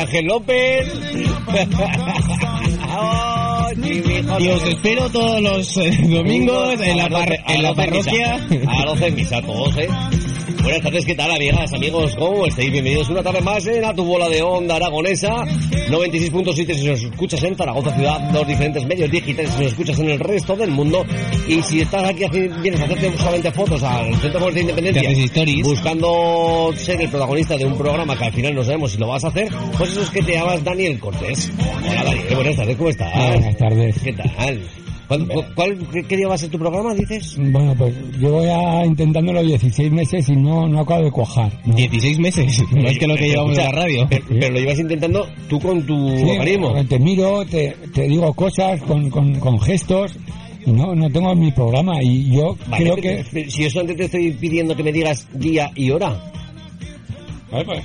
Ángel 0.00 0.24
López. 0.26 0.88
Y 4.38 4.48
os 4.48 4.62
espero 4.64 5.10
todos 5.10 5.42
los 5.42 5.76
eh, 5.76 5.98
domingos 6.08 6.80
en 6.80 6.96
la, 6.96 7.04
en 7.48 7.62
la 7.62 7.74
parroquia. 7.74 8.34
A 8.66 8.76
las 8.76 8.86
12 8.86 9.06
en 9.06 9.14
misa, 9.14 9.42
todos, 9.42 9.76
¿eh? 9.76 9.88
Buenas 10.62 10.82
tardes, 10.82 11.06
¿qué 11.06 11.14
tal, 11.14 11.30
amigas, 11.30 11.72
amigos? 11.72 12.14
¿Cómo 12.16 12.46
estáis? 12.46 12.70
Bienvenidos 12.70 13.08
una 13.08 13.22
tarde 13.22 13.40
más 13.40 13.66
en 13.66 13.82
A 13.82 13.94
Tu 13.94 14.04
Bola 14.04 14.28
de 14.28 14.42
Onda 14.42 14.76
Aragonesa. 14.76 15.28
96.7 15.28 16.74
si 16.74 16.86
nos 16.86 17.02
escuchas 17.02 17.42
en 17.44 17.56
Zaragoza 17.56 17.94
Ciudad, 17.94 18.30
los 18.30 18.46
diferentes 18.46 18.86
medios 18.86 19.10
digitales 19.10 19.50
si 19.52 19.58
nos 19.62 19.72
escuchas 19.72 19.98
en 19.98 20.10
el 20.10 20.20
resto 20.20 20.54
del 20.56 20.70
mundo. 20.70 21.04
Y 21.48 21.62
si 21.62 21.80
estás 21.80 22.04
aquí, 22.04 22.24
vienes 22.62 22.80
a 22.80 22.84
hacerte 22.84 23.16
solamente 23.16 23.50
fotos 23.52 23.82
al 23.82 24.14
Centro 24.16 24.38
Comercial 24.40 24.54
de 24.54 24.60
Independencia, 24.72 25.62
buscando 25.62 26.70
ser 26.76 27.00
el 27.00 27.08
protagonista 27.08 27.56
de 27.56 27.64
un 27.64 27.78
programa 27.78 28.16
que 28.16 28.24
al 28.24 28.32
final 28.32 28.54
no 28.54 28.62
sabemos 28.62 28.92
si 28.92 28.98
lo 28.98 29.08
vas 29.08 29.24
a 29.24 29.28
hacer, 29.28 29.48
pues 29.80 29.90
eso 29.92 30.02
es 30.02 30.10
que 30.10 30.22
te 30.22 30.32
llamas 30.34 30.62
Daniel 30.62 30.98
Cortés. 31.00 31.50
Hola, 31.58 32.04
Daniel, 32.04 32.34
buenas 32.34 32.56
tardes, 32.56 32.76
¿cómo 32.76 32.90
estás? 32.90 33.12
Buenas 33.32 33.56
tardes. 33.56 33.98
¿Qué 34.02 34.12
tal? 34.12 34.60
¿Cuál, 35.08 35.26
cuál- 35.56 35.78
qué, 35.92 36.02
qué 36.04 36.16
día 36.18 36.28
va 36.28 36.34
a 36.34 36.38
ser 36.38 36.50
tu 36.50 36.58
programa, 36.58 36.94
dices? 36.94 37.36
Bueno, 37.36 37.74
pues 37.76 37.92
llevo 38.16 38.44
ya 38.44 38.86
intentándolo 38.86 39.42
16 39.42 39.90
meses 39.90 40.28
y 40.28 40.36
no, 40.36 40.68
no 40.68 40.80
acabo 40.80 41.02
de 41.02 41.10
cuajar. 41.10 41.50
¿no? 41.64 41.74
16 41.74 42.20
meses, 42.20 42.62
más 42.70 42.96
que 42.96 43.08
lo 43.08 43.16
que 43.16 43.28
llevamos 43.30 43.58
en 43.58 43.64
la 43.64 43.72
radio. 43.72 44.06
Pero, 44.08 44.24
pero 44.28 44.50
lo 44.52 44.60
llevas 44.60 44.78
intentando 44.78 45.26
tú 45.48 45.58
con 45.58 45.84
tu 45.84 46.16
Sí, 46.16 46.24
organismo. 46.30 46.84
te 46.86 46.98
miro, 47.00 47.44
te, 47.44 47.74
te 47.92 48.02
digo 48.02 48.32
cosas 48.34 48.80
con, 48.82 49.10
con, 49.10 49.34
con 49.40 49.58
gestos 49.60 50.16
no, 50.66 50.94
no 50.94 51.10
tengo 51.10 51.34
mi 51.34 51.50
programa 51.50 52.00
y 52.02 52.30
yo 52.36 52.54
Vale, 52.68 52.84
creo 52.84 52.96
que... 52.96 53.50
si 53.50 53.64
eso 53.64 53.80
antes 53.80 53.96
te 53.96 54.04
estoy 54.04 54.30
pidiendo 54.32 54.76
que 54.76 54.84
me 54.84 54.92
digas 54.92 55.26
día 55.32 55.70
y 55.74 55.90
hora. 55.90 56.22
Vale, 57.50 57.64
pues, 57.64 57.80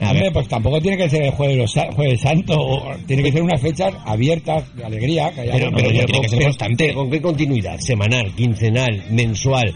hombre, 0.00 0.30
pues 0.32 0.48
tampoco 0.48 0.80
tiene 0.80 0.96
que 0.96 1.08
ser 1.08 1.22
el 1.24 1.30
jueves, 1.32 1.56
los 1.58 1.94
jueves 1.94 2.20
santo, 2.20 2.54
o- 2.58 2.94
tiene 3.06 3.22
que 3.22 3.32
ser 3.32 3.42
unas 3.42 3.60
fechas 3.60 3.94
abiertas, 4.04 4.64
de 4.76 4.84
alegría. 4.84 5.30
Que 5.32 5.42
haya 5.42 5.52
Pero- 5.52 5.70
pero 5.74 5.88
tiene 5.90 6.20
que 6.20 6.28
ser 6.28 6.42
constante. 6.42 6.92
¿Con 6.94 7.10
qué 7.10 7.20
continuidad? 7.20 7.78
¿Semanal, 7.80 8.32
quincenal, 8.34 9.02
mensual, 9.10 9.74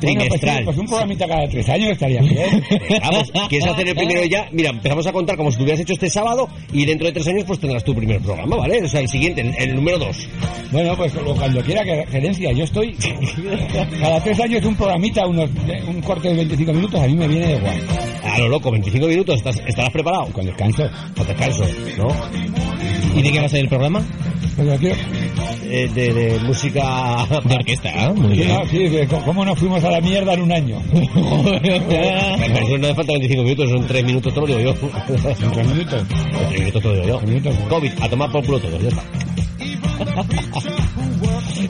bueno, 0.00 0.20
pues, 0.28 0.40
trimestral? 0.40 0.58
sí, 0.58 0.64
pues 0.64 0.78
un 0.78 0.86
programita 0.86 1.26
cada 1.28 1.48
tres 1.48 1.68
años 1.68 1.90
estaría 1.92 2.20
bien. 2.20 2.64
Vamos, 3.02 3.32
¿quieres 3.48 3.68
hacer 3.68 3.88
el 3.88 3.94
primero 3.94 4.24
ya? 4.24 4.48
Mira, 4.52 4.70
empezamos 4.70 5.06
a 5.06 5.12
contar 5.12 5.36
como 5.36 5.50
si 5.50 5.56
tú 5.58 5.62
hubieras 5.64 5.80
hecho 5.80 5.92
este 5.94 6.10
sábado 6.10 6.48
y 6.72 6.84
dentro 6.86 7.06
de 7.06 7.12
tres 7.12 7.26
años 7.28 7.44
pues 7.46 7.58
tendrás 7.60 7.84
tu 7.84 7.94
primer 7.94 8.20
programa, 8.20 8.56
¿vale? 8.56 8.82
O 8.84 8.88
sea, 8.88 9.00
el 9.00 9.08
siguiente, 9.08 9.40
el, 9.42 9.54
el 9.58 9.74
número 9.76 9.98
dos. 9.98 10.28
Bueno, 10.72 10.96
pues 10.96 11.12
cuando 11.36 11.60
quiera 11.62 11.82
que 11.84 12.06
gerencia, 12.10 12.52
yo 12.52 12.64
estoy 12.64 12.94
cada 14.00 14.22
tres 14.22 14.40
años 14.40 14.64
un 14.64 14.74
programita, 14.76 15.26
unos, 15.26 15.50
un 15.88 16.00
corte 16.02 16.28
de 16.28 16.34
25 16.36 16.72
minutos, 16.72 17.00
a 17.00 17.06
mí 17.06 17.14
me 17.14 17.28
viene 17.28 17.46
de 17.48 17.56
igual, 17.56 17.80
A 18.24 18.38
lo 18.38 18.48
loco, 18.48 18.70
25 18.70 19.06
minutos, 19.06 19.36
¿estás, 19.36 19.60
¿estarás 19.66 19.90
preparado? 19.92 20.26
con 20.32 20.44
descanso. 20.46 20.88
Con 21.16 21.26
descanso, 21.26 21.64
¿no? 21.98 22.08
¿Y 23.18 23.22
de 23.22 23.32
qué 23.32 23.40
va 23.40 23.46
a 23.46 23.48
ser 23.48 23.60
el 23.60 23.68
programa? 23.68 24.02
Quiero, 24.78 24.94
Eh, 25.64 25.88
de, 25.94 26.12
de 26.12 26.38
música... 26.40 27.26
De 27.44 27.54
orquesta, 27.54 27.90
¿ah? 27.96 28.12
muy 28.14 28.36
bien. 28.36 28.48
no, 28.48 28.66
sí, 28.66 28.78
de 28.88 29.06
co- 29.06 29.22
¿cómo 29.24 29.44
nos 29.44 29.58
fuimos 29.58 29.82
a 29.84 29.89
la 29.90 30.00
mierda 30.00 30.34
en 30.34 30.42
un 30.42 30.52
año? 30.52 30.82
Pero 30.92 32.66
eso 32.66 32.78
no 32.78 32.86
hace 32.86 32.94
falta 32.94 33.12
25 33.12 33.42
minutos, 33.42 33.70
son 33.70 33.86
3 33.86 34.04
minutos, 34.04 34.34
te 34.34 34.40
lo 34.40 34.46
digo 34.46 34.60
yo. 34.60 34.74
Minutos. 35.64 36.06
3 36.48 36.60
minutos 36.60 36.82
te 36.82 36.88
lo 36.88 36.94
digo 36.94 37.06
yo. 37.06 37.20
Minutos. 37.20 37.56
COVID, 37.68 37.92
a 38.00 38.08
tomar 38.08 38.32
por 38.32 38.44
culo 38.44 38.60
todo, 38.60 38.78
ya 38.80 38.88
está. 38.88 39.02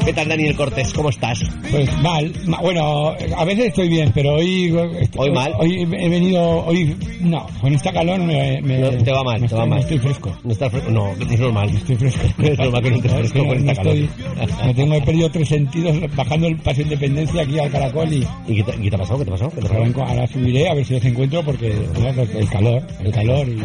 ¿Qué 0.04 0.12
tal, 0.12 0.28
Daniel 0.28 0.54
Cortés? 0.56 0.92
¿Cómo 0.92 1.08
estás? 1.10 1.40
Pues 1.70 1.90
mal, 2.02 2.32
ma- 2.46 2.60
bueno, 2.60 3.14
a 3.36 3.44
veces 3.44 3.66
estoy 3.66 3.88
bien, 3.88 4.10
pero 4.14 4.34
hoy... 4.34 4.72
Hoy 5.16 5.30
mal. 5.32 5.52
Hoy 5.58 5.82
he 5.82 6.08
venido, 6.08 6.64
hoy... 6.66 6.96
No, 7.20 7.46
con 7.60 7.74
esta 7.74 7.92
calor 7.92 8.18
me... 8.20 8.60
me- 8.62 8.78
No, 8.78 8.90
te 8.90 9.10
va 9.12 9.22
mal, 9.24 9.36
te 9.36 9.40
va 9.40 9.46
estoy- 9.46 9.58
mal. 9.58 9.68
no 9.70 9.76
estoy 9.78 9.98
fresco. 9.98 10.38
¿No 10.44 10.52
estás 10.52 10.70
fresco? 10.70 10.90
No, 10.90 11.12
es 11.12 11.40
normal. 11.40 11.68
Estoy 11.70 11.96
fresco. 11.96 12.20
Es 12.42 12.58
normal 12.58 12.82
que 12.82 12.90
no 12.90 12.96
estés 12.96 13.12
fresco 13.12 13.38
No, 13.38 13.44
con 13.48 13.58
esta 13.58 13.74
calor. 13.74 13.96
estoy- 13.96 14.66
Me 14.66 14.74
tengo 14.74 14.94
he 14.94 15.02
perdido 15.02 15.30
tres 15.30 15.48
sentidos 15.48 15.96
bajando 16.16 16.46
el 16.46 16.56
Paseo 16.56 16.84
Independencia 16.84 17.42
aquí 17.42 17.58
al 17.58 17.70
Caracol 17.70 18.12
y 18.12 18.26
¿Y 18.48 18.56
qué 18.56 18.62
te, 18.64 18.72
qué 18.80 18.90
te 18.90 18.96
ha 18.96 18.98
pasado? 18.98 19.18
¿Qué 19.18 19.24
te 19.24 19.30
ha 19.30 19.34
pasado? 19.34 19.50
¿Qué 19.54 19.60
te 19.60 19.68
ha 19.68 20.06
ahora, 20.08 20.26
subiré 20.26 20.68
a 20.68 20.74
ver 20.74 20.84
si 20.84 20.94
los 20.94 21.04
encuentro 21.04 21.42
porque 21.42 21.68
el 21.68 22.48
calor, 22.48 22.82
el 23.02 23.10
calor 23.12 23.48
y... 23.48 23.60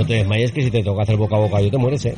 No 0.00 0.06
te 0.06 0.14
desmayes 0.14 0.50
que 0.52 0.62
si 0.62 0.70
te 0.70 0.82
toca 0.82 1.02
hacer 1.02 1.16
boca 1.18 1.36
a 1.36 1.40
boca 1.40 1.60
yo 1.60 1.70
te 1.70 1.76
mueres, 1.76 2.04
¿eh? 2.06 2.14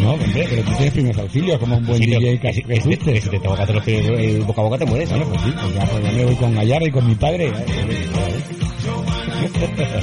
No, 0.00 0.12
hombre, 0.12 0.46
pero 0.48 0.62
tú 0.62 0.70
tienes 0.74 0.92
primeros 0.92 1.18
auxilios 1.18 1.58
como 1.58 1.76
un 1.76 1.84
buen 1.86 1.98
Sí, 1.98 2.06
DJ 2.06 2.38
que, 2.38 2.38
que, 2.38 2.80
si 2.80 2.96
que 2.96 3.20
si 3.20 3.28
te 3.30 3.40
toca 3.40 3.64
hacer 3.64 3.74
los 3.74 3.84
primeros- 3.84 4.46
boca 4.46 4.60
a 4.60 4.64
boca 4.64 4.78
te 4.78 4.86
mueres. 4.86 5.10
Bueno, 5.10 5.24
pues 5.28 5.40
sí, 5.42 5.50
pues 5.60 5.74
ya, 5.74 5.84
pues 5.86 6.04
ya 6.04 6.12
me 6.12 6.24
voy 6.24 6.36
con 6.36 6.54
Gallardo 6.54 6.86
y 6.86 6.90
con 6.92 7.06
mi 7.08 7.14
padre. 7.16 7.52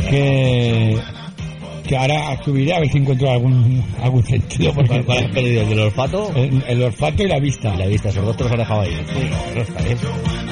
que, 0.09 0.97
que 1.87 1.95
ahora 1.97 2.37
subiré 2.43 2.73
a 2.73 2.79
ver 2.79 2.89
si 2.89 2.97
encuentro 2.97 3.29
algún, 3.29 3.83
algún 4.01 4.23
sentido. 4.23 4.73
Porque 4.73 5.03
¿Cuál, 5.03 5.25
has 5.25 5.31
perdido? 5.31 5.61
¿El 5.61 5.69
del 5.69 5.79
olfato? 5.79 6.31
el, 6.35 6.63
el 6.67 6.83
olfato 6.83 7.23
y 7.23 7.27
la 7.27 7.39
vista. 7.39 7.73
Y 7.73 7.77
la 7.77 7.85
vista, 7.87 8.09
esos 8.09 8.25
dos 8.25 8.35
te 8.37 8.43
los 8.43 8.51
has 8.51 8.59
dejado 8.59 8.81
ahí. 8.81 8.91
Sí, 8.91 9.29
bueno, 9.45 9.61
está 9.61 9.83
bien. 9.83 9.97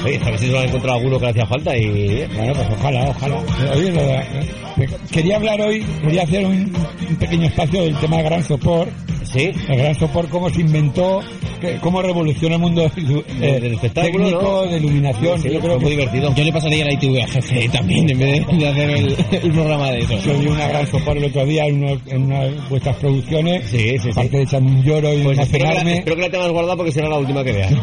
Oye, 0.04 0.20
a 0.22 0.30
ver 0.30 0.38
si 0.38 0.46
se 0.46 0.52
lo 0.52 0.58
han 0.58 0.68
encontrado 0.68 0.98
alguno 0.98 1.18
que 1.18 1.24
le 1.24 1.30
hacía 1.30 1.46
falta 1.46 1.76
y... 1.76 2.26
Bueno, 2.36 2.52
pues 2.54 2.68
ojalá, 2.78 3.04
ojalá. 3.08 3.36
Oye, 3.74 3.90
lo 3.90 4.00
eh, 4.00 4.88
quería 5.10 5.36
hablar 5.36 5.60
hoy, 5.60 5.84
quería 6.02 6.22
hacer 6.22 6.46
un, 6.46 6.72
un 7.08 7.16
pequeño 7.16 7.46
espacio 7.46 7.82
del 7.82 7.96
tema 7.98 8.18
de 8.18 8.22
Gran 8.22 8.44
Sopor. 8.44 8.88
Sí, 9.32 9.50
El 9.68 9.76
Gran 9.78 9.94
Sopor, 9.94 10.28
cómo 10.28 10.50
se 10.50 10.60
inventó, 10.60 11.20
que- 11.60 11.76
cómo 11.80 12.02
revolucionó 12.02 12.56
el 12.56 12.60
mundo 12.60 12.84
eh, 12.84 13.58
Del 13.60 13.74
espectáculo, 13.74 14.24
técnico, 14.26 14.42
¿no? 14.42 14.62
de 14.70 14.76
iluminación. 14.78 15.40
Sí, 15.42 15.48
Yo 15.48 15.60
fue 15.60 15.68
creo 15.68 15.74
muy 15.80 15.84
que 15.84 15.90
divertido. 15.96 16.34
Yo 16.34 16.44
le 16.44 16.52
pasaría 16.52 16.84
la 16.84 16.92
ITV 16.92 17.22
a 17.22 17.26
jefe 17.28 17.68
también, 17.70 18.10
en 18.10 18.18
vez 18.18 18.46
de, 18.46 18.56
de 18.56 18.68
hacer 18.68 18.90
el, 18.90 19.16
el 19.42 19.52
programa 19.52 19.90
de 19.92 19.98
eso. 20.00 20.18
Yo 20.24 20.38
vi 20.38 20.46
una 20.46 20.68
gran 20.68 20.86
sopor 20.90 21.16
el 21.16 21.24
otro 21.24 21.44
día 21.46 21.66
en, 21.66 21.82
unos- 21.84 22.00
en 22.08 22.22
una 22.24 22.40
de 22.44 22.50
vuestras 22.70 22.96
producciones. 22.96 23.64
Sí, 23.70 23.78
sí, 23.78 23.98
sí. 23.98 24.10
Aparte 24.10 24.36
de 24.36 24.42
echarme 24.42 24.70
un 24.70 24.82
lloro 24.82 25.14
y 25.14 25.22
Pues 25.22 25.38
espero 25.38 25.52
que, 25.52 25.58
la, 25.58 25.70
emocionarme. 25.80 25.98
espero 25.98 26.16
que 26.16 26.22
la 26.22 26.30
tengas 26.30 26.50
guardada 26.52 26.76
porque 26.76 26.92
será 26.92 27.08
la 27.08 27.18
última 27.18 27.42
que 27.44 27.52
veas. 27.52 27.72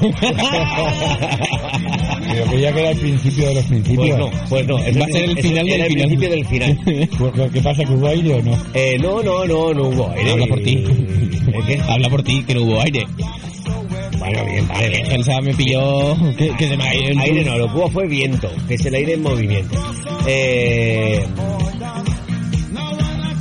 Pero 2.32 2.46
que 2.50 2.62
ya 2.62 2.72
queda 2.74 2.92
el 2.92 2.98
principio 2.98 3.48
de 3.48 3.56
los 3.56 3.66
principios. 3.66 4.08
Pues 4.08 4.18
no, 4.18 4.30
pues 4.50 4.68
no. 4.68 4.78
es 4.80 4.98
Va 5.02 5.04
a 5.06 5.08
ser 5.10 5.24
el 5.30 5.38
final 5.38 5.66
del 5.66 5.74
era 5.74 5.86
el 5.86 5.90
final. 5.92 6.08
principio 6.08 6.30
del 6.30 6.46
final. 6.46 6.80
Pues, 7.18 7.52
¿Qué 7.52 7.62
pasa? 7.62 7.84
¿Que 7.84 7.94
hubo 7.94 8.08
aire 8.08 8.34
o 8.36 8.42
no? 8.42 8.58
Eh, 8.74 8.98
no, 9.00 9.22
no, 9.22 9.46
no, 9.46 9.74
no 9.74 9.84
hubo 9.90 10.10
aire. 10.12 10.32
Habla 10.32 10.48
por 10.48 10.60
ti. 10.62 10.84
¿Eh, 11.32 11.60
qué? 11.68 11.82
Habla 11.88 12.10
por 12.10 12.24
ti, 12.24 12.44
que 12.44 12.54
no 12.56 12.62
hubo 12.64 12.82
aire. 12.82 13.06
Bueno, 14.20 14.46
bien, 14.46 14.68
vale. 14.68 15.02
Elsa 15.16 15.42
me 15.42 15.54
pilló 15.54 16.16
que, 16.38 16.50
que 16.56 16.68
se 16.68 16.78
me 16.78 16.84
ha 16.84 16.96
ido 16.96 17.10
el 17.10 17.20
Aire 17.20 17.44
no, 17.44 17.58
lo 17.58 17.68
que 17.72 17.78
hubo 17.80 17.90
fue 17.90 18.08
viento, 18.08 18.50
que 18.68 18.76
es 18.76 18.86
el 18.86 18.94
aire 18.94 19.14
en 19.14 19.24
movimiento. 19.24 19.80
Eh, 20.28 21.26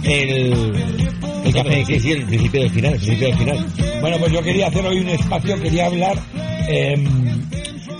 el, 0.05 0.73
El 1.45 1.53
café, 1.53 1.85
sí, 1.85 2.01
sí, 2.01 2.13
el 2.13 2.25
principio 2.25 2.61
del 2.63 2.71
final, 2.71 2.93
el 2.95 2.99
principio 2.99 3.29
del 3.29 3.37
final. 3.39 3.67
Bueno, 4.01 4.17
pues 4.19 4.33
yo 4.33 4.43
quería 4.43 4.69
hacer 4.69 4.87
hoy 4.87 4.99
un 5.01 5.09
espacio, 5.11 5.61
quería 5.61 5.87
hablar 5.87 6.19
em, 6.69 7.05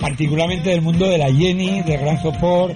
particularmente 0.01 0.71
del 0.71 0.81
mundo 0.81 1.07
de 1.07 1.19
la 1.19 1.31
Jenny, 1.31 1.83
del 1.83 1.99
Gran 1.99 2.21
Sopor, 2.21 2.75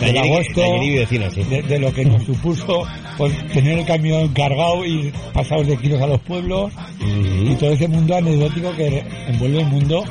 La 0.00 0.20
agosto, 0.20 0.60
la 0.60 1.30
sí. 1.30 1.42
de, 1.44 1.62
de 1.62 1.78
lo 1.78 1.94
que 1.94 2.04
nos 2.04 2.24
supuso 2.24 2.82
pues, 3.16 3.32
tener 3.52 3.78
el 3.78 3.86
camión 3.86 4.28
cargado 4.28 4.84
y 4.84 5.12
pasados 5.32 5.68
de 5.68 5.76
kilos 5.76 6.02
a 6.02 6.08
los 6.08 6.20
pueblos 6.20 6.72
y 7.00 7.54
todo 7.54 7.70
ese 7.70 7.86
mundo 7.86 8.16
anecdótico 8.16 8.74
que 8.74 9.04
envuelve 9.28 9.60
el 9.60 9.66
mundo 9.66 10.04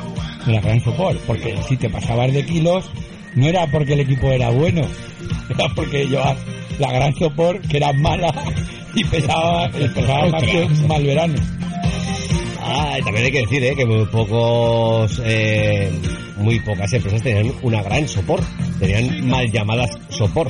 de 0.46 0.54
la 0.54 0.62
Gran 0.62 0.82
Sopor. 0.82 1.18
Porque 1.28 1.56
si 1.68 1.76
te 1.76 1.90
pasabas 1.90 2.34
de 2.34 2.46
kilos, 2.46 2.90
no 3.36 3.48
era 3.48 3.68
porque 3.68 3.94
el 3.94 4.00
equipo 4.00 4.32
era 4.32 4.50
bueno, 4.50 4.82
era 5.50 5.68
porque 5.76 6.06
llevabas 6.06 6.38
la 6.80 6.92
Gran 6.92 7.14
Sopor, 7.16 7.60
que 7.62 7.78
era 7.78 7.92
mala 7.94 8.34
y 8.96 9.04
pesaba, 9.04 9.70
pesaba 9.70 10.28
más 10.28 10.44
que 10.44 10.64
un 10.64 10.88
mal 10.88 11.04
verano. 11.04 11.36
Ah, 12.66 12.98
y 12.98 13.04
también 13.04 13.26
hay 13.26 13.32
que 13.32 13.42
decir 13.42 13.64
eh, 13.64 13.76
que 13.76 13.86
muy 13.86 14.06
pocos, 14.06 15.22
eh, 15.26 15.92
muy 16.38 16.60
pocas 16.62 16.92
empresas 16.94 17.22
tenían 17.22 17.54
una 17.62 17.82
gran 17.84 18.08
sopor, 18.08 18.42
tenían 18.80 19.28
mal 19.28 19.52
llamadas 19.52 19.92
sopor. 20.10 20.50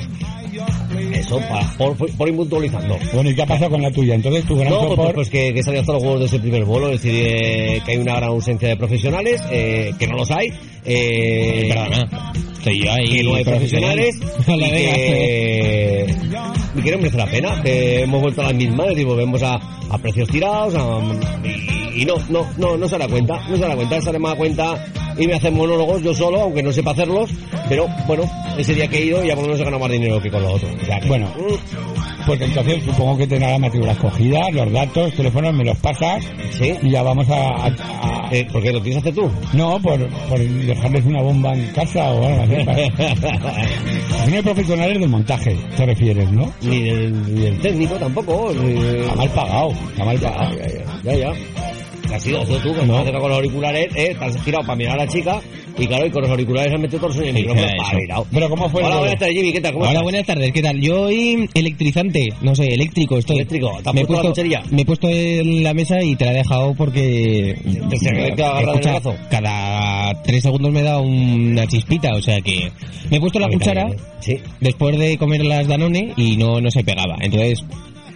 Eso 1.13 1.39
para, 1.39 1.67
por, 1.77 1.95
por. 1.97 2.31
Bueno, 2.31 3.29
¿y 3.29 3.35
qué 3.35 3.41
ha 3.41 3.45
pasado 3.45 3.71
con 3.71 3.81
la 3.81 3.91
tuya? 3.91 4.13
Entonces, 4.15 4.45
tu 4.45 4.55
gran 4.55 4.69
No, 4.71 4.79
pues, 4.79 4.89
sopor... 4.91 5.15
pues 5.15 5.29
que, 5.29 5.53
que 5.53 5.63
salió 5.63 5.79
hasta 5.81 5.93
los 5.93 6.03
huevos 6.03 6.19
de 6.19 6.25
ese 6.27 6.39
primer 6.39 6.63
vuelo, 6.65 6.89
es 6.91 7.01
decir, 7.01 7.25
eh, 7.25 7.81
que 7.85 7.91
hay 7.93 7.97
una 7.97 8.15
gran 8.15 8.29
ausencia 8.29 8.69
de 8.69 8.77
profesionales, 8.77 9.41
eh, 9.51 9.91
que 9.97 10.07
no 10.07 10.15
los 10.17 10.29
hay, 10.31 10.49
eh, 10.85 11.65
Perdona. 11.69 12.33
Que 12.63 13.23
no 13.23 13.35
hay 13.35 13.43
profesionales 13.43 14.15
y, 14.47 14.59
que, 14.69 16.15
y 16.75 16.81
que 16.81 16.91
no 16.91 16.97
merece 16.97 17.17
la 17.17 17.25
pena, 17.27 17.61
que 17.61 18.01
hemos 18.03 18.21
vuelto 18.21 18.41
a 18.41 18.45
las 18.45 18.53
mismas, 18.55 18.87
decir, 18.87 19.05
volvemos 19.05 19.43
a, 19.43 19.55
a 19.55 19.97
precios 19.97 20.29
tirados 20.29 20.73
a- 20.75 21.45
y, 21.45 22.01
y 22.03 22.05
no, 22.05 22.15
no, 22.29 22.47
no, 22.57 22.77
no 22.77 22.87
se 22.87 22.97
da 22.97 23.07
cuenta, 23.07 23.41
no 23.49 23.55
se 23.57 23.61
da 23.63 23.75
cuenta, 23.75 24.01
se 24.01 24.11
da 24.13 24.19
más 24.19 24.35
cuenta 24.35 24.85
y 25.17 25.27
me 25.27 25.33
hacen 25.35 25.53
monólogos 25.55 26.01
yo 26.01 26.13
solo, 26.13 26.41
aunque 26.41 26.63
no 26.63 26.71
sepa 26.71 26.91
hacerlos, 26.91 27.29
pero 27.69 27.87
bueno, 28.07 28.23
ese 28.57 28.73
día 28.73 28.87
que 28.87 28.97
he 28.99 29.05
ido 29.05 29.23
ya 29.23 29.35
por 29.35 29.43
lo 29.43 29.49
menos 29.49 29.59
he 29.61 29.63
ganado 29.63 29.81
más 29.81 29.91
dinero 29.91 30.21
que 30.21 30.29
con 30.31 30.41
lo 30.43 30.53
otro. 30.53 30.67
O 30.81 30.85
sea 30.85 30.99
que, 30.99 31.07
Bueno. 31.07 31.27
mm, 31.37 32.25
Pues 32.25 32.39
entonces 32.39 32.83
supongo 32.85 33.17
que 33.17 33.27
tendrá 33.27 33.51
la 33.51 33.59
matrícula 33.59 33.91
escogida, 33.91 34.49
los 34.51 34.71
datos, 34.71 35.13
teléfonos, 35.13 35.53
me 35.53 35.65
los 35.65 35.77
pasas 35.79 36.23
sí, 36.57 36.73
y 36.81 36.89
ya 36.91 37.03
vamos 37.03 37.29
a... 37.29 37.35
a- 37.65 37.65
a- 37.67 38.29
Eh, 38.31 38.47
¿por 38.51 38.63
qué 38.63 38.71
lo 38.71 38.81
tienes 38.81 39.03
que 39.03 39.09
hacer 39.09 39.23
tú? 39.23 39.29
no, 39.55 39.79
por, 39.79 39.99
por 40.29 40.39
dejarles 40.39 41.05
una 41.05 41.21
bomba 41.21 41.53
en 41.53 41.67
casa 41.73 42.09
o 42.11 42.25
algo 42.25 42.41
así. 42.43 42.55
No 44.29 44.35
hay 44.37 44.41
profesionales 44.41 44.99
del 44.99 45.09
montaje, 45.09 45.55
te 45.75 45.85
refieres, 45.85 46.31
¿no? 46.31 46.51
ni, 46.61 46.81
del, 46.83 47.35
ni 47.35 47.41
del 47.41 47.59
técnico 47.59 47.95
tampoco. 47.95 48.51
ni- 48.53 49.01
Está 49.01 49.15
mal 49.15 49.29
pagado, 49.31 49.69
está 49.91 50.05
mal 50.05 50.17
pagado. 50.19 50.55
ya, 50.57 50.67
ya, 50.67 51.13
ya, 51.13 51.15
ya. 51.17 51.33
Te 52.07 52.15
has 52.15 52.27
ido 52.27 52.43
tú, 52.45 52.73
que 52.75 52.85
no 52.85 53.03
con 53.03 53.29
los 53.29 53.37
auriculares, 53.37 53.87
eh, 53.95 54.15
te 54.17 54.25
has 54.25 54.43
girado 54.43 54.63
para 54.65 54.75
mirar 54.75 54.99
a 54.99 55.05
la 55.05 55.07
chica 55.07 55.41
y 55.77 55.87
claro, 55.87 56.05
y 56.05 56.11
con 56.11 56.21
los 56.21 56.31
auriculares 56.31 56.73
has 56.73 56.79
metido 56.79 56.99
todos 56.99 57.17
en 57.17 57.27
el 57.27 57.33
micrófono. 57.33 57.67
Pero 58.31 58.49
¿cómo 58.49 58.69
fue 58.69 58.83
Hola, 58.83 58.99
buenas 58.99 59.19
tardes, 59.19 59.35
Jimmy, 59.35 59.53
¿qué 59.53 59.61
tal? 59.61 59.73
¿Cómo 59.73 59.85
Hola, 59.85 60.01
buenas 60.01 60.25
tardes, 60.25 60.51
¿qué 60.51 60.61
tal? 60.61 60.79
Yo 60.81 61.01
hoy 61.03 61.49
electrizante, 61.53 62.29
no 62.41 62.55
sé, 62.55 62.73
eléctrico 62.73 63.17
estoy. 63.17 63.37
Eléctrico, 63.37 63.79
¿te 63.81 63.89
has 63.89 63.95
me 63.95 64.01
he 64.01 64.05
puesto 64.05 64.43
la 64.43 64.63
me 64.69 64.81
he 64.81 64.85
puesto 64.85 65.09
en 65.09 65.63
la 65.63 65.73
mesa 65.73 66.01
y 66.03 66.15
te 66.15 66.25
la 66.25 66.31
he 66.31 66.35
dejado 66.35 66.73
porque... 66.75 67.57
¿Te 67.89 67.97
se 67.97 68.09
te 68.09 68.43
agarra 68.43 68.59
del 68.59 68.69
Escucha, 68.69 68.91
brazo? 68.91 69.15
cada 69.29 70.21
tres 70.23 70.43
segundos 70.43 70.71
me 70.71 70.83
da 70.83 70.99
una 70.99 71.65
chispita, 71.67 72.13
o 72.13 72.21
sea 72.21 72.41
que... 72.41 72.71
Me 73.09 73.17
he 73.17 73.19
puesto 73.19 73.39
la 73.39 73.47
cuchara 73.47 73.87
después 74.59 74.97
de 74.97 75.17
comer 75.17 75.45
las 75.45 75.67
Danone 75.67 76.13
y 76.17 76.37
no, 76.37 76.61
no 76.61 76.69
se 76.69 76.83
pegaba. 76.83 77.17
Entonces, 77.19 77.63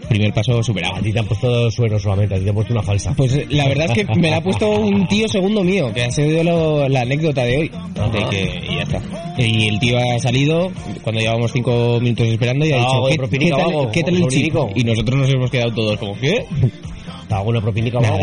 primer 0.07 0.33
paso 0.33 0.61
superado. 0.63 0.95
A 0.95 1.01
ti 1.01 1.11
te 1.11 1.19
han 1.19 1.25
puesto 1.25 1.69
suero 1.71 1.99
solamente, 1.99 2.35
a 2.35 2.37
ti 2.37 2.43
te 2.43 2.49
han 2.49 2.55
puesto 2.55 2.73
una 2.73 2.83
falsa. 2.83 3.13
Pues 3.15 3.51
la 3.51 3.67
verdad 3.67 3.87
es 3.95 4.05
que 4.05 4.15
me 4.19 4.29
la 4.29 4.37
ha 4.37 4.41
puesto 4.41 4.69
un 4.69 5.07
tío 5.07 5.27
segundo 5.27 5.63
mío, 5.63 5.93
que 5.93 6.03
ha 6.03 6.11
sido 6.11 6.43
lo- 6.43 6.89
la 6.89 7.01
anécdota 7.01 7.43
de 7.43 7.57
hoy. 7.57 7.71
De 8.13 8.25
que, 8.29 8.61
y 8.71 8.75
ya 8.75 8.83
está. 8.83 9.01
Y 9.37 9.67
el 9.67 9.79
tío 9.79 9.97
ha 9.99 10.19
salido 10.19 10.71
cuando 11.03 11.21
llevamos 11.21 11.51
cinco 11.51 11.99
minutos 12.01 12.27
esperando 12.27 12.65
y 12.65 12.71
ha 12.71 12.77
Ah, 12.77 12.79
dicho, 12.79 13.27
¿qué, 13.29 13.37
qué 13.39 13.49
tal, 13.51 13.91
¿qué 13.91 14.03
tal 14.03 14.15
el 14.15 14.21
sobrinico. 14.23 14.69
Y 14.75 14.83
nosotros 14.83 15.19
nos 15.19 15.29
hemos 15.29 15.51
quedado 15.51 15.73
todos 15.73 15.97
como, 15.97 16.17
¿qué? 16.19 16.45
Te 17.27 17.33
hago 17.35 17.49
una 17.49 17.61
propina 17.61 17.87
y 17.89 17.91
nada, 17.91 18.17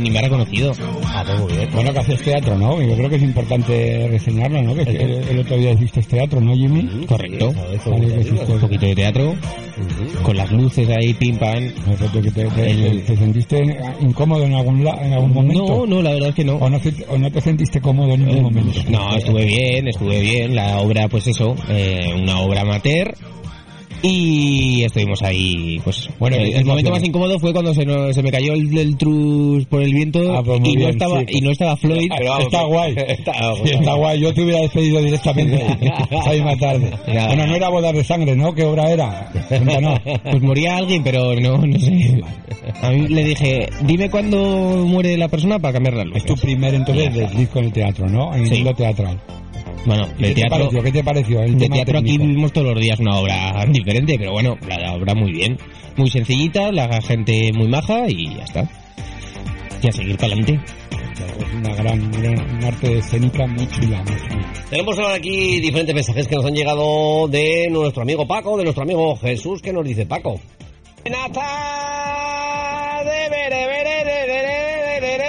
ni 0.00 0.10
me 0.10 0.18
ha 0.18 0.22
reconocido. 0.22 0.72
Ah, 1.06 1.24
pues 1.26 1.40
muy 1.40 1.52
bien. 1.54 1.68
Bueno, 1.74 1.92
que 1.92 1.98
haces 1.98 2.22
teatro, 2.22 2.56
¿no? 2.56 2.80
Yo 2.80 2.94
creo 2.96 3.08
que 3.10 3.16
es 3.16 3.22
importante 3.22 4.08
reseñarlo, 4.08 4.62
¿no? 4.62 4.74
Que 4.74 4.82
el, 4.82 5.28
el 5.28 5.38
otro 5.40 5.56
día 5.56 5.72
hiciste 5.72 6.02
teatro, 6.02 6.40
¿no, 6.40 6.54
Jimmy? 6.54 7.04
Correcto. 7.06 7.50
Sí, 7.52 7.56
joder, 7.56 7.78
Vale, 7.78 7.78
que 7.78 7.90
joder, 8.08 8.20
hiciste 8.20 8.52
Un 8.52 8.60
poquito 8.60 8.86
de 8.86 8.94
teatro, 8.94 9.34
con 10.22 10.36
las 10.36 10.52
luces 10.52 10.88
ahí, 10.90 11.14
pim 11.14 11.36
pam. 11.36 11.64
Que 12.12 12.30
te, 12.30 12.30
te- 12.50 12.70
El- 12.70 13.02
te 13.04 13.16
sentiste 13.16 13.76
incómodo 14.00 14.44
en 14.44 14.54
algún, 14.54 14.84
la- 14.84 14.98
en 15.04 15.12
algún 15.12 15.32
momento. 15.34 15.66
No, 15.66 15.86
no, 15.86 16.02
la 16.02 16.10
verdad 16.12 16.28
es 16.30 16.34
que 16.34 16.44
no. 16.44 16.56
¿O 16.56 16.70
no, 16.70 16.78
o 17.08 17.18
no 17.18 17.30
te 17.30 17.40
sentiste 17.40 17.80
cómodo 17.80 18.12
en 18.14 18.24
ningún 18.24 18.42
momento? 18.44 18.80
No, 18.88 19.16
estuve 19.16 19.44
bien, 19.46 19.88
estuve 19.88 20.20
bien. 20.20 20.54
La 20.54 20.78
obra, 20.78 21.08
pues 21.08 21.26
eso, 21.26 21.54
eh, 21.68 22.12
una 22.22 22.38
obra 22.40 22.60
amateur. 22.62 23.14
Y 24.08 24.84
estuvimos 24.84 25.20
ahí, 25.22 25.80
pues 25.82 26.08
Bueno, 26.18 26.36
el, 26.36 26.64
momento 26.64 26.90
más 26.92 27.02
incómodo 27.02 27.38
fue 27.40 27.52
cuando 27.52 27.74
se, 27.74 27.84
nos- 27.84 28.14
se 28.14 28.22
me 28.22 28.30
cayó 28.30 28.52
el, 28.52 28.76
el 28.78 28.96
trus 28.96 29.64
por 29.66 29.82
el 29.82 29.92
viento 29.92 30.32
Ah, 30.36 30.42
pues 30.44 30.60
y, 30.60 30.72
no 30.74 30.78
bien, 30.78 30.90
estaba, 30.90 31.20
sí. 31.20 31.26
y 31.30 31.40
no 31.40 31.50
estaba 31.50 31.76
Floyd. 31.76 32.08
Pero 32.16 32.30
vamos, 32.30 32.44
está 32.46 32.62
guay. 32.64 32.94
Está, 33.08 33.32
Sí, 33.64 33.70
está 33.72 33.94
guay. 33.94 34.20
Yo 34.20 34.32
te 34.32 34.42
hubiera 34.42 34.60
despedido 34.60 35.00
directamente 35.02 35.56
esa 36.10 36.30
misma 36.32 36.56
tarde. 36.56 36.90
Bueno, 37.26 37.46
no 37.46 37.56
era 37.56 37.68
bodas 37.68 37.92
de 37.94 38.04
sangre, 38.04 38.36
¿no? 38.36 38.54
¿Qué 38.54 38.64
obra 38.64 38.90
era? 38.90 39.30
Cuéntanos. 39.48 39.98
Pues 40.22 40.42
moría 40.42 40.76
alguien, 40.76 41.02
pero 41.02 41.34
no, 41.34 41.58
no 41.58 41.78
sé. 41.78 42.20
A 42.82 42.90
mí 42.90 43.08
le 43.08 43.24
dije, 43.24 43.68
dime 43.82 44.08
cuándo 44.10 44.84
muere 44.86 45.16
la 45.16 45.28
persona 45.28 45.58
para 45.58 45.72
cambiar 45.74 45.94
la 45.94 46.04
luz. 46.04 46.16
Es 46.18 46.24
tu 46.24 46.34
primer 46.36 46.74
entonces 46.74 47.36
disco 47.36 47.58
en 47.58 47.64
el 47.66 47.72
teatro, 47.72 48.08
¿no? 48.08 48.34
En 48.34 48.42
el 48.42 48.48
Sí. 48.48 48.54
mundo 48.56 48.74
teatral. 48.74 49.18
Bueno, 49.84 50.08
¿Y 50.18 50.22
de 50.22 50.28
¿Qué 50.28 50.34
te 50.34 50.40
teatro, 50.42 50.58
pareció? 50.58 50.82
¿Qué 50.82 50.92
te 50.92 51.04
pareció? 51.04 51.42
El 51.42 51.58
de 51.58 51.68
teatro 51.68 51.98
aquí 51.98 52.18
vivimos 52.18 52.52
todos 52.52 52.74
los 52.74 52.80
días 52.80 52.98
una 52.98 53.18
obra 53.18 53.64
diferente, 53.68 54.16
pero 54.18 54.32
bueno, 54.32 54.56
la, 54.66 54.94
obra 54.94 55.14
muy 55.14 55.32
bien. 55.32 55.58
Muy 55.96 56.10
sencillita, 56.10 56.72
la 56.72 57.00
gente 57.02 57.52
muy 57.52 57.68
maja 57.68 58.06
y 58.08 58.36
ya 58.36 58.44
está. 58.44 58.68
Y 59.82 59.88
a 59.88 59.92
seguir 59.92 60.16
para 60.16 60.32
adelante. 60.32 60.60
Es 61.38 61.54
una 61.54 61.74
gran, 61.74 62.10
gran 62.12 62.56
un 62.56 62.64
arte 62.64 62.98
escénica 62.98 63.46
muy 63.46 63.66
chula, 63.68 64.02
muy 64.02 64.16
chula. 64.16 64.52
Tenemos 64.68 64.98
ahora 64.98 65.14
aquí 65.14 65.60
diferentes 65.60 65.94
mensajes 65.94 66.26
que 66.26 66.34
nos 66.34 66.44
han 66.44 66.54
llegado 66.54 67.28
de 67.28 67.68
nuestro 67.70 68.02
amigo 68.02 68.26
Paco, 68.26 68.56
de 68.56 68.64
nuestro 68.64 68.82
amigo 68.82 69.16
Jesús, 69.16 69.62
que 69.62 69.72
nos 69.72 69.84
dice 69.84 70.06
Paco. 70.06 70.40
Buenas 71.02 71.30
tardes, 71.32 73.30
bere, 73.30 73.66
bere, 73.66 74.04
bere, 74.04 74.26
bere, 74.26 75.00
bere, 75.00 75.28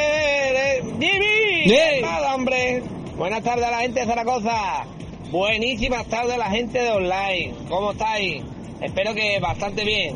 bere. 0.51 0.81
Jimmy, 0.99 1.71
¡Eh! 1.71 1.99
nada, 2.01 2.35
hombre. 2.35 2.81
Buenas 3.17 3.43
tardes 3.43 3.65
a 3.65 3.71
la 3.71 3.79
gente 3.79 3.99
de 4.01 4.05
Zaragoza. 4.05 4.85
Buenísimas 5.31 6.05
tardes 6.05 6.33
a 6.35 6.37
la 6.37 6.49
gente 6.51 6.79
de 6.79 6.91
online. 6.91 7.53
¿Cómo 7.69 7.91
estáis? 7.91 8.43
Espero 8.81 9.13
que 9.13 9.39
bastante 9.39 9.83
bien. 9.83 10.15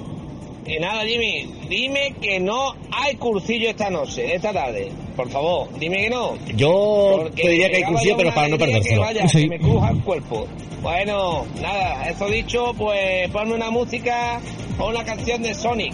Y 0.66 0.78
nada, 0.80 1.04
Jimmy, 1.04 1.52
dime 1.68 2.14
que 2.22 2.40
no 2.40 2.74
hay 2.92 3.16
cursillo 3.16 3.70
esta 3.70 3.90
noche, 3.90 4.36
esta 4.36 4.54
tarde. 4.54 4.92
Por 5.16 5.30
favor, 5.30 5.68
dime 5.80 5.98
que 6.04 6.10
no. 6.12 6.36
Yo 6.56 7.14
Porque 7.24 7.42
te 7.44 7.50
diría 7.50 7.70
que 7.72 7.78
hay 7.78 7.84
cursillo, 7.84 8.16
pero 8.18 8.34
para 8.34 8.48
no 8.48 8.58
perdérselo. 8.58 9.02
Que 9.02 9.08
vaya, 9.14 9.28
Sí. 9.28 9.42
que 9.42 9.50
me 9.50 9.60
cruja 9.60 9.90
el 9.90 10.02
cuerpo. 10.04 10.48
Bueno, 10.84 11.46
nada, 11.60 12.08
eso 12.10 12.28
dicho, 12.28 12.74
pues 12.78 13.30
ponme 13.32 13.56
una 13.56 13.72
música 13.72 14.40
o 14.78 14.90
una 14.90 15.04
canción 15.04 15.42
de 15.42 15.56
Sonic. 15.56 15.94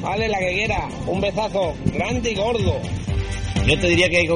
Vale, 0.00 0.28
la 0.28 0.38
que 0.38 0.52
quiera. 0.54 0.88
Un 1.08 1.20
besazo 1.20 1.74
grande 1.92 2.30
y 2.30 2.34
gordo. 2.36 2.74
Yo 3.66 3.78
te 3.80 3.88
diría 3.88 4.10
que 4.10 4.18
hay, 4.18 4.26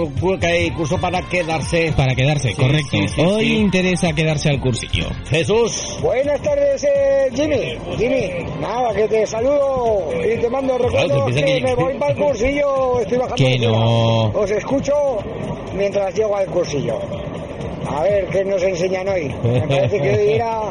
que 0.41 0.47
hay 0.47 0.71
curso 0.71 0.99
para 0.99 1.21
quedarse. 1.23 1.93
Para 1.97 2.15
quedarse, 2.15 2.49
Sí, 2.49 2.55
correcto. 2.55 2.97
sí, 2.97 3.09
sí, 3.09 3.21
Hoy 3.21 3.45
sí. 3.47 3.57
interesa 3.57 4.13
quedarse 4.15 4.49
al 4.49 4.59
cursillo. 4.61 5.09
Jesús. 5.29 5.99
Buenas 6.01 6.41
tardes, 6.43 6.83
eh, 6.85 7.29
Jimmy. 7.35 7.77
Jimmy, 7.99 8.31
nada, 8.61 8.95
que 8.95 9.07
te 9.07 9.27
saludo 9.27 10.09
y 10.25 10.41
te 10.41 10.49
mando 10.49 10.79
recuerdos 10.79 11.25
piensa 11.27 11.45
que, 11.45 11.55
que- 11.57 11.61
me 11.63 11.75
voy 11.75 11.95
para 11.99 12.13
el 12.13 12.19
cursillo. 12.19 13.01
Estoy 13.01 13.19
bajando. 13.19 13.37
Que 13.37 13.59
no. 13.59 14.25
Os 14.31 14.51
escucho 14.51 14.95
mientras 15.75 16.15
llego 16.15 16.35
al 16.35 16.47
cursillo. 16.47 16.99
A 17.89 18.03
ver 18.03 18.27
qué 18.29 18.45
nos 18.45 18.63
enseñan 18.63 19.09
hoy. 19.09 19.35
Me 19.43 19.67
parece 19.67 20.01
que 20.01 20.11
hoy 20.11 20.33
era 20.35 20.69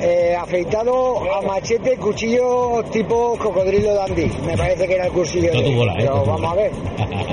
eh, 0.00 0.36
afeitado 0.38 1.18
a 1.32 1.40
machete, 1.42 1.96
cuchillo 1.96 2.82
tipo 2.90 3.36
cocodrilo 3.38 3.94
dandy. 3.94 4.30
Me 4.44 4.56
parece 4.56 4.86
que 4.86 4.94
era 4.94 5.06
el 5.06 5.12
cursillo. 5.12 5.52
No 5.54 5.62
de 5.62 5.74
bola, 5.76 5.94
Pero 5.96 6.24
vamos 6.24 6.52
a 6.52 6.54
ver. 6.56 6.72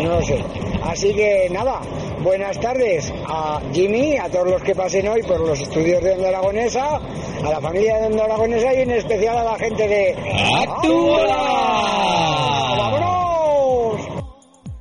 No 0.02 0.16
lo 0.16 0.22
sé. 0.22 0.40
Así 0.84 1.14
que 1.14 1.50
nada, 1.52 1.82
buenas 2.24 2.60
tardes 2.60 3.12
a 3.28 3.62
Jimmy, 3.74 4.18
a 4.18 4.30
todos 4.30 4.48
los 4.48 4.64
que 4.64 4.76
pasen 4.76 5.08
hoy 5.08 5.22
por 5.24 5.40
los 5.40 5.60
estudios 5.60 6.02
de 6.02 6.14
Onda 6.14 6.30
Aragonesa, 6.30 7.00
a 7.44 7.50
la 7.50 7.60
familia 7.60 7.98
de 8.00 8.08
Onda 8.08 8.26
Aragonesa 8.26 8.74
y 8.74 8.82
en 8.82 8.92
especial 8.92 9.38
a 9.38 9.44
la 9.44 9.58
gente 9.58 9.88
de 9.88 10.16
¡Actúa! 10.68 11.28
¡Vámonos! 12.78 13.29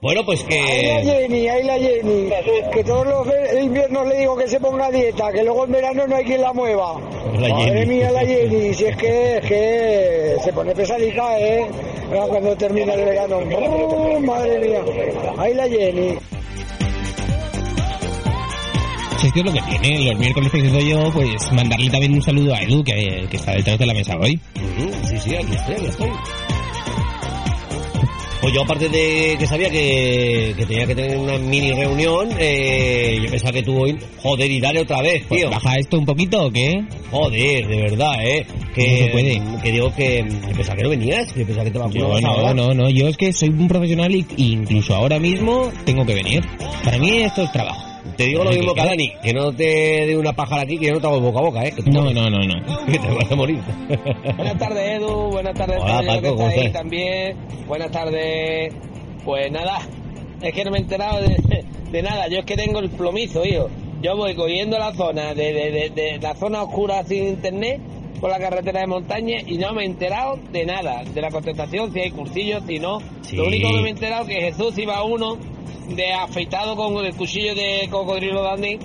Bueno, 0.00 0.24
pues 0.24 0.44
Ahí 0.48 0.86
la 0.86 1.00
que... 1.00 1.02
Jenny, 1.04 1.48
ahí 1.48 1.64
la 1.64 1.76
Jenny. 1.78 2.30
Que 2.72 2.84
todos 2.84 3.04
los 3.06 3.26
inviernos 3.60 4.06
le 4.06 4.18
digo 4.20 4.36
que 4.36 4.46
se 4.46 4.60
ponga 4.60 4.86
a 4.86 4.90
dieta, 4.92 5.32
que 5.32 5.42
luego 5.42 5.64
en 5.64 5.72
verano 5.72 6.06
no 6.06 6.14
hay 6.16 6.24
quien 6.24 6.40
la 6.40 6.52
mueva. 6.52 7.00
La 7.40 7.48
Madre 7.48 7.80
Jenny. 7.80 7.86
mía, 7.86 8.10
la 8.12 8.20
Jenny, 8.20 8.74
si 8.74 8.84
es 8.84 8.96
que, 8.96 9.36
es 9.38 9.44
que 9.44 10.36
se 10.44 10.52
pone 10.52 10.72
pesadica, 10.74 11.38
¿eh? 11.40 11.66
Ahora 12.12 12.26
Cuando 12.28 12.56
termina 12.56 12.94
el 12.94 13.04
verano. 13.04 13.38
¡Oh, 13.38 14.20
madre 14.20 14.58
mía, 14.60 14.80
ahí 15.36 15.54
la 15.54 15.68
Jenny. 15.68 16.14
Si 19.18 19.26
es 19.26 19.32
que 19.32 19.40
es 19.40 19.46
lo 19.46 19.52
que 19.52 19.60
tiene, 19.62 20.04
los 20.04 20.16
miércoles 20.20 20.48
preciso 20.50 20.78
yo, 20.78 21.10
pues 21.12 21.50
mandarle 21.52 21.90
también 21.90 22.14
un 22.14 22.22
saludo 22.22 22.54
a 22.54 22.62
Edu, 22.62 22.84
que, 22.84 23.26
que 23.28 23.36
está 23.36 23.50
detrás 23.50 23.76
de 23.76 23.86
la 23.86 23.94
mesa 23.94 24.16
hoy. 24.16 24.38
Ujú, 24.54 24.90
Sí, 25.08 25.18
sí, 25.18 25.34
aquí 25.34 25.54
estoy, 25.56 25.74
aquí 25.74 25.86
estoy. 25.86 26.10
Pues 28.48 28.54
yo 28.56 28.62
aparte 28.62 28.88
de 28.88 29.36
que 29.38 29.46
sabía 29.46 29.68
que, 29.68 30.54
que 30.56 30.64
tenía 30.64 30.86
que 30.86 30.94
tener 30.94 31.18
una 31.18 31.36
mini 31.36 31.70
reunión, 31.72 32.30
eh, 32.38 33.18
yo 33.22 33.30
pensaba 33.30 33.52
que 33.52 33.62
tú 33.62 33.78
hoy, 33.78 33.94
joder, 34.22 34.50
y 34.50 34.58
dale 34.58 34.80
otra 34.80 35.02
vez, 35.02 35.22
Pues 35.28 35.42
tío. 35.42 35.50
¿Baja 35.50 35.76
esto 35.76 35.98
un 35.98 36.06
poquito 36.06 36.46
o 36.46 36.50
qué? 36.50 36.82
Joder, 37.10 37.68
de 37.68 37.76
verdad, 37.76 38.14
eh. 38.26 38.46
Que, 38.74 38.90
No 38.90 38.96
se 38.96 39.10
puede. 39.12 39.42
que 39.62 39.70
digo 39.70 39.94
que, 39.94 40.24
que 40.46 40.54
pensaba 40.54 40.76
que 40.76 40.82
no 40.82 40.88
venías, 40.88 41.30
que 41.30 41.44
pensaba 41.44 41.64
que 41.64 41.72
te 41.72 41.78
Yo 41.78 41.84
vacunabas 42.08 42.22
no, 42.22 42.28
ahora. 42.30 42.54
no, 42.54 42.72
no, 42.72 42.88
yo 42.88 43.08
es 43.08 43.18
que 43.18 43.34
soy 43.34 43.50
un 43.50 43.68
profesional 43.68 44.14
y 44.16 44.24
y 44.38 44.52
incluso 44.52 44.94
ahora 44.94 45.18
mismo 45.18 45.70
tengo 45.84 46.06
que 46.06 46.14
venir. 46.14 46.42
Para 46.82 46.96
mí 46.96 47.18
esto 47.18 47.42
es 47.42 47.52
trabajo. 47.52 47.82
Te 48.18 48.24
digo 48.26 48.42
lo 48.44 48.50
mismo 48.50 48.74
que 48.74 48.80
a 48.80 48.82
que- 48.82 48.88
Dani, 48.90 49.12
que 49.22 49.32
no 49.32 49.52
te 49.52 49.64
dé 50.06 50.16
una 50.16 50.32
pájara 50.32 50.62
aquí, 50.62 50.76
que 50.76 50.86
yo 50.88 50.94
no 50.94 51.00
te 51.00 51.06
hago 51.06 51.20
boca 51.20 51.38
a 51.38 51.42
boca, 51.42 51.64
eh. 51.64 51.72
No, 51.86 52.12
no, 52.12 52.28
no, 52.28 52.38
no. 52.40 52.86
que 52.86 52.98
te 52.98 53.08
vas 53.08 53.30
a 53.30 53.36
morir. 53.36 53.60
Buenas 54.36 54.58
tardes, 54.58 54.96
Edu. 54.98 55.30
Buenas 55.30 55.54
tardes, 55.54 55.78
Hola, 55.80 56.02
Paco, 56.04 56.20
que 56.22 56.28
¿cómo 56.28 56.42
está 56.48 56.60
ahí 56.60 56.66
estás? 56.66 56.72
también. 56.82 57.36
Buenas 57.68 57.90
tardes. 57.92 58.74
Pues 59.24 59.52
nada, 59.52 59.78
es 60.42 60.52
que 60.52 60.64
no 60.64 60.70
me 60.72 60.78
he 60.78 60.80
enterado 60.80 61.20
de, 61.22 61.64
de 61.92 62.02
nada. 62.02 62.28
Yo 62.28 62.40
es 62.40 62.44
que 62.44 62.56
tengo 62.56 62.80
el 62.80 62.90
plomizo, 62.90 63.44
hijo. 63.44 63.68
Yo 64.02 64.16
voy 64.16 64.34
cogiendo 64.34 64.78
la 64.78 64.92
zona 64.94 65.32
de, 65.34 65.52
de, 65.52 65.70
de, 65.70 65.90
de 65.90 66.18
la 66.20 66.34
zona 66.34 66.62
oscura 66.64 67.04
sin 67.04 67.26
internet 67.28 67.80
por 68.20 68.30
la 68.30 68.38
carretera 68.40 68.80
de 68.80 68.86
montaña 68.88 69.36
y 69.46 69.58
no 69.58 69.72
me 69.74 69.82
he 69.82 69.86
enterado 69.86 70.38
de 70.52 70.64
nada, 70.66 71.04
de 71.04 71.20
la 71.20 71.30
contestación, 71.30 71.92
si 71.92 72.00
hay 72.00 72.10
cursillos, 72.10 72.64
si 72.66 72.80
no. 72.80 72.98
Sí. 73.22 73.36
Lo 73.36 73.46
único 73.46 73.68
que 73.70 73.80
me 73.80 73.88
he 73.88 73.90
enterado 73.92 74.22
es 74.22 74.28
que 74.28 74.40
Jesús 74.52 74.76
iba 74.78 74.96
a 74.96 75.04
uno 75.04 75.36
de 75.88 76.12
afeitado 76.12 76.76
con 76.76 77.04
el 77.04 77.14
cuchillo 77.14 77.54
de 77.54 77.88
cocodrilo 77.90 78.42
Dandy, 78.42 78.78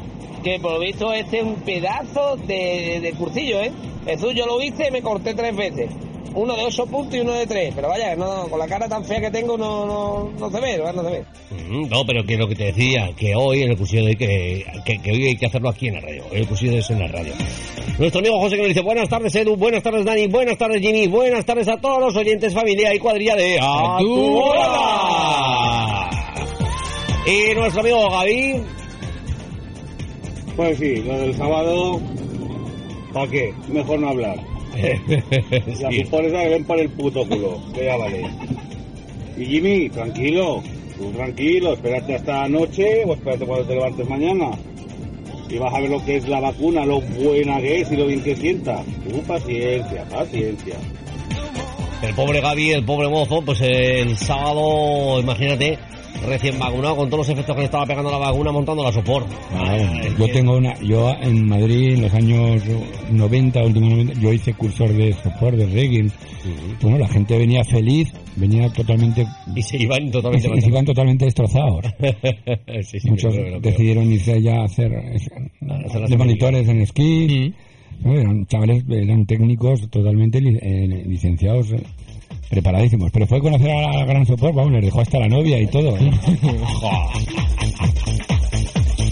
que 0.44 0.60
por 0.60 0.74
lo 0.74 0.80
visto 0.80 1.14
este 1.14 1.38
es 1.40 1.44
un 1.44 1.56
pedazo 1.56 2.36
de, 2.38 3.00
de 3.02 3.14
cursillo, 3.14 3.62
¿eh? 3.62 3.72
Jesús, 4.06 4.34
yo 4.36 4.46
lo 4.46 4.62
hice 4.62 4.88
y 4.90 4.92
me 4.92 5.02
corté 5.02 5.34
tres 5.34 5.56
veces. 5.56 5.90
Uno 6.36 6.56
de 6.56 6.64
ocho 6.64 6.88
puntos 6.88 7.14
y 7.14 7.20
uno 7.20 7.34
de 7.34 7.46
tres. 7.46 7.74
Pero 7.76 7.88
vaya, 7.90 8.16
no, 8.16 8.48
con 8.50 8.58
la 8.58 8.66
cara 8.68 8.90
tan 8.90 9.06
fea 9.06 9.22
que 9.22 9.30
tengo 9.30 9.56
no, 9.56 9.86
no, 9.86 10.32
no 10.40 10.50
se 10.50 10.60
ve, 10.60 10.80
no 10.94 11.04
se 11.04 11.10
ve. 11.12 11.24
Mm, 11.70 11.90
No, 11.90 12.04
pero 12.08 12.24
que 12.26 12.36
lo 12.38 12.48
que 12.48 12.56
te 12.56 12.64
decía, 12.66 13.12
que 13.16 13.36
hoy 13.36 13.62
en 13.62 13.70
el 13.72 13.78
cursillo 13.78 14.06
de 14.06 14.16
que, 14.16 14.66
que, 14.84 15.00
que 15.00 15.12
hoy 15.12 15.28
hay 15.28 15.36
que 15.36 15.46
hacerlo 15.46 15.70
aquí 15.70 15.90
en 15.90 15.94
la 15.96 16.02
radio. 16.02 16.24
El 16.32 16.48
cursillo 16.48 16.78
es 16.80 16.90
en 16.90 17.00
la 17.00 17.08
radio. 17.08 17.34
Nuestro 18.00 18.20
amigo 18.20 18.40
José 18.40 18.56
que 18.56 18.62
nos 18.64 18.70
dice, 18.70 18.82
buenas 18.82 19.08
tardes 19.08 19.36
Edu, 19.36 19.56
buenas 19.56 19.84
tardes 19.84 20.04
Dani, 20.06 20.26
buenas 20.28 20.58
tardes 20.58 20.82
Jimmy, 20.82 21.06
buenas 21.06 21.46
tardes 21.46 21.68
a 21.68 21.78
todos 21.78 22.00
los 22.02 22.16
oyentes, 22.18 22.52
familia 22.54 22.94
y 22.96 22.98
cuadrilla 23.00 23.36
de 23.36 23.60
A 23.62 23.98
tu. 24.00 24.42
Y 27.26 27.56
nuestro 27.56 27.82
amigo 27.82 28.10
Gaby, 28.10 28.64
Pues 30.58 30.78
sí, 30.78 30.96
lo 31.04 31.18
del 31.20 31.34
sábado, 31.36 32.02
¿para 33.14 33.32
qué? 33.32 33.54
Mejor 33.70 34.00
no 34.00 34.10
hablar. 34.10 34.38
Las 34.74 35.94
esa 35.94 36.44
que 36.44 36.50
ven 36.50 36.66
por 36.66 36.80
el 36.80 36.90
puto 36.90 37.26
culo, 37.28 37.62
que 37.74 37.86
ya 37.86 37.96
vale. 37.96 38.26
Y 39.38 39.46
Jimmy, 39.46 39.90
tranquilo, 39.90 40.62
tú 40.98 41.12
tranquilo, 41.12 41.74
espérate 41.74 42.16
hasta 42.16 42.44
anoche 42.44 43.06
o 43.06 43.14
espérate 43.14 43.46
cuando 43.46 43.68
te 43.68 43.76
levantes 43.76 44.10
mañana. 44.10 44.52
Y 45.50 45.58
vas 45.60 45.74
a 45.74 45.80
ver 45.80 45.92
lo 45.92 46.04
que 46.04 46.18
es 46.18 46.28
la 46.28 46.40
vacuna, 46.40 46.86
lo 46.86 47.00
buena 47.00 47.62
que 47.62 47.82
es 47.82 47.92
y 47.92 47.96
lo 47.96 48.08
bien 48.08 48.24
que 48.24 48.36
sienta. 48.36 48.84
Tú 49.08 49.22
paciencia, 49.22 50.04
paciencia. 50.10 50.76
el 52.02 52.16
pobre 52.16 52.42
Gaby, 52.42 52.72
el 52.72 52.84
pobre 52.86 53.08
mozo, 53.08 53.42
pues 53.46 53.62
el 53.62 54.18
sábado, 54.18 55.20
imagínate, 55.20 55.78
recién 56.28 56.60
vacunado 56.60 56.96
con 56.96 57.10
todos 57.10 57.28
los 57.28 57.30
efectos 57.30 57.56
que 57.56 57.62
le 57.62 57.66
estaba 57.66 57.86
pegando 57.86 58.12
la 58.12 58.18
vacuna 58.18 58.52
montando 58.52 58.84
la 58.84 58.92
sopor. 58.92 59.26
Ah, 59.52 59.78
yo 60.18 60.28
tengo 60.30 60.58
una, 60.58 60.74
yo 60.80 61.12
en 61.22 61.48
Madrid 61.48 61.94
en 61.94 62.02
los 62.04 62.14
años 62.14 62.62
90, 63.12 63.64
últimos 63.64 63.90
90, 63.90 64.14
yo 64.20 64.34
hice 64.34 64.54
cursor 64.54 64.94
de 64.94 65.14
soporte, 65.14 65.58
de 65.58 65.66
reggae. 65.68 66.12
Bueno, 66.82 66.98
la 66.98 67.08
gente 67.08 67.38
venía 67.38 67.64
feliz, 67.64 68.12
venía 68.36 68.72
totalmente, 68.72 69.26
Y 69.56 69.62
se 69.62 69.78
iban 69.78 70.12
totalmente 70.12 70.50
se, 70.50 70.58
y 70.58 70.62
se 70.62 70.68
iban 70.68 70.86
totalmente 70.86 71.26
destrozados. 71.26 71.86
sí, 72.84 73.00
sí, 73.00 73.10
Muchos 73.10 73.34
decidieron 73.62 74.12
irse 74.12 74.42
ya 74.42 74.62
a 74.62 74.66
hacer, 74.66 74.92
de 74.92 76.18
monitores 76.18 76.68
en 76.68 76.82
esquí. 76.82 77.54
¿no? 78.02 78.14
Eran 78.14 78.46
chavales, 78.48 78.84
eran 78.90 79.26
técnicos 79.26 79.90
totalmente 79.90 80.40
eh, 80.40 81.04
licenciados, 81.06 81.72
eh, 81.72 81.84
preparadísimos. 82.54 83.12
Pero 83.12 83.26
fue 83.26 83.42
conocer 83.42 83.72
a 83.72 83.98
la 83.98 84.06
Gran 84.06 84.26
Sopor, 84.26 84.54
vamos, 84.54 84.72
les 84.74 84.84
dejó 84.84 85.02
hasta 85.02 85.20
la 85.20 85.28
novia 85.28 85.60
y 85.60 85.68
todo. 85.68 85.98
¿eh? 85.98 86.12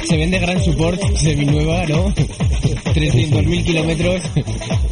Se 0.06 0.18
vende 0.18 0.40
gran 0.40 0.62
support 0.62 1.00
seminueva, 1.16 1.86
¿no? 1.86 2.10
300.000 2.10 3.64
kilómetros. 3.64 4.22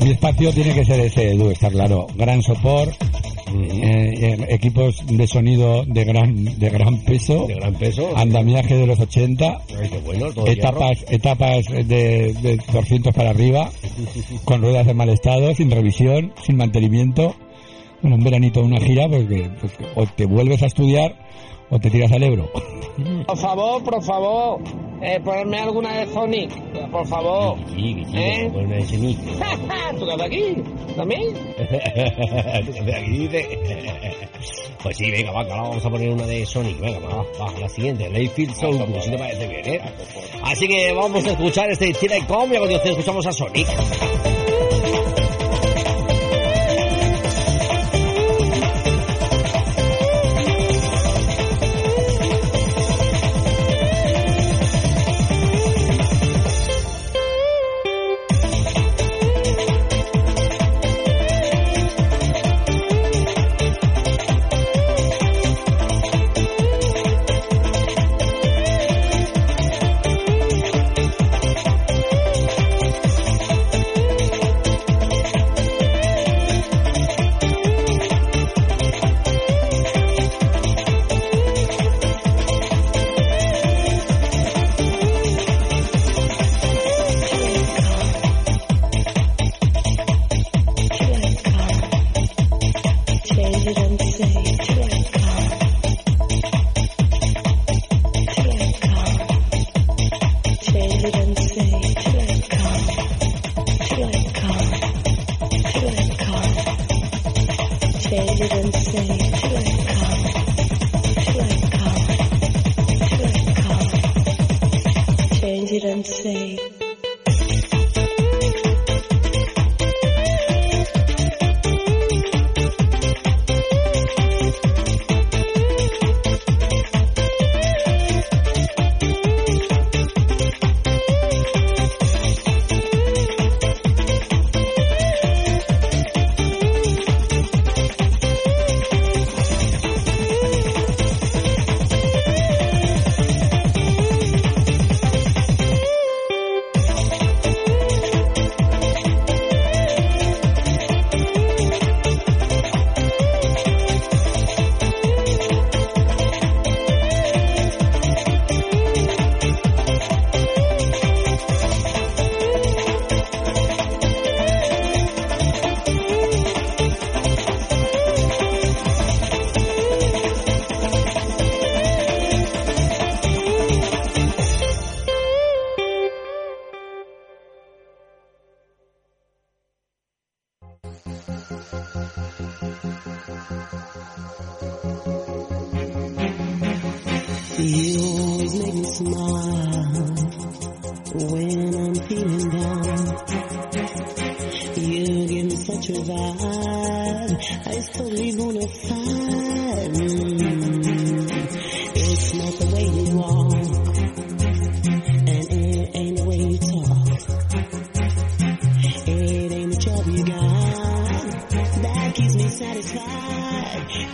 Mi 0.02 0.12
espacio 0.12 0.54
tiene 0.54 0.74
que 0.74 0.86
ser 0.86 1.00
ese, 1.02 1.32
Edu, 1.34 1.50
está 1.50 1.70
claro. 1.70 2.08
Gran 2.16 2.42
sopor, 2.42 2.88
eh, 2.88 4.14
eh, 4.18 4.46
equipos 4.50 4.96
de 5.08 5.28
sonido 5.28 5.84
de 5.86 6.06
gran, 6.06 6.46
de 6.58 6.70
gran 6.70 7.00
peso, 7.00 7.48
De 7.48 7.56
gran 7.56 7.74
peso. 7.74 8.16
andamiaje 8.16 8.78
de 8.78 8.88
los 8.88 8.98
80, 8.98 9.62
Ay, 9.82 9.90
qué 9.90 9.98
bueno, 9.98 10.32
todo 10.32 10.48
etapas, 10.48 11.04
etapas 11.10 11.66
de, 11.66 12.34
de 12.42 12.60
200 12.72 13.14
para 13.14 13.32
arriba, 13.32 13.70
con 14.46 14.62
ruedas 14.62 14.88
de 14.88 14.94
mal 14.94 15.10
estado, 15.10 15.54
sin 15.54 15.70
revisión, 15.70 16.32
sin 16.46 16.56
mantenimiento. 16.56 17.36
Bueno, 18.02 18.16
un 18.18 18.24
veranito, 18.24 18.62
una 18.62 18.80
gira, 18.80 19.08
porque 19.10 19.50
pues, 19.60 19.74
o 19.96 20.06
te 20.06 20.26
vuelves 20.26 20.64
a 20.64 20.68
estudiar 20.68 21.16
o 21.70 21.80
te 21.80 21.90
tiras 21.90 22.12
al 22.12 22.24
Ebro. 22.24 22.50
Por 23.28 23.38
favor, 23.38 23.82
por 23.82 24.04
favor, 24.04 24.60
eh, 25.02 25.22
ponerme 25.24 25.60
alguna 25.60 26.00
de 26.00 26.08
Sonic, 26.12 26.52
por 26.92 27.08
favor. 27.08 27.58
Sí, 27.74 27.96
que 27.96 28.06
sí, 28.06 28.18
¿Eh? 28.18 28.50
bueno, 28.52 28.76
ese 28.76 28.98
nick. 28.98 29.18
¿Tú 29.98 30.04
estás 30.10 30.22
aquí? 30.22 30.56
¿También? 30.98 31.22
Aquí 32.96 33.18
dice. 33.18 33.48
Pues 34.82 34.96
sí, 34.96 35.12
venga, 35.12 35.32
va, 35.32 35.46
que 35.46 35.52
ahora 35.52 35.70
vamos 35.70 35.86
a 35.86 35.90
poner 35.90 36.10
una 36.10 36.26
de 36.26 36.46
Sonic. 36.46 36.80
Venga, 36.80 37.00
va, 37.00 37.24
va, 37.40 37.60
la 37.60 37.68
siguiente, 37.68 38.10
Layfield 38.10 38.56
Soul, 38.56 38.78
si 39.02 39.12
te 39.12 39.18
parece 39.18 39.48
bien, 39.48 39.76
¿eh? 39.76 39.82
Así 40.42 40.68
que 40.68 40.94
vamos 40.94 41.26
a 41.26 41.32
escuchar 41.32 41.70
este 41.70 41.92
Telecom 41.94 42.52
y 42.52 42.56
a 42.56 42.60
continuación 42.60 42.92
escuchamos 42.94 43.28
a 43.28 43.32
Sonic. 43.34 43.68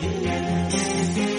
Yeah. 0.01 1.34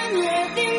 and 0.00 0.18
living. 0.18 0.77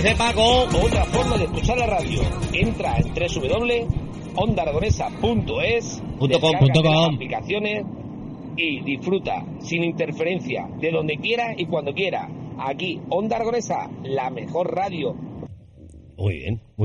Feliz 0.00 0.16
pago. 0.16 0.64
Otra 0.82 1.04
forma 1.04 1.36
de 1.36 1.44
escuchar 1.44 1.76
la 1.76 1.86
radio. 1.86 2.22
Entra 2.54 2.96
en 2.96 3.12
www.ondargonesa.es 3.12 6.02
aplicaciones 7.12 7.84
y 8.56 8.80
disfruta 8.80 9.44
sin 9.58 9.84
interferencia 9.84 10.66
de 10.80 10.90
donde 10.90 11.18
quiera 11.18 11.52
y 11.54 11.66
cuando 11.66 11.92
quiera. 11.92 12.30
Aquí, 12.58 12.98
Onda 13.10 13.36
Aragonesa, 13.36 13.90
la 14.04 14.30
mejor 14.30 14.74
radio 14.74 15.14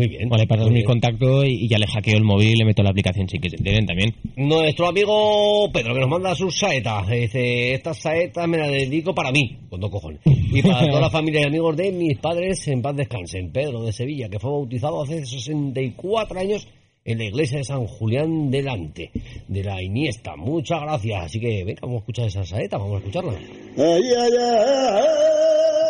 muy 0.07 0.17
bien. 0.17 0.29
O 0.31 0.37
le 0.37 0.71
mi 0.71 0.83
contacto 0.83 1.45
y, 1.45 1.67
ya 1.67 1.77
le 1.77 1.87
hackeo 1.87 2.17
el 2.17 2.23
móvil 2.23 2.51
y 2.51 2.55
le 2.55 2.65
meto 2.65 2.83
la 2.83 2.89
aplicación 2.91 3.27
sin 3.27 3.41
que 3.41 3.49
se 3.49 3.57
enteren 3.57 3.85
también. 3.85 4.13
Nuestro 4.35 4.87
amigo 4.87 5.69
Pedro, 5.71 5.93
que 5.93 5.99
nos 5.99 6.09
manda 6.09 6.35
sus 6.35 6.57
saetas, 6.57 7.07
dice, 7.07 7.73
estas 7.73 7.97
saetas 7.99 8.47
me 8.47 8.57
las 8.57 8.69
dedico 8.69 9.13
para 9.13 9.31
mí, 9.31 9.57
con 9.69 9.79
dos 9.79 9.89
cojones. 9.89 10.21
Y 10.25 10.61
para 10.61 10.87
toda 10.87 11.01
la 11.01 11.09
familia 11.11 11.41
y 11.41 11.45
amigos 11.45 11.75
de 11.75 11.91
mis 11.91 12.17
padres, 12.17 12.67
en 12.67 12.81
paz 12.81 12.95
descansen. 12.95 13.51
Pedro 13.51 13.83
de 13.83 13.91
Sevilla, 13.91 14.29
que 14.29 14.39
fue 14.39 14.51
bautizado 14.51 15.01
hace 15.01 15.25
64 15.25 16.39
años 16.39 16.67
en 17.03 17.19
la 17.19 17.25
iglesia 17.25 17.59
de 17.59 17.63
San 17.63 17.85
Julián 17.85 18.49
delante 18.49 19.11
de 19.47 19.63
la 19.63 19.81
Iniesta. 19.81 20.35
Muchas 20.35 20.81
gracias. 20.81 21.25
Así 21.25 21.39
que 21.39 21.63
venga, 21.63 21.81
vamos 21.83 21.97
a 21.97 21.99
escuchar 21.99 22.27
esa 22.27 22.45
saeta, 22.45 22.77
vamos 22.77 22.95
a 22.95 22.97
escucharla. 22.99 23.33
Ay, 23.77 24.03
ay, 24.17 24.31
ay, 24.39 25.84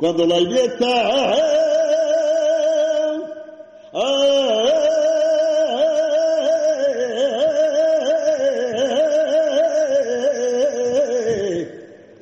cuando 0.00 0.26
la 0.26 0.40
iglesia 0.40 1.39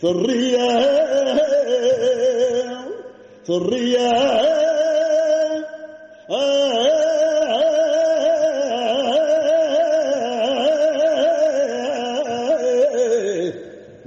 Sonríe, 0.09 0.69
sonríe. 3.45 4.09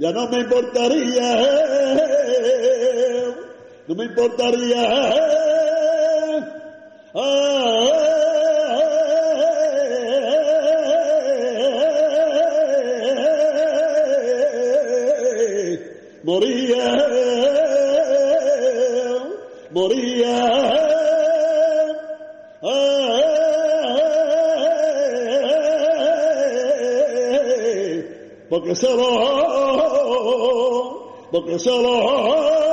Ya 0.00 0.10
no 0.10 0.28
me 0.28 0.40
importaría, 0.40 1.28
no 3.86 3.94
me 3.94 4.04
importaría. 4.06 4.82
Boker 28.62 28.74
Shalom. 28.76 30.38
Boker 31.32 31.58
Shalom. 31.58 32.71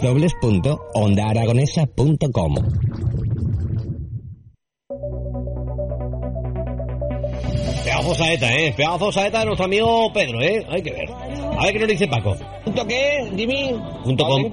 www.ondaaragonesa.com 0.00 2.54
Pedazo 7.84 8.14
saeta, 8.14 8.54
¿eh? 8.54 8.72
Pedazo 8.76 9.12
saeta 9.12 9.40
de 9.40 9.46
nuestro 9.46 9.64
amigo 9.66 10.12
Pedro, 10.12 10.40
¿eh? 10.40 10.64
Hay 10.68 10.82
que 10.82 10.92
ver. 10.92 11.10
A 11.10 11.64
ver 11.64 11.72
qué 11.72 11.78
nos 11.78 11.88
dice 11.88 12.06
Paco. 12.06 12.36
¿Punto 12.64 12.86
qué, 12.86 13.28
Jimmy? 13.36 13.74
Punto 14.04 14.24
com. 14.24 14.42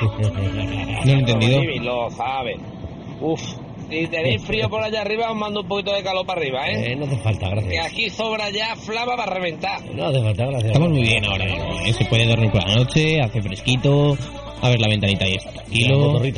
No 0.00 1.04
lo 1.04 1.10
he 1.10 1.18
entendido. 1.20 1.60
Jimmy 1.60 1.78
lo 1.80 2.10
sabe. 2.10 2.56
Uf. 3.20 3.40
Si 3.88 4.06
tenéis 4.08 4.42
frío 4.42 4.68
por 4.68 4.82
allá 4.82 5.02
arriba, 5.02 5.30
os 5.30 5.36
mando 5.36 5.60
un 5.60 5.68
poquito 5.68 5.92
de 5.92 6.02
calor 6.02 6.26
para 6.26 6.40
arriba, 6.40 6.68
¿eh? 6.68 6.92
Eh, 6.92 6.96
no 6.96 7.04
hace 7.06 7.16
falta, 7.18 7.48
Que 7.48 7.54
gracias. 7.54 7.86
aquí 7.86 8.10
sobra 8.10 8.50
ya 8.50 8.74
flama 8.76 9.16
para 9.16 9.32
reventar. 9.34 9.84
No 9.94 10.06
hace 10.06 10.20
falta, 10.22 10.46
gracias. 10.46 10.64
Estamos 10.72 10.90
muy 10.90 11.02
bien 11.02 11.24
ahora 11.24 11.44
mismo. 11.44 11.80
¿eh? 11.86 11.92
Se 11.92 12.04
puede 12.06 12.26
dormir 12.26 12.50
por 12.50 12.66
la 12.66 12.74
noche, 12.76 13.20
hace 13.20 13.40
fresquito. 13.42 14.16
A 14.62 14.70
ver 14.70 14.80
la 14.80 14.88
ventanita 14.88 15.26
ahí 15.26 15.34
está 15.34 15.50
tranquilo. 15.52 16.12
Hombre, 16.12 16.32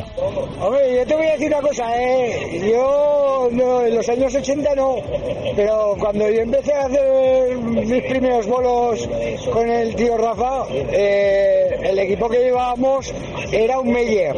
yo 0.96 1.06
te 1.06 1.14
voy 1.14 1.26
a 1.26 1.32
decir 1.32 1.46
una 1.46 1.60
cosa, 1.60 1.84
¿eh? 2.02 2.70
Yo 2.72 3.48
no, 3.52 3.84
en 3.86 3.94
los 3.94 4.08
años 4.08 4.34
80 4.34 4.74
no, 4.74 4.96
pero 5.54 5.94
cuando 6.00 6.28
yo 6.28 6.40
empecé 6.40 6.72
a 6.74 6.86
hacer 6.86 7.56
mis 7.56 8.02
primeros 8.02 8.46
bolos 8.48 9.08
con 9.52 9.68
el 9.70 9.94
tío 9.94 10.16
Rafa, 10.16 10.64
eh, 10.72 11.78
el 11.84 11.98
equipo 12.00 12.28
que 12.28 12.38
llevábamos 12.38 13.14
era 13.52 13.78
un 13.80 13.92
Meyer. 13.92 14.36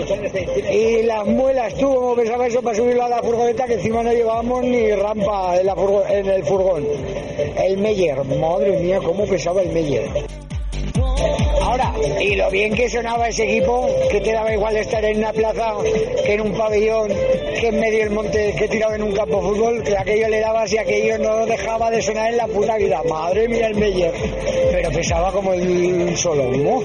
Y 0.72 1.02
las 1.02 1.26
muelas, 1.26 1.74
tú 1.74 1.94
como 1.94 2.14
pensaba 2.14 2.46
eso 2.46 2.62
para 2.62 2.76
subirlo 2.76 3.04
a 3.04 3.08
la 3.08 3.22
furgoneta, 3.22 3.66
que 3.66 3.74
encima 3.74 4.02
no 4.02 4.12
llevábamos 4.12 4.64
ni 4.64 4.90
rampa 4.92 5.56
en, 5.58 5.66
la 5.66 5.74
furgo- 5.74 6.04
en 6.08 6.26
el 6.28 6.44
furgón. 6.44 6.86
El 7.62 7.78
Meyer, 7.78 8.22
madre 8.24 8.78
mía, 8.80 9.00
cómo 9.04 9.24
pesaba 9.26 9.62
el 9.62 9.70
Meyer. 9.70 10.08
Ahora, 11.60 11.92
y 12.20 12.34
lo 12.36 12.50
bien 12.50 12.72
que 12.74 12.88
sonaba 12.88 13.28
ese 13.28 13.44
equipo, 13.44 13.86
que 14.10 14.20
te 14.20 14.32
daba 14.32 14.52
igual 14.54 14.76
estar 14.76 15.04
en 15.04 15.18
una 15.18 15.32
plaza 15.32 15.74
que 16.24 16.34
en 16.34 16.40
un 16.40 16.52
pabellón, 16.52 17.08
que 17.60 17.66
en 17.68 17.80
medio 17.80 17.98
del 17.98 18.10
monte, 18.10 18.54
que 18.58 18.68
tiraba 18.68 18.94
en 18.94 19.02
un 19.02 19.12
campo 19.12 19.36
de 19.36 19.42
fútbol, 19.42 19.82
que 19.82 19.96
aquello 19.96 20.28
le 20.28 20.40
dabas 20.40 20.72
y 20.72 20.78
aquello 20.78 21.18
no 21.18 21.44
dejaba 21.46 21.90
de 21.90 22.00
sonar 22.00 22.30
en 22.30 22.36
la 22.38 22.46
puta 22.46 22.76
vida. 22.76 23.02
Madre 23.08 23.48
mía, 23.48 23.66
el 23.66 23.74
Meyer. 23.74 24.12
Pero 24.72 24.90
pesaba 24.92 25.30
como 25.32 25.52
el 25.52 26.16
solo, 26.16 26.44
¿no? 26.44 26.82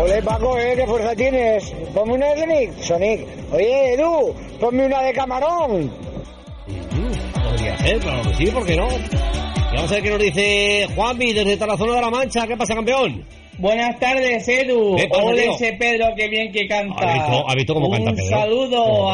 Ole 0.00 0.22
Paco, 0.22 0.58
¿eh? 0.58 0.74
¿Qué 0.76 0.86
fuerza 0.86 1.14
tienes? 1.16 1.70
Ponme 1.94 2.14
una 2.14 2.26
de 2.34 2.40
Sonic. 2.40 2.78
Sonic. 2.80 3.26
Oye, 3.52 3.94
Edu, 3.94 4.34
ponme 4.60 4.86
una 4.86 5.02
de 5.02 5.12
camarón. 5.12 5.90
Podría 7.44 7.78
ser, 7.78 7.98
claro 7.98 8.22
que 8.22 8.34
sí, 8.34 8.46
¿por 8.50 8.64
qué 8.66 8.76
no? 8.76 8.86
Y 8.88 9.74
vamos 9.76 9.90
a 9.90 9.94
ver 9.94 10.02
qué 10.02 10.10
nos 10.10 10.18
dice 10.20 10.86
Juanmi 10.94 11.32
desde 11.32 11.56
Tarazona 11.56 11.94
de 11.94 12.00
la 12.00 12.10
Mancha. 12.10 12.46
¿Qué 12.46 12.56
pasa, 12.56 12.74
campeón? 12.74 13.24
Buenas 13.58 13.98
tardes, 13.98 14.46
Edu. 14.48 14.94
¿Qué 14.96 15.08
pasa, 15.08 15.22
Ole 15.24 15.42
tío? 15.42 15.52
ese 15.54 15.72
Pedro, 15.72 16.06
qué 16.16 16.28
bien 16.28 16.52
que 16.52 16.66
canta. 16.68 17.12
¿Has 17.46 17.54
visto- 17.56 17.74
cómo 17.74 17.90
canta 17.90 18.10
Un 18.10 18.16
Pedro? 18.16 18.28
saludo, 18.38 18.84
Oh. 18.84 19.10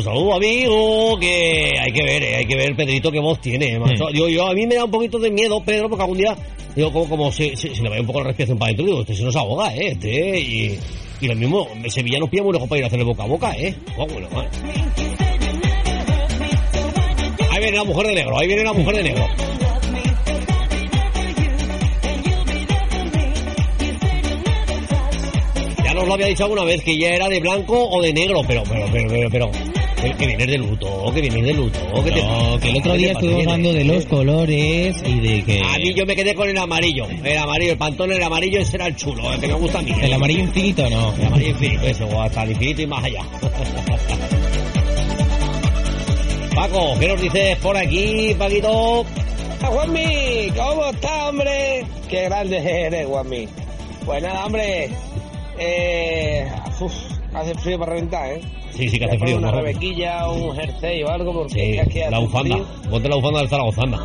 Un 0.00 0.04
saludo, 0.04 0.32
amigo, 0.32 1.18
que 1.18 1.78
hay 1.78 1.92
que 1.92 2.02
ver, 2.02 2.22
eh, 2.22 2.36
hay 2.36 2.46
que 2.46 2.56
ver, 2.56 2.74
Pedrito, 2.74 3.12
qué 3.12 3.20
voz 3.20 3.38
tiene, 3.38 3.78
macho. 3.78 4.06
Digo, 4.10 4.28
yo, 4.30 4.46
a 4.46 4.54
mí 4.54 4.66
me 4.66 4.76
da 4.76 4.86
un 4.86 4.90
poquito 4.90 5.18
de 5.18 5.30
miedo, 5.30 5.62
Pedro, 5.62 5.90
porque 5.90 6.02
algún 6.02 6.16
día, 6.16 6.34
digo, 6.74 6.90
como, 6.90 7.06
como 7.06 7.30
se, 7.30 7.54
se 7.54 7.68
le 7.68 7.90
vaya 7.90 8.00
un 8.00 8.06
poco 8.06 8.20
la 8.20 8.28
respiración 8.28 8.56
para 8.56 8.68
adentro, 8.68 8.86
digo, 8.86 9.00
este 9.02 9.14
se 9.14 9.24
nos 9.24 9.36
ahoga, 9.36 9.76
eh, 9.76 9.88
este, 9.88 10.40
y, 10.40 10.78
y 11.20 11.26
lo 11.26 11.34
mismo, 11.34 11.68
Sevilla 11.88 12.18
nos 12.18 12.30
pilla 12.30 12.44
muy 12.44 12.54
lejos 12.54 12.66
para 12.66 12.78
ir 12.78 12.84
a 12.84 12.86
hacerle 12.86 13.04
boca 13.04 13.24
a 13.24 13.26
boca, 13.26 13.52
eh. 13.58 13.74
Oh, 13.98 14.06
bueno, 14.06 14.26
eh. 14.40 14.48
Ahí 17.50 17.58
viene 17.60 17.76
la 17.76 17.84
mujer 17.84 18.06
de 18.06 18.14
negro, 18.14 18.38
ahí 18.38 18.46
viene 18.46 18.64
la 18.64 18.72
mujer 18.72 18.96
de 18.96 19.02
negro. 19.02 19.26
Ya 25.84 25.92
nos 25.92 26.06
lo 26.06 26.14
había 26.14 26.26
dicho 26.26 26.44
alguna 26.44 26.64
vez 26.64 26.82
que 26.82 26.96
ya 26.96 27.10
era 27.10 27.28
de 27.28 27.38
blanco 27.40 27.86
o 27.86 28.00
de 28.00 28.14
negro, 28.14 28.40
pero, 28.48 28.62
pero, 28.66 28.86
pero, 28.90 29.08
pero, 29.10 29.30
pero, 29.30 29.50
que, 30.00 30.14
que 30.14 30.26
vienes 30.26 30.46
de 30.46 30.58
luto, 30.58 31.12
que 31.12 31.20
vienes 31.20 31.44
de 31.44 31.52
luto, 31.52 31.78
que 32.02 32.10
te 32.10 32.22
No, 32.22 32.58
que 32.58 32.70
el 32.70 32.76
otro 32.78 32.94
día 32.94 33.12
estuvimos 33.12 33.46
hablando 33.46 33.72
de 33.72 33.84
los 33.84 34.06
colores 34.06 35.02
y 35.04 35.20
de 35.20 35.42
que 35.44 35.60
A 35.62 35.78
mí 35.78 35.94
yo 35.94 36.06
me 36.06 36.16
quedé 36.16 36.34
con 36.34 36.48
el 36.48 36.56
amarillo, 36.58 37.06
el 37.22 37.38
amarillo, 37.38 37.72
el 37.72 37.78
pantón, 37.78 38.12
el 38.12 38.22
amarillo, 38.22 38.60
ese 38.60 38.76
era 38.76 38.86
el 38.86 38.96
chulo, 38.96 39.32
el 39.32 39.40
que 39.40 39.48
me 39.48 39.54
gusta 39.54 39.78
a 39.80 39.82
mí. 39.82 39.92
el 40.00 40.12
amarillo 40.12 40.40
infinito 40.40 40.88
no. 40.88 41.14
El 41.14 41.26
amarillo 41.26 41.50
infinito, 41.50 41.82
eso, 41.82 42.06
o 42.06 42.22
hasta 42.22 42.42
el 42.44 42.50
infinito 42.52 42.82
y 42.82 42.86
más 42.86 43.04
allá. 43.04 43.22
Paco, 46.54 46.94
¿qué 46.98 47.08
nos 47.08 47.20
dices 47.20 47.56
por 47.58 47.76
aquí, 47.76 48.34
Paquito? 48.38 49.04
Ah, 49.62 49.66
Juanmi, 49.66 50.50
¿cómo 50.56 50.86
estás, 50.86 51.28
hombre? 51.28 51.84
Qué 52.08 52.24
grande 52.24 52.58
eres, 52.58 53.06
Juanmi. 53.06 53.48
Pues 54.04 54.22
nada, 54.22 54.46
hombre. 54.46 54.90
Eh, 55.58 56.50
uf, 56.80 56.92
hace 57.34 57.54
frío 57.54 57.78
para 57.78 57.92
reventar, 57.92 58.32
¿eh? 58.32 58.40
Sí, 58.72 58.88
sí 58.88 58.98
que 58.98 59.04
hace 59.04 59.18
frío, 59.18 59.38
Una 59.38 59.50
rebequilla, 59.50 60.28
un 60.28 60.54
jersey 60.54 61.02
o 61.02 61.08
algo, 61.10 61.32
porque 61.32 61.54
Sí, 61.54 61.78
es 61.78 61.88
que 61.88 62.10
la 62.10 62.18
bufanda. 62.18 62.56
frío. 62.56 62.66
Ponte 62.90 63.08
la 63.08 63.16
bufanda 63.16 63.40
del 63.40 63.48
Zaragozanda. 63.48 63.98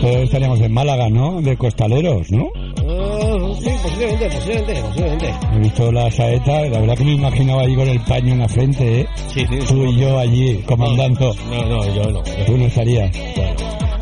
Pues 0.00 0.16
estaríamos 0.16 0.60
en 0.60 0.72
Málaga, 0.72 1.08
¿no? 1.08 1.40
De 1.40 1.56
costaleros, 1.56 2.30
¿no? 2.30 2.44
Eh, 2.86 3.54
sí, 3.62 3.70
posiblemente, 3.82 4.26
posiblemente, 4.28 4.82
posiblemente. 4.82 5.34
He 5.54 5.58
visto 5.58 5.92
la 5.92 6.10
saeta, 6.10 6.60
la 6.68 6.80
verdad 6.80 6.96
que 6.98 7.04
me 7.04 7.12
imaginaba 7.12 7.62
allí 7.62 7.74
con 7.74 7.88
el 7.88 8.00
paño 8.00 8.32
en 8.32 8.38
la 8.40 8.48
frente, 8.48 9.00
¿eh? 9.00 9.06
Sí, 9.32 9.46
sí. 9.48 9.58
Tú 9.66 9.84
y 9.86 9.96
yo 10.00 10.18
allí, 10.18 10.56
comandando. 10.66 11.34
No, 11.50 11.64
no, 11.64 11.94
yo 11.94 12.10
no. 12.10 12.22
Tú 12.46 12.58
no 12.58 12.66
estarías. 12.66 13.10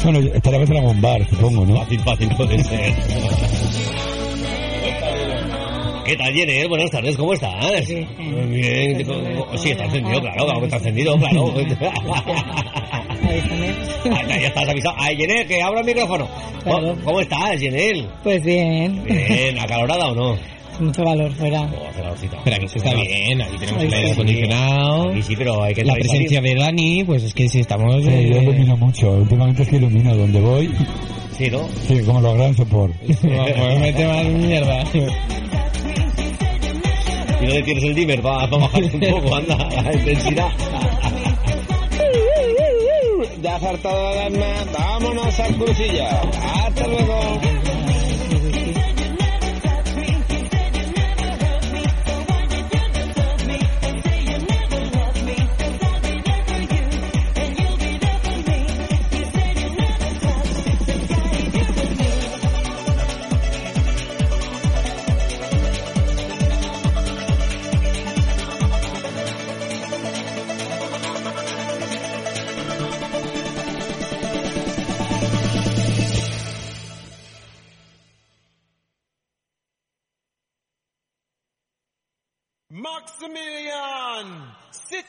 Bueno, 0.02 0.18
estaríamos 0.34 0.68
en 0.70 0.76
algún 0.78 1.00
bar, 1.00 1.24
supongo, 1.28 1.64
¿no? 1.66 1.76
Fácil, 1.76 2.00
fácil 2.00 2.28
puede 2.36 2.64
ser. 2.64 2.94
¿Qué 6.04 6.16
tal, 6.16 6.32
Jenny? 6.34 6.66
Buenas 6.68 6.90
tardes, 6.90 7.16
¿cómo 7.16 7.32
estás? 7.32 7.88
Muy 8.18 8.60
bien. 8.60 9.06
Sí, 9.56 9.70
está 9.70 9.84
encendido, 9.84 10.20
claro, 10.20 10.44
claro 10.44 10.58
que 10.60 10.64
está 10.66 10.76
encendido, 10.78 11.16
claro. 11.18 11.54
Ah, 14.04 14.20
ya 14.28 14.48
estás 14.48 14.68
avisado. 14.68 14.94
Ay, 14.98 15.16
Jenny, 15.16 15.44
que 15.46 15.62
abra 15.62 15.80
el 15.80 15.86
micrófono. 15.86 16.28
¿Cómo, 16.64 16.94
cómo 17.04 17.20
estás, 17.20 17.58
Jenny? 17.58 18.04
Pues 18.22 18.42
bien, 18.44 19.02
Bien, 19.04 19.58
¿acalorada 19.58 20.08
o 20.10 20.14
no? 20.14 20.36
mucho 20.80 21.04
valor 21.04 21.30
fuera. 21.32 21.62
Oh, 21.62 21.96
calorcito. 21.96 22.36
Espera, 22.36 22.58
que 22.58 22.68
se 22.68 22.78
está 22.78 22.92
bien, 22.94 23.40
ahí 23.40 23.56
tenemos 23.58 23.82
el 23.84 23.92
aire 23.94 24.06
sí. 24.08 24.12
acondicionado. 24.12 25.14
Sí, 25.14 25.22
sí, 25.22 25.36
pero 25.36 25.62
hay 25.62 25.74
que 25.74 25.84
La 25.84 25.92
salir. 25.92 26.08
presencia 26.08 26.40
de 26.40 26.54
Dani, 26.56 27.04
pues 27.04 27.22
es 27.22 27.32
que 27.34 27.48
si 27.48 27.60
estamos... 27.60 28.02
Sí, 28.02 28.10
yo 28.10 28.16
eh, 28.38 28.42
ilumino 28.42 28.76
mucho. 28.76 29.10
Últimamente 29.12 29.62
es 29.62 29.68
que 29.68 29.76
ilumino 29.76 30.16
donde 30.16 30.40
voy. 30.40 30.74
Sí, 31.38 31.48
¿no? 31.50 31.60
Sí, 31.86 32.00
como 32.04 32.20
los 32.20 32.34
gran 32.34 32.54
support. 32.56 32.92
Vamos, 33.22 33.78
mete 33.80 34.06
más 34.08 34.24
mierda. 34.26 34.84
¿Y 37.42 37.46
dónde 37.46 37.62
tienes 37.64 37.82
el 37.82 37.94
dimmer 37.96 38.22
para 38.22 38.46
bajar 38.46 38.84
un 38.84 39.00
poco, 39.00 39.34
anda, 39.34 39.56
la 39.56 39.92
intensidad? 39.92 40.48
Ya 43.42 43.56
has 43.56 43.62
hartado 43.64 44.10
de 44.10 44.14
darme, 44.14 44.46
vámonos 44.78 45.40
al 45.40 45.56
crucillo. 45.56 46.04
Hasta 46.40 46.86
luego. 46.86 47.61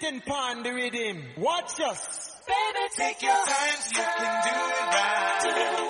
sitting 0.04 0.22
upon 0.26 0.64
the 0.64 0.74
redeem. 0.74 1.24
Watch 1.38 1.80
us. 1.80 2.36
Baby, 2.45 2.88
take, 2.95 3.20
take 3.20 3.22
your 3.22 3.32
time, 3.32 3.80
you 3.89 4.04
can 4.04 4.43
do 4.43 4.60
it 4.60 5.76
right. 5.76 5.82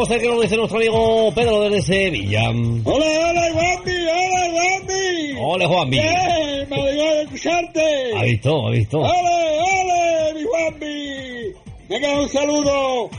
Vamos 0.00 0.12
a 0.12 0.14
ver 0.14 0.22
qué 0.22 0.28
nos 0.30 0.40
dice 0.40 0.56
nuestro 0.56 0.78
amigo 0.78 1.30
Pedro 1.34 1.60
desde 1.60 1.82
Sevilla. 1.82 2.48
¡Hola, 2.48 3.06
hola, 3.28 3.52
Juanmi! 3.52 3.92
¡Hola, 4.08 4.48
Juanmi! 4.50 5.36
Hola, 5.38 5.68
Juanmi. 5.68 5.90
¡Bien! 5.90 6.68
¡Me 6.70 6.76
alegro 6.76 7.14
de 7.16 7.22
escucharte! 7.24 8.16
¿Ha 8.16 8.22
visto? 8.22 8.66
¿Ha 8.66 8.70
visto? 8.70 8.98
¡Ole, 8.98 9.58
ole, 9.60 10.34
mi 10.36 10.42
Juanmi! 10.44 11.52
Venga, 11.90 12.18
un 12.18 12.28
saludo 12.30 13.10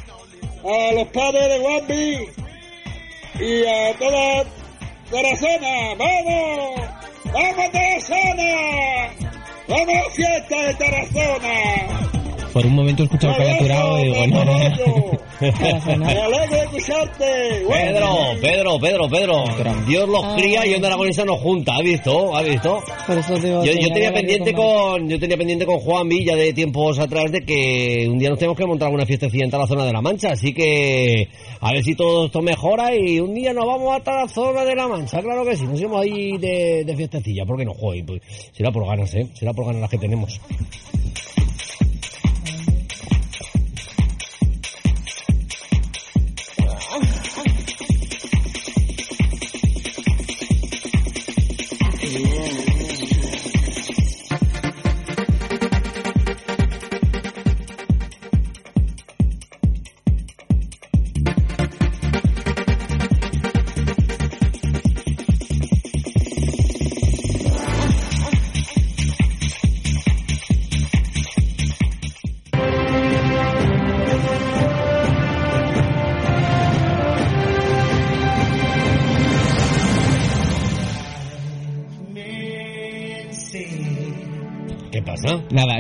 a 0.64 0.92
los 0.94 1.08
padres 1.10 1.50
de 1.50 1.60
Juanmi 1.60 2.18
y 3.46 3.64
a 3.68 3.94
toda 4.00 4.44
Tarazona. 5.12 5.96
¡Vamos! 6.00 6.82
¡Vamos, 7.26 7.72
Tarazona! 7.72 9.10
¡Vamos 9.68 9.88
a 9.88 10.04
la 10.04 10.10
fiesta 10.10 10.66
de 10.66 10.74
Tarazona! 10.74 12.02
Por 12.54 12.66
un 12.66 12.76
momento 12.76 13.04
he 13.04 13.06
escuchado 13.06 13.38
que 13.38 13.44
había 13.44 13.58
curado 13.60 14.00
y 14.00 14.06
digo, 14.06 14.28
no, 14.28 14.46
no, 14.46 14.60
no. 14.60 15.12
¡Me 15.42 16.12
alegro 16.12 16.61
Pedro. 17.68 18.08
Pedro, 18.42 18.80
Pedro, 18.80 19.10
Pedro. 19.10 19.44
Dios 19.88 20.10
los 20.10 20.26
cría 20.36 20.66
y 20.66 20.74
Onda 20.74 20.88
Aragonesa 20.88 21.26
nos 21.26 21.40
junta. 21.40 21.76
¿Ha 21.76 21.82
visto? 21.82 22.36
¿Ha 22.36 22.42
visto? 22.42 22.80
Por 23.08 23.18
eso 23.18 23.36
digo 23.40 23.64
Yo, 23.64 23.74
tenía 23.94 24.14
pendiente 24.14 24.54
con 24.54 25.10
yo 25.10 25.20
tenía 25.20 25.38
pendiente 25.38 25.66
con 25.66 25.80
Juan 25.80 26.08
Villa 26.08 26.36
de 26.36 26.54
tiempos 26.54 27.00
atrás 27.00 27.32
de 27.32 27.42
que 27.42 28.08
un 28.10 28.18
día 28.18 28.30
nos 28.30 28.40
tenemos 28.40 28.58
que 28.58 28.66
montar 28.66 28.88
alguna 28.88 29.06
fiestecilla 29.06 29.46
en 29.46 29.52
toda 29.52 29.64
la 29.64 29.68
zona 29.68 29.86
de 29.86 29.94
la 29.94 30.02
Mancha, 30.02 30.30
así 30.32 30.54
que 30.54 31.28
a 31.60 31.72
ver 31.72 31.84
si 31.84 31.96
todo 31.96 32.26
esto 32.26 32.42
mejora 32.42 32.96
y 32.96 33.20
un 33.20 33.34
día 33.34 33.54
nos 33.54 33.66
vamos 33.66 33.96
hasta 33.96 34.24
la 34.24 34.28
zona 34.28 34.64
de 34.64 34.76
la 34.76 34.88
Mancha, 34.88 35.22
claro 35.22 35.46
que 35.46 35.56
sí, 35.56 35.66
nos 35.66 35.80
íbamos 35.80 36.02
ahí 36.02 36.38
de, 36.38 36.84
de 36.86 36.96
fiestecilla, 36.96 37.46
porque 37.46 37.66
no 37.66 37.74
joder, 37.74 38.06
pues 38.06 38.22
será 38.52 38.72
por 38.72 38.86
ganas, 38.86 39.14
eh, 39.16 39.28
será 39.34 39.54
por 39.54 39.66
ganas 39.66 39.82
las 39.82 39.90
que 39.90 39.98
tenemos. 39.98 40.40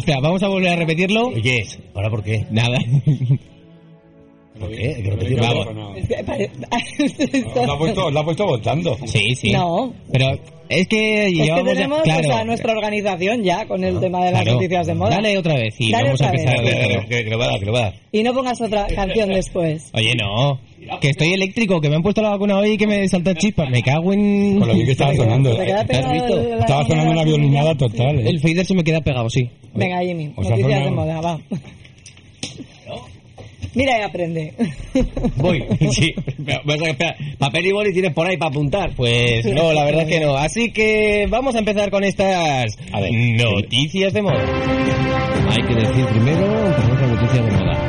Espera, 0.01 0.19
vamos 0.19 0.43
a 0.43 0.47
volver 0.47 0.69
a 0.69 0.75
repetirlo. 0.75 1.27
Oye, 1.27 1.65
¿ahora 1.93 2.09
por 2.09 2.23
qué? 2.23 2.45
Nada. 2.51 2.77
¿Por 4.59 4.69
qué? 4.69 4.95
Hay 4.95 5.03
que 5.03 5.09
repetirlo. 5.09 5.43
Vamos. 5.43 5.67
Que 6.07 6.23
La 7.65 7.73
ha 7.73 7.77
puesto, 7.77 8.11
la 8.11 8.19
ha 8.19 8.23
puesto 8.23 8.45
votando. 8.45 8.97
Sí, 9.05 9.35
sí. 9.35 9.51
No. 9.51 9.93
Pero 10.11 10.31
es 10.69 10.87
que 10.87 11.25
Es 11.25 11.27
que 11.27 11.31
llevamos 11.33 11.65
ya- 11.67 11.73
tenemos 11.73 12.01
claro. 12.03 12.19
o 12.19 12.31
sea, 12.31 12.43
nuestra 12.45 12.71
organización 12.71 13.43
ya 13.43 13.65
con 13.67 13.83
el 13.83 13.99
tema 13.99 14.23
de 14.25 14.31
las 14.31 14.41
Claro. 14.43 14.53
noticias 14.57 14.87
de 14.87 14.93
moda. 14.95 15.09
Dale 15.15 15.37
otra 15.37 15.55
vez 15.55 15.75
y 15.79 15.91
Dale 15.91 16.03
vamos 16.05 16.21
a 16.21 16.25
empezar 16.29 16.61
vez. 16.63 16.65
de 16.75 16.81
cero. 16.87 17.03
Que, 17.09 17.23
que 17.25 17.29
lo 17.29 17.37
va 17.37 17.45
a 17.45 17.47
dar, 17.49 17.59
que 17.59 17.65
lo 17.65 17.73
va 17.73 17.79
a 17.79 17.81
dar. 17.83 17.93
Y 18.11 18.23
no 18.23 18.33
pongas 18.33 18.61
otra 18.61 18.87
canción 18.87 19.29
después. 19.33 19.89
Oye, 19.93 20.13
no. 20.15 20.59
Que 20.99 21.09
estoy 21.09 21.33
eléctrico, 21.33 21.79
que 21.79 21.89
me 21.89 21.95
han 21.97 22.01
puesto 22.01 22.21
la 22.21 22.29
vacuna 22.31 22.57
hoy 22.57 22.71
y 22.71 22.77
que 22.77 22.87
me 22.87 23.07
salta 23.07 23.35
chispas. 23.35 23.69
Me 23.69 23.83
cago 23.83 24.13
en... 24.13 24.57
Con 24.59 24.67
lo 24.67 24.73
que 24.73 24.91
estaba 24.91 25.13
sonando. 25.13 25.55
Queda 25.55 25.65
¿Te 25.85 25.97
has 25.97 26.05
pegado 26.05 26.13
visto? 26.13 26.49
la 26.55 26.59
Estaba 26.59 26.85
sonando 26.87 27.11
una 27.11 27.23
violinada 27.23 27.75
total. 27.75 28.19
¿eh? 28.19 28.29
El 28.29 28.39
fader 28.39 28.65
se 28.65 28.73
me 28.73 28.83
queda 28.83 29.01
pegado, 29.01 29.29
sí. 29.29 29.47
Venga, 29.75 29.99
Jimmy, 30.01 30.33
O 30.35 30.41
sea, 30.43 30.51
noticias 30.57 30.83
de 30.85 30.91
moda, 30.91 31.21
va. 31.21 31.39
Mira 33.73 33.99
y 33.99 34.01
aprende. 34.01 34.53
Voy, 35.37 35.63
sí. 35.91 36.13
Papel 37.37 37.65
y 37.65 37.71
boli 37.71 37.93
tienes 37.93 38.13
por 38.13 38.27
ahí 38.27 38.37
para 38.37 38.49
apuntar. 38.49 38.91
Pues 38.95 39.45
no, 39.45 39.71
la 39.73 39.85
verdad 39.85 40.03
es 40.03 40.09
que 40.09 40.19
no. 40.19 40.35
Así 40.35 40.71
que 40.71 41.27
vamos 41.29 41.55
a 41.55 41.59
empezar 41.59 41.89
con 41.89 42.03
estas 42.03 42.77
noticias 42.91 44.13
de 44.13 44.21
moda. 44.21 44.43
Hay 45.49 45.63
que 45.67 45.75
decir 45.75 46.05
primero, 46.05 46.45
con 46.99 47.15
noticias 47.15 47.45
de 47.45 47.51
moda. 47.51 47.80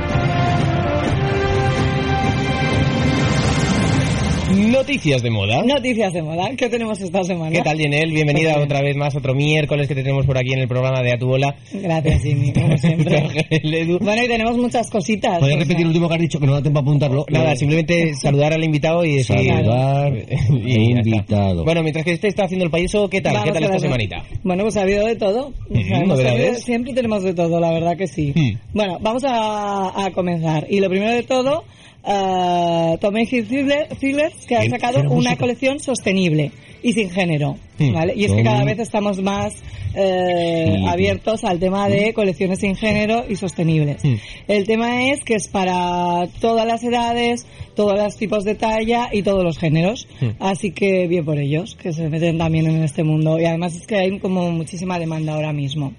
Noticias 4.93 5.23
de 5.23 5.31
moda. 5.31 5.63
Noticias 5.63 6.13
de 6.13 6.21
moda. 6.21 6.51
¿Qué 6.55 6.69
tenemos 6.69 7.01
esta 7.01 7.25
semana? 7.25 7.51
¿Qué 7.51 7.63
tal, 7.63 7.79
Jenel? 7.79 8.13
Bienvenida 8.13 8.59
otra 8.59 8.83
vez 8.83 8.95
más, 8.95 9.17
otro 9.17 9.35
miércoles 9.35 9.89
que 9.89 9.95
te 9.95 10.03
tenemos 10.03 10.27
por 10.27 10.37
aquí 10.37 10.53
en 10.53 10.59
el 10.59 10.69
programa 10.69 11.01
de 11.01 11.13
A 11.15 11.17
Tu 11.17 11.27
Bola. 11.27 11.57
Gracias, 11.73 12.23
Jimmy, 12.23 12.53
como 12.53 12.77
siempre. 12.77 13.25
El. 13.49 13.97
Bueno, 13.97 14.23
y 14.23 14.29
tenemos 14.29 14.59
muchas 14.59 14.91
cositas. 14.91 15.39
¿Puedes 15.39 15.57
repetir 15.57 15.77
sea, 15.77 15.85
lo 15.85 15.89
último 15.89 16.09
que 16.09 16.15
has 16.15 16.21
dicho? 16.21 16.39
Que 16.39 16.47
no 16.47 16.53
da 16.53 16.61
tiempo 16.61 16.81
a 16.81 16.83
apuntarlo. 16.83 17.25
Nada, 17.31 17.57
simplemente 17.57 18.13
saludar 18.21 18.53
al 18.53 18.63
invitado 18.63 19.03
y 19.03 19.17
decir... 19.17 19.35
Saludar 19.35 20.13
y 20.51 20.91
invitado. 20.91 21.65
Bueno, 21.65 21.83
mientras 21.83 22.05
que 22.05 22.13
este 22.13 22.29
está 22.29 22.45
haciendo 22.45 22.67
el 22.67 22.71
payaso, 22.71 23.09
¿qué 23.09 23.23
tal? 23.23 23.33
Vamos 23.33 23.49
¿Qué 23.49 23.55
tal 23.55 23.65
esta 23.65 23.79
semanita? 23.79 24.23
Bueno, 24.43 24.65
pues 24.65 24.77
ha 24.77 24.83
habido 24.83 25.07
de 25.07 25.17
todo. 25.17 25.55
Hemos 25.71 26.21
siempre 26.63 26.93
tenemos 26.93 27.23
de 27.23 27.33
todo, 27.33 27.59
la 27.61 27.71
verdad 27.71 27.97
que 27.97 28.09
sí. 28.09 28.35
Hmm. 28.37 28.59
Bueno, 28.75 28.99
vamos 29.01 29.25
a, 29.25 30.05
a 30.05 30.11
comenzar. 30.11 30.67
Y 30.69 30.81
lo 30.81 30.91
primero 30.91 31.13
de 31.13 31.23
todo, 31.23 31.65
uh, 32.05 32.97
Tommy 32.99 33.23
Hilfiger 33.31 33.89
Hilfiger, 33.91 34.33
que 34.47 34.57
ha 34.57 34.69
sacado 34.69 34.95
¿Quién 35.01 35.07
una 35.07 35.17
música? 35.17 35.37
colección 35.37 35.81
sostenible 35.81 36.53
y 36.83 36.93
sin 36.95 37.11
género. 37.11 37.57
Hmm. 37.79 37.93
¿vale? 37.93 38.15
Y 38.17 38.25
es 38.25 38.33
que 38.33 38.43
cada 38.43 38.65
vez 38.65 38.79
estamos 38.79 39.23
más 39.23 39.55
eh, 39.95 40.75
Sí. 40.79 40.85
abiertos 40.89 41.45
al 41.45 41.59
tema 41.59 41.89
de 41.89 42.13
colecciones 42.15 42.59
sin 42.61 42.75
género 42.77 43.25
y 43.29 43.37
sostenibles. 43.37 44.03
Hmm. 44.05 44.15
El 44.49 44.67
tema 44.67 45.09
es 45.11 45.21
que 45.25 45.35
es 45.35 45.49
para 45.49 46.27
todas 46.41 46.67
las 46.67 46.83
edades, 46.83 47.47
todos 47.77 47.97
los 47.99 48.17
tipos 48.17 48.45
de 48.45 48.55
talla 48.55 49.11
y 49.13 49.23
todos 49.23 49.45
los 49.45 49.59
géneros. 49.59 50.09
Hmm. 50.21 50.31
Así 50.41 50.73
que 50.73 51.07
bien 51.07 51.25
por 51.25 51.39
ellos, 51.39 51.77
que 51.81 51.93
se 51.93 52.09
meten 52.09 52.39
también 52.39 52.67
en 52.67 52.83
este 52.83 53.05
mundo. 53.05 53.39
Y 53.39 53.45
además 53.45 53.77
es 53.77 53.87
que 53.87 53.97
hay 53.97 54.19
como 54.19 54.51
muchísima 54.51 54.99
demanda 54.99 55.35
ahora 55.35 55.53
mismo. 55.53 55.93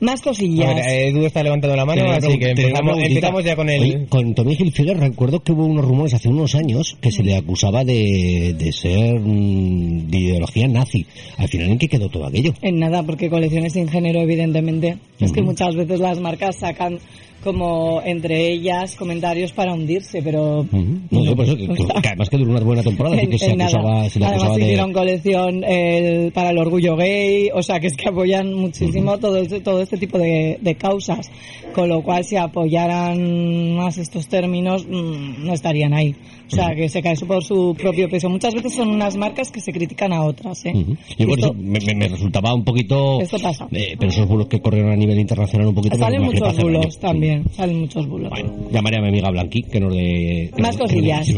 Más 0.00 0.22
cosillas. 0.22 0.74
ver, 0.74 0.84
Edu 0.88 1.26
está 1.26 1.42
levantando 1.42 1.76
la 1.76 1.84
mano, 1.84 2.10
así 2.10 2.38
que 2.38 2.50
empezamos, 2.50 2.98
empezamos 2.98 3.44
ya 3.44 3.54
con 3.54 3.68
el... 3.68 3.82
Oye, 3.82 4.06
con 4.08 4.34
Tommy 4.34 4.56
Hilfiger 4.58 4.98
recuerdo 4.98 5.40
que 5.40 5.52
hubo 5.52 5.64
unos 5.64 5.84
rumores 5.84 6.14
hace 6.14 6.28
unos 6.28 6.54
años 6.54 6.96
que 7.00 7.12
se 7.12 7.22
le 7.22 7.36
acusaba 7.36 7.84
de, 7.84 8.54
de 8.56 8.72
ser 8.72 9.20
mm, 9.20 10.08
de 10.08 10.18
ideología 10.18 10.68
nazi. 10.68 11.06
Al 11.36 11.48
final, 11.48 11.70
¿en 11.70 11.78
qué 11.78 11.88
quedó 11.88 12.08
todo 12.08 12.26
aquello? 12.26 12.54
En 12.62 12.78
nada, 12.78 13.02
porque 13.02 13.28
colecciones 13.28 13.74
sin 13.74 13.88
género, 13.88 14.20
evidentemente. 14.20 14.96
Es 15.18 15.32
que 15.32 15.42
muchas 15.42 15.74
veces 15.76 16.00
las 16.00 16.18
marcas 16.18 16.56
sacan 16.56 16.98
como 17.42 18.02
entre 18.04 18.48
ellas 18.52 18.96
comentarios 18.96 19.52
para 19.52 19.72
hundirse, 19.72 20.22
pero. 20.22 20.66
No, 20.70 21.36
que, 21.36 21.56
que- 21.56 21.68
que 22.02 22.08
además 22.08 22.28
que 22.30 22.36
duró 22.36 22.50
una 22.52 22.60
buena 22.60 22.82
temporada, 22.82 23.16
En- 23.20 23.30
que 23.30 23.38
se 23.38 23.52
acusaba, 23.52 24.02
Además 24.02 24.56
de... 24.56 24.62
hicieron 24.62 24.92
colección 24.92 25.64
el- 25.64 26.32
para 26.32 26.50
el 26.50 26.58
orgullo 26.58 26.96
gay, 26.96 27.48
o 27.54 27.62
sea 27.62 27.80
que 27.80 27.86
es 27.88 27.96
que 27.96 28.08
apoyan 28.08 28.52
muchísimo 28.54 29.18
todo, 29.18 29.38
este, 29.38 29.60
todo 29.60 29.80
este 29.82 29.96
tipo 29.96 30.18
de, 30.18 30.58
de 30.60 30.74
causas, 30.74 31.30
con 31.74 31.88
lo 31.88 32.02
cual 32.02 32.24
si 32.24 32.36
apoyaran 32.36 33.74
más 33.74 33.98
estos 33.98 34.26
términos 34.28 34.86
mm, 34.88 35.44
no 35.46 35.52
estarían 35.54 35.94
ahí. 35.94 36.14
O 36.52 36.56
sea 36.56 36.74
que 36.74 36.88
se 36.88 37.00
cae 37.02 37.14
por 37.26 37.42
su 37.44 37.74
propio 37.78 38.08
peso. 38.08 38.28
Muchas 38.28 38.54
veces 38.54 38.74
son 38.74 38.88
unas 38.90 39.16
marcas 39.16 39.50
que 39.50 39.60
se 39.60 39.72
critican 39.72 40.12
a 40.12 40.24
otras. 40.24 40.64
¿eh? 40.66 40.72
Ujú. 40.74 40.96
Y 41.18 41.26
por 41.26 41.38
eso 41.38 41.54
me, 41.54 41.78
me- 41.80 41.94
me 41.94 42.08
resultaba 42.08 42.52
un 42.54 42.64
poquito... 42.64 43.20
Esto 43.20 43.38
pasa. 43.38 43.68
eh, 43.72 43.94
pero 43.98 44.10
esos 44.10 44.26
bulos 44.26 44.46
que 44.48 44.60
corrieron 44.60 44.90
a 44.92 44.96
nivel 44.96 45.18
internacional 45.18 45.68
un 45.68 45.74
poquito... 45.74 45.96
Salen 45.96 46.22
muchos 46.22 46.56
bulos 46.58 46.98
también, 46.98 47.44
salen 47.52 47.80
muchos 47.80 48.06
bulos. 48.08 48.32
Llamaré 48.72 48.98
a 48.98 49.00
mi 49.02 49.08
amiga 49.08 49.30
Blanqui, 49.30 49.62
que 49.62 49.80
nos 49.80 49.92
que 49.94 50.50
Más 50.58 50.76
nos- 50.76 50.88
cosillas. 50.88 51.28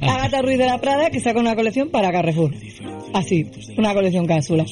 Agatha 0.00 0.42
Ruiz 0.42 0.58
de 0.58 0.66
la 0.66 0.78
Prada 0.80 1.10
que 1.10 1.20
saca 1.20 1.40
una 1.40 1.54
colección 1.54 1.88
para 1.90 2.10
Carrefour. 2.12 2.52
Así, 3.12 3.46
una 3.78 3.94
colección 3.94 4.26
cápsula. 4.26 4.64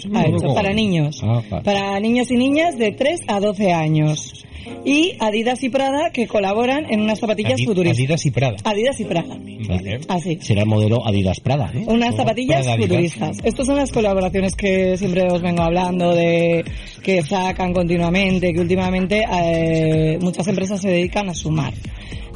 Para 0.54 0.72
niños. 0.72 1.20
Ah. 1.22 1.42
Para 1.64 1.98
niños 2.00 2.30
y 2.30 2.36
niñas 2.36 2.76
de 2.78 2.92
3 2.92 3.20
a 3.28 3.40
12 3.40 3.72
años. 3.72 4.44
Y 4.84 5.14
Adidas 5.20 5.62
y 5.62 5.68
Prada 5.68 6.10
que 6.10 6.26
colaboran 6.26 6.86
en 6.90 7.00
unas 7.00 7.18
zapatillas 7.20 7.54
Adi- 7.58 7.64
futuristas. 7.66 7.98
Adidas 7.98 8.26
y 8.26 8.30
Prada. 8.30 8.56
Adidas 8.64 9.00
y 9.00 9.04
Prada. 9.04 9.36
Vale. 9.68 10.00
Así. 10.08 10.38
Será 10.40 10.62
el 10.62 10.68
modelo 10.68 11.06
Adidas 11.06 11.40
Prada, 11.40 11.70
¿eh? 11.74 11.84
Unas 11.86 12.16
zapatillas 12.16 12.62
Prada, 12.66 12.76
futuristas. 12.82 13.38
Estas 13.44 13.66
son 13.66 13.76
las 13.76 13.92
colaboraciones 13.92 14.54
que 14.56 14.96
siempre 14.96 15.22
os 15.30 15.40
vengo 15.42 15.62
hablando 15.62 16.14
de 16.14 16.64
que 17.02 17.22
sacan 17.22 17.72
continuamente, 17.72 18.52
que 18.52 18.60
últimamente 18.60 19.24
eh, 19.30 20.18
muchas 20.20 20.46
empresas 20.48 20.80
se 20.80 20.88
dedican 20.90 21.28
a 21.28 21.34
sumar. 21.34 21.72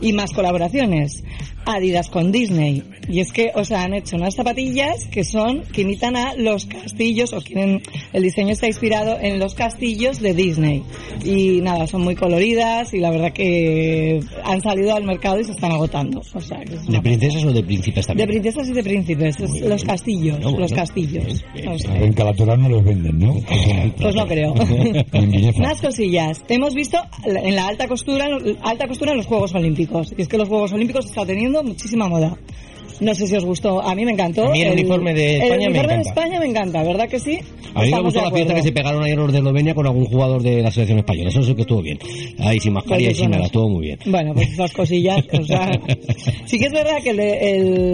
Y 0.00 0.12
más 0.12 0.32
colaboraciones. 0.32 1.24
Adidas 1.68 2.10
con 2.10 2.30
Disney. 2.30 2.84
Y 3.08 3.18
es 3.18 3.32
que, 3.32 3.50
o 3.56 3.64
sea, 3.64 3.82
han 3.82 3.94
hecho 3.94 4.14
unas 4.16 4.36
zapatillas 4.36 5.06
que 5.08 5.24
son, 5.24 5.62
que 5.72 5.82
imitan 5.82 6.14
a 6.16 6.34
los 6.34 6.66
castillos, 6.66 7.32
o 7.32 7.40
quieren, 7.40 7.82
el 8.12 8.22
diseño 8.22 8.52
está 8.52 8.68
inspirado 8.68 9.18
en 9.20 9.40
los 9.40 9.54
castillos 9.54 10.20
de 10.20 10.32
Disney. 10.32 10.84
Y 11.24 11.60
nada, 11.62 11.88
son 11.88 12.02
muy 12.02 12.14
coloridas 12.14 12.94
y 12.94 12.98
la 12.98 13.10
verdad 13.10 13.32
que 13.32 14.20
han 14.44 14.60
salido 14.62 14.94
al 14.94 15.02
mercado 15.04 15.40
y 15.40 15.44
se 15.44 15.52
están 15.52 15.72
agotando. 15.72 16.22
O 16.34 16.40
sea, 16.40 16.58
que 16.60 16.74
es 16.74 16.86
¿De 16.86 17.00
princesas 17.00 17.44
o 17.44 17.52
de 17.52 17.62
príncipes 17.64 18.04
de 18.06 18.08
también? 18.08 18.28
princesas 18.28 18.68
y 18.68 18.72
de 18.72 18.82
príncipes, 18.84 19.40
es 19.40 19.60
los 19.62 19.82
castillos, 19.84 20.38
No, 20.38 20.44
bueno. 20.50 20.60
los 20.60 20.72
castillos. 20.72 21.44
O 21.68 21.78
sea, 21.78 21.96
En 21.96 22.12
Calatorá 22.12 22.56
no 22.56 22.68
los 22.68 22.84
venden, 22.84 23.18
¿no? 23.18 23.34
Pues 24.00 24.14
no 24.14 24.24
creo. 24.26 24.54
Más 25.58 25.80
cosillas. 25.80 26.42
Hemos 26.48 26.74
visto 26.74 26.98
en 27.24 27.56
la 27.56 27.66
alta 27.68 27.88
costura, 27.88 28.26
alta 28.62 28.86
costura 28.86 29.10
en 29.12 29.16
los 29.18 29.26
Juegos 29.26 29.52
Olímpicos. 29.54 29.85
Y 30.16 30.22
es 30.22 30.28
que 30.28 30.38
los 30.38 30.48
Juegos 30.48 30.72
Olímpicos 30.72 31.06
está 31.06 31.24
teniendo 31.24 31.62
muchísima 31.62 32.08
moda. 32.08 32.36
No 33.00 33.14
sé 33.14 33.26
si 33.26 33.36
os 33.36 33.44
gustó. 33.44 33.80
A 33.82 33.94
mí 33.94 34.04
me 34.04 34.12
encantó. 34.12 34.46
A 34.46 34.50
mí 34.52 34.62
el 34.62 34.72
uniforme 34.72 35.12
de 35.14 35.36
España 35.38 35.54
el 35.54 35.58
me 35.60 35.66
uniforme 35.66 35.92
de 35.94 36.00
encanta. 36.00 36.08
España 36.20 36.40
me 36.40 36.46
encanta, 36.46 36.82
¿verdad 36.82 37.08
que 37.08 37.18
sí? 37.20 37.38
A 37.74 37.80
mí 37.80 37.80
me 37.80 37.84
Estamos 37.84 38.04
gustó 38.04 38.18
de 38.20 38.24
la 38.26 38.32
fiesta 38.32 38.54
que 38.54 38.62
se 38.62 38.72
pegaron 38.72 39.02
ayer 39.02 39.16
los 39.18 39.32
de 39.32 39.38
Eslovenia 39.38 39.74
con 39.74 39.86
algún 39.86 40.06
jugador 40.06 40.42
de 40.42 40.62
la 40.62 40.70
selección 40.70 40.98
española. 41.00 41.28
Eso 41.30 41.42
sí 41.42 41.54
que 41.54 41.60
estuvo 41.62 41.82
bien. 41.82 41.98
Ahí 42.38 42.58
sin 42.60 42.72
mascarilla 42.72 43.10
y 43.10 43.14
sin 43.14 43.30
nada, 43.30 43.44
estuvo 43.46 43.68
muy 43.68 43.86
bien. 43.86 43.98
Bueno, 44.06 44.32
pues 44.34 44.50
esas 44.52 44.72
cosillas, 44.72 45.24
o 45.38 45.44
sea, 45.44 45.70
sí 46.46 46.58
que 46.58 46.66
es 46.66 46.72
verdad 46.72 47.02
que 47.02 47.10
el, 47.10 47.16
de- 47.18 47.50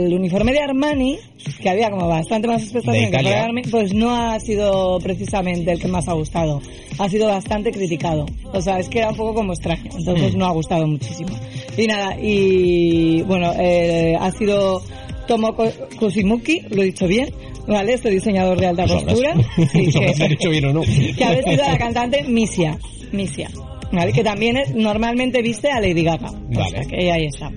el 0.06 0.14
uniforme 0.14 0.52
de 0.52 0.60
Armani, 0.60 1.18
que 1.60 1.68
había 1.68 1.90
como 1.90 2.06
bastante 2.06 2.46
más 2.46 2.62
expectación 2.62 3.04
De 3.06 3.10
que 3.10 3.20
Italia. 3.20 3.44
Armani, 3.44 3.62
pues 3.70 3.92
no 3.94 4.14
ha 4.14 4.38
sido 4.38 4.98
precisamente 5.00 5.72
el 5.72 5.80
que 5.80 5.88
más 5.88 6.06
ha 6.08 6.12
gustado. 6.12 6.60
Ha 6.98 7.08
sido 7.08 7.26
bastante 7.26 7.72
criticado. 7.72 8.26
O 8.52 8.60
sea, 8.60 8.78
es 8.78 8.88
que 8.88 8.98
era 9.00 9.10
un 9.10 9.16
poco 9.16 9.34
como 9.34 9.52
extraño, 9.52 9.90
entonces 9.98 10.34
Hmm. 10.34 10.38
no 10.38 10.46
ha 10.46 10.52
gustado 10.52 10.86
muchísimo. 10.86 11.30
Y 11.76 11.86
nada, 11.86 12.16
y 12.20 13.22
bueno, 13.22 13.52
eh, 13.58 14.14
ha 14.20 14.30
sido 14.32 14.82
Tomo 15.26 15.54
Ko- 15.54 15.70
Kusimuki, 15.98 16.62
lo 16.70 16.82
he 16.82 16.86
dicho 16.86 17.06
bien, 17.06 17.30
¿vale? 17.66 17.94
Este 17.94 18.10
diseñador 18.10 18.58
de 18.60 18.66
alta 18.66 18.84
Pues 18.86 19.04
costura. 19.04 19.34
Sí, 19.72 19.86
que, 19.92 20.28
dicho 20.28 20.50
bien 20.50 20.64
o 20.66 20.72
no. 20.72 20.80
que 21.16 21.24
ha 21.24 21.30
vestido 21.34 21.64
a 21.64 21.68
la 21.72 21.78
cantante 21.78 22.24
Misia. 22.24 22.78
Misia. 23.12 23.50
¿Vale? 23.92 24.12
Que 24.12 24.24
también 24.24 24.56
es- 24.56 24.74
normalmente 24.74 25.42
viste 25.42 25.70
a 25.70 25.78
Lady 25.80 26.02
Gaga. 26.02 26.30
O 26.30 26.34
Vale. 26.48 26.70
sea, 26.70 26.82
que 26.84 27.12
ahí 27.12 27.26
está. 27.26 27.50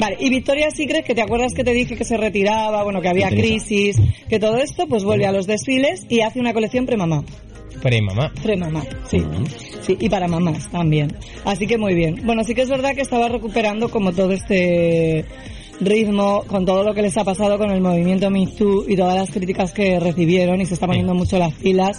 Vale, 0.00 0.16
y 0.20 0.30
Victoria 0.30 0.70
Secret, 0.70 1.04
que 1.04 1.14
te 1.14 1.20
acuerdas 1.20 1.52
que 1.52 1.64
te 1.64 1.74
dije 1.74 1.96
que 1.96 2.04
se 2.06 2.16
retiraba, 2.16 2.82
bueno, 2.82 3.02
que 3.02 3.08
había 3.08 3.28
crisis, 3.28 3.96
que 4.28 4.38
todo 4.40 4.56
esto, 4.56 4.86
pues 4.88 5.04
vuelve 5.04 5.26
a 5.26 5.32
los 5.32 5.46
desfiles 5.46 6.06
y 6.08 6.20
hace 6.20 6.40
una 6.40 6.54
colección 6.54 6.86
pre-mamá. 6.86 7.22
Pre-mamá. 7.82 8.32
Pre-mamá, 8.42 8.84
sí. 9.10 9.22
Sí, 9.82 9.96
y 10.00 10.08
para 10.08 10.28
mamás 10.28 10.70
también. 10.70 11.14
Así 11.44 11.66
que 11.66 11.76
muy 11.76 11.94
bien. 11.94 12.22
Bueno, 12.24 12.42
sí 12.44 12.54
que 12.54 12.62
es 12.62 12.70
verdad 12.70 12.94
que 12.94 13.02
estaba 13.02 13.28
recuperando 13.28 13.90
como 13.90 14.12
todo 14.12 14.32
este 14.32 15.26
ritmo 15.80 16.44
con 16.46 16.64
todo 16.64 16.84
lo 16.84 16.94
que 16.94 17.02
les 17.02 17.16
ha 17.16 17.24
pasado 17.24 17.58
con 17.58 17.70
el 17.70 17.80
movimiento 17.80 18.30
Me 18.30 18.46
Too 18.46 18.84
y 18.88 18.96
todas 18.96 19.16
las 19.16 19.30
críticas 19.30 19.72
que 19.72 19.98
recibieron 19.98 20.60
y 20.60 20.66
se 20.66 20.74
está 20.74 20.86
poniendo 20.86 21.14
mucho 21.14 21.38
las 21.38 21.52
pilas 21.54 21.98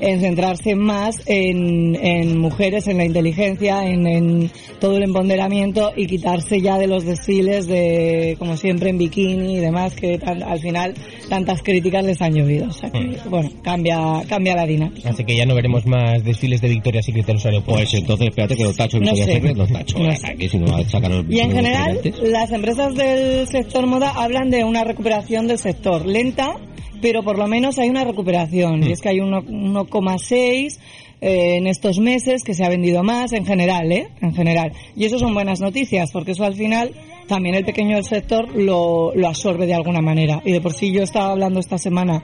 en 0.00 0.20
centrarse 0.20 0.74
más 0.74 1.16
en, 1.26 1.94
en 1.94 2.36
mujeres, 2.36 2.88
en 2.88 2.96
la 2.98 3.04
inteligencia, 3.04 3.86
en, 3.86 4.04
en 4.08 4.50
todo 4.80 4.96
el 4.96 5.04
empoderamiento 5.04 5.92
y 5.96 6.06
quitarse 6.06 6.60
ya 6.60 6.76
de 6.76 6.88
los 6.88 7.04
desfiles 7.04 7.68
de, 7.68 8.34
como 8.38 8.56
siempre, 8.56 8.90
en 8.90 8.98
bikini 8.98 9.54
y 9.58 9.60
demás, 9.60 9.94
que 9.94 10.18
tan- 10.18 10.42
al 10.42 10.58
final 10.58 10.94
tantas 11.28 11.62
críticas 11.62 12.04
les 12.04 12.20
han 12.20 12.34
llovido. 12.34 12.66
O 12.68 12.72
sea 12.72 12.90
que, 12.90 13.16
bueno, 13.30 13.48
cambia, 13.62 14.24
cambia 14.28 14.56
la 14.56 14.66
dinámica. 14.66 15.08
Así 15.08 15.24
que 15.24 15.36
ya 15.36 15.46
no 15.46 15.54
veremos 15.54 15.86
más 15.86 16.24
desfiles 16.24 16.60
de 16.60 16.68
Victoria's 16.70 17.06
Secret 17.06 17.28
en 17.28 17.34
los 17.36 17.46
aeropuertos. 17.46 17.90
Pues 17.90 17.94
entonces, 17.94 18.28
espérate 18.28 18.56
que 18.56 18.64
los 18.64 18.76
tacho 18.76 18.98
No 18.98 19.02
Victoria's 19.04 19.26
sé. 19.26 19.32
Secret, 19.34 19.56
los 19.56 19.72
tacho. 19.72 19.98
No 20.00 20.16
sé. 20.16 20.26
Aquí 20.32 20.48
si 20.48 20.58
no 20.58 20.82
sacan 20.84 21.12
los 21.12 21.24
Y 21.30 21.38
en 21.38 21.52
general, 21.52 22.00
las 22.24 22.50
empresas 22.50 22.94
del 23.14 23.48
sector 23.48 23.86
moda 23.86 24.10
hablan 24.10 24.50
de 24.50 24.64
una 24.64 24.84
recuperación 24.84 25.46
del 25.46 25.58
sector 25.58 26.06
lenta, 26.06 26.56
pero 27.00 27.22
por 27.22 27.38
lo 27.38 27.46
menos 27.46 27.78
hay 27.78 27.88
una 27.88 28.04
recuperación. 28.04 28.82
Y 28.82 28.92
es 28.92 29.00
que 29.00 29.08
hay 29.10 29.20
uno- 29.20 29.42
1,6 29.42 30.78
eh, 31.20 31.56
en 31.56 31.66
estos 31.66 31.98
meses 31.98 32.42
que 32.42 32.54
se 32.54 32.64
ha 32.64 32.68
vendido 32.68 33.02
más 33.02 33.32
en 33.32 33.44
general, 33.46 33.90
¿eh? 33.92 34.08
En 34.20 34.34
general. 34.34 34.72
Y 34.96 35.04
eso 35.04 35.18
son 35.18 35.34
buenas 35.34 35.60
noticias, 35.60 36.10
porque 36.12 36.32
eso 36.32 36.44
al 36.44 36.54
final 36.54 36.92
también 37.28 37.54
el 37.54 37.64
pequeño 37.64 38.02
sector 38.02 38.48
lo, 38.56 39.12
lo 39.14 39.28
absorbe 39.28 39.66
de 39.66 39.74
alguna 39.74 40.00
manera. 40.00 40.40
Y 40.44 40.52
de 40.52 40.60
por 40.60 40.72
sí 40.74 40.90
yo 40.92 41.02
estaba 41.02 41.30
hablando 41.32 41.60
esta 41.60 41.78
semana 41.78 42.22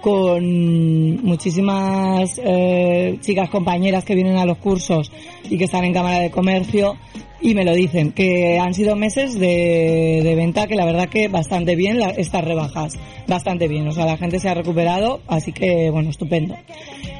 con 0.00 1.24
muchísimas 1.24 2.40
eh, 2.44 3.18
chicas 3.20 3.50
compañeras 3.50 4.04
que 4.04 4.14
vienen 4.14 4.36
a 4.36 4.44
los 4.46 4.58
cursos 4.58 5.10
y 5.50 5.58
que 5.58 5.64
están 5.64 5.84
en 5.84 5.92
Cámara 5.92 6.20
de 6.20 6.30
Comercio 6.30 6.96
y 7.40 7.54
me 7.54 7.64
lo 7.64 7.74
dicen, 7.74 8.12
que 8.12 8.58
han 8.58 8.74
sido 8.74 8.96
meses 8.96 9.38
de, 9.38 10.20
de 10.22 10.34
venta 10.34 10.66
que 10.66 10.74
la 10.74 10.84
verdad 10.84 11.08
que 11.08 11.28
bastante 11.28 11.76
bien 11.76 11.98
la- 12.00 12.10
estas 12.10 12.44
rebajas, 12.44 12.94
bastante 13.26 13.68
bien, 13.68 13.86
o 13.88 13.92
sea, 13.92 14.06
la 14.06 14.16
gente 14.16 14.38
se 14.40 14.48
ha 14.48 14.54
recuperado, 14.54 15.20
así 15.28 15.52
que 15.52 15.90
bueno, 15.90 16.10
estupendo. 16.10 16.54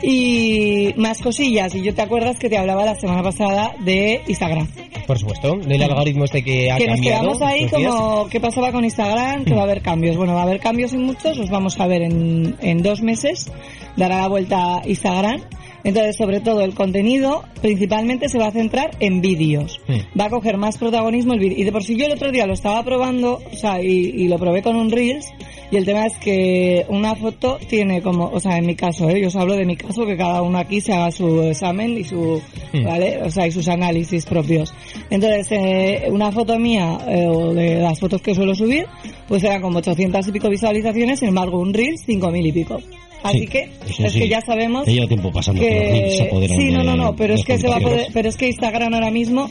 Y 0.02 0.92
más 0.96 1.20
cosillas, 1.22 1.74
y 1.74 1.82
yo 1.82 1.94
te 1.94 2.02
acuerdas 2.02 2.38
que 2.38 2.48
te 2.48 2.56
hablaba 2.58 2.84
la 2.84 2.94
semana 2.94 3.22
pasada 3.22 3.74
de 3.84 4.20
Instagram. 4.26 4.68
Por 5.06 5.18
supuesto, 5.18 5.56
del 5.56 5.82
algoritmo 5.82 6.24
este 6.24 6.42
que 6.42 6.70
ha 6.70 6.76
que 6.76 6.86
nos 6.86 6.96
cambiado. 6.96 7.20
quedamos 7.22 7.42
ahí 7.42 7.66
como 7.68 8.26
qué 8.28 8.40
pasaba 8.40 8.72
con 8.72 8.84
Instagram, 8.84 9.44
que 9.44 9.54
va 9.54 9.60
a 9.60 9.64
haber 9.64 9.80
cambios. 9.80 10.16
Bueno, 10.16 10.34
va 10.34 10.40
a 10.40 10.42
haber 10.44 10.58
cambios 10.60 10.92
y 10.92 10.96
muchos, 10.98 11.36
los 11.38 11.48
vamos 11.48 11.78
a 11.80 11.86
ver 11.86 12.02
en, 12.02 12.56
en 12.60 12.82
dos 12.82 13.02
meses, 13.02 13.50
dará 13.96 14.20
la 14.22 14.28
vuelta 14.28 14.82
Instagram. 14.84 15.42
Entonces, 15.86 16.16
sobre 16.16 16.40
todo 16.40 16.62
el 16.62 16.74
contenido, 16.74 17.44
principalmente 17.62 18.28
se 18.28 18.38
va 18.38 18.48
a 18.48 18.50
centrar 18.50 18.90
en 18.98 19.20
vídeos. 19.20 19.80
Va 20.18 20.24
a 20.24 20.30
coger 20.30 20.56
más 20.56 20.78
protagonismo 20.78 21.32
el 21.32 21.38
vídeo. 21.38 21.58
Y 21.58 21.62
de 21.62 21.70
por 21.70 21.84
sí 21.84 21.96
yo 21.96 22.06
el 22.06 22.12
otro 22.12 22.32
día 22.32 22.44
lo 22.44 22.54
estaba 22.54 22.82
probando, 22.82 23.38
o 23.52 23.56
sea, 23.56 23.80
y, 23.80 23.86
y 23.86 24.26
lo 24.26 24.36
probé 24.36 24.62
con 24.62 24.74
un 24.74 24.90
Reels, 24.90 25.32
y 25.70 25.76
el 25.76 25.84
tema 25.84 26.06
es 26.06 26.16
que 26.18 26.84
una 26.88 27.14
foto 27.14 27.58
tiene 27.68 28.02
como, 28.02 28.30
o 28.30 28.40
sea, 28.40 28.58
en 28.58 28.66
mi 28.66 28.74
caso, 28.74 29.08
¿eh? 29.08 29.20
yo 29.20 29.28
os 29.28 29.36
hablo 29.36 29.54
de 29.54 29.64
mi 29.64 29.76
caso, 29.76 30.04
que 30.04 30.16
cada 30.16 30.42
uno 30.42 30.58
aquí 30.58 30.80
se 30.80 30.92
haga 30.92 31.12
su 31.12 31.42
examen 31.42 31.96
y 31.96 32.02
su. 32.02 32.42
¿vale? 32.84 33.22
O 33.22 33.30
sea, 33.30 33.46
y 33.46 33.52
sus 33.52 33.68
análisis 33.68 34.26
propios. 34.26 34.74
Entonces, 35.08 35.46
eh, 35.52 36.08
una 36.10 36.32
foto 36.32 36.58
mía, 36.58 36.98
eh, 37.08 37.28
o 37.28 37.54
de 37.54 37.76
las 37.76 38.00
fotos 38.00 38.20
que 38.22 38.34
suelo 38.34 38.56
subir, 38.56 38.86
pues 39.28 39.44
eran 39.44 39.62
como 39.62 39.78
800 39.78 40.26
y 40.26 40.32
pico 40.32 40.48
visualizaciones, 40.48 41.20
sin 41.20 41.28
embargo, 41.28 41.60
un 41.60 41.72
Reels, 41.72 42.02
5000 42.02 42.46
y 42.46 42.52
pico. 42.52 42.80
Así 43.28 43.40
Sí, 43.40 43.46
que, 43.46 43.68
es 44.04 44.12
sí. 44.12 44.18
que 44.20 44.28
ya 44.28 44.40
sabemos 44.40 44.86
lleva 44.86 45.06
tiempo 45.06 45.30
pasando 45.32 45.60
que... 45.60 45.68
que 45.68 45.74
los 45.80 45.90
reels 45.90 46.16
se 46.16 46.22
apoderan 46.24 46.58
Sí, 46.58 46.70
no, 46.70 46.82
no, 46.84 46.96
no, 46.96 47.16
pero 47.16 47.34
es 47.34 47.44
que 47.44 47.58
se 47.58 47.68
va 47.68 47.76
a 47.76 47.80
poder, 47.80 48.06
pero 48.12 48.28
es 48.28 48.36
que 48.36 48.46
Instagram 48.48 48.94
ahora 48.94 49.10
mismo, 49.10 49.48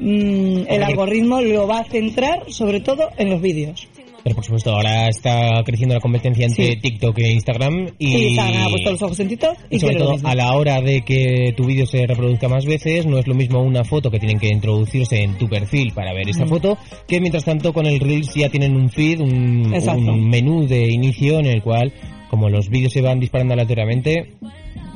mm, 0.00 0.58
el 0.68 0.82
algoritmo 0.82 1.40
lo 1.40 1.66
va 1.66 1.80
a 1.80 1.84
centrar 1.84 2.44
sobre 2.50 2.80
todo 2.80 3.08
en 3.16 3.30
los 3.30 3.40
vídeos. 3.40 3.88
Pero 4.24 4.34
por 4.34 4.44
supuesto, 4.44 4.72
ahora 4.74 5.08
está 5.08 5.62
creciendo 5.64 5.94
la 5.94 6.00
competencia 6.00 6.44
entre 6.44 6.74
TikTok 6.76 7.16
e 7.20 7.30
Instagram 7.30 7.92
y, 7.98 8.16
Instagram 8.30 8.66
ha 8.66 8.70
puesto 8.70 8.90
los 8.90 9.02
ojos 9.02 9.20
en 9.20 9.28
TikTok 9.28 9.56
y 9.70 9.76
y 9.76 9.78
sobre 9.78 9.94
todo 9.94 10.16
a 10.24 10.34
la 10.34 10.52
hora 10.54 10.80
de 10.82 11.02
que 11.02 11.54
tu 11.56 11.64
vídeo 11.64 11.86
se 11.86 12.04
reproduzca 12.04 12.48
más 12.48 12.66
veces, 12.66 13.06
no 13.06 13.18
es 13.18 13.26
lo 13.28 13.34
mismo 13.34 13.62
una 13.62 13.84
foto 13.84 14.10
que 14.10 14.18
tienen 14.18 14.38
que 14.40 14.48
introducirse 14.48 15.22
en 15.22 15.38
tu 15.38 15.48
perfil 15.48 15.92
para 15.94 16.12
ver 16.12 16.28
esta 16.28 16.44
Mm. 16.44 16.48
foto, 16.48 16.78
que 17.06 17.20
mientras 17.20 17.44
tanto 17.44 17.72
con 17.72 17.86
el 17.86 18.00
Reels 18.00 18.34
ya 18.34 18.48
tienen 18.50 18.74
un 18.74 18.90
feed, 18.90 19.20
un 19.20 20.28
menú 20.28 20.66
de 20.66 20.88
inicio 20.92 21.38
en 21.38 21.46
el 21.46 21.62
cual, 21.62 21.92
como 22.30 22.48
los 22.48 22.68
vídeos 22.68 22.92
se 22.92 23.00
van 23.00 23.20
disparando 23.20 23.54
aleatoriamente, 23.54 24.32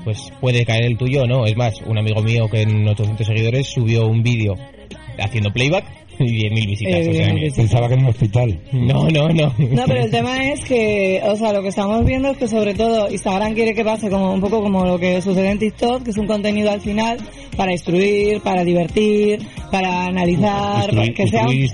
pues 0.04 0.32
puede 0.40 0.64
caer 0.64 0.84
el 0.84 0.96
tuyo 0.96 1.22
o 1.22 1.26
no. 1.26 1.46
Es 1.46 1.56
más, 1.56 1.80
un 1.86 1.98
amigo 1.98 2.22
mío 2.22 2.48
que 2.48 2.62
en 2.62 2.86
800 2.86 3.26
seguidores 3.26 3.66
subió 3.66 4.06
un 4.06 4.22
vídeo 4.22 4.54
haciendo 5.18 5.52
playback 5.52 6.01
y 6.26 6.48
10.000 6.48 6.66
visitas. 6.66 6.94
Eh, 6.94 7.10
o 7.10 7.12
sea, 7.14 7.26
10.000 7.26 7.34
que- 7.34 7.40
visitas. 7.40 7.56
Pensaba 7.56 7.88
que 7.88 7.94
en 7.94 8.00
un 8.00 8.06
hospital. 8.06 8.60
No, 8.72 9.08
no, 9.10 9.28
no. 9.28 9.54
No, 9.58 9.84
pero 9.86 10.04
el 10.04 10.10
tema 10.10 10.50
es 10.52 10.60
que, 10.64 11.20
o 11.24 11.36
sea, 11.36 11.52
lo 11.52 11.62
que 11.62 11.68
estamos 11.68 12.04
viendo 12.04 12.30
es 12.30 12.36
que 12.38 12.48
sobre 12.48 12.74
todo 12.74 13.10
Instagram 13.10 13.54
quiere 13.54 13.74
que 13.74 13.84
pase 13.84 14.08
como 14.10 14.32
un 14.32 14.40
poco 14.40 14.62
como 14.62 14.84
lo 14.84 14.98
que 14.98 15.20
sucede 15.22 15.50
en 15.50 15.58
TikTok, 15.58 16.02
que 16.04 16.10
es 16.10 16.16
un 16.18 16.26
contenido 16.26 16.70
al 16.70 16.80
final 16.80 17.18
para 17.56 17.72
instruir, 17.72 18.40
para 18.40 18.64
divertir, 18.64 19.40
para 19.70 20.06
analizar, 20.06 20.84
Instruir, 20.84 21.14
que 21.14 21.26
sea. 21.28 21.48
Sí, 21.48 21.68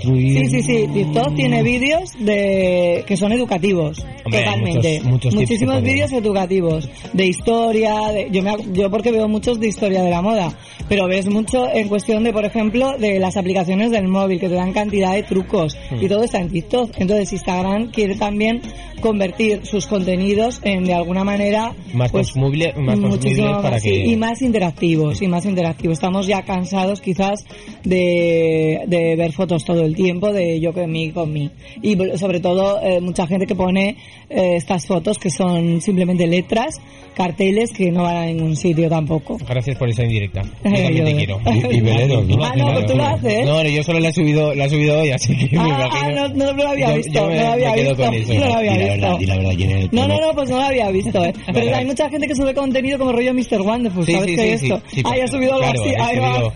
sí, 0.49 0.61
sí, 0.61 0.87
TikTok 0.93 1.35
tiene 1.35 1.63
vídeos 1.63 2.11
de 2.19 3.03
que 3.07 3.15
son 3.17 3.31
educativos, 3.31 4.05
Hombre, 4.25 4.39
totalmente. 4.43 4.99
muchos- 5.01 5.09
muchos 5.09 5.35
Muchísimos 5.35 5.81
vídeos 5.81 6.11
educativos 6.11 6.89
de 7.13 7.25
historia, 7.27 7.95
de- 8.13 8.27
yo 8.31 8.41
me, 8.43 8.51
yo 8.73 8.89
porque 8.89 9.11
veo 9.11 9.27
muchos 9.27 9.59
de 9.59 9.67
historia 9.67 10.01
de 10.03 10.09
la 10.09 10.21
moda, 10.21 10.51
pero 10.87 11.07
ves 11.07 11.27
mucho 11.29 11.67
en 11.73 11.87
cuestión 11.87 12.23
de, 12.23 12.33
por 12.33 12.45
ejemplo, 12.45 12.97
de 12.97 13.19
las 13.19 13.37
aplicaciones 13.37 13.91
del 13.91 14.07
móvil 14.07 14.38
que 14.39 14.49
te 14.49 14.55
dan 14.55 14.73
cantidad 14.73 15.13
de 15.13 15.23
trucos 15.23 15.77
Hmm. 15.91 16.03
y 16.03 16.07
todo 16.07 16.23
está 16.23 16.39
en 16.39 16.49
TikTok. 16.49 16.91
Entonces 16.97 17.31
Instagram 17.33 17.91
quiere 17.91 18.15
también 18.15 18.61
convertir 19.01 19.65
sus 19.65 19.87
contenidos 19.87 20.59
en 20.63 20.83
de 20.83 20.93
alguna 20.93 21.23
manera 21.23 21.73
más 21.93 22.11
pues, 22.11 22.27
consumible, 22.31 22.73
más 22.77 22.99
consumibles 22.99 23.45
para 23.57 23.71
más, 23.71 23.83
que... 23.83 24.05
y 24.05 24.15
más 24.17 24.41
interactivos 24.41 25.21
y 25.21 25.27
más 25.27 25.45
interactivos 25.45 25.93
estamos 25.97 26.27
ya 26.27 26.41
cansados 26.43 26.99
quizás 26.99 27.45
de, 27.83 28.81
de 28.87 29.15
ver 29.15 29.31
fotos 29.31 29.63
todo 29.65 29.83
el 29.85 29.95
tiempo 29.95 30.31
de 30.33 30.59
yo 30.59 30.73
con 30.73 30.91
mí 30.91 31.11
con 31.11 31.31
mí 31.31 31.49
y 31.81 31.95
br- 31.95 32.17
sobre 32.17 32.39
todo 32.39 32.81
eh, 32.81 32.99
mucha 33.01 33.25
gente 33.27 33.47
que 33.47 33.55
pone 33.55 33.95
eh, 34.29 34.55
estas 34.57 34.85
fotos 34.85 35.17
que 35.17 35.29
son 35.29 35.81
simplemente 35.81 36.27
letras 36.27 36.75
carteles 37.15 37.71
que 37.71 37.91
no 37.91 38.03
van 38.03 38.15
a 38.17 38.25
ningún 38.25 38.55
sitio 38.55 38.89
tampoco 38.89 39.37
Gracias 39.47 39.77
por 39.77 39.89
esa 39.89 40.03
indirecta. 40.03 40.41
Yo 40.43 40.49
también 40.71 41.05
te 41.05 41.15
quiero. 41.15 41.39
Y- 41.45 41.75
y 41.77 41.81
veleros, 41.81 42.27
¿no? 42.27 42.43
Ah, 42.49 42.53
no, 42.55 42.73
pues 42.73 42.85
tú 42.85 42.95
lo 42.95 43.03
haces. 43.05 43.45
No, 43.45 43.63
yo 43.63 43.83
solo 43.83 43.99
la 43.99 44.09
he 44.09 44.13
subido, 44.19 44.53
la 44.55 44.65
he 44.65 44.69
subido 44.69 44.99
hoy, 44.99 45.11
así 45.11 45.35
que 45.35 45.55
me 45.57 45.61
Ah, 45.61 45.67
imagino. 45.67 45.89
ah, 46.23 46.27
no, 46.35 46.53
no 46.53 46.53
lo 46.53 46.69
había 46.69 46.91
visto, 46.93 47.13
yo 47.13 47.27
me- 47.27 47.35
no 47.37 47.41
lo 47.43 47.51
había 47.51 47.69
me 47.71 47.75
visto, 47.83 47.91
eso. 48.11 48.33
no 48.33 48.45
lo 48.47 48.53
había 48.55 48.71
la 48.71 48.77
visto. 48.77 48.91
verdad, 49.01 49.17
di 49.19 49.25
la 49.25 49.35
verdad, 49.37 49.51
¿quién 49.57 49.69
es 49.71 49.83
el 49.83 49.89
No, 49.91 50.07
no, 50.07 50.19
no, 50.21 50.33
pues 50.33 50.49
no 50.49 50.57
lo 50.57 50.63
había 50.63 50.91
visto, 50.91 51.25
¿eh? 51.25 51.33
Pero 51.53 51.75
hay 51.75 51.85
mucha 51.85 52.09
gente 52.09 52.27
que 52.27 52.35
sube 52.35 52.53
contenido 52.53 52.97
como 52.99 53.11
rollo 53.11 53.33
Mr. 53.33 53.61
Wonderful, 53.61 54.05
Sí, 54.05 54.11
¿sabes 54.13 54.29
sí, 54.29 54.35
qué 54.35 54.41
sí, 54.43 54.49
es 54.49 54.59
sí, 54.61 54.65
esto? 54.67 54.81
sí, 54.93 55.01
ah, 55.05 55.17
ya 55.17 55.23
ha 55.23 55.27
subido 55.27 55.53
algo 55.55 55.63
claro, 55.63 55.81
así, 55.83 55.95
ahí 55.99 56.19
va. 56.19 56.53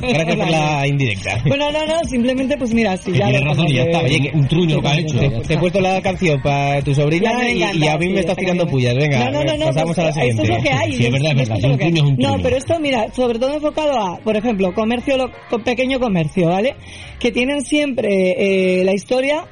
Gracias 0.00 0.36
por 0.36 0.50
la 0.50 0.86
indirecta. 0.86 1.42
Bueno, 1.46 1.70
no, 1.72 1.86
no, 1.86 2.04
simplemente 2.08 2.56
pues 2.56 2.74
mira, 2.74 2.96
Que 2.98 3.12
ya 3.12 3.26
tienes 3.26 3.44
razón, 3.44 3.66
ya 3.68 3.82
está. 3.82 3.98
Oye, 4.00 4.30
un 4.34 4.48
truño 4.48 4.80
que 4.80 4.88
ha 4.88 4.98
hecho. 4.98 5.18
Te, 5.46 5.54
he 5.54 5.58
puesto 5.58 5.80
la 5.80 6.00
canción 6.00 6.40
para 6.42 6.80
tu 6.82 6.94
sobrina 6.94 7.32
me 7.38 7.52
y, 7.52 7.62
a 7.62 7.72
mí 7.98 8.06
sí, 8.06 8.12
me 8.12 8.20
estás 8.20 8.36
tirando 8.36 8.66
pullas. 8.66 8.94
Venga, 8.96 9.30
no, 9.30 9.30
no, 9.30 9.44
no, 9.44 9.56
no, 9.56 9.66
pasamos 9.66 9.94
pues, 9.94 9.98
a 9.98 10.04
la 10.04 10.12
siguiente. 10.12 10.42
Esto 10.42 10.52
es 10.54 10.58
lo 10.58 10.64
que 10.64 10.70
hay. 10.70 10.92
Sí, 10.94 11.06
es 11.06 11.12
verdad, 11.12 11.30
es 11.32 11.48
verdad, 11.48 11.70
un 11.70 11.78
truño 11.78 11.96
es 11.96 12.02
un 12.02 12.16
No, 12.16 12.28
truño. 12.28 12.42
pero 12.42 12.56
esto, 12.56 12.78
mira, 12.80 13.06
sobre 13.14 13.38
todo 13.38 13.54
enfocado 13.54 13.98
a, 13.98 14.18
por 14.18 14.36
ejemplo, 14.36 14.72
comercio, 14.74 15.30
pequeño 15.64 15.98
comercio, 16.00 16.48
¿vale? 16.48 16.74
Que 17.18 17.32
tienen 17.32 17.62
siempre 17.62 18.80
eh, 18.80 18.84
la 18.84 18.92
historia 18.92 19.46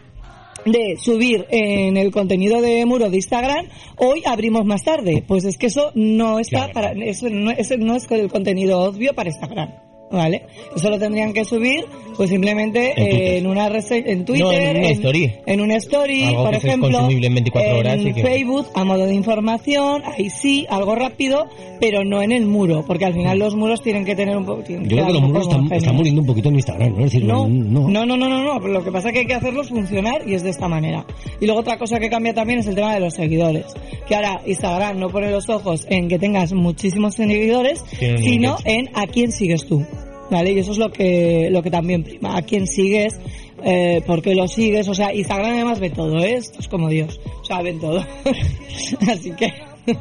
de 0.65 0.97
subir 0.97 1.47
en 1.51 1.97
el 1.97 2.11
contenido 2.11 2.61
de 2.61 2.85
muro 2.87 3.11
de 3.11 3.17
Instagram, 3.17 3.67
hoy 3.97 4.23
abrimos 4.25 4.65
más 4.65 4.85
tarde. 4.85 5.25
Pues 5.27 5.45
es 5.45 5.59
que 5.59 5.67
eso 5.67 5.91
no 5.95 6.39
está 6.39 6.71
Claro. 6.71 6.73
para, 6.73 6.93
eso 7.05 7.29
no, 7.31 7.51
ese 7.51 7.79
no 7.79 7.97
es 7.97 8.11
el 8.11 8.31
contenido 8.31 8.81
obvio 8.81 9.15
para 9.15 9.31
Instagram. 9.31 9.92
¿Vale? 10.13 10.43
Eso 10.77 10.91
lo 10.91 10.99
tendrían 10.99 11.33
que 11.33 11.45
subir, 11.45 11.87
pues 12.19 12.29
simplemente 12.29 12.93
En 12.97 13.07
eh, 13.07 13.39
en 13.39 13.47
una 13.47 13.67
en 13.69 14.25
Twitter, 14.27 14.45
No, 14.45 14.53
en 14.53 14.77
una 14.77 14.89
story. 14.91 15.33
en 15.47 15.61
una 15.63 15.77
story, 15.77 16.25
Algo 16.25 16.45
por 16.45 16.55
ejemplo, 16.55 17.09
en 17.11 17.21
24 17.35 17.79
horas 17.79 17.95
en 18.01 18.09
y 18.09 18.13
que- 18.13 18.23
Facebook 18.23 18.67
a 18.75 18.85
modo 18.85 19.07
de 19.07 19.15
información, 19.15 20.03
ahí 20.05 20.29
sí, 20.29 20.67
algo 20.69 20.95
rápido, 20.95 21.47
pero 21.81 22.05
no 22.05 22.23
en 22.23 22.31
el 22.33 22.45
muro, 22.47 22.85
porque 22.87 23.07
al 23.07 23.15
final 23.15 23.39
los 23.39 23.55
muros 23.57 23.81
tienen 23.83 24.05
que 24.05 24.15
tener 24.15 24.37
un 24.37 24.45
poco. 24.45 24.63
Yo 24.69 24.77
creo 24.87 25.07
que 25.07 25.13
los 25.15 25.23
muros 25.23 25.49
están, 25.49 25.73
están 25.73 25.97
muriendo 25.97 26.21
un 26.21 26.27
poquito 26.27 26.49
en 26.51 26.57
Instagram, 26.57 26.91
¿no? 26.91 26.99
Es 27.07 27.13
decir, 27.13 27.25
No, 27.25 27.49
no. 27.49 27.89
no, 27.89 28.05
no, 28.07 28.17
no, 28.17 28.29
no, 28.29 28.43
no, 28.43 28.59
lo 28.69 28.85
que 28.85 28.93
pasa 28.93 29.09
es 29.09 29.15
que 29.15 29.21
hay 29.21 29.27
que 29.27 29.35
hacerlos 29.35 29.71
funcionar 29.71 30.29
y 30.29 30.35
es 30.35 30.43
de 30.43 30.51
esta 30.51 30.69
manera. 30.69 31.07
Y 31.41 31.47
luego 31.47 31.61
otra 31.61 31.79
cosa 31.79 31.99
que 31.99 32.11
cambia 32.11 32.35
también 32.35 32.59
es 32.59 32.67
el 32.67 32.75
tema 32.75 32.93
de 32.93 33.01
los 33.01 33.15
seguidores. 33.15 33.65
Que 34.07 34.15
ahora 34.15 34.43
Instagram 34.47 34.99
no 34.99 35.09
pone 35.09 35.31
los 35.31 35.49
ojos 35.49 35.87
en 35.89 36.09
que 36.09 36.19
tengas 36.19 36.53
muchísimos 36.53 37.15
seguidores, 37.15 37.83
sino 38.19 38.59
en 38.67 38.91
a 38.95 39.07
quién 39.07 39.33
sigues 39.33 39.67
tú. 39.67 39.85
¿Vale? 40.33 40.53
Y 40.53 40.59
eso 40.61 40.73
es 40.73 40.79
lo 40.79 40.91
que, 40.91 41.49
lo 41.51 41.63
que 41.63 41.71
también 41.71 42.03
prima. 42.03 42.37
A 42.39 42.43
quién 42.43 42.67
sigues, 42.67 43.15
eh, 43.63 44.01
por 44.07 44.23
qué 44.23 44.35
lo 44.35 44.49
sigues. 44.49 44.89
O 44.89 44.95
sea, 44.95 45.15
Instagram 45.15 45.53
además 45.53 45.79
ve 45.79 45.91
todo, 45.91 46.19
¿eh? 46.25 46.37
Esto 46.37 46.59
es 46.61 46.69
como 46.69 46.89
Dios. 46.89 47.21
O 47.43 47.45
sea, 47.45 47.61
ven 47.61 47.79
todo. 47.79 48.03
Así 49.13 49.31
que, 49.33 49.53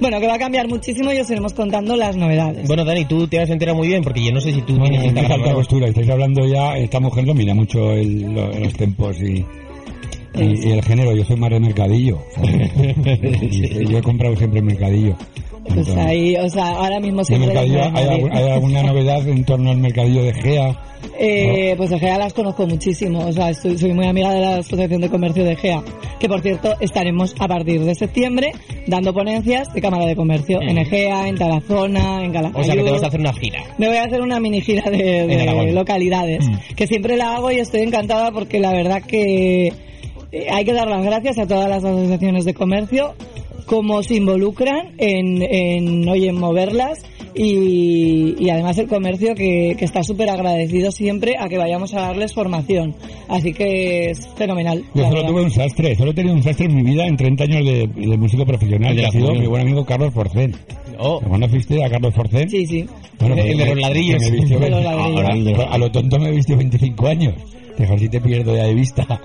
bueno, 0.00 0.18
que 0.18 0.26
va 0.26 0.34
a 0.34 0.38
cambiar 0.38 0.66
muchísimo 0.66 1.12
y 1.12 1.18
os 1.18 1.30
iremos 1.30 1.52
contando 1.52 1.94
las 1.94 2.16
novedades. 2.16 2.66
Bueno, 2.66 2.84
Dani, 2.86 3.04
tú 3.04 3.26
te 3.28 3.38
has 3.38 3.50
enterado 3.50 3.76
muy 3.76 3.88
bien, 3.88 4.02
porque 4.02 4.24
yo 4.24 4.32
no 4.32 4.40
sé 4.40 4.52
si 4.54 4.62
tú 4.62 4.78
tienes 4.78 4.98
me 5.00 5.06
Instagram 5.08 5.30
falta 5.32 5.46
o 5.48 5.50
no. 5.50 5.56
costura. 5.56 5.88
Estáis 5.88 6.08
hablando 6.08 6.46
ya, 6.46 6.78
esta 6.78 6.98
mujer 7.00 7.26
domina 7.26 7.54
mucho 7.54 7.92
el- 7.92 8.32
lo- 8.34 8.52
los 8.58 8.72
tempos 8.72 9.16
y, 9.20 9.44
y- 10.40 10.68
y 10.68 10.72
el 10.72 10.82
género. 10.82 11.14
Yo 11.14 11.24
soy 11.24 11.36
más 11.36 11.50
de 11.50 11.60
mercadillo. 11.60 12.18
Y 13.50 13.86
yo 13.88 13.98
he 13.98 14.02
comprado 14.02 14.34
siempre 14.36 14.62
mercadillo. 14.62 15.16
Pues 15.72 15.88
ahí, 15.96 16.36
o 16.36 16.48
sea, 16.48 16.68
ahora 16.70 17.00
mismo 17.00 17.22
¿y 17.22 17.24
siempre... 17.24 17.48
mercadillo, 17.48 17.78
las 17.78 17.94
¿hay, 17.94 18.48
alguna 18.50 18.82
novedad 18.82 19.26
en 19.28 19.44
torno 19.44 19.70
al 19.70 19.78
mercadillo 19.78 20.22
de 20.22 20.32
GEA? 20.34 20.76
Eh, 21.18 21.74
pues 21.76 21.90
de 21.90 21.98
GEA 21.98 22.18
las 22.18 22.32
conozco 22.32 22.66
muchísimo, 22.66 23.20
o 23.26 23.32
sea, 23.32 23.50
estoy- 23.50 23.78
soy 23.78 23.92
muy 23.92 24.06
amiga 24.06 24.32
de 24.32 24.40
la 24.40 24.56
Asociación 24.56 25.00
de 25.00 25.08
Comercio 25.08 25.44
de 25.44 25.54
GEA, 25.56 25.82
que 26.18 26.28
por 26.28 26.40
cierto 26.42 26.74
estaremos 26.80 27.34
a 27.38 27.46
partir 27.48 27.80
de 27.84 27.94
septiembre 27.94 28.52
dando 28.86 29.12
ponencias 29.14 29.72
de 29.72 29.80
Cámara 29.80 30.06
de 30.06 30.16
Comercio 30.16 30.58
Mm. 30.60 30.68
en 30.68 30.78
Egea, 30.78 31.28
en 31.28 31.36
Tarazona, 31.36 32.24
en 32.24 32.32
Calatayud. 32.32 32.60
O 32.60 32.64
sea, 32.64 32.74
que 32.74 32.82
te 32.82 32.90
vas 32.90 33.02
a 33.02 33.06
hacer 33.08 33.20
una 33.20 33.32
gira. 33.34 33.62
Me 33.78 33.88
voy 33.88 33.96
a 33.98 34.04
hacer 34.04 34.20
una 34.22 34.40
mini 34.40 34.60
gira 34.60 34.90
de, 34.90 35.72
localidades, 35.72 36.48
Mm. 36.48 36.74
que 36.74 36.86
siempre 36.86 37.16
la 37.16 37.36
hago 37.36 37.50
y 37.50 37.56
estoy 37.60 37.82
encantada 37.82 38.30
porque 38.32 38.58
la 38.58 38.72
verdad 38.72 39.02
que 39.02 39.72
eh, 40.32 40.46
hay 40.50 40.64
que 40.64 40.72
dar 40.72 40.88
las 40.88 41.04
gracias 41.04 41.38
a 41.38 41.46
todas 41.46 41.68
las 41.68 41.84
asociaciones 41.84 42.44
de 42.44 42.52
comercio 42.54 43.14
como 43.66 44.02
se 44.02 44.14
involucran 44.16 44.92
en, 44.98 45.42
en, 45.42 46.08
oye, 46.08 46.28
en 46.28 46.38
moverlas 46.38 47.00
y, 47.34 48.34
y 48.42 48.48
además 48.50 48.78
el 48.78 48.86
comercio 48.88 49.34
que, 49.34 49.74
que 49.78 49.84
está 49.84 50.02
súper 50.02 50.30
agradecido 50.30 50.90
siempre 50.90 51.34
a 51.38 51.48
que 51.48 51.58
vayamos 51.58 51.92
a 51.94 52.00
darles 52.00 52.32
formación. 52.32 52.94
Así 53.28 53.52
que 53.52 54.10
es 54.10 54.26
fenomenal. 54.36 54.82
Yo 54.94 55.02
solo 55.04 55.14
verdad. 55.16 55.28
tuve 55.28 55.42
un 55.42 55.50
sastre, 55.50 55.94
solo 55.96 56.12
he 56.12 56.14
tenido 56.14 56.34
un 56.34 56.42
sastre 56.42 56.66
en 56.66 56.76
mi 56.76 56.82
vida 56.82 57.06
en 57.06 57.16
30 57.16 57.44
años 57.44 57.64
de, 57.64 57.86
de 57.88 58.16
músico 58.16 58.46
profesional, 58.46 58.96
que 58.96 59.04
ha 59.06 59.10
sido 59.10 59.34
mi 59.34 59.46
buen 59.46 59.62
amigo 59.62 59.84
Carlos 59.84 60.12
Porcel. 60.14 60.54
Oh. 60.98 61.20
¿Lo 61.22 61.28
conociste 61.28 61.84
a 61.84 61.90
Carlos 61.90 62.14
Forcén? 62.14 62.48
Sí, 62.48 62.66
sí. 62.66 62.86
Bueno, 63.20 63.34
El 63.36 63.42
pues 63.54 63.58
de 63.58 63.66
los 63.74 63.80
ladrillos. 63.82 64.22
me 64.22 64.30
vistió 64.30 64.58
De 64.58 64.70
los 64.70 64.82
20 64.82 65.22
ladrillos. 65.22 65.58
De- 65.58 65.64
a 65.64 65.76
lo 65.78 65.90
tonto 65.90 66.18
me 66.18 66.30
vistió 66.30 66.56
25 66.56 67.06
años. 67.06 67.34
Deja 67.76 67.98
si 67.98 68.08
te 68.08 68.18
pierdo 68.20 68.56
ya 68.56 68.64
de 68.64 68.74
vista. 68.74 69.20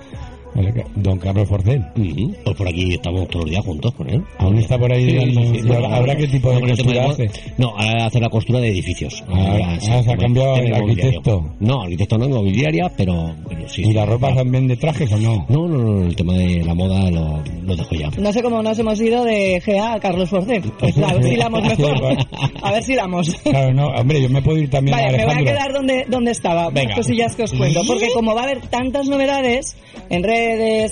Don 0.96 1.18
Carlos 1.18 1.48
Forcén. 1.48 1.86
Ujú. 1.96 2.34
Pues 2.44 2.56
por 2.56 2.68
aquí 2.68 2.92
estamos 2.94 3.26
todos 3.28 3.44
los 3.46 3.50
días 3.50 3.64
juntos 3.64 3.92
con 3.94 4.08
él. 4.10 4.22
Aún 4.38 4.58
está 4.58 4.78
por 4.78 4.92
ahí 4.92 5.08
Sí, 5.10 5.16
dando- 5.16 5.40
sí, 5.54 5.60
sí, 5.62 5.68
¿habrá 5.72 6.16
qué 6.16 6.28
tipo 6.28 6.50
de 6.50 6.60
No, 6.60 6.68
costura 6.68 7.06
hace? 7.10 7.30
No, 7.58 7.68
ahora 7.76 8.06
hace 8.06 8.20
la 8.20 8.28
costura 8.28 8.60
de 8.60 8.68
edificios. 8.68 9.24
Ah, 9.28 9.58
ah, 9.62 9.78
se 9.80 10.12
ha 10.12 10.16
cambiado 10.16 10.56
el 10.56 10.74
arquitecto. 10.74 11.44
No, 11.60 11.82
arquitecto 11.82 12.18
no, 12.18 12.26
inmobiliaria, 12.26 12.90
pero, 12.96 13.34
pero 13.48 13.68
sí. 13.68 13.82
¿Y 13.82 13.84
sí. 13.86 13.92
la 13.92 14.04
ropa 14.04 14.34
también 14.34 14.68
de 14.68 14.76
trajes 14.76 15.10
o 15.12 15.16
no? 15.18 15.46
No, 15.48 15.66
no, 15.68 15.78
no, 15.78 16.02
el 16.06 16.14
tema 16.16 16.34
de 16.34 16.62
la 16.64 16.74
moda 16.74 17.10
lo, 17.10 17.42
lo 17.64 17.76
dejo 17.76 17.94
ya. 17.94 18.10
No 18.18 18.32
sé 18.32 18.42
cómo 18.42 18.62
nos 18.62 18.78
hemos 18.78 19.00
ido 19.00 19.24
de 19.24 19.62
GA 19.64 19.94
a 19.94 20.00
Carlos 20.00 20.28
Forcén. 20.28 20.62
Pues 20.78 20.96
a 20.98 21.14
ver 21.14 21.22
si 21.24 21.30
hilamos 21.30 21.62
mejor. 21.78 22.16
A 22.62 22.72
ver 22.72 22.82
si 22.82 22.92
hilamos. 22.92 23.34
Claro, 23.42 23.72
no, 23.72 23.86
hombre, 23.86 24.20
yo 24.22 24.28
me 24.28 24.42
puedo 24.42 24.58
ir 24.58 24.68
también 24.70 24.96
Vale, 24.96 25.08
a 25.08 25.10
me 25.12 25.16
voy 25.16 25.20
a 25.20 25.36
Alejandro. 25.38 25.54
quedar 25.54 25.72
donde, 25.72 26.04
donde 26.08 26.30
estaba. 26.30 26.68
Venga. 26.70 26.94
Cosillas 26.94 27.34
que 27.36 27.44
os 27.44 27.52
cuento. 27.52 27.80
Porque 27.86 28.08
como 28.14 28.34
va 28.34 28.42
a 28.42 28.44
haber 28.44 28.60
tantas 28.68 29.08
novedades 29.08 29.76
en 30.10 30.22
redes 30.22 30.41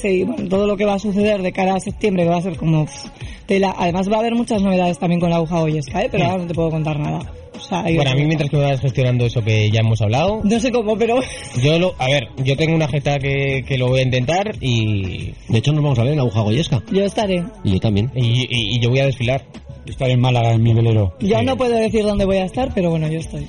y 0.04 0.24
bueno, 0.24 0.48
todo 0.48 0.66
lo 0.66 0.76
que 0.76 0.84
va 0.84 0.94
a 0.94 0.98
suceder 0.98 1.42
de 1.42 1.52
cara 1.52 1.74
a 1.74 1.80
septiembre, 1.80 2.24
que 2.24 2.30
va 2.30 2.36
a 2.38 2.42
ser 2.42 2.56
como 2.56 2.84
pff, 2.86 3.06
tela. 3.46 3.74
Además 3.78 4.10
va 4.10 4.16
a 4.16 4.20
haber 4.20 4.34
muchas 4.34 4.62
novedades 4.62 4.98
también 4.98 5.20
con 5.20 5.30
la 5.30 5.36
aguja 5.36 5.60
Goyesca, 5.60 6.02
¿eh? 6.02 6.08
pero 6.10 6.24
ahora 6.24 6.38
no 6.42 6.46
te 6.48 6.54
puedo 6.54 6.70
contar 6.70 6.98
nada. 6.98 7.20
O 7.56 7.62
sea, 7.62 7.82
Bueno, 7.82 8.10
a 8.10 8.14
mí 8.14 8.24
mientras 8.24 8.48
que 8.48 8.56
me 8.56 8.62
vas 8.64 8.80
gestionando 8.80 9.26
eso 9.26 9.42
que 9.42 9.70
ya 9.70 9.80
hemos 9.80 10.00
hablado, 10.00 10.40
No 10.44 10.58
sé 10.60 10.72
cómo, 10.72 10.96
pero... 10.96 11.20
yo 11.62 11.78
lo, 11.78 11.94
a 11.98 12.06
ver, 12.06 12.28
yo 12.42 12.56
tengo 12.56 12.74
una 12.74 12.88
jeta 12.88 13.18
que, 13.18 13.62
que 13.66 13.76
lo 13.76 13.88
voy 13.88 14.00
a 14.00 14.02
intentar 14.04 14.56
y... 14.62 15.32
De 15.48 15.58
hecho 15.58 15.72
nos 15.72 15.82
vamos 15.82 15.98
a 15.98 16.02
ver 16.04 16.12
en 16.12 16.16
la 16.16 16.22
aguja 16.22 16.40
goyesca. 16.40 16.82
Yo 16.90 17.04
estaré. 17.04 17.44
Y 17.64 17.72
yo 17.72 17.78
también. 17.80 18.10
Y, 18.14 18.20
y- 18.44 18.76
y 18.76 18.80
yo 18.80 18.88
voy 18.88 19.00
a 19.00 19.06
desfilar. 19.06 19.44
Estaré 19.84 20.12
en 20.12 20.20
Málaga, 20.20 20.52
en 20.52 20.62
mi 20.62 20.72
velero. 20.72 21.14
Yo 21.20 21.42
no 21.42 21.56
puedo 21.56 21.74
decir 21.74 22.02
dónde 22.04 22.24
voy 22.24 22.36
a 22.38 22.44
estar, 22.44 22.70
pero 22.74 22.90
bueno, 22.90 23.08
yo 23.08 23.18
estoy. 23.18 23.46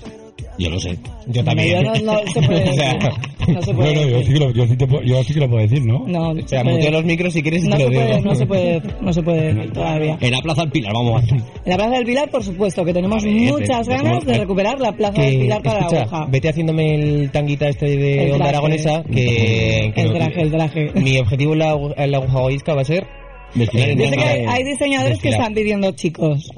Yo 0.57 0.69
lo 0.69 0.79
sé. 0.79 0.97
Yo 1.27 1.43
también. 1.43 1.83
No, 1.83 1.93
no, 1.93 2.13
no 2.23 2.31
se 2.33 2.41
puede 2.41 2.69
O 2.69 2.73
sea, 2.73 2.93
decir. 2.95 3.09
No 3.47 3.61
se 3.61 3.73
puede 3.73 3.93
Bueno, 3.93 4.07
yo 4.11 4.23
sí, 4.23 4.33
que 4.33 4.39
lo, 4.39 4.51
yo, 4.51 4.67
sí 4.67 4.75
te 4.77 4.87
puedo- 4.87 5.03
yo 5.03 5.23
sí 5.23 5.33
que 5.33 5.39
lo 5.39 5.49
puedo 5.49 5.61
decir, 5.61 5.85
¿no? 5.85 6.03
No, 6.07 6.29
O 6.31 6.47
sea, 6.47 6.63
muteo 6.63 6.91
los 6.91 7.03
micros 7.05 7.33
si 7.33 7.41
quieres 7.41 7.63
y 7.63 7.67
no 7.67 7.77
te 7.77 7.83
se 7.83 7.83
lo 7.83 7.89
digo. 7.89 8.01
puede, 8.05 8.21
no 8.21 8.35
se 8.35 8.45
puede, 8.45 8.81
no 9.01 9.13
se 9.13 9.23
puede 9.23 9.53
decir 9.53 9.73
todavía. 9.73 10.17
En 10.21 10.31
la 10.31 10.39
Plaza 10.41 10.61
del 10.61 10.71
Pilar, 10.71 10.93
vamos 10.93 11.23
En 11.31 11.43
la 11.65 11.75
Plaza 11.75 11.91
del 11.91 12.05
Pilar, 12.05 12.29
por 12.29 12.43
supuesto, 12.43 12.85
que 12.85 12.93
tenemos 12.93 13.23
ver, 13.23 13.33
muchas 13.33 13.87
te- 13.87 13.93
ganas 13.93 14.25
de 14.25 14.33
recuperar 14.33 14.79
la 14.79 14.91
Plaza 14.93 15.13
Que, 15.13 15.21
del 15.31 15.39
Pilar 15.41 15.61
para 15.63 15.79
escucha, 15.79 15.95
la 15.95 16.01
aguja. 16.03 16.25
vete 16.29 16.49
haciéndome 16.49 16.95
el 16.95 17.31
tanguita 17.31 17.67
este 17.69 17.85
de 17.97 18.13
El 18.25 18.31
Onda 18.33 18.37
traje. 18.37 18.49
Aragonesa, 18.49 19.03
que... 19.03 19.91
que 19.95 20.01
El 20.01 20.13
traje, 20.13 20.41
el 20.41 20.51
traje. 20.51 20.91
Mi 20.95 21.17
objetivo 21.17 21.53
en 21.53 21.59
la, 21.59 21.77
en 21.97 22.11
la 22.11 22.17
aguja 22.17 22.39
goisca 22.39 22.73
va 22.75 22.81
a 22.81 22.85
ser... 22.85 23.05
Desfilar 23.53 23.89
en 23.89 23.97
Yo 23.99 24.05
sé 24.09 24.15
que 24.15 24.23
hay, 24.23 24.45
hay 24.47 24.63
diseñadores 24.63 25.19
que 25.19 25.27
Desfilar. 25.29 25.39
están 25.41 25.53
pidiendo 25.53 25.91
chicos. 25.91 26.51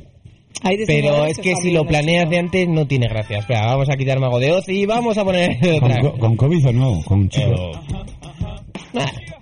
Hay 0.62 0.78
Pero 0.86 1.26
es 1.26 1.38
que 1.40 1.56
si 1.56 1.72
lo 1.72 1.86
planeas 1.86 2.30
de 2.30 2.38
antes 2.38 2.68
no 2.70 2.86
tiene 2.88 3.08
gracia. 3.08 3.40
Espera, 3.40 3.66
vamos 3.66 3.90
a 3.90 3.98
quitar 3.98 4.20
Mago 4.20 4.40
de 4.40 4.52
Oz 4.52 4.70
y 4.70 4.86
vamos 4.86 5.18
a 5.18 5.24
poner 5.26 5.58
¿Con, 5.60 5.84
otra. 5.92 6.00
co- 6.02 6.18
con 6.18 6.36
COVID 6.38 6.68
o 6.68 6.72
no? 6.74 7.02
Con 7.04 7.20
un 7.22 7.30
chico. 7.30 7.72
Nah, 8.94 9.06
chicos. 9.08 9.24
Con 9.32 9.33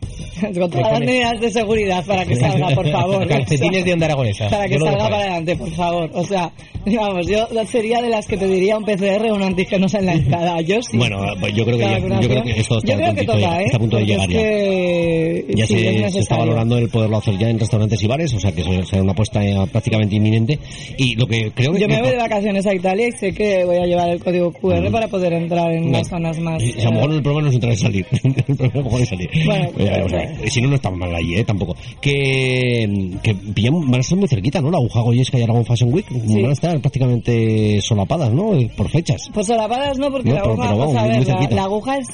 todas 0.53 0.91
las 0.91 0.99
medidas 0.99 1.39
de 1.39 1.51
seguridad 1.51 2.05
para 2.05 2.25
que 2.25 2.35
salga, 2.35 2.69
por 2.69 2.89
favor. 2.89 3.27
Calcetines 3.29 3.85
de 3.85 3.93
Onda 3.93 4.05
Aragonesa. 4.07 4.49
Para 4.49 4.67
que 4.67 4.77
salga 4.79 4.97
para 4.97 5.17
adelante, 5.17 5.55
por 5.55 5.71
favor. 5.71 6.09
O 6.13 6.23
sea, 6.23 6.51
vamos, 6.85 7.27
yo 7.27 7.47
sería 7.65 8.01
de 8.01 8.09
las 8.09 8.25
que 8.27 8.37
pediría 8.37 8.77
un 8.77 8.83
PCR 8.85 9.29
o 9.31 9.35
un 9.35 9.43
antígenos 9.43 9.93
en 9.93 10.05
la 10.05 10.13
entrada. 10.13 10.61
Yo 10.61 10.81
sí. 10.81 10.97
Bueno, 10.97 11.19
pues 11.39 11.53
yo 11.53 11.65
creo 11.65 11.77
que, 11.77 11.83
ya- 11.83 11.99
yo 11.99 12.27
creo 12.29 12.43
que 12.43 12.51
esto 12.59 12.77
está, 12.79 12.91
Yo 12.93 12.97
creo 12.99 13.15
que 13.15 13.23
toca, 13.25 13.61
¿eh? 13.61 13.65
está 13.65 13.77
a 13.77 13.79
punto 13.79 13.97
de 13.97 14.05
llegar 14.05 14.29
ya. 14.29 14.39
que 14.39 15.45
Ya 15.55 15.65
sí, 15.67 15.75
es 15.87 16.01
se, 16.05 16.09
se 16.11 16.19
está 16.19 16.37
valorando 16.37 16.77
el 16.77 16.89
poderlo 16.89 17.17
hacer 17.17 17.37
ya 17.37 17.49
en 17.49 17.59
restaurantes 17.59 18.01
y 18.03 18.07
bares, 18.07 18.33
o 18.33 18.39
sea 18.39 18.51
que 18.51 18.61
eso 18.61 18.83
será 18.85 19.03
una 19.03 19.11
apuesta 19.13 19.43
ya 19.43 19.65
prácticamente 19.65 20.15
inminente. 20.15 20.59
Y 20.97 21.15
lo 21.15 21.27
que 21.27 21.51
creo 21.51 21.73
que... 21.73 21.81
Yo 21.81 21.87
me 21.87 22.01
voy 22.01 22.11
de 22.11 22.17
vacaciones 22.17 22.65
a 22.65 22.73
Italia 22.73 23.07
y 23.07 23.11
sé 23.11 23.33
que 23.33 23.63
voy 23.65 23.77
a 23.77 23.85
llevar 23.85 24.09
el 24.09 24.23
código 24.23 24.51
QR 24.51 24.81
Mm. 24.89 24.91
para 24.91 25.07
poder 25.07 25.33
entrar 25.33 25.71
en 25.71 25.91
No. 25.91 25.97
las 25.99 26.07
zonas 26.07 26.39
más... 26.39 26.61
Y- 26.63 26.75
y 26.77 26.81
a 26.81 26.85
lo 26.85 26.91
mejor 26.93 27.11
el 27.13 27.21
problema 27.23 27.41
no 27.43 27.49
es 27.49 27.55
entrar 27.55 27.73
y 27.73 27.77
salir. 27.77 28.05
el 28.23 28.33
problema 28.55 28.73
a 28.73 28.77
lo 28.77 28.83
mejor 28.83 29.01
es 29.01 29.09
salir. 29.09 29.29
Bueno, 29.45 29.65
Ya 29.65 29.71
pues, 30.01 30.13
a 30.13 30.17
ver. 30.17 30.30
Si 30.47 30.61
no, 30.61 30.69
no 30.69 30.75
estamos 30.75 30.99
mal 30.99 31.13
allí, 31.15 31.35
¿eh? 31.35 31.43
Tampoco. 31.43 31.75
Que, 32.01 33.17
que 33.23 33.33
van 33.69 33.95
a 33.95 33.99
estar 33.99 34.17
muy 34.17 34.27
cerquita, 34.27 34.61
¿no? 34.61 34.71
La 34.71 34.77
aguja 34.77 35.01
Goyesca 35.01 35.37
y 35.37 35.43
Aragón 35.43 35.65
Fashion 35.65 35.93
Week 35.93 36.05
van 36.09 36.45
a 36.49 36.53
estar 36.53 36.79
prácticamente 36.79 37.81
solapadas, 37.81 38.31
¿no? 38.31 38.55
Eh, 38.55 38.69
Por 38.75 38.89
fechas. 38.89 39.29
Pues 39.33 39.47
solapadas 39.47 39.97
no, 39.97 40.11
porque 40.11 40.29
No, 40.29 40.35
la 40.35 40.41
aguja, 40.41 40.63
pero 40.63 40.77
vamos 40.77 40.95
a 40.95 41.07
ver, 41.07 41.53
la, 41.53 41.63
aguja 41.63 41.97
es 41.97 42.07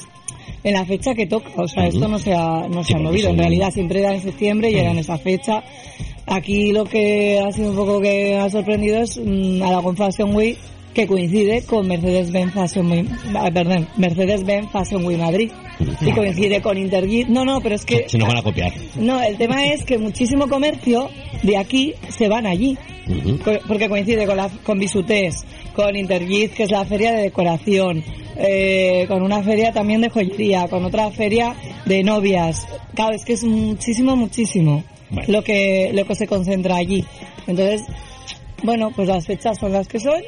en 0.64 0.74
la 0.74 0.84
fecha 0.84 1.14
que 1.14 1.26
toca, 1.26 1.50
o 1.56 1.68
sea, 1.68 1.86
esto 1.86 2.08
no 2.08 2.18
se 2.18 2.34
ha, 2.34 2.66
no 2.68 2.82
se 2.82 2.88
Sí, 2.88 2.94
ha 2.94 2.98
movido, 2.98 3.30
en 3.30 3.38
realidad 3.38 3.70
siempre 3.70 4.00
era 4.00 4.14
en 4.14 4.22
septiembre 4.22 4.70
y 4.70 4.76
era 4.76 4.90
en 4.90 4.98
esa 4.98 5.18
fecha. 5.18 5.62
Aquí 6.26 6.72
lo 6.72 6.84
que 6.84 7.38
ha 7.40 7.50
sido 7.52 7.70
un 7.70 7.76
poco 7.76 8.00
que 8.00 8.36
ha 8.36 8.50
sorprendido 8.50 9.00
es 9.00 9.18
mm, 9.18 9.62
Aragón 9.62 9.96
Fashion 9.96 10.34
Week 10.34 10.58
que 10.98 11.06
coincide 11.06 11.62
con 11.62 11.86
Mercedes-Benz 11.86 12.54
Fashion 12.54 12.90
Week, 12.90 13.06
ah, 13.36 13.48
perdón, 13.54 13.86
Mercedes-Benz 13.98 14.72
Fashion 14.72 15.04
Week 15.04 15.16
Madrid 15.16 15.52
y 16.00 16.10
coincide 16.10 16.60
con 16.60 16.76
Interjet. 16.76 17.28
No, 17.28 17.44
no, 17.44 17.60
pero 17.60 17.76
es 17.76 17.84
que 17.84 18.08
Se 18.08 18.18
nos 18.18 18.26
van 18.26 18.38
a 18.38 18.42
copiar. 18.42 18.72
no, 18.96 19.22
el 19.22 19.36
tema 19.36 19.64
es 19.66 19.84
que 19.84 19.96
muchísimo 19.96 20.48
comercio 20.48 21.08
de 21.44 21.56
aquí 21.56 21.94
se 22.08 22.26
van 22.26 22.46
allí. 22.46 22.76
Porque 23.68 23.88
coincide 23.88 24.26
con, 24.26 24.36
la, 24.38 24.48
con 24.64 24.80
Bisutés, 24.80 25.44
con 25.72 25.94
Intergit, 25.94 26.52
que 26.52 26.64
es 26.64 26.70
la 26.72 26.84
feria 26.84 27.12
de 27.12 27.22
decoración, 27.22 28.02
eh, 28.36 29.04
con 29.06 29.22
una 29.22 29.40
feria 29.44 29.72
también 29.72 30.00
de 30.00 30.08
joyería, 30.10 30.66
con 30.66 30.84
otra 30.84 31.12
feria 31.12 31.54
de 31.86 32.02
novias. 32.02 32.66
Claro, 32.96 33.14
es 33.14 33.24
que 33.24 33.34
es 33.34 33.44
muchísimo, 33.44 34.16
muchísimo 34.16 34.82
Bueno. 35.10 35.32
lo 35.32 35.44
que 35.44 35.92
lo 35.94 36.04
que 36.04 36.16
se 36.16 36.26
concentra 36.26 36.74
allí. 36.74 37.04
Entonces, 37.46 37.82
bueno, 38.64 38.90
pues 38.96 39.06
las 39.06 39.24
fechas 39.26 39.56
son 39.58 39.70
las 39.72 39.86
que 39.86 40.00
son. 40.00 40.20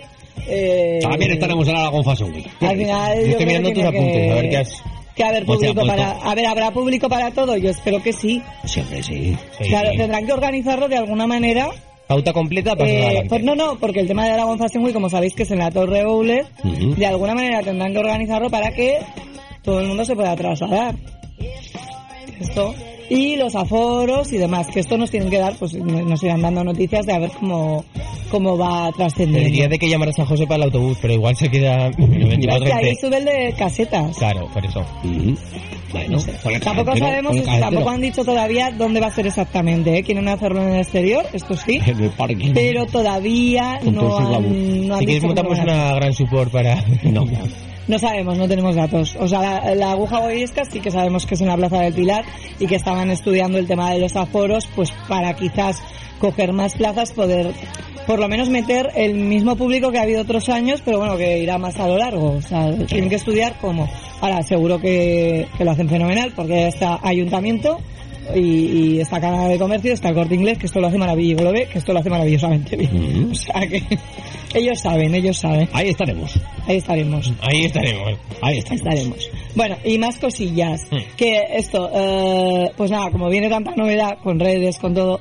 Eh, 0.48 0.98
También 1.02 1.32
estaremos 1.32 1.66
en 1.68 1.76
Aragón 1.76 2.04
Fashion 2.04 2.32
Week. 2.32 2.46
Al 2.60 2.76
final, 2.76 3.18
Yo 3.18 3.24
yo 3.24 3.30
estoy 3.32 3.46
mirando 3.46 3.72
tus 3.72 3.84
apuntes, 3.84 4.12
que- 4.16 4.30
a 4.30 4.34
ver 4.34 4.50
qué 4.50 4.56
has... 4.56 4.82
Que 5.14 5.24
haber 5.24 5.44
público 5.44 5.84
para, 5.86 6.10
a 6.12 6.34
ver, 6.34 6.46
habrá 6.46 6.70
público 6.70 7.08
para 7.08 7.30
todo. 7.32 7.56
Yo 7.56 7.70
espero 7.70 8.02
que 8.02 8.12
sí. 8.12 8.40
Siempre 8.64 9.02
sí. 9.02 9.36
Sí, 9.58 9.68
claro, 9.68 9.90
sí. 9.90 9.96
tendrán 9.98 10.24
que 10.24 10.32
organizarlo 10.32 10.88
de 10.88 10.96
alguna 10.96 11.26
manera 11.26 11.68
Pauta 12.06 12.32
completa, 12.32 12.74
eh, 12.78 13.22
pues 13.28 13.42
no, 13.44 13.54
no, 13.54 13.76
porque 13.78 14.00
el 14.00 14.08
tema 14.08 14.24
de 14.24 14.32
Aragón 14.32 14.58
Fashion 14.58 14.82
Week, 14.82 14.92
como 14.94 15.08
sabéis 15.08 15.34
que 15.34 15.44
es 15.44 15.50
en 15.52 15.58
la 15.58 15.70
Torre 15.70 16.04
Ujú. 16.04 16.94
de 16.96 17.06
alguna 17.06 17.34
manera 17.36 17.60
tendrán 17.62 17.92
que 17.92 17.98
organizarlo 17.98 18.50
para 18.50 18.72
que 18.72 18.98
todo 19.62 19.78
el 19.80 19.86
mundo 19.88 20.04
se 20.04 20.16
pueda 20.16 20.34
trasladar. 20.34 20.96
Esto. 22.40 22.74
Y 23.10 23.34
los 23.36 23.56
aforos 23.56 24.32
y 24.32 24.38
demás, 24.38 24.68
que 24.68 24.78
esto 24.80 24.96
nos 24.96 25.10
tienen 25.10 25.30
que 25.30 25.38
dar, 25.38 25.54
pues 25.56 25.74
nos 25.74 26.22
irán 26.22 26.42
dando 26.42 26.62
noticias 26.62 27.04
de 27.06 27.12
a 27.12 27.18
ver 27.18 27.32
cómo, 27.32 27.84
cómo 28.30 28.56
va 28.56 28.90
Te 28.92 28.98
trascendiendo. 28.98 29.46
diría 29.48 29.68
de 29.68 29.78
que 29.80 29.88
llamaras 29.88 30.16
a 30.20 30.26
José 30.26 30.46
para 30.46 30.58
el 30.58 30.62
autobús, 30.62 30.96
pero 31.02 31.14
igual 31.14 31.34
se 31.36 31.50
queda... 31.50 31.88
Es 31.90 31.96
que 31.96 32.04
ahí 32.04 32.24
24 32.28 32.68
sube 33.00 33.16
el 33.16 33.24
de 33.24 33.54
casetas. 33.58 34.16
Claro, 34.16 34.46
por 34.54 34.64
eso. 34.64 34.80
Ujú. 35.02 35.34
Bueno, 35.92 36.18
con 36.42 36.54
el 36.54 36.60
Tampoco 36.60 36.92
carretero, 36.92 37.32
sabemos, 37.32 37.60
tampoco 37.60 37.90
han 37.90 38.00
dicho 38.00 38.24
todavía 38.24 38.70
dónde 38.70 39.00
va 39.00 39.08
a 39.08 39.10
ser 39.10 39.26
exactamente, 39.26 39.98
¿eh? 39.98 40.02
Quieren 40.04 40.28
hacerlo 40.28 40.62
en 40.62 40.74
el 40.74 40.80
exterior, 40.82 41.26
esto 41.32 41.56
sí, 41.56 41.80
En 41.86 42.00
el 42.04 42.10
parking. 42.10 42.52
pero 42.54 42.86
todavía 42.86 43.80
no 43.90 44.18
han, 44.18 44.86
no 44.86 44.94
han 44.94 45.00
Si 45.00 45.06
quieres 45.06 45.22
dicho 45.22 45.34
cómo 45.34 45.48
montamos 45.50 45.58
una 45.58 45.94
gran 45.96 46.12
support 46.12 46.52
para... 46.52 46.76
No. 47.02 47.24
No 47.90 47.98
sabemos, 47.98 48.38
no 48.38 48.46
tenemos 48.46 48.76
datos. 48.76 49.16
O 49.18 49.26
sea, 49.26 49.74
la, 49.74 49.90
aguja 49.90 50.20
Goyesca 50.20 50.64
sí 50.64 50.78
que 50.78 50.92
sabemos 50.92 51.26
que 51.26 51.34
es 51.34 51.40
en 51.40 51.48
la 51.48 51.56
Plaza 51.56 51.80
del 51.80 51.92
Pilar 51.92 52.24
y 52.60 52.68
que 52.68 52.76
estaban 52.76 53.10
estudiando 53.10 53.58
el 53.58 53.66
tema 53.66 53.92
de 53.92 53.98
los 53.98 54.14
aforos, 54.14 54.68
pues 54.76 54.92
para 55.08 55.34
quizás 55.34 55.82
coger 56.20 56.52
más 56.52 56.76
plazas, 56.76 57.10
poder 57.10 57.52
por 58.06 58.20
lo 58.20 58.28
menos 58.28 58.48
meter 58.48 58.90
el 58.94 59.14
mismo 59.14 59.56
público 59.56 59.90
que 59.90 59.98
ha 59.98 60.02
habido 60.02 60.22
otros 60.22 60.48
años, 60.48 60.82
pero 60.84 60.98
bueno, 60.98 61.16
que 61.16 61.40
irá 61.40 61.58
más 61.58 61.80
a 61.80 61.88
lo 61.88 61.98
largo. 61.98 62.36
O 62.36 62.42
sea, 62.42 62.72
tienen 62.86 63.08
que 63.08 63.16
estudiar 63.16 63.56
cómo. 63.60 63.88
Ahora, 64.20 64.40
seguro 64.44 64.80
que, 64.80 65.48
que 65.58 65.64
lo 65.64 65.72
hacen 65.72 65.88
fenomenal 65.88 66.32
porque 66.36 66.68
está 66.68 67.00
ayuntamiento 67.02 67.80
y, 68.36 68.40
y 68.40 69.00
está 69.00 69.20
Cámara 69.20 69.48
de 69.48 69.58
Comercio, 69.58 69.92
está 69.92 70.08
el 70.08 70.14
Corte 70.14 70.34
Inglés, 70.34 70.58
que 70.58 70.66
esto 70.66 70.80
lo 70.80 70.88
hace 70.88 70.98
maravilloso, 70.98 71.44
lo 71.44 71.52
ve, 71.52 71.66
que 71.66 71.78
esto 71.78 71.92
lo 71.92 72.00
hace 72.00 72.10
maravillosamente 72.10 72.76
bien. 72.76 72.96
Ujú. 72.96 73.30
O 73.30 73.34
sea 73.34 73.66
que 73.66 73.82
ellos 74.54 74.80
saben, 74.80 75.14
ellos 75.14 75.36
saben. 75.36 75.68
Ahí 75.72 75.90
estaremos. 75.90 76.38
Ahí 76.66 76.76
estaremos. 76.76 77.32
Ahí 77.40 77.64
estaremos. 77.64 78.18
Ahí 78.42 78.58
estaremos. 78.58 78.88
Estaremos. 78.88 79.30
Bueno, 79.54 79.76
y 79.84 79.98
más 79.98 80.18
cosillas. 80.18 80.82
Hmm. 80.90 80.98
Que 81.16 81.42
esto, 81.54 81.90
eh, 81.92 82.70
pues 82.76 82.90
nada, 82.90 83.10
como 83.10 83.28
viene 83.28 83.48
tanta 83.48 83.74
novedad 83.76 84.18
con 84.22 84.38
redes, 84.40 84.78
con 84.78 84.94
todo, 84.94 85.20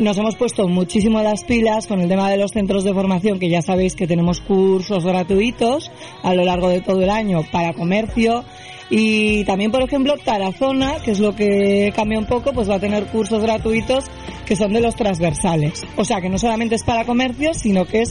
nos 0.00 0.16
hemos 0.18 0.36
puesto 0.36 0.68
muchísimo 0.68 1.22
las 1.22 1.44
pilas 1.44 1.86
con 1.86 2.00
el 2.00 2.08
tema 2.08 2.30
de 2.30 2.36
los 2.36 2.52
centros 2.52 2.84
de 2.84 2.94
formación, 2.94 3.38
que 3.38 3.48
ya 3.48 3.62
sabéis 3.62 3.96
que 3.96 4.06
tenemos 4.06 4.40
cursos 4.40 5.04
gratuitos 5.04 5.90
a 6.22 6.34
lo 6.34 6.44
largo 6.44 6.68
de 6.68 6.80
todo 6.80 7.02
el 7.02 7.10
año 7.10 7.44
para 7.50 7.72
comercio. 7.72 8.44
Y 8.90 9.44
también, 9.44 9.70
por 9.70 9.82
ejemplo, 9.82 10.16
Tarazona, 10.18 10.96
que 11.04 11.12
es 11.12 11.20
lo 11.20 11.34
que 11.34 11.92
cambia 11.94 12.18
un 12.18 12.26
poco, 12.26 12.52
pues 12.52 12.68
va 12.68 12.74
a 12.74 12.80
tener 12.80 13.06
cursos 13.06 13.40
gratuitos 13.40 14.04
que 14.44 14.56
son 14.56 14.72
de 14.72 14.80
los 14.80 14.96
transversales. 14.96 15.82
O 15.96 16.04
sea, 16.04 16.20
que 16.20 16.28
no 16.28 16.38
solamente 16.38 16.74
es 16.74 16.82
para 16.82 17.04
comercio, 17.04 17.54
sino 17.54 17.84
que 17.84 18.02
es 18.02 18.10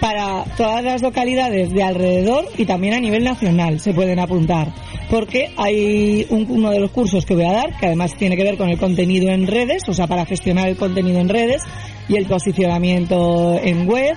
para 0.00 0.44
todas 0.56 0.82
las 0.82 1.00
localidades 1.00 1.70
de 1.70 1.82
alrededor 1.84 2.44
y 2.58 2.64
también 2.66 2.94
a 2.94 3.00
nivel 3.00 3.22
nacional 3.22 3.78
se 3.78 3.94
pueden 3.94 4.18
apuntar. 4.18 4.72
Porque 5.08 5.50
hay 5.56 6.26
un- 6.30 6.46
uno 6.50 6.70
de 6.72 6.80
los 6.80 6.90
cursos 6.90 7.24
que 7.24 7.34
voy 7.34 7.44
a 7.44 7.52
dar, 7.52 7.78
que 7.78 7.86
además 7.86 8.12
tiene 8.16 8.36
que 8.36 8.42
ver 8.42 8.56
con 8.56 8.68
el 8.68 8.78
contenido 8.78 9.30
en 9.30 9.46
redes, 9.46 9.84
o 9.88 9.94
sea, 9.94 10.08
para 10.08 10.26
gestionar 10.26 10.68
el 10.68 10.76
contenido 10.76 11.20
en 11.20 11.28
redes, 11.28 11.62
y 12.08 12.16
el 12.16 12.26
posicionamiento 12.26 13.58
en 13.62 13.88
web 13.88 14.16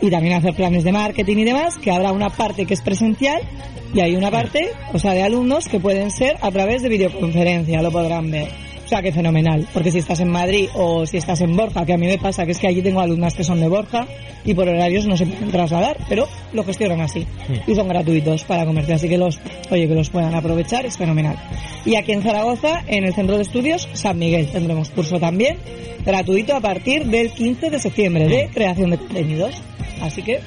y 0.00 0.10
también 0.10 0.34
hacer 0.34 0.54
planes 0.54 0.84
de 0.84 0.92
marketing 0.92 1.38
y 1.38 1.44
demás, 1.44 1.76
que 1.76 1.90
habrá 1.90 2.12
una 2.12 2.30
parte 2.30 2.66
que 2.66 2.74
es 2.74 2.82
presencial 2.82 3.42
y 3.94 4.00
hay 4.00 4.16
una 4.16 4.30
parte, 4.30 4.70
o 4.92 4.98
sea, 4.98 5.12
de 5.12 5.22
alumnos 5.22 5.68
que 5.68 5.80
pueden 5.80 6.10
ser 6.10 6.36
a 6.40 6.50
través 6.50 6.82
de 6.82 6.88
videoconferencia, 6.88 7.82
lo 7.82 7.90
podrán 7.90 8.30
ver. 8.30 8.48
O 8.84 8.88
sea, 8.88 9.02
que 9.02 9.10
fenomenal, 9.10 9.66
porque 9.74 9.90
si 9.90 9.98
estás 9.98 10.20
en 10.20 10.30
Madrid 10.30 10.68
o 10.74 11.06
si 11.06 11.16
estás 11.16 11.40
en 11.40 11.56
Borja, 11.56 11.84
que 11.84 11.92
a 11.92 11.98
mí 11.98 12.06
me 12.06 12.18
pasa 12.18 12.46
que 12.46 12.52
es 12.52 12.58
que 12.58 12.68
allí 12.68 12.82
tengo 12.82 13.00
alumnas 13.00 13.34
que 13.34 13.42
son 13.42 13.58
de 13.58 13.66
Borja 13.66 14.06
y 14.44 14.54
por 14.54 14.68
horarios 14.68 15.06
no 15.08 15.16
se 15.16 15.26
pueden 15.26 15.50
trasladar, 15.50 15.96
pero 16.08 16.28
lo 16.52 16.62
gestionan 16.62 17.00
así 17.00 17.26
y 17.66 17.74
son 17.74 17.88
gratuitos 17.88 18.44
para 18.44 18.64
comercio, 18.64 18.94
así 18.94 19.08
que 19.08 19.18
los, 19.18 19.40
oye, 19.72 19.88
que 19.88 19.94
los 19.94 20.08
puedan 20.10 20.36
aprovechar 20.36 20.86
es 20.86 20.96
fenomenal. 20.96 21.36
Y 21.84 21.96
aquí 21.96 22.12
en 22.12 22.22
Zaragoza, 22.22 22.84
en 22.86 23.02
el 23.02 23.12
Centro 23.12 23.34
de 23.36 23.42
Estudios 23.42 23.88
San 23.92 24.20
Miguel, 24.20 24.46
tendremos 24.52 24.90
curso 24.90 25.18
también 25.18 25.58
gratuito 26.04 26.54
a 26.54 26.60
partir 26.60 27.06
del 27.06 27.32
15 27.32 27.70
de 27.70 27.80
septiembre 27.80 28.28
de 28.28 28.48
creación 28.54 28.90
de 28.90 28.98
contenidos. 28.98 29.60
Así 30.00 30.22
que 30.22 30.40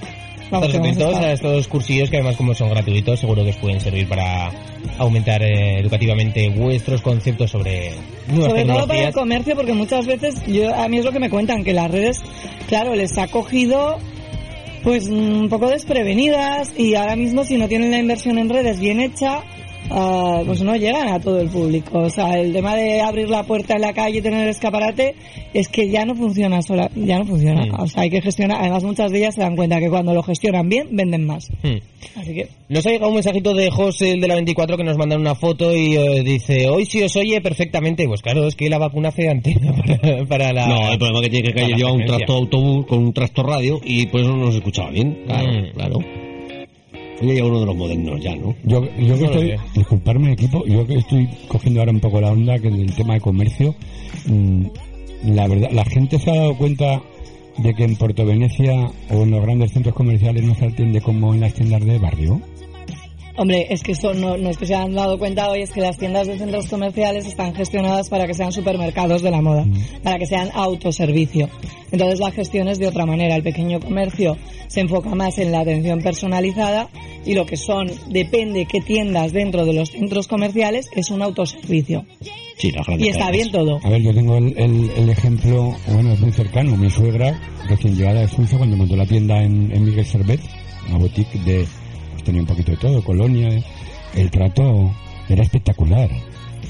vamos, 0.52 0.74
a 0.74 1.20
a 1.20 1.34
estos 1.34 1.68
cursillos 1.68 2.10
que 2.10 2.18
además 2.18 2.36
como 2.36 2.54
son 2.54 2.70
gratuitos 2.70 3.20
seguro 3.20 3.44
que 3.44 3.52
os 3.52 3.58
pueden 3.58 3.80
servir 3.80 4.08
para 4.08 4.52
aumentar 4.98 5.42
eh, 5.44 5.80
educativamente 5.80 6.50
vuestros 6.50 7.02
conceptos 7.02 7.52
sobre 7.52 7.94
nuevas 8.28 8.52
Sobre 8.52 8.66
todo 8.66 8.88
para 8.88 9.08
el 9.08 9.14
comercio, 9.14 9.56
porque 9.56 9.74
muchas 9.74 10.06
veces, 10.06 10.36
yo 10.48 10.74
a 10.76 10.88
mí 10.88 10.98
es 10.98 11.06
lo 11.06 11.12
que 11.12 11.20
me 11.20 11.30
cuentan, 11.30 11.64
que 11.64 11.74
las 11.74 11.90
redes, 11.90 12.22
claro, 12.68 12.96
les 12.96 13.18
ha 13.18 13.28
cogido 13.28 13.98
pues 14.84 15.08
un 15.08 15.50
poco 15.50 15.70
desprevenidas 15.70 16.72
y 16.78 16.96
ahora 16.96 17.16
mismo 17.16 17.44
si 17.44 17.58
no 17.58 17.68
tienen 17.68 17.92
la 17.92 18.00
inversión 18.00 18.38
en 18.38 18.50
redes 18.50 18.80
bien 18.80 19.00
hecha, 19.00 19.44
ah, 19.90 20.42
pues 20.46 20.62
no 20.62 20.76
llegan 20.76 21.08
a 21.10 21.20
todo 21.20 21.40
el 21.40 21.50
público. 21.50 22.00
O 22.00 22.10
sea, 22.10 22.40
el 22.40 22.54
tema 22.54 22.76
de 22.76 23.02
abrir 23.02 23.30
la 23.30 23.44
puerta 23.44 23.76
en 23.76 23.82
la 23.82 23.94
calle 23.94 24.20
y 24.20 24.22
tener 24.22 24.44
el 24.44 24.50
escaparate 24.50 25.16
es 25.54 25.68
que 25.70 25.90
ya 25.90 26.06
no 26.06 26.16
funciona 26.16 26.62
sola, 26.62 26.90
ya 26.96 27.20
no 27.20 27.26
funciona. 27.26 27.66
Mm. 27.66 27.82
O 27.82 27.88
sea, 27.88 28.04
hay 28.04 28.10
que 28.10 28.22
gestionar. 28.22 28.60
Además, 28.62 28.84
muchas 28.84 29.12
de 29.12 29.20
ellas 29.20 29.36
se 29.36 29.42
dan 29.42 29.56
cuenta 29.56 29.80
que 29.80 29.90
cuando 29.90 30.14
lo 30.14 30.24
gestionan 30.24 30.70
bien, 30.70 30.88
venden 30.92 31.26
más. 31.26 31.50
Hmm. 31.64 31.78
Así 32.16 32.34
que 32.34 32.48
Nos 32.70 32.86
ha 32.86 32.90
llegado 32.92 33.10
un 33.10 33.16
mensajito 33.16 33.54
de 33.54 33.70
José, 33.72 34.12
el 34.12 34.22
de 34.22 34.28
la 34.28 34.36
24, 34.36 34.78
que 34.78 34.84
nos 34.84 34.98
mandan 34.98 35.20
una 35.20 35.36
foto 35.36 35.76
y 35.76 35.96
eh, 35.96 36.24
dice, 36.24 36.70
hoy 36.70 36.86
sí 36.86 37.02
os 37.04 37.16
oye 37.16 37.42
perfectamente. 37.42 38.08
Pues 38.08 38.22
claro, 38.22 38.48
es 38.48 38.56
que 38.56 38.70
la 38.70 38.78
vacuna 38.78 39.10
hace 39.10 39.30
antena 39.30 39.74
para, 40.02 40.26
para 40.26 40.54
la... 40.54 40.68
No, 40.68 40.92
el 40.92 40.98
problema 40.98 41.22
que 41.22 41.30
tiene 41.30 41.50
que 41.50 41.54
calle 41.54 41.76
lleva 41.76 41.92
un 41.92 42.06
tracto 42.06 42.34
autobús 42.34 42.86
con 42.86 43.00
un 43.00 43.14
tractor 43.14 43.48
radio 43.48 43.80
y 43.84 44.06
por 44.08 44.22
eso 44.22 44.30
no 44.30 44.46
nos 44.46 44.56
escuchaba 44.56 44.92
bien. 44.92 45.24
Claro, 45.26 45.50
Mm. 45.52 45.74
claro. 45.74 46.00
Ella 47.22 47.34
ya 47.34 47.46
uno 47.46 47.60
de 47.60 47.66
los 47.66 47.76
modernos 47.76 48.22
ya, 48.22 48.36
¿no? 48.36 48.56
Yo, 48.64 48.84
yo 48.98 49.18
que 49.18 49.26
estoy, 49.26 49.54
disculparme 49.76 50.34
equipo, 50.34 50.66
yo 50.66 50.88
que 50.88 50.96
estoy 50.96 51.30
cogiendo 51.48 51.82
ahora 51.82 51.92
un 51.92 52.00
poco 52.00 52.22
la 52.22 52.32
onda 52.32 52.60
que 52.60 52.70
del 52.70 52.94
tema 52.96 53.16
de 53.16 53.22
comercio, 53.22 53.76
mm, 54.26 54.66
la 55.26 55.48
verdad, 55.48 55.70
la 55.72 55.86
gente 55.86 56.18
se 56.18 56.32
ha 56.32 56.36
dado 56.36 56.58
cuenta 56.58 57.02
de 57.58 57.74
que 57.74 57.84
en 57.84 57.96
Puerto 57.98 58.26
Venecia 58.26 58.90
o 59.12 59.24
en 59.24 59.32
los 59.32 59.42
grandes 59.42 59.72
centros 59.72 59.94
comerciales 59.94 60.44
no 60.44 60.56
se 60.56 60.66
atiende 60.66 61.02
como 61.02 61.34
en 61.34 61.42
las 61.42 61.54
tiendas 61.54 61.84
de 61.86 61.98
barrio. 62.00 62.42
Hombre, 63.42 63.68
es 63.70 63.84
que 63.84 63.94
eso 63.94 64.14
no, 64.14 64.36
no 64.38 64.50
es 64.50 64.58
que 64.58 64.66
se 64.66 64.76
han 64.76 64.94
dado 64.94 65.18
cuenta 65.18 65.50
hoy, 65.50 65.62
es 65.62 65.72
que 65.72 65.80
las 65.80 65.98
tiendas 65.98 66.28
de 66.28 66.38
centros 66.38 66.68
comerciales 66.68 67.26
están 67.26 67.56
gestionadas 67.56 68.10
para 68.10 68.28
que 68.28 68.34
sean 68.34 68.52
supermercados 68.52 69.22
de 69.22 69.32
la 69.32 69.42
moda, 69.42 69.66
para 70.04 70.18
que 70.20 70.26
sean 70.26 70.50
autoservicio. 70.54 71.48
Entonces 71.92 72.20
la 72.20 72.32
gestión 72.32 72.68
es 72.68 72.80
de 72.80 72.88
otra 72.88 73.06
manera. 73.06 73.36
El 73.38 73.44
pequeño 73.44 73.80
comercio 73.80 74.36
se 74.68 74.82
enfoca 74.82 75.16
más 75.16 75.38
en 75.38 75.54
la 75.54 75.62
atención 75.62 76.02
personalizada 76.02 76.90
y 77.26 77.34
lo 77.34 77.46
que 77.46 77.56
son, 77.56 77.90
depende 78.10 78.66
qué 78.66 78.82
tiendas 78.82 79.32
dentro 79.32 79.64
de 79.66 79.72
los 79.74 79.92
centros 79.92 80.28
comerciales, 80.28 80.90
es 80.94 81.10
un 81.10 81.22
autoservicio. 81.22 82.06
Sí, 82.58 82.72
grandes 82.72 83.08
Y 83.08 83.10
está 83.10 83.32
bien 83.32 83.52
todo. 83.52 83.80
A 83.84 83.90
ver, 83.90 84.02
yo 84.02 84.14
tengo 84.14 84.36
el, 84.38 84.54
el- 84.60 84.90
el 84.98 85.10
ejemplo, 85.10 85.74
bueno, 85.94 86.12
es 86.12 86.20
muy 86.20 86.34
cercano. 86.34 86.76
Mi 86.76 86.90
suegra, 86.90 87.40
recién 87.70 87.96
llegada 87.96 88.20
de 88.20 88.28
Suiza, 88.28 88.58
cuando 88.58 88.76
montó 88.76 88.98
la 88.98 89.06
tienda 89.06 89.42
en, 89.42 89.72
en 89.74 89.86
Miguel 89.86 90.06
Servet, 90.06 90.42
una 90.90 90.98
boutique 90.98 91.40
de, 91.46 91.66
tenía 92.30 92.42
un 92.42 92.48
poquito 92.48 92.72
de 92.72 92.78
todo, 92.78 93.04
colonia, 93.04 93.50
el 94.16 94.30
trato 94.30 94.92
era 95.28 95.42
espectacular. 95.42 96.10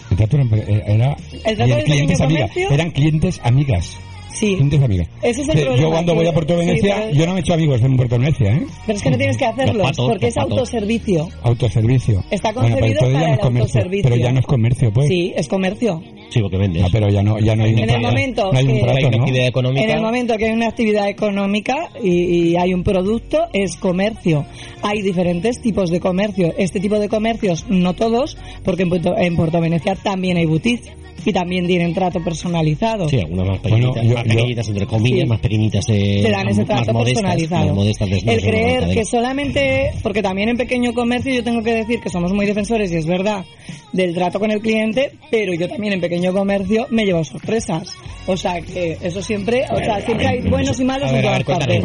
El 0.09 0.17
trato 0.17 0.37
era, 0.37 0.45
era 0.87 1.17
El 1.43 1.57
trato 1.57 1.65
y 1.65 1.75
del 1.75 1.83
clientes 1.83 2.21
amigas, 2.21 2.51
eran 2.55 2.91
clientes 2.91 3.41
amigas. 3.43 3.99
Sí. 4.39 4.57
Amigas. 4.83 5.07
Ese 5.21 5.41
es 5.41 5.49
el 5.49 5.55
Que 5.55 5.61
problema, 5.61 5.81
yo 5.81 5.89
cuando 5.91 6.13
que- 6.13 6.17
voy 6.19 6.27
a 6.27 6.33
Puerto 6.33 6.53
sí, 6.59 6.65
Venecia, 6.65 6.95
pero- 6.97 7.11
yo 7.11 7.25
no 7.25 7.33
me 7.33 7.39
he 7.39 7.41
hecho 7.41 7.53
amigos 7.53 7.81
en 7.81 7.97
Puerto 7.97 8.17
Venecia, 8.17 8.53
¿eh? 8.53 8.65
Pero 8.85 8.97
es 8.97 9.03
que 9.03 9.11
no 9.11 9.17
tienes 9.17 9.37
que 9.37 9.45
patos, 9.45 9.97
porque 10.07 10.27
es 10.27 10.37
autoservicio. 10.37 11.27
Autoservicio. 11.43 12.23
Está 12.31 12.51
Bueno, 12.53 12.75
pero 12.79 12.87
concebido 12.95 13.11
ya 13.11 13.13
para 13.13 13.19
no 13.19 13.25
el 13.27 13.33
es 13.33 13.39
comercio, 13.39 13.63
autoservicio. 13.79 14.03
Pero 14.09 14.15
ya 14.15 14.31
no 14.31 14.39
es 14.39 14.45
comercio, 14.45 14.93
pues. 14.93 15.07
Sí, 15.09 15.33
es 15.35 15.47
comercio. 15.47 16.03
Sí, 16.29 16.41
porque 16.41 16.57
vendes. 16.57 16.83
Ah, 16.83 16.89
pero 16.91 17.09
ya 17.09 17.23
no, 17.23 17.39
ya 17.39 17.55
no 17.55 17.63
hay 17.63 17.73
un 17.73 17.79
En 17.79 17.89
el 17.89 18.01
momento 18.01 18.51
no 18.51 18.57
hay 18.59 18.65
un 18.67 18.73
que- 18.75 18.79
trato, 18.81 18.97
Hay 18.97 19.03
una 19.05 19.17
¿no? 19.17 19.23
actividad 19.23 19.47
económica. 19.47 19.83
En 19.83 19.89
el 19.91 20.01
momento 20.01 20.37
que 20.37 20.45
hay 20.45 20.51
una 20.53 20.67
actividad 20.67 21.09
económica 21.09 21.75
y, 22.03 22.09
y 22.51 22.55
hay 22.55 22.73
un 22.73 22.83
producto, 22.83 23.47
es 23.53 23.75
comercio. 23.75 24.45
Hay 24.83 25.01
diferentes 25.01 25.59
tipos 25.61 25.89
de 25.89 25.99
comercio. 25.99 26.53
Este 26.57 26.79
tipo 26.79 26.99
de 26.99 27.09
comercios, 27.09 27.65
no 27.67 27.93
todos, 27.93 28.37
porque 28.63 28.83
en 28.83 28.89
Puerto, 28.89 29.17
en 29.17 29.35
Puerto 29.35 29.59
Venecia 29.59 29.95
también 29.95 30.37
hay 30.37 30.45
boutiques 30.45 30.91
y 31.25 31.33
también 31.33 31.67
tienen 31.67 31.93
trato 31.93 32.19
personalizado. 32.23 33.07
Sí, 33.09 33.19
algunas 33.19 33.47
más 33.47 33.61
Bueno, 33.61 33.93
pequeñitas, 33.93 34.03
yo- 34.03 34.13
más 34.15 34.23
yo- 34.25 34.29
pequeñitas 34.33 34.67
entre 34.69 34.85
comillas, 34.87 35.19
Sí. 35.21 35.25
más 35.27 35.39
pequeñitas, 35.39 35.85
eh, 35.89 36.19
te 36.23 36.31
dan 36.31 36.47
ese 36.49 36.61
más 36.61 36.67
trato 36.67 36.93
modestas, 36.93 37.21
personalizado. 37.23 37.65
más 37.67 37.75
modestas 37.75 38.09
de- 38.09 38.17
el 38.17 38.25
de- 38.25 38.35
de- 38.35 38.41
creer 38.41 38.87
de- 38.87 38.93
que 38.95 39.05
solamente, 39.05 39.91
porque 40.03 40.21
también 40.21 40.49
en 40.49 40.57
pequeño 40.57 40.93
comercio 40.93 41.33
yo 41.33 41.43
tengo 41.43 41.61
que 41.63 41.73
decir 41.73 41.99
que 41.99 42.09
somos 42.09 42.33
muy 42.33 42.45
defensores 42.45 42.91
y 42.91 42.95
es 42.97 43.05
verdad 43.05 43.45
del 43.93 44.13
trato 44.13 44.39
con 44.39 44.51
el 44.51 44.61
cliente, 44.61 45.11
pero 45.31 45.53
yo 45.53 45.67
también 45.67 45.93
en 45.93 46.01
pequeño 46.01 46.31
comercio 46.33 46.87
me 46.91 47.05
llevo 47.05 47.23
sorpresas. 47.23 47.89
O 48.27 48.37
sea 48.37 48.61
que 48.61 48.97
eso 49.01 49.21
siempre, 49.23 49.63
o 49.71 49.77
sea, 49.79 49.99
siempre 50.01 50.27
hay 50.27 50.41
buenos 50.41 50.79
y 50.79 50.83
malos 50.83 51.11
en 51.11 51.21
todas 51.21 51.43
partes. 51.43 51.81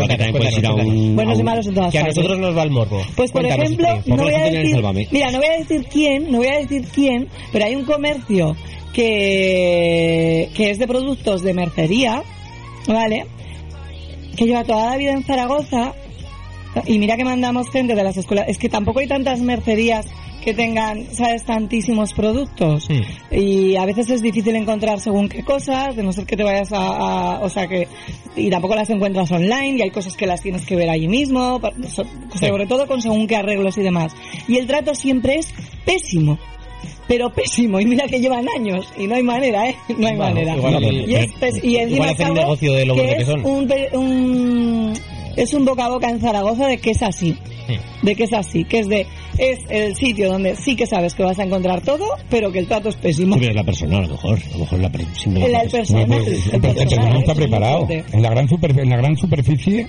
Buenos 1.15 1.39
y 1.39 1.43
malos 1.43 1.67
en 1.67 1.75
todas 1.75 1.93
Que 1.93 1.99
a 1.99 2.03
partes. 2.03 2.17
nosotros 2.17 2.39
nos 2.41 2.57
va 2.57 2.63
el 2.65 2.71
morbo. 2.71 3.01
Pues 3.17 3.31
por 3.31 3.43
Cuéntanos, 3.43 3.65
ejemplo, 3.73 4.17
no 4.17 4.23
voy 4.25 4.35
a 4.35 4.45
decir, 4.51 4.77
mira, 5.11 5.31
no 5.31 5.39
voy 5.39 5.47
a 5.47 5.59
decir 5.59 5.87
quién, 5.91 6.31
no 6.31 6.39
voy 6.39 6.49
a 6.49 6.59
decir 6.59 6.85
quién, 6.95 7.29
pero 7.53 7.65
hay 7.65 7.75
un 7.75 7.85
comercio 7.85 8.55
que, 8.95 10.51
que 10.55 10.71
es 10.71 10.79
de 10.79 10.87
productos 10.87 11.43
de 11.43 11.55
mercería, 11.55 12.23
¿vale? 12.87 13.27
Que 14.37 14.47
lleva 14.47 14.65
toda 14.65 14.91
la 14.91 14.97
vida 14.97 15.13
en 15.13 15.25
Zaragoza 15.25 15.93
y 16.87 16.99
mira 16.99 17.17
que 17.17 17.25
mandamos 17.25 17.71
gente 17.71 17.95
de 17.95 18.03
las 18.03 18.17
escuelas, 18.17 18.47
es 18.49 18.59
que 18.59 18.69
tampoco 18.69 19.01
hay 19.01 19.07
tantas 19.07 19.41
mercerías 19.41 20.07
que 20.43 20.53
tengan, 20.53 21.07
¿sabes?, 21.15 21.45
tantísimos 21.45 22.13
productos. 22.13 22.89
Y 23.31 23.77
a 23.77 23.87
veces 23.87 24.11
es 24.11 24.21
difícil 24.21 24.55
encontrar 24.57 25.01
según 25.01 25.29
qué 25.31 25.43
cosas, 25.43 25.97
de 25.97 26.03
no 26.03 26.13
ser 26.13 26.27
que 26.27 26.37
te 26.37 26.43
vayas 26.43 26.71
a, 26.73 27.37
a- 27.37 27.41
o 27.41 27.49
sea 27.49 27.67
que, 27.67 27.89
y 28.37 28.51
tampoco 28.51 28.75
las 28.75 28.91
encuentras 28.91 29.31
online, 29.33 29.79
y 29.79 29.83
hay 29.83 29.91
cosas 29.91 30.17
que 30.19 30.27
las 30.27 30.43
tienes 30.43 30.67
que 30.67 30.77
ver 30.77 30.91
allí 30.91 31.09
mismo, 31.09 31.61
sobre 32.39 32.67
todo 32.67 32.87
con 32.87 33.01
según 33.01 33.27
qué 33.27 33.37
arreglos 33.37 33.79
y 33.79 33.83
demás. 33.83 34.13
Y 34.47 34.59
el 34.59 34.67
trato 34.67 34.95
siempre 34.95 35.37
es 35.37 35.55
pésimo. 35.87 36.39
Pero 37.09 37.31
pésimo, 37.33 37.81
y 37.81 37.87
mira 37.87 38.07
que 38.07 38.21
llevan 38.21 38.47
años, 38.57 38.87
y 38.99 39.07
no 39.07 39.15
hay 39.17 39.23
manera, 39.23 39.69
¿eh? 39.69 39.77
No 39.89 40.07
hay 40.09 40.17
Bueno, 40.17 40.35
manera. 40.35 40.57
igual- 40.57 40.85
y, 41.09 41.15
es 41.15 41.31
y 41.65 41.77
encima 41.77 42.11
igual 42.13 42.17
es 42.19 42.33
negocio 42.35 42.73
de 42.73 42.85
lo 42.87 42.95
que 42.95 43.03
que 43.07 43.17
es 43.23 43.27
son. 43.27 43.45
Un, 43.45 43.73
un- 43.93 44.95
es 45.37 45.53
un 45.53 45.65
boca 45.65 45.87
a 45.87 45.89
boca 45.89 46.09
en 46.09 46.21
Zaragoza 46.21 46.67
de 46.69 46.79
que 46.79 46.91
es 46.93 47.03
así 47.03 47.37
de 48.03 48.15
que 48.15 48.25
es 48.25 48.33
así, 48.35 48.65
que 48.65 48.81
es 48.81 48.89
de 48.89 49.07
es 49.39 49.59
el 49.71 49.97
sitio 49.97 50.29
donde 50.31 50.55
sí 50.55 50.77
que 50.77 50.87
sabes 50.87 51.15
que 51.15 51.23
vas 51.25 51.39
a 51.39 51.45
encontrar 51.45 51.81
todo, 51.81 52.05
pero 52.29 52.53
que 52.53 52.59
el 52.59 52.67
trato 52.67 52.91
es 52.91 52.97
pésimo. 52.97 53.37
Eres 53.37 53.55
la 53.55 53.65
persona, 53.65 53.99
a 53.99 54.03
lo 54.03 54.09
mejor. 54.09 54.39
A 54.39 54.53
lo 54.53 54.59
mejor 54.59 54.79
la 54.81 54.91
per- 54.93 55.01
el 55.01 55.07
persona. 55.07 55.41
personal, 55.71 56.09
No, 56.09 56.17
el 56.17 56.23
el 56.27 56.61
personal 56.61 56.75
personal 56.77 57.13
no 57.15 57.19
está 57.21 57.33
es 57.33 57.39
preparado. 57.39 57.89
En 57.91 58.23
la 58.23 58.31
gran 58.31 58.49
super- 58.49 58.79
en 58.79 58.91
la 58.91 58.97
gran 58.99 59.17
superficie, 59.17 59.87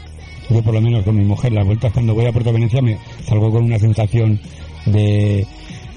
yo 0.49 0.61
por 0.63 0.73
lo 0.73 0.79
menos 0.81 1.03
con 1.03 1.17
mi 1.17 1.25
mujer, 1.25 1.51
las 1.51 1.65
vueltas 1.65 1.91
cuando 1.91 2.13
voy 2.15 2.25
a 2.25 2.31
Puerto 2.31 2.53
Venecia 2.53 2.81
me 2.81 2.97
salgo 3.27 3.51
con 3.51 3.65
una 3.65 3.77
sensación 3.77 4.39
de, 4.85 5.45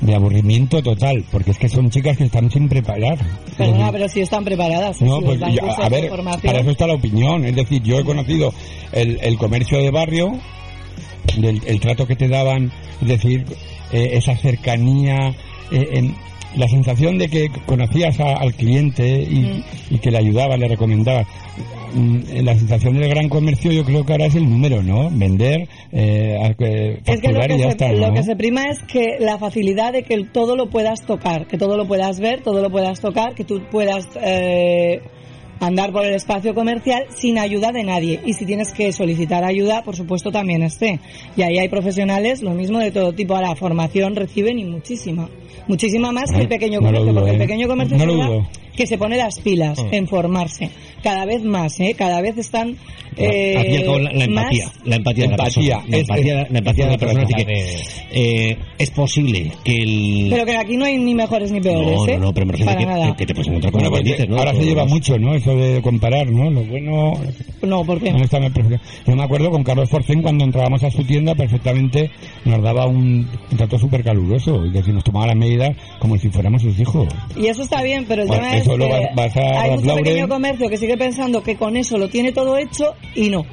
de 0.01 0.15
aburrimiento 0.15 0.83
total, 0.83 1.25
porque 1.33 1.51
es 1.51 1.59
que 1.59 1.69
son 1.69 1.91
chicas 1.91 2.17
que 2.17 2.25
están 2.25 2.51
sin 2.51 2.69
preparar. 2.69 3.19
Perdona, 3.57 3.91
pero 3.93 4.09
si 4.09 4.21
están 4.21 4.45
preparadas. 4.45 5.01
No, 5.03 5.21
pues 5.21 5.41
yo- 5.41 5.63
a 5.83 5.89
ver, 5.89 6.09
para 6.47 6.61
eso 6.61 6.71
está 6.71 6.87
la 6.87 6.95
opinión. 6.95 7.45
Es 7.45 7.57
decir, 7.57 7.83
yo 7.83 7.99
he 7.99 8.05
conocido 8.05 8.53
el, 8.93 9.19
el 9.23 9.37
comercio 9.39 9.79
de 9.79 9.91
barrio, 9.91 10.33
el 11.37 11.81
trato 11.81 12.07
que 12.07 12.17
te 12.17 12.29
daban, 12.29 12.73
es 13.03 13.09
decir, 13.09 13.45
eh, 13.93 14.11
esa 14.13 14.37
cercanía, 14.37 15.35
eh, 15.71 15.89
em, 15.95 16.15
la 16.57 16.67
sensación 16.69 17.19
de 17.19 17.29
que 17.29 17.49
conocías 17.67 18.19
a- 18.21 18.37
al 18.37 18.55
cliente 18.55 19.07
y, 19.23 19.65
y 19.91 19.99
que 19.99 20.11
le 20.11 20.19
ayudabas, 20.19 20.59
le 20.59 20.69
recomendabas. 20.69 21.27
Mm, 21.95 22.19
La 22.45 22.55
sensación 22.55 22.99
del 22.99 23.09
gran 23.09 23.29
comercio 23.31 23.73
yo 23.73 23.83
creo 23.85 24.05
que 24.05 24.13
ahora 24.13 24.27
es 24.27 24.35
el 24.35 24.49
número, 24.49 24.83
¿no? 24.83 25.09
Vender, 25.11 25.69
eh, 25.93 26.37
eh, 26.59 27.01
Es 27.07 27.21
que 27.21 27.33
lo 27.33 27.41
que, 27.41 27.55
y 27.55 27.59
ya 27.59 27.65
se, 27.65 27.69
está, 27.71 27.93
lo 27.93 28.13
que 28.13 28.23
se 28.23 28.37
prima 28.37 28.65
es 28.67 28.79
que 28.83 29.17
la 29.21 29.39
facilidad 29.39 29.93
de 29.95 30.03
que 30.03 30.23
todo 30.25 30.55
lo 30.57 30.69
puedas 30.69 31.01
tocar, 31.07 31.47
que 31.47 31.57
todo 31.57 31.77
lo 31.79 31.87
puedas 31.87 32.21
ver, 32.21 32.43
todo 32.43 32.61
lo 32.63 32.71
puedas 32.71 33.01
tocar, 33.01 33.35
que 33.35 33.45
tú 33.45 33.63
puedas 33.71 34.07
eh, 34.23 35.01
andar 35.61 35.93
por 35.93 36.05
el 36.05 36.15
espacio 36.15 36.55
comercial 36.55 37.05
sin 37.11 37.39
ayuda 37.39 37.73
de 37.73 37.85
nadie. 37.85 38.21
Y 38.25 38.35
si 38.35 38.45
tienes 38.47 38.73
que 38.73 38.93
solicitar 38.93 39.45
ayuda, 39.45 39.83
por 39.83 39.97
supuesto 39.97 40.31
también 40.31 40.63
esté. 40.63 41.01
Y 41.37 41.43
ahí 41.43 41.59
hay 41.59 41.69
profesionales, 41.69 42.43
lo 42.43 42.53
mismo 42.53 42.79
de 42.79 42.91
todo 42.91 43.13
tipo. 43.13 43.35
A 43.37 43.43
la 43.43 43.57
formación 43.57 44.17
reciben 44.17 44.59
y 44.59 44.65
muchísima. 44.65 45.29
Muchísima 45.67 46.13
más 46.13 46.31
que 46.33 46.41
el 46.41 46.49
pequeño 46.49 46.81
comercio, 46.81 47.15
porque 47.15 47.31
el 47.31 47.37
¿eh? 47.37 47.39
pequeño 47.41 47.69
comercio 47.69 47.99
No 47.99 48.35
es 48.41 48.47
que 48.75 48.87
se 48.87 48.97
pone 48.97 49.17
las 49.17 49.41
pilas 49.41 49.79
Mm. 49.83 49.89
en 49.95 50.07
formarse. 50.07 50.71
Cada 51.03 51.25
vez 51.27 51.43
más, 51.45 51.79
¿eh? 51.81 51.95
Cada 51.97 52.21
vez 52.21 52.37
están 52.39 52.77
eh, 53.17 53.55
al 53.57 53.65
fin 53.65 53.73
y 53.73 53.77
al 53.79 53.85
cabo, 53.85 53.99
la, 53.99 54.13
la 54.13 54.29
más- 54.29 54.45
empatía, 54.45 54.73
la 54.85 54.97
empatía, 54.97 55.25
de 55.25 55.29
la 55.29 55.35
Empatía, 55.35 55.77
persona, 55.79 55.85
la 55.89 55.99
empatía, 55.99 56.43
es- 56.43 56.51
la 56.53 56.59
empatía 56.59 56.85
de 56.87 56.91
la 56.93 56.99
persona, 56.99 57.23
así 57.25 57.35
que 57.35 57.77
eh, 58.51 58.59
es 58.79 58.91
posible 58.91 59.53
que 59.65 59.75
el 59.75 60.27
Pero 60.31 60.45
que 60.47 60.57
aquí 60.57 60.77
no 60.77 60.85
hay 60.85 60.99
ni 60.99 61.15
mejores 61.15 61.51
ni 61.51 61.61
peores, 61.61 61.97
no, 61.97 62.07
¿eh? 62.09 62.19
no, 62.19 62.27
no, 62.27 62.33
pero 62.35 62.47
me 62.47 62.53
refiero 62.53 62.73
Para 62.87 63.17
que, 63.17 63.27
te 63.27 63.35
puedes 63.35 63.49
encontrar 63.49 63.73
con 63.73 63.83
Bueno, 63.91 64.05
dices, 64.05 64.29
¿no? 64.29 64.37
ahora 64.39 64.51
se 64.53 64.57
Todos 64.59 64.69
lleva 64.69 64.83
los- 64.83 64.93
mucho, 64.93 65.19
¿no? 65.19 65.35
Eso 65.35 65.55
de 65.57 65.83
comparar, 65.83 66.31
¿no? 66.31 66.51
Lo 66.51 66.63
bueno... 66.65 67.13
No, 67.63 67.85
¿por 67.85 68.01
qué? 68.01 68.13
Yo 69.07 69.17
me 69.17 69.23
acuerdo 69.25 69.51
con 69.51 69.65
Carlos 69.65 69.91
Forcén 69.91 70.23
cuando 70.23 70.45
entrábamos 70.45 70.83
a 70.85 70.91
su 70.91 71.03
tienda 71.05 71.35
perfectamente 71.35 72.11
nos 72.45 72.63
daba 72.63 72.87
un, 72.87 73.29
un 73.51 73.57
trato 73.57 73.79
súper 73.79 74.05
caluroso 74.05 74.65
y 74.65 74.73
que 74.73 74.83
si 74.83 74.93
nos 74.93 75.03
tomaba 75.03 75.27
las 75.27 75.37
medidas 75.37 75.77
como 75.99 76.17
si 76.19 76.29
fuéramos 76.29 76.63
sus 76.63 76.79
hijos. 76.79 77.09
Y 77.37 77.47
eso 77.47 77.63
está 77.63 77.83
bien, 77.83 78.05
pero 78.07 78.23
el 78.23 78.29
Bueno, 78.29 78.43
tema 78.45 78.57
es 78.57 78.63
eso 78.63 78.77
lo 78.77 78.87
que 78.87 78.93
vas- 78.93 79.03
vas 79.15 79.37
a 79.37 79.61
hay 79.63 79.71
mucho 79.73 79.87
Lauren. 79.87 80.05
pequeño 80.05 80.29
comercio 80.29 80.69
que 80.69 80.77
sigue 80.89 80.97
pensando 80.97 81.43
que 81.43 81.57
con 81.57 81.77
eso 81.77 81.99
lo 81.99 82.09
tiene 82.09 82.33
todo 82.33 82.57
hecho 82.57 82.95
y 83.15 83.29
no. 83.29 83.45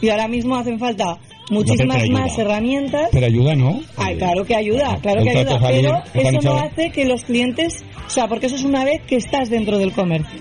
Y 0.00 0.10
ahora 0.10 0.28
mismo 0.28 0.54
hacen 0.54 0.78
falta 0.78 1.18
muchísimas 1.50 2.08
más 2.08 2.38
herramientas. 2.38 3.08
Pero 3.10 3.26
ayuda, 3.26 3.56
¿no? 3.56 3.80
Ay, 3.96 4.16
claro 4.16 4.44
que 4.44 4.54
ayuda, 4.54 4.96
claro 5.02 5.24
que 5.24 5.30
ayuda, 5.30 5.58
pero 5.58 6.28
eso 6.28 6.40
no 6.42 6.54
hace 6.54 6.90
que 6.90 7.04
los 7.04 7.24
clientes, 7.24 7.84
o 8.06 8.10
sea, 8.10 8.28
porque 8.28 8.46
eso 8.46 8.54
es 8.54 8.62
una 8.62 8.84
vez 8.84 9.02
que 9.08 9.16
estás 9.16 9.50
dentro 9.50 9.78
del 9.78 9.92
comercio. 9.92 10.40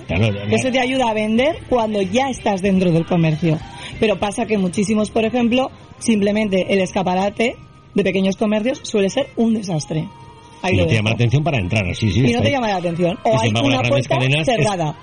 Eso 0.51 0.69
te 0.69 0.79
ayuda 0.79 1.09
a 1.09 1.13
vender 1.15 1.57
cuando 1.69 2.03
ya 2.03 2.29
estás 2.29 2.61
dentro 2.61 2.91
del 2.91 3.07
comercio. 3.07 3.57
Pero 3.99 4.19
pasa 4.19 4.45
que 4.45 4.59
muchísimos, 4.59 5.09
por 5.09 5.25
ejemplo, 5.25 5.71
simplemente 5.97 6.71
el 6.71 6.81
escaparate 6.81 7.55
de 7.95 8.03
pequeños 8.03 8.35
comercios 8.37 8.79
suele 8.83 9.09
ser 9.09 9.29
un 9.37 9.55
desastre. 9.55 10.07
Ahí 10.61 10.75
y 10.75 10.77
no 10.77 10.85
te 10.85 10.93
llama 10.93 11.09
la 11.09 11.15
atención 11.15 11.43
para 11.43 11.57
entrar, 11.57 11.95
sí, 11.95 12.11
sí. 12.11 12.25
y 12.27 12.31
no 12.31 12.41
te 12.41 12.51
llama 12.51 12.67
la 12.67 12.75
atención. 12.75 13.17
O 13.23 13.39
hay 13.39 13.49
una 13.49 13.81
puerta 13.81 14.17
cadenas 14.17 14.45
cerrada. 14.45 14.95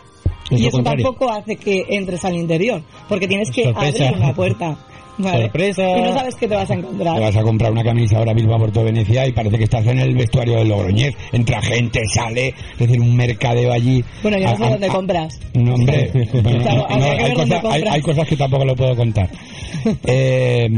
Es 0.51 0.61
y 0.61 0.67
eso 0.67 0.71
contrario. 0.79 1.05
tampoco 1.05 1.31
hace 1.31 1.57
que 1.57 1.85
entres 1.91 2.25
al 2.25 2.37
interior, 2.37 2.83
porque 3.09 3.27
tienes 3.29 3.51
que 3.51 3.65
Sorpresa. 3.65 4.09
abrir 4.09 4.23
una 4.25 4.35
puerta. 4.35 4.77
¿vale? 5.19 5.43
Sorpresa. 5.43 5.83
Y 5.99 6.01
no 6.01 6.15
sabes 6.15 6.35
qué 6.37 6.49
te 6.49 6.55
vas 6.55 6.71
a 6.71 6.75
encontrar. 6.75 7.15
Te 7.17 7.21
vas 7.21 7.37
a 7.37 7.43
comprar 7.43 7.71
una 7.73 7.85
camisa 7.85 8.17
ahora 8.17 8.33
mismo 8.33 8.55
a 8.55 8.59
Puerto 8.59 8.83
Venecia 8.83 9.27
y 9.27 9.33
parece 9.33 9.59
que 9.59 9.65
estás 9.65 9.87
en 9.87 9.99
el 9.99 10.15
vestuario 10.15 10.57
de 10.57 10.65
Logroñez. 10.65 11.15
Entra 11.33 11.61
gente, 11.61 12.01
sale, 12.07 12.49
es 12.73 12.79
decir, 12.79 12.99
un 13.01 13.15
mercadeo 13.15 13.71
allí. 13.71 14.03
Bueno, 14.23 14.39
yo 14.39 14.47
no 14.51 14.57
sé 14.57 14.63
A- 14.65 14.67
a- 14.67 14.71
dónde 14.71 14.87
a- 14.87 14.93
compras. 14.93 15.41
No, 15.53 15.75
hombre, 15.75 16.11
bueno, 16.43 16.63
Claro, 16.63 16.87
no, 16.89 16.95
habría 17.05 17.35
que 17.35 17.69
hay, 17.69 17.83
hay, 17.91 18.01
cosas 18.01 18.27
que 18.27 18.37
tampoco 18.37 18.65
lo 18.65 18.75
puedo 18.75 18.97
contar. 18.97 19.29
Eh, 20.05 20.69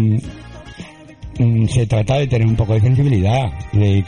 se 1.69 1.87
trata 1.87 2.19
de 2.19 2.27
tener 2.27 2.47
un 2.47 2.57
poco 2.57 2.75
de 2.75 2.81
sensibilidad, 2.81 3.51
de 3.73 4.05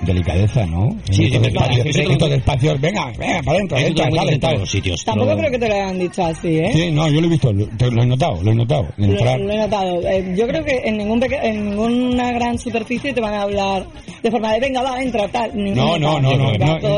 delicadeza, 0.00 0.66
¿no? 0.66 0.96
Sí, 1.10 1.28
sí, 1.28 1.34
en 1.36 2.10
estos 2.10 2.30
espacios, 2.30 2.80
venga, 2.80 3.12
venga, 3.18 3.42
para 3.42 3.56
adentro, 3.58 3.78
entra, 3.78 4.04
sale, 4.04 4.16
encuentras 4.16 4.32
en 4.34 4.40
todos 4.40 4.52
tal. 4.52 4.60
los 4.60 4.70
sitios. 4.70 5.04
Tampoco 5.04 5.36
creo 5.36 5.50
que 5.50 5.58
te 5.58 5.68
lo 5.68 5.74
hayan 5.74 5.98
dicho 5.98 6.24
así, 6.24 6.58
¿eh? 6.58 6.70
Sí, 6.72 6.90
no, 6.90 7.08
yo 7.10 7.20
lo 7.20 7.26
he 7.26 7.30
visto, 7.30 7.52
lo, 7.52 8.02
he 8.02 8.06
notado, 8.06 8.42
lo 8.42 8.50
he 8.50 8.54
notado. 8.54 8.88
de 8.96 9.06
Lo, 9.06 9.12
entrar. 9.12 9.40
lo 9.40 9.52
he 9.52 9.56
notado. 9.58 10.00
Eh, 10.08 10.34
yo 10.36 10.46
creo 10.46 10.64
que 10.64 10.82
en, 10.84 10.96
ningún 10.98 11.20
peque- 11.20 11.40
en 11.42 11.70
ninguna 11.70 12.32
gran 12.32 12.58
superficie 12.58 13.12
te 13.12 13.20
van 13.20 13.34
a 13.34 13.42
hablar 13.42 13.86
de 14.22 14.30
forma 14.30 14.52
de 14.52 14.60
venga, 14.60 14.82
va, 14.82 15.00
entra, 15.02 15.28
tal. 15.28 15.50
No, 15.54 15.98
no, 15.98 16.20
no, 16.20 16.36
no, 16.36 16.52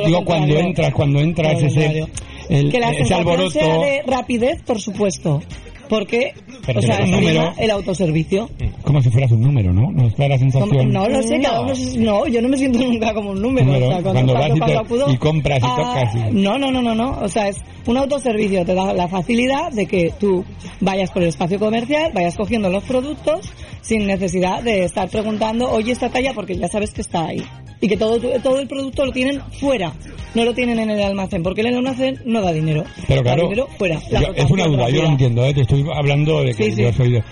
digo 0.06 0.24
cuando 0.24 0.56
entras, 0.58 0.92
cuando 0.92 1.20
entras 1.20 1.62
ese, 1.62 2.04
el, 2.48 2.70
que 2.70 2.80
la 2.80 2.88
ese 2.90 2.98
sensación 3.04 3.18
alboroto, 3.28 3.50
sea 3.50 3.78
de 3.78 4.02
rapidez, 4.06 4.62
por 4.62 4.80
supuesto. 4.80 5.40
Porque, 5.88 6.34
Pero 6.66 6.80
o 6.80 6.82
sea, 6.82 6.96
el 6.98 7.10
número- 7.10 7.52
el 7.58 7.70
autoservicio. 7.70 8.50
como 8.82 9.00
si 9.02 9.10
fueras 9.10 9.32
un 9.32 9.40
número, 9.40 9.72
¿no? 9.72 9.90
Nos 9.90 10.14
da 10.16 10.28
la 10.28 10.38
sensación. 10.38 10.92
No 10.92 11.08
lo 11.08 11.22
sé, 11.22 11.40
cada 11.40 11.60
uno 11.62 11.74
se- 11.74 11.98
no, 11.98 12.26
yo 12.26 12.42
no 12.42 12.48
me 12.48 12.56
siento 12.58 12.78
nunca 12.80 13.14
como 13.14 13.30
un 13.30 13.40
número. 13.42 13.66
Número, 13.66 13.86
o 13.88 13.90
sea, 13.92 14.02
cuando 14.02 14.34
vas 14.34 14.50
y 14.56 14.60
te- 14.60 14.76
acudo 14.76 15.12
y 15.12 15.16
compras 15.16 15.60
y 15.62 15.66
a- 15.66 15.76
tocas 15.76 16.14
y- 16.14 16.34
No, 16.34 16.58
no, 16.58 16.70
no, 16.70 16.82
no, 16.82 16.94
no. 16.94 17.18
O 17.22 17.28
sea, 17.28 17.48
es 17.48 17.56
un 17.86 17.96
autoservicio. 17.96 18.64
Te 18.64 18.74
da 18.74 18.92
la 18.92 19.08
facilidad 19.08 19.72
de 19.72 19.86
que 19.86 20.12
tú 20.18 20.44
vayas 20.80 21.10
por 21.10 21.22
el 21.22 21.28
espacio 21.28 21.58
comercial, 21.58 22.12
vayas 22.14 22.36
cogiendo 22.36 22.68
los 22.68 22.84
productos 22.84 23.50
sin 23.80 24.06
necesidad 24.06 24.62
de 24.62 24.84
estar 24.84 25.08
preguntando, 25.08 25.70
oye, 25.70 25.92
esta 25.92 26.10
talla, 26.10 26.32
porque 26.34 26.56
ya 26.56 26.68
sabes 26.68 26.92
que 26.92 27.00
está 27.00 27.26
ahí. 27.26 27.42
Y 27.80 27.88
que 27.88 27.96
todo, 27.96 28.18
todo 28.42 28.58
el 28.58 28.66
producto 28.66 29.06
lo 29.06 29.12
tienen 29.12 29.40
fuera, 29.60 29.92
no 30.34 30.44
lo 30.44 30.52
tienen 30.52 30.78
en 30.80 30.90
el 30.90 31.00
almacén, 31.02 31.42
porque 31.44 31.60
el 31.60 31.68
almacén 31.76 32.20
no 32.24 32.40
da 32.42 32.52
dinero. 32.52 32.84
Pero 33.06 33.22
Da 33.22 33.34
claro, 33.34 33.42
dinero 33.44 33.68
fuera. 33.78 34.00
Yo- 34.10 34.32
es 34.34 34.50
una 34.50 34.64
duda, 34.66 34.90
yo 34.90 35.02
lo 35.02 35.08
entiendo, 35.10 35.44
¿eh? 35.46 35.54
te 35.54 35.60
estoy 35.60 35.84
hablando 35.94 36.42
de 36.42 36.54
que 36.54 36.64
Sí, 36.64 36.72
sí. 36.72 36.82
yo 36.82 36.92
soy 36.92 37.12
de... 37.12 37.22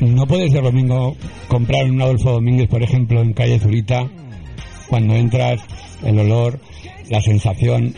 No 0.00 0.26
puede 0.26 0.50
ser 0.50 0.62
lo 0.64 0.72
mismo 0.72 1.16
comprar 1.48 1.84
un 1.84 2.00
Adolfo 2.02 2.32
Domínguez, 2.32 2.68
por 2.68 2.82
ejemplo, 2.82 3.20
en 3.20 3.32
calle 3.32 3.60
Zurita, 3.60 4.08
cuando 4.88 5.14
entras, 5.14 5.60
el 6.04 6.18
olor, 6.18 6.58
la 7.10 7.20
sensación 7.20 7.94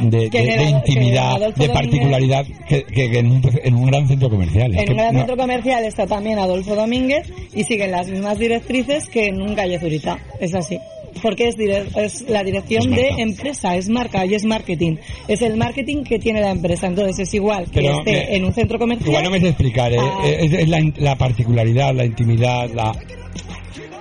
de, 0.00 0.28
de- 0.30 0.40
de 0.40 0.62
intimidad, 0.64 1.54
de 1.54 1.68
particularidad, 1.68 2.44
que, 2.68 2.84
en, 3.18 3.30
un, 3.30 3.42
en 3.64 3.74
un 3.74 3.86
gran 3.86 4.08
centro 4.08 4.28
comercial. 4.30 4.74
Es 4.74 4.82
En 4.82 4.90
un 4.90 4.96
gran 4.96 5.12
no- 5.12 5.20
centro 5.20 5.36
comercial 5.36 5.84
está 5.84 6.06
también 6.06 6.38
Adolfo 6.38 6.74
Domínguez 6.74 7.30
y 7.54 7.64
siguen 7.64 7.90
las 7.92 8.08
mismas 8.08 8.38
directrices 8.38 9.08
que 9.08 9.26
en 9.26 9.40
un 9.40 9.54
calle 9.54 9.78
Zurita. 9.78 10.18
Es 10.40 10.54
así. 10.54 10.78
Porque 11.22 11.48
es, 11.48 11.56
dire- 11.56 11.86
es 11.96 12.22
la 12.28 12.44
dirección 12.44 12.92
Es 12.92 12.96
de 12.96 13.08
empresa, 13.22 13.76
es 13.76 13.88
marca 13.88 14.24
y 14.26 14.34
es 14.34 14.44
marketing. 14.44 14.96
Es 15.26 15.42
el 15.42 15.56
marketing 15.56 16.04
que 16.04 16.18
tiene 16.18 16.40
la 16.40 16.50
empresa. 16.50 16.86
Entonces 16.86 17.18
es 17.20 17.34
igual 17.34 17.64
que 17.70 17.80
Pero, 17.80 17.98
esté 17.98 18.12
eh, 18.18 18.36
en 18.36 18.44
un 18.44 18.52
centro 18.52 18.78
comercial. 18.78 19.08
Igual 19.08 19.24
no 19.24 19.30
me 19.30 19.40
sé 19.40 19.48
explicar, 19.48 19.92
¿eh? 19.92 19.96
Ah. 20.00 20.22
es, 20.26 20.52
es 20.52 20.68
la, 20.68 20.80
la 20.98 21.16
particularidad, 21.16 21.94
la 21.94 22.04
intimidad, 22.04 22.70
la, 22.72 22.92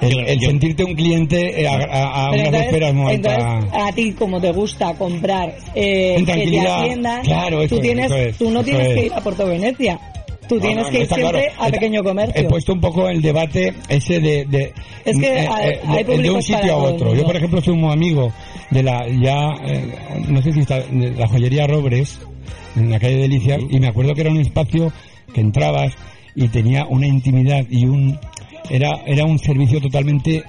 el, 0.02 0.20
el 0.28 0.40
sentirte 0.40 0.84
un 0.84 0.94
cliente 0.94 1.62
eh, 1.62 1.68
a, 1.68 1.74
a- 1.76 2.28
a 2.28 2.32
unas 2.32 2.54
esperas 2.54 2.94
alta- 2.96 3.60
a 3.88 3.92
ti 3.94 4.12
como 4.12 4.40
te 4.40 4.52
gusta 4.52 4.94
comprar 4.94 5.56
eh, 5.74 6.14
En 6.18 6.26
que 6.26 6.26
te 6.26 6.32
tranquilidad. 6.34 6.82
atiendan, 6.84 7.22
Claro, 7.24 7.68
tú, 7.68 7.76
es, 7.78 7.82
tienes, 7.82 8.12
eso 8.12 8.46
tú 8.46 8.52
no 8.52 8.64
tienes 8.64 8.94
que 8.94 9.06
ir 9.08 9.14
a 9.14 9.22
Puerto 9.22 9.46
Venecia. 9.48 10.00
Tú 10.48 10.56
No, 10.56 10.62
tienes 10.62 10.86
no, 10.86 10.90
que 10.92 11.00
ir 11.02 11.08
siempre 11.08 11.30
claro. 11.30 11.38
a 11.62 11.66
Está- 11.68 11.72
pequeño 11.72 12.04
comercio. 12.04 12.42
He 12.42 12.46
puesto 12.46 12.74
un 12.74 12.82
poco 12.82 13.10
el 13.10 13.22
debate 13.22 13.74
ese 13.90 14.20
de, 14.20 14.46
de, 14.46 14.74
Es 15.06 15.18
que 15.18 15.26
eh, 15.40 15.48
hay- 15.50 15.70
eh, 15.72 15.80
hay 15.88 16.04
de- 16.04 16.18
de 16.20 16.30
un 16.32 16.42
sitio 16.42 16.74
a 16.74 16.78
otro. 16.78 17.14
Yo, 17.16 17.26
por 17.26 17.36
ejemplo, 17.36 17.62
soy 17.62 17.76
muy 17.76 17.92
amigo 17.92 18.32
de 18.72 18.84
la 18.84 19.08
ya, 19.08 19.54
eh, 19.66 19.86
no 20.30 20.42
sé 20.42 20.54
si 20.54 20.60
está, 20.62 20.80
de 20.80 21.12
la 21.12 21.28
joyería 21.28 21.68
Robres, 21.68 22.20
en 22.76 22.90
la 22.92 23.00
calle 23.00 23.18
Delicias, 23.18 23.60
y 23.70 23.80
me 23.80 23.88
acuerdo 23.88 24.14
que 24.14 24.22
era 24.22 24.30
un 24.32 24.40
espacio 24.40 24.92
que 25.34 25.42
entrabas 25.42 25.94
y 26.36 26.48
tenía 26.50 26.86
una 26.86 27.08
intimidad 27.08 27.66
y 27.70 27.86
un 27.86 28.18
era 28.70 28.92
era 29.06 29.24
un 29.26 29.40
servicio 29.40 29.80
totalmente 29.82 30.44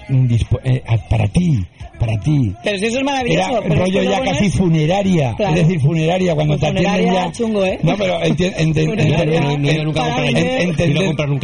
eh, 0.65 0.83
para 1.09 1.29
ti, 1.29 1.65
para 1.99 2.19
ti. 2.21 2.55
Pero 2.65 2.79
si 2.79 2.87
eso 2.87 2.99
es 2.99 3.05
maravilloso. 3.05 3.49
Era 3.51 3.61
pero 3.63 3.75
es 3.75 3.81
rollo 3.81 4.01
que 4.01 4.07
ya 4.07 4.21
casi 4.23 4.47
es- 4.47 4.55
funeraria, 4.55 5.35
Claro. 5.37 5.55
es 5.57 5.63
decir, 5.67 5.81
funeraria 5.81 6.35
cuando 6.35 6.53
Pues 6.55 6.61
te 6.61 6.67
atienden 6.69 6.93
funeraria 7.01 7.25
ya. 7.27 7.33
chungo, 7.33 7.65
¿eh? 7.65 7.79
No, 7.83 7.97
pero 7.97 8.19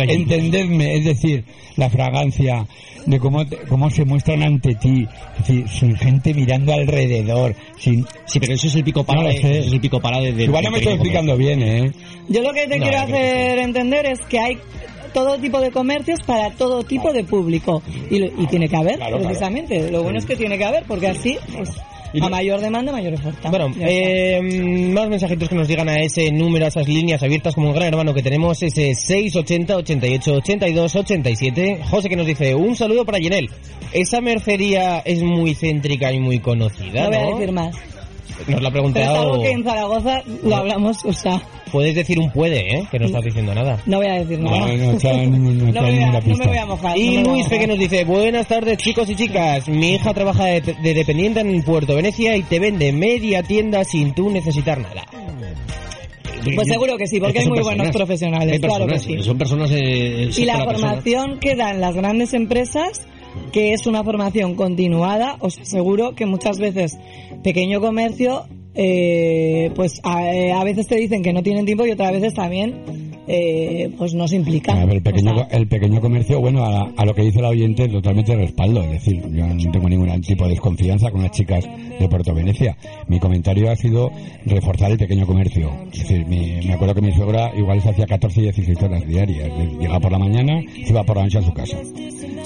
entenderme, 0.02 0.96
es 0.96 1.04
decir, 1.04 1.44
la 1.76 1.90
fragancia, 1.90 2.66
de 3.06 3.18
cómo, 3.18 3.46
te- 3.46 3.58
cómo 3.68 3.90
se 3.90 4.04
muestran 4.04 4.42
ante 4.42 4.74
ti, 4.76 5.06
es 5.38 5.46
decir, 5.46 5.68
sin 5.68 5.96
gente 5.96 6.32
mirando 6.32 6.72
alrededor, 6.72 7.54
sin... 7.78 8.06
Sí, 8.26 8.40
pero 8.40 8.54
eso 8.54 8.66
es 8.66 8.74
el 8.76 8.84
pico 8.84 9.04
para 9.04 9.22
No 9.22 9.30
sé. 9.30 9.38
eso 9.38 9.48
es 9.48 9.72
el 9.72 9.80
pico 9.80 10.00
para 10.00 10.20
de, 10.20 10.32
de- 10.32 10.44
Igual 10.44 10.64
no 10.64 10.70
me 10.70 10.78
estoy 10.78 10.92
pequeño 10.94 11.02
explicando 11.02 11.36
bien, 11.36 11.62
¿eh? 11.62 11.92
Yo 12.28 12.42
lo 12.42 12.52
que 12.52 12.66
te 12.66 12.78
No, 12.78 12.84
quiero 12.86 13.00
hacer 13.02 13.58
entender 13.58 14.06
es 14.06 14.20
que 14.28 14.38
hay 14.38 14.58
todo 15.14 15.38
tipo 15.38 15.58
de 15.60 15.70
comercios 15.70 16.20
para 16.26 16.50
todo 16.50 16.82
tipo 16.84 17.10
de 17.14 17.24
público. 17.24 17.82
Y, 18.10 18.18
lo- 18.18 18.26
y 18.42 18.46
tiene 18.48 18.68
que 18.68 18.76
haber, 18.76 18.96
Claro, 18.96 19.12
claro. 19.16 19.24
precisamente. 19.28 19.90
Lo 19.90 20.02
bueno 20.02 20.18
es 20.18 20.26
que 20.26 20.36
tiene 20.36 20.58
que 20.58 20.64
haber, 20.66 20.84
porque 20.84 21.08
así, 21.08 21.38
pues, 21.56 21.70
a 22.20 22.28
mayor 22.28 22.60
demanda, 22.60 22.92
mayor 22.92 23.14
oferta. 23.14 23.50
Bueno, 23.50 23.72
eh, 23.80 24.40
más 24.92 25.08
mensajitos 25.08 25.48
que 25.48 25.54
nos 25.56 25.66
digan 25.66 25.88
a 25.88 25.96
ese 26.00 26.30
número, 26.30 26.64
a 26.66 26.68
esas 26.68 26.86
líneas 26.88 27.22
abiertas 27.22 27.54
como 27.54 27.68
un 27.70 27.74
gran 27.74 27.88
hermano 27.88 28.12
que 28.14 28.22
tenemos, 28.22 28.62
ese 28.62 28.94
680 28.94 29.76
88 29.78 30.32
82 30.34 30.94
87. 30.96 31.80
José 31.90 32.08
que 32.08 32.16
nos 32.16 32.26
dice, 32.26 32.54
un 32.54 32.76
saludo 32.76 33.04
para 33.04 33.18
Yenel. 33.18 33.50
Esa 33.92 34.20
mercería 34.20 34.98
es 35.04 35.22
muy 35.22 35.54
céntrica 35.54 36.12
y 36.12 36.20
muy 36.20 36.38
conocida, 36.40 37.08
no 37.10 37.18
voy 37.18 37.32
a 37.32 37.34
decir 37.38 37.52
más. 37.52 37.76
Nos 38.48 38.48
lo 38.48 38.54
ha 38.54 38.56
Pero 38.56 38.66
es 38.66 38.72
preguntado. 38.72 39.20
algo 39.32 39.42
que 39.42 39.50
en 39.50 39.64
Zaragoza 39.64 40.22
lo 40.42 40.56
hablamos, 40.56 41.04
o 41.04 41.12
sea, 41.12 41.40
Puedes 41.70 41.94
decir 41.96 42.20
un 42.20 42.30
puede, 42.30 42.76
¿eh? 42.78 42.86
Que 42.90 42.98
no 43.00 43.06
estás 43.06 43.24
diciendo 43.24 43.52
nada. 43.54 43.80
no 43.86 43.96
voy 43.96 44.06
a 44.06 44.12
decir 44.14 44.38
nada. 44.38 44.58
No, 44.58 44.66
no 44.76 44.92
está 44.92 45.12
no 45.12 45.26
No 45.38 45.66
está 45.68 45.80
voy 45.80 45.90
a, 45.90 45.92
ninguna 45.92 46.12
no 46.12 46.12
me 46.20 46.22
pista. 46.22 46.46
voy 46.48 46.58
a 46.58 46.66
mojar. 46.66 46.96
Y 46.98 47.16
no 47.18 47.30
Luis 47.32 47.48
que 47.48 47.66
nos 47.66 47.78
dice, 47.78 48.04
buenas 48.04 48.46
tardes 48.46 48.78
chicos 48.78 49.10
y 49.10 49.16
chicas, 49.16 49.68
mi 49.68 49.94
hija 49.94 50.14
trabaja 50.14 50.44
de, 50.46 50.60
de 50.60 50.94
dependiente 50.94 51.40
en 51.40 51.62
Puerto 51.62 51.96
Venecia 51.96 52.36
y 52.36 52.42
te 52.44 52.60
vende 52.60 52.92
media 52.92 53.42
tienda 53.42 53.82
sin 53.84 54.14
tú 54.14 54.30
necesitar 54.30 54.78
nada. 54.78 55.04
Pues 56.54 56.68
seguro 56.68 56.96
que 56.98 57.06
sí, 57.06 57.18
porque 57.20 57.38
Es 57.38 57.44
hay 57.44 57.48
muy 57.48 57.58
son 57.58 57.64
buenos 57.64 57.86
personas. 57.86 57.96
profesionales, 57.96 58.52
Hay 58.52 58.58
claro 58.60 58.86
que 58.86 58.92
personas, 58.92 59.18
sí. 59.20 59.26
Son 59.26 59.38
personas... 59.38 59.70
eh, 59.72 60.30
Y 60.36 60.44
la 60.44 60.58
personas. 60.64 60.80
formación 60.80 61.38
que 61.40 61.56
dan 61.56 61.80
las 61.80 61.94
grandes 61.96 62.34
empresas, 62.34 63.00
que 63.52 63.72
es 63.72 63.86
una 63.86 64.04
formación 64.04 64.54
continuada, 64.54 65.36
os 65.40 65.58
aseguro 65.58 66.14
que 66.14 66.26
muchas 66.26 66.58
veces 66.58 66.98
pequeño 67.42 67.80
comercio, 67.80 68.46
eh, 68.74 69.70
pues 69.74 70.00
a, 70.02 70.32
eh, 70.34 70.52
a 70.52 70.64
veces 70.64 70.86
te 70.86 70.96
dicen 70.96 71.22
que 71.22 71.32
no 71.32 71.42
tienen 71.42 71.64
tiempo 71.66 71.86
y 71.86 71.90
otras 71.92 72.12
veces 72.12 72.34
también 72.34 72.74
eh, 73.26 73.90
pues 73.96 74.12
no 74.14 74.28
se 74.28 74.36
implican. 74.36 74.86
Ver, 74.86 74.96
el 74.96 75.02
pequeño, 75.02 75.46
el 75.50 75.66
pequeño 75.66 76.00
comercio, 76.00 76.40
bueno, 76.40 76.62
a, 76.64 76.92
a 76.94 77.04
lo 77.06 77.14
que 77.14 77.22
dice 77.22 77.40
la 77.40 77.48
oyente, 77.48 77.88
totalmente 77.88 78.34
respaldo. 78.36 78.82
Es 78.82 78.90
decir, 78.90 79.22
yo 79.32 79.46
no 79.46 79.72
tengo 79.72 79.88
ningún 79.88 80.20
tipo 80.20 80.44
de 80.44 80.50
desconfianza 80.50 81.10
con 81.10 81.22
las 81.22 81.30
chicas 81.30 81.64
de 81.98 82.08
Puerto 82.08 82.34
Venecia. 82.34 82.76
Mi 83.08 83.18
comentario 83.20 83.70
ha 83.70 83.76
sido 83.76 84.10
reforzar 84.44 84.90
el 84.90 84.98
pequeño 84.98 85.26
comercio. 85.26 85.70
Es 85.92 86.00
decir, 86.00 86.26
mi- 86.26 86.60
me 86.66 86.74
acuerdo 86.74 86.94
que 86.96 87.00
mi 87.02 87.12
suegra 87.12 87.50
igual 87.56 87.80
se 87.80 87.88
hacía 87.90 88.06
14 88.06 88.40
y 88.40 88.42
16 88.44 88.82
horas 88.82 89.06
diarias. 89.06 89.48
Llegaba 89.80 90.00
por 90.00 90.12
la 90.12 90.18
mañana, 90.18 90.60
se 90.84 90.90
iba 90.90 91.02
por 91.04 91.16
la 91.16 91.22
noche 91.24 91.38
a 91.38 91.42
su 91.42 91.52
casa. 91.54 91.78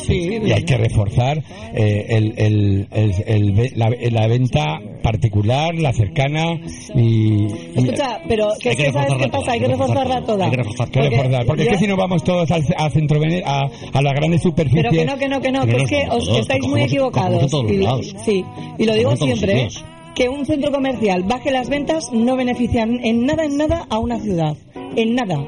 Y 0.08 0.52
hay 0.52 0.62
que 0.62 0.76
reforzar 0.76 1.42
eh, 1.74 2.06
el, 2.08 2.86
el- 2.92 3.72
la, 3.74 3.90
la 4.10 4.26
venta 4.28 4.80
particular, 5.02 5.74
la 5.74 5.92
cercana 5.92 6.17
y... 6.94 7.00
y- 7.00 7.46
Escucha, 7.76 8.20
pero 8.28 8.48
que, 8.60 8.70
Hay 8.70 8.76
que 8.76 8.82
es 8.82 8.88
que 8.88 8.92
¿sabes 8.92 9.08
reforzarla 9.10 9.18
qué 9.24 9.28
pasa? 9.30 9.52
Hay 9.52 9.60
que 9.60 9.68
reforzarla 9.68 10.24
toda. 10.24 10.44
Hay 10.44 10.50
que 10.50 10.56
reforzar, 10.56 10.90
que 10.90 11.00
reforzar, 11.02 11.46
porque 11.46 11.62
es 11.62 11.68
yo- 11.68 11.72
que 11.72 11.78
si 11.78 11.86
no 11.86 11.96
vamos 11.96 12.24
todos 12.24 12.50
al, 12.50 12.64
a 12.76 12.90
centro 12.90 13.20
a, 13.44 13.68
a 13.92 14.02
las 14.02 14.14
grandes 14.14 14.42
superficies. 14.42 14.82
Pero 14.90 14.90
que 14.98 15.04
no, 15.04 15.18
que 15.18 15.28
no, 15.28 15.40
que 15.40 15.52
no, 15.52 15.66
que 15.66 15.76
es 15.82 15.88
que 15.90 16.08
os, 16.10 16.24
todos, 16.26 16.38
estáis 16.40 16.66
muy 16.66 16.82
equivocados. 16.82 17.50
todos 17.50 17.70
Y- 17.70 17.76
los 17.76 17.84
lados. 17.84 18.14
sí, 18.24 18.44
y 18.78 18.84
lo 18.84 18.94
digo 18.94 19.16
siempre, 19.16 19.62
¿eh? 19.62 19.68
que 20.14 20.28
un 20.28 20.44
centro 20.46 20.72
comercial 20.72 21.22
baje 21.24 21.50
las 21.50 21.68
ventas 21.68 22.10
no 22.12 22.34
beneficia 22.36 22.82
en 22.82 23.24
nada, 23.24 23.44
en 23.44 23.56
nada 23.56 23.86
a 23.88 23.98
una 23.98 24.18
ciudad. 24.18 24.56
En 24.96 25.14
nada. 25.14 25.38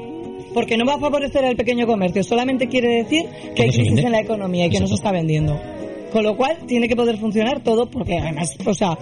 Porque 0.53 0.77
no 0.77 0.85
va 0.85 0.95
a 0.95 0.99
favorecer 0.99 1.45
al 1.45 1.55
pequeño 1.55 1.87
comercio, 1.87 2.23
solamente 2.23 2.67
quiere 2.67 2.89
decir 3.03 3.25
que 3.55 3.63
hay 3.63 3.69
crisis 3.69 3.97
en 4.03 4.11
la 4.11 4.19
economía 4.19 4.65
y 4.65 4.69
que 4.69 4.79
no 4.81 4.87
se 4.87 4.95
está 4.95 5.11
vendiendo. 5.11 5.57
Con 6.11 6.23
lo 6.25 6.35
cual 6.35 6.57
tiene 6.67 6.89
que 6.89 6.95
poder 6.97 7.15
funcionar 7.17 7.61
todo 7.61 7.89
porque 7.89 8.17
además, 8.17 8.57
o 8.65 8.73
sea, 8.73 8.97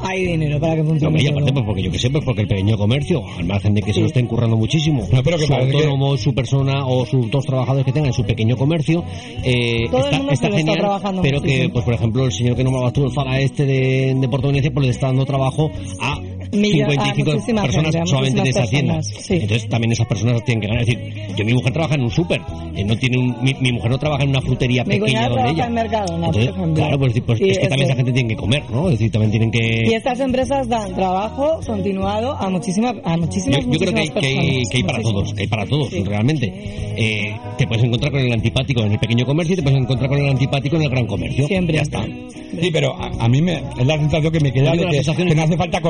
hay 0.00 0.26
dinero 0.26 0.58
para 0.60 0.76
que 0.76 0.84
funcione. 0.84 1.06
Hombre, 1.06 1.22
y 1.22 1.26
aparte, 1.28 1.52
pues 1.52 1.64
porque 1.66 1.82
yo 1.82 1.90
que 1.90 1.98
sé, 1.98 2.10
pues 2.10 2.24
porque 2.24 2.42
el 2.42 2.48
pequeño 2.48 2.76
comercio, 2.76 3.22
al 3.38 3.44
margen 3.44 3.74
de 3.74 3.82
que 3.82 3.92
se 3.92 4.00
lo 4.00 4.06
estén 4.06 4.26
currando 4.26 4.56
muchísimo, 4.56 5.06
No, 5.12 5.22
pero 5.22 5.36
que 5.38 5.44
su 5.46 5.52
parece 5.52 5.70
que- 5.70 5.76
autónomo, 5.78 6.16
su 6.16 6.34
persona 6.34 6.86
o 6.86 7.04
sus 7.06 7.30
dos 7.30 7.44
trabajadores 7.44 7.84
que 7.84 7.92
tengan 7.92 8.08
en 8.08 8.12
su 8.14 8.24
pequeño 8.24 8.56
comercio, 8.56 9.04
eh, 9.42 9.86
Todo 9.90 9.98
el 10.00 10.04
está, 10.06 10.16
mundo 10.18 10.32
está 10.32 10.46
se 10.46 10.50
lo 10.50 10.56
está 10.56 10.56
genial, 10.58 10.78
trabajando 10.78 11.22
pero 11.22 11.40
que, 11.40 11.46
muchísimo. 11.48 11.72
pues 11.72 11.84
por 11.84 11.94
ejemplo, 11.94 12.24
el 12.26 12.32
señor 12.32 12.56
que 12.56 12.64
nombrabas 12.64 12.92
tú, 12.92 13.04
el 13.04 13.12
Zara 13.12 13.40
este 13.40 13.64
de, 13.64 14.14
de 14.14 14.28
Puerto 14.28 14.48
Venecia, 14.48 14.70
pues 14.72 14.86
le 14.86 14.92
está 14.92 15.06
dando 15.08 15.24
trabajo 15.24 15.70
a 16.00 16.20
55 16.62 17.30
muchísima 17.32 17.62
personas 17.62 17.94
gente, 17.94 18.10
solamente 18.10 18.40
en 18.40 18.46
esa 18.46 18.66
tienda. 18.66 19.02
sí. 19.02 19.34
Entonces 19.34 19.68
también 19.68 19.92
esas 19.92 20.06
personas 20.06 20.44
tienen 20.44 20.60
que 20.60 20.66
ganar. 20.68 20.82
Es 20.82 20.88
decir, 20.88 21.12
yo 21.36 21.44
mi 21.44 21.54
mujer 21.54 21.72
trabaja 21.72 21.94
en 21.94 22.02
un 22.02 22.10
súper, 22.10 22.40
eh, 22.74 22.84
no 22.84 22.96
tiene 22.96 23.18
un- 23.18 23.36
mi, 23.42 23.54
mi 23.60 23.72
mujer 23.72 23.90
no 23.90 23.98
trabaja 23.98 24.22
en 24.24 24.30
una 24.30 24.40
frutería 24.40 24.84
Mi 24.84 24.98
pequeña 24.98 25.28
donde 25.28 25.34
trabaja 25.34 25.52
ella. 25.52 25.66
en 25.66 25.78
Entonces, 26.24 26.48
ejemplo. 26.50 26.74
claro, 26.74 26.98
pues, 26.98 27.12
pues 27.26 27.40
es 27.40 27.58
que 27.58 27.68
también 27.68 27.88
esa 27.88 27.96
gente 27.96 28.12
tiene 28.12 28.28
que 28.30 28.36
comer, 28.36 28.62
¿no? 28.70 28.86
Es 28.88 28.98
decir, 28.98 29.10
también 29.12 29.30
tienen 29.30 29.50
que... 29.50 29.84
Y 29.86 29.94
estas 29.94 30.20
empresas 30.20 30.68
dan 30.68 30.94
trabajo 30.94 31.60
continuado 31.66 32.32
a 32.38 32.48
muchísimas, 32.50 32.94
a 33.04 33.16
muchísimas, 33.16 33.64
Yo, 33.64 33.72
yo 33.72 33.78
creo 33.78 33.92
que 33.94 34.00
hay, 34.00 34.08
muchísimas 34.08 34.20
que 34.20 34.26
hay, 34.26 34.34
personas. 34.36 34.68
que 34.70 34.76
hay 34.76 34.82
para 34.82 34.98
Muchísimas. 34.98 35.22
todos, 35.24 35.34
que 35.34 35.40
hay 35.42 35.46
para 35.48 35.66
todos, 35.66 35.90
realmente. 36.06 36.52
Eh, 36.98 37.36
te 37.58 37.66
puedes 37.66 37.84
encontrar 37.84 38.12
con 38.12 38.20
el 38.20 38.32
antipático 38.32 38.80
en 38.82 38.92
el 38.92 38.98
pequeño 38.98 39.24
comercio 39.26 39.52
y 39.54 39.56
te 39.56 39.62
puedes 39.62 39.78
encontrar 39.78 40.08
con 40.08 40.18
el 40.18 40.28
antipático 40.28 40.76
en 40.76 40.82
el 40.82 40.88
gran 40.90 41.06
comercio. 41.06 41.46
Siempre. 41.46 41.76
Ya 41.76 41.82
está. 41.82 42.04
Sí, 42.04 42.70
pero 42.72 42.94
a, 42.94 43.24
a 43.24 43.28
mí 43.28 43.42
me, 43.42 43.54
es 43.78 43.86
la 43.86 43.98
sensación 43.98 44.32
que 44.32 44.40
me 44.40 44.52
queda 44.52 44.70
de 44.72 44.78
que, 44.86 45.24
que 45.26 45.34
no 45.34 45.42
hace 45.42 45.56
falta 45.56 45.80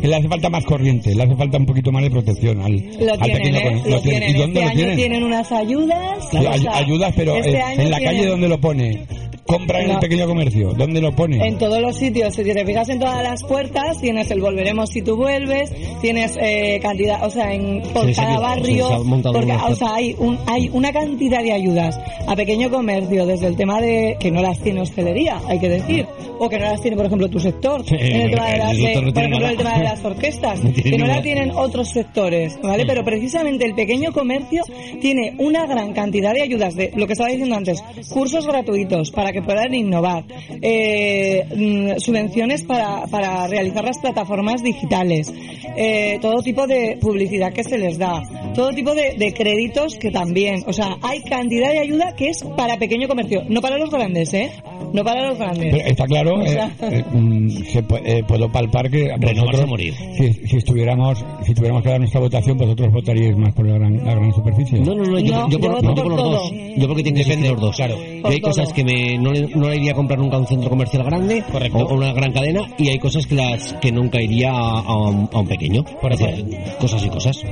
que 0.00 0.08
le 0.10 0.16
hace 0.16 0.28
falta 0.28 0.50
más 0.50 0.64
corriente, 0.64 1.14
le 1.14 1.22
hace 1.22 1.34
falta 1.36 1.56
un 1.58 1.66
poquito 1.66 1.90
más 1.92 2.02
de 2.02 2.10
protección 2.10 2.60
al, 2.60 2.72
Lo 2.72 3.12
al 3.12 3.20
tienen, 3.20 3.36
pequeño 3.38 3.58
¿eh? 3.58 3.62
comercio. 3.62 3.90
Lo 3.90 4.00
tienen. 4.02 4.30
¿Y 4.30 4.32
dónde 4.34 4.60
este 4.60 4.60
lo 4.60 4.66
año 4.68 4.76
tienen? 4.76 4.96
tienen 4.96 5.24
unas 5.24 5.52
ayudas. 5.52 6.28
Sí, 6.30 6.36
ay- 6.36 6.66
ayudas, 6.72 7.12
pero 7.16 7.34
este 7.36 7.50
eh, 7.50 7.62
en 7.78 7.90
la 7.90 7.96
tienen- 7.98 8.16
calle 8.16 8.26
¿dónde 8.26 8.48
lo 8.48 8.60
pone? 8.60 9.06
Compra 9.46 9.80
en 9.80 9.86
el 9.86 9.92
No. 9.94 10.00
pequeño 10.00 10.26
comercio, 10.26 10.72
¿dónde 10.74 11.00
lo 11.00 11.14
pone? 11.14 11.44
En 11.46 11.58
todos 11.58 11.80
los 11.80 11.96
sitios, 11.96 12.34
si 12.34 12.44
te 12.44 12.64
fijas 12.64 12.88
en 12.88 12.98
todas 13.00 13.22
las 13.22 13.42
puertas, 13.42 14.00
tienes 14.00 14.30
el 14.30 14.40
volveremos 14.40 14.90
si 14.90 15.02
tú 15.02 15.16
vuelves, 15.16 15.72
tienes 16.00 16.36
eh, 16.40 16.78
cantidad, 16.80 17.24
o 17.24 17.30
sea, 17.30 17.52
en, 17.52 17.82
por 17.92 18.06
Sí, 18.06 18.14
cada 18.14 18.36
sí, 18.36 18.42
barrio, 18.42 18.88
porque, 19.32 19.52
o 19.52 19.74
sea, 19.74 19.94
hay, 19.94 20.14
un, 20.18 20.38
hay 20.46 20.70
una 20.72 20.92
cantidad 20.92 21.42
de 21.42 21.52
ayudas 21.52 21.98
a 22.26 22.36
pequeño 22.36 22.70
comercio, 22.70 23.26
desde 23.26 23.46
el 23.48 23.56
tema 23.56 23.80
de 23.80 24.16
que 24.20 24.30
no 24.30 24.40
las 24.42 24.58
tiene 24.60 24.82
hostelería, 24.82 25.40
hay 25.48 25.58
que 25.58 25.68
decir, 25.68 26.06
o 26.38 26.48
que 26.48 26.58
no 26.58 26.66
las 26.66 26.80
tiene, 26.80 26.96
por 26.96 27.06
ejemplo, 27.06 27.28
tu 27.28 27.40
sector, 27.40 27.82
en 27.88 28.20
el 28.20 28.30
tema 28.30 28.46
de 28.46 28.52
el 28.52 28.58
las, 28.58 28.76
no 28.76 28.84
por 29.12 29.22
ejemplo, 29.22 29.38
nada. 29.40 29.50
el 29.50 29.56
tema 29.56 29.78
de 29.78 29.84
las 29.84 30.04
orquestas, 30.04 30.60
No 30.64 30.72
que 30.72 30.98
no 30.98 31.06
la 31.06 31.22
tienen 31.22 31.50
otros 31.50 31.88
sectores, 31.90 32.58
¿vale? 32.62 32.86
Pero 32.86 33.04
precisamente 33.04 33.64
el 33.66 33.74
pequeño 33.74 34.12
comercio 34.12 34.62
tiene 35.00 35.34
una 35.38 35.66
gran 35.66 35.92
cantidad 35.92 36.32
de 36.34 36.42
ayudas, 36.42 36.74
de 36.76 36.92
lo 36.94 37.06
que 37.06 37.12
estaba 37.14 37.30
diciendo 37.30 37.56
antes, 37.56 37.82
cursos 38.10 38.46
gratuitos 38.46 39.10
para 39.10 39.32
que 39.32 39.39
puedan 39.42 39.74
innovar, 39.74 40.24
eh, 40.62 41.44
mm, 41.54 41.98
subvenciones 41.98 42.62
para, 42.64 43.06
para 43.06 43.46
realizar 43.46 43.84
las 43.84 43.98
plataformas 43.98 44.62
digitales, 44.62 45.32
eh, 45.76 46.18
todo 46.20 46.42
tipo 46.42 46.66
de 46.66 46.98
publicidad 47.00 47.52
que 47.52 47.64
se 47.64 47.78
les 47.78 47.98
da, 47.98 48.22
todo 48.54 48.70
tipo 48.70 48.94
de, 48.94 49.14
de 49.16 49.32
créditos 49.32 49.96
que 49.96 50.10
también, 50.10 50.64
o 50.66 50.72
sea, 50.72 50.96
hay 51.02 51.22
cantidad 51.22 51.70
de 51.70 51.78
ayuda 51.80 52.14
que 52.16 52.28
es 52.28 52.42
para 52.56 52.76
pequeño 52.76 53.08
comercio, 53.08 53.42
no 53.48 53.60
para 53.60 53.78
los 53.78 53.90
grandes, 53.90 54.32
¿eh? 54.34 54.50
No 54.92 55.04
para 55.04 55.28
los 55.28 55.38
grandes. 55.38 55.72
Pero 55.72 55.88
está 55.88 56.04
claro, 56.04 56.34
O 56.34 56.42
eh, 56.42 56.48
sea, 56.48 56.72
eh, 56.80 57.04
mm, 57.12 57.48
se 57.48 57.78
eh, 58.04 58.24
puedo 58.26 58.50
palpar 58.50 58.90
que 58.90 59.14
vosotros, 59.20 59.66
morir. 59.68 59.94
Si, 60.16 60.32
si 60.32 60.56
estuviéramos, 60.56 61.24
si 61.46 61.54
tuviéramos 61.54 61.82
que 61.84 61.90
dar 61.90 62.00
nuestra 62.00 62.20
votación, 62.20 62.58
vosotros 62.58 62.92
votaríais 62.92 63.36
más 63.36 63.54
por 63.54 63.68
la 63.68 63.74
gran, 63.74 64.04
la 64.04 64.14
gran 64.14 64.32
superficie. 64.32 64.80
No, 64.80 64.94
no, 64.94 65.04
no, 65.04 65.18
yo, 65.20 65.32
No, 65.32 65.48
yo 65.48 65.58
yo 65.58 65.60
por, 65.60 65.70
voto 65.76 65.94
por 65.94 66.02
por 66.02 66.08
los 66.08 66.16
todo. 66.16 66.30
dos. 66.30 66.52
Yo 66.76 66.88
porque 66.88 67.02
tiene 67.04 67.24
que 67.24 67.32
ser 67.34 67.38
los 67.38 67.60
dos. 67.60 67.76
Claro. 67.76 67.96
Hay 68.24 68.40
todo. 68.40 68.50
cosas 68.50 68.72
que 68.72 68.82
me, 68.84 69.16
no, 69.20 69.32
le, 69.32 69.48
no 69.48 69.68
le 69.68 69.76
iría 69.76 69.92
a 69.92 69.94
comprar 69.94 70.18
nunca 70.18 70.36
a 70.36 70.40
un 70.40 70.46
centro 70.46 70.70
comercial 70.70 71.04
grande 71.04 71.44
o 71.72 71.80
a 71.80 71.94
una 71.94 72.12
gran 72.12 72.32
cadena 72.32 72.62
y 72.78 72.88
hay 72.88 72.98
cosas 72.98 73.26
que 73.26 73.34
las 73.34 73.74
que 73.74 73.92
nunca 73.92 74.20
iría 74.20 74.50
a, 74.50 74.80
a 74.80 74.96
un, 74.96 75.28
a 75.32 75.38
un 75.38 75.46
pequeño. 75.46 75.84
Por 76.00 76.10
decir, 76.10 76.28
ejemplo. 76.28 76.58
cosas 76.78 77.04
y 77.04 77.08
cosas. 77.08 77.44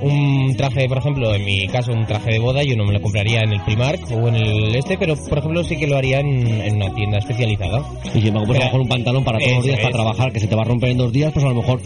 Un 0.00 0.54
traje, 0.56 0.88
por 0.88 0.98
ejemplo, 0.98 1.34
en 1.34 1.44
mi 1.44 1.66
caso, 1.68 1.92
un 1.92 2.06
traje 2.06 2.32
de 2.32 2.38
boda, 2.38 2.62
yo 2.62 2.76
no 2.76 2.84
me 2.84 2.92
lo 2.92 3.00
compraría 3.00 3.40
en 3.40 3.52
el 3.52 3.60
Primark 3.62 4.00
o 4.12 4.28
en 4.28 4.36
el 4.36 4.76
este, 4.76 4.98
pero 4.98 5.16
por 5.16 5.38
ejemplo 5.38 5.64
sí 5.64 5.76
que 5.76 5.86
lo 5.86 5.96
haría 5.96 6.20
en, 6.20 6.46
en 6.46 6.76
una 6.76 6.94
tienda 6.94 7.18
especializada. 7.18 7.82
Y 8.14 8.20
si 8.20 8.30
me 8.30 8.38
compro 8.38 8.54
a 8.54 8.58
lo 8.58 8.64
mejor 8.64 8.80
un 8.80 8.88
pantalón 8.88 9.24
para 9.24 9.38
todos 9.38 9.56
los 9.56 9.64
días, 9.64 9.80
para 9.80 9.92
trabajar, 9.92 10.32
que 10.32 10.40
se 10.40 10.46
te 10.46 10.54
va 10.54 10.62
a 10.62 10.66
romper 10.66 10.90
en 10.90 10.98
dos 10.98 11.12
días, 11.12 11.32
pues 11.32 11.44
a 11.44 11.48
lo 11.48 11.54
mejor 11.54 11.80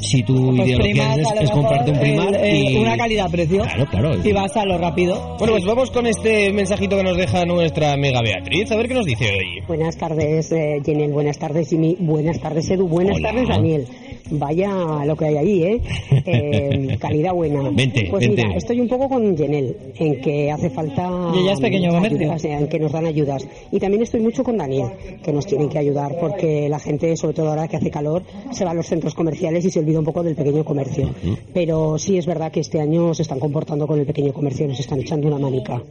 si 0.00 0.22
tu 0.22 0.56
pues 0.56 0.66
idea 0.66 0.78
lo 0.78 0.84
que 0.84 0.90
Primark, 0.90 1.10
haces 1.12 1.26
a 1.26 1.34
lo 1.34 1.40
es 1.42 1.50
comprarte 1.50 1.90
un 1.90 1.98
primar 1.98 2.34
eh, 2.34 2.50
eh, 2.50 2.72
y... 2.72 2.76
una 2.76 2.96
calidad-precio. 2.96 3.62
Claro, 3.62 3.86
claro. 3.86 4.28
Y 4.28 4.32
vas 4.32 4.56
a 4.56 4.64
lo 4.64 4.78
rápido. 4.78 5.36
Bueno, 5.38 5.54
pues 5.54 5.64
vamos 5.64 5.90
con 5.90 6.06
este 6.06 6.52
mensajito 6.52 6.96
que 6.96 7.02
nos 7.02 7.16
deja 7.16 7.44
nuestra 7.44 7.92
amiga 7.92 8.20
Beatriz, 8.22 8.70
a 8.72 8.76
ver 8.76 8.88
qué 8.88 8.94
nos 8.94 9.06
dice 9.06 9.26
hoy. 9.26 9.62
Buenas 9.66 9.96
tardes, 9.96 10.52
eh, 10.52 10.80
Jenel. 10.84 11.12
Buenas 11.12 11.38
tardes, 11.38 11.68
Jimmy. 11.68 11.96
Buenas 11.98 12.40
tardes, 12.40 12.70
Edu. 12.70 12.88
Buenas 12.88 13.16
Hola. 13.16 13.28
tardes, 13.30 13.48
Daniel. 13.48 13.86
Vaya 14.30 15.04
lo 15.04 15.16
que 15.16 15.26
hay 15.26 15.36
ahí, 15.36 15.62
¿eh? 15.62 15.80
Eh, 16.26 16.96
calidad 17.00 17.32
buena. 17.32 17.70
Vente, 17.70 18.08
pues 18.10 18.26
vente. 18.26 18.44
mira, 18.44 18.56
estoy 18.56 18.80
un 18.80 18.88
poco 18.88 19.08
con 19.08 19.36
Jenel, 19.36 19.76
en 19.96 20.20
que 20.20 20.50
hace 20.50 20.70
falta... 20.70 21.32
Y 21.34 21.40
ella 21.40 21.52
es 21.52 21.60
pequeño 21.60 21.90
comercio. 21.90 22.32
en 22.44 22.68
que 22.68 22.78
nos 22.78 22.92
dan 22.92 23.06
ayudas. 23.06 23.46
Y 23.72 23.78
también 23.78 24.02
estoy 24.02 24.20
mucho 24.20 24.44
con 24.44 24.56
Daniel, 24.56 24.90
que 25.22 25.32
nos 25.32 25.46
tienen 25.46 25.68
que 25.68 25.78
ayudar, 25.78 26.16
porque 26.20 26.68
la 26.68 26.78
gente, 26.78 27.16
sobre 27.16 27.34
todo 27.34 27.48
ahora 27.48 27.68
que 27.68 27.76
hace 27.76 27.90
calor, 27.90 28.22
se 28.50 28.64
va 28.64 28.72
a 28.72 28.74
los 28.74 28.86
centros 28.86 29.14
comerciales 29.14 29.64
y 29.64 29.70
se 29.70 29.80
olvida 29.80 29.98
un 29.98 30.04
poco 30.04 30.22
del 30.22 30.34
pequeño 30.34 30.64
comercio. 30.64 31.10
Pero 31.52 31.98
sí 31.98 32.18
es 32.18 32.26
verdad 32.26 32.52
que 32.52 32.60
este 32.60 32.80
año 32.80 33.14
se 33.14 33.22
están 33.22 33.40
comportando 33.40 33.86
con 33.86 33.98
el 33.98 34.06
pequeño 34.06 34.32
comercio, 34.32 34.66
nos 34.66 34.80
están 34.80 35.00
echando 35.00 35.28
una 35.28 35.38
manica. 35.38 35.82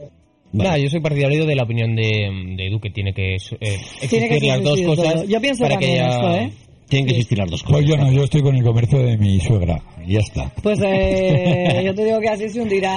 Nada, 0.52 0.78
yo 0.80 0.90
soy 0.90 1.00
partidario 1.00 1.46
de 1.46 1.56
la 1.56 1.64
opinión 1.64 1.96
de, 1.96 2.56
de 2.58 2.68
Edu 2.68 2.80
que 2.80 2.90
tiene 2.90 3.14
que 3.14 3.36
eh, 3.36 3.38
existir 3.40 4.10
Tiene 4.10 4.40
que 4.40 4.48
las 4.48 4.64
dos 4.64 4.82
cosas 4.82 5.14
todo. 5.14 5.24
Yo 5.26 5.40
pienso 5.42 5.64
para 5.64 5.78
que 5.78 5.96
ya... 5.96 6.08
esto, 6.08 6.36
¿eh? 6.36 6.52
Tienen 6.90 7.06
que 7.08 7.12
existir 7.14 7.38
las 7.38 7.50
dos 7.50 7.62
cosas. 7.64 7.78
Pues 7.78 7.88
yo 7.88 7.98
no, 7.98 8.12
yo 8.12 8.24
estoy 8.24 8.42
con 8.42 8.56
el 8.56 8.64
comercio 8.64 9.00
de 9.00 9.16
mi 9.18 9.40
suegra. 9.40 9.80
Y 10.06 10.14
ya 10.14 10.20
está. 10.20 10.52
Pues 10.64 10.80
eh, 10.84 11.82
yo 11.86 11.94
te 11.94 12.04
digo 12.04 12.20
que 12.20 12.30
así 12.30 12.50
se 12.50 12.62
hundirá, 12.62 12.94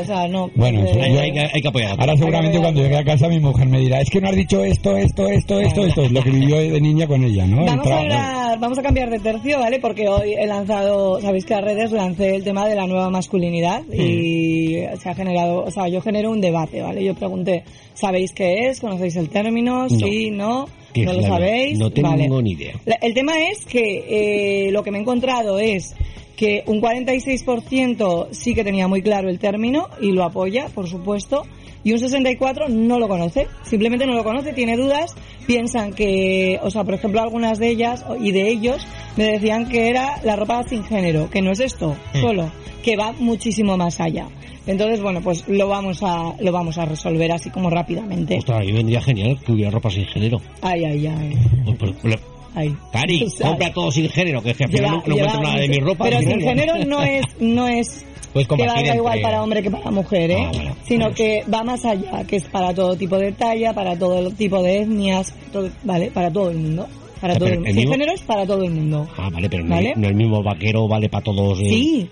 o 0.00 0.04
sea, 0.04 0.28
no. 0.28 0.48
Bueno, 0.54 0.82
eh, 0.84 0.90
eso 0.90 1.00
Hay, 1.02 1.12
yo- 1.12 1.20
hay 1.20 1.32
que- 1.32 1.50
hay 1.54 1.60
que 1.62 1.68
apoyar. 1.68 1.98
Ahora 2.00 2.16
seguramente 2.16 2.58
cuando 2.60 2.82
llegue 2.82 2.96
a 2.96 3.04
casa 3.04 3.28
mi 3.28 3.40
mujer 3.40 3.66
me 3.66 3.80
dirá, 3.80 4.00
es 4.00 4.08
que 4.10 4.20
no 4.20 4.28
has 4.28 4.36
dicho 4.36 4.62
esto, 4.64 4.96
esto, 4.96 5.26
esto, 5.28 5.60
esto, 5.60 5.84
esto, 5.86 6.02
es 6.04 6.12
lo 6.12 6.22
que 6.22 6.30
vivió 6.30 6.56
de 6.56 6.80
niña 6.80 7.06
con 7.06 7.24
ella, 7.24 7.46
¿no? 7.46 7.64
Vamos 7.64 7.86
a, 7.88 7.98
hablar, 7.98 8.58
vamos 8.60 8.78
a 8.78 8.82
cambiar 8.82 9.10
de 9.10 9.18
tercio, 9.18 9.58
¿vale? 9.58 9.80
Porque 9.80 10.08
hoy 10.08 10.34
he 10.38 10.46
lanzado, 10.46 11.20
sabéis 11.20 11.44
que 11.44 11.54
a 11.54 11.60
redes 11.60 11.90
lancé 11.92 12.36
el 12.36 12.44
tema 12.44 12.68
de 12.68 12.76
la 12.76 12.86
nueva 12.86 13.10
masculinidad 13.10 13.82
y 13.92 14.76
se 15.00 15.08
ha 15.08 15.14
generado, 15.14 15.64
o 15.64 15.70
sea, 15.70 15.88
yo 15.88 16.00
genero 16.00 16.30
un 16.30 16.40
debate, 16.40 16.80
¿vale? 16.80 17.02
Yo 17.04 17.14
pregunté, 17.14 17.64
¿sabéis 17.94 18.32
qué 18.32 18.68
es? 18.68 18.80
¿Conocéis 18.80 19.16
el 19.16 19.28
término? 19.30 19.88
Sí, 19.88 20.30
no, 20.30 20.68
¿Qué 21.00 21.04
no 21.06 21.12
lo 21.14 21.22
sabéis. 21.22 21.78
No 21.78 21.90
tengo 21.90 22.08
Vale. 22.10 22.28
ni 22.42 22.52
idea. 22.52 22.74
La- 22.84 22.96
El 22.96 23.14
tema 23.14 23.32
es 23.50 23.64
que 23.64 24.66
eh, 24.68 24.70
lo 24.72 24.82
que 24.82 24.90
me 24.90 24.98
he 24.98 25.00
encontrado 25.02 25.58
es 25.58 25.94
que 26.36 26.62
un 26.66 26.80
46% 26.80 28.28
sí 28.32 28.54
que 28.54 28.64
tenía 28.64 28.88
muy 28.88 29.02
claro 29.02 29.28
el 29.28 29.38
término 29.38 29.88
y 30.00 30.12
lo 30.12 30.24
apoya, 30.24 30.66
por 30.74 30.88
supuesto, 30.88 31.44
y 31.86 31.92
un 31.92 31.98
64% 32.00 32.68
no 32.68 32.98
lo 32.98 33.06
conoce, 33.06 33.46
simplemente 33.62 34.06
no 34.06 34.14
lo 34.14 34.24
conoce, 34.24 34.52
tiene 34.52 34.76
dudas, 34.76 35.14
piensan 35.46 35.92
que, 35.92 36.58
o 36.62 36.68
sea, 36.70 36.82
por 36.82 36.94
ejemplo, 36.94 37.20
algunas 37.20 37.60
de 37.60 37.68
ellas 37.68 38.04
y 38.20 38.32
de 38.32 38.48
ellos 38.48 38.84
me 39.16 39.24
decían 39.26 39.68
que 39.68 39.88
era 39.88 40.20
la 40.24 40.34
ropa 40.34 40.64
sin 40.64 40.82
género, 40.82 41.30
que 41.30 41.42
no 41.42 41.52
es 41.52 41.60
esto 41.60 41.94
Mm. 42.14 42.20
solo, 42.20 42.50
que 42.82 42.96
va 42.96 43.12
muchísimo 43.20 43.76
más 43.76 44.00
allá. 44.00 44.26
Entonces, 44.66 45.00
bueno, 45.00 45.20
pues 45.20 45.46
lo 45.46 45.68
vamos 45.68 46.02
a 46.02 46.34
lo 46.40 46.50
vamos 46.50 46.76
a 46.78 46.86
resolver 46.86 47.30
así 47.30 47.50
como 47.50 47.70
rápidamente. 47.70 48.36
Ostras, 48.38 48.62
a 48.62 48.64
mí 48.64 48.72
vendría 48.72 49.00
genial 49.00 49.38
que 49.46 49.52
hubiera 49.52 49.70
ropa 49.70 49.88
sin 49.90 50.06
género. 50.06 50.40
Ay, 50.62 50.84
ay, 50.84 51.06
ay. 51.06 51.36
Pues, 51.78 51.92
pues, 52.02 52.04
le- 52.04 52.35
ahí. 52.56 52.74
Cari, 52.92 53.22
O 53.26 53.30
sea, 53.30 53.48
compra 53.48 53.72
todo 53.72 53.90
sin 53.92 54.08
género, 54.08 54.42
que 54.42 54.50
es 54.50 54.56
que 54.56 54.64
al 54.64 54.70
final 54.70 54.90
no, 54.90 55.02
no 55.06 55.14
encuentro 55.14 55.40
nada 55.42 55.56
de 55.60 55.68
mi 55.68 55.78
ropa. 55.78 56.04
Pero 56.04 56.18
sin 56.20 56.40
género 56.40 56.74
no 56.84 57.02
es, 57.02 57.24
no 57.40 57.68
es 57.68 58.04
Puedes 58.32 58.48
que 58.48 58.56
valga 58.66 58.94
igual 58.96 59.14
entre- 59.18 59.22
para 59.22 59.42
hombre 59.42 59.62
que 59.62 59.70
para 59.70 59.90
mujer, 59.90 60.30
¿eh? 60.30 60.36
Ah, 60.46 60.50
bueno, 60.52 60.76
sino 60.86 61.04
pues. 61.06 61.16
que 61.16 61.44
va 61.52 61.64
más 61.64 61.84
allá, 61.86 62.24
que 62.26 62.36
es 62.36 62.44
para 62.44 62.74
todo 62.74 62.94
tipo 62.96 63.16
de 63.16 63.32
talla, 63.32 63.72
para 63.72 63.96
todo 63.98 64.30
tipo 64.32 64.62
de 64.62 64.80
etnias, 64.82 65.32
todo- 65.52 65.70
¿vale? 65.84 66.10
Para 66.10 66.30
todo 66.30 66.50
el 66.50 66.58
mundo. 66.58 66.86
Para 67.20 67.32
Ah, 67.32 67.38
todo 67.38 67.48
pero 67.48 67.60
el 67.62 67.66
el. 67.66 67.72
Sin 67.72 67.76
mismo- 67.82 67.92
género 67.92 68.12
es 68.12 68.20
para 68.22 68.44
todo 68.46 68.62
el 68.62 68.70
mundo. 68.72 69.08
Ah, 69.16 69.30
vale, 69.32 69.48
pero 69.48 69.64
no, 69.64 69.74
¿Vale? 69.74 69.92
el- 69.92 70.00
no 70.02 70.08
el 70.08 70.14
mismo 70.14 70.42
vaquero 70.42 70.86
vale 70.86 71.08
para 71.08 71.24
todos. 71.24 71.58
eh. 71.60 71.68
Sí. 71.68 72.08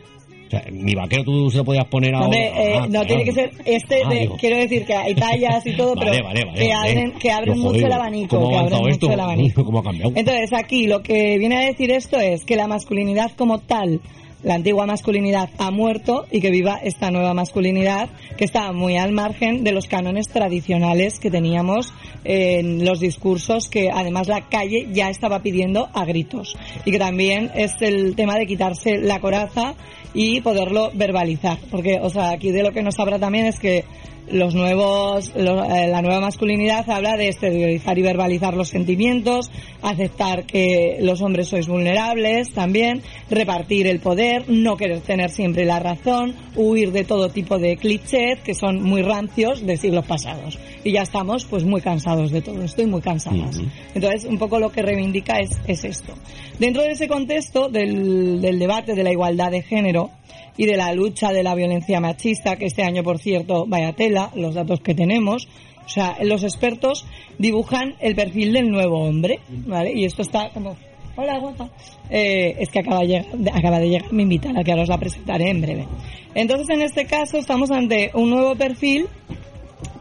O 0.46 0.50
sea, 0.50 0.64
mi 0.70 0.94
vaquero 0.94 1.24
tú 1.24 1.50
se 1.50 1.58
lo 1.58 1.64
podías 1.64 1.86
poner 1.86 2.14
ahora. 2.14 2.26
Hombre, 2.26 2.46
eh, 2.48 2.74
Ah, 2.76 2.80
no 2.82 2.88
claro. 2.90 3.06
tiene 3.06 3.24
que 3.24 3.32
ser 3.32 3.50
este 3.64 4.02
Ah, 4.04 4.08
de, 4.08 4.30
quiero 4.38 4.56
decir 4.58 4.84
que 4.84 4.94
hay 4.94 5.14
tallas 5.14 5.66
y 5.66 5.72
todo, 5.76 5.94
Vale, 5.94 6.10
pero 6.12 6.24
vale, 6.24 6.44
vale, 6.44 6.58
que 6.58 6.72
abren, 6.72 7.12
que 7.12 7.30
abren 7.30 7.54
Yo, 7.56 7.62
mucho 7.62 7.86
el 7.86 7.92
abanico, 7.92 8.36
¿Cómo 8.36 8.50
que 8.50 8.56
abren 8.56 8.72
esto? 8.88 9.06
mucho 9.06 9.12
el 9.14 9.20
abanico. 9.20 9.64
¿Cómo 9.64 9.78
ha 9.78 9.82
cambiado? 9.82 10.12
Entonces 10.14 10.50
aquí 10.52 10.86
lo 10.86 11.02
que 11.02 11.38
viene 11.38 11.56
a 11.56 11.60
decir 11.66 11.90
esto 11.90 12.18
es 12.20 12.44
que 12.44 12.56
la 12.56 12.66
masculinidad 12.66 13.32
como 13.32 13.58
tal, 13.60 14.00
la 14.42 14.56
antigua 14.56 14.84
masculinidad 14.84 15.48
ha 15.56 15.70
muerto 15.70 16.26
y 16.30 16.42
que 16.42 16.50
viva 16.50 16.78
esta 16.82 17.10
nueva 17.10 17.32
masculinidad 17.32 18.10
que 18.36 18.44
está 18.44 18.72
muy 18.72 18.98
al 18.98 19.12
margen 19.12 19.64
de 19.64 19.72
los 19.72 19.86
cánones 19.86 20.28
tradicionales 20.28 21.18
que 21.18 21.30
teníamos 21.30 21.94
en 22.24 22.84
los 22.84 23.00
discursos 23.00 23.68
que 23.68 23.90
además 23.90 24.28
la 24.28 24.42
calle 24.50 24.88
ya 24.92 25.08
estaba 25.08 25.40
pidiendo 25.40 25.88
a 25.94 26.04
gritos 26.04 26.56
y 26.84 26.90
que 26.90 26.98
también 26.98 27.50
es 27.54 27.72
el 27.80 28.14
tema 28.16 28.36
de 28.36 28.46
quitarse 28.46 28.98
la 28.98 29.18
coraza 29.18 29.74
y 30.14 30.40
poderlo 30.40 30.90
verbalizar 30.94 31.58
porque 31.70 31.98
o 32.00 32.08
sea 32.08 32.30
aquí 32.30 32.50
de 32.52 32.62
lo 32.62 32.72
que 32.72 32.82
nos 32.82 32.98
habla 32.98 33.18
también 33.18 33.46
es 33.46 33.58
que 33.58 33.84
los 34.30 34.54
nuevos 34.54 35.32
eh, 35.34 35.42
la 35.42 36.02
nueva 36.02 36.20
masculinidad 36.20 36.88
habla 36.88 37.16
de 37.16 37.28
exteriorizar 37.28 37.98
y 37.98 38.02
verbalizar 38.02 38.54
los 38.54 38.68
sentimientos 38.68 39.50
aceptar 39.82 40.44
que 40.46 40.98
los 41.00 41.20
hombres 41.20 41.48
sois 41.48 41.68
vulnerables 41.68 42.52
también 42.52 43.02
repartir 43.30 43.86
el 43.86 44.00
poder 44.00 44.44
no 44.48 44.76
querer 44.76 45.00
tener 45.00 45.30
siempre 45.30 45.64
la 45.64 45.78
razón 45.78 46.34
huir 46.56 46.92
de 46.92 47.04
todo 47.04 47.28
tipo 47.28 47.58
de 47.58 47.76
clichés 47.76 48.40
que 48.40 48.54
son 48.54 48.82
muy 48.82 49.02
rancios 49.02 49.64
de 49.66 49.76
siglos 49.76 50.06
pasados. 50.06 50.58
Y 50.84 50.92
ya 50.92 51.02
estamos 51.02 51.44
pues 51.44 51.64
muy 51.64 51.80
cansados 51.80 52.30
de 52.30 52.42
todo 52.42 52.62
esto 52.62 52.82
y 52.82 52.86
muy 52.86 53.00
cansadas. 53.00 53.60
Entonces 53.94 54.24
un 54.24 54.38
poco 54.38 54.58
lo 54.58 54.70
que 54.70 54.82
reivindica 54.82 55.38
es, 55.38 55.58
es 55.66 55.84
esto. 55.84 56.14
Dentro 56.58 56.82
de 56.82 56.92
ese 56.92 57.08
contexto 57.08 57.68
del, 57.68 58.40
del 58.40 58.58
debate 58.58 58.94
de 58.94 59.02
la 59.02 59.12
igualdad 59.12 59.50
de 59.50 59.62
género 59.62 60.10
y 60.56 60.66
de 60.66 60.76
la 60.76 60.92
lucha 60.92 61.32
de 61.32 61.42
la 61.42 61.54
violencia 61.54 62.00
machista, 62.00 62.56
que 62.56 62.66
este 62.66 62.82
año, 62.82 63.02
por 63.02 63.18
cierto, 63.18 63.66
vaya 63.66 63.92
tela, 63.92 64.30
los 64.34 64.54
datos 64.54 64.80
que 64.80 64.94
tenemos. 64.94 65.48
O 65.84 65.88
sea, 65.88 66.16
los 66.22 66.42
expertos 66.44 67.04
dibujan 67.38 67.94
el 68.00 68.14
perfil 68.14 68.52
del 68.52 68.70
nuevo 68.70 69.00
hombre, 69.00 69.40
¿vale? 69.48 69.92
Y 69.92 70.04
esto 70.04 70.22
está 70.22 70.50
como... 70.50 70.76
Hola, 71.16 71.38
guapa. 71.38 71.70
Eh, 72.10 72.56
es 72.58 72.70
que 72.70 72.80
acaba 72.80 73.00
de, 73.00 73.06
llegar, 73.06 73.26
acaba 73.52 73.78
de 73.78 73.88
llegar 73.88 74.12
mi 74.12 74.24
invitada, 74.24 74.64
que 74.64 74.72
ahora 74.72 74.82
os 74.82 74.88
la 74.88 74.98
presentaré 74.98 75.50
en 75.50 75.60
breve. 75.60 75.86
Entonces, 76.34 76.68
en 76.70 76.82
este 76.82 77.04
caso, 77.04 77.38
estamos 77.38 77.70
ante 77.70 78.10
un 78.14 78.30
nuevo 78.30 78.56
perfil 78.56 79.06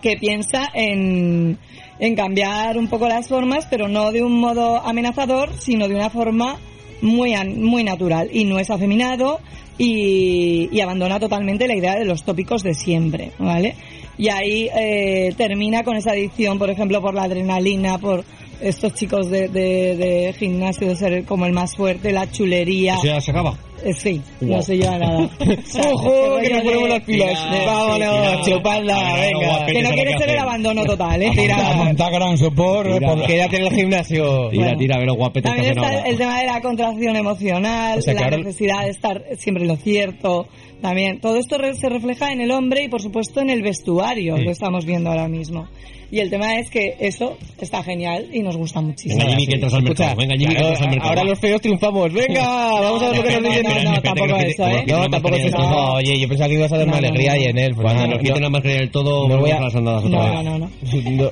que 0.02 0.18
piensa 0.18 0.72
en, 0.74 1.60
en 2.00 2.16
cambiar 2.16 2.78
un 2.78 2.88
poco 2.88 3.08
las 3.08 3.28
formas, 3.28 3.68
pero 3.70 3.88
no 3.88 4.12
de 4.12 4.24
un 4.24 4.40
modo 4.40 4.78
amenazador, 4.78 5.54
sino 5.60 5.88
de 5.88 5.96
una 5.96 6.10
forma 6.10 6.58
muy, 7.02 7.36
muy 7.46 7.84
natural. 7.84 8.30
Y 8.34 8.46
no 8.46 8.58
es 8.58 8.72
afeminado 8.72 9.40
y, 9.78 10.70
y 10.72 10.82
abandona 10.82 11.20
totalmente 11.20 11.68
la 11.68 11.76
idea 11.76 11.96
de 11.96 12.06
los 12.06 12.24
tópicos 12.24 12.64
de 12.64 12.74
siempre, 12.74 13.32
¿vale? 13.40 13.76
Y 14.18 14.30
ahí 14.30 14.70
eh, 14.76 15.34
termina 15.38 15.84
con 15.84 15.96
esa 15.96 16.12
adicción, 16.12 16.60
por 16.60 16.70
ejemplo, 16.70 17.02
por 17.02 17.16
la 17.16 17.24
adrenalina, 17.24 17.98
por 17.98 18.24
estos 18.64 18.94
chicos 18.94 19.30
de, 19.30 19.48
de, 19.50 19.96
de 19.96 20.34
gimnasio, 20.38 20.88
de 20.88 20.96
ser 20.96 21.26
como 21.26 21.46
el 21.46 21.54
más 21.54 21.76
fuerte, 21.76 22.12
la 22.12 22.30
chulería. 22.32 22.96
¿Eso 22.96 23.06
ya 23.08 23.22
se 23.22 23.32
acaba? 23.32 23.58
Eh, 23.86 23.94
sí, 23.94 24.22
Wow. 24.40 24.50
no 24.58 24.62
se 24.62 24.78
lleva 24.78 24.98
nada. 24.98 25.30
¡Ojo! 25.92 26.38
Que 26.42 26.50
nos 26.54 26.62
ponemos 26.64 26.90
las 26.90 27.02
pilas. 27.04 27.50
Tira, 27.52 27.66
Vámonos, 27.66 28.44
tira. 28.46 28.58
chupadla, 28.58 29.16
venga. 29.16 29.66
Que 29.66 29.82
no 29.84 29.90
quiere 29.92 30.18
ser 30.18 30.30
el 30.30 30.40
abandono 30.40 30.86
total, 30.86 31.22
¿eh? 31.22 31.52
A 31.54 31.74
montar 31.74 32.14
gran 32.14 32.38
sopor. 32.38 32.94
Tira. 32.94 33.14
por- 33.14 33.26
Quédate 33.26 33.58
en 33.58 33.64
el 33.66 33.74
gimnasio. 33.74 34.50
Tira, 34.52 34.64
Bueno. 34.64 34.78
tira, 34.80 34.98
ve 35.00 35.06
los 35.06 35.18
guapetes 35.18 35.52
que 35.52 35.56
También 35.58 35.78
está 35.78 35.98
ahora. 35.98 36.10
el 36.10 36.18
tema 36.18 36.40
de 36.40 36.46
la 36.46 36.62
contracción 36.62 37.16
emocional, 37.18 38.00
O 38.00 38.02
sea, 38.02 38.16
que 38.16 38.22
la 38.22 38.38
necesidad 38.38 38.84
de 38.86 38.90
estar 38.92 39.24
siempre 39.38 39.64
en 39.64 39.68
lo 39.70 39.76
cierto. 39.76 40.48
También 40.82 41.20
todo 41.20 41.36
esto 41.38 41.58
re- 41.58 41.76
se 41.76 41.90
refleja 41.90 42.32
en 42.32 42.40
el 42.42 42.52
hombre 42.52 42.84
y 42.84 42.88
por 42.90 43.02
supuesto 43.02 43.42
en 43.42 43.50
el 43.50 43.62
vestuario, 43.64 44.38
Sí. 44.38 44.44
lo 44.44 44.52
estamos 44.52 44.86
viendo 44.86 45.10
ahora 45.10 45.28
mismo. 45.28 45.68
Y 46.14 46.20
el 46.20 46.30
tema 46.30 46.60
es 46.60 46.70
que 46.70 46.96
eso 47.00 47.36
está 47.60 47.82
genial 47.82 48.28
y 48.32 48.42
nos 48.44 48.56
gusta 48.56 48.82
muchísimo. 48.82 49.18
Venga, 49.18 49.32
Jimmy, 49.32 49.48
que 49.48 49.54
entras 49.56 49.74
al 49.74 49.82
mercado. 49.82 50.16
Venga, 50.16 50.36
Jimmy, 50.38 50.54
que 50.54 50.62
entras 50.62 50.82
al 50.82 50.90
mercado. 50.92 51.10
ahora 51.10 51.24
los 51.24 51.40
feos 51.40 51.60
triunfamos. 51.62 52.14
Venga, 52.14 52.44
vamos 52.46 53.02
a 53.02 53.10
ver 53.10 53.18
lo 53.18 53.24
que 53.24 53.32
nos 53.32 53.42
no, 53.42 53.50
dicen. 53.50 53.84
no, 53.84 53.92
no, 53.94 54.02
tampoco 54.04 54.36
eso, 54.38 54.68
¿eh? 54.68 54.84
No, 54.88 55.10
tampoco 55.10 55.36
es 55.38 55.46
eso. 55.46 55.58
Oye, 55.96 56.20
yo 56.20 56.28
pensaba 56.28 56.48
que 56.50 56.54
ibas 56.54 56.72
a 56.72 56.78
No, 56.78 56.86
no, 56.86 56.94
alegría 56.98 57.36
y 57.40 57.44
en 57.46 57.58
él. 57.58 57.74
pues 57.74 57.84
Cuando 57.86 58.02
nos 58.08 58.18
no- 58.18 58.24
quiten 58.24 58.42
la 58.44 58.50
mascarilla 58.52 58.80
del 58.82 58.92
todo, 58.92 59.28
no 59.28 59.40
voy 59.40 59.50
a- 59.52 59.60
las 59.60 59.76
andadas 59.76 60.04
otra 60.06 60.20
vez. 60.24 60.34
no, 60.34 60.44
no, 60.44 60.60
no. 60.60 60.70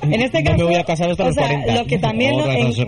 En 0.02 0.20
este 0.20 0.42
no 0.42 0.50
caso, 0.50 0.58
me 0.58 0.64
voy 0.64 0.74
a 0.74 0.82
casar 0.84 1.10
hasta 1.12 1.24
los 1.26 1.34
sea, 1.36 1.46
40. 1.46 1.74
lo 1.76 1.86
que 1.86 1.98
también 1.98 2.34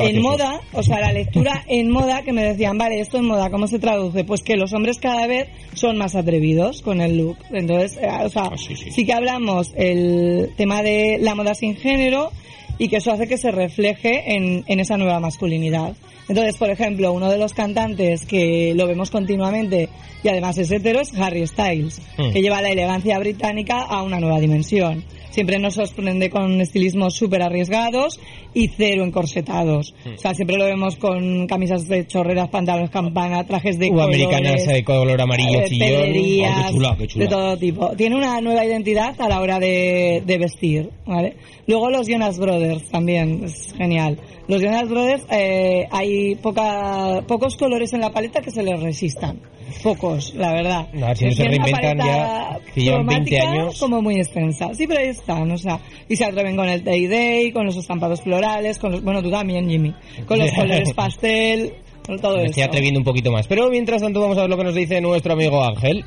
en, 0.01 0.21
moda, 0.21 0.61
o 0.73 0.83
sea, 0.83 0.99
la 0.99 1.13
lectura 1.13 1.65
en 1.69 1.91
moda 1.91 2.23
que 2.23 2.33
me 2.33 2.43
decían, 2.43 2.77
vale, 2.77 2.99
esto 2.99 3.19
en 3.19 3.27
moda, 3.27 3.51
¿cómo 3.51 3.69
se 3.69 3.79
traduce? 3.79 4.25
Pues 4.25 4.43
que 4.43 4.57
los 4.57 4.73
hombres 4.73 4.99
cada 4.99 5.29
vez 5.29 5.47
son 5.75 5.97
más 5.97 6.17
atrevidos 6.17 6.83
con 6.83 7.01
el 7.01 7.19
look. 7.19 7.37
Entonces, 7.53 7.99
eh, 8.03 8.09
o 8.25 8.29
sea, 8.29 8.45
Ah, 8.47 8.57
sí 8.57 9.05
que 9.07 9.13
hablamos 9.13 9.73
el 9.77 10.51
tema 10.57 10.83
de 10.83 11.19
la 11.21 11.37
moda 11.37 11.55
sin 11.55 11.77
género 11.85 12.33
y 12.79 12.89
que 12.89 12.97
eso 12.97 13.13
hace 13.13 13.29
que 13.29 13.37
se 13.39 13.53
refleje 13.53 14.35
en, 14.35 14.65
en 14.67 14.81
esa 14.81 14.97
nueva 14.97 15.21
masculinidad. 15.21 15.93
Entonces, 16.29 16.57
por 16.57 16.71
ejemplo, 16.71 17.13
uno 17.13 17.31
de 17.31 17.39
los 17.39 17.53
cantantes 17.53 18.25
que 18.25 18.73
lo 18.75 18.87
vemos 18.87 19.11
continuamente 19.11 19.89
y 20.25 20.29
además 20.29 20.57
es 20.59 20.71
hetero 20.71 21.01
es 21.01 21.13
Harry 21.19 21.47
Styles, 21.47 22.01
Hmm. 22.17 22.33
que 22.33 22.41
lleva 22.41 22.63
la 22.63 22.71
elegancia 22.71 23.19
británica 23.19 23.83
a 23.83 24.03
una 24.03 24.19
nueva 24.19 24.41
dimensión. 24.41 25.05
Siempre 25.35 25.59
nos 25.59 25.75
sorprende 25.75 26.31
con 26.31 26.61
estilismos 26.61 27.15
súper 27.15 27.43
arriesgados 27.43 28.21
y 28.55 28.69
cero 28.69 29.03
encorsetados. 29.03 29.93
Hmm. 30.05 30.15
O 30.15 30.19
sea, 30.19 30.33
siempre 30.33 30.57
lo 30.57 30.65
vemos 30.65 30.95
con 30.95 31.49
camisas 31.49 31.89
de 31.89 32.07
chorreras, 32.07 32.51
pantalones 32.51 32.91
campana, 32.91 33.45
trajes 33.45 33.77
de 33.81 33.91
O 33.91 34.01
americanas 34.01 34.63
colores, 34.63 34.67
de 34.69 34.85
color 34.85 35.21
amarillo 35.21 35.61
eh, 35.63 35.65
Oh, 35.65 35.67
qué 35.67 36.71
chula, 36.71 36.97
qué 36.97 37.07
chula. 37.09 37.25
de 37.25 37.31
todo 37.33 37.57
tipo. 37.57 37.97
Tiene 37.97 38.15
una 38.15 38.41
nueva 38.41 38.65
identidad 38.65 39.21
a 39.21 39.29
la 39.29 39.41
hora 39.41 39.59
de, 39.59 40.23
de 40.25 40.39
vestir, 40.39 40.91
¿vale? 41.05 41.35
Luego 41.67 41.91
los 41.91 42.07
Jonas 42.07 42.39
Brothers 42.39 42.85
también, 42.91 43.43
es 43.43 43.75
genial. 43.77 44.21
Los 44.47 44.63
Jonas 44.63 44.89
Brothers, 44.89 45.25
eh, 45.33 45.89
hay 45.91 46.37
poca, 46.37 47.25
pocos 47.27 47.57
colores 47.57 47.93
en 47.93 48.03
la 48.03 48.13
paleta 48.13 48.41
que 48.41 48.53
se 48.53 48.63
les 48.63 48.81
resistan. 48.81 49.41
Pocos, 49.83 50.35
la 50.35 50.53
verdad. 50.53 50.89
A 51.03 51.07
ver 51.09 51.17
si 51.17 51.25
no 51.27 51.33
se 51.33 51.45
reinventan 51.45 51.99
ya, 51.99 52.59
que 52.75 52.81
llevan 52.83 53.07
20 53.07 53.31
cromática 53.31 53.51
años. 53.51 53.79
como 53.81 54.01
muy 54.01 54.17
extensa. 54.17 54.73
Sí, 54.75 54.87
pero 54.87 55.01
ahí 55.01 55.09
están, 55.09 55.51
o 55.51 55.59
sea, 55.59 55.79
y 56.09 56.17
se 56.17 56.25
atreven 56.25 56.57
con 56.57 56.69
el 56.69 56.83
Day-Day, 56.83 57.53
con 57.53 57.67
los 57.67 57.77
estampados 57.77 58.23
florales, 58.23 58.79
con 58.79 58.93
los, 58.93 59.03
bueno, 59.03 59.23
tú 59.23 59.31
también, 59.31 59.69
Jimmy, 59.69 59.93
con 60.27 60.39
los 60.39 60.51
colores 60.57 60.93
pastel, 60.95 61.75
con 62.07 62.19
todo 62.19 62.37
Me 62.37 62.43
eso. 62.45 62.51
estoy 62.51 62.63
atreviendo 62.65 63.01
un 63.01 63.05
poquito 63.05 63.31
más. 63.31 63.47
Pero 63.47 63.69
mientras 63.71 64.01
tanto 64.01 64.21
vamos 64.21 64.39
a 64.39 64.43
ver 64.43 64.51
lo 64.51 64.57
que 64.57 64.65
nos 64.65 64.75
dice 64.75 65.01
nuestro 65.01 65.35
amigo 65.35 65.63
Ángel. 65.65 66.05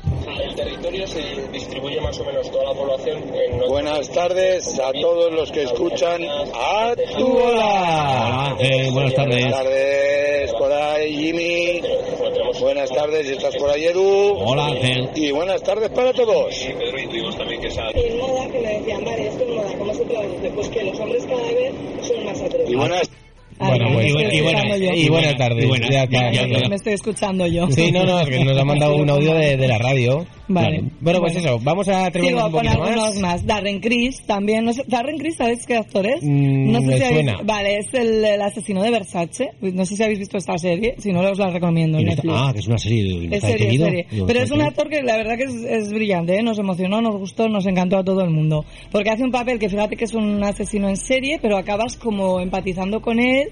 Territorio 0.98 1.06
se 1.06 1.52
distribuye 1.52 2.00
más 2.00 2.18
o 2.18 2.24
menos 2.24 2.50
toda 2.50 2.64
la 2.64 2.74
población 2.74 3.18
en 3.34 3.68
Buenas 3.68 4.08
tardes 4.10 4.78
a 4.80 4.92
todos 4.92 5.32
los 5.32 5.50
que 5.52 5.62
escuchan 5.62 6.22
a 6.24 6.94
tu 7.16 7.26
Hola, 7.38 8.46
Ángel, 8.50 8.90
buenas 8.92 9.14
tardes. 9.14 9.40
Buenas 9.44 9.62
tardes 9.62 10.52
por 10.54 10.72
ahí 10.72 11.16
Jimmy. 11.16 11.82
Buenas 12.60 12.90
tardes, 12.90 13.28
¿estás 13.28 13.54
por 13.56 13.70
ahí 13.70 13.84
Edu? 13.84 14.34
Hola, 14.40 14.66
Ángel. 14.66 15.08
Y 15.14 15.30
buenas 15.30 15.62
tardes 15.62 15.88
para 15.90 16.12
todos. 16.12 16.54
En 16.66 18.18
moda, 18.18 18.48
que 18.50 18.58
me 18.60 18.68
decían, 18.78 19.04
vale, 19.04 19.28
esto 19.28 19.44
en 19.44 19.54
moda, 19.56 19.68
¿cómo 19.78 19.94
se 19.94 20.04
traduce? 20.04 20.50
Pues 20.50 20.68
que 20.68 20.82
los 20.84 20.98
hombres 21.00 21.24
cada 21.26 21.42
vez 21.42 21.72
son 22.02 22.24
más 22.24 22.40
atrevidos. 22.42 22.70
Y 22.70 22.74
buenas 22.74 23.10
Bueno, 23.60 23.84
Ay, 23.88 23.94
pues, 23.94 24.06
y, 24.06 24.12
buena- 24.12 24.34
y 24.34 24.40
buenas 24.40 25.36
tardes. 25.36 25.64
Y 25.64 25.66
buenas- 25.68 25.90
Ya 25.90 26.02
está, 26.04 26.32
ya- 26.32 26.46
ya- 26.46 26.58
ya- 26.62 26.68
Me 26.68 26.76
estoy 26.76 26.92
escuchando 26.94 27.46
yo. 27.46 27.66
Sí, 27.70 27.90
no, 27.92 28.04
no, 28.04 28.20
es 28.20 28.28
que 28.28 28.44
nos 28.44 28.56
ha 28.58 28.64
mandado 28.64 28.96
un 28.96 29.10
audio 29.10 29.34
de, 29.34 29.56
de 29.56 29.68
la 29.68 29.78
radio. 29.78 30.24
Vale. 30.48 30.82
Bueno, 31.00 31.20
pues 31.20 31.36
eso, 31.36 31.58
vamos 31.62 31.88
a 31.88 32.10
Sigo 32.10 32.44
un 32.46 32.52
con 32.52 32.66
algunos 32.66 32.96
más. 32.96 33.20
más. 33.20 33.46
Darren 33.46 33.80
Criss 33.80 34.22
también. 34.26 34.64
No 34.64 34.72
sé, 34.72 34.82
Darren 34.86 35.18
Criss, 35.18 35.36
¿sabéis 35.36 35.66
qué 35.66 35.76
actor 35.76 36.06
es? 36.06 36.22
Mm, 36.22 36.72
no 36.72 36.80
sé 36.80 36.86
me 36.86 36.96
si 36.96 37.02
habéis- 37.02 37.14
suena. 37.14 37.38
Vale, 37.44 37.76
es 37.78 37.94
el, 37.94 38.24
el 38.24 38.40
asesino 38.42 38.82
de 38.82 38.90
Versace. 38.90 39.50
No 39.60 39.84
sé 39.84 39.96
si 39.96 40.02
habéis 40.02 40.18
visto 40.20 40.38
esta 40.38 40.56
serie. 40.58 40.94
Si 40.98 41.12
no, 41.12 41.20
os 41.20 41.38
la 41.38 41.50
recomiendo 41.50 42.00
no 42.00 42.10
está-. 42.10 42.22
Ah, 42.28 42.50
que 42.52 42.60
es 42.60 42.66
una 42.66 42.78
serie. 42.78 43.28
Es 43.30 43.40
serie, 43.42 43.78
serie. 43.78 44.06
Pero 44.10 44.26
está 44.26 44.42
es 44.44 44.50
un 44.50 44.62
actor 44.62 44.88
que 44.88 45.02
la 45.02 45.16
verdad 45.16 45.36
que 45.36 45.44
es, 45.44 45.54
es 45.54 45.92
brillante, 45.92 46.36
¿eh? 46.36 46.42
nos 46.42 46.58
emocionó, 46.58 47.00
nos 47.00 47.16
gustó, 47.16 47.48
nos 47.48 47.66
encantó 47.66 47.98
a 47.98 48.04
todo 48.04 48.22
el 48.22 48.30
mundo. 48.30 48.64
Porque 48.90 49.10
hace 49.10 49.24
un 49.24 49.30
papel 49.30 49.58
que 49.58 49.68
fíjate 49.68 49.96
que 49.96 50.04
es 50.04 50.14
un 50.14 50.42
asesino 50.42 50.88
en 50.88 50.96
serie, 50.96 51.38
pero 51.42 51.56
acabas 51.58 51.96
como 51.96 52.40
empatizando 52.40 53.00
con 53.00 53.20
él 53.20 53.48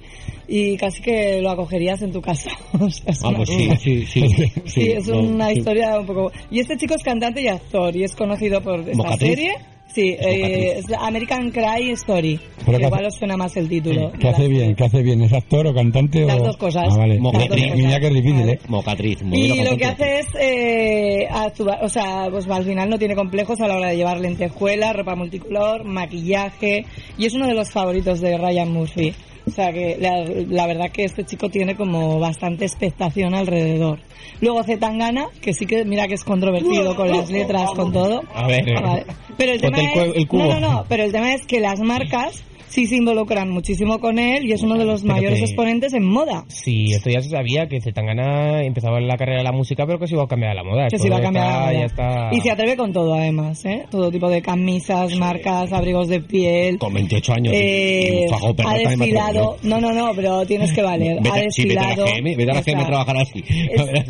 y 0.49 0.77
casi 0.77 1.03
que 1.03 1.41
lo 1.41 1.51
acogerías 1.51 2.03
en 2.03 2.13
tu 2.13 2.21
casa. 2.21 2.51
O 2.81 2.91
sea, 2.91 3.13
Ah, 3.25 3.33
pues 3.35 3.49
sí, 3.49 3.71
sí, 3.81 4.07
sí. 4.07 4.53
Sí, 4.67 4.91
es 4.93 5.09
no, 5.09 5.21
una 5.21 5.53
historia 5.53 5.99
un 5.99 6.07
poco... 6.07 6.31
Y 6.51 6.61
este 6.61 6.77
chico 6.77 6.95
es 6.95 7.03
cantante 7.03 7.43
y 7.43 7.49
actor 7.49 7.95
y 7.97 8.05
es 8.05 8.15
conocido 8.15 8.61
por 8.61 8.81
esta 8.89 9.17
serie. 9.17 9.57
Sí, 9.97 10.15
eh, 10.21 10.75
es 10.79 10.85
American 10.99 11.51
Cry 11.51 11.91
Story. 11.93 12.39
Pero 12.67 12.79
igual 12.79 12.93
hace- 12.97 13.07
os 13.07 13.15
suena 13.17 13.35
más 13.39 13.57
el 13.57 13.67
título. 13.67 14.13
¿Qué 14.21 14.29
hace 14.29 14.47
bien? 14.47 14.75
¿Qué 14.75 14.85
hace 14.85 15.03
bien? 15.03 15.23
¿Es 15.23 15.33
actor 15.33 15.67
o 15.69 15.73
cantante? 15.75 16.21
Las 16.27 16.37
o... 16.39 16.45
dos 16.45 16.57
cosas. 16.59 16.85
Ah, 16.91 16.99
vale. 16.99 17.19
Mocatriz. 17.19 17.75
Mira 17.75 17.99
que 17.99 18.09
es 18.09 18.13
difícil, 18.13 18.49
¿eh? 18.51 18.59
Mocatriz. 18.69 19.19
Y 19.33 19.63
lo 19.65 19.75
que 19.79 19.85
hace 19.87 20.19
es 20.19 20.27
eh, 20.39 21.27
actuar, 21.31 21.83
o 21.83 21.89
sea, 21.89 22.29
pues 22.31 22.47
al 22.47 22.65
final 22.65 22.91
no 22.91 22.99
tiene 22.99 23.15
complejos 23.15 23.59
a 23.63 23.69
la 23.69 23.79
hora 23.79 23.89
de 23.89 23.97
llevar 23.97 24.21
lentejuelas, 24.21 24.95
ropa 24.95 25.15
multicolor, 25.17 25.85
maquillaje, 25.85 26.85
y 27.17 27.25
es 27.25 27.33
uno 27.33 27.47
de 27.47 27.55
los 27.55 27.71
favoritos 27.71 28.21
de 28.21 28.37
Ryan 28.37 28.71
Murphy. 28.71 29.15
O 29.47 29.51
sea 29.51 29.73
que 29.73 29.97
la, 29.99 30.25
la 30.49 30.67
verdad 30.67 30.91
que 30.91 31.05
este 31.05 31.25
chico 31.25 31.49
tiene 31.49 31.75
como 31.75 32.19
bastante 32.19 32.67
expectación 32.67 33.35
alrededor. 33.35 34.01
Luego 34.41 34.63
Zetangana, 34.65 35.27
que 35.41 35.55
sí 35.55 35.67
que 35.67 35.85
mira 35.85 36.07
que 36.07 36.15
es 36.15 36.25
controvertido 36.25 36.95
con 36.95 37.09
las 37.09 37.31
letras, 37.31 37.71
con 37.71 37.93
todo. 37.93 38.23
A 38.35 38.47
ver, 38.47 38.65
Vale. 38.83 39.07
Pero 39.37 39.53
el 39.53 39.61
tema 39.61 39.79
el 39.79 39.87
es, 39.87 40.17
el 40.17 40.29
cubo. 40.29 40.45
no, 40.45 40.61
no, 40.61 40.73
no, 40.73 40.85
pero 40.89 41.05
el 41.05 41.13
tema 41.13 41.35
es 41.35 41.47
que 41.47 41.61
las 41.61 41.81
marcas 41.81 42.43
sí 42.69 42.87
se 42.87 42.97
involucran 42.97 43.51
muchísimo 43.51 43.99
con 44.01 44.19
él 44.19 44.45
y 44.47 44.53
es 44.53 44.63
uno 44.63 44.77
de 44.77 44.85
los 44.85 45.03
Pero 45.03 45.15
mayores 45.15 45.39
que- 45.39 45.45
exponentes 45.47 45.93
en 45.95 46.05
moda. 46.05 46.45
Sí, 46.49 46.93
esto 46.93 47.11
ya 47.11 47.21
se 47.23 47.31
sabía, 47.31 47.67
que 47.69 47.81
Zetangana 47.81 48.63
empezaba 48.63 49.01
la 49.01 49.17
carrera 49.17 49.39
de 49.39 49.45
la 49.45 49.53
música, 49.53 49.87
pero 49.87 49.99
que 49.99 50.07
se 50.07 50.15
iba 50.15 50.25
a 50.25 50.29
cambiar 50.29 50.53
a 50.53 50.55
la 50.55 50.65
moda. 50.65 50.89
que 50.89 50.99
se 50.99 51.07
iba 51.07 51.17
a 51.19 51.21
cambiar 51.23 51.47
está- 51.47 51.61
la 51.61 51.73
moda. 51.73 51.85
está... 51.85 52.29
Y 52.33 52.41
se 52.41 52.51
atreve 52.51 52.77
con 52.77 52.93
todo, 52.93 53.15
además, 53.15 53.65
¿eh? 53.65 53.85
Todo 53.91 54.11
tipo 54.11 54.29
de 54.29 54.43
camisas, 54.43 55.15
marcas, 55.17 55.73
abrigos 55.73 56.09
de 56.09 56.21
piel. 56.21 56.79
Con 56.79 56.93
28 56.95 57.33
años. 57.33 57.55
Eh, 57.57 58.27
ha 58.65 58.75
desfilado, 58.75 59.57
no, 59.63 59.81
no, 59.81 59.93
no, 59.93 60.13
pero 60.15 60.45
tienes 60.47 60.73
que 60.73 60.83
valer. 60.83 61.21
¿no? 61.23 61.31
ha 61.31 61.35
Vete, 61.37 61.51
sí, 61.51 61.67
vete 61.67 61.79
a 61.79 61.83
la 61.83 61.89
desfilado. 61.89 62.17
GM, 62.17 62.37
vete 62.37 62.51
a 62.51 62.55
la 62.55 62.63
GM 62.63 62.81
a 62.83 62.87
trabajar 62.87 63.17
así. 63.19 63.43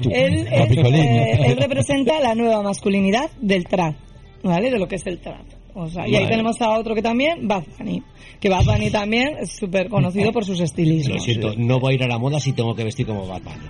Tú. 0.02 0.10
él, 0.12 0.46
eh, 0.50 1.38
él 1.46 1.56
representa 1.58 2.20
la 2.20 2.34
nueva 2.34 2.62
masculinidad 2.62 3.30
del 3.40 3.64
trap, 3.64 3.94
¿vale? 4.42 4.70
De 4.70 4.78
lo 4.78 4.86
que 4.88 4.96
es 4.96 5.06
el 5.06 5.18
trap. 5.18 5.44
O 5.78 5.90
sea, 5.90 6.08
y 6.08 6.16
ahí 6.16 6.26
tenemos 6.26 6.58
a 6.62 6.70
otro 6.70 6.94
que 6.94 7.02
también, 7.02 7.46
Bad 7.46 7.64
Bunny. 7.76 8.02
Que 8.40 8.48
Bad 8.48 8.64
Bunny 8.64 8.90
también 8.90 9.36
es 9.38 9.52
súper 9.52 9.90
conocido 9.90 10.32
por 10.32 10.42
sus 10.42 10.58
Lo 10.58 10.64
estilismos. 10.64 11.22
siento, 11.22 11.52
no 11.58 11.78
voy 11.78 11.92
a 11.92 11.94
ir 11.96 12.02
a 12.02 12.06
la 12.08 12.18
moda 12.18 12.40
si 12.40 12.54
tengo 12.54 12.74
que 12.74 12.82
vestir 12.82 13.06
como 13.06 13.26
Batman. 13.26 13.60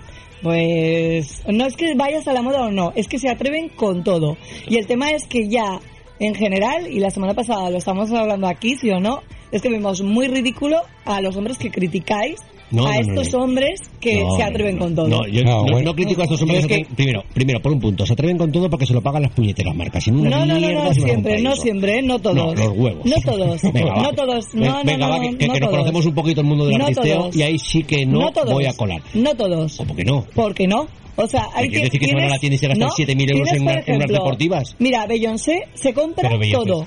Pues 0.41 1.43
no 1.51 1.65
es 1.65 1.75
que 1.75 1.95
vayas 1.95 2.25
a 2.29 2.33
la 2.33 2.41
moda 2.41 2.61
o 2.61 2.71
no, 2.71 2.93
es 2.95 3.09
que 3.09 3.19
se 3.19 3.27
atreven 3.27 3.67
con 3.67 4.05
todo. 4.05 4.37
Y 4.69 4.77
el 4.77 4.87
tema 4.87 5.11
es 5.11 5.27
que 5.27 5.49
ya, 5.49 5.81
en 6.19 6.33
general, 6.33 6.87
y 6.89 6.99
la 6.99 7.11
semana 7.11 7.33
pasada 7.33 7.69
lo 7.69 7.77
estamos 7.77 8.09
hablando 8.13 8.47
aquí, 8.47 8.77
sí 8.77 8.89
o 8.89 9.01
no, 9.01 9.21
es 9.51 9.61
que 9.61 9.69
vemos 9.69 10.01
muy 10.01 10.29
ridículo 10.29 10.77
a 11.03 11.19
los 11.19 11.35
hombres 11.35 11.57
que 11.57 11.71
criticáis 11.71 12.39
No, 12.69 12.85
a 12.85 12.95
no, 12.95 13.01
no, 13.01 13.21
estos 13.21 13.33
no. 13.33 13.43
hombres 13.45 13.81
que 14.01 14.21
No, 14.21 14.35
se 14.35 14.43
no, 14.43 14.49
atreven 14.49 14.75
no. 14.75 14.81
con 14.81 14.95
todo. 14.95 15.07
No, 15.07 15.27
yo 15.27 15.43
No, 15.43 15.51
no, 15.51 15.61
bueno. 15.63 15.79
no 15.81 15.95
critico 15.95 16.21
a 16.21 16.23
estos 16.25 16.41
hombres. 16.41 16.61
Es 16.61 16.67
que 16.67 16.83
que- 16.83 16.95
primero, 16.95 17.23
primero, 17.33 17.61
por 17.61 17.71
un 17.71 17.79
punto, 17.79 18.05
se 18.05 18.13
atreven 18.13 18.37
con 18.37 18.51
todo 18.51 18.69
porque 18.69 18.85
se 18.85 18.93
lo 18.93 19.01
pagan 19.01 19.21
las 19.21 19.31
puñeteras 19.31 19.73
marcas. 19.75 20.05
Y 20.07 20.11
una 20.11 20.29
No, 20.29 20.45
no, 20.45 20.59
no, 20.59 20.71
no, 20.71 20.93
siempre, 20.93 21.41
no 21.41 21.55
siempre, 21.55 22.01
no 22.01 22.19
todos. 22.19 22.35
No, 22.35 22.53
los 22.53 22.77
huevos. 22.77 23.05
No 23.05 23.15
todos, 23.23 23.61
Venga, 23.73 23.93
va. 23.93 24.01
no 24.01 24.11
todos, 24.13 24.53
no, 24.53 24.65
no, 24.65 24.83
Venga, 24.83 25.07
no, 25.07 25.09
va, 25.13 25.19
que, 25.21 25.37
que- 25.37 25.47
no 25.47 25.53
que 25.53 25.59
nos 25.61 25.69
conocemos 25.69 26.05
un 26.05 26.13
poquito 26.13 26.41
el 26.41 26.47
mundo 26.47 26.65
del 26.65 26.77
No 26.77 26.85
artisteo 26.87 27.17
todos. 27.19 27.35
y 27.35 27.41
ahí 27.43 27.57
sí 27.59 27.83
que 27.83 28.05
no, 28.05 28.31
todos, 28.31 28.51
voy 28.53 28.65
a 28.65 28.73
colar. 28.73 29.01
No 29.13 29.33
todos. 29.35 29.77
¿Cómo 29.77 29.95
que 29.95 30.03
no? 30.03 30.25
¿Por 30.35 30.53
qué 30.53 30.67
no? 30.67 30.87
O 31.15 31.25
sea, 31.25 31.47
hay 31.55 31.69
¿Quieres 31.69 31.85
decir 31.89 31.99
que 32.01 32.07
se 32.07 32.13
van 32.15 32.25
a 32.25 32.29
la 32.29 32.37
tienda 32.37 32.55
y 32.55 32.59
se 32.59 32.67
gastan 32.67 32.89
7.000 32.89 33.31
euros 33.31 33.51
en 33.53 33.61
una- 33.63 33.81
en 33.85 33.95
unas 33.95 34.11
deportivas? 34.11 34.75
Mira, 34.77 35.07
Beyoncé 35.07 35.63
se 35.73 35.93
compra 35.93 36.29
todo. 36.51 36.85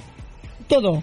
Todo. 0.68 1.02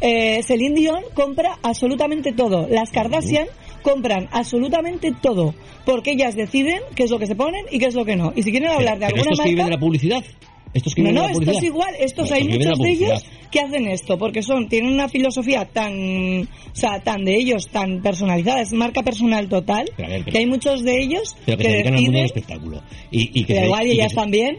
Eh, 0.00 0.42
Celine 0.44 0.76
Dion 0.78 1.00
compra 1.14 1.58
absolutamente 1.60 2.32
todo. 2.32 2.68
Las 2.70 2.90
Kardashian 2.90 3.48
compran 3.82 4.28
absolutamente 4.32 5.12
todo. 5.22 5.54
Porque 5.84 6.12
ellas 6.12 6.34
deciden 6.36 6.80
qué 6.94 7.04
es 7.04 7.10
lo 7.10 7.18
que 7.18 7.26
se 7.26 7.34
ponen 7.34 7.64
y 7.70 7.78
qué 7.78 7.86
es 7.86 7.94
lo 7.94 8.04
que 8.04 8.16
no. 8.16 8.32
Y 8.36 8.42
si 8.42 8.50
quieren 8.50 8.70
hablar 8.70 8.98
de 8.98 9.06
Pero 9.06 9.16
alguna 9.16 9.30
estos 9.32 9.38
que 9.44 9.48
viven 9.50 9.56
de 9.56 9.62
marca... 9.70 9.76
la 9.76 9.80
publicidad. 9.80 10.24
Estos 10.74 10.94
que 10.94 11.02
No, 11.02 11.12
no, 11.12 11.22
de 11.26 11.32
esto 11.32 11.50
es 11.50 11.62
igual. 11.62 11.94
Estos 11.98 12.30
hay 12.30 12.46
de 12.46 12.58
muchos 12.58 12.78
de 12.78 12.90
ellos 12.90 13.24
que 13.50 13.60
hacen 13.60 13.88
esto 13.88 14.18
porque 14.18 14.42
son 14.42 14.68
tienen 14.68 14.92
una 14.92 15.08
filosofía 15.08 15.64
tan, 15.64 16.42
o 16.42 16.46
sea, 16.74 17.02
tan 17.02 17.24
de 17.24 17.36
ellos, 17.36 17.68
tan 17.68 18.02
personalizada, 18.02 18.60
es 18.60 18.72
marca 18.74 19.02
personal 19.02 19.48
total, 19.48 19.90
Pero 19.96 20.08
ver, 20.10 20.20
pero- 20.24 20.32
que 20.32 20.38
hay 20.38 20.46
muchos 20.46 20.82
de 20.84 21.00
ellos 21.02 21.34
Pero 21.46 21.56
que, 21.56 21.64
se 21.64 21.70
dedican 21.70 21.94
al 21.94 22.02
mundo 22.02 22.18
del 22.18 22.26
deciden, 22.28 22.42
espectáculo. 22.44 22.82
Y, 23.10 23.40
y 23.40 23.44
que 23.44 23.54
pero 23.54 23.60
se- 23.60 23.66
igual 23.66 23.86
y 23.86 23.88
que 23.88 23.94
ellas 23.94 24.14
también, 24.14 24.58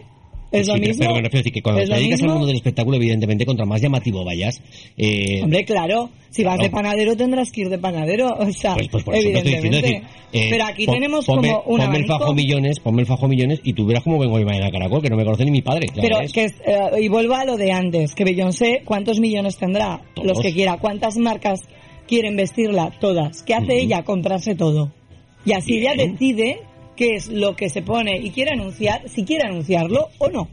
es 0.52 0.66
Sí, 0.66 0.72
lo 0.72 0.74
pero- 0.78 0.86
mismo. 0.88 1.00
Pero 1.02 1.14
me 1.14 1.20
refiero 1.22 1.38
a 1.38 1.42
decir 1.42 1.52
que 1.52 1.62
cuando 1.62 1.80
es 1.82 1.88
te 1.88 1.94
dedicas 1.96 2.22
al 2.22 2.28
mundo 2.28 2.46
del 2.46 2.56
espectáculo, 2.56 2.96
evidentemente, 2.96 3.46
contra 3.46 3.64
más 3.66 3.80
llamativo 3.80 4.24
vayas, 4.24 4.60
eh, 4.96 5.40
Hombre, 5.42 5.64
claro, 5.64 6.10
si 6.30 6.42
vas 6.44 6.56
Claro. 6.56 6.68
de 6.68 6.70
panadero 6.74 7.16
tendrás 7.16 7.50
que 7.52 7.60
ir 7.62 7.68
de 7.68 7.78
panadero, 7.78 8.28
o 8.38 8.50
sea, 8.52 8.74
pues, 8.74 8.88
pues 8.88 9.04
por 9.04 9.14
eso 9.14 9.28
te 9.28 9.38
estoy 9.38 9.52
diciendo, 9.54 9.78
evidentemente. 9.78 10.06
decir, 10.32 10.46
eh, 10.46 10.48
pero 10.50 10.64
aquí 10.64 10.86
pon- 10.86 10.94
tenemos 10.94 11.26
ponme, 11.26 11.48
como 11.48 11.62
un 11.66 11.80
ponme 11.80 11.98
el 11.98 12.06
fajo 12.06 12.34
millones, 12.34 12.80
ponme 12.80 13.00
el 13.02 13.06
fajo 13.06 13.28
millones 13.28 13.60
y 13.64 13.72
tú 13.72 13.86
verás 13.86 14.02
cómo 14.04 14.18
vengo 14.18 14.38
mañana 14.44 14.66
a 14.66 14.70
Caracol, 14.70 15.02
que 15.02 15.10
no 15.10 15.16
me 15.16 15.24
conoce 15.24 15.44
ni 15.44 15.50
mi 15.50 15.62
padre. 15.62 15.86
pero 15.94 16.18
ves. 16.18 16.32
que 16.32 16.44
es, 16.44 16.54
eh, 16.66 17.00
y 17.02 17.08
vuelvo 17.08 17.34
a 17.34 17.44
lo 17.44 17.56
de 17.56 17.72
antes, 17.72 18.14
que 18.14 18.24
Beyoncé, 18.24 18.82
¿cuántos 18.84 19.20
millones 19.20 19.56
tendrá? 19.56 20.00
Todos. 20.14 20.26
Los 20.28 20.40
que 20.40 20.52
quiera, 20.52 20.78
¿cuántas 20.78 21.16
marcas 21.16 21.60
quieren 22.08 22.36
vestirla? 22.36 22.90
Todas. 23.00 23.42
¿Qué 23.44 23.54
hace 23.54 23.80
ella? 23.80 24.02
Comprarse 24.02 24.54
todo. 24.54 24.92
Y 25.44 25.52
así 25.52 25.78
ella 25.78 25.94
Bien. 25.94 26.12
decide 26.12 26.60
qué 27.00 27.16
es 27.16 27.28
lo 27.28 27.56
que 27.56 27.70
se 27.70 27.80
pone 27.80 28.18
y 28.18 28.30
quiere 28.30 28.50
anunciar, 28.50 29.08
si 29.08 29.24
quiere 29.24 29.46
anunciarlo 29.46 30.10
o 30.18 30.28
no. 30.28 30.50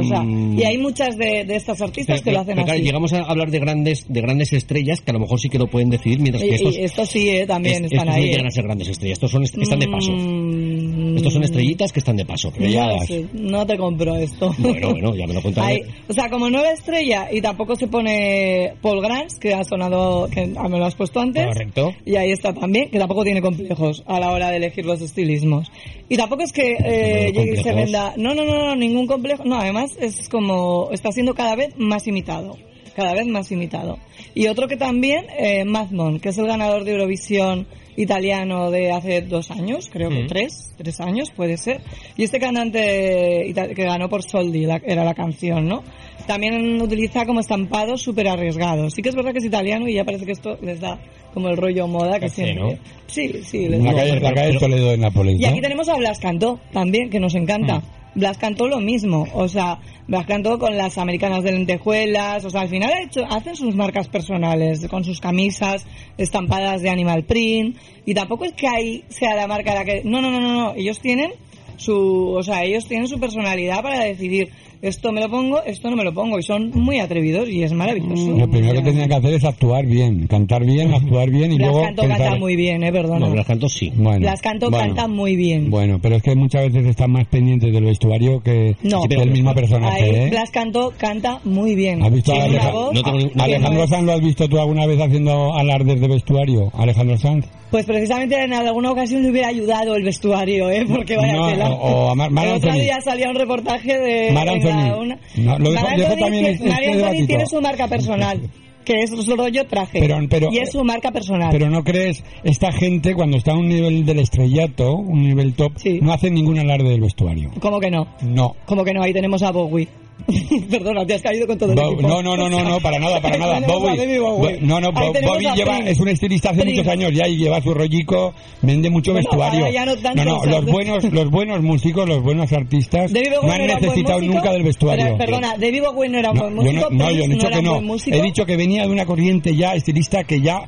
O 0.00 0.04
sea, 0.04 0.22
Mm. 0.22 0.58
y 0.58 0.64
hay 0.64 0.78
muchas 0.78 1.16
de, 1.16 1.44
de 1.44 1.56
estas 1.56 1.80
artistas 1.80 2.20
Pero- 2.20 2.24
que 2.24 2.32
lo 2.32 2.40
hacen 2.40 2.54
pero 2.54 2.64
claro, 2.64 2.76
así. 2.78 2.86
llegamos 2.86 3.12
a 3.12 3.18
hablar 3.22 3.50
de 3.50 3.58
grandes, 3.58 4.06
de 4.08 4.20
grandes 4.20 4.52
estrellas 4.52 5.00
que 5.00 5.10
a 5.10 5.14
lo 5.14 5.20
mejor 5.20 5.40
sí 5.40 5.48
que 5.48 5.58
lo 5.58 5.66
pueden 5.68 5.90
decidir, 5.90 6.18
mientras 6.20 6.42
que 6.42 6.54
estos, 6.54 6.76
y 6.76 7.06
sí, 7.06 7.28
eh, 7.30 7.46
también 7.46 7.84
es- 7.84 7.92
están 7.92 8.08
estos 8.08 8.14
ahí. 8.16 8.20
no 8.22 8.26
eh. 8.26 8.30
llegan 8.30 8.46
a 8.46 8.50
ser 8.50 8.64
grandes 8.64 8.88
estrellas, 8.88 9.16
estos 9.16 9.30
son, 9.30 9.42
est- 9.44 9.58
están 9.58 9.78
de 9.78 9.88
paso. 9.88 10.12
Mm, 10.12 11.16
Estos 11.16 11.32
son 11.34 11.42
estrellitas 11.44 11.92
que 11.92 11.98
están 12.00 12.16
de 12.16 12.24
paso. 12.24 12.52
Pero 12.56 12.68
ya, 12.70 12.88
no, 13.34 13.66
te 13.66 13.76
compro 13.76 14.16
esto. 14.16 14.54
bueno, 14.58 14.90
bueno, 14.90 15.14
ya 15.14 15.26
me 15.26 15.34
lo 15.34 15.42
contaré. 15.42 15.74
Hay- 15.74 15.82
o 16.08 16.12
sea, 16.12 16.28
como 16.30 16.48
nueva 16.50 16.70
estrella 16.72 17.28
y 17.30 17.40
tampoco 17.40 17.76
se 17.76 17.86
pone 17.86 18.72
Paul 18.80 19.00
Grants, 19.02 19.38
que 19.38 19.54
ha 19.54 19.62
sonado, 19.64 20.28
que 20.28 20.52
ah, 20.56 20.68
me 20.68 20.78
lo 20.78 20.86
has 20.86 20.94
puesto 20.94 21.20
antes. 21.20 21.44
Correcto. 21.46 21.92
Y 22.06 22.16
ahí 22.16 22.30
está 22.32 22.52
también, 22.52 22.90
que 22.90 22.98
tampoco 22.98 23.24
tiene 23.24 23.40
complejos 23.42 24.02
a 24.06 24.18
la 24.20 24.32
hora 24.32 24.50
de 24.50 24.56
elegir 24.56 24.84
los 24.86 25.00
estilismos. 25.02 25.68
Y 26.12 26.16
tampoco 26.18 26.42
es 26.42 26.52
que 26.52 26.76
eh, 26.78 27.32
llegue 27.32 27.54
y 27.58 27.62
se 27.62 27.72
venda. 27.72 28.12
No, 28.18 28.34
no, 28.34 28.44
no, 28.44 28.66
no, 28.66 28.76
ningún 28.76 29.06
complejo. 29.06 29.44
No, 29.46 29.58
además 29.58 29.92
es 29.98 30.28
como. 30.28 30.90
Está 30.92 31.10
siendo 31.10 31.34
cada 31.34 31.56
vez 31.56 31.72
más 31.78 32.06
imitado. 32.06 32.58
Cada 32.94 33.14
vez 33.14 33.26
más 33.26 33.50
imitado. 33.50 33.98
Y 34.34 34.48
otro 34.48 34.68
que 34.68 34.76
también, 34.76 35.24
eh, 35.38 35.64
Madmon, 35.64 36.20
que 36.20 36.28
es 36.28 36.36
el 36.36 36.46
ganador 36.46 36.84
de 36.84 36.92
Eurovisión 36.92 37.66
italiano 37.96 38.70
de 38.70 38.90
hace 38.90 39.22
dos 39.22 39.50
años, 39.50 39.88
creo 39.92 40.08
que 40.10 40.24
Mm. 40.24 40.26
tres, 40.26 40.72
tres 40.76 41.00
años 41.00 41.30
puede 41.30 41.56
ser. 41.56 41.80
Y 42.16 42.24
este 42.24 42.38
cantante 42.38 43.52
que 43.74 43.84
ganó 43.84 44.08
por 44.08 44.22
Soldi, 44.22 44.66
la- 44.66 44.80
era 44.84 45.04
la 45.04 45.14
canción, 45.14 45.66
¿no? 45.66 45.82
También 46.26 46.80
utiliza 46.80 47.26
como 47.26 47.40
estampados 47.40 48.00
súper 48.02 48.28
arriesgados. 48.28 48.94
Sí 48.94 49.02
que 49.02 49.08
es 49.08 49.14
verdad 49.14 49.32
que 49.32 49.38
es 49.38 49.44
italiano 49.44 49.88
y 49.88 49.94
ya 49.94 50.04
parece 50.04 50.24
que 50.24 50.32
esto 50.32 50.56
les 50.62 50.80
da 50.80 51.00
como 51.34 51.48
el 51.48 51.56
rollo 51.56 51.86
moda 51.88 52.14
que 52.14 52.26
Caché, 52.28 52.44
siempre... 52.44 52.54
¿no? 52.74 52.78
Sí, 53.06 53.40
sí. 53.44 53.68
les 53.68 53.82
La 53.82 53.92
da. 53.92 53.98
calle, 54.00 54.20
la 54.20 54.32
calle 54.34 54.58
Toledo 54.58 54.90
de 54.90 54.98
Nápoles, 54.98 55.38
Y 55.40 55.42
¿no? 55.42 55.48
aquí 55.48 55.60
tenemos 55.60 55.88
a 55.88 55.96
Blas 55.96 56.18
Cantó 56.18 56.60
también, 56.72 57.10
que 57.10 57.18
nos 57.20 57.34
encanta. 57.34 57.78
Mm. 57.78 57.82
Blas 58.14 58.38
Cantó 58.38 58.68
lo 58.68 58.80
mismo, 58.80 59.26
o 59.32 59.48
sea, 59.48 59.80
Blas 60.06 60.26
Cantó 60.26 60.58
con 60.58 60.76
las 60.76 60.98
americanas 60.98 61.42
de 61.42 61.52
lentejuelas, 61.52 62.44
o 62.44 62.50
sea, 62.50 62.62
al 62.62 62.68
final 62.68 62.92
ha 62.92 63.02
hecho, 63.02 63.24
hacen 63.28 63.56
sus 63.56 63.74
marcas 63.74 64.08
personales, 64.08 64.86
con 64.88 65.04
sus 65.04 65.20
camisas 65.20 65.86
estampadas 66.18 66.82
de 66.82 66.90
animal 66.90 67.24
print, 67.24 67.76
y 68.04 68.14
tampoco 68.14 68.44
es 68.44 68.52
que 68.52 68.68
ahí 68.68 69.04
sea 69.08 69.34
la 69.34 69.46
marca 69.46 69.74
la 69.74 69.84
que... 69.84 70.02
No, 70.04 70.20
no, 70.20 70.30
no, 70.30 70.40
no, 70.40 70.52
no, 70.52 70.74
ellos 70.74 71.00
tienen 71.00 71.32
su, 71.76 72.34
o 72.34 72.42
sea, 72.42 72.64
ellos 72.64 72.86
tienen 72.86 73.08
su 73.08 73.18
personalidad 73.18 73.82
para 73.82 74.04
decidir, 74.04 74.50
esto 74.82 75.12
me 75.12 75.20
lo 75.20 75.30
pongo, 75.30 75.62
esto 75.64 75.88
no 75.90 75.96
me 75.96 76.04
lo 76.04 76.12
pongo, 76.12 76.38
y 76.38 76.42
son 76.42 76.70
muy 76.74 76.98
atrevidos, 76.98 77.48
y 77.48 77.62
es 77.62 77.72
maravilloso. 77.72 78.32
Lo 78.36 78.50
primero 78.50 78.74
que 78.82 78.90
tenían 78.90 79.08
que 79.08 79.14
hacer 79.14 79.32
es 79.34 79.44
actuar 79.44 79.86
bien, 79.86 80.26
cantar 80.26 80.64
bien, 80.66 80.92
actuar 80.92 81.30
bien 81.30 81.52
y 81.52 81.56
Blas 81.56 81.70
luego 81.70 81.86
pensar... 81.86 82.08
canta 82.18 82.36
muy 82.36 82.56
bien, 82.56 82.82
eh, 82.82 82.92
perdona. 82.92 83.20
No, 83.26 83.30
Blas 83.32 83.46
Canto 83.46 83.68
sí. 83.68 83.92
Bueno, 83.94 84.18
Blas 84.20 84.42
Cantó 84.42 84.70
bueno, 84.70 84.86
canta 84.86 85.08
muy 85.08 85.36
bien. 85.36 85.70
Bueno, 85.70 85.98
pero 86.02 86.16
es 86.16 86.22
que 86.22 86.34
muchas 86.34 86.64
veces 86.72 86.90
están 86.90 87.12
más 87.12 87.26
pendientes 87.28 87.72
del 87.72 87.84
vestuario 87.84 88.40
que 88.42 88.76
No. 88.82 89.02
que 89.08 89.14
el 89.14 89.30
mismo 89.30 89.54
personaje, 89.54 90.02
Ahí 90.02 90.10
¿eh? 90.10 90.28
Blas 90.30 90.50
Cantó 90.50 90.92
canta 90.98 91.40
muy 91.44 91.74
bien. 91.74 92.02
¿Has 92.02 92.12
visto 92.12 92.32
a 92.32 92.34
Tiene 92.34 92.50
una 92.50 92.58
Aleja- 92.62 92.72
voz 92.72 92.94
no 92.94 93.02
tengo 93.02 93.18
ni- 93.18 93.30
no 93.34 93.42
Alejandro 93.44 93.82
que 93.82 93.88
Sanz 93.88 94.04
lo 94.04 94.12
has 94.12 94.20
visto 94.20 94.48
tú 94.48 94.58
alguna 94.58 94.86
vez 94.86 95.00
haciendo 95.00 95.54
alardes 95.54 96.00
de 96.00 96.08
vestuario? 96.08 96.70
Alejandro 96.74 97.16
Sanz. 97.16 97.46
Pues 97.70 97.86
precisamente 97.86 98.38
en 98.42 98.52
alguna 98.52 98.90
ocasión 98.90 99.22
le 99.22 99.30
hubiera 99.30 99.48
ayudado 99.48 99.96
el 99.96 100.02
vestuario, 100.02 100.68
¿eh? 100.68 100.84
Porque 100.86 101.16
vaya 101.16 101.32
No, 101.32 101.48
tela. 101.48 101.70
o- 101.70 101.76
o 102.06 102.10
a 102.10 102.14
Mar- 102.14 102.30
Mar 102.30 102.46
el 102.48 102.54
otro 102.56 102.72
día 102.74 103.00
salía 103.00 103.30
un 103.30 103.36
reportaje 103.36 103.98
de... 103.98 104.30
Mar 104.32 104.46
Anthony. 104.72 105.00
una- 105.02 105.18
No, 105.36 105.58
lo 105.58 105.70
dejo- 105.72 105.86
dejo 105.96 106.08
también 106.16 106.30
tiene- 106.32 106.50
este- 106.50 106.68
este 106.68 106.92
Anthony 107.04 107.26
tiene 107.26 107.46
su 107.46 107.60
marca 107.60 107.88
personal, 107.88 108.40
que 108.84 108.94
es 109.00 109.10
su 109.10 109.36
rollo 109.36 109.64
traje. 109.66 110.00
Pero- 110.00 110.18
pero- 110.28 110.48
y 110.52 110.58
es 110.58 110.72
su 110.72 110.82
marca 110.84 111.10
personal. 111.12 111.48
Pero 111.52 111.70
no 111.70 111.84
crees, 111.84 112.24
esta 112.44 112.72
gente 112.72 113.14
cuando 113.14 113.36
está 113.36 113.52
a 113.52 113.56
un 113.56 113.68
nivel 113.68 114.04
del 114.04 114.18
estrellato, 114.18 114.94
un 114.94 115.22
nivel 115.22 115.54
top, 115.54 115.72
no 116.00 116.12
hace 116.12 116.30
ningún 116.30 116.58
alarde 116.58 116.88
del 116.90 117.00
vestuario. 117.00 117.50
¿Cómo 117.60 117.78
que 117.80 117.90
no? 117.90 118.06
No. 118.22 118.56
¿Cómo 118.66 118.84
que 118.84 118.92
no? 118.94 119.02
Ahí 119.02 119.12
tenemos 119.12 119.42
a 119.42 119.50
Bowie. 119.52 119.88
Perdona, 120.70 121.04
te 121.04 121.14
has 121.14 121.22
caído 121.22 121.46
con 121.46 121.58
todo 121.58 121.70
el 121.72 121.76
Bo- 121.76 121.92
equipo. 121.92 122.08
no, 122.08 122.22
no, 122.22 122.36
no, 122.36 122.48
no, 122.48 122.62
no, 122.62 122.80
para 122.80 122.98
nada, 122.98 123.20
para 123.20 123.36
nada. 123.38 123.54
Tenemos 123.56 123.74
a 123.74 123.78
Bowie, 123.78 123.96
David 123.96 124.20
Bowie. 124.20 124.54
Bo- 124.60 124.66
no, 124.66 124.80
no, 124.80 124.92
Bo- 124.92 125.12
Bobby 125.12 125.46
lleva, 125.56 125.78
es 125.78 125.98
un 126.00 126.08
estilista 126.08 126.50
hace 126.50 126.64
muchos 126.64 126.86
años 126.86 127.12
ya 127.12 127.26
y 127.28 127.36
lleva 127.36 127.60
su 127.60 127.74
rollico, 127.74 128.32
vende 128.62 128.88
mucho 128.90 129.12
Bueno, 129.12 129.28
vestuario. 129.28 129.66
no 130.14 130.24
no, 130.24 130.44
los 130.46 130.64
buenos, 130.64 131.04
los 131.12 131.30
buenos 131.30 131.62
músicos, 131.62 132.08
los 132.08 132.22
buenos 132.22 132.52
artistas 132.52 133.10
no 133.12 133.50
han 133.52 133.66
necesitado 133.66 134.18
músico, 134.20 134.34
nunca 134.34 134.52
del 134.52 134.62
vestuario. 134.62 135.04
pero, 135.04 135.18
perdona, 135.18 135.56
David 135.58 135.82
Bowie 135.82 136.08
no 136.08 136.18
era 136.18 136.30
un 136.30 136.36
No, 136.36 136.42
buen 136.50 136.56
yo 136.66 136.72
músico, 136.72 136.90
no, 136.90 137.04
no, 137.04 137.10
yo 137.10 137.24
he 137.24 137.28
dicho 137.28 137.48
que 137.48 137.62
no. 137.62 137.82
He 138.06 138.22
dicho 138.22 138.46
que 138.46 138.56
venía 138.56 138.82
de 138.86 138.92
una 138.92 139.04
corriente 139.06 139.56
ya 139.56 139.74
estilista 139.74 140.24
que 140.24 140.40
ya 140.40 140.62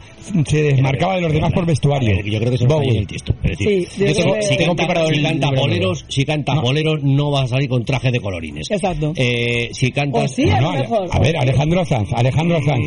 se 0.46 0.62
desmarcaba 0.62 1.14
de 1.16 1.20
los 1.22 1.32
demás 1.32 1.52
por 1.52 1.64
vestuario. 1.66 2.12
A 2.12 2.16
ver, 2.16 2.24
yo 2.26 2.38
creo 2.40 2.50
que 2.52 2.66
Bowie. 2.66 2.98
el. 2.98 3.06
Es 3.14 3.58
decir, 3.58 3.88
Sí, 3.90 4.04
yo 4.04 4.14
si, 4.14 4.22
creo 4.22 4.34
que- 4.34 4.42
si 4.42 4.56
Tengo 4.56 4.74
canta, 4.76 5.06
si 5.06 5.22
canta 5.22 5.50
boleros, 5.50 6.04
si 6.08 6.24
canta 6.24 6.54
No. 6.54 6.62
boleros, 6.62 7.02
no 7.02 7.30
va 7.30 7.42
a 7.42 7.46
salir 7.48 7.68
con 7.68 7.84
traje 7.84 8.10
de 8.10 8.20
colorines. 8.20 8.70
Exacto. 8.70 9.12
Eh, 9.16 9.33
si 9.72 9.90
canta... 9.92 10.18
O 10.20 10.28
sí, 10.28 10.48
a 10.50 10.60
No, 10.60 10.70
Ale- 10.70 10.80
mejor. 10.80 11.08
a 11.10 11.18
ver, 11.18 11.36
Alejandro 11.36 11.84
Sanz, 11.84 12.08
Alejandro 12.14 12.58
Sanz. 12.62 12.84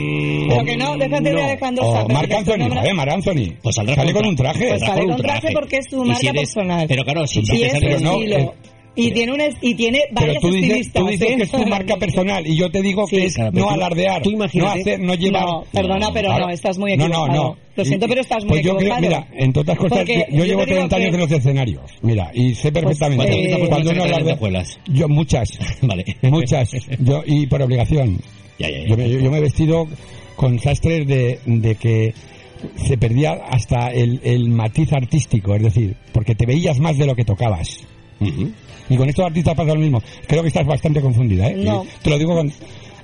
Pero 0.49 0.63
que 0.65 0.77
no, 0.77 0.97
déjate 0.97 1.31
de 1.33 1.43
Alejandro 1.43 1.85
O 1.87 1.93
Sanz, 1.93 2.13
Marc 2.13 2.31
Anthony, 2.31 2.77
a 2.77 2.81
ver, 2.81 2.93
Marc 2.93 3.11
Anthony. 3.11 3.53
Pues 3.61 3.75
saldrá 3.75 3.95
Sale 3.95 4.13
con 4.13 4.25
un 4.25 4.35
tra- 4.35 4.37
traje. 4.37 4.67
Pues 4.69 4.81
sale 4.81 5.01
con 5.01 5.11
un 5.11 5.17
traje 5.21 5.51
porque 5.53 5.77
es 5.77 5.85
su 5.89 6.03
Y 6.03 6.07
marca 6.07 6.19
si 6.19 6.27
eres- 6.27 6.41
personal. 6.53 6.85
Pero 6.87 7.03
claro, 7.03 7.27
si 7.27 7.41
te 7.43 7.65
es 7.65 8.01
no, 8.01 8.13
estilo. 8.13 8.53
Eh, 8.97 9.01
y 9.07 9.11
tiene 9.11 9.31
un 9.33 9.41
es- 9.41 9.55
y 9.61 9.75
tiene 9.75 10.01
Pero 10.09 10.21
varias 10.25 10.41
tú 10.41 10.47
dices, 10.49 10.63
estilistas. 10.63 11.01
tú 11.03 11.07
dices 11.09 11.29
¿eh? 11.31 11.35
que 11.37 11.43
es 11.43 11.51
tu 11.51 11.65
marca 11.67 11.95
personal 11.97 12.47
y 12.47 12.55
yo 12.55 12.69
te 12.69 12.81
digo 12.81 13.05
que 13.07 13.25
es 13.25 13.35
claro, 13.35 13.51
pero 13.53 13.65
no 13.65 13.69
tú- 13.69 13.73
alardear, 13.75 14.21
tú 14.21 14.31
no 14.31 14.43
hacer, 14.43 14.99
no 14.99 15.13
llevar. 15.15 15.43
No, 15.45 15.63
perdona, 15.71 16.11
pero 16.13 16.27
Claro. 16.29 16.45
no, 16.47 16.51
estás 16.51 16.77
muy 16.77 16.97
No, 16.97 17.07
no, 17.07 17.13
equivocado. 17.25 17.43
no. 17.43 17.57
Lo 17.77 17.85
siento, 17.85 18.07
pero 18.07 18.21
estás 18.21 18.43
muy 18.43 18.49
pues 18.49 18.63
yo 18.65 18.75
creo, 18.77 18.93
equivocado. 18.97 19.25
mira, 19.29 19.43
entre 19.45 19.61
otras 19.61 19.77
cosas, 19.77 19.97
Porque 19.99 20.25
yo, 20.31 20.37
yo 20.37 20.43
llevo 20.45 20.59
te 20.61 20.65
digo 20.65 20.77
30 20.87 20.95
años 20.95 21.09
que- 21.09 21.15
en 21.15 21.21
los 21.21 21.31
escenarios, 21.31 21.91
mira, 22.01 22.31
y 22.33 22.55
sé 22.55 22.71
perfectamente 22.71 23.25
Pues, 23.25 23.35
eh, 23.37 23.49
¿Cuántas 23.49 23.69
cuando 23.69 23.91
uno 23.91 24.03
alardea. 24.03 24.63
Yo 24.87 25.07
muchas, 25.09 25.59
Vale. 25.83 26.05
muchas, 26.23 26.71
yo 26.99 27.23
y 27.25 27.45
por 27.47 27.61
obligación. 27.61 28.19
Ya, 28.59 28.69
ya, 28.69 28.79
ya. 28.79 28.87
Yo 28.87 28.97
me, 28.97 29.09
yo 29.09 29.29
me 29.31 29.37
he 29.37 29.41
vestido 29.41 29.87
con 30.35 30.57
sastres 30.59 31.05
de, 31.07 31.39
de 31.45 31.75
que 31.75 32.13
se 32.87 32.97
perdía 32.97 33.33
hasta 33.47 33.89
el, 33.89 34.19
el 34.23 34.49
matiz 34.49 34.91
artístico, 34.93 35.53
es 35.53 35.61
decir, 35.61 35.95
porque 36.11 36.33
te 36.33 36.47
veías 36.47 36.79
más 36.79 36.97
de 36.97 37.05
lo 37.05 37.15
que 37.15 37.23
tocabas. 37.23 37.85
Ujú. 38.19 38.49
Y 38.89 38.97
con 38.97 39.09
estos 39.09 39.25
artistas 39.25 39.55
pasa 39.55 39.73
lo 39.73 39.79
mismo. 39.79 40.01
Creo 40.27 40.41
que 40.41 40.49
estás 40.49 40.65
bastante 40.65 41.01
confundida, 41.01 41.47
¿eh? 41.49 41.55
No. 41.57 41.85
Te 42.01 42.09
lo 42.09 42.17
digo 42.17 42.35
con... 42.35 42.51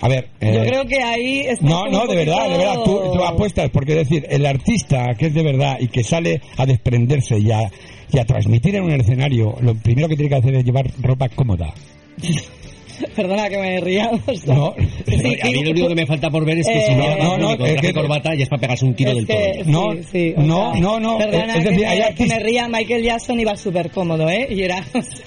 A 0.01 0.07
ver... 0.07 0.27
Yo 0.41 0.47
eh, 0.47 0.65
creo 0.68 0.85
que 0.85 1.01
ahí 1.01 1.45
no, 1.61 1.88
no, 1.88 2.05
de 2.05 2.15
verdad, 2.15 2.49
de 2.49 2.57
verdad, 2.57 2.84
tú 2.84 3.23
apuestas, 3.23 3.69
porque 3.69 3.93
es 3.93 4.10
decir, 4.10 4.26
el 4.30 4.45
artista 4.45 5.14
que 5.15 5.27
es 5.27 5.34
de 5.34 5.43
verdad 5.43 5.77
y 5.80 5.88
que 5.88 6.03
sale 6.03 6.41
a 6.57 6.65
desprenderse 6.65 7.39
y 7.39 7.51
a, 7.51 7.72
y 8.11 8.19
a 8.19 8.26
transmitir 8.26 8.76
en 8.76 8.84
un 8.84 8.91
escenario, 8.91 9.55
lo 9.61 9.76
primero 9.76 10.10
que 10.10 10.15
tiene 10.15 10.30
que 10.30 10.35
hacer 10.35 10.55
es 10.55 10.65
llevar 10.65 10.91
ropa 11.01 11.30
cómoda. 11.30 11.73
Perdona 13.15 13.49
que 13.49 13.57
me 13.57 13.80
ría. 13.80 14.10
o 14.26 14.34
sea, 14.34 14.56
No, 14.56 14.74
sí, 15.07 15.38
a 15.41 15.45
mí 15.48 15.64
lo 15.64 15.72
único 15.72 15.88
que 15.90 15.95
me 15.95 16.06
falta 16.06 16.30
por 16.30 16.45
ver 16.45 16.60
es 16.60 16.68
que 16.68 16.78
Eh, 16.80 16.86
si 16.88 16.95
no, 16.95 17.15
no, 17.18 17.38
no, 17.38 17.57
con 17.57 17.68
es 17.68 17.74
traje 17.74 17.94
corbata 17.94 18.36
ya 18.36 18.44
es 18.44 18.49
para 18.49 18.61
pegarse 18.61 18.86
un 18.86 18.94
tiro 18.95 19.11
es 19.11 19.15
del 19.18 19.28
que, 19.28 19.34
todo. 19.34 19.64
sí, 19.64 19.72
No, 19.72 19.94
sí, 20.11 20.34
no, 20.38 20.72
sea, 20.74 20.82
no, 20.82 20.99
no, 20.99 21.18
Perdona 21.18 21.56
es 21.57 21.64
decir, 21.64 21.80
que, 21.80 21.88
hay 21.88 21.99
me, 21.99 22.15
que 22.15 22.26
me 22.26 22.40
ría, 22.40 22.68
Michael 22.68 23.03
Jackson 23.03 23.40
iba 23.40 23.56
súper 23.57 23.90
cómodo, 23.91 24.30
¿eh? 24.30 24.48
Y 24.49 24.61
era... 24.64 24.84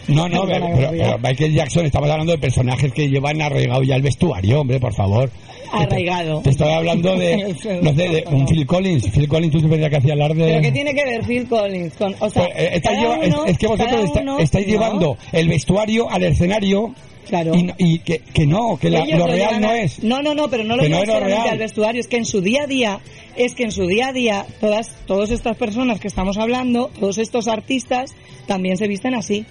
No, 0.08 0.28
no, 0.28 0.44
pero, 0.46 0.66
pero- 0.76 0.90
pero 0.90 1.18
Michael 1.18 1.52
Jackson, 1.54 1.86
estamos 1.86 2.10
hablando 2.10 2.32
de 2.32 2.38
personajes 2.38 2.92
que 2.92 3.08
llevan 3.08 3.40
arraigado 3.42 3.82
ya 3.82 3.96
el 3.96 4.02
vestuario, 4.02 4.60
hombre, 4.60 4.80
por 4.80 4.94
favor. 4.94 5.30
Arraigado. 5.72 6.40
Te 6.42 6.50
estoy 6.50 6.72
hablando 6.72 7.16
de, 7.16 7.36
no 7.82 7.94
sé, 7.94 8.08
de 8.08 8.24
un 8.30 8.46
Phil 8.46 8.66
Collins. 8.66 9.08
Phil 9.10 9.28
Collins, 9.28 9.52
tú 9.52 9.68
pensás 9.68 9.90
que 9.90 9.96
hacía 9.96 10.12
alarde... 10.14 10.44
¿Pero 10.46 10.60
qué 10.62 10.72
tiene 10.72 10.94
que 10.94 11.04
ver 11.04 11.24
Phil 11.24 11.46
Collins 11.48 11.94
con...? 11.94 12.14
O 12.20 12.30
sea, 12.30 12.44
Pues, 12.44 12.56
eh, 12.56 12.70
estáis 12.74 12.98
cada 12.98 13.00
lleva- 13.16 13.24
es, 13.26 13.34
uno- 13.34 13.44
es 13.46 13.58
que 13.58 13.66
vosotros 13.66 14.04
está- 14.04 14.20
uno- 14.20 14.38
estáis 14.38 14.66
no. 14.66 14.72
llevando 14.72 15.16
el 15.32 15.48
vestuario 15.48 16.10
al 16.10 16.22
escenario 16.24 16.94
Claro. 17.28 17.52
y, 17.78 17.98
que, 17.98 18.20
que 18.20 18.46
no, 18.46 18.78
que 18.80 18.88
la- 18.88 19.04
lo 19.04 19.18
lo 19.18 19.26
real 19.26 19.60
no 19.60 19.72
es. 19.72 20.02
No, 20.04 20.22
no, 20.22 20.32
no, 20.34 20.48
pero 20.48 20.62
no 20.62 20.76
lo 20.76 20.82
Que 20.84 20.88
no 20.88 21.00
solamente 21.04 21.48
al 21.50 21.58
vestuario, 21.58 22.00
es 22.00 22.06
que 22.06 22.18
en 22.18 22.24
su 22.24 22.40
día 22.40 22.62
a 22.62 22.66
día, 22.68 23.00
es 23.36 23.54
que 23.56 23.64
en 23.64 23.72
su 23.72 23.86
día 23.88 24.08
a 24.08 24.12
día, 24.12 24.46
todas, 24.60 24.92
todas 25.06 25.30
estas 25.32 25.56
personas 25.56 25.98
que 25.98 26.06
estamos 26.06 26.38
hablando, 26.38 26.88
todos 27.00 27.18
estos 27.18 27.48
artistas, 27.48 28.14
también 28.46 28.76
se 28.76 28.86
visten 28.86 29.14
así. 29.16 29.44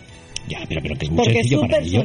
Ya, 0.47 0.59
pero, 0.69 0.81
pero 0.83 0.95
que 0.95 1.05
es 1.05 1.11
muy 1.11 1.23
Porque 1.25 1.39
es 1.41 1.49
su 1.49 1.59
para 1.59 1.79
ello. 1.79 2.03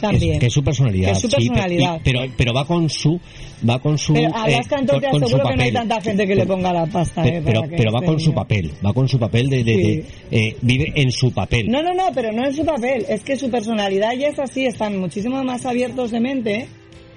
También. 0.00 0.34
Es, 0.34 0.40
que 0.40 0.46
es 0.46 0.52
su 0.52 0.62
personalidad. 0.64 1.06
Que 1.08 1.12
es 1.12 1.20
su 1.20 1.28
sí, 1.28 1.36
personalidad. 1.48 2.00
pero, 2.04 2.18
y- 2.18 2.28
pero, 2.28 2.34
pero 2.36 2.52
va 2.54 2.64
con 2.64 2.88
su. 2.88 3.20
Va 3.68 3.78
con 3.78 3.96
su. 3.98 4.12
Pero 4.12 4.34
hablas 4.36 4.66
eh, 4.66 4.68
tanto, 4.68 4.92
con- 5.00 5.10
con 5.10 5.20
su 5.20 5.26
aseguro 5.26 5.48
que 5.48 5.56
no 5.56 5.62
hay 5.62 5.72
tanta 5.72 6.00
gente 6.00 6.26
que 6.26 6.34
le 6.34 6.46
ponga 6.46 6.72
la 6.72 6.86
pasta. 6.86 7.22
Pe- 7.22 7.36
eh, 7.38 7.42
pero, 7.44 7.62
pero 7.76 7.92
va 7.92 8.02
con 8.02 8.20
su 8.20 8.32
papel. 8.34 8.70
Va 8.84 8.92
con 8.92 9.08
su 9.08 9.18
papel 9.18 9.48
de. 9.48 9.64
de- 9.64 9.76
de- 9.76 10.04
eh, 10.30 10.56
vive 10.62 10.92
en 10.94 11.10
su 11.10 11.32
papel. 11.32 11.66
No, 11.68 11.82
no, 11.82 11.94
no, 11.94 12.10
pero 12.14 12.32
no 12.32 12.46
es 12.46 12.56
su 12.56 12.64
papel, 12.64 13.04
es 13.08 13.22
que 13.22 13.36
su 13.36 13.50
personalidad 13.50 14.12
ya 14.12 14.28
es 14.28 14.38
así, 14.38 14.66
están 14.66 14.98
muchísimo 14.98 15.42
más 15.44 15.64
abiertos 15.66 16.10
de 16.10 16.20
mente. 16.20 16.66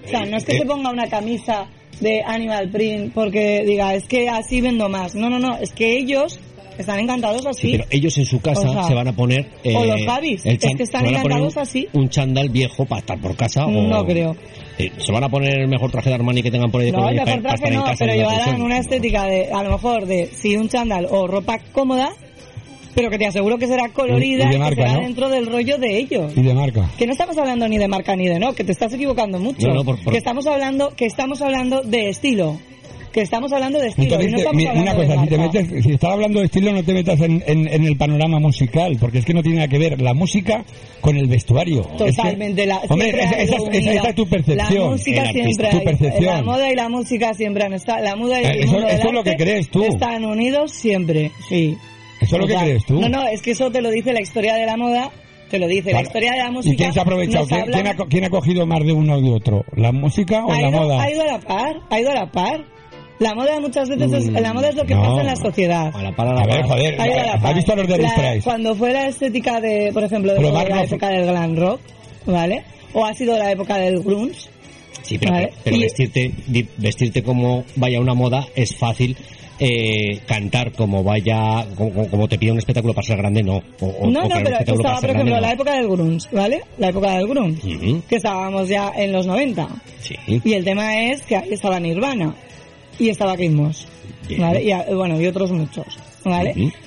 O 0.06 0.08
sea, 0.10 0.26
no 0.26 0.38
es 0.38 0.46
que 0.46 0.54
Eh, 0.54 0.60
se 0.60 0.66
ponga 0.66 0.90
una 0.92 1.08
camisa 1.08 1.68
de 2.00 2.22
Animal 2.26 2.70
Print 2.72 3.14
porque 3.14 3.64
diga, 3.66 3.94
es 3.96 4.06
que 4.08 4.30
así 4.30 4.62
vendo 4.62 4.88
más. 4.88 5.16
No, 5.16 5.30
no, 5.30 5.40
no, 5.40 5.58
es 5.58 5.72
que 5.74 5.98
ellos 5.98 6.40
están 6.82 7.00
encantados 7.00 7.46
así. 7.46 7.62
Sí, 7.62 7.72
pero 7.78 7.86
ellos 7.92 8.18
en 8.18 8.26
su 8.26 8.40
casa 8.42 8.68
O 8.70 8.74
sea, 8.74 8.84
se 8.84 8.94
van 8.94 9.08
a 9.08 9.14
poner. 9.14 9.48
eh, 9.64 9.76
o 9.76 9.86
los 9.86 10.00
el 10.02 10.08
es 10.44 10.76
que 10.76 10.84
están 10.84 11.06
encantados 11.06 11.56
un, 11.56 11.62
así. 11.62 11.88
Un 11.94 12.10
chándal 12.10 12.50
viejo 12.50 12.86
para 12.86 13.00
estar 13.00 13.20
por 13.20 13.36
casa. 13.36 13.66
o, 13.66 13.72
No 13.72 14.06
creo. 14.06 14.36
eh, 14.78 14.92
se 14.98 15.12
van 15.12 15.24
a 15.24 15.30
poner 15.30 15.60
el 15.60 15.68
mejor 15.68 15.92
traje 15.92 16.10
de 16.10 16.16
Armani 16.16 16.42
que 16.42 16.52
tengan 16.52 16.72
por 16.72 16.82
ahí 16.82 16.88
de 16.88 16.92
No, 16.94 17.10
el 17.10 17.18
colores 17.18 17.26
mejor 17.26 17.42
para, 17.44 17.56
estar 17.56 17.72
en 17.72 17.78
no, 17.80 17.84
casa. 17.86 17.98
pero 18.06 18.14
llevarán 18.14 18.62
una 18.62 18.78
estética 18.80 19.26
de, 19.26 19.52
a 19.52 19.64
lo 19.64 19.72
mejor, 19.72 20.06
de 20.06 20.26
sí 20.34 20.56
un 20.58 20.70
chándal 20.70 21.08
o 21.10 21.28
ropa 21.28 21.60
cómoda, 21.74 22.12
pero 22.96 23.10
que 23.10 23.18
te 23.18 23.28
aseguro 23.28 23.58
que 23.58 23.68
será 23.68 23.90
colorida 23.90 24.46
Y- 24.46 24.58
que 24.58 24.76
será 24.76 24.94
¿no? 24.94 25.02
dentro 25.02 25.30
del 25.30 25.46
rollo 25.46 25.78
de 25.78 25.98
ellos. 25.98 26.32
Y 26.36 26.42
de 26.42 26.54
marca. 26.54 26.90
Que 26.98 27.06
no 27.06 27.12
estamos 27.14 27.38
hablando 27.38 27.68
ni 27.68 27.78
de 27.78 27.88
marca 27.88 28.16
ni 28.16 28.28
de 28.28 28.40
no, 28.40 28.54
que 28.54 28.64
te 28.64 28.72
estás 28.72 28.94
equivocando 28.94 29.38
mucho. 29.40 29.68
No, 29.68 29.74
no, 29.76 29.84
por- 29.86 30.02
por- 30.04 30.12
Que 30.14 30.18
estamos 30.20 30.48
hablando, 30.48 30.90
que 30.96 31.06
estamos 31.06 31.42
hablando 31.42 31.82
de 31.82 32.10
estilo. 32.10 32.58
Que 33.12 33.22
estamos 33.22 33.52
hablando 33.52 33.80
de 33.80 33.88
estilo. 33.88 34.18
No 34.20 34.38
te- 34.38 34.54
mi- 34.54 34.68
una 34.68 34.94
cosa, 34.96 35.20
si 35.24 35.28
te 35.30 35.38
metes, 35.40 35.84
si 35.84 35.92
estás 35.94 36.12
hablando 36.12 36.40
de 36.40 36.46
estilo, 36.46 36.72
no 36.72 36.84
te 36.84 36.94
metas 36.94 37.20
en, 37.22 37.44
en- 37.48 37.68
en 37.68 37.84
el 37.86 37.98
panorama 37.98 38.40
musical, 38.40 38.98
porque 39.00 39.18
es 39.20 39.26
que 39.26 39.34
no 39.34 39.42
tiene 39.42 39.58
nada 39.58 39.68
que 39.68 39.80
ver 39.80 40.00
la 40.00 40.14
música 40.14 40.64
con 41.02 41.18
el 41.18 41.26
vestuario. 41.28 41.82
Es 41.82 41.98
que- 41.98 42.12
Totalmente. 42.12 42.66
la, 42.68 42.78
hombre, 42.88 43.10
esa, 43.10 43.40
es 44.10 44.16
tu 44.16 44.28
percepción. 44.28 44.58
La 44.84 44.90
música 44.92 45.32
siempre 45.32 45.70
Tu 45.70 45.84
percepción. 45.84 46.36
La 46.36 46.42
moda 46.44 46.72
y 46.72 46.76
la 46.76 46.90
música 46.90 47.34
siempre 47.34 47.64
han 47.64 47.74
estado. 47.74 48.04
La 48.04 48.16
moda 48.16 48.42
y 48.42 48.46
el 48.46 48.52
Eh, 48.52 48.60
eso- 48.64 48.72
mundo 48.74 48.88
del 48.88 48.98
eso 49.00 49.08
es 49.08 49.14
lo 49.14 49.24
que 49.24 49.36
crees 49.36 49.70
tú. 49.72 49.84
Están 49.86 50.26
unidos 50.26 50.72
siempre, 50.72 51.32
sí. 51.48 51.76
Eso 52.22 52.36
es 52.36 52.42
lo 52.42 52.48
que 52.48 52.56
crees 52.56 52.86
tú. 52.86 53.00
No, 53.02 53.10
no, 53.10 53.28
es 53.28 53.42
que 53.42 53.52
eso 53.52 53.72
te 53.72 53.82
lo 53.82 53.90
dice 53.90 54.14
la 54.14 54.22
historia 54.22 54.54
de 54.56 54.66
la 54.66 54.78
moda. 54.78 55.10
Te 55.50 55.58
lo 55.58 55.68
dice 55.68 55.92
la 55.94 56.02
historia 56.04 56.34
de 56.34 56.38
la 56.38 56.52
música. 56.52 56.74
¿Y 56.74 56.78
quién 56.78 56.94
se 56.94 57.00
ha 57.00 57.02
aprovechado? 57.02 57.48
¿Quién, 57.48 57.62
habla- 57.62 57.74
quién 57.74 57.88
ha, 57.88 57.96
co- 57.96 58.06
quién 58.08 58.24
ha 58.26 58.30
cogido 58.30 58.68
más 58.68 58.86
de 58.86 58.94
uno 58.94 59.16
o 59.16 59.22
de 59.22 59.32
otro? 59.32 59.66
¿La 59.76 59.92
música 59.92 60.46
o 60.46 60.52
ha 60.52 60.62
la 60.62 60.70
ido, 60.70 60.80
moda? 60.80 61.02
ha 61.02 61.12
ido 61.12 61.22
a 61.24 61.26
la 61.26 61.40
par, 61.40 61.76
ha 61.90 62.00
ido 62.00 62.12
a 62.12 62.14
la 62.14 62.32
par. 62.32 62.66
La 63.20 63.36
moda 63.36 63.60
muchas 63.60 63.90
veces 63.90 64.12
es, 64.14 64.30
Mm, 64.30 64.36
la 64.38 64.54
moda 64.54 64.70
es 64.70 64.76
lo 64.76 64.86
que 64.86 64.96
no. 64.96 65.02
pasa 65.04 65.20
en 65.22 65.26
la 65.28 65.36
sociedad. 65.36 65.92
A 65.94 66.02
la 66.04 66.16
par, 66.16 66.28
A 66.30 66.46
ver, 66.46 66.64
joder, 66.64 66.98
la 66.98 67.34
¿has 67.34 67.56
visto 67.56 67.76
los 67.76 67.88
de 67.88 67.98
La- 67.98 68.16
Rice? 68.16 68.42
Cuando 68.44 68.76
fue 68.76 68.94
la 68.94 69.08
estética 69.08 69.60
de, 69.60 69.92
por 69.94 70.04
ejemplo, 70.04 70.34
de 70.34 70.42
la 70.52 70.84
época 70.84 71.10
del 71.10 71.26
glam 71.26 71.56
rock, 71.58 71.82
¿vale? 72.26 72.64
O 72.94 73.06
ha 73.06 73.14
sido 73.14 73.38
la 73.38 73.52
época 73.52 73.78
del 73.78 74.02
grunge. 74.02 74.50
Sí, 75.04 75.18
pero, 75.18 75.34
Vale. 75.34 75.52
pero 75.64 75.76
Y- 75.76 75.80
vestirte, 75.82 76.32
di- 76.48 76.68
vestirte 76.78 77.24
como 77.24 77.64
vaya 77.76 78.00
una 78.00 78.14
moda 78.14 78.46
es 78.56 78.76
fácil. 78.76 79.18
Eh, 79.62 80.20
cantar 80.26 80.72
como 80.72 81.04
vaya, 81.04 81.66
como, 81.76 82.28
te 82.30 82.38
pide 82.38 82.54
un 82.54 82.60
espectáculo 82.60 82.94
para 82.94 83.06
ser 83.06 83.18
grande, 83.18 83.44
no. 83.44 83.58
O, 83.82 84.08
No, 84.08 84.22
o 84.22 84.30
no, 84.30 84.36
pero 84.42 84.58
estaba, 84.58 85.02
por 85.02 85.10
ejemplo, 85.10 85.32
grande, 85.36 85.42
la 85.42 85.52
época 85.52 85.74
del 85.74 85.90
grunge, 85.90 86.28
¿vale? 86.32 86.62
La 86.78 86.88
época 86.88 87.18
del 87.18 87.28
grunge. 87.28 88.02
Que 88.08 88.16
estábamos 88.16 88.70
ya 88.70 88.94
en 88.96 89.12
los 89.12 89.26
90. 89.28 89.68
Sí. 90.00 90.16
Y 90.46 90.54
el 90.54 90.64
tema 90.64 90.96
es 91.12 91.24
que 91.24 91.36
ahí 91.36 91.52
estaba 91.52 91.78
Nirvana. 91.78 92.34
Y 93.00 93.10
estaba 93.10 93.36
Kid 93.38 93.52
Moss. 93.52 93.88
Y, 94.28 94.36
bueno, 94.94 95.20
y 95.20 95.26
otros 95.26 95.52
muchos. 95.52 95.86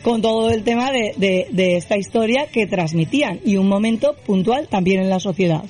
Con 0.02 0.20
todo 0.22 0.51
el 0.51 0.62
tema 0.62 0.93
de, 0.93 1.14
de, 1.16 1.48
de 1.51 1.76
esta 1.76 1.97
historia 1.97 2.47
que 2.47 2.66
transmitían. 2.66 3.40
Y 3.44 3.56
un 3.56 3.66
momento 3.66 4.14
puntual 4.26 4.68
también 4.68 5.01
en 5.01 5.09
la 5.10 5.18
sociedad. 5.18 5.64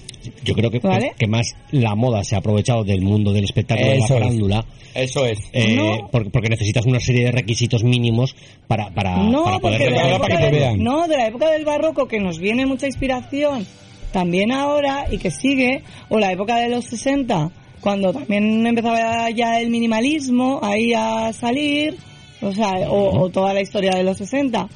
Yo 0.44 0.55
creo 0.55 0.70
que, 0.70 0.78
¿Vale? 0.81 1.14
que 1.19 1.27
más 1.27 1.55
la 1.70 1.94
moda 1.94 2.23
se 2.24 2.35
ha 2.35 2.39
aprovechado 2.39 2.85
del 2.85 3.01
mundo 3.02 3.32
del 3.32 3.44
espectáculo 3.44 3.89
de 3.90 3.97
Eso 3.98 4.14
la 4.14 4.19
es. 4.19 4.23
farándula. 4.23 4.64
Eso 4.94 5.27
es. 5.27 5.39
eh, 5.52 5.74
No. 5.74 6.09
porque, 6.12 6.31
porque 6.31 6.48
necesitas 6.51 6.85
una 6.86 7.01
serie 7.01 7.24
de 7.24 7.32
requisitos 7.32 7.82
mínimos 7.82 8.36
para, 8.69 8.90
para, 8.90 9.16
no, 9.16 9.44
para 9.44 9.59
poder 9.59 9.78
de 9.81 9.90
la, 9.90 10.19
para 10.19 10.36
que 10.36 10.43
te 10.44 10.51
del, 10.51 10.60
vean. 10.60 10.82
no, 10.82 11.09
de 11.09 11.16
la 11.16 11.27
época 11.28 11.51
del 11.51 11.64
barroco 11.64 12.06
que 12.06 12.20
nos 12.20 12.39
viene 12.39 12.66
mucha 12.66 12.86
inspiración 12.86 13.66
también 14.12 14.52
ahora 14.52 15.06
y 15.10 15.16
que 15.19 15.31
sigue, 15.31 15.82
o 16.10 16.19
la 16.19 16.31
época 16.32 16.56
de 16.56 16.69
los 16.69 16.85
60, 16.85 17.51
cuando 17.83 18.13
también 18.13 18.67
empezaba 18.67 19.29
ya 19.31 19.61
el 19.61 19.69
minimalismo 19.71 20.61
ahí 20.63 20.95
a 20.95 21.33
salir, 21.35 21.97
o 22.41 22.53
sea, 22.53 22.89
o, 22.91 23.21
o 23.21 23.29
toda 23.29 23.53
la 23.53 23.61
historia 23.61 23.95
de 23.97 24.05
los 24.05 24.17
60. 24.17 24.69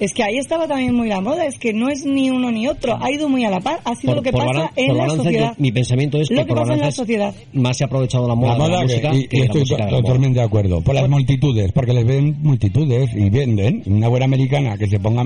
Es 0.00 0.14
que 0.14 0.24
ahí 0.24 0.36
estaba 0.38 0.66
también 0.66 0.94
muy 0.96 1.06
la 1.08 1.20
moda, 1.20 1.44
es 1.46 1.58
que 1.58 1.72
no 1.72 1.88
es 1.88 2.04
ni 2.04 2.28
uno 2.30 2.50
ni 2.50 2.66
otro, 2.66 2.98
ha 3.00 3.08
ido 3.12 3.28
muy 3.28 3.44
a 3.44 3.50
la 3.50 3.60
par, 3.60 3.78
ha 3.84 3.94
sido 3.94 4.14
Por- 4.14 4.16
lo 4.16 4.22
que 4.22 4.32
pasa 4.32 4.46
balan- 4.46 4.70
en 4.74 4.96
la 4.96 5.08
sociedad. 5.10 5.48
yo- 5.50 5.62
mi 5.62 5.70
pensamiento 5.70 6.18
es 6.20 6.28
Lo 6.30 6.44
que 6.44 6.54
pasa 6.54 6.72
en 6.74 6.80
la 6.80 6.90
sociedad. 6.90 7.32
más 7.52 7.76
se 7.76 7.84
ha 7.84 7.86
aprovechado 7.86 8.26
la 8.26 8.34
moda, 8.34 8.58
La 8.58 8.64
de 8.64 8.70
la 8.70 8.76
moda, 8.82 8.86
que- 9.12 9.16
y, 9.18 9.28
que 9.28 9.36
y 9.36 9.38
la 9.40 9.44
estoy 9.44 9.60
música 9.60 9.76
de 9.76 9.84
la 9.84 9.90
moda. 9.98 10.02
totalmente 10.02 10.38
de 10.40 10.44
acuerdo. 10.46 10.80
Por 10.80 10.94
las 10.96 11.08
multitudes, 11.08 11.70
porque 11.72 11.92
les 11.92 12.04
ven 12.04 12.36
multitudes 12.42 13.10
y 13.14 13.30
venden. 13.30 13.82
Una 13.86 14.08
buena 14.08 14.24
americana 14.24 14.76
que 14.76 14.88
se 14.88 14.98
ponga 14.98 15.24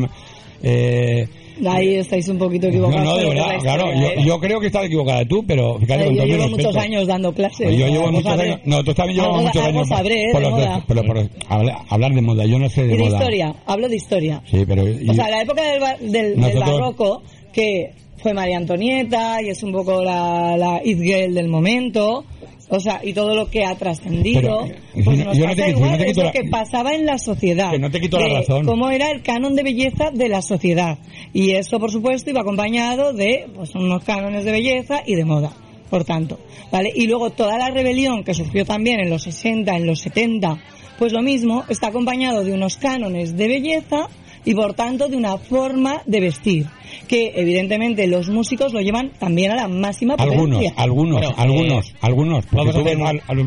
Eh, 0.62 1.26
Ahí 1.66 1.94
estáis 1.94 2.28
un 2.28 2.38
poquito 2.38 2.66
no, 2.66 2.72
equivocados. 2.72 3.04
no, 3.04 3.16
de 3.16 3.22
que 3.22 3.28
es 3.28 3.34
verdad, 3.34 3.52
la 3.54 3.58
claro, 3.60 3.92
yo, 3.94 4.06
¿eh? 4.08 4.14
yo 4.24 4.40
creo 4.40 4.60
que 4.60 4.66
estás 4.66 4.84
equivocada 4.84 5.24
tú, 5.24 5.44
pero 5.46 5.78
fíjate 5.78 6.02
Eh, 6.02 6.06
con 6.06 6.14
yo 6.14 6.20
todo 6.22 6.26
mi 6.26 6.32
llevo 6.36 6.48
muchos 6.50 6.76
años 6.76 7.06
dando 7.06 7.32
clases. 7.32 7.76
Yo 7.78 7.86
llevo 7.88 8.12
muchos 8.12 8.30
sabré. 8.30 8.46
años, 8.52 8.60
no, 8.64 8.84
tú 8.84 8.94
también 8.94 9.20
llevas 9.20 9.42
muchos 9.42 9.62
años 9.62 9.88
sabré, 9.88 10.22
¿eh? 10.22 10.28
por 10.32 10.42
de 10.42 10.50
los 10.50 10.58
de- 10.60 10.66
moda. 10.66 10.84
pero 10.86 11.02
por 11.04 11.30
habla- 11.48 11.84
hablar 11.88 12.12
de 12.12 12.20
moda, 12.20 12.44
yo 12.46 12.58
no 12.58 12.68
sé 12.68 12.82
de 12.86 12.94
Y 12.94 12.96
de 12.98 13.04
moda. 13.04 13.18
historia, 13.18 13.54
hablo 13.66 13.88
de 13.88 13.96
historia. 13.96 14.42
Sí, 14.50 14.64
pero 14.66 14.86
y- 14.88 15.08
O 15.08 15.14
sea, 15.14 15.28
la 15.30 15.42
época 15.42 15.62
del, 15.62 15.80
del, 16.12 16.12
del 16.12 16.40
Nosotros- 16.40 16.70
barroco, 16.70 17.22
que 17.52 17.92
fue 18.18 18.34
María 18.34 18.56
Antonieta 18.56 19.40
y 19.42 19.48
es 19.50 19.62
un 19.62 19.72
poco 19.72 20.02
la, 20.02 20.56
la 20.56 20.80
it 20.84 21.00
girl 21.00 21.32
del 21.34 21.48
momento, 21.48 22.24
o 22.68 22.80
sea, 22.80 23.00
y 23.04 23.12
todo 23.12 23.34
lo 23.34 23.48
que 23.48 23.64
ha 23.64 23.74
trascendido, 23.76 24.66
pues 25.04 25.18
nos 25.24 25.38
no 25.38 25.46
te 25.46 25.56
pasa 25.56 25.68
igual, 25.68 25.98
no 25.98 26.04
es 26.04 26.16
lo 26.16 26.22
la- 26.24 26.32
que 26.32 26.44
pasaba 26.44 26.94
en 26.94 27.06
la 27.06 27.18
sociedad. 27.18 27.70
Que 27.70 27.78
no 27.78 27.90
te 27.90 28.00
quito 28.00 28.18
la 28.18 28.40
razón. 28.40 28.64
Cómo 28.66 28.90
era 28.90 29.10
el 29.10 29.22
canon 29.22 29.54
de 29.54 29.62
belleza 29.62 30.10
de 30.12 30.28
la 30.28 30.42
sociedad. 30.42 30.98
Y 31.32 31.52
esto, 31.52 31.78
por 31.78 31.90
supuesto, 31.90 32.30
iba 32.30 32.40
acompañado 32.40 33.12
de 33.12 33.46
pues, 33.54 33.74
unos 33.74 34.02
cánones 34.04 34.44
de 34.44 34.52
belleza 34.52 35.02
y 35.06 35.14
de 35.14 35.24
moda. 35.24 35.52
Por 35.90 36.02
tanto, 36.04 36.40
¿vale? 36.72 36.90
Y 36.92 37.06
luego 37.06 37.30
toda 37.30 37.56
la 37.58 37.70
rebelión 37.70 38.24
que 38.24 38.34
surgió 38.34 38.64
también 38.64 38.98
en 38.98 39.08
los 39.08 39.22
60, 39.22 39.76
en 39.76 39.86
los 39.86 40.00
70, 40.00 40.58
pues 40.98 41.12
lo 41.12 41.22
mismo, 41.22 41.62
está 41.68 41.88
acompañado 41.88 42.42
de 42.42 42.52
unos 42.52 42.76
cánones 42.76 43.36
de 43.36 43.46
belleza 43.46 44.08
y 44.46 44.54
por 44.54 44.72
tanto 44.72 45.08
de 45.08 45.16
una 45.16 45.36
forma 45.36 46.00
de 46.06 46.20
vestir 46.20 46.66
que 47.08 47.32
evidentemente 47.36 48.06
los 48.06 48.28
músicos 48.30 48.72
lo 48.72 48.80
llevan 48.80 49.10
también 49.18 49.50
a 49.52 49.56
la 49.56 49.68
máxima 49.68 50.14
algunos, 50.18 50.56
potencia. 50.58 50.72
algunos, 50.82 51.18
Bueno, 51.18 51.34
algunos, 51.36 51.90
eh, 51.90 51.94
algunos. 52.00 52.46
Porque 52.46 52.56
vamos 52.56 52.74
a 52.76 52.80
hacer- 52.80 53.02
al, 53.02 53.22
al 53.26 53.38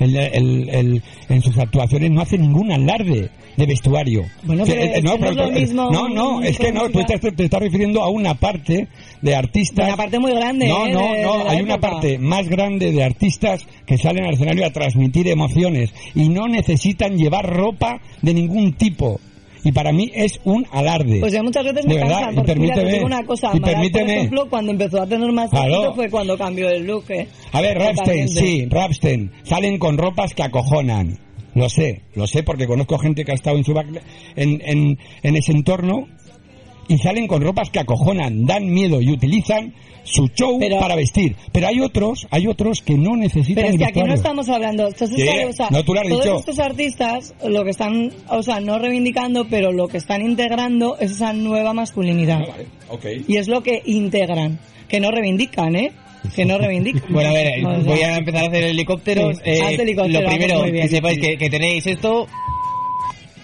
el, 0.00 0.16
el- 0.16 0.68
el- 0.70 1.02
en 1.28 1.42
sus 1.42 1.58
actuaciones 1.58 2.10
no 2.10 2.20
hace 2.22 2.38
ningún 2.38 2.70
alarde 2.72 3.30
de 3.56 3.66
vestuario. 3.66 4.24
Bueno, 4.44 4.62
pero 4.66 4.80
eh, 4.80 4.84
es 4.86 4.92
que 4.94 5.02
no 5.02 5.14
es 5.26 5.36
lo 5.36 5.50
mismo 5.50 5.90
no, 5.90 6.08
no, 6.08 6.40
es 6.42 6.56
que 6.58 6.70
no, 6.72 6.88
tú 6.88 7.00
te, 7.04 7.18
te 7.18 7.44
estás 7.44 7.60
refiriendo 7.60 8.02
a 8.02 8.08
una 8.08 8.34
parte 8.34 8.86
de 9.22 9.34
artistas. 9.36 9.86
Una 9.88 9.96
parte 9.96 10.18
muy 10.18 10.32
grande, 10.32 10.68
No, 10.68 10.86
¿eh? 10.86 10.92
no, 10.92 11.12
de- 11.12 11.22
no, 11.22 11.44
de 11.44 11.50
hay 11.50 11.60
una 11.62 11.78
parte 11.78 12.18
más 12.18 12.48
grande 12.48 12.92
de 12.92 13.02
artistas 13.04 13.66
que 13.86 13.98
salen 13.98 14.24
al 14.24 14.34
escenario 14.34 14.66
a 14.66 14.70
transmitir 14.70 15.28
emociones 15.28 15.92
y 16.14 16.28
no 16.28 16.46
necesitan 16.48 17.16
llevar 17.16 17.46
ropa 17.46 18.00
de 18.22 18.34
ningún 18.34 18.74
tipo. 18.74 19.20
Y 19.64 19.72
para 19.72 19.90
mí 19.92 20.08
es 20.14 20.40
un 20.44 20.64
alarde. 20.70 21.18
Pues 21.18 21.32
yo 21.32 21.42
muchas 21.42 21.64
veces 21.64 21.84
me 21.84 21.94
verdad, 21.96 22.20
cansan, 22.20 22.32
y 22.32 22.36
porque 22.36 22.54
mira, 22.54 22.74
te 22.76 22.84
digo 22.86 23.06
una 23.06 23.24
cosa, 23.24 23.50
y 23.52 23.56
Amaral, 23.58 23.90
por 23.90 24.00
ejemplo, 24.02 24.48
cuando 24.48 24.70
empezó 24.72 25.02
a 25.02 25.06
tener 25.06 25.32
más 25.32 25.52
éxito 25.52 25.94
fue 25.96 26.08
cuando 26.08 26.38
cambió 26.38 26.68
el 26.68 26.86
look, 26.86 27.04
¿eh? 27.10 27.26
A 27.52 27.60
ver, 27.60 27.76
Rapstein, 27.76 28.28
sí, 28.28 28.66
Rapstein. 28.70 29.32
Salen 29.42 29.78
con 29.78 29.98
ropas 29.98 30.32
que 30.32 30.44
acojonan. 30.44 31.18
Lo 31.54 31.68
sé, 31.68 32.02
lo 32.14 32.28
sé 32.28 32.44
porque 32.44 32.68
conozco 32.68 32.98
gente 32.98 33.24
que 33.24 33.32
ha 33.32 33.34
estado 33.34 33.56
en, 33.56 33.64
su 33.64 33.72
back- 33.74 34.00
en, 34.36 34.62
en, 34.64 34.98
en 35.24 35.36
ese 35.36 35.50
entorno 35.50 36.06
y 36.88 36.98
salen 36.98 37.26
con 37.26 37.42
ropas 37.42 37.70
que 37.70 37.78
acojonan, 37.80 38.46
dan 38.46 38.68
miedo 38.72 39.00
y 39.00 39.10
utilizan 39.12 39.74
su 40.04 40.26
show 40.28 40.58
para 40.80 40.94
vestir. 40.96 41.36
Pero 41.52 41.66
hay 41.68 41.80
otros, 41.80 42.26
hay 42.30 42.46
otros 42.46 42.80
que 42.80 42.94
no 42.96 43.14
necesitan 43.14 43.56
Pero 43.62 43.68
es 43.68 43.76
que 43.78 43.84
aquí 43.84 44.02
no 44.02 44.14
estamos 44.14 44.48
hablando, 44.48 44.88
entonces, 44.88 45.16
Sí, 45.16 45.22
claro, 45.22 45.50
o 45.50 45.52
sea, 45.52 45.68
no, 45.70 45.84
tú 45.84 45.92
lo 45.94 46.00
has 46.00 46.08
todos 46.08 46.24
dicho. 46.24 46.38
estos 46.38 46.58
artistas 46.58 47.34
lo 47.46 47.62
que 47.64 47.70
están, 47.70 48.10
o 48.30 48.42
sea, 48.42 48.60
no 48.60 48.78
reivindicando, 48.78 49.46
pero 49.48 49.70
lo 49.70 49.86
que 49.88 49.98
están 49.98 50.22
integrando 50.22 50.96
es 50.98 51.10
esa 51.12 51.32
nueva 51.34 51.74
masculinidad. 51.74 52.40
Y 53.26 53.36
es 53.36 53.48
lo 53.48 53.62
que 53.62 53.82
integran, 53.84 54.58
que 54.88 54.98
no 55.00 55.10
reivindican, 55.10 55.76
¿eh? 55.76 55.92
Que 56.34 56.44
no 56.46 56.56
reivindican. 56.58 57.02
Bueno, 57.10 57.30
a 57.30 57.32
ver, 57.34 57.64
O 57.66 57.82
sea, 57.82 57.92
voy 57.92 58.00
a 58.00 58.16
empezar 58.16 58.44
a 58.44 58.48
hacer 58.48 58.64
helicópteros. 58.64 59.36
Sí, 59.36 59.42
Eh, 59.44 59.62
haz 59.62 59.78
helicóptero, 59.78 60.20
lo 60.22 60.26
primero, 60.28 60.62
que 60.64 60.88
sepáis 60.88 61.18
que, 61.18 61.36
que 61.36 61.50
tenéis 61.50 61.86
esto. 61.86 62.26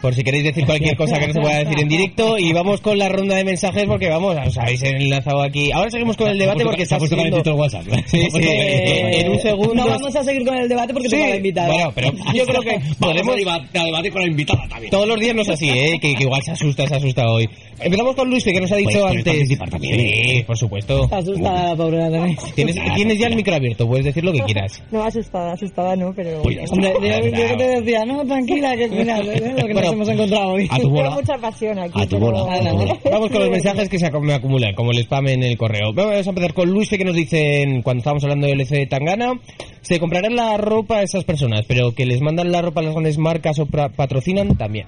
Por 0.04 0.14
si 0.14 0.22
queréis 0.22 0.44
decir 0.44 0.66
cualquier 0.66 0.98
cosa 0.98 1.18
que 1.18 1.28
no 1.28 1.32
se 1.32 1.40
pueda 1.40 1.60
decir 1.60 1.80
en 1.80 1.88
directo. 1.88 2.36
Y 2.36 2.52
vamos 2.52 2.82
con 2.82 2.98
la 2.98 3.08
ronda 3.08 3.36
de 3.36 3.44
mensajes 3.44 3.86
porque 3.86 4.10
vamos, 4.10 4.36
os 4.36 4.58
habéis 4.58 4.82
enlazado 4.82 5.40
aquí. 5.40 5.72
Ahora 5.72 5.90
seguimos 5.90 6.14
con 6.18 6.28
el 6.28 6.36
debate 6.36 6.62
porque 6.62 6.82
está 6.82 6.98
calentito 6.98 7.50
el 7.52 7.56
WhatsApp. 7.56 7.84
Sí, 8.04 8.18
sí, 8.30 8.38
Eh, 8.44 9.20
en 9.20 9.32
un 9.32 9.38
segundo... 9.38 9.74
No 9.74 9.86
vamos 9.86 10.14
a 10.14 10.22
seguir 10.22 10.44
con 10.44 10.54
el 10.58 10.68
debate 10.68 10.92
porque 10.92 11.08
Sí, 11.08 11.16
te 11.16 11.22
va 11.26 11.32
a 11.32 11.36
invitar. 11.36 11.70
bueno, 11.70 11.92
pero 11.94 12.12
yo 12.34 12.44
creo 12.44 12.60
que 12.60 12.78
podemos 13.00 13.34
a 13.46 13.84
debate 13.84 14.10
con 14.10 14.20
la 14.20 14.28
invitada 14.28 14.68
también. 14.68 14.90
Todos 14.90 15.08
los 15.08 15.18
días 15.18 15.34
no 15.34 15.40
es 15.40 15.48
así, 15.48 15.70
¿eh? 15.70 15.98
Que, 15.98 16.14
que 16.14 16.24
igual 16.24 16.42
se 16.42 16.50
asusta, 16.50 16.86
se 16.86 16.96
asusta 16.96 17.26
hoy. 17.26 17.48
Empezamos 17.80 18.14
con 18.14 18.30
Luis, 18.30 18.44
que 18.44 18.60
nos 18.60 18.70
ha 18.70 18.76
dicho 18.76 19.00
Pues, 19.00 19.16
antes. 19.16 19.58
también, 19.70 20.00
Sí, 20.00 20.42
por 20.46 20.56
supuesto. 20.56 21.04
Está 21.04 21.18
asustada 21.18 21.70
la 21.70 21.76
pobre 21.76 21.98
la 21.98 22.10
tenéis. 22.10 22.38
Tienes, 22.54 22.76
tienes 22.94 23.18
ya 23.18 23.26
el 23.28 23.36
micro 23.36 23.54
abierto, 23.54 23.86
puedes 23.86 24.04
decir 24.04 24.22
lo 24.24 24.32
que 24.32 24.40
quieras. 24.40 24.82
No, 24.90 25.02
asustada, 25.02 25.52
asustada 25.52 25.96
no, 25.96 26.12
pero... 26.14 26.42
Pues 26.42 26.56
ya 26.56 26.62
está, 26.62 26.74
Hombre, 26.74 26.92
yo, 27.00 27.28
yo 27.28 27.48
que 27.48 27.56
te 27.56 27.80
decía, 27.80 28.04
no, 28.04 28.24
tranquila, 28.24 28.76
que 28.76 28.88
mira, 28.88 29.18
¿eh? 29.18 29.54
lo 29.58 29.66
que 29.66 29.72
Bueno, 29.72 29.93
hemos 29.94 30.08
encontrado 30.08 30.48
hoy. 30.52 30.68
a 30.70 30.78
tu 30.78 30.90
bola. 30.90 31.08
Tengo 31.08 31.20
mucha 31.20 31.38
pasión 31.38 31.78
aquí. 31.78 32.00
A 32.00 32.06
tu 32.06 32.18
pero- 32.18 32.32
bola. 32.32 32.98
Vamos 33.10 33.30
con 33.30 33.40
los 33.40 33.50
mensajes 33.50 33.88
que 33.88 33.98
se 33.98 34.10
me 34.10 34.34
acumulan, 34.34 34.74
como 34.74 34.90
el 34.92 34.98
spam 34.98 35.28
en 35.28 35.42
el 35.42 35.56
correo. 35.56 35.92
Vamos 35.94 36.26
a 36.26 36.30
empezar 36.30 36.54
con 36.54 36.70
Luis, 36.70 36.90
que 36.90 37.04
nos 37.04 37.14
dicen, 37.14 37.82
cuando 37.82 37.98
estábamos 38.00 38.24
hablando 38.24 38.46
del 38.46 38.60
LC 38.60 38.76
de 38.76 38.86
Tangana, 38.86 39.40
se 39.80 39.98
comprarán 39.98 40.36
la 40.36 40.56
ropa 40.56 40.98
a 40.98 41.02
esas 41.02 41.24
personas, 41.24 41.64
pero 41.66 41.94
que 41.94 42.06
les 42.06 42.20
mandan 42.20 42.52
la 42.52 42.62
ropa 42.62 42.80
a 42.80 42.84
las 42.84 42.92
grandes 42.92 43.18
marcas 43.18 43.58
o 43.58 43.66
patrocinan 43.66 44.56
también. 44.56 44.86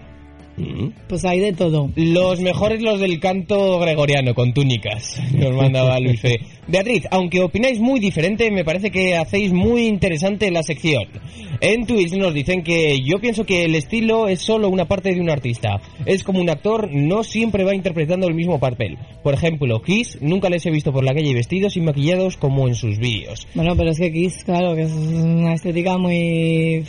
Pues 1.08 1.24
hay 1.24 1.40
de 1.40 1.52
todo. 1.52 1.90
Los 1.96 2.40
mejores 2.40 2.80
los 2.80 3.00
del 3.00 3.20
canto 3.20 3.78
gregoriano, 3.78 4.34
con 4.34 4.54
túnicas, 4.54 5.20
nos 5.32 5.54
mandaba 5.54 6.00
Luis 6.00 6.20
Fe. 6.20 6.40
Beatriz, 6.68 7.04
aunque 7.10 7.40
opináis 7.40 7.78
muy 7.78 8.00
diferente, 8.00 8.50
me 8.50 8.64
parece 8.64 8.90
que 8.90 9.16
hacéis 9.16 9.52
muy 9.52 9.86
interesante 9.86 10.50
la 10.50 10.62
sección. 10.62 11.04
En 11.60 11.86
Twitch 11.86 12.12
nos 12.14 12.34
dicen 12.34 12.62
que 12.62 13.00
yo 13.02 13.18
pienso 13.20 13.44
que 13.44 13.64
el 13.64 13.74
estilo 13.74 14.28
es 14.28 14.40
solo 14.40 14.68
una 14.68 14.86
parte 14.86 15.14
de 15.14 15.20
un 15.20 15.30
artista. 15.30 15.80
Es 16.04 16.24
como 16.24 16.40
un 16.40 16.50
actor, 16.50 16.90
no 16.92 17.22
siempre 17.22 17.64
va 17.64 17.74
interpretando 17.74 18.26
el 18.26 18.34
mismo 18.34 18.58
papel. 18.58 18.98
Por 19.22 19.34
ejemplo, 19.34 19.80
Kiss, 19.80 20.18
nunca 20.20 20.50
les 20.50 20.66
he 20.66 20.70
visto 20.70 20.92
por 20.92 21.04
la 21.04 21.14
calle 21.14 21.34
vestidos 21.34 21.76
y 21.76 21.80
maquillados 21.80 22.36
como 22.36 22.66
en 22.66 22.74
sus 22.74 22.98
vídeos. 22.98 23.46
Bueno, 23.54 23.76
pero 23.76 23.90
es 23.90 23.98
que 23.98 24.12
Kiss, 24.12 24.44
claro, 24.44 24.74
que 24.74 24.82
es 24.82 24.92
una 24.92 25.54
estética 25.54 25.98
muy 25.98 26.84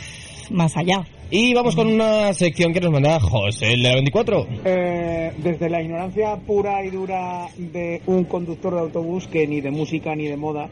más 0.50 0.76
allá. 0.76 1.04
Y 1.30 1.52
vamos 1.52 1.76
con 1.76 1.88
una 1.88 2.32
sección 2.32 2.72
que 2.72 2.80
nos 2.80 2.90
manda 2.90 3.20
José, 3.20 3.74
el 3.74 3.82
de 3.82 3.88
la 3.90 3.94
24. 3.96 4.46
Eh, 4.64 5.32
desde 5.36 5.68
la 5.68 5.82
ignorancia 5.82 6.36
pura 6.36 6.82
y 6.82 6.88
dura 6.88 7.48
de 7.58 8.00
un 8.06 8.24
conductor 8.24 8.72
de 8.72 8.80
autobús 8.80 9.28
que 9.28 9.46
ni 9.46 9.60
de 9.60 9.70
música 9.70 10.16
ni 10.16 10.26
de 10.26 10.38
moda 10.38 10.70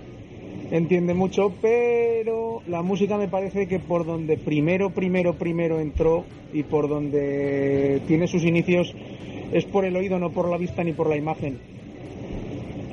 entiende 0.71 1.13
mucho, 1.13 1.53
pero 1.61 2.63
la 2.69 2.81
música 2.81 3.19
me 3.19 3.29
parece 3.29 3.69
que 3.69 3.81
por 3.81 4.07
donde 4.07 4.39
primero, 4.39 4.95
primero, 4.95 5.35
primero 5.35 5.79
entró 5.79 6.25
y 6.55 6.63
por 6.63 6.89
donde 6.89 8.01
tiene 8.07 8.27
sus 8.27 8.43
inicios 8.43 8.95
es 9.53 9.67
por 9.67 9.85
el 9.85 9.95
oído, 9.95 10.19
no 10.19 10.31
por 10.31 10.49
la 10.49 10.57
vista 10.57 10.83
ni 10.83 10.95
por 10.95 11.11
la 11.11 11.19
imagen. 11.19 11.59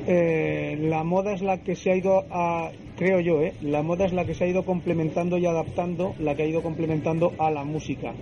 Eh, 0.05 0.77
la 0.81 1.05
moda 1.05 1.33
es 1.33 1.41
la 1.41 1.59
que 1.63 1.77
se 1.77 1.91
ha 1.91 1.95
ido 1.95 2.25
a, 2.29 2.71
creo 2.97 3.19
yo, 3.19 3.41
¿eh? 3.41 3.53
la 3.61 3.81
moda 3.83 4.05
es 4.05 4.13
la 4.13 4.25
que 4.25 4.33
se 4.33 4.43
ha 4.43 4.47
ido 4.47 4.63
complementando 4.63 5.37
y 5.37 5.45
adaptando, 5.45 6.13
la 6.19 6.35
que 6.35 6.43
ha 6.43 6.47
ido 6.47 6.61
complementando 6.61 7.33
a 7.37 7.49
la 7.51 7.63
música. 7.63 8.13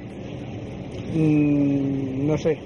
Mm, 1.14 2.28
no 2.28 2.38
sé, 2.38 2.58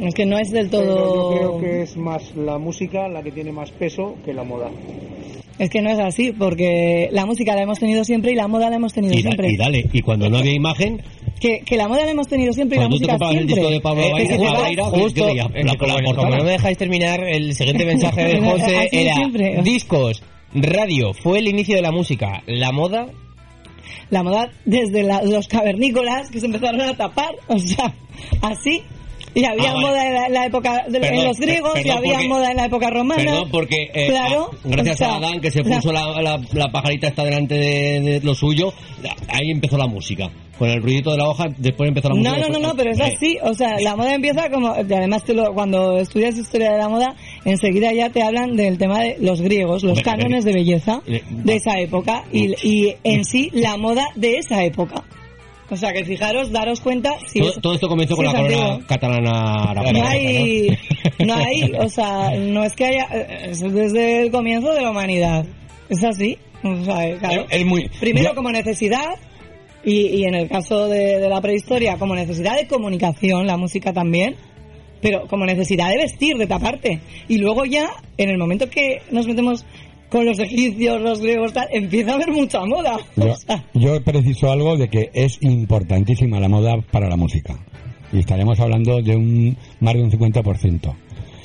Es 0.00 0.14
que 0.14 0.26
no 0.26 0.38
es 0.38 0.50
del 0.50 0.68
pero 0.68 0.84
todo... 0.84 1.32
yo 1.32 1.36
creo 1.36 1.60
que 1.60 1.82
es 1.82 1.96
más 1.96 2.34
la 2.36 2.58
música 2.58 3.08
la 3.08 3.22
que 3.22 3.30
tiene 3.32 3.52
más 3.52 3.70
peso 3.70 4.16
que 4.24 4.32
la 4.32 4.44
moda. 4.44 4.70
Es 5.58 5.68
que 5.70 5.82
no 5.82 5.90
es 5.90 5.98
así, 5.98 6.32
porque 6.32 7.08
la 7.12 7.26
música 7.26 7.54
la 7.54 7.62
hemos 7.62 7.78
tenido 7.78 8.02
siempre 8.04 8.32
y 8.32 8.34
la 8.34 8.48
moda 8.48 8.70
la 8.70 8.76
hemos 8.76 8.92
tenido 8.92 9.12
Y, 9.14 9.18
da- 9.22 9.30
siempre. 9.30 9.50
y 9.52 9.56
dale, 9.56 9.86
y 9.92 10.00
cuando 10.00 10.28
no 10.30 10.38
había 10.38 10.52
imagen, 10.54 11.00
Que, 11.40 11.60
que 11.60 11.76
la 11.76 11.88
moda 11.88 12.04
la 12.04 12.12
hemos 12.12 12.28
tenido 12.28 12.52
siempre 12.52 12.76
y 12.76 12.80
la 12.80 12.86
cuando 12.86 12.98
tú 12.98 13.04
te 13.06 13.12
música 13.12 13.26
el 13.30 13.32
siempre. 13.36 13.54
disco 13.56 13.70
de 13.70 13.80
Pablo 13.80 14.02
Eh, 14.02 14.26
Justo, 15.02 15.20
yo 15.20 15.26
veía 15.26 15.42
eh, 15.54 15.64
la- 15.64 15.72
la 15.74 16.14
como, 16.14 16.30
no 16.36 16.44
me 16.44 16.50
dejáis 16.52 16.78
terminar, 16.78 17.20
el 17.24 17.52
siguiente 17.54 17.84
mensaje 17.84 18.24
de 18.24 18.40
José 18.48 18.88
era 18.92 19.14
siempre. 19.16 19.60
discos, 19.62 20.22
radio, 20.54 21.12
fue 21.14 21.38
el 21.38 21.48
inicio 21.48 21.76
de 21.76 21.82
la 21.82 21.92
música, 21.92 22.42
la 22.46 22.72
moda, 22.72 23.06
La 24.10 24.22
moda 24.22 24.50
desde 24.66 25.02
la- 25.02 25.22
los 25.22 25.48
cavernícolas 25.48 26.30
que 26.30 26.38
se 26.38 26.46
empezaron 26.46 26.80
a 26.82 26.94
tapar, 26.96 27.34
o 27.48 27.58
sea, 27.58 27.94
así. 28.42 28.82
Y 29.34 29.44
había 29.46 29.70
Ah, 29.70 29.74
vale. 29.74 29.86
moda 29.86 30.26
en 30.26 30.32
la, 30.34 30.44
época 30.46 30.84
de 30.88 31.00
Perdón, 31.00 31.24
los 31.24 31.38
griegos 31.40 31.72
y 31.82 31.88
había 31.88 32.12
porque- 32.14 32.28
moda 32.28 32.50
en 32.50 32.56
la 32.58 32.66
época 32.66 32.90
romana. 32.90 33.22
Perdón, 33.24 33.48
porque 33.50 33.90
eh, 33.94 34.08
claro, 34.08 34.50
ah, 34.52 34.56
gracias 34.64 34.94
o 34.96 34.98
sea, 34.98 35.08
a 35.14 35.16
Adán 35.16 35.40
que 35.40 35.50
se 35.50 35.64
puso 35.64 35.90
la, 35.90 36.20
la, 36.20 36.38
la 36.52 36.68
pajarita 36.70 37.08
está 37.08 37.24
delante 37.24 37.54
de, 37.54 38.00
de 38.02 38.20
lo 38.20 38.34
suyo, 38.34 38.74
ahí 39.28 39.50
empezó 39.50 39.78
la 39.78 39.86
música. 39.86 40.28
Con 40.58 40.68
el 40.68 40.82
ruidito 40.82 41.12
de 41.12 41.16
la 41.16 41.28
hoja, 41.28 41.46
después 41.56 41.88
empezó 41.88 42.10
la 42.10 42.14
No, 42.16 42.20
música. 42.30 42.48
no, 42.48 42.58
no, 42.58 42.68
no, 42.68 42.74
pero 42.76 42.90
es 42.90 43.00
Eh, 43.00 43.04
así. 43.16 43.38
O 43.42 43.54
sea, 43.54 43.80
la 43.80 43.96
moda 43.96 44.14
empieza 44.14 44.50
como. 44.50 44.76
y 44.76 44.80
Además, 44.92 45.24
tú 45.24 45.32
lo- 45.32 45.54
cuando 45.54 45.96
estudias 45.96 46.36
historia 46.36 46.72
de 46.72 46.78
la 46.78 46.88
moda, 46.90 47.16
enseguida 47.44 47.92
ya 47.92 48.10
te 48.10 48.22
hablan 48.22 48.56
del 48.56 48.78
tema 48.78 49.00
de 49.00 49.16
los 49.20 49.40
griegos, 49.40 49.82
los 49.82 50.00
cánones 50.02 50.44
de 50.44 50.52
belleza 50.52 51.02
eh, 51.06 51.22
de 51.30 51.56
esa 51.56 51.78
época 51.80 52.24
y, 52.32 52.54
y 52.66 52.94
en 53.04 53.24
sí 53.24 53.50
la 53.52 53.76
moda 53.76 54.06
de 54.16 54.38
esa 54.38 54.62
época. 54.64 55.02
O 55.70 55.76
sea, 55.76 55.92
que 55.94 56.04
fijaros, 56.04 56.52
daros 56.52 56.80
cuenta. 56.82 57.14
Si 57.26 57.38
todo, 57.40 57.50
es- 57.50 57.60
todo 57.62 57.74
esto 57.74 57.88
comenzó 57.88 58.14
con 58.14 58.26
la 58.26 58.32
corona 58.32 58.64
antiguo. 58.66 58.86
catalana 58.86 59.74
No 59.92 60.06
hay, 60.06 60.78
no 61.24 61.34
hay, 61.34 61.72
o 61.78 61.88
sea, 61.88 62.30
no 62.38 62.62
es 62.64 62.74
que 62.74 62.84
haya, 62.84 63.04
es 63.46 63.60
desde 63.60 64.22
el 64.22 64.30
comienzo 64.30 64.72
de 64.74 64.82
la 64.82 64.90
humanidad. 64.90 65.46
Es 65.88 66.04
así. 66.04 66.36
O 66.62 66.84
sea, 66.84 67.18
claro. 67.18 67.46
Es 67.48 67.64
muy- 67.64 67.88
Primero 68.00 68.34
como 68.34 68.50
necesidad 68.52 69.14
y, 69.82 70.08
y 70.08 70.24
en 70.24 70.34
el 70.34 70.48
caso 70.48 70.88
de, 70.88 71.18
de 71.18 71.28
la 71.30 71.40
prehistoria, 71.40 71.96
como 71.96 72.14
necesidad 72.14 72.54
de 72.56 72.66
comunicación, 72.66 73.46
la 73.46 73.56
música 73.56 73.92
también, 73.94 74.36
pero 75.02 75.26
como 75.26 75.44
necesidad 75.44 75.90
de 75.90 75.98
vestir, 75.98 76.38
de 76.38 76.46
taparte. 76.46 77.00
Y 77.28 77.38
luego 77.38 77.66
ya, 77.66 77.90
en 78.16 78.30
el 78.30 78.38
momento 78.38 78.70
que 78.70 79.02
nos 79.10 79.26
metemos 79.26 79.66
con 80.08 80.24
los 80.24 80.38
egipcios, 80.38 81.00
los 81.00 81.20
griegos, 81.20 81.52
tal, 81.52 81.68
empieza 81.72 82.12
a 82.12 82.14
haber 82.14 82.30
mucha 82.30 82.64
moda. 82.64 82.98
Yo, 83.16 83.34
yo 83.74 84.02
preciso 84.02 84.50
algo 84.50 84.76
de 84.76 84.88
que 84.88 85.10
es 85.12 85.38
importantísima 85.40 86.38
la 86.38 86.48
moda 86.48 86.76
para 86.90 87.08
la 87.08 87.16
música. 87.16 87.58
Y 88.12 88.18
estaremos 88.18 88.60
hablando 88.60 89.00
de 89.00 89.16
un 89.16 89.56
más 89.80 89.94
de 89.94 90.02
un 90.02 90.10
50%. 90.10 90.94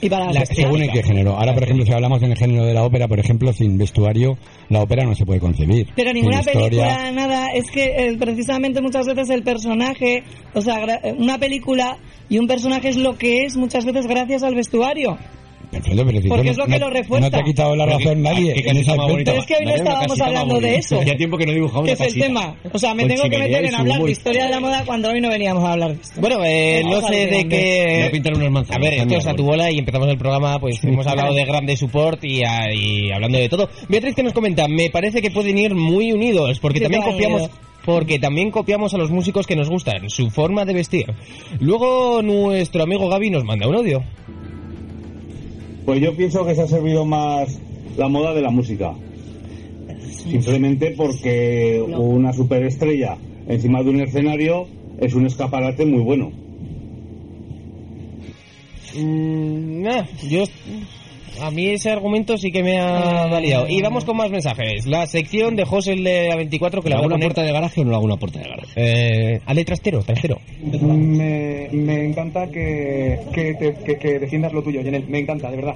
Y 0.01 0.09
para 0.09 0.31
La- 0.31 0.45
según 0.45 0.81
en 0.83 0.91
qué 0.91 1.01
género. 1.03 1.37
Ahora, 1.37 1.53
por 1.53 1.63
ejemplo, 1.63 1.85
si 1.85 1.91
hablamos 1.91 2.21
en 2.21 2.31
el 2.31 2.37
género 2.37 2.65
de 2.65 2.73
la 2.73 2.83
ópera, 2.83 3.07
por 3.07 3.19
ejemplo, 3.19 3.51
sin 3.53 3.77
vestuario, 3.77 4.37
la 4.69 4.81
ópera 4.81 5.03
no 5.05 5.15
se 5.15 5.25
puede 5.25 5.39
concebir. 5.39 5.87
Pero 5.95 6.13
ninguna 6.13 6.39
historia. 6.39 6.69
película, 6.69 7.11
nada, 7.11 7.47
es 7.53 7.69
que 7.71 7.85
eh, 7.85 8.17
precisamente 8.19 8.81
muchas 8.81 9.07
veces 9.07 9.29
el 9.29 9.43
personaje, 9.43 10.23
o 10.53 10.61
sea, 10.61 10.83
eh, 11.03 11.13
una 11.17 11.37
película 11.37 11.97
y 12.29 12.37
un 12.37 12.47
personaje 12.47 12.89
es 12.89 12.97
lo 12.97 13.17
que 13.17 13.45
es 13.45 13.55
muchas 13.57 13.85
veces 13.85 14.07
gracias 14.07 14.43
al 14.43 14.55
vestuario. 14.55 15.17
Perfecto, 15.69 16.06
pero 16.06 16.22
si 16.22 16.27
Porque 16.30 16.49
es 16.49 16.57
lo 16.57 16.65
no- 16.65 16.73
que 16.73 16.80
lo 16.80 16.89
refuerza. 16.89 17.26
No 17.27 17.31
te 17.31 17.39
ha 17.41 17.44
quitado 17.44 17.76
la 17.76 17.85
razón 17.85 18.02
qué- 18.02 18.15
nadie 18.15 18.53
qué 18.53 18.69
en 18.69 18.85
bonita. 18.98 19.31
Pero 19.31 19.41
es 19.41 19.45
que 19.45 19.56
hoy 19.56 19.65
no 19.65 19.76
estábamos 19.76 20.22
hablando 20.22 20.60
de 20.61 20.76
eso. 20.77 20.99
Hacía 21.02 21.18
tiempo 21.18 21.38
que 21.38 21.45
no 21.45 21.52
dibujaba 21.52 21.85
Que 21.85 21.91
es 21.91 21.99
el 22.02 22.14
tema. 22.14 22.56
O 22.72 22.80
sea, 22.80 22.94
me 22.94 23.03
Con 23.03 23.10
tengo 23.10 23.23
que 23.30 23.38
meter 23.38 23.65
en 23.65 23.76
hablar 23.76 24.02
de 24.02 24.11
historia 24.11 24.45
de 24.45 24.49
la 24.49 24.60
moda 24.61 24.84
cuando 24.85 25.10
hoy 25.10 25.19
no 25.19 25.30
veníamos 25.30 25.64
a 25.65 25.73
hablar. 25.73 25.95
Bueno, 26.19 26.39
eh, 26.45 26.84
no 26.85 27.02
sé 27.07 27.27
de 27.27 27.48
qué... 27.49 27.95
Voy 27.98 28.07
a 28.07 28.11
pintar 28.11 28.34
unas 28.35 28.52
manzanas, 28.52 28.77
A 28.77 28.80
ver, 28.89 28.94
esto 28.99 29.15
es 29.18 29.27
a 29.27 29.34
tu 29.34 29.44
bola 29.44 29.69
y 29.69 29.77
empezamos 29.80 30.07
el 30.07 30.18
programa, 30.18 30.57
pues 30.60 30.81
hemos 30.85 31.06
hablado 31.06 31.34
de 31.34 31.44
grande 31.44 31.76
support 31.76 32.23
y, 32.23 32.44
a- 32.44 32.73
y 32.73 33.11
hablando 33.11 33.38
de 33.38 33.49
todo. 33.49 33.69
Beatriz 33.89 34.15
que 34.15 34.23
nos 34.23 34.34
comenta, 34.34 34.68
me 34.69 34.89
parece 34.89 35.22
que 35.22 35.31
pueden 35.31 35.57
ir 35.57 35.76
muy 35.76 36.14
unidos, 36.14 36.60
porque 36.60 36.80
Sí, 36.80 36.84
también 36.84 37.03
copiamos... 37.03 37.49
Porque 37.85 38.19
también 38.19 38.52
copiamos 38.52 38.94
a 38.94 38.98
los 38.98 39.11
músicos 39.11 39.48
que 39.48 39.56
nos 39.56 39.69
gustan, 39.69 40.10
su 40.10 40.30
forma 40.30 40.65
de 40.65 40.73
vestir. 40.73 41.06
Luego 41.61 42.22
nuestro 42.22 42.84
amigo 42.84 43.07
Gaby 43.07 43.30
nos 43.30 43.45
manda 43.45 43.65
un 43.65 43.76
audio. 43.76 44.03
Pues 45.88 46.01
yo 46.01 46.14
pienso 46.18 46.45
que 46.45 46.53
se 46.53 46.64
ha 46.64 46.68
servido 46.68 47.05
más 47.05 47.61
la 47.95 48.09
moda 48.09 48.34
de 48.34 48.41
la 48.41 48.49
música. 48.49 48.93
Simplemente 50.30 50.93
porque 50.97 51.81
una 51.81 52.34
superestrella 52.34 53.15
encima 53.47 53.81
de 53.84 53.91
un 53.91 54.01
escenario 54.01 54.68
es 54.99 55.14
un 55.14 55.26
escaparate 55.26 55.85
muy 55.85 56.01
bueno. 56.01 56.34
Mm, 58.97 59.81
nah, 59.84 60.03
yo 60.30 60.43
a 61.41 61.51
mí 61.51 61.67
ese 61.67 61.91
argumento 61.91 62.37
sí 62.37 62.51
que 62.51 62.63
me 62.63 62.79
ha 62.79 63.27
valido. 63.27 63.67
Y 63.67 63.81
vamos 63.81 64.05
con 64.05 64.17
más 64.17 64.29
mensajes. 64.31 64.85
La 64.85 65.05
sección 65.07 65.55
de 65.55 65.65
José 65.65 65.93
el 65.93 66.03
de 66.03 66.29
A24 66.31 66.81
que 66.81 66.89
¿Le 66.89 66.89
la 66.91 66.95
hago 66.97 67.05
una 67.07 67.15
poner... 67.15 67.27
puerta 67.29 67.43
de 67.43 67.51
garaje 67.51 67.81
o 67.81 67.83
no 67.83 67.89
le 67.91 67.95
hago 67.97 68.05
una 68.05 68.17
puerta 68.17 68.39
de 68.39 68.49
garaje? 68.49 68.71
Eh, 68.75 69.41
Ale 69.45 69.65
trastero, 69.65 70.01
trastero. 70.03 70.39
Me, 70.81 71.69
me 71.71 72.05
encanta 72.05 72.47
que, 72.47 73.19
que, 73.33 73.53
te- 73.55 73.75
que- 73.83 73.97
que 73.97 74.19
defiendas 74.19 74.53
lo 74.53 74.61
tuyo, 74.61 74.81
Jenel. 74.83 75.05
Me 75.07 75.19
encanta, 75.19 75.49
de 75.49 75.55
verdad. 75.57 75.75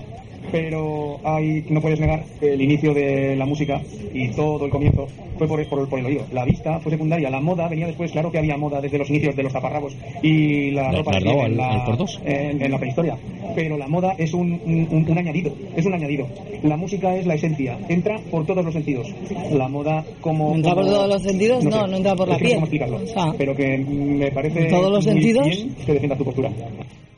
Pero 0.51 1.19
hay, 1.23 1.65
no 1.69 1.81
puedes 1.81 1.99
negar 1.99 2.23
que 2.39 2.53
el 2.53 2.61
inicio 2.61 2.93
de 2.93 3.35
la 3.35 3.45
música 3.45 3.81
y 4.13 4.29
todo 4.29 4.65
el 4.65 4.71
comienzo 4.71 5.07
fue 5.37 5.47
por, 5.47 5.65
por, 5.69 5.87
por 5.87 5.99
el 5.99 6.05
oído. 6.05 6.23
La 6.33 6.45
vista 6.45 6.79
fue 6.79 6.91
secundaria. 6.91 7.29
La 7.29 7.39
moda 7.39 7.67
venía 7.67 7.87
después. 7.87 8.11
Claro 8.11 8.31
que 8.31 8.37
había 8.37 8.57
moda 8.57 8.81
desde 8.81 8.97
los 8.97 9.09
inicios 9.09 9.35
de 9.35 9.43
los 9.43 9.53
taparrabos 9.53 9.95
y 10.21 10.71
la 10.71 10.91
¿Le- 10.91 10.97
ropa 10.99 11.11
piel 11.11 11.23
dado 11.23 11.45
en, 11.45 11.57
la, 11.57 11.85
en- 12.25 12.61
en 12.61 12.71
la 12.71 12.77
prehistoria. 12.79 13.17
Pero 13.55 13.77
la 13.77 13.87
moda 13.87 14.13
es 14.17 14.33
un, 14.33 14.51
un- 14.65 15.05
un 15.09 15.17
añadido. 15.17 15.53
Es 15.75 15.85
un 15.85 15.93
añadido. 15.93 16.27
La 16.63 16.75
música 16.77 17.15
es 17.15 17.25
la 17.25 17.35
esencia. 17.35 17.77
Entra 17.89 18.19
por 18.29 18.45
todos 18.45 18.63
los 18.63 18.73
sentidos. 18.73 19.07
La 19.51 19.67
moda 19.67 20.03
como... 20.21 20.55
¿Entra 20.55 20.73
por 20.75 20.85
todos 20.85 21.07
los 21.07 21.21
sentidos? 21.23 21.63
No, 21.63 21.71
sé. 21.85 21.87
no 21.91 21.97
entra 21.97 22.15
por 22.15 22.27
la 22.27 22.37
que 22.37 22.43
no 22.43 22.49
sé 22.49 22.55
piel. 22.55 22.55
cómo 22.55 22.65
explicarlo. 22.65 23.07
Sea, 23.07 23.33
pero 23.37 23.55
que 23.55 23.77
me 23.77 24.31
parece... 24.31 24.63
¿En 24.63 24.69
todos 24.69 24.91
los 24.91 25.03
sentidos? 25.03 25.45
bien 25.47 25.75
que 25.85 25.93
defiendas 25.93 26.17
tu 26.17 26.25
postura. 26.25 26.49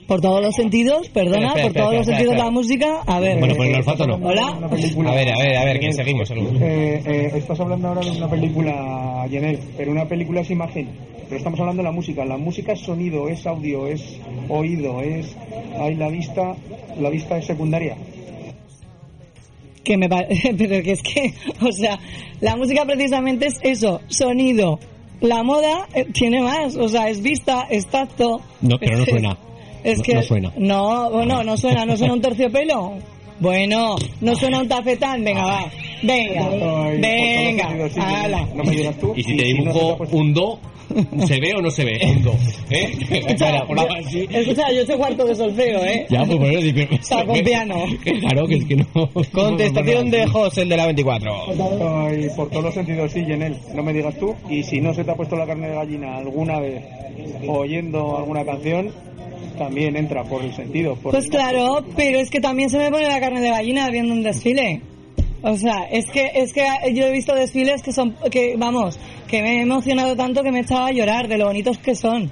Por 0.07 0.19
todos 0.21 0.41
los 0.41 0.53
sentidos, 0.55 1.09
perdona, 1.09 1.47
Espera, 1.49 1.67
espera, 1.67 1.85
por 1.85 1.93
todos 1.93 1.93
espera, 1.93 1.97
los 1.97 1.99
espera, 2.01 2.17
sentidos 2.17 2.33
espera. 2.33 2.45
la 2.45 2.51
música. 2.51 3.01
A 3.05 3.19
ver. 3.19 3.39
Bueno, 3.39 3.55
por 3.55 3.65
el 3.67 3.75
olfato 3.75 4.07
no. 4.07 4.15
Hola. 4.15 4.47
A 4.47 4.67
ver, 5.15 5.29
a 5.33 5.37
ver, 5.37 5.55
a 5.57 5.63
ver, 5.65 5.79
que 5.79 5.93
seguimos. 5.93 6.29
Eh, 6.31 7.01
eh, 7.05 7.31
estás 7.35 7.59
hablando 7.59 7.87
ahora 7.87 8.01
de 8.01 8.11
una 8.11 8.29
película, 8.29 9.25
Jenel, 9.29 9.59
pero 9.77 9.91
una 9.91 10.05
película 10.07 10.41
es 10.41 10.49
imagen. 10.51 10.89
Pero 11.25 11.37
estamos 11.37 11.59
hablando 11.59 11.81
de 11.81 11.85
la 11.87 11.91
música. 11.93 12.25
La 12.25 12.37
música 12.37 12.73
es 12.73 12.81
sonido, 12.81 13.29
es 13.29 13.45
audio, 13.47 13.87
es 13.87 14.19
oído, 14.49 15.01
es... 15.01 15.35
Hay 15.79 15.95
la 15.95 16.09
vista, 16.09 16.55
la 16.99 17.09
vista 17.09 17.37
es 17.37 17.45
secundaria. 17.45 17.95
que 19.83 19.97
me 19.97 20.07
pa- 20.09 20.25
pero 20.57 20.83
que 20.83 20.91
es 20.91 21.01
que, 21.01 21.33
o 21.61 21.71
sea, 21.71 21.97
la 22.41 22.55
música 22.55 22.85
precisamente 22.85 23.47
es 23.47 23.59
eso, 23.63 24.01
sonido. 24.07 24.79
La 25.21 25.43
moda 25.43 25.87
eh, 25.93 26.05
tiene 26.13 26.41
más, 26.41 26.75
o 26.75 26.87
sea, 26.89 27.09
es 27.09 27.21
vista, 27.21 27.67
es 27.69 27.87
tacto. 27.87 28.41
No, 28.61 28.77
pero 28.77 28.97
no 28.97 29.05
suena. 29.05 29.37
Es 29.83 29.97
No- 29.99 30.03
que 30.03 30.13
no 30.15 30.23
suena. 30.23 30.53
No, 30.57 31.09
bueno, 31.11 31.43
no 31.43 31.57
suena, 31.57 31.85
no 31.85 31.97
suena 31.97 32.13
un 32.13 32.21
terciopelo. 32.21 32.93
Bueno, 33.39 33.95
no 34.21 34.35
suena 34.35 34.59
un 34.59 34.67
tafetán, 34.69 35.23
venga, 35.23 35.43
va. 35.43 35.65
Venga, 36.03 36.47
Ay, 36.85 36.97
venga, 37.01 37.67
por 37.67 37.77
todos 37.77 37.79
los 37.79 37.91
sentidos, 37.91 37.91
sí, 37.93 37.99
ala. 38.25 38.47
No 38.55 38.63
me 38.63 38.71
digas 38.71 38.97
tú. 38.97 39.13
Y 39.15 39.23
si 39.23 39.35
te 39.35 39.43
dibujo 39.45 39.97
un 40.11 40.33
do, 40.33 40.59
¿se 41.27 41.39
ve 41.41 41.53
o 41.57 41.61
no 41.61 41.71
se 41.71 41.83
ve? 41.83 41.99
Un 42.05 42.21
do. 42.23 42.33
¿Eh? 42.69 42.91
Escucha, 43.09 43.65
Por 43.67 43.79
algo 43.79 43.93
así. 43.95 44.27
escucha, 44.31 44.71
yo 44.71 44.85
sé 44.85 44.95
cuarto 44.95 45.25
de 45.25 45.35
solfeo, 45.35 45.83
¿eh? 45.83 46.05
Ya, 46.09 46.23
pues 46.25 46.37
bueno, 46.37 46.59
digo, 46.61 46.81
O 46.97 47.03
sea, 47.03 47.25
con 47.25 47.39
piano. 47.43 47.83
Claro, 48.03 48.47
que 48.47 48.55
es 48.55 48.65
que 48.65 48.75
no. 48.77 49.09
Contestación 49.33 50.09
de 50.11 50.27
José 50.27 50.61
el 50.61 50.69
de 50.69 50.77
la 50.77 50.85
24. 50.85 51.31
Ay, 52.05 52.27
por 52.37 52.49
todos 52.49 52.63
los 52.65 52.73
sentidos, 52.73 53.11
sí, 53.11 53.25
Jenel, 53.25 53.57
no 53.73 53.83
me 53.83 53.91
digas 53.93 54.15
tú. 54.19 54.33
Y 54.49 54.63
si 54.63 54.79
no 54.79 54.93
se 54.93 55.03
te 55.03 55.11
ha 55.11 55.15
puesto 55.15 55.35
la 55.35 55.45
carne 55.47 55.67
de 55.69 55.75
gallina 55.75 56.17
alguna 56.17 56.59
vez 56.59 56.81
oyendo 57.47 58.17
alguna 58.17 58.45
canción, 58.45 58.89
también 59.57 59.95
entra 59.95 60.23
por 60.23 60.43
el 60.43 60.53
sentido. 60.53 60.95
por 60.95 61.11
Pues 61.11 61.25
el- 61.25 61.31
claro, 61.31 61.85
pero 61.95 62.19
es 62.19 62.29
que 62.29 62.39
también 62.39 62.69
se 62.69 62.77
me 62.77 62.89
pone 62.91 63.07
la 63.07 63.19
carne 63.19 63.41
de 63.41 63.49
gallina 63.49 63.89
viendo 63.89 64.13
un 64.13 64.23
desfile. 64.23 64.81
O 65.41 65.57
sea, 65.57 65.83
es 65.91 66.05
que 66.09 66.31
es 66.35 66.53
que 66.53 66.65
yo 66.93 67.05
he 67.05 67.11
visto 67.11 67.35
desfiles 67.35 67.81
que 67.81 67.91
son 67.91 68.15
que 68.31 68.55
vamos, 68.57 68.97
que 69.27 69.41
me 69.41 69.57
he 69.57 69.61
emocionado 69.61 70.15
tanto 70.15 70.41
que 70.41 70.51
me 70.51 70.61
echaba 70.61 70.87
a 70.87 70.91
llorar 70.91 71.27
de 71.27 71.37
lo 71.37 71.47
bonitos 71.47 71.77
que 71.79 71.95
son, 71.95 72.31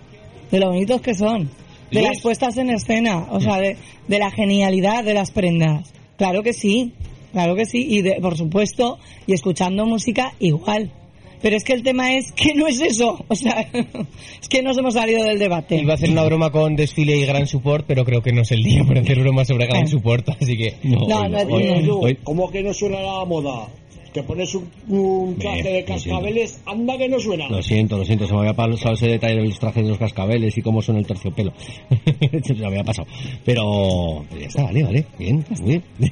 de 0.49 0.59
lo 0.59 0.67
bonitos 0.69 1.01
que 1.01 1.13
son, 1.13 1.49
de 1.91 1.99
¿Sí? 1.99 2.05
las 2.07 2.21
puestas 2.21 2.55
en 2.57 2.69
escena, 2.69 3.27
o 3.29 3.41
sea, 3.41 3.57
de, 3.57 3.75
de 4.07 4.19
la 4.19 4.31
genialidad 4.31 5.03
de 5.03 5.13
las 5.13 5.31
prendas. 5.31 5.91
Claro 6.17 6.41
que 6.41 6.53
sí, 6.53 6.93
claro 7.33 7.53
que 7.55 7.65
sí 7.65 7.85
y 7.89 8.01
de, 8.01 8.13
por 8.21 8.37
supuesto 8.37 8.97
y 9.27 9.33
escuchando 9.33 9.85
música 9.85 10.33
igual. 10.39 10.93
Pero 11.41 11.55
es 11.55 11.63
que 11.63 11.73
el 11.73 11.83
tema 11.83 12.13
es 12.15 12.31
que 12.33 12.53
no 12.53 12.67
es 12.67 12.79
eso, 12.81 13.23
o 13.27 13.35
sea, 13.35 13.61
es 14.41 14.47
que 14.47 14.61
nos 14.61 14.77
hemos 14.77 14.93
salido 14.93 15.23
del 15.23 15.39
debate. 15.39 15.77
Iba 15.77 15.93
a 15.93 15.95
hacer 15.95 16.09
una 16.11 16.23
broma 16.23 16.51
con 16.51 16.75
desfile 16.75 17.17
y 17.17 17.25
gran 17.25 17.47
support, 17.47 17.85
pero 17.87 18.05
creo 18.05 18.21
que 18.21 18.31
no 18.31 18.41
es 18.41 18.51
el 18.51 18.63
día 18.63 18.83
para 18.83 19.01
hacer 19.01 19.19
broma 19.19 19.43
sobre 19.45 19.65
gran 19.67 19.87
support, 19.87 20.29
así 20.29 20.57
que 20.57 20.75
no. 20.83 21.07
No, 21.07 21.21
hoy 21.21 21.63
no, 21.63 21.99
hoy- 21.99 22.13
no, 22.13 22.19
¿Cómo 22.23 22.51
que 22.51 22.61
no 22.63 22.73
suena 22.73 23.01
la 23.01 23.25
moda? 23.25 23.67
Te 24.13 24.23
pones 24.23 24.53
un, 24.55 24.69
un 24.89 25.37
traje 25.37 25.61
Bien, 25.61 25.73
de 25.75 25.85
cascabeles, 25.85 26.59
anda 26.65 26.97
que 26.97 27.07
no 27.07 27.17
suena. 27.17 27.47
Lo 27.47 27.63
siento, 27.63 27.97
lo 27.97 28.03
siento, 28.03 28.27
se 28.27 28.33
me 28.33 28.39
había 28.39 28.53
pasado 28.53 28.93
ese 28.95 29.07
detalle 29.07 29.37
de 29.37 29.45
los 29.47 29.57
trajes 29.57 29.83
de 29.83 29.89
los 29.89 29.97
cascabeles 29.97 30.57
y 30.57 30.61
cómo 30.61 30.81
suena 30.81 30.99
el 30.99 31.07
terciopelo. 31.07 31.53
se 32.43 32.53
me 32.55 32.65
había 32.65 32.83
pasado. 32.83 33.07
Pero 33.45 34.25
ya 34.37 34.47
está, 34.47 34.63
vale, 34.63 34.83
vale, 34.83 35.05
bien, 35.17 35.45
muy 35.61 35.81
bien. 35.97 36.11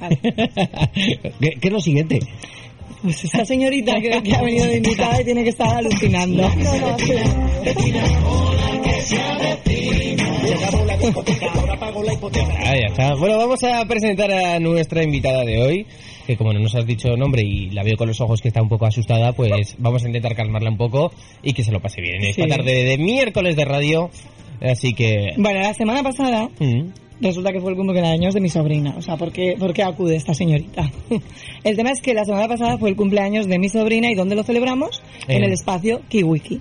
¿Qué, 1.40 1.50
qué 1.60 1.68
es 1.68 1.72
lo 1.72 1.80
siguiente? 1.80 2.20
Pues 3.02 3.24
esa 3.24 3.44
señorita 3.44 4.00
que, 4.00 4.22
que 4.22 4.34
ha 4.34 4.42
venido 4.42 4.66
de 4.66 4.76
invitada 4.76 5.20
y 5.20 5.24
tiene 5.24 5.42
que 5.42 5.50
estar 5.50 5.74
alucinando. 5.76 6.48
No, 6.48 6.54
no, 6.56 6.96
Ah, 12.62 12.74
ya 12.76 12.86
está. 12.88 13.14
Bueno, 13.14 13.38
vamos 13.38 13.62
a 13.64 13.84
presentar 13.86 14.30
a 14.30 14.58
nuestra 14.60 15.02
invitada 15.02 15.44
de 15.44 15.60
hoy, 15.62 15.86
que 16.26 16.36
como 16.36 16.52
no 16.52 16.60
nos 16.60 16.74
has 16.74 16.86
dicho 16.86 17.16
nombre 17.16 17.42
y 17.42 17.70
la 17.70 17.82
veo 17.82 17.96
con 17.96 18.08
los 18.08 18.20
ojos 18.20 18.40
que 18.42 18.48
está 18.48 18.60
un 18.62 18.68
poco 18.68 18.86
asustada, 18.86 19.32
pues 19.32 19.76
vamos 19.78 20.04
a 20.04 20.06
intentar 20.06 20.34
calmarla 20.34 20.70
un 20.70 20.76
poco 20.76 21.12
y 21.42 21.52
que 21.54 21.64
se 21.64 21.72
lo 21.72 21.80
pase 21.80 22.00
bien. 22.02 22.22
Esta 22.24 22.42
Sí. 22.44 22.48
tarde 22.48 22.84
de 22.84 22.98
miércoles 22.98 23.56
de 23.56 23.64
radio, 23.64 24.10
así 24.60 24.92
que... 24.92 25.30
Bueno, 25.36 25.60
la 25.60 25.74
semana 25.74 26.02
pasada 26.02 26.48
Mm. 26.58 26.88
Resulta 27.20 27.52
que 27.52 27.60
fue 27.60 27.70
el 27.72 27.76
cumpleaños 27.76 28.34
de 28.34 28.40
mi 28.40 28.48
sobrina. 28.48 28.94
O 28.96 29.02
sea, 29.02 29.16
¿por 29.16 29.32
qué, 29.32 29.56
por 29.58 29.72
qué 29.72 29.82
acude 29.82 30.16
esta 30.16 30.34
señorita? 30.34 30.90
el 31.64 31.76
tema 31.76 31.90
es 31.90 32.00
que 32.00 32.14
la 32.14 32.24
semana 32.24 32.48
pasada 32.48 32.78
fue 32.78 32.90
el 32.90 32.96
cumpleaños 32.96 33.46
de 33.46 33.58
mi 33.58 33.68
sobrina 33.68 34.10
y 34.10 34.14
¿dónde 34.14 34.34
lo 34.36 34.42
celebramos? 34.42 35.02
En 35.28 35.42
Eh. 35.42 35.46
el 35.46 35.52
espacio 35.52 36.00
Kiwiki. 36.08 36.60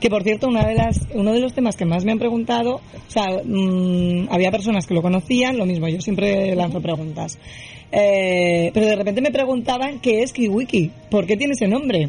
Que 0.00 0.08
por 0.08 0.22
cierto, 0.22 0.48
una 0.48 0.64
de 0.66 0.74
las, 0.74 0.98
uno 1.14 1.32
de 1.32 1.40
los 1.40 1.52
temas 1.52 1.76
que 1.76 1.84
más 1.84 2.04
me 2.06 2.12
han 2.12 2.18
preguntado, 2.18 2.76
o 2.76 3.10
sea, 3.10 3.26
mm, 3.44 4.28
había 4.30 4.50
personas 4.50 4.86
que 4.86 4.94
lo 4.94 5.02
conocían, 5.02 5.58
lo 5.58 5.66
mismo, 5.66 5.88
yo 5.88 6.00
siempre 6.00 6.54
lanzo 6.56 6.80
preguntas. 6.80 7.38
Eh, 7.92 8.70
pero 8.72 8.86
de 8.86 8.96
repente 8.96 9.20
me 9.20 9.30
preguntaban 9.30 9.98
qué 10.00 10.22
es 10.22 10.32
Kiwiki, 10.32 10.90
¿por 11.10 11.26
qué 11.26 11.36
tiene 11.36 11.52
ese 11.52 11.66
nombre? 11.66 12.08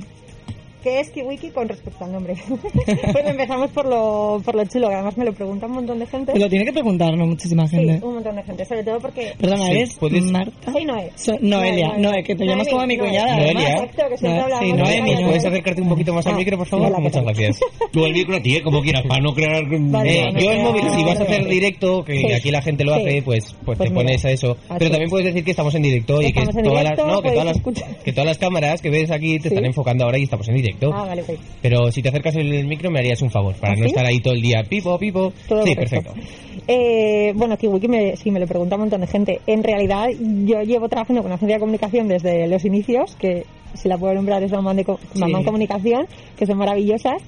¿Qué 0.84 1.00
es 1.00 1.12
Kiwiki 1.12 1.50
con 1.52 1.68
respecto 1.70 2.04
al 2.06 2.12
nombre? 2.12 2.34
pues 2.86 3.26
empezamos 3.26 3.70
por 3.70 3.86
lo, 3.86 4.42
por 4.44 4.56
lo 4.56 4.66
chulo, 4.66 4.90
que 4.90 4.96
además 4.96 5.16
me 5.16 5.26
lo 5.26 5.34
pregunta 5.34 5.68
un 5.68 5.74
montón 5.74 6.00
de 6.00 6.08
gente. 6.08 6.34
Te 6.34 6.40
lo 6.40 6.50
tiene 6.50 6.66
que 6.66 6.74
preguntar, 6.74 7.16
¿no? 7.16 7.28
Muchísima 7.28 7.68
gente. 7.68 8.00
Sí, 8.00 8.04
un 8.06 8.16
montón 8.16 8.36
de 8.36 8.44
gente, 8.44 8.66
sobre 8.66 8.84
todo 8.84 9.00
porque... 9.00 9.34
Perdona, 9.40 9.66
Sí, 9.66 9.72
¿eres 9.72 9.96
puedes- 10.00 10.24
Marta? 10.24 10.72
Soy 10.72 10.86
Noé. 10.86 11.12
So- 11.16 11.38
Noelia, 11.40 11.98
Noé, 11.98 12.24
que 12.24 12.36
te 12.36 12.46
llamas 12.46 12.68
como 12.68 12.82
a 12.82 12.88
mi 12.88 12.98
cuñada. 12.98 13.36
Noelia. 13.38 13.70
Exacto, 13.76 14.04
que 14.10 14.18
siempre 14.18 14.42
Noé- 14.42 14.60
sí, 14.60 14.74
Noemi, 14.74 15.02
Noelia. 15.12 15.28
¿Puedes 15.28 15.46
acercarte 15.46 15.82
un 15.82 15.90
poquito 15.90 16.14
más 16.14 16.26
al 16.26 16.34
Ah, 16.34 16.38
micro, 16.38 16.58
por 16.58 16.68
favor? 16.68 16.88
hola, 16.88 16.96
¿qué 16.98 17.02
Muchas 17.04 17.14
tal? 17.14 17.24
gracias. 17.26 17.60
Tú 17.92 18.06
el 18.06 18.14
micro 18.14 18.36
a 18.38 18.42
ti, 18.42 18.56
¿eh? 18.56 18.64
como 18.64 18.82
quieras, 18.82 19.04
para 19.08 19.22
no 19.22 19.34
crear... 19.34 19.64
Vale, 19.70 20.12
Eh, 20.20 20.34
yo 20.40 20.52
el 20.52 20.60
móvil, 20.64 20.84
si 20.96 21.04
vas 21.04 21.20
a 21.20 21.24
hacer 21.24 21.46
directo, 21.48 22.04
que 22.04 22.18
Sí. 22.22 22.32
aquí 22.34 22.50
la 22.52 22.62
gente 22.64 22.84
lo 22.86 22.96
Sí. 22.96 23.02
hace, 23.02 23.22
pues, 23.22 23.56
pues, 23.66 23.78
Pues 23.78 23.90
te 23.90 23.94
pones 23.94 24.18
mira, 24.24 24.30
a 24.30 24.34
eso. 24.34 24.58
Pero 24.80 24.90
también 24.90 25.10
puedes 25.12 25.26
decir 25.28 25.44
que 25.44 25.52
estamos 25.52 25.76
en 25.76 25.84
directo 25.84 26.22
y 26.24 26.34
que 26.34 26.42
todas 26.64 26.84
las, 26.84 26.98
no, 26.98 27.22
que 27.22 27.30
podéis 27.30 27.34
todas 27.34 27.46
las, 27.46 27.56
escuchar. 27.58 27.98
que 28.04 28.12
todas 28.14 28.26
las 28.26 28.38
cámaras 28.40 28.82
que 28.82 28.90
ves 28.90 29.12
aquí 29.12 29.38
te 29.40 29.50
están 29.50 29.66
enfocando 29.66 30.06
ahora 30.06 30.18
y 30.18 30.24
estamos 30.24 30.48
en 30.50 30.56
directo. 30.56 30.71
Ah, 30.94 31.06
vale, 31.06 31.22
ok. 31.22 31.30
Pero 31.62 31.92
si 31.92 32.02
te 32.02 32.10
acercas 32.10 32.36
el 32.36 32.66
micro 32.68 32.90
me 32.92 33.00
harías 33.00 33.22
un 33.22 33.32
favor, 33.32 33.56
para 33.56 33.74
¿Ah, 33.74 33.76
no 33.76 33.84
sí? 33.84 33.90
estar 33.90 34.06
ahí 34.06 34.20
todo 34.20 34.34
el 34.34 34.42
día 34.42 34.64
pipo, 34.64 34.98
pipo. 34.98 35.34
Todo 35.48 35.64
sí, 35.64 35.76
perfecto. 35.76 36.14
Eh, 36.68 37.34
bueno, 37.36 37.58
Kiwiki 37.58 37.88
me, 37.88 38.16
sí 38.16 38.32
me 38.32 38.40
lo 38.40 38.48
pregunta 38.48 38.76
un 38.76 38.82
montón 38.82 39.02
de 39.02 39.08
gente. 39.08 39.42
En 39.48 39.64
realidad, 39.64 40.08
yo 40.46 40.62
llevo 40.62 40.88
trabajando 40.90 41.22
con 41.22 41.28
una 41.28 41.36
agencia 41.36 41.56
de 41.56 41.60
comunicación 41.60 42.08
desde 42.08 42.48
los 42.48 42.64
inicios, 42.66 43.16
que 43.16 43.46
si 43.74 43.88
la 43.90 43.98
puedo 43.98 44.14
nombrar 44.14 44.44
es 44.44 44.52
Mamán, 44.52 44.78
de 44.78 44.86
Co- 44.86 45.00
Sí. 45.14 45.20
Mamán 45.20 45.44
Comunicación, 45.44 46.06
que 46.38 46.46
son 46.46 46.58
maravillosas. 46.58 47.22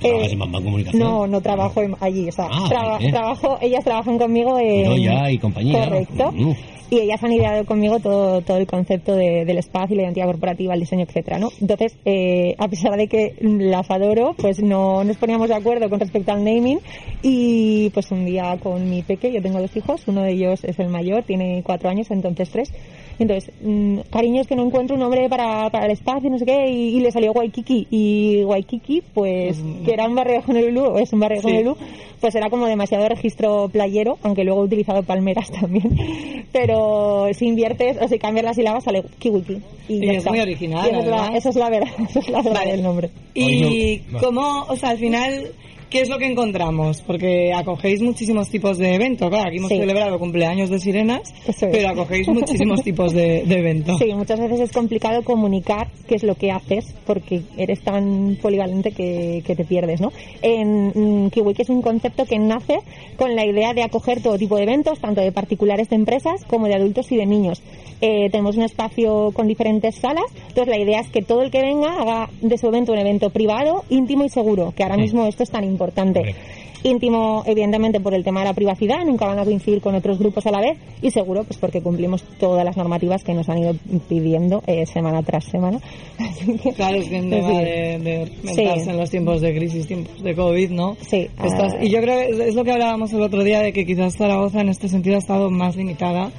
¿Trabajas 0.00 0.28
Eh, 0.28 0.32
en 0.32 0.38
Mamá 0.38 0.60
Comunicación? 0.62 1.02
No, 1.02 1.26
no 1.26 1.40
trabajo 1.40 1.80
allí, 2.00 2.28
o 2.28 2.32
sea, 2.32 2.48
Ah, 2.50 2.66
traba- 2.68 2.98
bien. 2.98 3.12
trabajo, 3.12 3.58
ellas 3.60 3.84
trabajan 3.84 4.18
conmigo 4.18 4.58
en... 4.58 4.84
Noya 4.84 5.30
y 5.30 5.38
compañía. 5.38 5.84
Correcto. 5.84 6.32
Mm. 6.32 6.52
Y 6.88 7.00
ellas 7.00 7.20
han 7.24 7.32
ideado 7.32 7.64
conmigo 7.64 7.98
todo, 7.98 8.42
todo 8.42 8.58
el 8.58 8.66
concepto 8.68 9.16
de- 9.16 9.44
del 9.44 9.58
espacio, 9.58 9.96
la 9.96 10.02
identidad 10.02 10.26
corporativa, 10.26 10.72
el 10.72 10.78
diseño, 10.78 11.02
etcétera, 11.02 11.36
¿no? 11.40 11.48
Entonces, 11.60 11.96
eh, 12.04 12.54
a 12.58 12.68
pesar 12.68 12.96
de 12.96 13.08
que 13.08 13.34
las 13.42 13.90
adoro, 13.90 14.34
pues 14.38 14.62
no 14.62 15.02
nos 15.02 15.16
poníamos 15.16 15.48
de 15.48 15.56
acuerdo 15.56 15.90
con 15.90 15.98
respecto 15.98 16.30
al 16.30 16.44
naming 16.44 16.78
y 17.22 17.90
pues 17.90 18.12
un 18.12 18.24
día 18.24 18.56
con 18.62 18.88
mi 18.88 19.02
peque, 19.02 19.32
yo 19.32 19.42
tengo 19.42 19.60
dos 19.60 19.76
hijos, 19.76 20.02
uno 20.06 20.22
de 20.22 20.32
ellos 20.34 20.62
es 20.62 20.78
el 20.78 20.88
mayor, 20.88 21.24
tiene 21.24 21.60
cuatro 21.64 21.88
años, 21.90 22.08
entonces 22.12 22.50
tres. 22.50 22.72
Entonces, 23.18 23.50
mm, 23.62 24.00
cariño, 24.10 24.42
es 24.42 24.46
que 24.46 24.54
no 24.56 24.62
encuentro 24.64 24.94
un 24.94 25.00
nombre 25.00 25.28
para, 25.28 25.70
para 25.70 25.85
el 25.86 25.92
espacio, 25.92 26.28
no 26.30 26.38
sé 26.38 26.44
qué, 26.44 26.70
y, 26.70 26.96
y 26.96 27.00
le 27.00 27.10
salió 27.10 27.32
Waikiki. 27.32 27.86
Y 27.90 28.42
Waikiki, 28.44 29.02
pues, 29.14 29.58
que 29.84 29.92
era 29.92 30.06
un 30.06 30.14
barrio 30.14 30.40
de 30.40 30.44
Honolulu, 30.52 30.82
o 30.84 30.98
es 30.98 31.12
un 31.12 31.20
barrio 31.20 31.38
de 31.40 31.42
Sí. 31.42 31.48
Honolulu, 31.48 31.76
pues 32.20 32.34
era 32.34 32.48
como 32.50 32.66
demasiado 32.66 33.08
registro 33.08 33.68
playero, 33.68 34.18
aunque 34.22 34.44
luego 34.44 34.62
he 34.62 34.64
utilizado 34.66 35.02
palmeras 35.02 35.50
también. 35.60 36.46
Pero 36.52 37.26
si 37.32 37.46
inviertes 37.46 37.98
o 38.00 38.08
si 38.08 38.18
cambias 38.18 38.44
las 38.44 38.56
sílabas 38.56 38.84
sale 38.84 39.02
Kiwiki. 39.18 39.58
Y, 39.88 39.94
Y 40.02 40.06
ya 40.06 40.12
es 40.12 40.18
está. 40.18 40.30
muy 40.30 40.40
original, 40.40 40.86
Y 40.86 40.90
eso, 40.90 40.98
es 41.00 41.06
la, 41.06 41.66
es 41.66 41.70
verdad, 41.70 41.88
eso 42.08 42.18
es 42.20 42.28
la 42.28 42.36
verdad 42.42 42.54
Vale. 42.60 42.72
del 42.72 42.82
nombre. 42.82 43.10
Y 43.34 43.98
cómo, 44.20 44.64
o 44.68 44.76
sea, 44.76 44.90
al 44.90 44.98
final, 44.98 45.52
¿qué 45.90 46.00
es 46.00 46.08
lo 46.08 46.18
que 46.18 46.26
encontramos? 46.26 47.02
Porque 47.02 47.52
acogéis 47.54 48.02
muchísimos 48.02 48.48
tipos 48.48 48.78
de 48.78 48.94
eventos. 48.94 49.28
Claro, 49.28 49.48
aquí 49.48 49.58
hemos 49.58 49.70
Sí. 49.70 49.78
celebrado 49.78 50.18
cumpleaños 50.18 50.70
de 50.70 50.78
sirenas, 50.78 51.32
es. 51.46 51.56
pero 51.60 51.88
acogéis 51.88 52.28
muchísimos 52.28 52.82
tipos 52.82 53.12
de, 53.12 53.44
de 53.44 53.58
eventos. 53.58 53.98
Sí, 53.98 54.12
muchas 54.14 54.40
veces 54.40 54.60
es 54.60 54.72
complicado 54.72 55.22
comunicar 55.22 55.88
qué 56.08 56.16
es 56.16 56.22
lo 56.22 56.34
que 56.34 56.50
haces 56.50 56.94
porque 57.06 57.42
eres 57.56 57.80
tan 57.82 58.36
polivalente 58.40 58.92
que, 58.92 59.42
que 59.46 59.54
te 59.56 59.64
pierdes, 59.64 60.00
¿no? 60.00 60.12
En 60.42 60.88
mm, 61.24 61.30
Kiwiki 61.30 61.62
es 61.62 61.70
un 61.70 61.82
concepto 61.82 62.24
que 62.24 62.38
nace 62.38 62.78
con 63.16 63.34
la 63.34 63.44
idea 63.46 63.74
de 63.74 63.82
acoger 63.82 64.22
todo 64.22 64.38
tipo 64.38 64.56
de 64.56 64.64
eventos, 64.64 64.98
tanto 65.00 65.20
de 65.20 65.32
particulares 65.32 65.88
de 65.88 65.96
empresas 65.96 66.44
como 66.46 66.66
de 66.66 66.74
adultos 66.74 67.10
y 67.12 67.16
de 67.16 67.26
niños. 67.26 67.62
Eh, 68.02 68.28
tenemos 68.30 68.56
un 68.56 68.62
espacio 68.64 69.30
con 69.32 69.48
diferentes 69.48 69.94
salas, 69.94 70.24
entonces 70.48 70.68
la 70.68 70.78
idea 70.78 71.00
es 71.00 71.08
que 71.08 71.22
todo 71.22 71.42
el 71.42 71.50
que 71.50 71.62
venga 71.62 71.94
haga 71.98 72.28
de 72.42 72.58
su 72.58 72.66
evento 72.68 72.92
un 72.92 72.98
evento 72.98 73.30
privado, 73.30 73.84
íntimo 73.88 74.24
y 74.24 74.28
seguro, 74.28 74.72
que 74.76 74.82
ahora 74.82 74.98
mismo 74.98 75.24
esto 75.26 75.42
es 75.42 75.50
tan 75.50 75.64
importante. 75.76 76.34
Íntimo, 76.82 77.42
evidentemente, 77.46 77.98
por 78.00 78.14
el 78.14 78.22
tema 78.22 78.40
de 78.40 78.46
la 78.46 78.52
privacidad, 78.54 79.04
nunca 79.04 79.26
van 79.26 79.38
a 79.40 79.44
coincidir 79.44 79.80
con 79.80 79.94
otros 79.96 80.18
grupos 80.20 80.46
a 80.46 80.52
la 80.52 80.60
vez, 80.60 80.78
y 81.02 81.10
seguro, 81.10 81.42
pues 81.42 81.58
porque 81.58 81.80
cumplimos 81.82 82.22
todas 82.38 82.64
las 82.64 82.76
normativas 82.76 83.24
que 83.24 83.34
nos 83.34 83.48
han 83.48 83.58
ido 83.58 83.74
pidiendo 84.08 84.62
eh, 84.66 84.86
semana 84.86 85.22
tras 85.22 85.44
semana. 85.44 85.80
Claro, 86.76 86.96
es 86.98 87.08
que 87.08 87.22
tema 87.22 87.48
sí. 87.48 87.56
de, 87.56 87.98
de 87.98 88.32
Sí. 88.54 88.90
en 88.90 88.96
los 88.98 89.10
tiempos 89.10 89.40
de 89.40 89.54
crisis, 89.56 89.86
tiempos 89.86 90.22
de 90.22 90.34
COVID, 90.34 90.70
¿no? 90.70 90.96
Sí. 91.00 91.28
Estás- 91.42 91.76
y 91.82 91.88
yo 91.90 92.00
creo 92.00 92.18
que 92.20 92.48
es 92.48 92.54
lo 92.54 92.62
que 92.62 92.72
hablábamos 92.72 93.12
el 93.12 93.22
otro 93.22 93.42
día 93.42 93.60
de 93.60 93.72
que 93.72 93.84
quizás 93.84 94.14
Zaragoza 94.16 94.60
en 94.60 94.68
este 94.68 94.88
sentido 94.88 95.16
ha 95.16 95.18
estado 95.20 95.50
más 95.50 95.74
limitada 95.76 96.30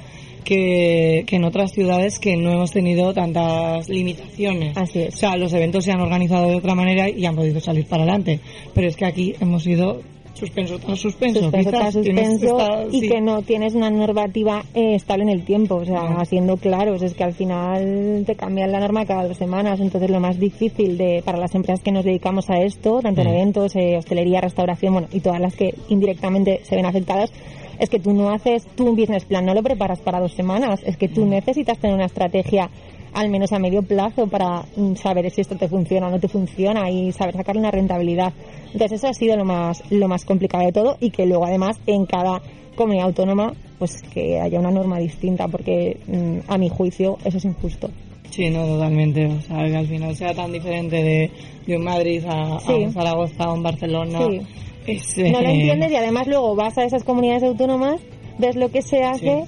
que, 0.48 1.24
que 1.26 1.36
en 1.36 1.44
otras 1.44 1.72
ciudades 1.72 2.18
que 2.18 2.36
no 2.36 2.50
hemos 2.50 2.70
tenido 2.72 3.12
tantas 3.12 3.88
limitaciones. 3.90 4.76
Así 4.76 5.00
es. 5.00 5.14
O 5.14 5.16
sea, 5.18 5.36
los 5.36 5.52
eventos 5.52 5.84
se 5.84 5.92
han 5.92 6.00
organizado 6.00 6.48
de 6.48 6.56
otra 6.56 6.74
manera 6.74 7.08
y 7.10 7.26
han 7.26 7.36
podido 7.36 7.60
salir 7.60 7.86
para 7.86 8.04
adelante. 8.04 8.40
Pero 8.74 8.88
es 8.88 8.96
que 8.96 9.04
aquí 9.04 9.34
hemos 9.40 9.66
ido 9.66 10.00
suspenso 10.32 10.78
tras 10.78 10.98
suspenso. 11.00 11.40
suspenso 11.42 11.70
tras 11.70 11.92
suspenso 11.94 12.46
esta- 12.60 12.84
y 12.92 13.00
sí. 13.00 13.08
que 13.08 13.20
no 13.20 13.42
tienes 13.42 13.74
una 13.74 13.90
normativa 13.90 14.62
eh, 14.72 14.94
estable 14.94 15.24
en 15.24 15.30
el 15.30 15.44
tiempo, 15.44 15.74
o 15.74 15.84
sea, 15.84 16.02
No. 16.08 16.24
siendo 16.24 16.56
claros, 16.56 17.02
es 17.02 17.12
que 17.14 17.24
al 17.24 17.32
final 17.34 18.22
te 18.24 18.36
cambian 18.36 18.70
la 18.70 18.78
norma 18.78 19.04
cada 19.04 19.26
dos 19.26 19.36
semanas, 19.36 19.80
entonces 19.80 20.08
lo 20.10 20.20
más 20.20 20.38
difícil 20.38 20.96
de 20.96 21.22
para 21.24 21.38
las 21.38 21.54
empresas 21.56 21.82
que 21.82 21.90
nos 21.90 22.04
dedicamos 22.04 22.48
a 22.50 22.62
esto, 22.62 23.00
tanto 23.02 23.20
en 23.22 23.26
Mm. 23.26 23.30
eventos, 23.34 23.74
eh, 23.74 23.96
hostelería, 23.98 24.40
restauración, 24.40 24.92
bueno, 24.92 25.08
y 25.12 25.18
todas 25.20 25.40
las 25.40 25.56
que 25.56 25.74
indirectamente 25.88 26.60
se 26.62 26.76
ven 26.76 26.86
afectadas, 26.86 27.32
es 27.78 27.88
que 27.90 27.98
tú 27.98 28.12
no 28.12 28.30
haces 28.30 28.66
tú 28.76 28.88
un 28.88 28.96
business 28.96 29.24
plan, 29.24 29.44
no 29.44 29.54
lo 29.54 29.62
preparas 29.62 30.00
para 30.00 30.20
dos 30.20 30.32
semanas, 30.34 30.80
es 30.84 30.96
que 30.96 31.08
tú 31.08 31.24
Mm. 31.24 31.30
necesitas 31.30 31.78
tener 31.78 31.94
una 31.94 32.06
estrategia 32.06 32.68
al 33.14 33.30
menos 33.30 33.52
a 33.52 33.58
medio 33.58 33.82
plazo 33.82 34.26
para 34.26 34.64
mm, 34.76 34.94
saber 34.96 35.30
si 35.30 35.40
esto 35.40 35.56
te 35.56 35.66
funciona 35.68 36.08
o 36.08 36.10
no 36.10 36.20
te 36.20 36.28
funciona 36.28 36.90
y 36.90 37.10
saber 37.12 37.34
sacar 37.36 37.56
una 37.56 37.70
rentabilidad. 37.70 38.32
Entonces 38.72 38.92
eso 38.98 39.08
ha 39.08 39.14
sido 39.14 39.36
lo 39.36 39.44
más 39.44 39.82
lo 39.90 40.08
más 40.08 40.24
complicado 40.24 40.64
de 40.66 40.72
todo 40.72 40.96
y 41.00 41.10
que 41.10 41.24
luego 41.26 41.46
además 41.46 41.80
en 41.86 42.04
cada 42.06 42.42
comunidad 42.76 43.06
autónoma 43.06 43.54
pues 43.78 44.02
que 44.12 44.38
haya 44.40 44.58
una 44.60 44.70
norma 44.70 44.98
distinta 44.98 45.48
porque 45.48 45.98
mm, 46.06 46.50
a 46.52 46.58
mi 46.58 46.68
juicio 46.68 47.16
eso 47.24 47.38
es 47.38 47.44
injusto. 47.44 47.88
Sí, 48.30 48.50
no, 48.50 48.66
totalmente. 48.66 49.24
O 49.26 49.40
sea, 49.40 49.64
que 49.64 49.76
al 49.76 49.86
final 49.86 50.14
sea 50.14 50.34
tan 50.34 50.52
diferente 50.52 50.96
de, 51.02 51.30
de 51.66 51.76
un 51.76 51.82
Madrid 51.84 52.22
a, 52.28 52.58
un 52.72 52.92
Zaragoza, 52.92 53.44
a 53.44 53.52
un 53.54 53.62
Barcelona. 53.62 54.18
Sí. 54.28 54.40
Es, 54.88 55.18
No 55.18 55.40
lo 55.42 55.48
eh, 55.48 55.54
entiendes 55.54 55.92
y 55.92 55.96
además 55.96 56.26
luego 56.26 56.54
vas 56.56 56.78
a 56.78 56.84
esas 56.84 57.04
comunidades 57.04 57.42
autónomas, 57.42 58.00
ves 58.38 58.56
lo 58.56 58.70
que 58.70 58.82
se 58.82 59.04
hace 59.04 59.44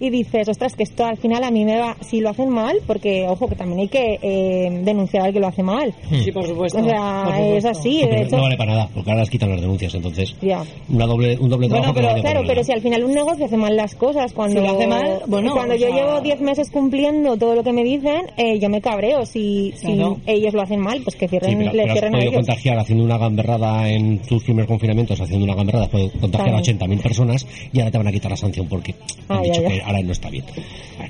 y 0.00 0.10
dices, 0.10 0.48
ostras, 0.48 0.74
que 0.74 0.82
esto 0.82 1.04
al 1.04 1.18
final 1.18 1.44
a 1.44 1.50
mí 1.50 1.64
me 1.64 1.78
va, 1.78 1.96
si 2.00 2.20
lo 2.20 2.30
hacen 2.30 2.48
mal, 2.48 2.78
porque 2.86 3.26
ojo, 3.28 3.46
que 3.48 3.54
también 3.54 3.80
hay 3.80 3.88
que 3.88 4.18
eh, 4.22 4.80
denunciar 4.82 5.26
al 5.26 5.32
que 5.32 5.40
lo 5.40 5.46
hace 5.46 5.62
mal. 5.62 5.94
Sí, 6.24 6.32
por 6.32 6.46
supuesto. 6.46 6.78
O 6.80 6.84
sea, 6.84 7.22
por 7.24 7.34
supuesto. 7.34 7.56
es 7.58 7.64
así, 7.66 8.00
Sí, 8.00 8.06
de 8.06 8.22
hecho. 8.22 8.36
no 8.36 8.42
vale 8.42 8.56
para 8.56 8.72
nada, 8.72 8.88
porque 8.94 9.10
ahora 9.10 9.22
les 9.22 9.30
quitan 9.30 9.50
las 9.50 9.60
denuncias, 9.60 9.94
entonces 9.94 10.34
Ya. 10.40 10.64
una 10.88 11.06
doble, 11.06 11.36
un 11.38 11.48
doble 11.50 11.68
trabajo 11.68 11.92
Bueno, 11.92 12.08
no 12.08 12.14
pero 12.14 12.22
claro, 12.22 12.46
pero 12.46 12.64
si 12.64 12.72
al 12.72 12.80
final 12.80 13.04
un 13.04 13.12
negocio 13.12 13.44
hace 13.44 13.56
mal 13.56 13.76
las 13.76 13.94
cosas, 13.94 14.32
cuando 14.32 14.60
Si 14.60 14.66
lo 14.66 14.72
hace 14.72 14.86
mal, 14.86 15.20
bueno, 15.26 15.52
cuando 15.52 15.74
yo 15.76 15.88
sea- 15.88 15.96
llevo 15.96 16.20
10 16.20 16.40
meses 16.40 16.70
cumpliendo 16.70 17.36
todo 17.36 17.54
lo 17.54 17.62
que 17.62 17.72
me 17.72 17.84
dicen, 17.84 18.22
eh, 18.36 18.58
yo 18.58 18.68
me 18.70 18.80
cabreo. 18.80 19.26
Si, 19.26 19.72
Claro. 19.80 20.16
si 20.24 20.30
ellos 20.32 20.54
lo 20.54 20.62
hacen 20.62 20.80
mal, 20.80 21.00
pues 21.04 21.16
que 21.16 21.26
Sí, 21.28 21.30
cierren, 21.38 21.58
pero, 21.58 21.72
le 21.72 21.82
pero 21.82 21.84
has 21.84 21.92
cierren 21.92 22.14
a 22.14 22.18
podido 22.18 22.30
ellos. 22.32 22.46
contagiar 22.46 22.78
haciendo 22.78 23.04
una 23.04 23.18
gamberrada 23.18 23.90
en 23.90 24.18
tus 24.22 24.42
primeros 24.44 24.68
confinamientos, 24.68 25.20
haciendo 25.20 25.44
una 25.44 25.54
gamberrada, 25.54 25.84
has 25.84 25.90
podido 25.90 26.10
contagiar 26.12 26.48
Claro. 26.48 26.56
a 26.58 26.60
80.000 26.62 27.00
personas 27.02 27.46
y 27.72 27.78
ahora 27.80 27.90
te 27.90 27.98
van 27.98 28.06
a 28.08 28.12
quitar 28.12 28.30
la 28.30 28.36
sanción 28.36 28.66
porque 28.66 28.94
han 29.28 29.42
dicho 29.42 29.60
ay, 29.60 29.66
ay. 29.66 29.78
que 29.78 29.82
ahora 29.90 30.02
no 30.02 30.12
está 30.12 30.30
bien. 30.30 30.44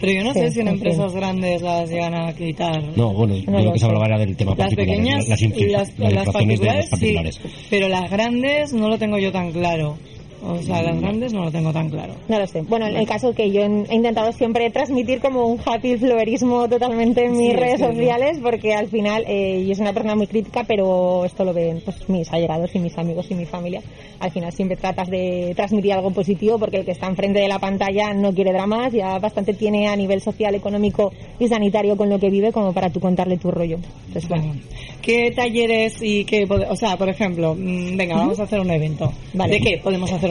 Pero 0.00 0.12
yo 0.12 0.24
no 0.24 0.32
Sí, 0.32 0.40
sé 0.40 0.50
si 0.52 0.60
en 0.60 0.68
empresas 0.68 1.12
grandes 1.12 1.62
las 1.62 1.88
llegan 1.90 2.14
a 2.14 2.32
quitar. 2.34 2.82
No, 2.96 3.12
bueno, 3.12 3.34
No 3.46 3.58
yo 3.58 3.64
lo 3.66 3.72
que 3.72 3.78
se 3.78 3.84
hablaba 3.86 4.18
del 4.18 4.36
tema 4.36 4.50
Las 4.56 4.58
particular, 4.74 4.86
pequeñas 4.88 5.28
las, 5.28 5.40
las, 5.40 5.98
las 5.98 6.12
las 6.14 6.24
de 6.26 6.32
particulares, 6.32 6.84
sí, 6.84 6.90
particulares. 6.90 7.40
pero 7.70 7.88
las 7.88 8.10
grandes 8.10 8.72
no 8.72 8.88
lo 8.88 8.98
tengo 8.98 9.18
yo 9.18 9.30
tan 9.32 9.52
claro. 9.52 9.96
O 10.42 10.60
sea, 10.62 10.82
las 10.82 11.00
grandes 11.00 11.32
no 11.32 11.44
lo 11.44 11.50
tengo 11.50 11.72
tan 11.72 11.88
claro. 11.90 12.14
No 12.28 12.38
lo 12.38 12.46
sé. 12.46 12.62
Bueno, 12.62 12.86
en 12.86 12.96
el 12.96 13.06
caso 13.06 13.34
que 13.34 13.50
yo 13.50 13.62
he 13.62 13.94
intentado 13.94 14.32
siempre 14.32 14.70
transmitir 14.70 15.20
como 15.20 15.46
un 15.46 15.60
happy 15.64 15.96
flowerismo 15.98 16.68
totalmente 16.68 17.24
en 17.26 17.32
mis 17.36 17.50
Sí, 17.50 17.56
redes 17.56 17.80
sí, 17.80 17.86
sí. 17.90 17.96
sociales, 17.96 18.38
porque 18.42 18.74
al 18.74 18.88
final 18.88 19.24
eh, 19.26 19.64
yo 19.68 19.74
soy 19.74 19.82
una 19.82 19.92
persona 19.92 20.16
muy 20.16 20.26
crítica, 20.26 20.64
pero 20.66 21.24
esto 21.24 21.44
lo 21.44 21.52
ven 21.52 21.82
pues 21.84 22.08
mis 22.08 22.32
allegados 22.32 22.74
y 22.74 22.78
mis 22.78 22.96
amigos 22.96 23.26
y 23.30 23.34
mi 23.34 23.44
familia. 23.44 23.82
Al 24.20 24.30
final 24.30 24.52
siempre 24.52 24.76
tratas 24.76 25.08
de 25.08 25.52
transmitir 25.56 25.92
algo 25.92 26.10
positivo, 26.10 26.58
porque 26.58 26.78
el 26.78 26.84
que 26.84 26.92
está 26.92 27.06
enfrente 27.06 27.40
de 27.40 27.48
la 27.48 27.58
pantalla 27.58 28.12
no 28.14 28.32
quiere 28.32 28.52
dramas, 28.52 28.92
ya 28.92 29.18
bastante 29.18 29.54
tiene 29.54 29.88
a 29.88 29.96
nivel 29.96 30.20
social, 30.20 30.54
económico 30.54 31.12
y 31.38 31.48
sanitario 31.48 31.96
con 31.96 32.08
lo 32.08 32.18
que 32.18 32.30
vive 32.30 32.52
como 32.52 32.72
para 32.72 32.90
tú 32.90 33.00
contarle 33.00 33.36
tu 33.36 33.50
rollo. 33.50 33.78
Entonces, 34.06 34.28
bueno. 34.28 34.54
¿Qué 35.02 35.30
talleres 35.34 35.96
y 36.02 36.24
qué, 36.24 36.46
o 36.68 36.76
sea, 36.76 36.96
por 36.96 37.08
ejemplo, 37.08 37.54
mm, 37.54 37.96
venga, 37.96 38.16
vamos 38.16 38.38
a 38.38 38.42
hacer 38.42 38.60
un 38.60 38.70
evento. 38.70 39.10
Vale. 39.32 39.54
¿De 39.54 39.60
qué 39.60 39.80
podemos 39.82 40.12
hacer 40.12 40.29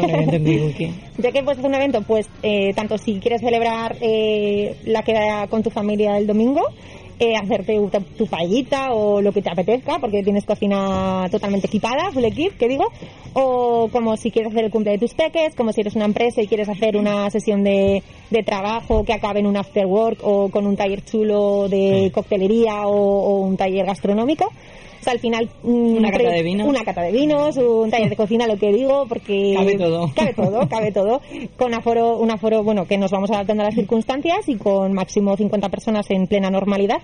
¿De 1.18 1.32
qué 1.32 1.44
puedes 1.44 1.60
hacer 1.60 1.70
un 1.70 1.76
evento? 1.76 2.02
Pues 2.02 2.30
eh, 2.44 2.74
tanto 2.74 2.98
si 2.98 3.20
quieres 3.20 3.42
celebrar 3.42 3.98
eh, 4.02 4.76
la 4.86 5.04
queda 5.04 5.48
con 5.48 5.64
tu 5.64 5.70
familia 5.70 6.18
el 6.18 6.28
domingo, 6.28 6.62
eh, 7.20 7.36
hacerte 7.36 7.76
tu, 7.76 7.90
tu 8.18 8.28
paellita 8.28 8.94
o 8.94 9.22
lo 9.22 9.34
que 9.34 9.42
te 9.42 9.50
apetezca, 9.50 10.00
porque 10.00 10.24
tienes 10.24 10.46
cocina 10.46 11.28
totalmente 11.30 11.68
equipada, 11.68 12.12
full 12.12 12.24
equip, 12.24 12.58
que 12.58 12.70
digo, 12.70 12.86
o 13.34 13.90
como 13.92 14.16
si 14.16 14.32
quieres 14.32 14.54
hacer 14.54 14.66
el 14.66 14.72
cumple 14.72 14.94
de 14.94 15.00
tus 15.00 15.14
peques, 15.14 15.54
como 15.54 15.74
si 15.74 15.82
eres 15.82 15.96
una 15.96 16.06
empresa 16.06 16.42
y 16.42 16.48
quieres 16.48 16.70
hacer 16.70 16.96
una 16.96 17.30
sesión 17.30 17.64
de, 17.64 18.04
de 18.30 18.44
trabajo 18.44 19.04
que 19.04 19.14
acabe 19.14 19.42
en 19.42 19.48
un 19.48 19.58
after 19.58 19.86
work 19.86 20.20
o 20.24 20.50
con 20.50 20.66
un 20.66 20.78
taller 20.78 21.04
chulo 21.04 21.68
de 21.68 22.10
coctelería 22.14 22.88
o, 22.88 22.94
o 22.94 23.40
un 23.42 23.58
taller 23.58 23.86
gastronómico. 23.86 24.50
O 25.00 25.04
sea, 25.04 25.14
al 25.14 25.20
final... 25.20 25.50
mm, 25.64 25.98
Una 25.98 26.12
cata 26.12 26.30
de 26.32 26.44
vinos. 26.44 26.68
Una 26.68 26.84
cata 26.84 27.02
de 27.02 27.12
vinos, 27.12 27.58
un 27.58 27.90
taller 27.90 28.10
de 28.10 28.16
cocina, 28.16 28.48
lo 28.48 28.58
que 28.58 28.74
digo, 28.74 29.06
porque... 29.08 29.54
Cabe 29.56 29.78
todo. 29.78 30.12
Cabe 30.16 30.34
todo, 30.34 30.68
cabe 30.70 30.92
todo. 30.92 31.22
Con 31.58 31.74
aforo, 31.74 32.18
un 32.18 32.32
aforo, 32.32 32.64
bueno, 32.64 32.86
que 32.86 32.98
nos 32.98 33.12
vamos 33.12 33.32
adaptando 33.32 33.64
a 33.64 33.68
las 33.68 33.76
circunstancias 33.76 34.48
y 34.48 34.56
con 34.56 34.94
máximo 34.94 35.36
50 35.38 35.70
personas 35.70 36.10
en 36.12 36.28
plena 36.28 36.50
normalidad 36.50 37.00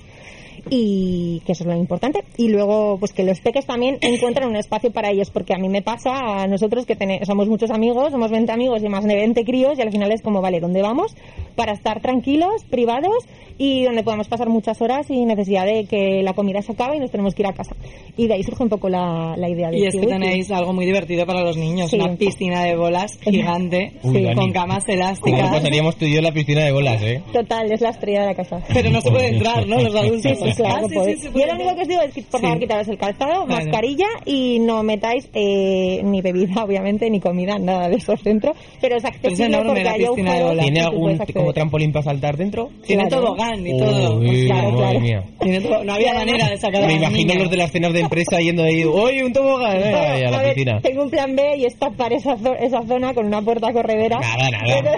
y 0.70 1.42
que 1.46 1.52
eso 1.52 1.64
es 1.64 1.68
lo 1.70 1.76
importante 1.76 2.24
y 2.38 2.48
luego 2.50 2.98
pues 3.00 3.14
que 3.14 3.24
los 3.24 3.40
peques 3.40 3.66
también 3.66 3.98
encuentran 4.02 4.50
un 4.50 4.56
espacio 4.56 4.92
para 4.92 5.12
ellos 5.12 5.30
porque 5.30 5.54
a 5.54 5.58
mí 5.58 5.70
me 5.70 5.82
pasa 5.82 6.42
a 6.44 6.48
nosotros 6.48 6.86
que 6.86 6.96
tene- 6.96 7.24
somos 7.26 7.48
muchos 7.48 7.70
amigos 7.72 8.12
somos 8.12 8.32
20 8.32 8.52
amigos 8.52 8.84
y 8.84 8.90
más 8.90 9.04
de 9.06 9.16
20 9.16 9.44
críos 9.46 9.78
y 9.78 9.82
al 9.82 9.92
final 9.92 10.12
es 10.12 10.22
como 10.22 10.42
vale 10.42 10.60
¿dónde 10.60 10.82
vamos? 10.82 11.16
para 11.56 11.74
estar 11.74 12.02
tranquilos 12.02 12.64
privados 12.70 13.16
y 13.58 13.84
donde 13.84 14.04
podamos 14.04 14.28
pasar 14.28 14.50
muchas 14.50 14.82
horas 14.82 15.08
sin 15.08 15.28
necesidad 15.28 15.66
de 15.66 15.86
que 15.86 16.22
la 16.24 16.34
comida 16.34 16.62
se 16.62 16.74
acabe 16.74 16.98
y 16.98 17.00
nos 17.00 17.12
tenemos 17.12 17.34
que 17.36 17.44
ir 17.44 17.48
a 17.48 17.54
casa 17.54 17.74
y 18.18 18.28
de 18.28 18.34
ahí 18.34 18.44
surge 18.44 18.64
un 18.64 18.70
poco 18.70 18.90
la, 18.90 19.36
la 19.38 19.48
idea 19.50 19.70
de 19.70 19.78
Y 19.80 19.86
es 19.86 19.96
que 19.96 20.08
tenéis 20.08 20.52
algo 20.52 20.74
muy 20.74 20.86
divertido 20.86 21.26
para 21.26 21.42
los 21.42 21.56
niños, 21.58 21.90
Sí. 21.92 21.98
una 21.98 22.16
piscina 22.16 22.64
de 22.64 22.76
bolas 22.76 23.18
gigante 23.22 23.94
Uy, 24.04 24.34
con 24.34 24.52
camas 24.52 24.84
¿Cómo 24.86 24.96
elásticas. 24.98 25.50
pasaríamos 25.52 25.96
tú 25.96 26.06
y 26.06 26.12
yo 26.12 26.18
en 26.18 26.24
la 26.26 26.32
piscina 26.32 26.64
de 26.66 26.72
bolas, 26.72 27.02
eh? 27.04 27.22
Total, 27.32 27.72
es 27.72 27.80
la 27.82 27.90
estrella 27.90 28.22
de 28.22 28.26
la 28.28 28.34
casa. 28.36 28.62
Pero 28.74 28.90
no 28.90 29.00
se 29.02 29.12
puede 29.12 29.28
entrar, 29.30 29.66
¿no? 29.68 29.80
Los 29.80 29.96
adultos. 29.96 30.22
Sí, 30.40 30.52
sí, 30.52 30.55
claro 30.56 30.76
Ah, 30.77 30.82
que 30.82 30.88
sí, 30.90 30.95
podéis. 30.95 31.19
sí, 31.22 31.30
Yo 31.34 31.45
lo 31.45 31.53
único 31.53 31.76
que 31.76 31.82
os 31.82 31.88
digo 31.88 32.02
es 32.02 32.14
que, 32.14 32.22
por 32.23 32.41
favor, 32.41 32.57
Sí. 32.57 32.61
quitaros 32.61 32.88
el 32.88 32.98
calzado, 32.98 33.45
Vale. 33.45 33.65
mascarilla 33.65 34.07
y 34.26 34.60
no 34.60 34.84
metáis 34.84 35.30
eh, 35.34 36.02
ni 36.03 36.22
bebida, 36.22 36.64
obviamente, 36.65 37.10
ni 37.10 37.19
comida, 37.19 37.57
nada 37.60 37.90
de 37.90 37.95
eso 37.98 38.14
dentro. 38.23 38.53
Pero 38.82 38.98
es 38.98 39.06
accesible 39.06 39.45
enorme 39.45 39.68
porque 39.69 39.84
la 39.84 39.91
hay 39.91 40.06
agujeros 40.06 40.57
¿Tiene 40.60 40.82
algún 40.82 41.18
como 41.34 41.53
trampolín 41.53 41.91
para 41.91 42.03
saltar 42.03 42.38
dentro? 42.38 42.69
Tiene 42.86 43.07
Claro. 43.07 43.26
tobogán 43.26 43.65
y 43.68 43.77
todo. 43.77 44.18
Uy, 44.19 44.26
Pues 44.27 44.45
claro, 44.45 44.72
madre 44.72 44.77
claro. 44.77 44.99
mía. 44.99 45.23
Tiene 45.41 45.61
todo- 45.61 45.84
No 45.84 45.94
había 45.94 46.14
manera 46.14 46.49
de 46.49 46.57
sacar 46.57 46.86
Me 46.88 46.94
imagino 46.94 47.36
los 47.36 47.49
de 47.52 47.57
las 47.57 47.72
cenas 47.72 47.94
de 47.94 47.99
empresa 48.02 48.40
yendo 48.40 48.64
ahí, 48.64 48.84
oye, 48.86 49.23
un 49.23 49.34
tobogán, 49.34 49.77
eh, 49.77 50.26
A 50.26 50.32
la 50.32 50.44
piscina. 50.53 50.80
tengo 50.82 51.03
un 51.03 51.10
plan 51.10 51.36
B 51.36 51.57
y 51.57 51.65
es 51.65 51.76
tapar 51.77 52.14
esa, 52.14 52.36
zo- 52.38 52.56
esa 52.60 52.82
zona 52.84 53.14
con 53.14 53.26
una 53.26 53.41
puerta 53.41 53.72
corredera. 53.73 54.19
Nada, 54.19 54.49
nada. 54.49 54.64
Pero- 54.82 54.91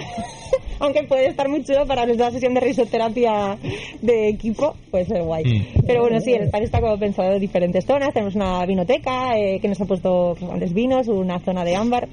aunque 0.80 1.02
puede 1.04 1.26
estar 1.28 1.48
muy 1.48 1.62
chulo 1.64 1.86
para 1.86 2.06
nuestra 2.06 2.30
sesión 2.30 2.54
de 2.54 2.60
risoterapia 2.60 3.56
de 4.02 4.28
equipo, 4.28 4.74
pues 4.90 5.10
es 5.10 5.24
guay. 5.24 5.44
Mm. 5.44 5.82
Pero 5.86 6.02
bueno, 6.02 6.20
sí, 6.20 6.32
el 6.32 6.42
espacio 6.44 6.64
está 6.66 6.80
como 6.80 6.98
pensado 6.98 7.32
en 7.34 7.40
diferentes 7.40 7.84
zonas. 7.84 8.12
Tenemos 8.12 8.34
una 8.34 8.64
vinoteca 8.66 9.36
eh, 9.38 9.58
que 9.60 9.68
nos 9.68 9.80
ha 9.80 9.84
puesto 9.84 10.34
pues, 10.38 10.48
grandes 10.48 10.72
vinos, 10.74 11.08
una 11.08 11.38
zona 11.40 11.64
de 11.64 11.74
ámbar, 11.76 12.08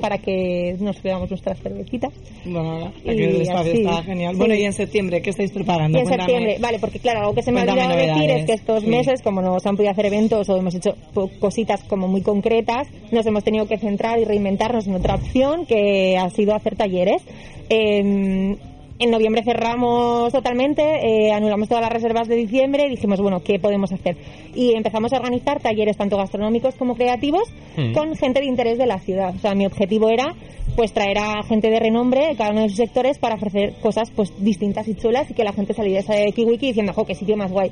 para 0.00 0.18
que 0.18 0.76
nos 0.80 1.02
bebamos 1.02 1.30
nuestras 1.30 1.58
cervecitas. 1.60 2.12
Bueno, 2.44 2.92
Y 3.04 3.10
aquí 3.10 3.22
el 3.22 3.40
espacio 3.42 3.72
así, 3.72 3.80
está 3.82 4.02
genial. 4.02 4.32
sí. 4.34 4.38
Bueno, 4.38 4.54
y 4.54 4.64
en 4.64 4.72
septiembre, 4.72 5.22
¿qué 5.22 5.30
estáis 5.30 5.52
preparando? 5.52 5.98
Y 5.98 6.02
en 6.02 6.06
Cuéntame. 6.08 6.30
septiembre, 6.32 6.56
vale, 6.60 6.78
porque 6.78 6.98
claro, 6.98 7.20
algo 7.20 7.34
que 7.34 7.42
se 7.42 7.52
me 7.52 7.60
ha 7.60 7.62
olvidado 7.64 7.96
decir 7.96 8.30
es 8.30 8.44
que 8.46 8.52
estos 8.52 8.82
Sí. 8.82 8.88
meses, 8.88 9.22
como 9.22 9.40
nos 9.42 9.66
han 9.66 9.76
podido 9.76 9.90
hacer 9.92 10.06
eventos 10.06 10.48
o 10.48 10.56
hemos 10.56 10.74
hecho 10.74 10.94
cositas 11.40 11.82
como 11.84 12.08
muy 12.08 12.22
concretas, 12.22 12.88
nos 13.10 13.26
hemos 13.26 13.44
tenido 13.44 13.66
que 13.66 13.78
centrar 13.78 14.18
y 14.18 14.24
reinventarnos 14.24 14.86
en 14.86 14.94
otra 14.94 15.14
opción 15.16 15.66
que 15.66 16.16
ha 16.18 16.28
sido 16.30 16.54
hacer 16.54 16.76
talleres. 16.76 17.22
Eh, 17.68 18.56
en 18.98 19.10
noviembre 19.10 19.42
cerramos 19.44 20.32
totalmente, 20.32 20.82
eh, 20.82 21.30
anulamos 21.30 21.68
todas 21.68 21.82
las 21.82 21.92
reservas 21.92 22.28
de 22.28 22.36
diciembre 22.36 22.86
y 22.86 22.90
dijimos, 22.90 23.20
bueno, 23.20 23.42
¿qué 23.42 23.58
podemos 23.58 23.92
hacer? 23.92 24.16
Y 24.54 24.72
empezamos 24.72 25.12
a 25.12 25.16
organizar 25.16 25.60
talleres 25.60 25.98
tanto 25.98 26.16
gastronómicos 26.16 26.76
como 26.76 26.94
creativos 26.94 27.42
Mm. 27.76 27.92
con 27.92 28.16
gente 28.16 28.40
de 28.40 28.46
interés 28.46 28.78
de 28.78 28.86
la 28.86 28.98
ciudad. 28.98 29.34
O 29.34 29.38
sea, 29.38 29.54
mi 29.54 29.66
objetivo 29.66 30.08
era 30.08 30.34
pues 30.76 30.92
traer 30.92 31.18
a 31.18 31.42
gente 31.42 31.68
de 31.70 31.78
renombre 31.78 32.26
de 32.26 32.36
cada 32.36 32.50
uno 32.50 32.62
de 32.62 32.68
sus 32.68 32.78
sectores 32.78 33.18
para 33.18 33.34
ofrecer 33.34 33.74
cosas 33.82 34.10
pues 34.10 34.32
distintas 34.42 34.88
y 34.88 34.94
chulas 34.94 35.30
y 35.30 35.34
que 35.34 35.44
la 35.44 35.52
gente 35.52 35.74
saliera 35.74 36.02
de 36.14 36.32
Kiwiki 36.32 36.68
diciendo, 36.68 36.92
jo, 36.94 37.04
qué 37.04 37.14
sitio 37.14 37.36
más 37.36 37.52
guay. 37.52 37.70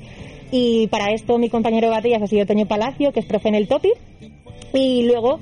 Y 0.50 0.88
para 0.88 1.10
esto 1.12 1.38
mi 1.38 1.48
compañero 1.48 1.88
de 1.88 1.94
batallas 1.94 2.22
ha 2.22 2.26
sido 2.26 2.44
Toño 2.44 2.66
Palacio, 2.66 3.12
que 3.12 3.20
es 3.20 3.26
profe 3.26 3.48
en 3.48 3.54
el 3.54 3.66
TOPI, 3.66 3.92
y 4.74 5.04
luego 5.04 5.38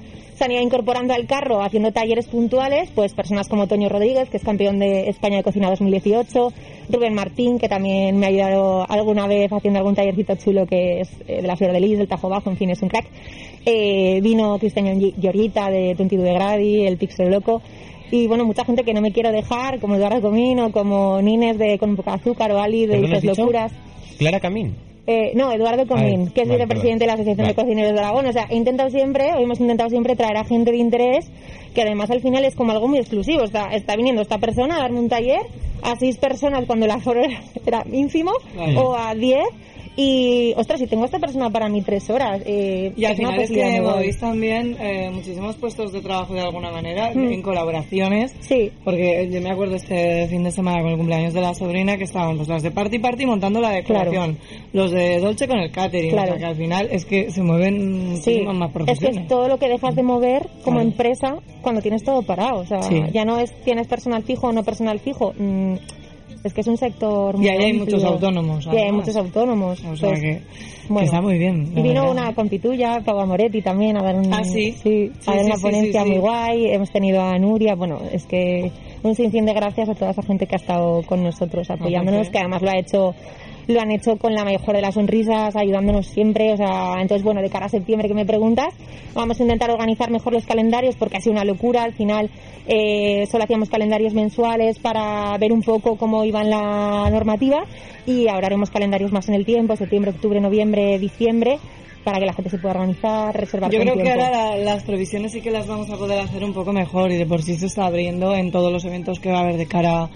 ido 0.51 0.63
incorporando 0.63 1.15
al 1.15 1.27
carro 1.27 1.63
haciendo 1.63 1.93
talleres 1.93 2.27
puntuales, 2.27 2.91
pues 2.95 3.15
personas 3.15 3.49
como 3.49 3.69
Toño 3.69 3.89
Rodríguez, 3.89 4.29
que 4.29 4.39
es 4.39 4.43
campeón 4.43 4.79
de 4.79 5.09
España 5.09 5.37
de 5.37 5.43
Cocina 5.43 5.71
2018, 5.71 6.53
Rubén 6.91 7.15
Martín, 7.15 7.59
que 7.59 7.69
también 7.69 8.19
me 8.19 8.27
ha 8.27 8.29
ayudado 8.31 8.87
alguna 8.89 9.27
vez 9.27 9.53
haciendo 9.53 9.79
algún 9.79 9.95
tallercito 9.95 10.35
chulo 10.37 10.67
que 10.67 11.01
es 11.01 11.11
eh, 11.29 11.43
de 11.43 11.47
la 11.47 11.57
Flor 11.57 11.73
de 11.73 11.81
Lis, 11.81 11.99
del 11.99 12.09
Tajo 12.09 12.29
Bajo, 12.29 12.51
en 12.51 12.57
fin, 12.57 12.71
es 12.71 12.83
un 12.83 12.89
crack. 12.89 13.07
Eh, 13.65 14.21
vino 14.23 14.59
Cristian 14.59 14.99
Giorgita 14.99 15.71
de 15.71 15.95
22 15.95 16.25
de 16.25 16.33
Gradi, 16.33 16.87
el 16.87 16.97
Pixel 16.97 17.31
Loco. 17.31 17.63
Y 18.11 18.27
bueno, 18.27 18.45
mucha 18.45 18.65
gente 18.65 18.85
que 18.85 18.93
no 18.93 19.01
me 19.01 19.13
quiero 19.13 19.33
dejar, 19.33 19.81
como 19.81 19.95
Eduardo 19.95 20.21
Comino, 20.21 20.71
como 20.73 21.23
Nines 21.23 21.57
de 21.59 21.79
Con 21.79 21.91
un 21.91 21.97
poco 21.97 22.11
de 22.11 22.17
azúcar 22.17 22.53
o 22.53 22.61
Ali 22.61 22.87
de 22.87 22.95
¿Perdón, 22.95 23.15
has 23.15 23.23
Dices? 23.23 23.39
Locuras. 23.39 23.73
Clara 24.19 24.41
Camín. 24.41 24.92
Eh, 25.07 25.33
no, 25.35 25.53
Eduardo 25.53 25.87
Comín, 25.87 26.31
que 26.31 26.43
es 26.43 26.49
vale, 26.49 26.65
vicepresidente 26.65 27.05
de 27.05 27.07
la 27.09 27.15
Asociación 27.15 27.45
vale. 27.45 27.55
de 27.55 27.63
Cocineros 27.63 27.93
de 27.93 27.99
Aragón. 27.99 28.27
O 28.27 28.33
sea, 28.33 28.47
he 28.49 28.57
intentado 28.57 28.89
siempre, 28.91 29.33
o 29.33 29.39
hemos 29.39 29.59
intentado 29.61 29.91
siempre 29.91 30.15
traer 30.15 30.37
a 30.37 30.45
gente 30.45 30.71
de 30.71 30.77
interés, 30.77 31.31
que 31.75 31.83
además 31.83 32.11
al 32.11 32.21
final 32.21 32.45
es 32.45 32.55
como 32.55 32.71
algo 32.73 32.87
muy 32.87 32.99
exclusivo. 32.99 33.43
Está, 33.43 33.73
está 33.75 33.97
viniendo 33.97 34.23
esta 34.23 34.39
persona 34.39 34.77
a 34.77 34.81
darme 34.81 35.01
un 35.01 35.09
taller 35.09 35.41
a 35.83 35.97
seis 35.97 36.19
personas 36.19 36.65
cuando 36.67 36.87
el 36.87 36.93
aforo 36.93 37.25
era, 37.25 37.41
era 37.67 37.85
ínfimo, 37.91 38.33
o 38.77 38.95
a 38.95 39.15
diez. 39.15 39.45
Y, 39.95 40.55
ostras, 40.57 40.81
si 40.81 40.87
tengo 40.87 41.03
a 41.03 41.07
esta 41.07 41.19
persona 41.19 41.51
para 41.51 41.69
mí 41.69 41.83
tres 41.83 42.09
horas. 42.09 42.41
Eh, 42.47 42.93
Y 42.97 43.05
al 43.05 43.13
es 43.13 43.19
final 43.19 43.41
es 43.41 43.51
que 43.51 43.81
movéis 43.83 44.19
también 44.19 44.77
eh, 44.81 45.11
muchísimos 45.13 45.57
puestos 45.57 45.93
de 45.93 46.01
trabajo 46.01 46.33
de 46.33 46.41
alguna 46.41 46.71
manera, 46.71 47.11
Mm. 47.15 47.31
en 47.33 47.43
colaboraciones. 47.43 48.35
Sí. 48.41 48.71
Porque 48.85 49.29
yo 49.31 49.41
me 49.43 49.51
acuerdo 49.51 49.77
este 49.77 50.27
fin 50.29 50.45
de 50.45 50.51
semana 50.51 50.81
con 50.81 50.93
el 50.93 50.97
cumpleaños 50.97 51.35
de 51.35 51.43
la 51.43 51.55
sobrina 51.55 51.99
que 51.99 52.05
estaban 52.05 52.37
pues 52.37 52.49
las 52.49 52.63
de 52.63 52.71
Party 52.71 52.99
Party 53.01 53.27
montando 53.27 53.61
la 53.61 53.71
decoración, 53.71 54.39
los 54.73 54.91
de 54.93 55.21
Dolce 55.21 55.47
con 55.47 55.59
el 55.59 55.71
catering, 55.71 56.11
Claro. 56.13 56.25
o 56.25 56.27
sea 56.33 56.39
que 56.39 56.45
al 56.47 56.57
final 56.57 56.89
es 56.91 57.05
que 57.05 57.31
se 57.31 57.43
mueven 57.43 58.17
Sí, 58.23 58.41
más 58.41 58.55
es 58.57 58.67
que 58.67 58.73
profesiones. 58.73 59.17
es 59.23 59.29
todo 59.29 59.49
lo 59.49 59.59
que 59.59 59.69
dejas 59.69 59.95
de 59.95 60.03
mover 60.03 60.49
como 60.65 60.77
Claro. 60.79 60.89
empresa 60.89 61.37
cuando 61.61 61.83
tienes 61.83 62.03
todo 62.03 62.23
parado. 62.23 62.61
O 62.61 62.67
sea, 62.67 62.81
Sí. 62.83 63.01
ya 63.13 63.25
no 63.27 63.39
es 63.39 63.53
tienes 63.65 63.89
personal 63.89 64.23
fijo 64.23 64.47
o 64.49 64.53
no 64.53 64.63
personal 64.65 64.99
fijo. 65.01 65.35
mm, 65.39 65.75
es 66.45 66.53
que 66.55 66.61
es 66.61 66.67
un 66.67 66.77
sector 66.77 67.37
muy 67.37 67.47
Y 67.47 67.49
ahí 67.51 67.59
hay 67.59 67.71
amplio. 67.71 67.85
muchos 67.85 68.05
autónomos, 68.05 68.69
Y 68.73 68.77
hay 68.77 68.93
muchos 68.93 69.17
autónomos. 69.17 69.85
O 69.85 69.97
sea 69.97 70.09
Pues, 70.11 70.21
que, 70.21 70.41
bueno. 70.89 70.99
que 71.01 71.05
está 71.05 71.21
muy 71.21 71.39
bien. 71.39 71.73
Y 71.77 71.83
vino 71.83 72.01
verdad. 72.03 72.11
una 72.11 72.35
compituya, 72.35 73.01
Pau 73.05 73.27
Moretti 73.27 73.63
también, 73.63 73.97
a 73.97 74.03
dar 74.03 74.17
un, 74.17 74.33
Ah, 74.33 74.43
¿sí? 74.45 74.75
a 74.77 74.83
Sí, 74.83 75.11
dar 75.27 75.39
sí, 75.39 75.45
una 75.47 75.57
sí, 75.57 75.63
ponencia 75.63 76.01
sí, 76.03 76.07
sí. 76.07 76.11
muy 76.13 76.21
guay. 76.21 76.67
Hemos 76.73 76.91
tenido 76.91 77.23
a 77.23 77.39
Nuria, 77.39 77.75
bueno, 77.75 78.01
es 78.13 78.27
que 78.27 78.71
un 79.03 79.15
sinfín 79.15 79.45
de 79.47 79.53
gracias 79.53 79.89
a 79.89 79.95
toda 79.95 80.11
esa 80.11 80.23
gente 80.23 80.47
que 80.47 80.55
ha 80.57 80.59
estado 80.59 81.03
con 81.03 81.23
nosotros 81.23 81.71
apoyándonos, 81.71 82.27
sí. 82.27 82.33
que 82.33 82.39
además 82.39 82.63
lo 82.63 82.71
ha 82.71 82.79
hecho 82.79 83.15
lo 83.69 83.81
han 83.81 83.91
hecho 83.91 84.17
con 84.17 84.35
la 84.35 84.45
mejor 84.45 84.75
de 84.75 84.83
las 84.83 84.95
sonrisas, 84.95 85.55
ayudándonos 85.57 86.07
siempre, 86.07 86.53
o 86.53 86.57
sea, 86.57 86.95
entonces 87.01 87.23
bueno, 87.23 87.41
de 87.43 87.49
cara 87.51 87.67
a 87.67 87.69
septiembre 87.69 88.09
que 88.09 88.15
me 88.15 88.27
preguntas, 88.27 88.75
vamos 89.15 89.39
a 89.39 89.43
intentar 89.43 89.71
organizar 89.71 90.11
mejor 90.11 90.33
los 90.33 90.45
calendarios 90.47 90.97
porque 90.97 91.17
ha 91.17 91.21
sido 91.21 91.33
una 91.33 91.45
locura, 91.45 91.83
al 91.85 91.93
final 91.93 92.31
eh, 92.67 93.27
solo 93.31 93.45
hacíamos 93.45 93.69
calendarios 93.69 94.15
mensuales 94.15 94.79
para 94.79 95.37
ver 95.39 95.53
un 95.53 95.63
poco 95.63 95.97
cómo 95.97 96.25
iba 96.25 96.41
en 96.43 96.51
la 96.51 97.09
normativa 97.11 97.65
y 98.07 98.29
ahora 98.29 98.47
haremos 98.49 98.71
calendarios 98.71 99.13
más 99.13 99.29
en 99.29 99.35
el 99.35 99.45
tiempo, 99.45 99.77
septiembre, 99.77 100.11
octubre, 100.11 100.41
noviembre, 100.41 100.99
diciembre, 100.99 101.59
para 102.05 102.19
que 102.19 102.27
la 102.27 102.33
gente 102.33 102.51
se 102.51 102.59
pueda 102.59 102.75
organizar, 102.75 103.33
reservar 103.33 103.71
Yo 103.71 103.79
creo 103.79 103.95
que 103.95 104.11
ahora 104.11 104.29
la- 104.31 104.57
las 104.57 104.83
previsiones 104.83 105.31
sí 105.31 105.41
que 105.41 105.53
las 105.53 105.69
vamos 105.69 105.89
a 105.89 105.97
poder 105.97 106.19
hacer 106.19 106.43
un 106.43 106.53
poco 106.53 106.73
mejor 106.73 107.13
y 107.13 107.17
de 107.17 107.27
por 107.27 107.43
sí 107.43 107.55
se 107.57 107.67
está 107.67 107.87
abriendo 107.87 108.35
en 108.35 108.51
todos 108.51 108.73
los 108.73 108.85
eventos 108.85 109.21
que 109.21 109.31
va 109.31 109.39
a 109.39 109.43
haber 109.43 109.57
de 109.57 109.67
cara 109.67 110.11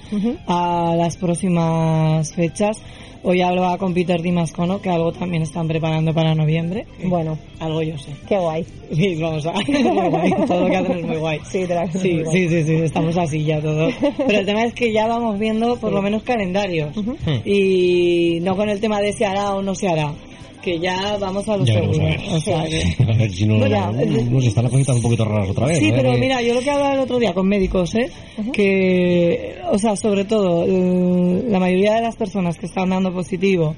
a 0.48 0.94
las 0.96 1.16
próximas 1.16 2.32
fechas. 2.34 2.82
Hoy 3.22 3.40
hablaba 3.42 3.76
con 3.78 3.92
Peter 3.92 4.22
Dimascono 4.22 4.80
que 4.80 4.88
algo 4.90 5.12
también 5.12 5.42
están 5.42 5.66
preparando 5.66 6.14
para 6.14 6.34
noviembre. 6.34 6.86
Bueno, 7.04 7.36
algo 7.60 7.82
yo 7.82 7.98
sé. 7.98 8.12
Qué 8.28 8.38
guay. 8.38 8.64
Sí, 8.92 9.16
vamos 9.20 9.44
a 9.46 9.52
muy 9.68 10.08
guay. 10.10 10.30
Todo 10.46 10.60
lo 10.60 10.66
que 10.70 10.76
hacen 10.76 10.98
es 10.98 11.04
muy 11.06 11.16
guay. 11.16 11.40
Sí, 11.50 11.66
Sí, 11.66 12.08
muy 12.14 12.22
guay. 12.22 12.36
sí, 12.36 12.48
sí, 12.48 12.62
sí, 12.64 12.72
estamos 12.74 13.16
así 13.16 13.44
ya 13.44 13.60
todos. 13.60 13.92
Pero 14.26 14.38
el 14.40 14.46
tema 14.46 14.62
es 14.64 14.74
que 14.74 14.92
ya 14.92 15.08
vamos 15.08 15.38
viendo 15.40 15.76
por 15.76 15.90
Sí. 15.90 15.96
lo 15.96 16.02
menos 16.02 16.22
calendarios. 16.22 16.94
Y 17.44 18.38
no 18.42 18.56
con 18.56 18.68
el 18.68 18.80
tema 18.80 19.00
de 19.00 19.12
se 19.12 19.26
hará 19.26 19.54
o 19.54 19.62
no 19.62 19.74
se 19.74 19.88
hará. 19.88 20.12
Que 20.66 20.80
ya 20.80 21.16
vamos 21.20 21.48
a 21.48 21.56
lo 21.56 21.64
Ya 21.64 21.74
veremos, 21.74 21.94
seguro. 21.96 22.12
a 22.12 22.16
ver. 22.18 22.34
O 22.34 22.40
sea 22.40 22.64
que- 22.64 23.04
A 23.12 23.16
ver 23.16 23.30
si 23.32 23.46
no, 23.46 23.58
Bueno, 23.58 23.92
nos 24.32 24.44
están 24.44 24.64
las 24.64 24.72
cositas 24.72 24.96
un 24.96 25.02
poquito 25.02 25.24
raras 25.24 25.48
otra 25.50 25.66
vez. 25.68 25.78
Sí, 25.78 25.92
pero 25.94 26.12
mira, 26.14 26.42
yo 26.42 26.54
lo 26.54 26.60
que 26.60 26.70
hablaba 26.72 26.94
el 26.94 26.98
otro 27.00 27.20
día 27.20 27.32
con 27.32 27.46
médicos, 27.46 27.94
¿eh? 27.94 28.10
Que, 28.52 29.54
o 29.70 29.78
sea, 29.78 29.94
sobre 29.94 30.24
todo, 30.24 30.64
eh, 30.66 31.44
la 31.46 31.60
mayoría 31.60 31.94
de 31.94 32.02
las 32.02 32.16
personas 32.16 32.58
que 32.58 32.66
están 32.66 32.90
dando 32.90 33.12
positivo 33.12 33.76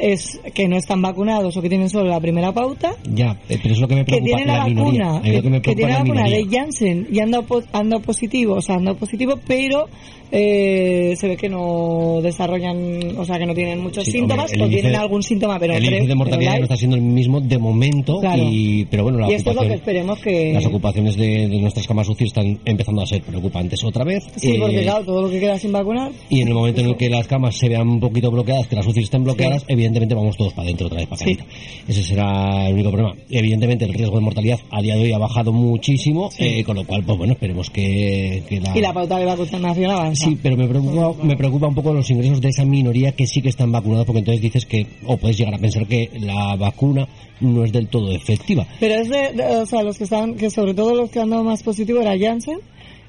es 0.00 0.40
que 0.54 0.68
no 0.68 0.76
están 0.76 1.00
vacunados 1.02 1.56
o 1.56 1.62
que 1.62 1.68
tienen 1.68 1.88
solo 1.88 2.08
la 2.10 2.20
primera 2.20 2.52
pauta, 2.52 2.94
Ya, 3.14 3.36
eh, 3.48 3.58
pero 3.62 3.74
es 3.74 3.80
lo 3.80 3.88
que 3.88 3.94
me 3.96 4.04
que 4.04 4.12
preocupa. 4.12 4.36
tienen 4.36 4.46
la, 4.56 4.64
minoría. 4.66 5.04
vacuna, 5.06 5.32
lo 5.34 5.42
que 5.42 5.50
me 5.50 5.62
que 5.62 5.74
tienen 5.74 5.92
la 5.94 5.98
la 5.98 6.04
vacuna 6.04 6.28
de 6.28 6.46
Janssen 6.50 7.08
y 7.10 7.18
han 7.20 7.30
dado, 7.30 7.62
han 7.72 7.90
dado 7.90 8.02
positivo, 8.02 8.54
o 8.54 8.60
sea, 8.60 8.76
han 8.76 8.84
dado 8.84 8.96
positivo, 8.98 9.34
pero 9.46 9.86
eh, 10.32 11.14
se 11.16 11.28
ve 11.28 11.36
que 11.36 11.48
no 11.48 12.18
desarrollan, 12.22 13.16
o 13.16 13.24
sea, 13.24 13.38
que 13.38 13.46
no 13.46 13.54
tienen 13.54 13.80
muchos 13.80 14.04
Sí, 14.04 14.12
síntomas 14.12 14.50
hombre, 14.52 14.66
o 14.66 14.68
tienen 14.68 14.96
algún 14.96 15.22
síntoma, 15.22 15.58
pero 15.58 15.74
el 15.74 15.84
índice 15.84 16.06
de 16.08 16.14
mortalidad 16.14 16.56
no 16.58 16.62
está 16.64 16.76
siendo 16.76 16.96
el 16.96 17.02
mismo 17.02 17.40
de 17.40 17.58
momento, 17.58 18.18
Claro. 18.20 18.42
y, 18.50 18.84
pero 18.90 19.04
bueno, 19.04 19.18
la 19.20 19.30
y 19.30 19.34
esto 19.34 19.50
es 19.50 19.56
lo 19.56 19.62
que 19.62 19.74
esperemos 19.74 20.18
que... 20.18 20.52
las 20.52 20.66
ocupaciones 20.66 21.16
de, 21.16 21.48
de 21.48 21.60
nuestras 21.60 21.86
camas 21.86 22.08
UCI 22.08 22.24
están 22.24 22.58
empezando 22.64 23.02
a 23.02 23.06
ser 23.06 23.22
preocupantes 23.22 23.82
otra 23.84 24.04
vez. 24.04 24.24
Sí, 24.36 24.52
eh, 24.52 24.58
porque 24.60 24.82
claro, 24.82 25.04
todo 25.04 25.22
lo 25.22 25.30
que 25.30 25.38
queda 25.40 25.58
sin 25.58 25.72
vacunar, 25.72 26.10
y 26.28 26.40
en 26.40 26.48
el 26.48 26.54
momento 26.54 26.80
en 26.80 26.88
el 26.88 26.96
que 26.96 27.08
las 27.08 27.26
camas 27.28 27.56
se 27.56 27.68
vean 27.68 27.88
un 27.88 28.00
poquito 28.00 28.30
bloqueadas, 28.30 28.66
que 28.66 28.76
las 28.76 28.86
UCI 28.86 29.00
estén 29.04 29.22
bloqueadas, 29.24 29.62
Sí. 29.62 29.66
evidentemente 29.68 29.85
evidentemente 29.86 30.14
vamos 30.14 30.36
todos 30.36 30.52
para 30.52 30.66
adentro 30.66 30.86
otra 30.88 30.98
vez 30.98 31.08
para 31.08 31.18
casita. 31.20 31.44
Ese 31.88 32.02
será 32.02 32.68
el 32.68 32.74
único 32.74 32.90
problema. 32.90 33.14
Evidentemente 33.30 33.84
el 33.84 33.94
riesgo 33.94 34.16
de 34.16 34.22
mortalidad 34.22 34.58
a 34.70 34.82
día 34.82 34.94
de 34.96 35.02
hoy 35.04 35.12
ha 35.12 35.18
bajado 35.18 35.52
muchísimo, 35.52 36.30
eh, 36.38 36.64
con 36.64 36.76
lo 36.76 36.84
cual, 36.84 37.02
pues 37.04 37.18
bueno, 37.18 37.32
esperemos 37.34 37.70
que, 37.70 38.42
que 38.48 38.60
la... 38.60 38.76
Y 38.76 38.80
la 38.80 38.92
pauta 38.92 39.18
de 39.18 39.24
vacunación 39.24 39.90
avanza. 39.90 40.26
Sí, 40.26 40.38
pero 40.42 40.56
me 40.56 40.66
preocupa, 40.66 41.12
me 41.24 41.36
preocupa 41.36 41.66
un 41.68 41.74
poco 41.74 41.92
los 41.92 42.10
ingresos 42.10 42.40
de 42.40 42.48
esa 42.48 42.64
minoría 42.64 43.12
que 43.12 43.26
sí 43.26 43.40
que 43.42 43.48
están 43.48 43.72
vacunados, 43.72 44.06
porque 44.06 44.18
entonces 44.20 44.42
dices 44.42 44.66
que, 44.66 44.86
o 45.06 45.16
puedes 45.16 45.36
llegar 45.38 45.54
a 45.54 45.58
pensar 45.58 45.86
que 45.86 46.10
la 46.20 46.56
vacuna 46.56 47.06
no 47.40 47.64
es 47.64 47.72
del 47.72 47.88
todo 47.88 48.12
efectiva. 48.12 48.66
Pero 48.80 48.94
es 48.94 49.08
de, 49.08 49.32
de- 49.34 49.56
o 49.56 49.66
sea, 49.66 49.82
los 49.82 49.98
que 49.98 50.04
estaban, 50.04 50.34
que 50.34 50.50
sobre 50.50 50.74
todo 50.74 50.94
los 50.94 51.10
que 51.10 51.20
han 51.20 51.30
dado 51.30 51.44
más 51.44 51.62
positivo 51.62 52.00
era 52.00 52.18
Janssen, 52.18 52.58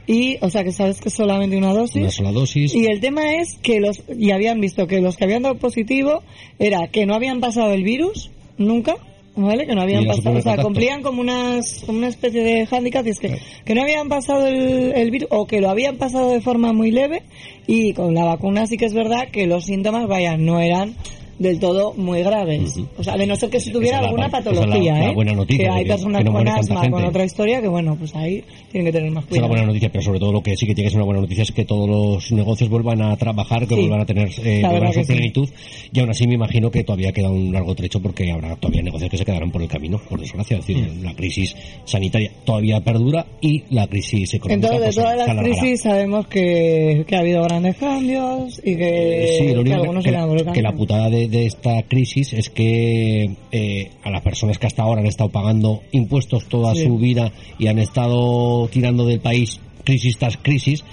y, 0.08 0.38
o 0.42 0.50
sea, 0.50 0.64
que 0.64 0.72
sabes 0.72 1.02
que 1.02 1.10
solamente 1.10 1.58
una 1.58 1.74
dosis. 1.74 2.02
Una 2.02 2.12
sola 2.12 2.32
dosis. 2.32 2.74
Y 2.74 2.86
el 2.86 3.02
tema 3.02 3.36
es 3.36 3.58
que 3.62 3.82
los, 3.82 4.02
y 4.18 4.32
habían 4.32 4.62
visto 4.62 4.88
que 4.88 5.02
los 5.02 5.18
que 5.18 5.26
habían 5.26 5.44
dado 5.44 5.56
positivo 5.56 6.24
era 6.58 6.88
que 6.88 7.06
no 7.06 7.14
habían 7.14 7.42
pasado 7.42 7.74
el 7.74 7.84
virus, 7.84 8.32
nunca, 8.58 8.96
¿vale? 9.36 9.68
Que 9.68 9.76
no 9.76 9.82
habían 9.82 10.06
pasado, 10.06 10.38
o 10.38 10.42
sea, 10.42 10.58
cumplían 10.64 11.04
como 11.04 11.20
unas, 11.20 11.84
como 11.86 11.98
una 11.98 12.08
especie 12.08 12.42
de 12.42 12.66
hándicap, 12.66 13.06
y 13.06 13.10
es 13.10 13.20
que, 13.20 13.38
que 13.66 13.76
no 13.76 13.82
habían 13.82 14.08
pasado 14.08 14.48
el, 14.48 14.94
el 14.94 15.12
virus, 15.12 15.28
o 15.30 15.46
que 15.46 15.60
lo 15.60 15.70
habían 15.70 15.98
pasado 15.98 16.32
de 16.32 16.40
forma 16.40 16.72
muy 16.72 16.90
leve, 16.90 17.24
y 17.68 17.94
con 17.94 18.14
la 18.16 18.24
vacuna 18.24 18.66
sí 18.66 18.78
que 18.78 18.86
es 18.86 18.94
verdad 18.94 19.28
que 19.30 19.46
los 19.46 19.66
síntomas, 19.66 20.08
vaya, 20.08 20.38
no 20.38 20.62
eran 20.62 20.96
del 21.40 21.60
todo 21.60 21.94
muy 21.94 22.24
graves. 22.24 22.76
O 22.98 23.04
sea, 23.04 23.16
de 23.16 23.28
no 23.28 23.36
ser 23.36 23.50
que 23.50 23.60
si 23.60 23.72
tuviera 23.72 23.98
Esa 23.98 24.02
la- 24.02 24.08
alguna 24.08 24.26
la- 24.26 24.32
patología, 24.32 24.94
la 24.98 25.10
¿eh? 25.10 25.14
buena 25.14 25.34
noticia, 25.34 25.66
que 25.66 25.70
hay 25.72 25.84
que- 25.84 25.90
personas 25.90 26.20
que 26.20 26.24
no 26.26 26.34
con 26.34 26.48
asma, 26.48 26.90
con 26.90 27.04
otra 27.06 27.24
historia, 27.26 27.62
que 27.62 27.68
bueno, 27.68 27.96
pues 27.98 28.16
ahí 28.16 28.44
tienen 28.72 28.92
que 28.92 28.98
tener 28.98 29.12
más 29.12 29.24
Esa 29.26 29.30
es 29.30 29.42
la 29.42 29.42
cuidado. 29.42 29.48
buena 29.50 29.66
noticia, 29.68 29.90
pero 29.92 30.04
sobre 30.04 30.20
todo 30.20 30.32
lo 30.32 30.42
que 30.42 30.56
sí 30.58 30.66
que 30.66 30.74
tiene 30.76 30.88
que 30.88 30.92
ser 30.92 30.98
una 31.00 31.06
buena 31.06 31.22
noticia 31.22 31.44
es 31.44 31.52
que 31.52 31.66
todos 31.66 31.88
los 31.90 32.32
negocios 32.32 32.70
vuelvan 32.70 33.02
a 33.02 33.16
trabajar, 33.18 33.68
que 33.68 33.76
Sí. 33.76 33.82
vuelvan 33.82 34.02
a 34.02 34.06
tener 34.06 34.30
eh, 34.44 34.62
La 34.62 34.70
vuelvan 34.70 34.90
a 34.90 34.94
su 34.94 35.00
que 35.00 35.06
sí. 35.06 35.14
plenitud. 35.14 35.50
Y 35.94 36.00
aún 36.00 36.10
así 36.10 36.28
me 36.28 36.34
imagino 36.34 36.72
que 36.72 36.84
todavía 36.84 37.12
queda 37.12 37.30
un 37.30 37.52
largo 37.54 37.76
trecho 37.76 38.02
porque 38.02 38.32
habrá 38.32 38.56
todavía 38.56 38.82
negocios 38.82 39.10
que 39.12 39.18
se 39.18 39.26
quedarán 39.26 39.52
por 39.52 39.62
el 39.62 39.68
camino, 39.68 40.00
por 40.10 40.20
desgracia. 40.20 40.58
Es 40.58 40.66
decir, 40.68 40.84
Mm. 40.92 41.04
la 41.04 41.14
crisis 41.16 41.56
sanitaria 41.86 42.32
todavía 42.46 42.82
perdura 42.82 43.26
y 43.42 43.64
la 43.70 43.88
crisis 43.88 44.34
económica 44.34 44.68
Entonces, 44.68 44.96
de 44.96 45.02
pues, 45.02 45.16
todas 45.18 45.28
se 45.28 45.34
las 45.34 45.44
crisis 45.44 45.82
sabemos 45.82 46.28
que, 46.28 47.06
que 47.08 47.16
ha 47.16 47.20
habido 47.20 47.44
grandes 47.44 47.76
cambios 47.78 48.60
y 48.64 48.76
que, 48.76 49.36
Sí, 49.40 49.48
lo 49.48 49.54
que 49.56 49.60
único 49.60 49.76
algunos 49.78 50.04
que, 50.04 50.10
que 50.12 50.16
camino. 50.18 50.62
la 50.64 50.72
putada 50.76 51.10
de, 51.10 51.27
de 51.28 51.46
esta 51.46 51.84
crisis 51.84 52.34
es 52.34 52.50
que 52.50 53.36
eh, 53.52 53.92
a 54.04 54.10
las 54.10 54.22
personas 54.22 54.58
que 54.58 54.68
hasta 54.68 54.84
ahora 54.84 55.02
han 55.02 55.08
estado 55.08 55.30
pagando 55.30 55.82
impuestos 55.92 56.46
toda 56.48 56.74
Sí. 56.76 56.84
su 56.86 56.98
vida 56.98 57.32
y 57.60 57.68
han 57.68 57.80
estado 57.80 58.68
tirando 58.70 59.06
del 59.06 59.20
país 59.20 59.60
crisis 59.84 60.18
tras 60.18 60.38
crisis, 60.38 60.84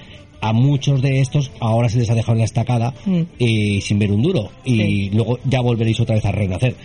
a 0.41 0.53
muchos 0.53 1.01
de 1.01 1.21
estos 1.21 1.51
ahora 1.59 1.89
se 1.89 1.99
les 1.99 2.11
ha 2.11 2.15
dejado 2.15 2.33
en 2.35 2.39
la 2.41 2.45
estacada 2.45 2.93
Mm. 3.07 3.21
y 3.39 3.81
sin 3.81 3.99
ver 3.99 4.13
un 4.13 4.23
duro 4.23 4.51
y 4.65 4.77
Sí. 4.77 5.11
luego 5.13 5.39
ya 5.49 5.61
volveréis 5.61 5.99
otra 6.01 6.15
vez 6.17 6.25
a 6.27 6.33
renacer. 6.33 6.77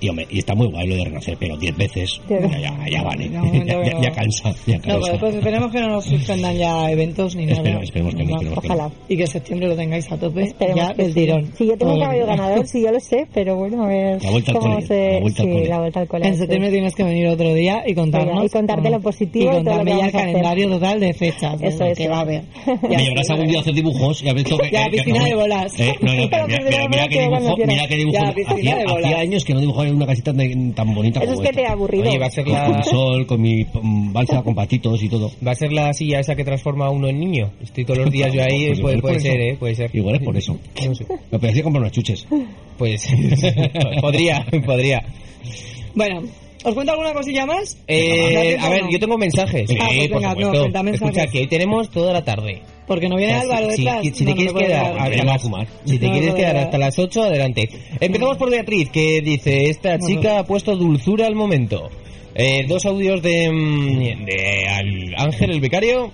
Y 0.00 0.08
hombre, 0.08 0.26
y 0.30 0.38
está 0.38 0.54
muy 0.54 0.68
guay 0.68 0.86
lo 0.88 0.96
de 0.96 1.04
renacer, 1.04 1.36
pero 1.38 1.56
10 1.56 1.76
veces 1.76 2.20
ya, 2.28 2.38
ya, 2.58 2.74
ya 2.90 3.02
vale, 3.02 3.28
Ya, 3.32 3.42
ya, 3.42 3.50
que 3.50 3.66
ya- 3.66 3.92
no. 3.94 4.02
ya 4.02 4.10
cansa, 4.12 4.48
No, 4.66 4.80
cansa. 4.80 4.98
pues, 4.98 5.18
pues 5.20 5.34
esperemos 5.36 5.72
que 5.72 5.80
no 5.80 5.88
nos 5.88 6.04
suspendan 6.04 6.54
ya 6.56 6.90
eventos 6.90 7.34
ni 7.36 7.46
nada. 7.46 7.58
Espero- 7.62 7.82
esperemos 7.82 8.14
que 8.14 8.24
no, 8.24 8.30
esperemos 8.34 8.60
que 8.60 8.66
Ojalá. 8.68 8.90
Y 9.08 9.16
que 9.16 9.26
septiembre 9.26 9.68
lo 9.68 9.76
tengáis 9.76 10.10
a 10.12 10.16
tope 10.18 10.42
Esperemos 10.44 10.76
ya 10.88 10.94
que 10.94 11.06
sí. 11.06 11.12
tirón. 11.14 11.52
Sí, 11.56 11.66
yo 11.66 11.76
tengo 11.78 11.92
un 11.92 11.98
el 11.98 12.02
caballo 12.04 12.26
ganador, 12.26 12.66
sí, 12.66 12.82
yo 12.82 12.92
lo 12.92 13.00
sé, 13.00 13.26
pero 13.32 13.56
bueno, 13.56 13.84
a 13.84 13.88
ver 13.88 14.22
La 14.22 14.30
vuelta 14.30 14.52
al 14.52 14.58
cómo 14.58 14.74
cole, 14.74 14.86
se... 14.86 15.12
la 15.14 15.20
vuelta 15.20 15.42
al 15.42 15.48
sí, 15.48 15.54
cole. 15.54 15.68
la 15.68 15.78
vuelta 15.78 16.00
al 16.00 16.08
cole. 16.08 16.26
En 16.28 16.36
septiembre 16.36 16.70
tienes 16.70 16.94
que 16.94 17.02
venir 17.04 17.26
otro 17.28 17.54
día 17.54 17.82
y 17.86 17.94
contarnos. 17.94 18.34
Venga, 18.34 18.44
y 18.46 18.48
contarte 18.48 18.90
lo 18.90 19.00
positivo 19.00 19.44
y 19.44 19.46
todo 19.46 19.56
lo 19.56 19.64
que 19.64 19.70
contarme 19.76 19.90
ya 19.98 20.06
el 20.06 20.12
calendario 20.12 20.68
total 20.68 21.00
de 21.00 21.14
fechas. 21.14 21.62
Eso 21.62 21.84
es. 21.84 21.96
que 21.98 22.08
va 22.08 22.18
a 22.18 22.20
haber. 22.20 22.42
Me 22.88 22.96
llevarás 22.96 23.30
algún 23.30 23.46
día 23.48 23.58
a 23.58 23.60
hacer 23.62 23.74
dibujos 23.74 24.22
y 24.22 24.28
a 24.28 24.32
ver 24.32 24.42
esto 24.44 24.58
que... 24.58 24.70
Ya, 24.76 24.84
que- 24.84 24.90
que- 24.90 24.96
piscina 24.98 25.24
de 25.24 25.34
bolas. 25.34 25.80
Eh, 25.80 25.94
no, 26.02 26.12
no, 26.14 26.22
mira, 26.26 26.46
mira, 26.46 26.88
mira 26.88 27.08
qué 27.08 27.20
dibujo, 27.20 27.56
mira 27.66 27.86
qué 27.88 27.96
dibujo. 27.96 28.18
Ya, 28.18 28.32
piscina 28.32 28.54
hacía, 28.56 28.76
de 28.76 28.84
bolas. 28.84 29.04
hacía 29.04 29.18
años 29.20 29.44
que 29.44 29.54
no 29.54 29.60
dibujaba 29.60 29.85
una 29.90 30.06
casita 30.06 30.32
tan, 30.34 30.72
tan 30.72 30.94
bonita 30.94 31.20
Eso 31.20 31.34
como 31.34 31.42
es 31.42 31.50
que 31.50 31.56
te 31.56 31.66
ha 31.66 31.72
aburrido. 31.72 32.08
Oye, 32.08 32.18
va 32.18 32.26
a 32.26 32.30
ser 32.30 32.44
Con, 32.44 32.54
con 32.54 32.70
la... 32.72 32.78
mi 32.78 32.82
sol, 32.84 33.26
con 33.26 33.40
mi 33.40 33.66
balsa, 34.12 34.42
con 34.42 34.54
patitos 34.54 35.02
y 35.02 35.08
todo. 35.08 35.30
Va 35.46 35.52
a 35.52 35.54
ser 35.54 35.72
la 35.72 35.92
silla 35.92 36.20
esa 36.20 36.34
que 36.34 36.44
transforma 36.44 36.86
a 36.86 36.90
uno 36.90 37.08
en 37.08 37.18
niño. 37.18 37.50
Estoy 37.62 37.84
todos 37.84 38.00
los 38.00 38.10
días 38.10 38.32
yo 38.32 38.42
ahí, 38.42 38.72
Pues 38.80 39.00
puede, 39.00 39.20
ser, 39.20 39.40
eso. 39.40 39.54
¿eh? 39.54 39.56
Puede 39.58 39.74
ser. 39.74 39.90
Igual 39.94 40.16
es 40.16 40.22
por 40.22 40.36
eso. 40.36 40.58
No 40.86 40.94
sé. 40.94 41.06
Me 41.30 41.38
parecía 41.38 41.62
comprar 41.62 41.82
unas 41.82 41.92
chuches. 41.92 42.26
Pues 42.78 43.06
podría, 44.00 44.46
podría. 44.64 45.02
Bueno, 45.94 46.22
¿os 46.68 46.74
cuento 46.74 46.92
alguna 46.92 47.12
cosilla 47.14 47.46
más? 47.46 47.78
Eh, 47.86 48.32
¿Da 48.34 48.40
tiempo 48.42 48.66
a 48.66 48.70
ver, 48.70 48.82
yo 48.90 48.98
tengo 48.98 49.18
mensajes. 49.18 49.70
Ah, 49.70 49.74
pues 49.86 50.00
Sí, 50.02 50.08
por 50.08 50.20
venga, 50.20 50.34
no, 50.34 50.50
cuenta 50.50 50.82
mensajes. 50.82 51.16
Escucha, 51.16 51.32
que 51.32 51.38
hoy 51.40 51.46
tenemos 51.46 51.90
toda 51.90 52.12
la 52.12 52.24
tarde. 52.24 52.62
Porque 52.86 53.08
no 53.08 53.16
viene 53.16 53.32
O 53.32 53.40
sea, 53.40 53.42
Álvaro 53.56 53.70
si, 53.72 53.82
detrás. 53.84 54.02
si- 54.02 54.10
si 54.14 54.24
no, 54.24 54.30
te 54.30 54.30
no 54.30 54.36
quieres 54.36 54.52
quedar, 54.68 54.94
Ya 54.94 54.98
va 55.00 55.04
a 55.04 55.24
las- 55.34 55.42
fumar. 55.42 55.66
si 55.84 55.98
te 55.98 56.10
quieres 56.10 56.34
quedar 56.34 56.56
hasta 56.56 56.78
las 56.78 56.98
8, 56.98 57.22
adelante. 57.24 57.68
Empezamos 58.00 58.36
por 58.36 58.50
Beatriz, 58.50 58.90
que 58.90 59.20
dice, 59.22 59.70
esta 59.70 59.98
chica 59.98 60.38
ha 60.38 60.44
puesto 60.44 60.76
dulzura 60.76 61.26
al 61.26 61.34
momento. 61.34 61.88
Eh, 62.38 62.64
dos 62.68 62.84
audios 62.84 63.22
de, 63.22 63.50
mm, 63.50 64.24
de 64.26 64.66
al 64.68 65.14
Ángel, 65.26 65.50
el 65.52 65.60
becario. 65.60 66.10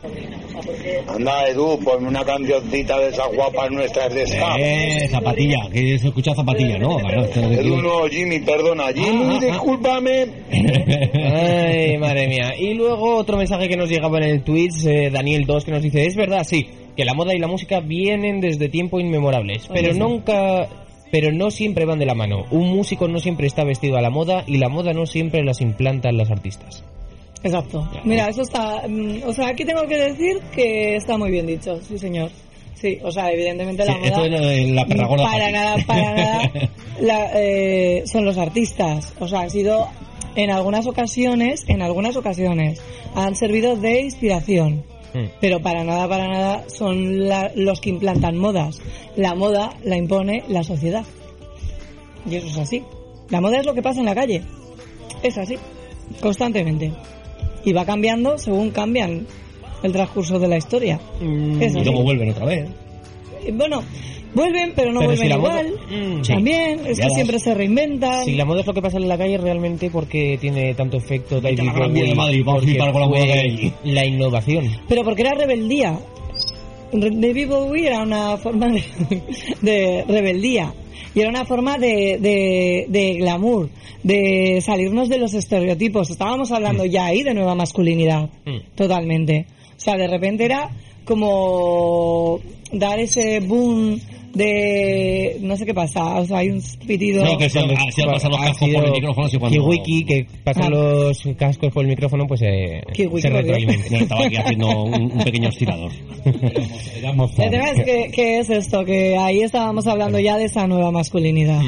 Anda, 1.09 1.49
Edu, 1.49 1.79
ponme 1.83 2.09
una 2.09 2.25
cancioncita 2.25 2.99
de 2.99 3.09
esas 3.09 3.27
guapas 3.35 3.71
nuestras 3.71 4.15
de 4.15 4.27
ska. 4.27 4.55
Eh, 4.59 5.09
zapatilla, 5.11 5.69
que 5.73 5.99
se 5.99 6.07
escucha 6.09 6.33
zapatilla, 6.35 6.79
¿no? 6.79 6.97
Claro, 6.99 7.25
esto 7.25 7.41
es 7.41 7.47
lo 7.47 7.49
que 7.51 7.61
Edu, 7.67 7.83
no, 7.83 8.07
Jimmy, 8.09 8.39
perdona. 8.41 8.85
Jimmy, 8.95 9.25
Ah, 9.25 9.31
ah, 9.33 9.39
ah. 9.41 9.45
discúlpame. 9.47 10.27
Ay, 10.53 11.99
madre 11.99 12.29
mía. 12.29 12.53
Y 12.57 12.75
luego 12.75 13.17
otro 13.17 13.37
mensaje 13.37 13.69
que 13.69 13.77
nos 13.77 13.89
llegaba 13.89 14.19
en 14.19 14.25
el 14.25 14.43
Twitch, 14.43 14.85
eh, 14.87 15.11
Daniel 15.11 15.45
2, 15.47 15.65
que 15.65 15.71
nos 15.73 15.83
dice, 15.83 16.07
es 16.07 16.15
verdad, 16.17 16.45
sí, 16.45 16.69
que 16.97 17.05
la 17.05 17.15
moda 17.15 17.35
y 17.35 17.39
la 17.39 17.49
música 17.49 17.81
vienen 17.81 18.41
desde 18.41 18.69
tiempo 18.69 19.01
inmemorables, 19.01 19.69
pero 19.73 19.93
nunca... 19.95 20.69
Pero 21.13 21.31
no 21.31 21.53
siempre 21.53 21.85
van 21.85 22.01
de 22.01 22.07
la 22.07 22.15
mano. 22.15 22.47
Un 22.51 22.75
músico 22.75 23.07
no 23.07 23.21
siempre 23.21 23.47
está 23.47 23.63
vestido 23.63 23.97
a 23.99 24.03
la 24.03 24.11
moda 24.11 24.43
y 24.49 24.57
la 24.59 24.69
moda 24.69 24.93
no 24.93 25.07
siempre 25.07 25.45
las 25.45 25.61
implantan 25.61 26.17
las 26.17 26.31
artistas. 26.33 26.83
Exacto. 27.45 27.89
Mira, 28.05 28.29
eso 28.29 28.43
está. 28.43 28.83
mm, 28.89 29.23
O 29.27 29.33
sea, 29.33 29.49
aquí 29.49 29.65
tengo 29.65 29.83
que 29.87 29.97
decir 29.99 30.41
que 30.55 30.97
está 30.97 31.17
muy 31.19 31.31
bien 31.31 31.47
dicho, 31.47 31.79
sí, 31.87 31.99
señor. 31.99 32.31
Sí, 32.75 32.99
o 33.05 33.13
sea, 33.13 33.31
evidentemente 33.31 33.85
la 33.85 33.93
Sí, 33.93 33.99
moda. 34.01 34.09
esto 34.09 34.25
es 34.25 34.71
la 34.71 34.87
perra 34.87 35.07
gorda 35.07 35.25
Para 35.25 35.39
fácil. 35.39 35.53
nada, 35.55 35.77
para 35.87 36.15
nada. 36.15 36.51
la- 37.01 37.31
eh, 37.35 38.03
son 38.07 38.25
los 38.25 38.39
artistas. 38.39 39.13
O 39.21 39.29
sea, 39.29 39.41
han 39.43 39.51
sido. 39.51 39.87
En 40.35 40.51
algunas 40.51 40.87
ocasiones, 40.87 41.65
en 41.69 41.83
algunas 41.83 42.17
ocasiones, 42.17 42.81
han 43.15 43.35
servido 43.37 43.77
de 43.77 44.01
inspiración. 44.01 44.83
Hmm. 45.15 45.27
Pero 45.41 45.61
para 45.61 45.85
nada, 45.85 46.09
para 46.09 46.29
nada 46.29 46.65
son 46.69 47.29
la- 47.29 47.53
los 47.55 47.81
que 47.81 47.91
implantan 47.91 48.37
modas. 48.37 48.81
La 49.17 49.35
moda 49.35 49.75
la 49.85 49.97
impone 49.97 50.45
la 50.49 50.63
sociedad. 50.65 51.05
Y 52.29 52.37
eso 52.37 52.47
es 52.47 52.59
así. 52.59 52.83
La 53.29 53.41
moda 53.41 53.59
es 53.61 53.67
lo 53.67 53.75
que 53.75 53.83
pasa 53.83 54.01
en 54.01 54.07
la 54.07 54.15
calle. 54.15 54.43
Es 55.23 55.37
así. 55.39 55.57
Constantemente. 56.21 56.93
Y 57.65 57.73
va 57.73 57.85
cambiando 57.85 58.39
según 58.39 58.71
cambian 58.71 59.27
el 59.83 59.93
transcurso 59.93 60.39
de 60.39 60.49
la 60.49 60.57
historia. 60.57 61.01
Es 61.61 61.75
Y 61.75 61.81
luego 61.85 62.03
vuelven 62.03 62.31
otra 62.31 62.47
vez. 62.47 62.69
Bueno, 63.55 63.83
vuelven, 64.35 64.73
pero 64.75 64.93
no 64.93 65.01
Pero 65.01 65.11
vuelven 65.11 65.27
si 65.27 65.29
la 65.29 65.39
moda- 65.39 65.63
igual. 65.63 65.81
Mm, 66.19 66.25
sí. 66.25 66.33
También, 66.33 66.81
es 66.87 66.99
que 67.01 67.11
siempre 67.11 67.39
se 67.39 67.55
reinventan. 67.55 68.25
Si 68.25 68.35
la 68.35 68.45
moda 68.45 68.61
es 68.61 68.67
lo 68.67 68.75
que 68.75 68.83
pasa 68.83 68.97
en 68.99 69.09
la 69.09 69.19
calle 69.19 69.39
realmente 69.39 69.91
porque 69.91 70.39
tiene 70.41 70.75
tanto 70.75 70.97
efecto 70.97 71.41
David 71.41 71.61
la 71.61 71.73
Bowie, 71.73 72.15
Madrid, 72.15 72.43
vamos 72.45 72.63
a 72.65 72.93
con 72.93 73.01
la 73.01 73.09
moda 73.09 73.09
fue 73.09 73.27
que 73.27 73.33
hay 73.33 73.51
allí. 73.51 73.73
la 73.85 74.07
innovación. 74.07 74.65
Pero 74.89 75.03
porque 75.05 75.23
era 75.23 75.35
rebeldía. 75.35 75.99
Re- 76.93 77.11
David 77.11 77.49
Bowie 77.49 77.87
era 77.87 78.03
una 78.03 78.37
forma 78.37 78.69
de, 78.69 78.83
de 79.61 80.05
rebeldía. 80.07 80.75
Y 81.15 81.21
era 81.21 81.29
una 81.29 81.45
forma 81.45 81.77
de, 81.77 82.17
de, 82.19 82.87
de 82.89 83.15
glamour, 83.19 83.69
de 84.03 84.61
salirnos 84.63 85.11
de 85.11 85.19
los 85.19 85.35
estereotipos. 85.35 86.09
Estábamos 86.09 86.51
hablando 86.53 86.87
ya 86.87 87.05
ahí 87.07 87.23
de 87.23 87.35
nueva 87.35 87.55
masculinidad, 87.55 88.31
Mm. 88.47 88.75
totalmente. 88.75 89.45
O 89.77 89.81
sea, 89.85 89.97
de 89.97 90.07
repente 90.09 90.45
era 90.47 90.71
como 91.05 92.41
dar 92.73 92.99
ese 93.01 93.41
boom 93.41 93.99
de... 94.35 95.39
No 95.41 95.57
sé 95.57 95.67
qué 95.67 95.75
pasa, 95.75 96.21
o 96.21 96.25
sea, 96.25 96.39
hay 96.39 96.51
un 96.51 96.63
pitido... 96.87 97.25
No, 97.25 97.37
que 97.37 97.49
se 97.51 97.59
han 97.59 97.69
se 97.93 98.03
han 98.03 98.11
pasado 98.11 98.37
los 98.37 98.41
Ha 98.41 98.47
cascos 98.49 98.69
por 98.71 98.85
el 98.85 98.93
micrófono 98.93 99.29
y 99.33 99.39
cuando... 99.39 99.59
Kiwiki, 99.65 100.05
que 100.05 100.27
pasan 100.45 100.63
Ah. 100.65 100.69
los 100.71 101.23
cascos 101.37 101.73
por 101.73 101.83
el 101.85 101.89
micrófono, 101.91 102.27
pues 102.27 102.43
eh, 102.43 102.83
se 102.95 103.31
retroalimenta. 103.31 103.91
No, 103.91 103.99
estaba 103.99 104.25
aquí 104.25 104.37
haciendo 104.45 104.83
un, 104.85 105.13
un 105.13 105.19
pequeño 105.25 105.49
estirador. 105.49 105.91
El 106.25 107.51
tema 107.51 107.71
es 107.71 107.85
que, 107.85 108.11
que 108.13 108.39
es 108.39 108.51
esto, 108.51 108.85
que 108.85 109.17
ahí 109.17 109.43
estábamos 109.43 109.87
hablando 109.87 110.19
ya 110.19 110.37
de 110.39 110.45
esa 110.45 110.67
nueva 110.67 110.91
masculinidad. 110.91 111.61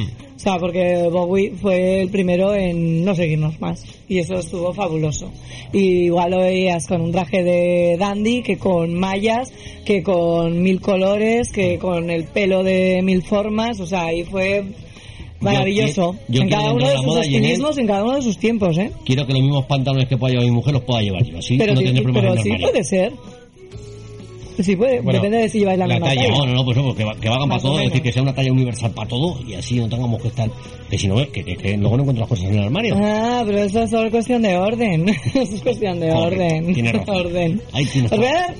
O 0.45 0.47
sea, 0.47 0.59
porque 0.59 1.09
Bowie 1.11 1.53
fue 1.53 2.03
el 2.03 2.11
primero 2.11 2.55
en 2.55 3.03
no 3.03 3.15
seguirnos 3.15 3.59
más. 3.63 3.83
Y 4.11 4.19
eso 4.19 4.35
estuvo 4.35 4.75
fabuloso. 4.75 5.33
Y 5.73 6.05
igual 6.05 6.33
lo 6.33 6.41
veías 6.41 6.87
con 6.87 7.01
un 7.01 7.13
traje 7.13 7.43
de 7.43 7.97
dandy, 7.99 8.43
que 8.43 8.59
con 8.59 8.93
mallas, 8.93 9.55
que 9.87 10.03
con 10.03 10.61
mil 10.61 10.83
colores, 10.83 11.51
que 11.51 11.79
con 11.79 12.11
el 12.11 12.25
pelo 12.25 12.63
de 12.63 13.01
mil 13.03 13.23
formas. 13.23 13.81
O 13.81 13.87
sea, 13.87 14.05
ahí 14.05 14.25
fue 14.25 14.67
maravilloso. 15.41 16.15
yo 16.29 16.43
en 16.43 16.51
cada 16.51 16.75
uno 16.75 16.91
de 16.91 16.97
sus 16.99 17.17
estilismos, 17.17 17.79
en 17.79 17.87
cada 17.87 18.05
uno 18.05 18.17
de 18.17 18.23
sus 18.23 18.37
tiempos, 18.37 18.77
¿eh? 18.77 18.91
Quiero 19.07 19.27
que 19.27 19.33
los 19.33 19.41
mismos 19.41 19.65
pantalones 19.65 20.09
que 20.09 20.19
pueda 20.19 20.33
llevar 20.33 20.47
mi 20.47 20.55
mujer 20.57 20.75
los 20.75 20.83
pueda 20.83 21.01
llevar 21.01 21.25
yo. 21.25 21.39
Así 21.39 21.57
Pero, 21.57 21.73
no 21.73 21.81
sí, 21.81 21.87
problemas 22.03 22.43
pero 22.43 22.43
sí 22.43 22.63
puede 22.63 22.85
ser. 22.85 23.13
Sí, 24.61 24.77
puede, 24.77 25.01
Bueno, 25.01 25.19
depende 25.21 25.39
de 25.39 25.49
si 25.49 25.59
lleváis 25.59 25.79
la, 25.79 25.87
La 25.87 25.95
misma 25.95 26.09
talla, 26.09 26.23
talla. 26.23 26.39
no, 26.39 26.47
no, 26.47 26.53
no, 26.55 26.65
pues 26.65 26.77
no, 26.77 26.95
que, 26.95 27.05
va- 27.05 27.15
que 27.17 27.29
valgan 27.29 27.49
para 27.49 27.61
todo, 27.63 27.79
es 27.81 27.87
decir, 27.87 28.03
que 28.03 28.13
sea 28.13 28.23
una 28.23 28.35
talla 28.35 28.53
universal 28.53 28.91
para 28.93 29.09
todo 29.09 29.41
y 29.47 29.55
así 29.55 29.77
no 29.81 29.89
tengamos 29.89 30.23
que 30.23 30.29
estar. 30.29 30.49
Que 30.89 30.99
si 30.99 31.09
no, 31.09 31.17
que, 31.17 31.45
que, 31.45 31.57
que 31.57 31.77
luego 31.77 31.97
no 31.97 32.03
encuentras 32.03 32.29
cosas 32.29 32.45
en 32.47 32.55
el 32.59 32.65
armario. 32.65 32.97
Ah, 33.01 33.43
pero 33.45 33.59
eso 33.59 33.83
es 33.83 33.91
solo 33.91 34.11
cuestión 34.11 34.43
de 34.43 34.57
orden. 34.57 35.09
eso 35.35 35.41
es 35.55 35.61
cuestión 35.63 35.99
de 36.01 36.13
orden. 36.13 36.73
tienes 36.73 36.93
razón. 36.93 37.17
orden. 37.27 37.63
Ahí 37.73 37.85
tienes 37.87 38.13
Os 38.13 38.19
voy 38.19 38.27
a 38.29 38.33
razón. 38.49 38.57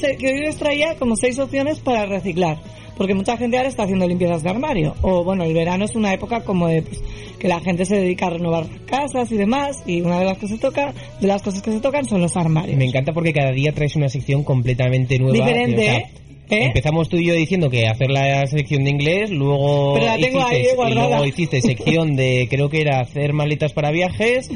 dar, 0.00 0.16
que 0.16 0.26
hoy 0.26 0.46
os 0.48 0.56
traía 0.56 0.96
como 0.96 1.14
seis 1.16 1.38
opciones 1.38 1.78
para 1.80 2.06
reciclar. 2.06 2.58
Porque 2.96 3.14
mucha 3.14 3.36
gente 3.36 3.56
ahora 3.56 3.68
está 3.68 3.82
haciendo 3.82 4.06
limpiezas 4.08 4.42
de 4.42 4.48
armario. 4.50 4.94
O 5.02 5.22
bueno, 5.22 5.44
el 5.44 5.52
verano 5.52 5.84
es 5.84 5.94
una 5.94 6.12
época 6.14 6.40
como 6.44 6.66
de 6.68 6.82
pues, 6.82 7.00
que 7.38 7.46
la 7.48 7.60
gente 7.60 7.84
se 7.84 7.96
dedica 7.96 8.26
a 8.28 8.30
renovar 8.30 8.66
casas 8.86 9.30
y 9.32 9.36
demás. 9.36 9.82
Y 9.86 10.00
una 10.00 10.18
de 10.18 10.24
las 10.24 10.38
que 10.38 10.48
se 10.48 10.56
toca, 10.58 10.94
de 11.20 11.26
las 11.26 11.42
cosas 11.42 11.60
que 11.62 11.72
se 11.72 11.80
tocan 11.80 12.06
son 12.06 12.20
los 12.22 12.36
armarios. 12.36 12.78
Me 12.78 12.86
encanta 12.86 13.12
porque 13.12 13.32
cada 13.32 13.52
día 13.52 13.72
traes 13.72 13.96
una 13.96 14.08
sección 14.08 14.44
completamente 14.44 15.18
nueva. 15.18 15.34
Diferente, 15.46 15.76
o 15.76 15.84
sea, 15.84 15.98
¿eh? 15.98 16.06
Empezamos 16.48 17.08
tú 17.08 17.16
y 17.16 17.26
yo 17.26 17.34
diciendo 17.34 17.68
que 17.68 17.88
hacer 17.88 18.08
la 18.08 18.46
sección 18.46 18.84
de 18.84 18.90
inglés, 18.90 19.30
luego 19.30 19.94
Pero 19.94 20.06
la 20.06 20.16
tengo 20.16 20.40
ahí 20.42 20.56
hiciste, 20.58 20.72
y 20.72 20.76
guardada. 20.76 21.08
luego 21.08 21.24
hiciste 21.26 21.60
sección 21.60 22.14
de 22.16 22.46
creo 22.48 22.70
que 22.70 22.80
era 22.82 23.00
hacer 23.00 23.32
maletas 23.32 23.72
para 23.72 23.90
viajes 23.90 24.48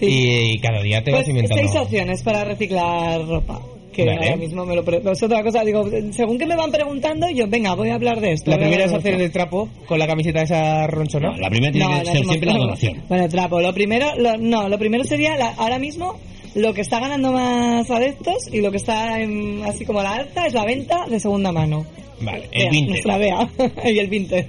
y, 0.00 0.06
y 0.52 0.58
cada 0.58 0.82
día 0.82 1.02
te 1.02 1.10
Pues 1.10 1.22
vas 1.22 1.28
inventando. 1.30 1.62
seis 1.66 1.74
opciones 1.80 2.22
para 2.22 2.44
reciclar 2.44 3.26
ropa. 3.26 3.60
Que 3.98 4.04
Vale. 4.04 4.26
ahora 4.28 4.36
mismo 4.36 4.64
me 4.64 4.76
lo 4.76 5.10
es 5.10 5.22
otra 5.24 5.42
cosa, 5.42 5.64
digo, 5.64 5.84
según 6.12 6.38
que 6.38 6.46
me 6.46 6.54
van 6.54 6.70
preguntando, 6.70 7.28
yo, 7.30 7.48
venga, 7.48 7.74
voy 7.74 7.88
a 7.88 7.96
hablar 7.96 8.20
de 8.20 8.30
esto. 8.30 8.48
La 8.52 8.56
a 8.56 8.60
primera 8.60 8.84
es 8.84 8.92
de 8.92 8.96
hacer 8.96 9.20
el 9.20 9.32
trapo 9.32 9.68
con 9.86 9.98
la 9.98 10.06
camiseta 10.06 10.42
esa 10.42 10.86
ronchona. 10.86 11.36
la 11.36 11.50
primera 11.50 11.76
No, 11.76 11.88
no 11.88 11.96
hacemos 11.96 12.38
trapo. 12.38 12.74
Bueno, 13.08 13.28
trapo. 13.28 13.60
Lo 13.60 13.74
primero, 13.74 14.06
lo- 14.16 14.36
no, 14.36 14.68
lo 14.68 14.78
primero 14.78 15.02
sería 15.02 15.36
la- 15.36 15.52
ahora 15.56 15.80
mismo 15.80 16.14
lo 16.54 16.72
que 16.74 16.82
está 16.82 17.00
ganando 17.00 17.32
más 17.32 17.90
adeptos 17.90 18.36
y 18.52 18.60
lo 18.60 18.70
que 18.70 18.76
está 18.76 19.20
en- 19.20 19.64
así 19.64 19.84
como 19.84 20.00
la 20.00 20.14
alta 20.14 20.46
es 20.46 20.54
la 20.54 20.64
venta 20.64 21.06
de 21.10 21.18
segunda 21.18 21.50
mano. 21.50 21.84
Vale, 22.20 22.48
el 22.52 22.70
20. 22.70 22.90
Nuestra 22.90 23.18
vea. 23.18 23.48
y 23.84 23.98
el 23.98 24.06
vintage. 24.08 24.46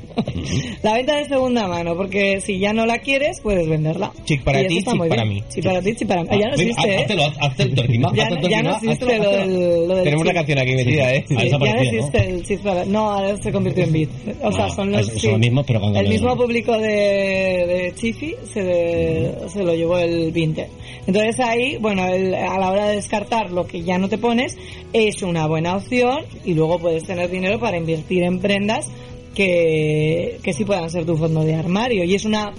la 0.83 0.93
venta 0.93 1.15
de 1.17 1.25
segunda 1.25 1.67
mano, 1.67 1.95
porque 1.95 2.41
si 2.41 2.57
ya 2.59 2.73
no 2.73 2.85
la 2.85 2.97
quieres, 2.99 3.39
puedes 3.41 3.67
venderla. 3.69 4.11
Chic 4.25 4.43
para 4.43 4.65
ti, 4.67 4.77
chic 4.83 4.85
para 5.07 5.25
mí. 5.25 5.43
Chic 5.53 5.63
para 5.63 5.81
ti, 5.81 5.95
chic 5.95 6.07
para 6.07 6.23
mí. 6.23 6.29
Ah, 6.31 6.35
ya 6.37 6.49
no 6.49 6.57
Venga, 6.57 6.71
existe, 6.71 6.95
¿eh? 6.95 7.05
Hazlo, 7.09 7.23
hazte 7.45 7.63
el 7.63 7.75
twerking, 7.75 8.03
va, 8.03 8.13
Ya, 8.15 8.23
hazte 8.23 8.35
el 8.35 8.49
ya 8.49 8.61
no 8.63 8.71
existe 8.75 9.05
lo 9.19 9.31
del, 9.31 9.87
lo 9.87 9.95
del 9.95 10.03
Tenemos 10.03 10.25
la 10.25 10.31
chip. 10.31 10.37
canción 10.37 10.59
aquí 10.59 10.75
metida, 10.75 11.13
¿eh? 11.13 11.25
Sí, 11.27 11.35
Ha 11.35 11.37
ya 11.37 11.43
no 11.43 11.43
desaparecido, 11.59 11.91
¿no? 12.01 12.07
existe 12.07 12.29
el 12.29 12.45
chip 12.45 12.59
para- 12.63 12.85
No, 12.85 13.11
ahora 13.11 13.37
se 13.37 13.51
convirtió 13.51 13.83
en 13.83 13.93
beat. 13.93 14.09
O 14.41 14.51
sea, 14.51 14.65
Ah, 14.65 14.69
son 14.69 14.91
los. 14.91 15.05
son 15.07 15.31
los 15.31 15.39
mismos, 15.39 15.65
pero 15.67 15.79
con 15.81 15.95
El 15.95 16.07
mismo 16.09 16.29
de 16.31 16.35
público 16.35 16.77
de, 16.77 16.87
de 16.89 17.93
Chifi 17.95 18.35
se, 18.51 19.31
se 19.49 19.63
lo 19.63 19.73
llevó 19.75 19.97
el 19.99 20.31
Vinted. 20.31 20.67
Entonces 21.07 21.39
ahí, 21.39 21.77
bueno, 21.77 22.05
el- 22.07 22.33
a 22.35 22.57
la 22.59 22.71
hora 22.71 22.87
de 22.89 22.95
descartar 22.97 23.51
lo 23.51 23.65
que 23.65 23.81
ya 23.83 23.97
no 23.97 24.09
te 24.09 24.17
pones, 24.17 24.57
es 24.93 25.21
una 25.21 25.45
buena 25.47 25.75
opción 25.77 26.23
y 26.45 26.53
luego 26.53 26.79
puedes 26.79 27.03
tener 27.03 27.29
dinero 27.29 27.58
para 27.59 27.77
invertir 27.77 28.23
en 28.23 28.39
prendas 28.39 28.87
que, 29.35 30.39
que 30.43 30.53
sí 30.53 30.65
puedan 30.65 30.89
ser 30.89 31.05
tu 31.05 31.17
fondo 31.17 31.43
de 31.43 31.55
armario. 31.55 32.03
Y 32.03 32.15
es 32.15 32.25
una 32.25 32.53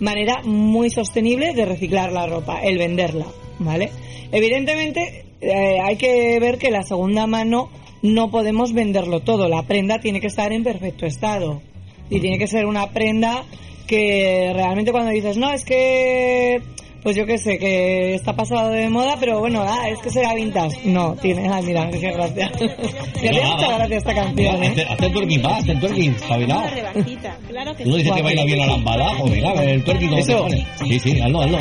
manera 0.00 0.42
muy 0.44 0.90
sostenible 0.90 1.54
de 1.54 1.64
reciclar 1.64 2.12
la 2.12 2.26
ropa, 2.26 2.60
el 2.60 2.78
venderla, 2.78 3.26
¿vale? 3.58 3.90
Evidentemente, 4.32 5.24
eh, 5.40 5.78
hay 5.82 5.96
que 5.96 6.38
ver 6.40 6.58
que 6.58 6.70
la 6.70 6.82
segunda 6.82 7.26
mano 7.26 7.70
no 8.02 8.30
podemos 8.30 8.72
venderlo 8.72 9.20
todo. 9.20 9.48
La 9.48 9.62
prenda 9.62 10.00
tiene 10.00 10.20
que 10.20 10.26
estar 10.26 10.52
en 10.52 10.64
perfecto 10.64 11.06
estado. 11.06 11.62
Y 12.10 12.20
tiene 12.20 12.38
que 12.38 12.46
ser 12.46 12.66
una 12.66 12.90
prenda 12.90 13.44
que 13.86 14.50
realmente 14.54 14.92
cuando 14.92 15.10
dices, 15.10 15.36
no, 15.36 15.52
es 15.52 15.64
que, 15.64 16.60
pues 17.04 17.14
yo 17.16 17.26
qué 17.26 17.36
sé, 17.38 17.58
que 17.58 18.14
está 18.14 18.34
pasado 18.34 18.70
de 18.70 18.88
moda, 18.88 19.16
pero 19.20 19.38
bueno, 19.38 19.62
ah, 19.62 19.88
es 19.90 19.98
que 20.00 20.10
será 20.10 20.34
vintage. 20.34 20.80
No, 20.86 21.14
tiene, 21.14 21.46
ah, 21.48 21.60
mira, 21.62 21.88
qué 21.92 21.98
gracia. 22.10 22.46
Hace 22.46 23.40
va, 23.40 23.54
mucha 23.54 23.76
gracia 23.76 23.96
esta 23.98 24.14
canción, 24.14 24.62
Hazte 24.62 24.80
¿eh? 24.80 24.86
hazte 24.88 25.06
el 25.06 25.12
twerking, 25.12 25.44
va, 25.44 25.56
hazte 25.58 25.72
el 25.72 25.80
twerking, 25.80 26.10
espabilado. 26.14 26.62
rebajita, 26.74 27.38
claro 27.46 27.76
que 27.76 27.84
Uno 27.84 27.96
dice 27.96 28.10
que 28.10 28.22
baila 28.22 28.44
bien 28.44 28.58
la 28.58 28.66
lambada, 28.66 29.10
pues 29.20 29.30
venga, 29.32 29.62
el 29.62 29.84
twerking 29.84 30.08
como 30.08 30.20
¿Eso? 30.20 30.46
Sí, 30.82 30.98
sí, 30.98 31.20
hazlo, 31.20 31.42
hazlo. 31.42 31.58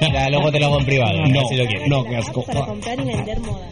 Ya, 0.00 0.30
luego 0.30 0.52
te 0.52 0.60
lo 0.60 0.66
hago 0.66 0.78
en 0.78 0.86
privado, 0.86 1.18
No, 1.26 1.48
si 1.48 1.56
lo 1.56 1.66
quieres. 1.66 1.88
no, 1.88 2.04
qué 2.04 2.16
asco. 2.16 2.44
para 2.44 2.64
comprar 2.64 3.00
y 3.00 3.04
vender 3.04 3.40
moda. 3.40 3.68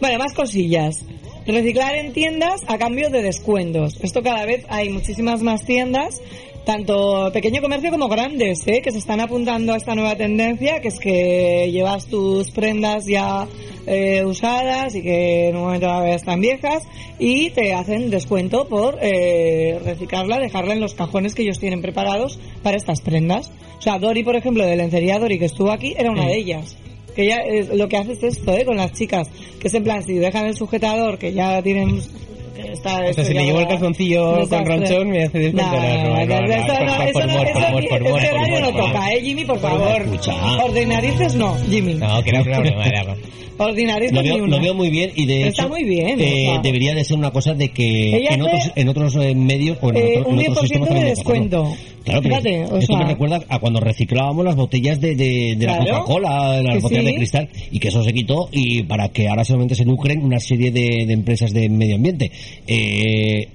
Bueno, 0.00 0.18
más 0.18 0.32
cosillas. 0.32 1.04
Reciclar 1.46 1.94
en 1.94 2.12
tiendas 2.12 2.62
a 2.66 2.76
cambio 2.76 3.08
de 3.10 3.22
descuentos. 3.22 3.98
Esto 4.02 4.22
cada 4.22 4.44
vez 4.46 4.64
hay 4.68 4.88
muchísimas 4.90 5.42
más 5.42 5.64
tiendas, 5.64 6.20
tanto 6.66 7.30
pequeño 7.32 7.62
comercio 7.62 7.92
como 7.92 8.08
grandes, 8.08 8.66
¿eh? 8.66 8.82
que 8.82 8.90
se 8.90 8.98
están 8.98 9.20
apuntando 9.20 9.72
a 9.72 9.76
esta 9.76 9.94
nueva 9.94 10.16
tendencia, 10.16 10.80
que 10.80 10.88
es 10.88 10.98
que 10.98 11.70
llevas 11.70 12.06
tus 12.06 12.50
prendas 12.50 13.06
ya 13.06 13.46
eh, 13.86 14.24
usadas 14.24 14.96
y 14.96 15.02
que 15.02 15.48
en 15.48 15.56
un 15.56 15.62
momento 15.62 15.86
dado 15.86 16.06
están 16.06 16.40
viejas 16.40 16.82
y 17.20 17.50
te 17.50 17.72
hacen 17.72 18.10
descuento 18.10 18.66
por 18.66 18.98
eh, 19.00 19.78
reciclarla, 19.84 20.40
dejarla 20.40 20.74
en 20.74 20.80
los 20.80 20.94
cajones 20.94 21.36
que 21.36 21.42
ellos 21.42 21.60
tienen 21.60 21.82
preparados 21.82 22.40
para 22.64 22.76
estas 22.76 23.00
prendas. 23.00 23.52
O 23.78 23.82
sea, 23.82 24.00
Dori, 24.00 24.24
por 24.24 24.34
ejemplo, 24.34 24.66
de 24.66 24.74
lencería 24.74 25.20
Dori 25.20 25.38
que 25.38 25.44
estuvo 25.44 25.70
aquí, 25.70 25.94
era 25.96 26.10
una 26.10 26.24
Sí. 26.24 26.28
de 26.28 26.36
ellas 26.36 26.76
que 27.14 27.26
ya 27.28 27.36
eh, 27.38 27.68
lo 27.74 27.88
que 27.88 27.96
hace 27.96 28.12
es 28.12 28.22
esto, 28.22 28.52
¿eh? 28.52 28.64
Con 28.66 28.76
las 28.76 28.92
chicas, 28.92 29.30
que 29.58 29.68
es 29.68 29.74
en 29.74 29.84
plan, 29.84 30.02
si 30.02 30.14
dejan 30.14 30.46
el 30.46 30.56
sujetador, 30.56 31.16
que 31.16 31.32
ya 31.32 31.62
tienen... 31.62 32.02
Está 32.58 33.00
O 33.08 33.12
sea, 33.12 33.24
si 33.24 33.34
me 33.34 33.44
llevo 33.44 33.60
el 33.60 33.68
calzoncillo 33.68 34.48
con 34.48 34.64
ronchón, 34.66 35.08
me 35.10 35.24
hace 35.24 35.38
descuento. 35.38 35.70
No, 35.72 35.80
no, 35.80 36.26
no, 36.26 36.40
no, 36.46 36.54
eso 36.54 36.84
no, 36.84 37.12
por 37.12 37.26
no, 37.26 38.18
este 38.18 38.32
horario 38.32 38.60
no 38.60 38.72
toca, 38.72 39.12
¿eh, 39.12 39.20
Jimmy? 39.22 39.44
Por 39.44 39.58
favor. 39.60 40.02
Ordinarices 40.64 41.34
no, 41.34 41.56
Jimmy. 41.68 41.94
No, 41.94 42.22
que 42.22 42.30
era 42.30 42.42
una 42.42 42.58
broma, 42.60 42.86
era 42.86 43.02
broma. 43.04 43.18
Ordinarices 43.58 44.12
Lo 44.12 44.22
veo, 44.22 44.46
lo 44.46 44.60
veo 44.60 44.74
muy 44.74 44.90
bien 44.90 45.12
y 45.14 45.24
de 45.24 45.48
Está 45.48 45.62
hecho 45.62 45.68
muy 45.70 45.82
bien, 45.84 46.20
eh, 46.20 46.58
debería 46.62 46.94
de 46.94 47.04
ser 47.04 47.16
una 47.16 47.30
cosa 47.30 47.54
de 47.54 47.70
que 47.70 48.14
Ella 48.18 48.34
en 48.34 48.42
otros, 48.42 48.70
en 48.76 48.88
otros 48.90 49.16
eh, 49.16 49.34
medios 49.34 49.78
o 49.80 49.88
en, 49.90 49.96
Eh, 49.96 50.18
otro- 50.18 50.30
un 50.32 50.40
en 50.40 50.50
otros 50.50 50.64
10% 50.64 50.68
sistemas 50.68 51.00
de 51.00 51.04
descuento. 51.08 51.74
Claro, 52.06 52.22
Fíjate, 52.22 52.64
o 52.66 52.76
esto 52.78 52.92
sea- 52.94 53.02
me 53.02 53.10
recuerda 53.12 53.40
a 53.48 53.58
cuando 53.58 53.80
reciclábamos 53.80 54.44
las 54.44 54.54
botellas 54.54 55.00
de, 55.00 55.16
de, 55.16 55.56
de 55.58 55.66
la 55.66 55.78
Coca-Cola, 55.78 56.62
las 56.62 56.80
botellas 56.80 57.04
sí. 57.04 57.10
de 57.10 57.16
cristal, 57.16 57.48
y 57.72 57.80
que 57.80 57.88
eso 57.88 58.02
se 58.04 58.12
quitó 58.12 58.48
y 58.52 58.84
para 58.84 59.08
que 59.08 59.28
ahora 59.28 59.44
solamente 59.44 59.74
se 59.74 59.84
lucren 59.84 60.24
una 60.24 60.38
serie 60.38 60.70
de, 60.70 61.04
de 61.04 61.12
empresas 61.12 61.52
de 61.52 61.68
medio 61.68 61.96
ambiente. 61.96 62.30
Eh, 62.66 63.48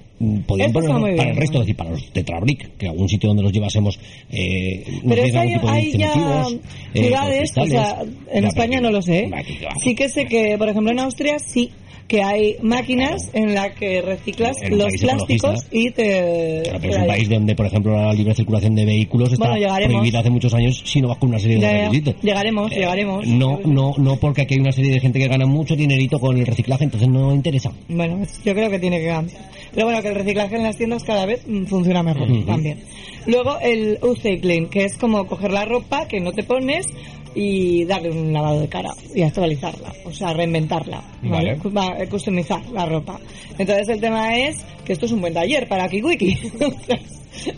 podían 0.46 0.70
muy 0.72 0.82
para 0.86 0.98
bien. 0.98 1.28
el 1.30 1.36
resto, 1.36 1.54
es 1.58 1.60
decir, 1.66 1.76
para 1.76 1.90
los 1.90 2.12
Tetrabric, 2.12 2.76
que 2.76 2.86
algún 2.88 3.08
sitio 3.08 3.28
donde 3.28 3.42
los 3.42 3.52
llevásemos 3.52 3.98
eh, 4.30 4.84
Pero 5.08 5.22
eso 5.24 5.40
hay, 5.40 5.54
algún 5.54 5.60
tipo 5.60 5.72
de 5.72 5.78
hay 5.78 5.92
ya 5.92 6.46
eh, 6.92 7.02
ciudades, 7.02 7.52
o 7.56 7.66
sea, 7.66 8.02
en 8.32 8.44
España 8.44 8.80
no 8.80 8.90
lo 8.90 9.02
sé. 9.02 9.28
Va. 9.32 9.40
Sí 9.82 9.94
que 9.94 10.08
sé 10.08 10.26
que, 10.26 10.56
por 10.58 10.68
ejemplo, 10.68 10.92
en 10.92 11.00
Austria 11.00 11.38
sí 11.38 11.70
que 12.08 12.22
hay 12.22 12.56
máquinas 12.62 13.30
en 13.32 13.54
las 13.54 13.70
que 13.74 14.02
reciclas 14.02 14.56
En 14.62 14.76
los 14.78 14.92
plásticos 15.00 15.64
y 15.70 15.90
te... 15.90 16.60
Claro, 16.64 16.78
pero 16.80 16.92
es 16.94 17.00
un 17.00 17.06
país 17.06 17.28
donde, 17.28 17.54
por 17.54 17.66
ejemplo, 17.66 17.96
la 17.96 18.12
libre 18.12 18.34
circulación 18.34 18.74
de 18.74 18.84
vehículos 18.84 19.32
está 19.32 19.48
Bueno, 19.48 19.74
prohibida 19.86 20.20
hace 20.20 20.30
muchos 20.30 20.52
años 20.54 20.82
si 20.84 21.00
no 21.00 21.08
vas 21.08 21.18
con 21.18 21.30
una 21.30 21.38
serie 21.38 21.58
de 21.58 21.84
requisitos. 21.84 22.14
Llegaremos, 22.22 22.70
Eh, 22.72 22.76
llegaremos. 22.80 23.26
No, 23.26 23.60
no, 23.64 23.94
no, 23.96 24.16
porque 24.16 24.42
aquí 24.42 24.54
hay 24.54 24.60
una 24.60 24.72
serie 24.72 24.90
de 24.92 25.00
gente 25.00 25.18
que 25.18 25.28
gana 25.28 25.46
mucho 25.46 25.74
dinerito 25.74 26.18
con 26.20 26.36
el 26.38 26.46
reciclaje, 26.46 26.84
entonces 26.84 27.08
no 27.08 27.32
interesa. 27.34 27.72
Bueno, 27.88 28.22
es- 28.22 28.42
yo 28.44 28.52
creo 28.54 28.68
que 28.68 28.78
tiene 28.78 29.00
que 29.00 29.06
cambiar. 29.06 29.40
Pero 29.74 29.86
bueno, 29.86 30.02
que 30.02 30.08
el 30.08 30.14
reciclaje 30.14 30.56
en 30.56 30.62
las 30.64 30.76
tiendas 30.76 31.04
cada 31.04 31.24
vez 31.24 31.46
mm, 31.46 31.64
funciona 31.64 32.02
mejor 32.02 32.28
también. 32.44 32.80
Luego 33.26 33.58
el 33.60 33.98
upcycling, 34.02 34.66
que 34.68 34.84
es 34.84 34.96
como 34.96 35.26
coger 35.26 35.52
la 35.52 35.64
ropa 35.64 36.06
que 36.08 36.20
no 36.20 36.32
te 36.32 36.42
pones 36.42 36.86
y 37.34 37.84
darle 37.84 38.10
un 38.10 38.32
lavado 38.32 38.60
de 38.60 38.68
cara 38.68 38.90
y 39.14 39.22
actualizarla, 39.22 39.92
o 40.04 40.12
sea, 40.12 40.32
reinventarla, 40.32 41.02
¿vale? 41.22 41.54
Va- 41.76 41.96
eh, 41.98 42.08
Customizar 42.08 42.60
la 42.70 42.86
ropa. 42.86 43.18
Entonces 43.58 43.88
el 43.88 44.00
tema 44.00 44.36
es 44.38 44.56
que 44.84 44.92
esto 44.92 45.06
es 45.06 45.12
un 45.12 45.20
buen 45.20 45.34
taller 45.34 45.66
para 45.68 45.88
Kiwiki. 45.88 46.38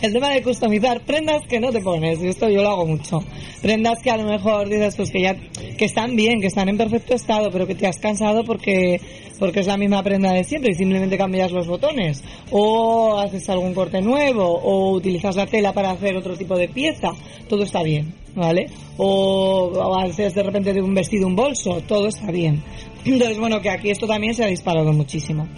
El 0.01 0.13
tema 0.13 0.31
de 0.31 0.41
customizar 0.41 1.01
prendas 1.01 1.43
que 1.49 1.59
no 1.59 1.73
te 1.73 1.81
pones, 1.81 2.23
y 2.23 2.29
esto 2.29 2.49
yo 2.49 2.63
lo 2.63 2.69
hago 2.71 2.87
mucho. 2.87 3.23
Prendas 3.61 3.99
que 4.01 4.11
a 4.11 4.17
lo 4.17 4.23
mejor 4.23 4.69
dices 4.69 4.95
pues 4.97 5.11
que 5.11 5.21
ya 5.23 5.35
que 5.35 5.85
están 5.85 6.15
bien, 6.15 6.41
que 6.41 6.47
están 6.47 6.69
en 6.69 6.79
perfecto 6.79 7.13
estado, 7.15 7.51
pero 7.51 7.67
que 7.67 7.75
te 7.75 7.87
has 7.89 7.99
cansado 7.99 8.45
porque 8.45 9.01
porque 9.41 9.61
es 9.61 9.67
la 9.67 9.77
misma 9.77 10.01
prenda 10.05 10.33
de 10.33 10.45
siempre 10.45 10.71
y 10.71 10.75
simplemente 10.75 11.19
cambias 11.19 11.51
los 11.51 11.67
botones 11.67 12.23
o 12.53 13.19
haces 13.19 13.49
algún 13.51 13.75
corte 13.75 14.01
nuevo 14.01 14.45
o 14.47 14.93
utilizas 14.93 15.35
la 15.35 15.47
tela 15.47 15.73
para 15.73 15.91
hacer 15.91 16.17
otro 16.17 16.37
tipo 16.37 16.57
de 16.57 16.69
pieza, 16.69 17.11
todo 17.49 17.65
está 17.65 17.83
bien, 17.83 18.15
¿vale? 18.35 18.67
O, 18.97 19.71
o 19.75 19.99
haces 19.99 20.35
de 20.35 20.43
repente 20.43 20.73
de 20.73 20.83
un 20.83 20.95
vestido 20.95 21.27
un 21.27 21.37
bolso, 21.37 21.81
todo 21.87 22.09
está 22.09 22.31
bien. 22.31 22.63
Entonces, 23.05 23.39
bueno, 23.39 23.61
que 23.61 23.71
aquí 23.71 23.91
esto 23.91 24.07
también 24.07 24.35
se 24.35 24.45
ha 24.45 24.49
disparado 24.49 24.93
muchísimo. 24.93 25.49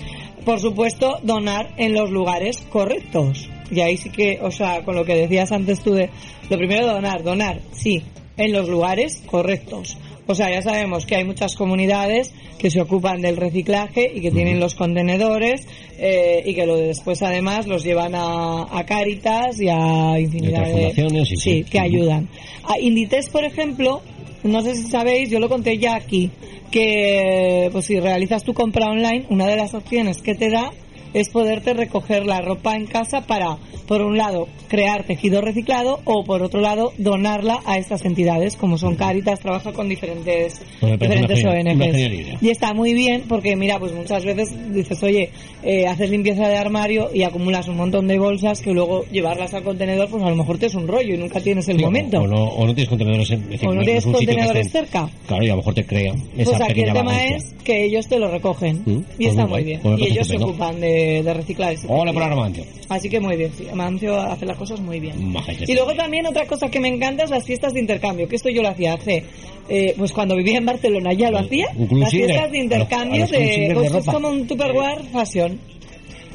Por 0.44 0.60
supuesto, 0.60 1.18
donar 1.22 1.74
en 1.76 1.92
los 1.92 2.10
lugares 2.10 2.58
correctos. 2.70 3.48
Y 3.70 3.80
ahí 3.80 3.96
sí 3.96 4.10
que, 4.10 4.38
o 4.42 4.50
sea, 4.50 4.84
con 4.84 4.94
lo 4.94 5.04
que 5.04 5.14
decías 5.14 5.50
antes 5.52 5.80
tú 5.80 5.94
de, 5.94 6.10
lo 6.48 6.56
primero 6.56 6.86
donar, 6.86 7.22
donar, 7.22 7.60
sí, 7.72 8.02
en 8.36 8.52
los 8.52 8.68
lugares 8.68 9.22
correctos. 9.26 9.98
O 10.26 10.34
sea, 10.34 10.50
ya 10.50 10.60
sabemos 10.60 11.06
que 11.06 11.16
hay 11.16 11.24
muchas 11.24 11.54
comunidades 11.54 12.32
que 12.58 12.70
se 12.70 12.80
ocupan 12.80 13.20
del 13.20 13.36
reciclaje 13.36 14.10
y 14.12 14.20
que 14.20 14.30
tienen 14.30 14.58
los 14.58 14.74
contenedores 14.74 15.66
eh, 15.98 16.42
y 16.44 16.54
que 16.54 16.66
lo 16.66 16.76
después 16.76 17.22
además 17.22 17.66
los 17.66 17.84
llevan 17.84 18.14
a, 18.14 18.66
a 18.70 18.84
Cáritas 18.84 19.60
y 19.60 19.68
a 19.68 20.18
infinidad 20.18 20.66
de 20.66 20.72
fundaciones, 20.72 21.28
sí, 21.28 21.36
sí. 21.36 21.64
que 21.64 21.78
ayudan. 21.78 22.28
A 22.64 22.78
Inditex, 22.78 23.28
por 23.28 23.44
ejemplo, 23.44 24.02
no 24.42 24.62
sé 24.62 24.74
si 24.74 24.88
sabéis, 24.88 25.30
yo 25.30 25.38
lo 25.38 25.48
conté 25.48 25.78
ya 25.78 25.94
aquí, 25.94 26.30
que 26.70 27.68
pues 27.70 27.84
si 27.86 28.00
realizas 28.00 28.42
tu 28.42 28.52
compra 28.52 28.86
online, 28.86 29.26
una 29.30 29.46
de 29.46 29.56
las 29.56 29.74
opciones 29.74 30.22
que 30.22 30.34
te 30.34 30.50
da 30.50 30.72
es 31.20 31.28
poderte 31.30 31.72
recoger 31.74 32.26
la 32.26 32.40
ropa 32.40 32.76
en 32.76 32.86
casa 32.86 33.22
para, 33.26 33.56
por 33.88 34.02
un 34.02 34.16
lado, 34.18 34.48
crear 34.68 35.04
tejido 35.04 35.40
reciclado 35.40 36.00
o, 36.04 36.24
por 36.24 36.42
otro 36.42 36.60
lado, 36.60 36.92
donarla 36.98 37.60
a 37.66 37.78
estas 37.78 38.04
entidades, 38.04 38.56
como 38.56 38.76
son 38.78 38.96
Caritas, 38.96 39.40
trabaja 39.40 39.72
con 39.72 39.88
diferentes, 39.88 40.60
Pues 40.80 40.98
diferentes. 40.98 41.44
ONGs. 41.44 42.42
Y 42.42 42.50
está 42.50 42.74
muy 42.74 42.92
bien 42.94 43.22
porque, 43.28 43.56
mira, 43.56 43.78
pues 43.78 43.92
muchas 43.92 44.24
veces 44.24 44.48
dices, 44.74 45.02
oye, 45.02 45.30
eh, 45.62 45.86
haces 45.86 46.10
limpieza 46.10 46.48
de 46.48 46.56
armario 46.56 47.08
y 47.14 47.22
acumulas 47.22 47.68
un 47.68 47.76
montón 47.76 48.06
de 48.08 48.18
bolsas 48.18 48.60
que 48.60 48.72
luego 48.72 49.04
llevarlas 49.10 49.54
al 49.54 49.62
contenedor, 49.62 50.08
pues 50.10 50.22
a 50.22 50.30
lo 50.30 50.36
mejor 50.36 50.58
te 50.58 50.66
es 50.66 50.74
un 50.74 50.86
rollo 50.88 51.14
y 51.14 51.18
nunca 51.18 51.40
tienes 51.40 51.68
el 51.68 51.78
Sí, 51.78 51.84
momento. 51.84 52.18
O, 52.20 52.26
no, 52.26 52.42
o 52.44 52.66
no 52.66 52.74
tienes 52.74 52.88
contenedores 52.88 53.30
en, 53.30 53.42
es 53.44 53.48
decir, 53.50 53.68
O 53.68 53.74
no 53.74 53.80
es 53.80 53.86
tienes 53.86 54.06
un 54.06 54.12
sitio 54.14 54.26
que 54.28 54.34
contenedores 54.34 54.66
estén- 54.66 54.82
cerca. 54.86 55.08
Claro, 55.26 55.44
y 55.44 55.46
a 55.46 55.50
lo 55.52 55.56
mejor 55.58 55.74
te 55.74 55.86
crea 55.86 56.12
esa 56.36 56.50
Pues 56.50 56.60
aquí 56.70 56.80
el 56.80 56.86
tema 56.92 57.02
vagancia. 57.04 57.36
es 57.36 57.54
que 57.64 57.84
ellos 57.84 58.06
te 58.08 58.18
lo 58.18 58.30
recogen 58.30 58.82
Mm, 58.84 58.90
y 58.90 59.02
pues 59.16 59.28
está 59.28 59.46
muy 59.46 59.64
bien. 59.64 59.80
Pues 59.82 60.00
y 60.00 60.04
ellos 60.06 60.26
se 60.26 60.36
ocupan 60.36 60.80
de, 60.80 61.05
de 61.22 61.34
reciclar 61.34 61.72
ese 61.72 61.86
Hola 61.88 62.12
por 62.12 62.22
Armancio. 62.22 62.64
Así 62.88 63.08
que 63.08 63.20
muy 63.20 63.36
bien, 63.36 63.50
sí. 63.56 63.66
Amancio 63.70 64.20
hace 64.20 64.46
las 64.46 64.56
cosas 64.56 64.80
muy 64.80 65.00
bien. 65.00 65.34
Que 65.46 65.72
Y 65.72 65.74
luego 65.74 65.94
también 65.94 66.26
otra 66.26 66.46
cosa 66.46 66.68
que 66.68 66.80
me 66.80 66.88
encanta 66.88 67.24
es 67.24 67.30
las 67.30 67.44
fiestas 67.44 67.72
de 67.74 67.80
intercambio, 67.80 68.28
que 68.28 68.36
esto 68.36 68.48
yo 68.48 68.62
lo 68.62 68.68
hacía 68.68 68.94
hace, 68.94 69.24
eh, 69.68 69.94
pues 69.96 70.12
cuando 70.12 70.36
vivía 70.36 70.58
en 70.58 70.66
Barcelona 70.66 71.12
ya 71.12 71.30
lo 71.30 71.38
hacía, 71.38 71.66
las 71.90 72.10
fiestas 72.10 72.50
de 72.52 72.58
A 72.58 72.62
los- 72.62 72.64
intercambio 72.64 73.16
a 73.16 73.18
los 73.20 73.30
de, 73.30 73.36
singer 73.54 73.68
de 73.68 73.74
pues 73.90 73.94
es 73.94 74.06
como 74.06 74.28
un 74.28 74.46
Tupperware 74.46 75.02
fashion. 75.12 75.58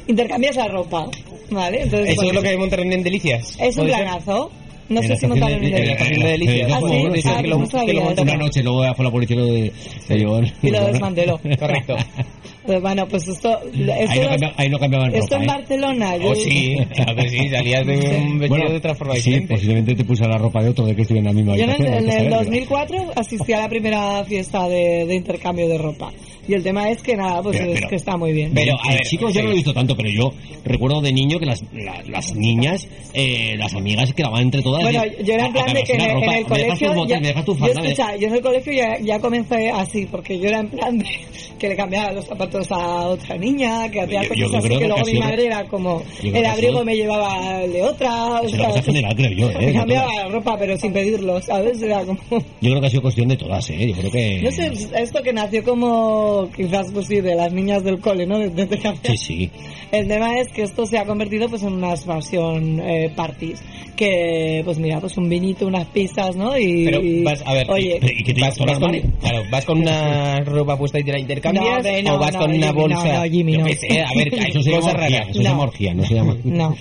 Intercambias 0.08 0.56
la 0.56 0.66
ropa, 0.68 1.08
¿vale? 1.50 1.82
Entonces, 1.82 2.08
Eso 2.10 2.16
pues, 2.16 2.28
es 2.28 2.34
lo 2.34 2.42
que 2.42 2.56
montaron 2.58 2.92
en 2.92 3.02
Delicias. 3.02 3.56
es 3.60 3.76
un 3.76 3.86
planazo. 3.86 4.50
No 4.88 5.00
En 5.00 5.06
sé 5.08 5.16
si 5.16 5.26
montaron 5.26 5.60
de- 5.60 5.68
en 5.68 5.74
en 5.74 5.78
la 5.78 5.78
el 5.84 5.90
estación 5.92 6.20
de 6.20 6.26
Delicias. 6.32 6.72
Ah, 6.72 6.80
sí, 6.80 7.22
Sí, 7.22 7.28
ah, 7.28 7.40
que 7.42 7.48
lo- 7.48 7.58
no 7.58 7.66
sabía 7.66 7.86
que 7.86 7.92
lo 7.94 8.10
eso. 8.10 8.22
Una 8.22 8.36
noche 8.36 8.62
luego 8.62 8.94
fue 8.94 9.04
la 9.04 9.10
policía 9.10 9.36
lo 9.36 9.46
de, 9.46 9.72
de 10.08 10.18
llevar. 10.18 10.52
Y 10.60 10.70
lo 10.70 10.86
desmanteló. 10.92 11.40
Correcto. 11.58 11.96
Pues 12.66 12.80
bueno, 12.80 13.06
pues 13.08 13.26
esto... 13.26 13.58
Ahí 13.58 14.04
esto 14.04 14.22
no, 14.22 14.28
cambia- 14.28 14.54
ahí 14.56 14.68
no 14.68 14.78
cambiaban 14.78 15.14
esto 15.14 15.34
ropa, 15.34 15.36
en 15.36 15.42
¿eh? 15.42 15.46
Barcelona. 15.46 16.14
Oh, 16.24 16.34
sí, 16.34 16.76
claro 16.94 17.16
que 17.22 17.28
sí, 17.28 17.48
salías 17.48 17.86
de 17.86 17.96
un 18.24 18.38
vestido 18.38 18.68
de 18.70 18.76
otra 18.76 18.94
forma 18.94 19.14
sí, 19.16 19.40
posiblemente 19.40 19.94
te 19.96 20.04
puse 20.04 20.24
la 20.26 20.38
ropa 20.38 20.62
de 20.62 20.68
otro 20.70 20.86
de 20.86 20.94
que 20.94 21.02
estuviera 21.02 21.28
en 21.30 21.36
la 21.36 21.42
misma 21.42 21.56
Yo 21.56 21.64
en 21.64 21.70
en 21.86 21.94
el 22.08 22.10
saberlo. 22.12 22.36
2004 22.36 23.10
asistí 23.16 23.52
a 23.52 23.60
la 23.60 23.68
primera 23.68 24.24
fiesta 24.24 24.68
de, 24.68 25.06
de 25.06 25.14
intercambio 25.14 25.66
de 25.68 25.78
ropa. 25.78 26.12
Y 26.48 26.54
el 26.54 26.62
tema 26.64 26.90
es 26.90 27.00
que 27.02 27.16
nada, 27.16 27.40
pues 27.40 27.56
Pero- 27.56 27.70
es 27.72 27.74
pero- 27.78 27.88
que 27.88 27.94
está 27.96 28.16
muy 28.16 28.32
bien. 28.32 28.50
Pero, 28.52 28.74
a 28.74 28.92
ver, 28.92 29.00
chicos, 29.02 29.32
yo 29.32 29.42
no 29.42 29.46
lo 29.46 29.52
he 29.52 29.56
visto 29.56 29.72
tanto, 29.72 29.96
pero 29.96 30.08
yo 30.10 30.32
recuerdo 30.64 31.00
de 31.00 31.12
niño 31.12 31.38
que 31.38 31.46
las, 31.46 31.62
la- 31.72 32.02
las 32.08 32.34
niñas, 32.34 32.88
eh, 33.14 33.54
las 33.56 33.74
amigas 33.74 34.12
quedaban 34.12 34.42
entre 34.42 34.60
todas. 34.60 34.82
Bueno, 34.82 35.02
y- 35.06 35.24
yo 35.24 35.34
era 35.34 35.46
en 35.46 35.50
a- 35.50 35.52
plan 35.52 35.70
a 35.70 35.74
de 35.74 35.84
que 35.84 35.92
en 35.92 35.98
la 35.98 36.04
en 36.04 36.10
el 36.10 36.16
ropa, 36.16 36.26
me 36.32 36.38
dejas 36.38 36.48
tus 36.48 36.88
colegio... 36.88 36.94
botas, 36.94 37.08
ya- 37.10 37.20
me 37.20 37.26
dejas 37.28 37.44
tu 37.44 37.52
yo, 37.54 37.58
falda, 37.58 37.80
me- 37.82 37.88
escucha, 37.90 38.16
yo 38.16 38.26
en 38.28 38.34
el 38.34 38.40
colegio 38.40 38.72
ya, 38.72 38.98
ya 39.00 39.18
comencé 39.20 39.70
así, 39.70 40.06
porque 40.06 40.38
yo 40.40 40.48
era 40.48 40.58
en 40.60 40.68
plan 40.68 40.98
de 40.98 41.04
que 41.60 41.68
le 41.68 41.76
cambiaba 41.76 42.10
los 42.10 42.24
zapatos 42.26 42.51
a 42.70 43.06
otra 43.08 43.36
niña, 43.36 43.88
que 43.90 44.00
hacía 44.00 44.20
cosas 44.28 44.36
yo 44.36 44.56
así, 44.58 44.68
que 44.68 44.78
que 44.78 44.86
luego 44.88 45.04
mi 45.04 45.18
madre 45.18 45.46
era 45.46 45.64
como... 45.64 46.02
que 46.20 46.28
El 46.28 46.46
abrigo 46.46 46.72
sido- 46.72 46.84
me 46.84 46.96
llevaba 46.96 47.62
el 47.62 47.72
de 47.72 47.82
otra... 47.82 48.40
o 48.40 48.46
una 48.48 48.58
cosa 48.64 48.72
sea, 48.72 48.82
general, 48.82 49.14
creo 49.16 49.30
yo, 49.32 49.50
¿eh? 49.50 49.66
Me 49.66 49.72
cambiaba 49.72 50.14
la 50.14 50.28
ropa, 50.28 50.56
pero 50.58 50.76
sin 50.76 50.92
pedirlo, 50.92 51.40
¿sabes? 51.40 51.82
Era 51.82 52.04
como... 52.04 52.18
Yo 52.30 52.70
creo 52.70 52.80
que 52.80 52.86
ha 52.86 52.90
sido 52.90 53.02
cuestión 53.02 53.28
de 53.28 53.36
todas, 53.36 53.68
¿eh? 53.70 53.88
Yo 53.88 53.94
creo 53.94 54.10
que... 54.10 54.40
No 54.42 54.50
sé, 54.50 54.70
esto 54.96 55.22
que 55.22 55.32
nació 55.32 55.64
como 55.64 56.48
quizás 56.54 56.90
pues 56.92 57.06
sí, 57.06 57.20
de 57.20 57.34
las 57.34 57.52
niñas 57.52 57.82
del 57.84 58.00
cole, 58.00 58.26
¿no? 58.26 58.38
De, 58.38 58.48
de-. 58.50 58.78
Sí, 59.04 59.16
sí. 59.16 59.50
El 59.90 60.08
tema 60.08 60.38
es 60.38 60.48
que 60.48 60.62
esto 60.62 60.86
se 60.86 60.98
ha 60.98 61.04
convertido 61.04 61.48
pues 61.48 61.62
en 61.62 61.74
unas 61.74 62.04
fashion 62.04 62.80
eh, 62.80 63.12
parties. 63.14 63.62
Que, 63.96 64.62
pues 64.64 64.78
mira, 64.78 64.98
pues 65.00 65.16
un 65.18 65.28
vinito, 65.28 65.66
unas 65.66 65.86
pizzas, 65.88 66.34
¿no? 66.34 66.58
Y, 66.58 66.84
Pero 66.86 67.00
vas, 67.24 67.42
a 67.46 67.52
ver, 67.52 67.70
oye, 67.70 68.00
vas, 68.40 68.58
vas 68.58 68.78
con, 68.78 68.90
claro, 69.20 69.42
vas 69.50 69.64
con 69.66 69.78
una 69.80 70.40
ropa 70.40 70.78
puesta 70.78 70.98
y 70.98 71.04
te 71.04 71.12
la 71.12 71.20
intercambias 71.20 71.84
No, 71.84 72.02
no, 72.02 72.14
o 72.16 72.18
vas 72.18 72.32
no, 72.32 72.38
con 72.42 72.54
una 72.56 72.66
Jimmy, 72.68 72.80
bolsa. 72.80 73.04
no, 73.04 73.12
no, 73.18 73.30
Jimmy, 73.30 73.52
yo 73.52 73.58
no. 73.60 73.66
qué 73.66 73.76
sé, 73.76 74.02
a 74.02 74.08
ver, 74.16 74.34
Eso 74.48 74.62
se 74.62 74.70
llama 74.70 74.90
orgía, 74.90 75.20
eso 75.22 75.32
se 75.34 75.42
llama 75.42 75.62
orgía, 75.62 75.94
no 75.94 76.04
se 76.04 76.14
llama... 76.14 76.36
No. 76.44 76.76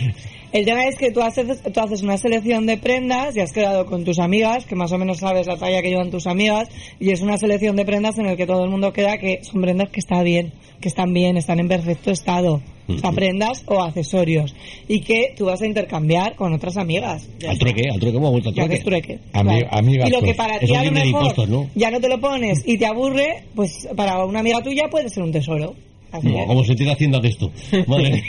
El 0.53 0.65
tema 0.65 0.85
es 0.85 0.97
que 0.97 1.11
tú 1.11 1.21
haces, 1.21 1.61
tú 1.63 1.79
haces 1.79 2.01
una 2.01 2.17
selección 2.17 2.65
de 2.65 2.75
prendas 2.77 3.35
y 3.37 3.39
has 3.39 3.53
quedado 3.53 3.85
con 3.85 4.03
tus 4.03 4.19
amigas, 4.19 4.65
que 4.65 4.75
más 4.75 4.91
o 4.91 4.97
menos 4.97 5.19
sabes 5.19 5.47
la 5.47 5.55
talla 5.57 5.81
que 5.81 5.89
llevan 5.89 6.11
tus 6.11 6.27
amigas, 6.27 6.67
y 6.99 7.11
es 7.11 7.21
una 7.21 7.37
selección 7.37 7.77
de 7.77 7.85
prendas 7.85 8.17
en 8.19 8.25
el 8.25 8.35
que 8.35 8.45
todo 8.45 8.65
el 8.65 8.69
mundo 8.69 8.91
queda 8.91 9.17
que 9.17 9.43
son 9.43 9.61
prendas 9.61 9.89
que 9.89 10.01
están 10.01 10.23
bien, 10.25 10.51
que 10.81 10.89
están 10.89 11.13
bien, 11.13 11.37
están 11.37 11.59
en 11.59 11.67
perfecto 11.69 12.11
estado. 12.11 12.61
O 12.89 12.97
sea, 12.97 13.13
prendas 13.13 13.63
o 13.67 13.81
accesorios. 13.81 14.53
Y 14.89 14.99
que 14.99 15.33
tú 15.37 15.45
vas 15.45 15.61
a 15.61 15.65
intercambiar 15.65 16.35
con 16.35 16.51
otras 16.53 16.75
amigas. 16.75 17.29
Al 17.47 17.57
trueque, 17.57 17.83
al 17.89 17.99
truque, 18.01 18.17
hemos 18.17 18.31
vuelto 18.31 18.49
al 18.49 18.55
trueque. 18.55 18.79
trueque. 18.83 19.19
Ami- 19.31 19.45
Vale. 19.45 19.67
amigas, 19.71 20.09
y 20.09 20.11
lo 20.11 20.19
que 20.19 20.25
pues, 20.25 20.37
para 20.37 20.59
ti 20.59 20.75
a 20.75 20.83
lo 20.83 20.91
mejor 20.91 21.47
¿no? 21.47 21.69
ya 21.73 21.89
no 21.91 22.01
te 22.01 22.09
lo 22.09 22.19
pones 22.19 22.63
y 22.65 22.77
te 22.77 22.85
aburre, 22.85 23.43
pues 23.55 23.87
para 23.95 24.25
una 24.25 24.41
amiga 24.41 24.61
tuya 24.61 24.89
puede 24.91 25.07
ser 25.07 25.23
un 25.23 25.31
tesoro. 25.31 25.73
Así 26.11 26.27
No, 26.27 26.45
como 26.45 26.63
se 26.65 26.75
tira 26.75 26.91
haciendo 26.93 27.19
de 27.21 27.29
esto. 27.29 27.51
Madre 27.87 28.11
mía. 28.11 28.23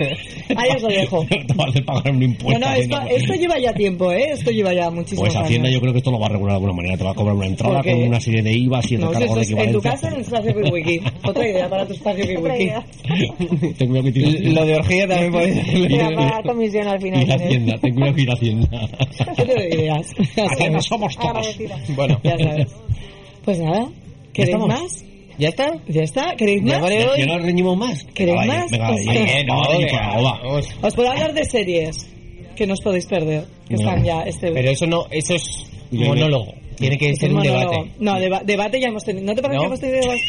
Ahí 0.57 0.71
os 0.77 0.83
lo 0.83 0.89
dejo. 0.89 1.27
Te 1.29 1.55
va 1.55 1.65
a 1.65 1.69
hacer 1.69 1.85
pagar 1.85 2.13
un 2.13 2.23
impuesto. 2.23 2.61
No, 2.61 2.67
no, 2.67 2.73
esto, 2.75 2.97
Hacienda. 2.97 3.17
esto 3.23 3.35
lleva 3.35 3.59
ya 3.59 3.73
tiempo, 3.75 4.13
¿eh? 4.13 4.31
Esto 4.33 4.51
lleva 4.51 4.73
ya 4.73 4.91
muchísimo 4.91 5.23
Pues 5.23 5.35
Hacienda 5.35 5.67
años. 5.69 5.75
yo 5.75 5.81
creo 5.81 5.93
que 5.93 5.99
esto 5.99 6.11
lo 6.13 6.19
va 6.21 6.27
a 6.27 6.29
regular 6.31 6.53
de 6.53 6.57
alguna 6.57 6.73
manera. 6.75 6.97
Te 6.97 7.05
va 7.05 7.11
a 7.11 7.15
cobrar 7.15 7.35
una 7.35 7.47
entrada 7.47 7.83
con 7.83 7.95
una 7.95 8.21
serie 8.21 8.43
de 8.43 8.53
IVAs 8.53 8.93
y 8.93 8.97
No, 8.99 9.09
recargos 9.09 9.31
eso 9.31 9.57
de 9.57 9.63
es 9.63 9.67
en 9.69 9.73
tu 9.73 9.81
casa 9.83 10.09
en 10.09 10.15
el 10.15 10.21
espacio 10.21 10.55
Wiki. 10.73 11.01
Otra 11.25 11.49
idea 11.49 11.69
para 11.69 11.87
tu 11.87 11.93
espacio 11.95 12.25
Wiki. 12.41 12.71
Ten 13.79 13.89
cuidado 13.89 14.05
que 14.05 14.13
tienes- 14.13 14.53
Lo 14.55 14.65
de 14.65 14.75
orgía 14.77 15.09
también 15.09 15.33
puede 15.33 15.55
ser. 15.65 15.77
Y- 15.79 15.89
Mira, 15.89 16.09
para 16.15 16.37
la 16.37 16.43
comisión 16.43 16.87
al 16.89 17.01
final. 17.01 17.23
Y 17.23 17.27
la 17.27 17.35
Hacienda, 17.35 17.79
ten 17.79 17.95
cuidado 17.95 18.15
que 18.15 18.23
ir 18.23 18.31
a 18.31 18.35
Hacienda. 18.35 18.69
¿Qué 19.37 19.43
te 19.45 19.55
doy 19.55 19.67
ideas? 19.81 20.15
Hacienda 20.51 20.81
somos 20.81 21.17
todos. 21.17 21.31
Agradecida. 21.31 21.79
Bueno, 21.97 22.21
Ya 22.23 22.39
sabes. 22.39 22.67
Pues 23.45 23.59
nada, 23.59 23.89
¿queréis 24.33 24.59
más? 24.59 25.05
¿Ya 25.39 25.49
está? 25.49 25.73
¿Ya 25.89 26.03
está? 26.03 26.35
¿Queréis 26.37 26.63
¿Ya 26.65 26.75
más? 26.75 26.83
vale 26.83 27.07
¿Ya 27.19 27.27
no 27.27 27.39
reñimos 27.39 27.77
más? 27.77 28.05
¿Queréis 28.15 28.39
Venga, 28.41 28.55
más? 28.59 28.71
Venga, 28.71 28.89
Pues 28.89 29.07
venga, 29.07 30.63
sí. 30.63 30.69
Os 30.83 30.95
puedo 30.95 31.11
hablar 31.11 31.33
de 31.35 31.45
series 31.45 32.09
que 32.57 32.67
no 32.67 32.75
os 32.75 32.81
podéis 32.81 33.07
perder, 33.07 33.45
que 33.69 33.75
No. 33.75 33.81
están 33.81 34.05
ya 34.05 34.23
este 34.23 34.51
Pero 34.53 34.71
eso 34.71 34.87
no, 34.87 35.07
eso 35.11 35.35
es 35.35 35.65
monólogo. 35.91 36.53
Tiene 36.77 36.99
que 36.99 37.11
es 37.11 37.19
ser 37.19 37.33
un 37.33 37.43
debate. 37.43 37.93
No, 38.01 38.19
deba- 38.19 38.43
debate 38.45 38.81
ya 38.81 38.89
hemos 38.89 39.05
tenido. 39.05 39.25
¿No 39.27 39.35
te 39.35 39.43
parece 39.43 39.57
¿No? 39.57 39.61
que 39.63 39.67
hemos 39.67 39.81
tenido 39.81 40.01
debate? 40.01 40.23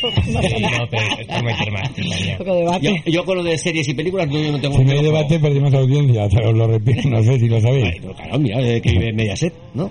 Sí, 0.49 0.61
no, 0.61 0.88
pero 0.89 1.03
es 1.19 1.27
por 1.27 1.43
meter 1.43 1.71
más 1.71 1.93
cizaña. 1.95 2.38
Poco 2.38 2.55
debate. 2.55 2.85
Yo, 3.05 3.11
yo 3.11 3.25
con 3.25 3.38
lo 3.38 3.43
de 3.43 3.57
series 3.57 3.88
y 3.88 3.93
películas 3.93 4.27
no, 4.27 4.39
yo 4.39 4.51
no 4.51 4.61
tengo 4.61 4.77
Si 4.77 4.84
no 4.84 4.91
hay 4.91 5.01
debate, 5.03 5.39
perdimos 5.39 5.73
audiencia, 5.73 6.27
te 6.30 6.45
os 6.45 6.53
lo 6.53 6.67
repito, 6.67 7.09
no 7.09 7.23
sé 7.23 7.39
si 7.39 7.47
lo 7.47 7.59
sabéis. 7.59 7.85
Ay, 7.85 7.97
pero 8.01 8.13
claro, 8.13 8.39
mira, 8.39 8.61
eh, 8.61 8.81
que 8.81 8.91
vive 8.91 9.13
Mediaset, 9.13 9.53
¿no? 9.73 9.89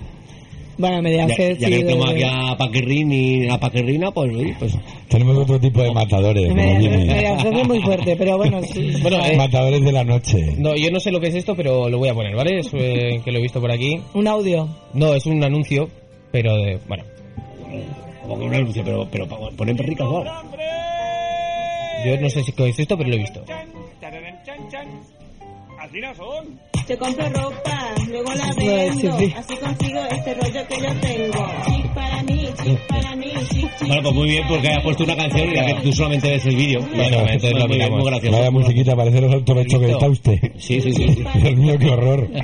Bueno, 0.83 0.97
Ya, 0.97 1.03
Mediaset 1.03 1.59
ya 1.59 1.69
sí, 1.69 1.75
que 1.75 1.79
no 1.79 1.87
tenemos 1.87 2.11
aquí 2.11 2.23
a 2.25 2.57
Paquirrin 2.57 3.13
y 3.13 3.49
a 3.49 3.57
Paquirrina, 3.57 4.11
pues, 4.11 4.33
pues 4.59 4.77
Tenemos 5.09 5.39
otro 5.39 5.61
tipo 5.61 5.81
de 5.81 5.93
matadores, 5.93 6.49
como 6.49 6.57
Mediaset 6.57 6.91
viene. 6.91 7.15
Mediaset 7.15 7.55
es 7.55 7.69
muy 7.69 7.81
fuerte, 7.83 8.17
pero 8.17 8.37
bueno, 8.37 8.61
sí. 8.65 8.91
Bueno, 9.03 9.25
eh, 9.25 9.37
Matadores 9.37 9.81
de 9.81 9.93
la 9.93 10.03
noche. 10.03 10.55
no, 10.59 10.75
yo 10.75 10.91
no 10.91 10.99
sé 10.99 11.13
lo 11.13 11.21
que 11.21 11.29
es 11.29 11.37
esto, 11.37 11.55
pero 11.55 11.89
lo 11.89 11.99
voy 11.99 12.09
a 12.09 12.15
poner, 12.15 12.35
¿vale? 12.35 12.59
Es, 12.59 12.71
eh, 12.73 13.21
que 13.25 13.31
lo 13.31 13.39
he 13.39 13.43
visto 13.43 13.61
por 13.61 13.71
aquí. 13.71 14.01
un 14.15 14.27
audio. 14.27 14.69
No, 14.93 15.15
es 15.15 15.25
un 15.27 15.45
anuncio, 15.45 15.89
pero 16.33 16.57
de, 16.57 16.81
bueno, 16.89 17.05
como 18.27 18.45
un 18.45 18.53
anuncio, 18.53 18.83
pero, 18.85 19.07
pero 19.09 19.29
ponen 19.57 19.77
perricas 19.77 20.09
o 20.09 20.19
algo. 20.19 20.33
yo 22.05 22.21
no 22.21 22.29
sé 22.29 22.43
si 22.43 22.51
qué 22.51 22.71
es 22.71 22.79
esto, 22.81 22.97
pero 22.99 23.09
lo 23.09 23.15
he 23.15 23.19
visto. 23.19 23.45
No 26.01 26.15
son. 26.15 26.59
Yo 26.89 26.99
compro 26.99 27.29
ropa, 27.29 27.95
luego 28.09 28.33
la 28.35 28.53
vendo. 28.57 29.19
sí. 29.19 29.33
Así 29.37 29.57
consigo 29.57 30.01
este 30.11 30.35
rollo 30.35 30.67
que 30.69 30.77
yo 30.81 31.01
tengo. 31.01 31.47
Chic 31.67 31.95
para 31.95 32.23
mí, 32.25 32.45
chic 32.65 32.79
para 32.89 33.17
mí, 33.17 33.27
chic, 33.51 33.77
chic. 33.79 33.87
Bueno, 33.87 34.03
pues 34.03 34.15
muy 34.15 34.29
bien, 34.31 34.43
porque 34.49 34.69
has 34.69 34.83
puesto 34.83 35.05
una 35.05 35.17
canción 35.17 35.49
y 35.51 35.55
la 35.55 35.67
que 35.67 35.75
tú 35.75 35.93
solamente 35.93 36.31
ves 36.31 36.47
el 36.47 36.57
vídeo. 36.57 36.81
Bueno, 36.95 37.19
entonces 37.21 37.53
lo 37.53 37.59
muy, 37.61 37.69
bien, 37.69 37.81
quitamos. 37.81 38.01
muy 38.01 38.11
gracioso. 38.11 38.37
Vaya 38.39 38.51
musiquita, 38.51 38.97
parece 38.97 39.21
los 39.21 39.33
autobechos 39.35 39.81
que 39.81 39.91
está 39.93 40.09
usted. 40.09 40.39
Sí, 40.59 40.81
sí, 40.81 40.93
sí. 40.93 41.09
sí. 41.09 41.25
Dios 41.41 41.57
mío, 41.57 41.79
qué 41.79 41.91
horror. 41.91 42.29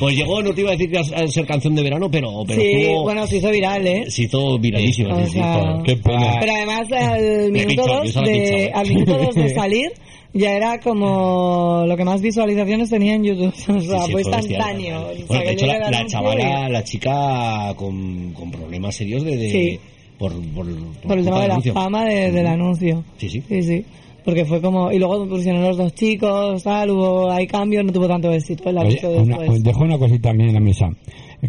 Pues 0.00 0.16
llegó, 0.16 0.42
no 0.42 0.52
te 0.52 0.62
iba 0.62 0.70
a 0.70 0.72
decir 0.72 0.90
que 0.90 0.98
a 0.98 1.28
ser 1.28 1.46
canción 1.46 1.76
de 1.76 1.82
verano, 1.82 2.10
pero, 2.10 2.42
pero 2.44 2.60
Sí, 2.60 2.66
estuvo- 2.72 3.02
bueno, 3.02 3.24
se 3.26 3.36
hizo 3.36 3.50
viral, 3.50 3.86
¿eh? 3.86 4.10
se 4.10 4.22
hizo 4.22 4.58
viralísimo. 4.58 5.16
Sí, 5.18 5.26
sí, 5.26 5.32
sea, 5.34 5.60
todo. 5.60 5.82
Qué 5.84 5.96
pena. 5.96 6.36
Pero 6.40 6.52
además 6.54 6.88
al 6.90 7.52
minuto 7.52 7.68
pincho, 7.68 7.86
yo 7.86 7.98
dos 8.00 8.10
se 8.12 8.20
la 8.20 8.26
de, 8.26 8.32
pincho, 8.32 8.54
¿eh? 8.56 8.70
al 8.74 8.88
minuto 8.88 9.18
dos 9.18 9.34
de 9.36 9.48
salir 9.54 9.92
ya 10.34 10.52
era 10.52 10.80
como 10.80 11.84
lo 11.86 11.96
que 11.96 12.04
más 12.04 12.20
visualizaciones 12.20 12.90
tenía 12.90 13.14
en 13.14 13.24
YouTube. 13.24 13.52
O 13.68 13.80
sea, 13.80 13.98
Sí, 14.00 14.06
sí, 14.06 14.12
fue 14.12 14.22
instantáneo. 14.22 15.00
O 15.08 15.14
sea, 15.14 15.24
Bueno, 15.28 15.44
de 15.44 15.52
hecho, 15.52 15.66
la, 15.66 15.90
la 15.90 16.06
chavala, 16.06 16.68
la 16.68 16.84
chica 16.84 17.74
con, 17.76 18.32
con 18.32 18.50
problemas 18.50 18.94
serios 18.96 19.24
de, 19.24 19.36
de- 19.36 19.50
Sí. 19.50 19.80
por, 20.18 20.32
por, 20.54 20.66
por 21.06 21.18
el 21.18 21.24
tema 21.24 21.40
de 21.42 21.48
la 21.48 21.54
anuncio. 21.54 21.72
fama 21.74 22.04
de- 22.06 22.30
del 22.32 22.46
anuncio. 22.46 23.04
Sí, 23.18 23.28
sí. 23.28 23.42
Sí, 23.48 23.62
sí. 23.62 23.84
Porque 24.24 24.44
fue 24.44 24.60
como... 24.62 24.92
Y 24.92 24.98
luego 25.00 25.26
pusieron 25.28 25.62
los 25.62 25.76
dos 25.76 25.92
chicos, 25.94 26.62
tal, 26.62 26.90
hubo... 26.90 27.28
Hay 27.30 27.46
cambios, 27.48 27.84
no 27.84 27.92
tuvo 27.92 28.06
tanto 28.06 28.30
éxito. 28.30 28.70
El 28.70 28.78
aviso 28.78 29.10
una- 29.10 29.36
después. 29.38 29.64
dejo 29.64 29.80
una 29.82 29.98
cosita 29.98 30.28
también 30.28 30.50
en 30.50 30.54
la 30.54 30.60
mesa. 30.60 30.88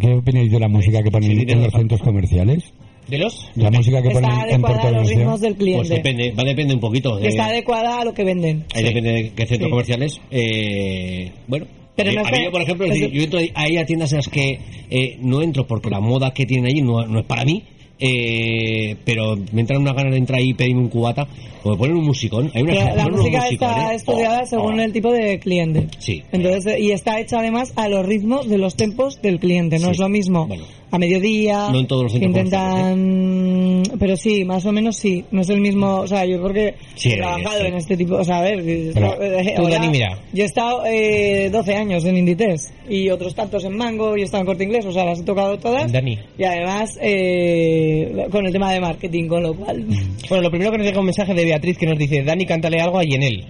¿Qué 0.01 0.11
opináis 0.11 0.51
de 0.51 0.59
la 0.59 0.67
música 0.67 1.03
que 1.03 1.11
ponen 1.11 1.37
Sí, 1.37 1.45
en 1.47 1.61
los 1.61 1.71
centros 1.71 2.01
comerciales? 2.01 2.73
¿De 3.07 3.17
los? 3.17 3.49
La 3.55 3.69
música 3.69 4.01
que 4.01 4.09
ponen 4.11 4.29
Está 4.31 4.43
en 4.47 4.65
adecuada 4.65 4.87
a 4.87 4.91
los 4.91 5.09
ritmos 5.09 5.41
del 5.41 5.55
Pues 5.55 5.63
cliente. 5.63 5.93
depende, 5.95 6.31
va 6.31 6.43
a 6.43 6.45
depender 6.45 6.75
un 6.75 6.81
poquito. 6.81 7.17
De- 7.17 7.27
está 7.27 7.45
adecuada 7.47 7.99
a 8.01 8.05
lo 8.05 8.13
que 8.13 8.23
venden. 8.23 8.65
Ahí 8.73 8.83
depende 8.83 9.11
de 9.11 9.29
qué 9.31 9.45
centros 9.45 9.67
Sí. 9.67 9.69
comerciales. 9.69 10.21
Eh, 10.31 11.31
bueno, 11.47 11.65
Pero 11.95 12.11
eh, 12.11 12.15
no 12.15 12.21
a 12.25 12.31
mí 12.31 12.43
yo, 12.45 12.51
por 12.51 12.61
ejemplo, 12.61 12.85
es 12.87 12.99
yo 13.11 13.21
entro 13.23 13.39
ahí 13.55 13.77
a 13.77 13.85
tiendas 13.85 14.11
en 14.13 14.17
las 14.17 14.27
que 14.29 14.59
eh, 14.89 15.17
no 15.21 15.41
entro 15.41 15.67
porque 15.67 15.89
la 15.89 15.99
moda 15.99 16.33
que 16.33 16.45
tienen 16.45 16.65
allí 16.71 16.81
no, 16.81 17.05
no 17.05 17.19
es 17.19 17.25
para 17.25 17.43
mí. 17.45 17.63
eh, 18.05 18.95
pero 19.05 19.37
me 19.53 19.61
entran 19.61 19.79
unas 19.81 19.95
ganas 19.95 20.11
de 20.11 20.17
entrar 20.17 20.39
ahí 20.39 20.49
y 20.49 20.53
pedirme 20.55 20.81
un 20.81 20.89
cubata, 20.89 21.25
o 21.63 21.69
me 21.71 21.77
ponen 21.77 21.95
un 21.95 22.03
musicón. 22.05 22.51
Hay 22.53 22.63
una 22.63 22.73
la 22.95 23.03
ponen 23.05 23.11
música 23.19 23.47
está 23.47 23.93
estudiada 23.93 24.45
según 24.45 24.79
el 24.81 24.91
tipo 24.91 25.09
de 25.11 25.39
cliente. 25.39 25.87
Sí. 25.99 26.21
Entonces, 26.33 26.73
eh, 26.73 26.81
y 26.81 26.91
está 26.91 27.19
hecha 27.21 27.39
además 27.39 27.71
a 27.77 27.87
los 27.87 28.05
ritmos 28.05 28.49
de 28.49 28.57
los 28.57 28.75
tempos 28.75 29.21
del 29.21 29.39
cliente. 29.39 29.77
No 29.79 29.85
Sí. 29.85 29.91
es 29.91 29.99
lo 29.99 30.09
mismo 30.09 30.49
a 30.93 30.99
mediodía. 30.99 31.69
No 31.71 31.79
en 31.79 31.87
todos 31.87 32.03
los 32.03 32.13
que 32.13 32.19
centros 32.19 32.45
intentan, 32.45 33.83
pero 33.99 34.15
sí, 34.15 34.45
más 34.45 34.63
o 34.65 34.71
menos 34.71 34.95
sí. 34.95 35.25
No 35.31 35.41
es 35.41 35.49
el 35.49 35.59
mismo, 35.59 35.97
o 36.01 36.07
sea, 36.07 36.23
yo 36.25 36.39
porque 36.41 36.75
Sí, 36.95 37.11
he 37.13 37.17
trabajado 37.17 37.61
sí. 37.61 37.65
en 37.67 37.73
este 37.73 37.97
tipo, 37.97 38.15
o 38.15 38.23
sea, 38.23 38.37
a 38.37 38.41
ver, 38.43 38.61
Pero, 38.93 39.21
eh, 39.23 39.53
tú, 39.55 39.63
ahora- 39.63 39.75
Dani, 39.75 39.87
mira. 39.89 40.19
yo 40.33 40.43
he 40.43 40.45
estado 40.45 40.83
eh, 40.85 41.49
12 41.51 41.75
años 41.75 42.05
en 42.05 42.17
Inditex 42.17 42.71
y 42.87 43.09
otros 43.09 43.33
tantos 43.33 43.63
en 43.65 43.75
Mango 43.75 44.15
y 44.17 44.21
he 44.21 44.23
estado 44.25 44.41
en 44.41 44.45
Corte 44.47 44.63
Inglés, 44.65 44.85
o 44.85 44.91
sea, 44.91 45.03
las 45.05 45.19
he 45.19 45.23
tocado 45.23 45.57
todas. 45.57 45.91
Dani. 45.91 46.19
Y 46.37 46.43
además 46.43 46.97
eh, 47.01 48.27
con 48.31 48.45
el 48.45 48.51
tema 48.53 48.71
de 48.71 48.79
marketing, 48.79 49.27
con 49.27 49.41
lo 49.43 49.55
cual. 49.55 49.85
Bueno, 50.29 50.43
lo 50.43 50.49
primero 50.51 50.71
que 50.71 50.77
nos 50.77 50.85
llega 50.87 50.99
un 50.99 51.05
mensaje 51.05 51.33
de 51.33 51.43
Beatriz 51.45 51.77
que 51.77 51.85
nos 51.87 51.97
dice, 51.97 52.21
Dani, 52.23 52.45
cántale 52.45 52.79
algo 52.79 52.99
a 52.99 53.03
Yenel. 53.03 53.45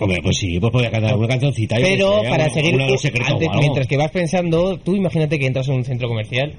Hombre, 0.00 0.20
pues 0.22 0.36
sí, 0.38 0.58
pues 0.60 0.72
podría 0.72 0.90
cantar 0.90 1.16
una 1.16 1.28
cancioncita. 1.28 1.76
Pero 1.76 2.22
sé, 2.22 2.28
para 2.28 2.44
una- 2.44 2.54
seguir, 2.54 2.80
antes, 2.80 3.48
mientras 3.58 3.86
que 3.86 3.96
vas 3.96 4.10
pensando, 4.10 4.78
tú 4.78 4.94
imagínate 4.96 5.38
que 5.38 5.46
entras 5.46 5.68
en 5.68 5.74
un 5.74 5.84
centro 5.84 6.08
comercial 6.08 6.54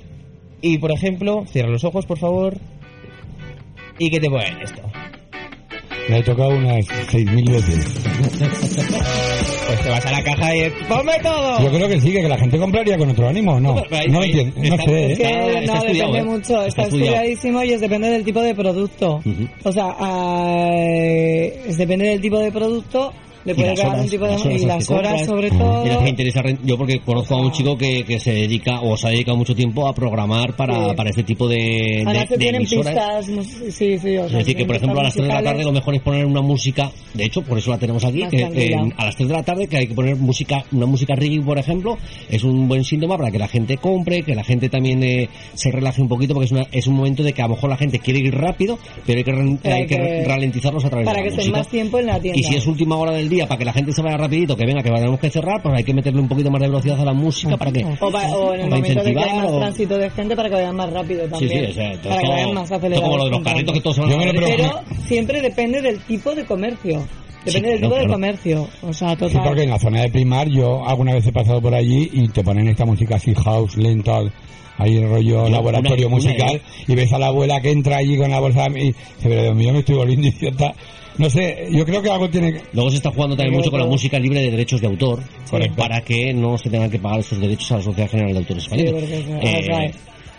y, 0.61 0.77
por 0.77 0.91
ejemplo, 0.91 1.43
cierra 1.47 1.69
los 1.69 1.83
ojos, 1.83 2.05
por 2.05 2.17
favor, 2.17 2.57
y 3.97 4.09
que 4.09 4.19
te 4.19 4.29
ponen 4.29 4.61
esto. 4.61 4.81
Me 6.09 6.17
he 6.19 6.23
tocado 6.23 6.49
unas 6.49 6.87
6.000 7.11 7.51
veces. 7.51 7.85
Pues 9.67 9.81
te 9.83 9.89
vas 9.89 10.05
a 10.07 10.11
la 10.11 10.23
caja 10.23 10.55
y 10.55 10.69
¡ponme 10.87 11.19
todo! 11.21 11.61
Yo 11.61 11.69
creo 11.69 11.87
que 11.87 12.01
sí, 12.01 12.11
que 12.11 12.27
la 12.27 12.37
gente 12.37 12.57
compraría 12.57 12.97
con 12.97 13.09
otro 13.11 13.27
ánimo, 13.27 13.59
¿no? 13.59 13.75
No 14.09 14.23
entiendo, 14.23 14.55
no 14.57 14.77
sé. 14.77 15.11
Es 15.11 15.19
que 15.19 15.27
¿eh? 15.27 15.65
no, 15.67 15.83
depende 15.83 16.23
mucho, 16.23 16.65
está, 16.65 16.83
estudiadísimo 16.83 17.63
y 17.63 17.73
es 17.73 17.81
depende 17.81 18.09
del 18.09 18.23
tipo 18.23 18.41
de 18.41 18.55
producto. 18.55 19.21
O 19.63 19.71
sea, 19.71 19.95
ah, 19.99 20.73
es 20.75 21.77
depende 21.77 22.07
del 22.07 22.21
tipo 22.21 22.39
de 22.39 22.51
producto, 22.51 23.13
le 23.45 23.55
puede 23.55 23.71
horas, 23.71 24.01
un 24.03 24.09
tipo 24.09 24.25
de... 24.25 24.31
las 24.31 24.45
horas 24.45 24.61
y 24.61 24.65
las 24.65 24.87
que 24.87 24.93
horas 24.93 25.07
compras. 25.11 25.25
sobre 25.27 25.47
Y 25.47 25.49
las 25.51 25.59
todo... 25.59 26.03
que 26.03 26.09
interesa, 26.09 26.41
re- 26.41 26.57
yo 26.63 26.77
porque 26.77 26.99
conozco 26.99 27.35
a 27.35 27.41
un 27.41 27.51
chico 27.51 27.77
que, 27.77 28.03
que 28.03 28.19
se 28.19 28.33
dedica 28.33 28.81
o 28.81 28.97
se 28.97 29.07
ha 29.07 29.09
dedicado 29.11 29.37
mucho 29.37 29.55
tiempo 29.55 29.87
a 29.87 29.93
programar 29.93 30.55
para, 30.55 30.89
Sí. 30.89 30.95
para 30.95 31.09
este 31.09 31.23
tipo 31.23 31.47
de, 31.47 32.03
Además 32.05 32.13
de, 32.21 32.27
que 32.27 32.33
de 32.35 32.39
tienen 32.39 32.61
emisoras. 32.61 33.25
pistas, 33.25 33.45
sí, 33.75 33.97
sí, 33.97 34.17
o 34.17 34.25
Es 34.25 34.29
sea, 34.31 34.39
decir, 34.39 34.55
que 34.55 34.65
por 34.65 34.75
ejemplo 34.75 34.99
a 34.99 35.03
las 35.03 35.13
3 35.13 35.27
de 35.27 35.33
la 35.33 35.43
tarde 35.43 35.63
lo 35.63 35.71
mejor 35.71 35.95
es 35.95 36.01
poner 36.01 36.25
una 36.25 36.41
música, 36.41 36.91
de 37.13 37.25
hecho 37.25 37.41
por 37.41 37.57
eso 37.57 37.71
la 37.71 37.77
tenemos 37.77 38.03
aquí, 38.05 38.23
que 38.29 38.41
eh, 38.41 38.75
a 38.97 39.05
las 39.05 39.15
3 39.15 39.29
de 39.29 39.35
la 39.35 39.43
tarde 39.43 39.67
que 39.67 39.77
hay 39.77 39.87
que 39.87 39.93
poner 39.95 40.15
música, 40.15 40.63
una 40.71 40.85
música 40.85 41.15
reggae 41.15 41.41
por 41.41 41.57
ejemplo, 41.57 41.97
es 42.29 42.43
un 42.43 42.67
buen 42.67 42.83
síntoma 42.83 43.17
para 43.17 43.31
que 43.31 43.39
la 43.39 43.47
gente 43.47 43.77
compre, 43.77 44.23
que 44.23 44.35
la 44.35 44.43
gente 44.43 44.69
también 44.69 45.01
eh, 45.03 45.29
se 45.53 45.71
relaje 45.71 46.01
un 46.01 46.07
poquito 46.09 46.33
porque 46.33 46.45
es, 46.45 46.51
una- 46.51 46.67
es 46.71 46.87
un 46.87 46.95
momento 46.95 47.23
de 47.23 47.33
que 47.33 47.41
a 47.41 47.47
lo 47.47 47.55
mejor 47.55 47.69
la 47.69 47.77
gente 47.77 47.99
quiere 47.99 48.19
ir 48.19 48.35
rápido, 48.35 48.77
pero 49.05 49.17
hay 49.19 49.23
que, 49.23 49.69
hay 49.71 49.85
que 49.87 49.95
que- 49.95 50.23
ralentizarlos 50.25 50.83
a 50.85 50.89
través 50.89 51.05
para 51.05 51.17
de 51.17 51.23
que 51.23 51.29
la 51.29 51.35
estén 51.35 51.45
música. 51.51 51.57
más 51.59 51.67
tiempo 51.69 51.99
en 51.99 52.05
la 52.07 52.19
tienda. 52.19 52.39
Y 52.39 52.43
si 52.43 52.55
es 52.55 52.67
última 52.67 52.95
hora 52.97 53.11
del 53.11 53.28
día, 53.29 53.47
para 53.47 53.59
que 53.59 53.65
la 53.65 53.73
gente 53.73 53.91
se 53.93 54.01
vaya 54.01 54.17
rapidito, 54.17 54.55
que 54.57 54.65
venga, 54.65 54.81
que 54.83 54.89
tenemos 54.89 55.19
que 55.19 55.29
cerrar, 55.29 55.61
pues 55.61 55.75
hay 55.75 55.83
que 55.83 55.93
meterle 55.93 56.19
un 56.19 56.27
poquito 56.27 56.49
más 56.51 56.59
de 56.61 56.67
velocidad 56.67 56.99
a 56.99 57.05
la 57.05 57.13
música 57.13 57.55
para 57.57 57.71
que... 57.71 57.85
O, 57.85 58.11
pa- 58.11 58.27
o 58.31 58.53
en 58.53 58.61
el 58.61 58.69
para 58.69 58.81
momento 58.81 59.03
de 59.03 59.13
que 59.13 59.19
hay 59.19 59.37
más 59.37 59.51
o- 59.51 59.57
tránsito 59.59 59.97
de 59.97 60.09
gente 60.09 60.35
para 60.35 60.49
que 60.49 60.55
vayan 60.55 60.75
más 60.75 60.91
rápido 60.91 61.27
también. 61.27 61.65
sí, 61.65 61.71
o 61.71 61.73
sea, 61.73 61.91
todo 62.01 62.09
para 62.09 62.21
que 62.21 62.27
vayan 62.29 62.53
más 62.53 62.71
acelerados. 62.71 63.03
como 63.03 63.17
lo 63.17 63.23
de 63.25 63.29
los 63.29 63.37
comprando. 63.37 63.55
carritos 63.55 63.73
que 63.75 63.81
todos 63.81 63.95
se 63.95 64.01
van 64.01 64.11
a 64.11 64.17
la 64.25 64.31
derecha. 64.33 64.55
Pero 64.87 64.99
siempre 65.07 65.41
depende 65.41 65.81
del 65.81 65.99
tipo 66.01 66.33
de 66.35 66.45
comercio. 66.45 67.03
Depende 67.45 67.45
Sí, 67.45 67.51
del 67.53 67.79
claro, 67.79 67.79
tipo 67.79 67.95
de 67.95 67.99
claro. 68.01 68.13
comercio. 68.13 68.67
O 68.81 68.93
sea, 68.93 69.09
Sí, 69.11 69.15
total. 69.17 69.43
porque 69.45 69.63
en 69.63 69.69
la 69.69 69.79
zona 69.79 70.01
de 70.01 70.09
Primar 70.09 70.49
yo 70.49 70.85
alguna 70.85 71.13
vez 71.13 71.25
he 71.25 71.31
pasado 71.31 71.61
por 71.61 71.73
allí 71.73 72.09
y 72.11 72.27
te 72.27 72.43
ponen 72.43 72.67
esta 72.67 72.85
música 72.85 73.15
así 73.15 73.33
house, 73.33 73.77
lenta, 73.77 74.19
ahí 74.77 74.97
el 74.97 75.09
rollo 75.09 75.43
Yo, 75.45 75.49
laboratorio 75.49 76.07
una- 76.07 76.15
una, 76.17 76.25
musical 76.25 76.55
¿eh? 76.55 76.61
y 76.87 76.95
ves 76.95 77.11
a 77.13 77.19
la 77.19 77.27
abuela 77.27 77.61
que 77.61 77.71
entra 77.71 77.97
allí 77.97 78.17
con 78.17 78.29
la 78.29 78.39
bolsa 78.41 78.67
y 78.69 78.73
dice, 78.87 78.95
pero 79.23 79.41
Dios 79.43 79.55
mío 79.55 79.71
me 79.73 79.79
estoy 79.79 79.95
volviendo 79.95 80.27
idiota. 80.39 80.73
No 81.19 81.29
sé, 81.29 81.67
yo 81.69 81.85
creo 81.85 82.01
que 82.01 82.09
algo 82.09 82.29
tiene 82.29 82.53
que... 82.53 82.61
Luego 82.71 82.89
se 82.89 82.95
está 82.95 83.11
jugando 83.11 83.35
también 83.35 83.57
mucho 83.57 83.69
con 83.69 83.79
la 83.81 83.85
música 83.85 84.17
libre 84.17 84.39
de 84.39 84.51
derechos 84.51 84.79
de 84.79 84.87
autor, 84.87 85.19
Correcto. 85.49 85.75
para 85.75 85.99
que 86.01 86.33
no 86.33 86.57
se 86.57 86.69
tengan 86.69 86.89
que 86.89 86.97
pagar 86.97 87.19
esos 87.19 87.39
derechos 87.41 87.69
a 87.73 87.77
la 87.77 87.83
Sociedad 87.83 88.09
General 88.09 88.31
de 88.31 88.39
Autores 88.39 88.63
Españoles. 88.63 89.03
Eh, 89.41 89.91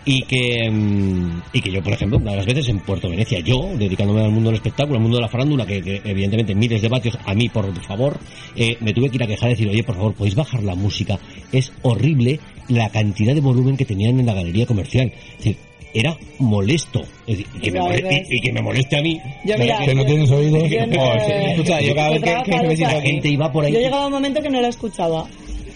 y 0.07 0.23
que 0.23 0.71
mm, 0.71 1.43
y 1.53 1.61
que 1.61 1.71
yo, 1.71 1.83
por 1.83 1.93
ejemplo, 1.93 2.17
una 2.17 2.31
de 2.31 2.39
las 2.39 2.47
veces 2.47 2.69
en 2.71 2.81
Puerto 2.81 3.11
Venecia, 3.11 3.41
yo, 3.41 3.71
dedicándome 3.77 4.23
al 4.23 4.31
mundo 4.31 4.49
del 4.49 4.57
espectáculo, 4.57 4.97
al 4.97 5.03
mundo 5.03 5.19
de 5.19 5.23
la 5.23 5.29
farándula, 5.29 5.67
que, 5.67 5.83
que 5.83 6.01
evidentemente 6.03 6.55
miles 6.55 6.81
de 6.81 6.89
vatios, 6.89 7.19
a 7.27 7.35
mí, 7.35 7.51
por 7.51 7.71
favor, 7.83 8.19
eh, 8.57 8.79
me 8.81 8.95
tuve 8.95 9.11
que 9.11 9.17
ir 9.17 9.23
a 9.25 9.27
quejar 9.27 9.51
y 9.51 9.53
decir, 9.53 9.69
oye, 9.69 9.85
por 9.85 9.97
favor, 9.97 10.15
podéis 10.15 10.35
bajar 10.35 10.63
la 10.63 10.75
música. 10.75 11.19
Es 11.53 11.73
horrible 11.83 12.41
la 12.69 12.89
cantidad 12.89 13.35
de 13.35 13.43
volumen 13.43 13.77
que 13.77 13.85
tenían 13.85 14.19
en 14.19 14.25
la 14.25 14.33
galería 14.33 14.65
comercial. 14.65 15.13
Es 15.33 15.37
decir, 15.37 15.70
era 15.95 16.17
molesto. 16.39 17.03
Y 17.27 17.43
que, 17.45 17.71
me 17.71 17.79
La 17.79 17.85
mole- 17.85 17.97
verdad 18.03 18.13
es- 18.13 18.31
y- 18.33 18.41
que 18.41 18.53
me 18.53 18.63
moleste 18.63 18.97
a 18.97 19.03
mí. 19.03 19.21
Yo, 19.45 19.57
mira, 19.59 19.79
que 19.85 19.95
no 19.95 20.05
tienes 20.05 20.31
oídos. 20.31 20.63
yo 20.71 21.95
cada 21.95 22.11
vez 22.11 22.23
que, 22.23 22.31
La 22.31 22.41
aquí, 22.41 23.09
gente 23.09 23.29
iba 23.29 23.51
por 23.53 23.65
ahí. 23.65 23.73
Yo 23.73 23.81
llegaba 23.81 24.07
un 24.07 24.13
momento 24.13 24.41
que 24.41 24.51
no 24.51 24.61
la 24.61 24.69
escuchaba. 24.69 25.27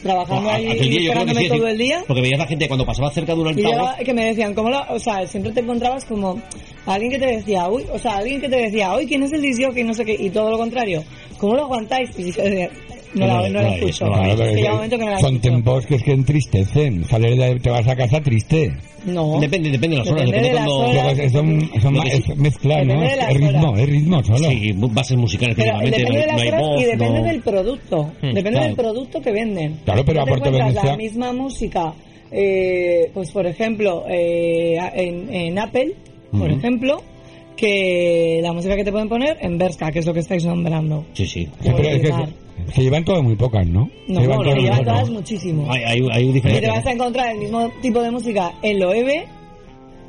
Trabajando 0.03 0.51
Ah, 0.51 0.57
ahí, 0.57 0.67
esperándome 1.07 1.49
todo 1.49 1.67
el 1.67 1.79
día. 1.79 2.05
Porque 2.07 2.21
veías 2.21 2.39
la 2.39 2.47
gente 2.47 2.69
cuando 2.69 2.85
pasaba 2.85 3.11
cerca 3.11 3.35
de 3.35 3.41
un 3.41 3.49
altavoz. 3.49 3.95
que 4.05 4.13
me 4.13 4.27
decían, 4.27 4.53
¿cómo 4.53 4.69
o 4.91 4.99
sea, 4.99 5.27
siempre 5.27 5.51
te 5.53 5.61
encontrabas 5.61 6.05
como 6.05 6.39
alguien 6.85 7.11
que 7.13 7.19
te 7.19 7.27
decía, 7.27 7.67
uy, 7.71 7.85
o 7.91 7.99
sea, 7.99 8.19
alguien 8.19 8.39
que 8.39 8.51
te 8.51 8.57
decía, 8.57 8.95
uy, 8.95 9.07
¿quién 9.07 9.23
es 9.23 9.33
el 9.33 9.41
disc 9.41 9.61
y 9.75 9.83
no 9.83 9.95
sé 9.95 10.05
qué, 10.05 10.15
y 10.19 10.29
todo 10.29 10.51
lo 10.51 10.59
contrario, 10.59 11.03
¿cómo 11.39 11.55
lo 11.55 11.63
aguantáis? 11.63 12.11
Y 12.19 12.33
yo 12.33 12.43
decía, 12.43 12.71
no 13.15 13.27
la, 13.27 13.49
no 13.49 13.63
la 13.63 13.75
escucho. 13.77 14.07
No 14.07 14.17
la 14.23 14.37
son 14.37 15.35
escucho. 15.35 15.41
tiempos 15.41 15.87
que 15.87 15.95
es 15.97 16.03
que 16.03 16.13
entristecen. 16.13 17.05
Salir 17.05 17.37
de, 17.37 17.61
te 17.61 17.71
vas 17.71 17.87
a 17.89 17.95
casa 17.97 18.21
triste. 18.21 18.73
No. 19.07 19.39
Depende, 19.39 19.71
depende 19.71 19.97
de 19.97 20.03
las 20.03 20.11
horas. 20.11 20.25
Depende 20.27 20.49
Depende, 20.49 20.49
de 20.49 20.55
las 20.55 20.67
cuando. 20.67 21.01
horas. 21.01 21.33
Son, 21.83 22.07
es 22.07 22.37
mezclar, 22.39 22.87
¿no? 22.87 22.93
Depende 23.01 23.17
de 23.17 23.33
Es, 23.33 23.37
ritmo, 23.39 23.69
horas. 23.71 23.81
es 23.83 23.89
ritmo 23.89 24.25
solo. 24.25 24.49
Sí, 24.51 24.73
bases 24.77 25.17
musicales 25.17 25.55
principalmente, 25.55 25.99
depende 25.99 26.21
de 26.21 26.27
las 26.27 26.37
no 26.37 26.43
hay 26.43 26.49
horas 26.49 26.61
voz. 26.63 26.81
y 26.81 26.85
depende 26.85 27.21
no- 27.21 27.25
del 27.27 27.41
producto. 27.43 28.03
Hmm, 28.05 28.27
depende 28.29 28.51
claro. 28.51 28.67
del 28.67 28.77
producto 28.77 29.21
que 29.21 29.31
venden. 29.33 29.81
Claro, 29.85 30.05
pero 30.05 30.15
No 30.17 30.23
a 30.23 30.25
te 30.25 30.31
Puerto 30.31 30.47
encuentras 30.49 30.75
Venecia- 30.75 30.91
la 30.91 30.97
misma 30.97 31.33
música, 31.33 31.95
eh, 32.33 33.11
pues 33.13 33.31
por 33.31 33.47
ejemplo, 33.47 34.05
eh, 34.09 34.79
en, 34.95 35.35
en 35.35 35.59
Apple, 35.59 35.93
por 36.31 36.51
Ujú. 36.51 36.59
ejemplo, 36.59 37.03
que 37.57 38.41
la 38.43 38.53
música 38.53 38.75
que 38.75 38.85
te 38.85 38.91
pueden 38.91 39.09
poner 39.09 39.37
en 39.41 39.59
Berska, 39.59 39.93
que 39.93 40.01
es 40.01 40.07
lo 40.07 40.15
que 40.15 40.21
estáis 40.21 40.45
nombrando. 40.45 41.05
Sí, 41.13 41.27
sí. 41.27 41.45
Sí, 41.63 41.71
pero 41.77 41.89
es 41.89 42.01
que 42.03 42.13
se 42.73 42.83
llevan 42.83 43.05
todas 43.05 43.23
muy 43.23 43.35
pocas, 43.37 43.67
¿no? 43.67 43.89
No, 44.09 44.15
se 44.17 44.21
llevan 44.23 44.39
no, 44.39 44.43
todas 44.45 44.55
se 44.57 44.61
llevan 44.63 44.85
todas 44.85 45.11
muchísimo. 45.11 45.67
Hay, 45.73 45.83
hay, 45.85 46.09
hay 46.13 46.29
Y 46.37 46.41
te 46.41 46.69
vas 46.69 46.87
a 46.87 46.93
encontrar 46.93 47.33
el 47.33 47.39
mismo 47.39 47.71
tipo 47.83 48.01
de 48.03 48.11
música 48.11 48.53
en 48.63 48.79
Loewe 48.81 49.25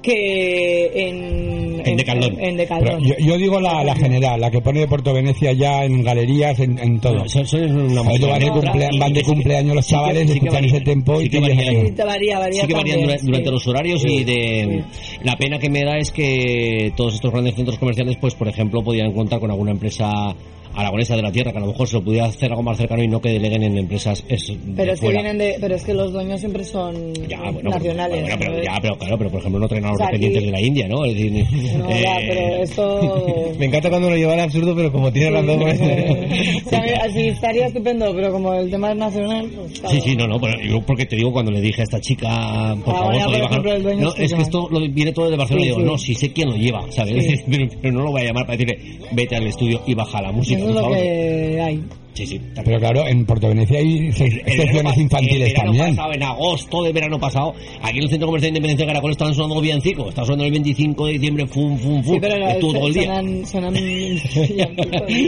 que 0.02 0.91
en, 1.10 1.82
En 1.84 1.98
Decathlon. 1.98 2.34
En, 2.40 2.44
en 2.49 2.57
Decathlon. 2.57 3.03
yo, 3.03 3.15
yo 3.18 3.38
digo 3.38 3.60
la, 3.60 3.84
la 3.84 3.95
general, 3.95 4.40
la 4.40 4.52
que 4.52 4.61
pone 4.61 4.82
de 4.82 4.88
Puerto 4.88 5.11
Venecia 5.14 5.52
ya 5.53 5.84
en 5.84 6.03
galerías, 6.03 6.60
en, 6.60 6.77
en 6.77 6.99
todo. 6.99 7.27
Son, 7.27 7.44
son 7.48 7.72
una 7.91 8.03
van 8.03 8.14
de, 8.40 8.52
cumplea- 8.52 8.90
van 8.99 9.14
de 9.14 9.19
sí 9.22 9.26
que- 9.26 9.34
cumpleaños 9.34 9.76
los 9.76 9.86
sí 9.86 9.90
que- 9.90 9.95
chavales, 9.95 10.22
sí 10.22 10.27
que 10.27 10.34
escuchan 10.34 10.53
varía, 10.53 10.76
ese 10.76 10.82
tempo 10.86 11.19
sí 11.19 11.26
y 11.26 11.30
que 11.30 11.40
varía. 11.40 11.57
Sí, 11.57 11.91
varía, 12.06 12.38
varía 12.40 12.61
Sí 12.61 12.68
que 12.68 12.73
varían 12.76 12.98
también, 12.99 13.02
dura- 13.07 13.18
sí. 13.19 13.26
durante 13.26 13.52
los 13.52 13.68
horarios 13.68 14.06
y 14.06 14.23
de 14.23 14.84
la 15.23 15.36
pena 15.38 15.57
que 15.57 15.69
me 15.72 15.84
da 15.84 15.98
es 15.98 16.11
que 16.11 16.94
todos 16.95 17.15
estos 17.15 17.32
grandes 17.32 17.56
centros 17.56 17.80
comerciales 17.80 18.15
pues 18.22 18.36
por 18.36 18.48
ejemplo 18.48 18.84
podían 18.84 19.11
contar 19.11 19.40
con 19.40 19.49
alguna 19.49 19.72
empresa 19.72 20.36
aragonesa 20.76 21.16
de 21.16 21.22
la 21.22 21.32
tierra 21.32 21.52
que 21.52 21.58
a 21.58 21.62
lo 21.62 21.68
mejor 21.68 21.88
se 21.88 21.96
lo 21.96 22.04
pudiera 22.04 22.26
hacer 22.28 22.50
algo 22.52 22.64
más 22.64 22.78
cercano 22.78 23.04
y 23.04 23.08
no 23.08 23.22
que 23.22 23.30
deleguen 23.30 23.64
en 23.64 23.78
empresas 23.78 24.24
es, 24.28 24.52
Pero 24.76 24.94
es 24.94 25.00
que 25.00 25.10
vienen 25.10 25.38
de, 25.38 25.58
pero 25.60 25.76
es 25.76 25.84
que 25.84 25.94
los 25.94 26.12
dueños 26.14 26.40
siempre 26.40 26.64
son 26.64 27.14
Ya, 27.28 27.50
bueno, 27.52 27.70
nacionales. 27.70 28.22
bueno, 28.22 28.36
pero, 28.40 28.64
ya, 28.64 28.78
pero 28.82 28.98
claro, 28.98 29.18
pero 29.18 29.30
por 29.30 29.40
ejemplo 29.40 29.60
no 29.60 29.68
traen 29.68 29.86
a 29.86 29.90
los 29.90 29.96
O 29.96 29.98
sea, 29.98 30.08
dependientes 30.08 30.38
aquí- 30.40 30.46
de 30.48 30.52
la 30.52 30.62
India, 30.62 30.88
¿no? 30.88 31.06
Es 31.06 31.14
decir, 31.16 31.32
No, 31.78 31.90
ya, 31.90 32.20
eh, 32.20 32.26
pero 32.28 32.64
esto... 32.64 33.52
Me 33.60 33.66
encanta 33.66 33.90
cuando 33.90 34.10
lo 34.10 34.16
lleva 34.18 34.34
al 34.34 34.40
absurdo, 34.42 34.76
pero 34.76 34.92
como 34.92 35.12
tiene 35.12 35.32
razón... 35.32 35.60
pues- 35.60 35.80
O 36.66 36.70
sea, 36.70 36.84
así 37.04 37.28
estaría 37.28 37.68
estupendo, 37.68 38.14
pero 38.16 38.32
como 38.32 38.54
el 38.54 38.70
tema 38.70 38.92
es 38.92 38.98
nacional, 38.98 39.50
pues 39.56 39.80
claro. 39.80 39.96
Sí, 39.96 40.02
sí, 40.02 40.16
no, 40.16 40.28
no, 40.28 40.40
pero 40.40 40.60
yo 40.62 40.82
porque 40.82 41.06
te 41.06 41.16
digo 41.16 41.32
cuando 41.32 41.52
le 41.52 41.62
dije 41.62 41.82
a 41.82 41.84
esta 41.84 42.00
chica, 42.02 42.76
por 42.84 42.94
Ah, 42.96 42.98
favor, 43.00 43.14
podéis 43.26 43.42
por 43.42 43.52
ejemplo, 43.52 43.74
el 43.74 43.84
dueño 43.84 44.02
No, 44.02 44.16
es 44.16 44.34
que 44.34 44.42
esto 44.42 44.68
lo- 44.72 44.80
viene 44.90 45.12
todo 45.12 45.30
de 45.30 45.38
Barcelona 45.38 45.64
Sí, 45.64 45.68
y 45.68 45.70
digo, 45.72 45.80
sí. 45.82 45.86
no, 45.92 45.98
sí 45.98 46.16
sé 46.16 46.34
quién 46.34 46.50
lo 46.50 46.56
lleva, 46.56 46.86
¿sabes? 46.92 47.26
Sí. 47.26 47.36
Pero, 47.50 47.68
pero 47.82 47.94
no 47.94 48.04
lo 48.04 48.12
voy 48.12 48.22
a 48.22 48.26
llamar 48.26 48.46
para 48.46 48.58
decirle, 48.58 49.00
vete 49.12 49.36
al 49.36 49.48
estudio 49.48 49.82
y 49.86 49.94
baja 49.94 50.22
la 50.22 50.32
música, 50.32 50.65
Eso 50.70 50.80
es 50.80 50.86
lo 50.86 50.92
que 50.92 51.62
hay. 51.62 51.84
Sí, 52.14 52.26
sí. 52.26 52.42
Pero 52.64 52.80
claro, 52.80 53.06
en 53.08 53.26
Puerto 53.26 53.50
Venecia 53.50 53.78
hay 53.78 54.10
secciones 54.14 54.98
infantiles 54.98 55.50
el 55.50 55.54
también. 55.54 55.96
pasado, 55.98 56.14
en 56.14 56.24
agosto 56.24 56.84
del 56.84 56.94
verano 56.94 57.20
pasado, 57.20 57.54
aquí 57.82 57.98
en 57.98 58.04
el 58.06 58.10
Centro 58.10 58.28
Comercial 58.28 58.54
de 58.54 58.58
Independencia 58.60 58.86
de 58.86 58.92
Caracol 58.94 59.12
estaban 59.12 59.34
sonando 59.34 59.60
villancicos. 59.60 60.08
Estaba 60.08 60.26
sonando 60.26 60.46
el 60.46 60.52
25 60.52 61.08
de 61.08 61.12
diciembre, 61.12 61.46
fum, 61.48 61.78
fum, 61.78 62.02
fum. 62.02 62.14
Sí, 62.14 62.20
pero 62.22 62.48
estuvo 62.48 62.72
todo 62.74 62.88
el 62.88 62.94
día. 62.94 63.04
sonan, 63.04 63.46
sonan 63.46 63.76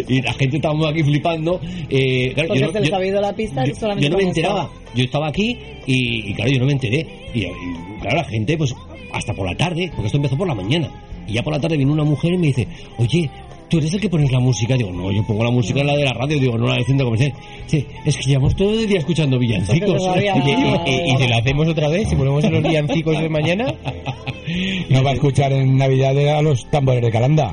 y 0.08 0.22
la 0.22 0.34
gente 0.34 0.56
estábamos 0.56 0.88
aquí 0.88 1.04
flipando. 1.04 1.60
Eh, 1.90 2.32
claro, 2.34 2.48
porque 2.48 2.60
yo, 2.62 2.68
no- 2.68 2.72
se 2.72 2.80
les 2.80 2.90
yo- 2.90 2.96
ha 2.96 2.98
habido 3.00 3.22
la 3.22 3.34
pista 3.34 3.66
yo, 3.66 3.76
solamente 3.76 4.06
yo 4.06 4.10
no 4.12 4.18
me 4.18 4.24
enteraba. 4.24 4.70
Yo 4.96 5.04
estaba 5.04 5.28
aquí 5.28 5.58
y, 5.86 6.30
y, 6.30 6.34
claro, 6.34 6.52
yo 6.52 6.60
no 6.60 6.66
me 6.68 6.72
enteré. 6.72 7.06
Y, 7.34 7.40
y, 7.42 7.48
claro, 8.02 8.18
la 8.18 8.24
gente, 8.24 8.58
pues 8.58 8.74
hasta 9.12 9.34
por 9.34 9.46
la 9.46 9.56
tarde, 9.58 9.90
porque 9.94 10.08
esto 10.08 10.18
empezó 10.18 10.38
por 10.38 10.48
la 10.48 10.56
mañana. 10.56 10.90
Y 11.28 11.34
ya 11.34 11.44
por 11.44 11.52
la 11.54 11.60
tarde 11.60 11.76
vino 11.76 11.92
una 11.92 12.06
mujer 12.06 12.34
y 12.34 12.38
me 12.38 12.48
dice, 12.48 12.66
oye, 12.98 13.30
tú 13.70 13.78
eres 13.78 13.94
el 13.94 14.00
que 14.02 14.10
pones 14.10 14.32
la 14.32 14.40
música. 14.40 14.76
Digo, 14.76 14.92
no, 14.92 15.12
yo 15.12 15.26
pongo 15.26 15.44
la 15.44 15.52
música 15.52 15.80
en 15.82 15.88
la 15.88 15.96
de 15.96 16.04
la 16.06 16.14
radio, 16.14 16.40
digo, 16.40 16.58
no 16.58 16.68
la 16.68 16.76
de 16.76 16.84
centro 16.86 17.06
comercial. 17.08 17.34
Sí, 17.66 17.86
es 18.06 18.18
que 18.18 18.24
llevamos 18.30 18.56
todo 18.56 18.74
el 18.74 18.88
día 18.88 19.00
escuchando 19.00 19.38
villancicos. 19.40 20.02
Oye, 20.08 20.32
y, 20.86 20.90
y- 20.92 21.14
y 21.14 21.18
si 21.18 21.28
lo 21.28 21.36
hacemos 21.38 21.68
otra 21.68 21.90
vez, 21.90 22.10
si 22.10 22.16
ponemos 22.16 22.44
los 22.50 22.64
villancicos 22.64 23.20
de 23.20 23.30
mañana, 23.30 23.74
No 24.90 25.04
va 25.04 25.12
a 25.12 25.14
escuchar 25.14 25.52
en 25.54 25.78
Navidad 25.78 26.18
a 26.38 26.42
los 26.42 26.66
tambores 26.70 27.02
de 27.02 27.12
Calanda. 27.12 27.52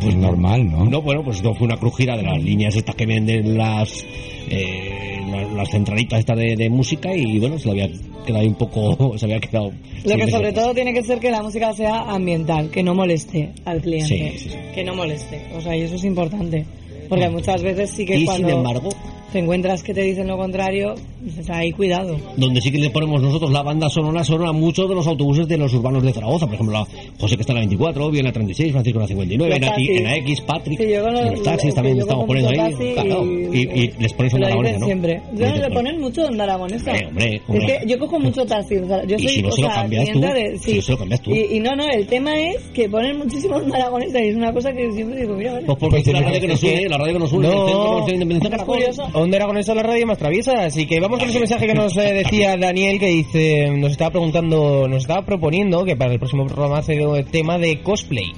Pues 0.00 0.14
normal, 0.14 0.70
¿no? 0.70 0.84
No, 0.84 1.02
bueno, 1.02 1.22
pues 1.24 1.38
esto 1.38 1.54
fue 1.54 1.66
una 1.66 1.76
crujida 1.76 2.16
de 2.16 2.22
las 2.22 2.42
líneas 2.42 2.76
estas 2.76 2.94
que 2.94 3.06
venden 3.06 3.56
las 3.56 4.04
eh, 4.48 5.20
las, 5.30 5.52
las 5.52 5.70
centralitas 5.70 6.20
estas 6.20 6.36
de, 6.36 6.56
de 6.56 6.70
música 6.70 7.14
y 7.14 7.38
bueno, 7.38 7.58
se 7.58 7.72
le 7.72 7.82
había 7.82 7.98
quedado 8.26 8.46
un 8.46 8.54
poco, 8.54 9.14
se 9.18 9.26
había 9.26 9.40
quedado... 9.40 9.72
Lo 10.04 10.16
que 10.16 10.30
sobre 10.30 10.52
todo 10.52 10.74
tiene 10.74 10.94
que 10.94 11.02
ser 11.02 11.18
que 11.18 11.30
la 11.30 11.42
música 11.42 11.72
sea 11.72 12.02
ambiental, 12.02 12.70
que 12.70 12.82
no 12.82 12.94
moleste 12.94 13.52
al 13.64 13.80
cliente. 13.80 14.32
Sí, 14.32 14.38
sí, 14.38 14.50
sí. 14.50 14.56
Que 14.74 14.84
no 14.84 14.94
moleste. 14.94 15.42
O 15.54 15.60
sea, 15.60 15.76
y 15.76 15.82
eso 15.82 15.96
es 15.96 16.04
importante. 16.04 16.64
Porque 17.10 17.28
muchas 17.28 17.62
veces 17.62 17.90
sí 17.90 18.06
que 18.06 18.16
Y 18.20 18.24
cuando 18.24 18.48
sin 18.48 18.56
embargo, 18.56 18.88
te 19.32 19.38
encuentras 19.38 19.82
que 19.82 19.92
te 19.94 20.00
dicen 20.02 20.26
lo 20.26 20.36
contrario, 20.38 20.94
dices, 21.20 21.48
ahí 21.50 21.70
cuidado. 21.72 22.16
donde 22.36 22.60
sí 22.60 22.72
que 22.72 22.78
le 22.78 22.90
ponemos 22.90 23.20
nosotros 23.22 23.50
la 23.52 23.62
banda 23.62 23.88
sonora 23.90 24.24
sonora 24.24 24.52
muchos 24.52 24.88
de 24.88 24.94
los 24.94 25.06
autobuses 25.06 25.46
de 25.46 25.56
los 25.58 25.72
urbanos 25.74 26.02
de 26.02 26.12
Zaragoza, 26.12 26.46
por 26.46 26.54
ejemplo, 26.54 26.72
la 26.78 26.86
José 27.20 27.36
que 27.36 27.42
está 27.42 27.52
en 27.52 27.56
la 27.56 27.60
24, 27.60 28.10
bien 28.10 28.24
la 28.24 28.32
36, 28.32 28.72
Francisco 28.72 28.98
en 28.98 29.02
la 29.02 29.06
59, 29.08 29.56
en, 29.56 29.64
aquí, 29.64 29.88
en 29.98 30.04
la 30.04 30.16
X, 30.16 30.40
Patrick, 30.40 30.80
Sí, 30.80 30.88
yo 30.90 31.02
con 31.02 31.12
los- 31.12 31.22
en 31.26 31.30
los 31.32 31.42
taxis 31.42 31.74
también 31.74 31.96
yo 31.96 32.02
estamos 32.02 32.26
poniendo 32.26 32.50
mucho 32.50 32.62
ahí, 32.62 32.72
taxi 32.72 32.92
claro, 32.94 33.24
y- 33.26 33.58
y, 33.58 33.82
y 33.84 33.92
les 34.00 34.12
pones 34.14 34.32
lo 34.32 34.46
aragonesa, 34.46 34.78
¿no? 34.78 34.86
siempre. 34.86 35.22
Yo 35.34 35.46
Dices, 35.46 35.60
le 35.60 35.70
ponen 35.70 36.00
mucho 36.00 36.24
onda 36.24 36.44
aragonesa. 36.44 36.92
Hombre, 36.92 37.42
hombre, 37.48 37.66
Es 37.66 37.82
que 37.82 37.88
yo 37.88 37.98
cojo 37.98 38.18
mucho 38.20 38.44
taxi. 38.46 38.76
O 38.76 38.86
sea, 38.86 39.04
yo 39.04 39.16
Y 39.16 39.22
soy, 39.22 39.28
si 39.34 39.42
no 39.42 39.48
o 39.48 39.52
se 39.52 39.62
lo 39.62 39.68
cambias 39.68 40.10
tú, 40.12 40.20
de, 40.20 40.58
si 40.58 40.74
no 40.76 40.82
se 40.82 40.92
lo 40.92 40.98
cambias 40.98 41.20
tú. 41.22 41.30
Y, 41.34 41.56
y 41.56 41.60
no, 41.60 41.74
no, 41.76 41.88
el 41.88 42.06
tema 42.06 42.34
es 42.40 42.56
que 42.74 42.88
ponen 42.88 43.18
muchísimo 43.18 43.56
onda 43.56 43.76
aragonesa 43.76 44.20
y 44.24 44.28
es 44.28 44.36
una 44.36 44.52
cosa 44.52 44.72
que 44.72 44.90
siempre 44.92 45.20
digo, 45.20 45.34
mira, 45.34 45.52
vale. 45.52 45.66
Pues 45.66 45.78
porque 45.78 45.98
es 45.98 46.06
la 46.08 46.20
radio 46.22 46.40
que 46.40 46.48
nos 46.48 46.62
une, 46.62 46.88
la 46.88 46.98
radio 47.00 47.14
que 47.14 47.18
nos 47.18 47.32
une, 47.32 47.48
el 47.48 47.52
Centro 47.52 48.04
de 48.06 48.12
Independencia 48.12 48.50
Caracol. 48.50 48.78
Onda 49.14 49.36
Aragonesa 49.36 49.74
la 49.74 49.82
radio 49.82 50.06
más 50.06 50.18
traviesa. 50.18 50.64
Así 50.64 50.86
que 50.86 51.00
vamos 51.00 51.18
con 51.18 51.28
ese 51.28 51.38
mensaje 51.38 51.66
que 51.66 51.74
nos 51.74 51.96
eh, 51.96 52.12
decía 52.12 52.56
Daniel, 52.56 52.98
que 52.98 53.08
dice, 53.08 53.70
nos 53.70 53.92
estaba 53.92 54.10
preguntando, 54.10 54.86
nos 54.88 55.02
estaba 55.02 55.22
proponiendo 55.22 55.84
que 55.84 55.96
para 55.96 56.12
el 56.12 56.18
próximo 56.18 56.46
programa 56.46 56.78
hace 56.78 56.94
el 56.94 57.24
tema 57.26 57.58
de 57.58 57.82
cosplay. 57.82 58.32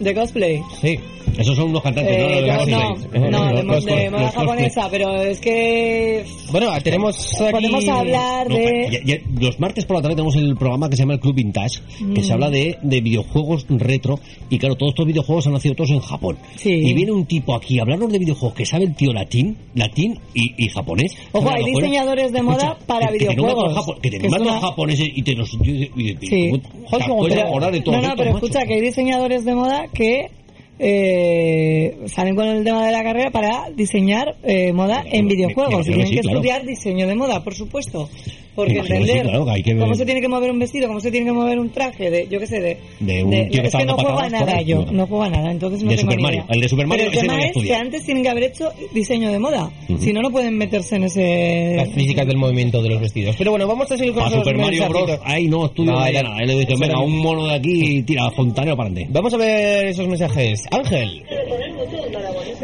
¿De 0.00 0.14
cosplay? 0.14 0.60
Sí. 0.80 0.98
Esos 1.38 1.54
son 1.56 1.70
unos 1.70 1.82
cantantes, 1.82 2.18
¿no? 2.18 2.24
Eh, 2.24 2.40
Los 2.42 2.66
de 2.66 2.72
no, 2.72 3.30
no, 3.30 3.30
no, 3.30 3.54
de, 3.56 3.62
Los- 3.62 3.84
de 3.84 4.10
moda 4.10 4.30
japonesa, 4.32 4.88
pero 4.90 5.22
es 5.22 5.38
que 5.40 6.24
Bueno, 6.50 6.72
tenemos 6.82 7.34
aquí... 7.40 7.52
podemos 7.52 7.88
hablar 7.88 8.48
No, 8.48 8.56
de... 8.56 8.88
ya- 8.90 9.00
ya- 9.04 9.22
los 9.40 9.60
martes 9.60 9.84
por 9.84 9.96
la 9.96 10.02
tarde 10.02 10.16
tenemos 10.16 10.34
el 10.36 10.56
programa 10.56 10.88
que 10.90 10.96
se 10.96 11.02
llama 11.02 11.14
el 11.14 11.20
Club 11.20 11.34
Vintage, 11.36 11.80
que 12.14 12.20
Mm. 12.20 12.24
se 12.24 12.32
habla 12.32 12.50
de, 12.50 12.78
de 12.82 13.00
videojuegos 13.00 13.66
retro. 13.68 14.18
Y 14.48 14.58
claro, 14.58 14.74
todos 14.76 14.90
estos 14.92 15.06
videojuegos 15.06 15.46
han 15.46 15.52
nacido 15.52 15.74
todos 15.76 15.90
en 15.90 16.00
Japón. 16.00 16.36
Y 16.64 16.92
viene 16.94 17.12
un 17.12 17.26
tipo 17.26 17.54
aquí 17.54 17.78
a 17.78 17.82
hablarnos 17.82 18.10
de 18.10 18.18
videojuegos 18.18 18.54
que 18.56 18.66
sabe 18.66 18.84
el 18.84 18.94
tío 18.96 19.12
latín, 19.12 19.56
latín 19.74 20.18
y, 20.34 20.64
y 20.64 20.68
japonés. 20.68 21.14
Ojo, 21.32 21.48
hay 21.48 21.64
diseñadores 21.64 22.32
de 22.32 22.42
moda 22.42 22.76
para 22.86 23.06
que, 23.08 23.18
que 23.18 23.28
videojuegos. 23.28 23.96
que 24.02 24.10
te 24.10 24.18
que 24.18 24.26
una- 24.26 24.60
japoneses 24.60 25.08
y 25.14 25.22
te 25.22 25.34
los... 25.34 25.54
y- 25.54 25.90
y- 25.96 26.16
Sí. 26.26 26.50
y- 26.54 26.58
te 26.58 27.44
de 27.70 27.80
todo 27.82 27.96
no, 27.96 28.08
no, 28.08 28.16
pero 28.16 28.30
escucha 28.34 28.64
que 28.66 28.74
hay 28.74 28.80
diseñadores 28.80 29.44
de 29.44 29.54
moda 29.54 29.86
que 29.92 30.30
eh, 30.78 31.98
salen 32.06 32.34
con 32.34 32.46
el 32.46 32.64
tema 32.64 32.86
de 32.86 32.92
la 32.92 33.02
carrera 33.02 33.30
para 33.30 33.70
diseñar 33.70 34.36
eh, 34.42 34.72
moda 34.72 35.04
en 35.04 35.28
videojuegos. 35.28 35.86
y 35.86 35.92
tienen 35.92 36.10
que 36.10 36.20
estudiar 36.20 36.64
diseño 36.64 37.06
de 37.06 37.14
moda, 37.14 37.44
por 37.44 37.54
supuesto. 37.54 38.08
Porque 38.54 38.78
entender 38.78 39.22
claro, 39.22 39.48
hay 39.50 39.62
que 39.62 39.74
ver- 39.74 39.82
cómo 39.82 39.94
se 39.94 40.04
tiene 40.04 40.20
que 40.20 40.28
mover 40.28 40.50
un 40.50 40.58
vestido, 40.58 40.88
cómo 40.88 41.00
se 41.00 41.10
tiene 41.10 41.26
que 41.26 41.32
mover 41.32 41.58
un 41.58 41.70
traje, 41.70 42.10
de, 42.10 42.26
yo 42.28 42.38
qué 42.40 42.46
sé, 42.46 42.60
de... 42.60 42.76
De 43.00 43.24
un 43.24 43.30
de- 43.30 43.44
tío 43.46 43.62
que 43.62 43.68
es 43.68 43.74
que 43.74 43.84
no 43.84 43.94
juega 43.96 44.28
nada 44.28 44.60
yo, 44.62 44.84
No. 44.86 44.92
no 44.92 45.06
juega 45.06 45.28
nada, 45.30 45.50
entonces 45.50 45.82
no 45.82 45.90
De 45.90 45.96
tengo 45.96 46.10
Super 46.10 46.22
Mario. 46.22 46.40
idea. 46.40 46.54
El 46.54 46.60
de 46.60 46.68
Super 46.68 46.86
Mario, 46.86 47.06
Pero 47.10 47.20
el 47.20 47.26
tema 47.28 47.42
es 47.44 47.52
que 47.56 47.74
antes 47.74 48.04
tienen 48.04 48.22
que 48.22 48.28
haber 48.28 48.42
hecho 48.44 48.72
diseño 48.92 49.30
de 49.32 49.38
moda, 49.38 49.70
si 49.98 50.12
no, 50.12 50.20
no 50.22 50.30
pueden 50.30 50.56
meterse 50.58 50.96
en 50.96 51.04
ese... 51.04 51.74
Las 51.76 51.88
físicas 51.90 52.26
del 52.26 52.36
movimiento 52.36 52.82
de 52.82 52.88
los 52.90 53.00
vestidos. 53.00 53.36
Pero 53.38 53.52
bueno, 53.52 53.66
vamos 53.66 53.90
a 53.90 53.96
seguir 53.96 54.12
con 54.14 54.24
A 54.24 54.30
Super 54.30 54.56
Mario 54.56 54.88
Bros. 54.88 55.10
Ahí 55.24 55.46
no 55.48 55.66
estudio 55.66 55.92
No, 55.92 56.00
nada. 56.00 56.36
Él 56.40 56.46
le 56.48 56.58
dice, 56.58 56.74
venga, 56.78 57.00
un 57.00 57.18
mono 57.18 57.46
de 57.46 57.54
aquí 57.54 57.98
y 57.98 58.02
tira 58.02 58.30
fontanero 58.30 58.76
para 58.76 58.88
adelante. 58.90 59.12
Vamos 59.12 59.32
a 59.34 59.36
ver 59.36 59.86
esos 59.88 60.06
mensajes. 60.08 60.62
Ángel. 60.70 61.22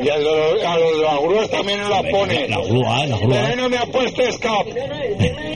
Y 0.03 0.09
a 0.09 0.19
los, 0.19 0.65
a 0.65 0.79
los 0.79 0.97
de 0.97 1.03
las 1.03 1.21
grúas 1.21 1.51
también 1.51 1.81
no 1.81 1.89
la 1.89 2.03
pone. 2.03 2.49
La 2.49 2.61
grúa, 2.61 3.07
la 3.07 3.19
grúa. 3.19 3.43
Pero 3.45 3.57
no 3.63 3.69
me 3.69 3.79
apuestes, 3.79 4.39
cap. 4.39 4.67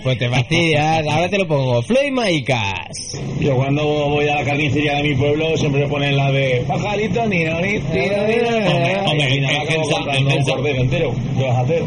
Pues 0.02 0.18
te 0.18 0.28
fastidias, 0.30 1.06
ahora 1.06 1.28
te 1.28 1.38
lo 1.38 1.46
pongo. 1.46 1.82
Floyd 1.82 2.12
Maicas. 2.12 3.20
Yo 3.38 3.56
cuando 3.56 3.84
voy 3.84 4.28
a 4.28 4.36
la 4.36 4.44
carnicería 4.44 4.96
de 4.96 5.02
mi 5.02 5.14
pueblo 5.14 5.56
siempre 5.56 5.86
ponen 5.88 6.16
la 6.16 6.30
de 6.30 6.64
pajarito, 6.66 7.26
ni 7.26 7.44
no, 7.44 7.60
ni 7.60 7.78
tiro, 7.80 8.26
ni 8.26 8.36
no. 8.36 9.10
Hombre, 9.10 9.34
Y 9.34 9.40
nada, 9.40 9.62
en 9.68 9.82
comprando 9.82 10.30
en 10.30 10.44
cordero 10.44 10.80
entero. 10.82 11.12
¿Qué 11.36 11.44
vas 11.44 11.56
a 11.56 11.60
hacer? 11.60 11.82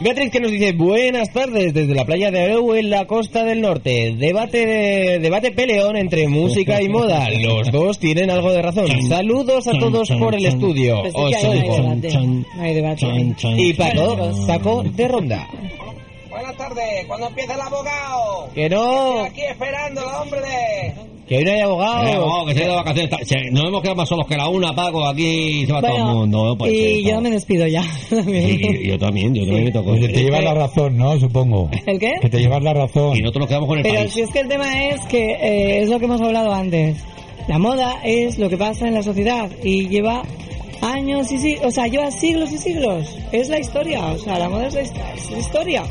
Beatriz 0.00 0.30
que 0.32 0.40
nos 0.40 0.50
dice 0.50 0.72
buenas 0.72 1.32
tardes 1.32 1.72
desde 1.72 1.94
la 1.94 2.04
playa 2.04 2.30
de 2.30 2.42
Areu 2.42 2.74
en 2.74 2.90
la 2.90 3.06
costa 3.06 3.44
del 3.44 3.60
norte. 3.60 4.14
Debate 4.18 4.66
de- 4.66 5.18
debate 5.20 5.52
peleón 5.52 5.96
entre 5.96 6.26
música 6.28 6.82
y 6.82 6.88
moda. 6.88 7.28
Los 7.30 7.70
dos 7.70 7.98
tienen 7.98 8.28
algo 8.30 8.50
de 8.52 8.60
razón. 8.60 8.86
Saludos 9.08 9.66
a 9.68 9.78
todos 9.78 10.10
por 10.18 10.34
el 10.34 10.44
estudio. 10.46 11.00
Pues 11.02 11.14
es 11.14 11.44
Os. 11.44 13.04
Y 13.56 13.72
Paco, 13.74 14.30
Paco 14.46 14.82
de 14.82 15.08
ronda. 15.08 15.48
Buenas 16.28 16.56
tardes, 16.56 17.06
¿cuándo 17.06 17.28
empieza 17.28 17.54
el 17.54 17.60
abogado? 17.60 18.48
Que 18.54 18.68
no, 18.68 19.24
Estoy 19.24 19.26
aquí 19.30 19.42
esperando 19.52 20.00
el 20.00 20.14
hombre 20.16 20.40
de... 20.40 21.13
que 21.28 21.38
hoy 21.38 21.44
no 21.44 21.50
hay 21.52 21.58
Eh, 21.58 21.62
abogado. 21.62 22.26
oh, 22.26 22.46
que 22.46 22.54
se 22.54 22.60
ha 22.60 22.62
ido 22.64 22.72
de 22.72 22.76
vacaciones. 22.78 23.12
Está- 23.12 23.24
se- 23.24 23.50
Nos 23.50 23.64
hemos 23.64 23.80
quedado 23.82 23.96
más 23.96 24.08
solos 24.08 24.26
que 24.26 24.36
la 24.36 24.48
una, 24.48 24.74
Paco. 24.74 25.06
Aquí 25.06 25.64
se 25.66 25.72
va 25.72 25.80
todo 25.80 25.90
el 25.96 26.02
Bueno, 26.02 26.14
mundo. 26.18 26.56
no 26.58 26.64
ser, 26.66 26.74
y 26.74 27.02
yo 27.04 27.20
me 27.20 27.30
despido 27.30 27.66
ya. 27.66 27.82
Y- 28.26 28.84
y 28.84 28.88
yo 28.88 28.98
también, 28.98 29.34
yo 29.34 29.42
también 29.44 29.64
me 29.64 29.70
tocó. 29.72 29.90
Pues 29.96 30.12
te 30.12 30.22
llevas 30.22 30.44
la 30.44 30.54
razón, 30.54 30.96
¿no? 30.96 31.18
Supongo. 31.18 31.70
¿El 31.86 31.98
qué? 31.98 32.12
Que 32.20 32.28
te 32.28 32.38
llevas 32.40 32.62
la 32.62 32.74
razón. 32.74 33.16
Y 33.16 33.20
nosotros 33.20 33.40
nos 33.40 33.48
quedamos 33.48 33.68
con 33.68 33.78
el 33.78 33.82
Pero 33.84 33.94
país. 33.96 34.12
si 34.12 34.20
es 34.20 34.30
que 34.30 34.40
el 34.40 34.48
tema 34.48 34.86
es 34.88 35.00
que 35.06 35.32
eh, 35.32 35.82
es 35.82 35.88
lo 35.88 35.98
que 35.98 36.04
hemos 36.04 36.20
hablado 36.20 36.52
antes. 36.52 36.96
La 37.48 37.58
moda 37.58 37.96
es 38.04 38.38
lo 38.38 38.48
que 38.48 38.56
pasa 38.56 38.86
en 38.88 38.94
la 38.94 39.02
sociedad 39.02 39.50
y 39.62 39.88
lleva 39.88 40.22
años 40.82 41.30
y 41.32 41.38
sí, 41.38 41.56
o 41.62 41.70
sea, 41.70 41.86
lleva 41.86 42.10
siglos 42.10 42.52
y 42.52 42.58
siglos. 42.58 43.16
Es 43.32 43.48
la 43.48 43.58
historia, 43.58 44.06
o 44.06 44.18
sea, 44.18 44.38
la 44.38 44.48
moda 44.48 44.66
es 44.68 44.74
la, 44.74 44.80
es 44.82 45.30
la 45.30 45.38
historia. 45.38 45.82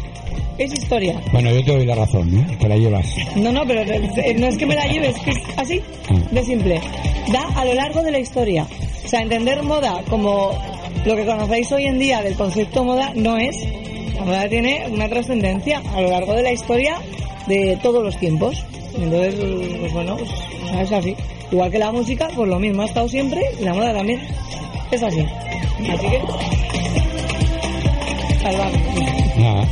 Es 0.57 0.71
historia. 0.73 1.19
Bueno, 1.31 1.51
yo 1.51 1.63
te 1.63 1.71
doy 1.71 1.85
la 1.85 1.95
razón, 1.95 2.37
¿eh? 2.37 2.57
Te 2.59 2.69
la 2.69 2.77
llevas. 2.77 3.07
No, 3.35 3.51
no, 3.51 3.65
pero 3.65 3.83
no 3.85 4.47
es 4.47 4.57
que 4.57 4.65
me 4.65 4.75
la 4.75 4.85
lleves, 4.85 5.17
que 5.19 5.31
es 5.31 5.37
así 5.57 5.81
de 6.31 6.43
simple. 6.43 6.79
Da 7.31 7.47
a 7.55 7.65
lo 7.65 7.73
largo 7.73 8.03
de 8.03 8.11
la 8.11 8.19
historia. 8.19 8.67
O 9.03 9.07
sea, 9.07 9.21
entender 9.21 9.63
moda 9.63 10.01
como 10.09 10.51
lo 11.05 11.15
que 11.15 11.25
conocéis 11.25 11.71
hoy 11.71 11.85
en 11.85 11.99
día 11.99 12.21
del 12.21 12.35
concepto 12.35 12.83
moda 12.83 13.11
no 13.15 13.37
es. 13.37 13.65
La 14.15 14.25
moda 14.25 14.47
tiene 14.47 14.85
una 14.91 15.09
trascendencia 15.09 15.81
a 15.93 16.01
lo 16.01 16.09
largo 16.09 16.33
de 16.33 16.43
la 16.43 16.51
historia 16.51 16.97
de 17.47 17.77
todos 17.81 18.03
los 18.03 18.17
tiempos. 18.17 18.63
Entonces, 18.95 19.35
pues 19.79 19.93
bueno, 19.93 20.17
pues, 20.17 20.31
es 20.81 20.91
así. 20.91 21.15
Igual 21.51 21.71
que 21.71 21.79
la 21.79 21.91
música, 21.91 22.29
pues 22.35 22.47
lo 22.47 22.59
mismo 22.59 22.83
ha 22.83 22.85
estado 22.85 23.07
siempre 23.09 23.41
y 23.59 23.63
la 23.63 23.73
moda 23.73 23.93
también. 23.93 24.21
Es 24.91 25.01
así. 25.01 25.21
Así 25.21 26.07
que. 26.07 26.21
Salvamos. 28.41 28.77
Nada. 29.37 29.67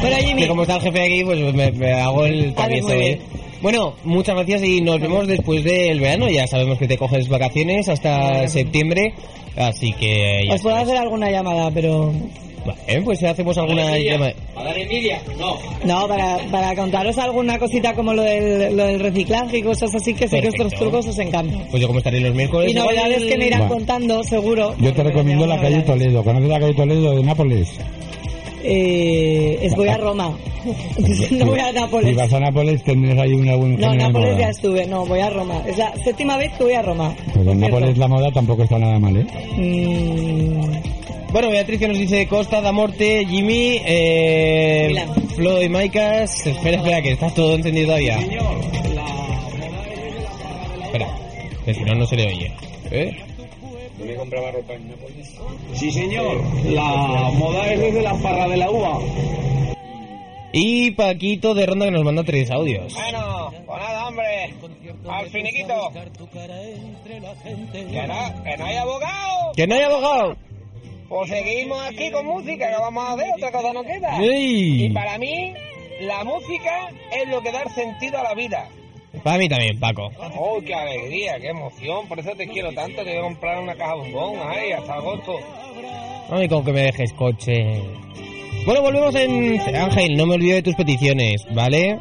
Bueno, 0.00 0.16
Jimmy. 0.18 0.42
Que 0.42 0.48
como 0.48 0.62
está 0.62 0.76
el 0.76 0.82
jefe 0.82 1.02
aquí, 1.02 1.24
pues 1.24 1.54
me, 1.54 1.72
me 1.72 1.92
hago 1.92 2.26
el 2.26 2.54
travieso, 2.54 2.92
¿eh? 2.92 3.18
Bueno, 3.62 3.94
muchas 4.04 4.34
gracias 4.36 4.62
y 4.64 4.80
nos 4.82 5.00
vemos 5.00 5.26
después 5.26 5.64
del 5.64 5.98
verano. 6.00 6.28
Ya 6.28 6.46
sabemos 6.46 6.78
que 6.78 6.86
te 6.86 6.98
coges 6.98 7.28
vacaciones 7.28 7.88
hasta 7.88 8.46
septiembre, 8.48 9.14
así 9.56 9.92
que 9.92 10.44
ya 10.46 10.54
Os 10.54 10.60
puedo 10.62 10.76
hacer 10.76 10.96
alguna 10.96 11.30
llamada, 11.30 11.70
pero. 11.72 12.12
Vale, 12.66 13.00
pues 13.02 13.22
hacemos 13.22 13.56
alguna 13.58 13.96
llamada. 13.96 14.34
¿A 14.56 14.64
dar 14.64 14.76
envidia? 14.76 15.20
No. 15.38 15.56
No, 15.84 16.08
para, 16.08 16.38
para 16.50 16.74
contaros 16.74 17.16
alguna 17.16 17.58
cosita 17.60 17.94
como 17.94 18.12
lo 18.12 18.22
del, 18.22 18.76
lo 18.76 18.86
del 18.86 18.98
reciclaje 19.00 19.58
y 19.58 19.62
cosas 19.62 19.94
así, 19.94 20.12
que 20.14 20.26
sé 20.26 20.36
que 20.40 20.42
Perfecto. 20.42 20.66
estos 20.66 20.80
trucos 20.80 21.06
os 21.06 21.18
encantan. 21.20 21.64
Pues 21.70 21.80
yo 21.80 21.86
como 21.86 22.00
estaré 22.00 22.20
los 22.20 22.34
miércoles... 22.34 22.72
Y 22.72 22.74
novedades 22.74 23.18
igual- 23.18 23.28
que 23.28 23.38
me 23.38 23.46
irán 23.46 23.62
Va. 23.62 23.68
contando, 23.68 24.22
seguro. 24.24 24.74
Yo 24.80 24.92
te 24.92 25.02
recomiendo 25.04 25.46
la 25.46 25.60
calle 25.60 25.80
Toledo. 25.82 26.24
¿Conoces 26.24 26.48
la 26.48 26.58
calle 26.60 26.74
Toledo 26.74 27.14
de 27.14 27.22
Nápoles? 27.22 27.68
Eh, 28.68 29.58
es 29.62 29.74
voy 29.76 29.88
a 29.88 29.96
Roma. 29.96 30.36
no 31.30 31.46
voy 31.46 31.60
a 31.60 31.68
Si 31.68 31.74
Nápoles. 31.74 32.16
vas 32.16 32.32
a 32.32 32.40
Nápoles 32.40 32.82
tendrás 32.82 33.18
ahí 33.18 33.32
una 33.32 33.54
buena 33.54 33.76
No, 33.78 33.94
Nápoles 33.94 34.30
moda. 34.32 34.40
ya 34.40 34.48
estuve. 34.50 34.86
No, 34.86 35.06
voy 35.06 35.20
a 35.20 35.30
Roma. 35.30 35.62
Es 35.66 35.78
la 35.78 35.92
séptima 36.02 36.36
vez 36.36 36.52
que 36.58 36.64
voy 36.64 36.72
a 36.74 36.82
Roma. 36.82 37.14
Pues 37.32 37.46
en 37.46 37.60
Nápoles 37.60 37.96
la 37.96 38.08
moda 38.08 38.30
tampoco 38.32 38.64
está 38.64 38.78
nada 38.78 38.98
mal, 38.98 39.16
¿eh? 39.16 39.26
Mm, 39.56 41.32
Bueno, 41.32 41.50
Beatriz 41.50 41.78
que 41.78 41.88
nos 41.88 41.98
dice 41.98 42.26
Costa 42.26 42.60
da 42.60 42.72
Morte, 42.72 43.24
Jimmy, 43.28 43.80
eh, 43.84 44.86
Milán. 44.88 45.08
Flo 45.36 45.62
y 45.62 45.68
Maicas. 45.68 46.46
Espera, 46.46 46.78
espera, 46.78 47.02
que 47.02 47.12
está 47.12 47.30
todo 47.30 47.54
encendido 47.54 47.86
todavía. 47.88 48.18
Espera, 50.84 51.08
que 51.64 51.74
si 51.74 51.80
no, 51.82 51.94
no 51.94 52.06
se 52.06 52.16
le 52.16 52.26
oye. 52.26 52.52
¿Eh? 52.90 53.10
¿Dónde 53.98 54.16
compraba 54.16 54.52
ropa 54.52 54.74
en 54.74 54.94
Sí, 55.74 55.90
señor. 55.90 56.42
La 56.64 57.30
moda 57.34 57.72
es 57.72 57.80
desde 57.80 58.02
la 58.02 58.14
parra 58.14 58.48
de 58.48 58.56
la 58.56 58.70
uva. 58.70 58.98
Y 60.52 60.92
Paquito 60.92 61.54
de 61.54 61.66
Ronda 61.66 61.86
que 61.86 61.92
nos 61.92 62.04
manda 62.04 62.22
tres 62.24 62.50
audios. 62.50 62.92
Bueno, 62.94 63.52
pues 63.66 63.78
nada, 63.78 64.08
hombre. 64.08 64.54
Al 65.08 65.30
finiquito. 65.30 65.90
Que 65.92 66.00
no, 68.06 68.44
que 68.44 68.56
no 68.56 68.64
hay 68.64 68.76
abogado. 68.76 69.52
¡Que 69.54 69.66
no 69.66 69.74
hay 69.74 69.82
abogado! 69.82 70.36
Pues 71.08 71.30
seguimos 71.30 71.80
aquí 71.86 72.10
con 72.10 72.26
música, 72.26 72.68
que 72.68 72.76
vamos 72.80 73.04
a 73.04 73.12
hacer, 73.12 73.28
otra 73.36 73.52
cosa 73.52 73.72
no 73.72 73.84
queda. 73.84 74.18
Y 74.20 74.90
para 74.90 75.16
mí, 75.18 75.54
la 76.00 76.24
música 76.24 76.90
es 77.12 77.28
lo 77.28 77.40
que 77.42 77.52
da 77.52 77.64
sentido 77.74 78.18
a 78.18 78.24
la 78.24 78.34
vida. 78.34 78.68
Para 79.22 79.38
mí 79.38 79.48
también, 79.48 79.78
Paco. 79.78 80.10
¡Oh, 80.38 80.60
qué 80.64 80.74
alegría, 80.74 81.38
qué 81.40 81.48
emoción! 81.48 82.06
Por 82.08 82.18
eso 82.18 82.30
te 82.36 82.46
quiero 82.46 82.72
tanto, 82.72 83.02
te 83.02 83.10
voy 83.10 83.18
a 83.18 83.22
comprar 83.22 83.62
una 83.62 83.74
caja 83.74 83.94
de 83.94 84.00
bombón, 84.00 84.38
ay, 84.44 84.72
hasta 84.72 84.94
agosto. 84.94 85.38
Ay, 86.30 86.48
con 86.48 86.64
que 86.64 86.72
me 86.72 86.82
dejes 86.82 87.12
coche. 87.12 87.82
Bueno, 88.64 88.82
volvemos 88.82 89.14
en... 89.14 89.60
Ángel, 89.76 90.16
no 90.16 90.26
me 90.26 90.34
olvido 90.34 90.56
de 90.56 90.62
tus 90.62 90.74
peticiones, 90.74 91.46
¿vale? 91.54 91.98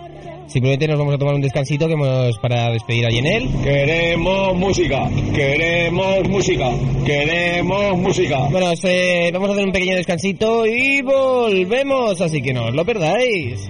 Simplemente 0.48 0.88
nos 0.88 0.98
vamos 0.98 1.16
a 1.16 1.18
tomar 1.18 1.36
un 1.36 1.42
descansito 1.42 1.88
que 1.88 1.94
hemos 1.94 2.38
para 2.40 2.72
despedir 2.72 3.06
a 3.06 3.10
Yenel. 3.10 3.50
Queremos 3.64 4.56
música, 4.56 5.10
queremos 5.34 6.28
música, 6.28 6.72
queremos 7.06 7.98
música. 7.98 8.40
Bueno, 8.50 8.72
eh, 8.84 9.32
vamos 9.34 9.50
a 9.50 9.54
hacer 9.54 9.66
un 9.66 9.72
pequeño 9.72 9.96
descansito 9.96 10.66
y 10.66 11.02
volvemos, 11.02 12.22
así 12.22 12.42
que 12.42 12.54
no 12.54 12.66
os 12.66 12.74
lo 12.74 12.86
perdáis. 12.86 13.68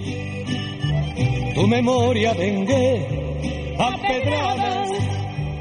Tu 1.53 1.67
memoria 1.67 2.33
vengué 2.33 3.24
a 3.77 3.97
pedradas 3.97 4.89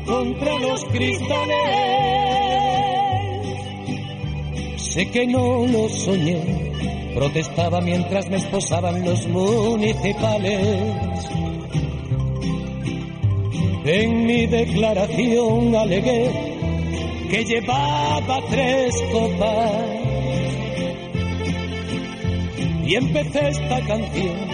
contra 0.07 0.59
los 0.59 0.85
cristales. 0.87 1.57
Sé 4.77 5.11
que 5.11 5.27
no 5.27 5.67
lo 5.67 5.89
soñé, 5.89 6.73
protestaba 7.15 7.81
mientras 7.81 8.29
me 8.29 8.37
esposaban 8.37 9.05
los 9.05 9.27
municipales. 9.27 10.89
En 13.85 14.27
mi 14.27 14.47
declaración 14.47 15.75
alegué 15.75 16.31
que 17.31 17.45
llevaba 17.45 18.41
tres 18.49 18.95
copas 19.13 20.05
y 22.87 22.95
empecé 22.95 23.49
esta 23.49 23.81
canción 23.81 24.54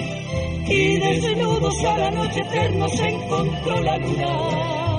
Y 0.73 0.97
desnudos 0.99 1.83
al 1.83 2.01
anochecer 2.01 2.73
nos 2.77 2.97
encontró 2.97 3.81
la 3.81 3.97
luna. 3.97 4.90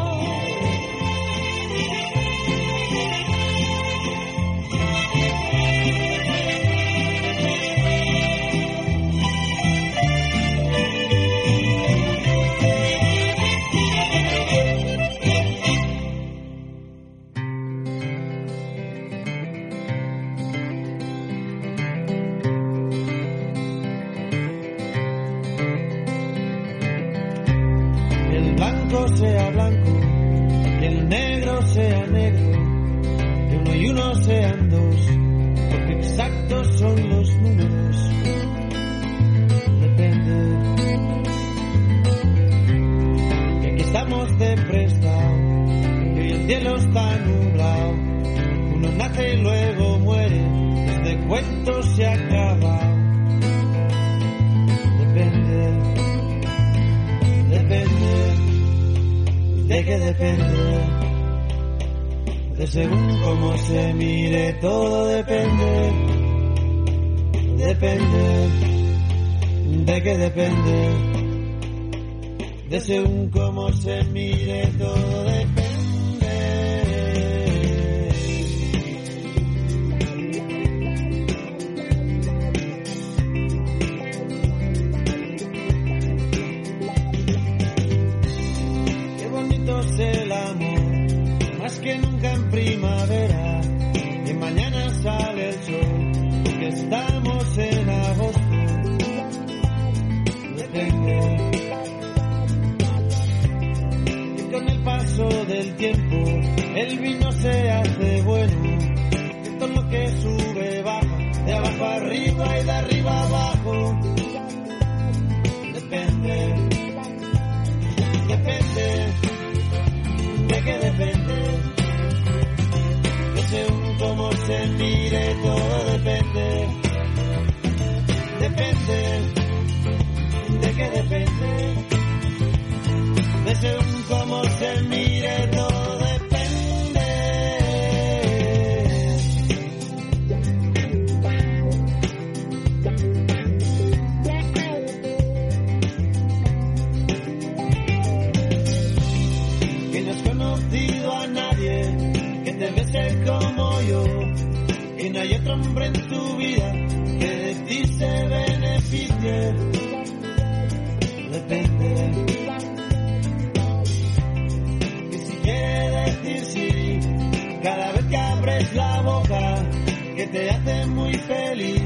Feliz, 171.23 171.83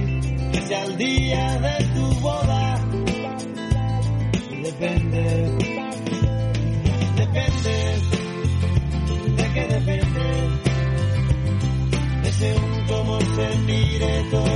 que 0.53 0.63
sea 0.63 0.85
el 0.85 0.97
día 0.97 1.59
de 1.61 1.85
tu 1.95 2.21
boda. 2.21 2.81
Depende 4.63 5.77
depende, 7.17 7.75
de 9.37 9.53
que 9.55 9.67
depende, 9.75 10.27
de 12.23 12.33
según 12.33 12.87
cómo 12.89 13.21
se 13.21 13.59
mire, 13.67 14.25
todo 14.31 14.56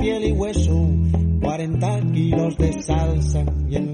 piel 0.00 0.24
y 0.24 0.32
hueso, 0.32 0.88
40 1.40 2.00
kilos 2.12 2.56
de 2.56 2.82
salsa 2.82 3.44
y 3.68 3.76
en 3.76 3.87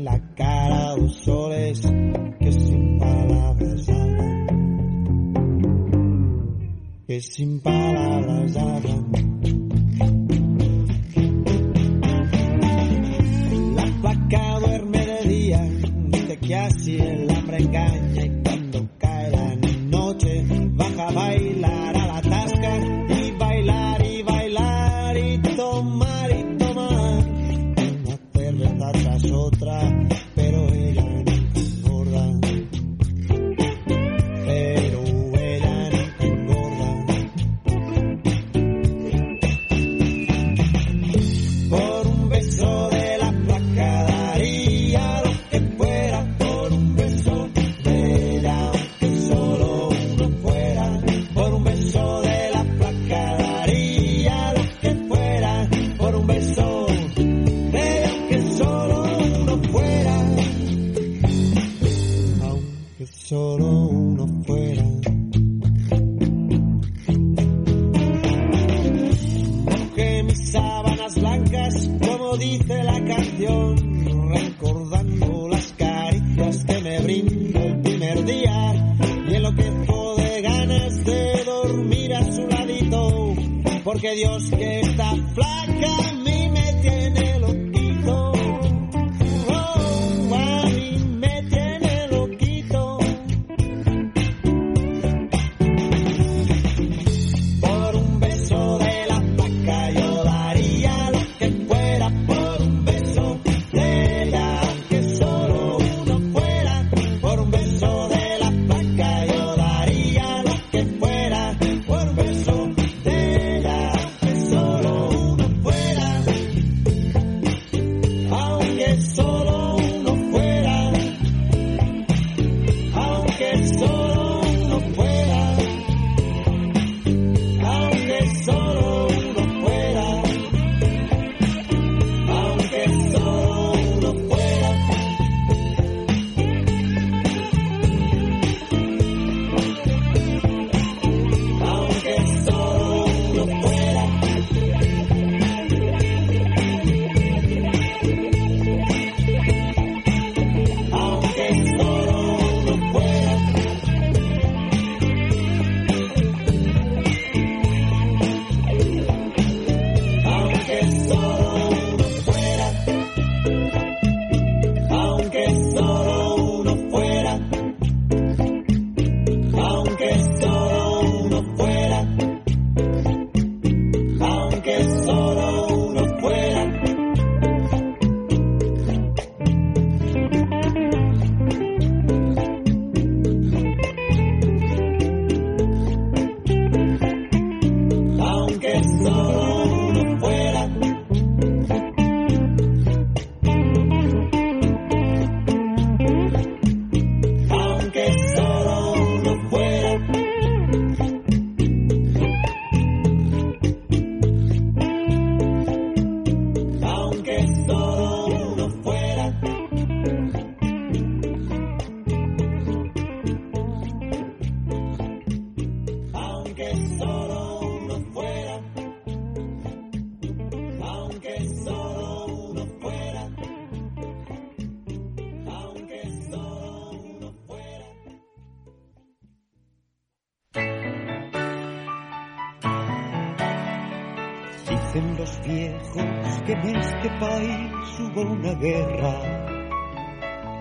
guerra 238.52 239.14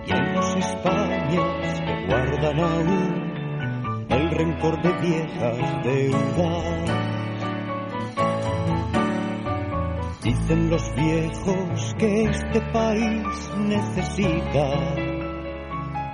y 0.06 0.12
en 0.12 0.36
las 0.36 0.56
Españas 0.56 1.82
que 1.82 2.06
guardan 2.08 2.60
aún 2.60 4.08
el 4.10 4.32
rencor 4.32 4.82
de 4.82 4.92
viejas 5.08 5.84
deudas. 5.84 6.92
Dicen 10.24 10.70
los 10.70 10.96
viejos 10.96 11.96
que 11.98 12.24
este 12.24 12.62
país 12.72 13.52
necesita 13.58 14.70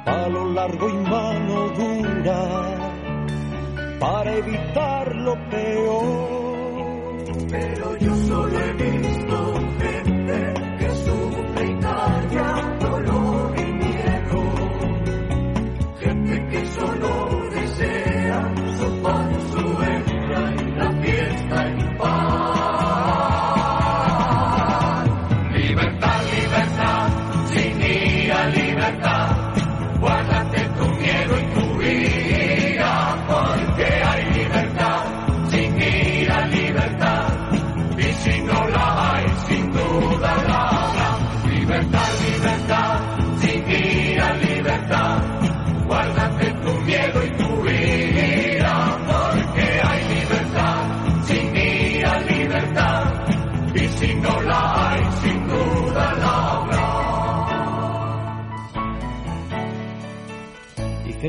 palo 0.05 0.51
largo 0.53 0.89
y 0.89 0.93
mano 0.93 1.69
dura 1.69 2.89
para 3.99 4.33
evitar 4.33 4.98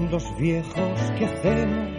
los 0.08 0.36
viejos 0.36 1.00
que 1.18 1.26
hacemos 1.26 1.89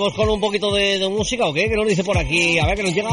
¿Seguimos 0.00 0.14
con 0.16 0.30
un 0.30 0.40
poquito 0.40 0.72
de, 0.72 0.98
de 0.98 1.08
música 1.10 1.46
o 1.46 1.52
qué? 1.52 1.68
¿Qué 1.68 1.76
nos 1.76 1.86
dice 1.86 2.02
por 2.02 2.16
aquí? 2.16 2.58
A 2.58 2.64
ver, 2.64 2.74
que 2.76 2.82
nos 2.84 2.94
llega... 2.94 3.10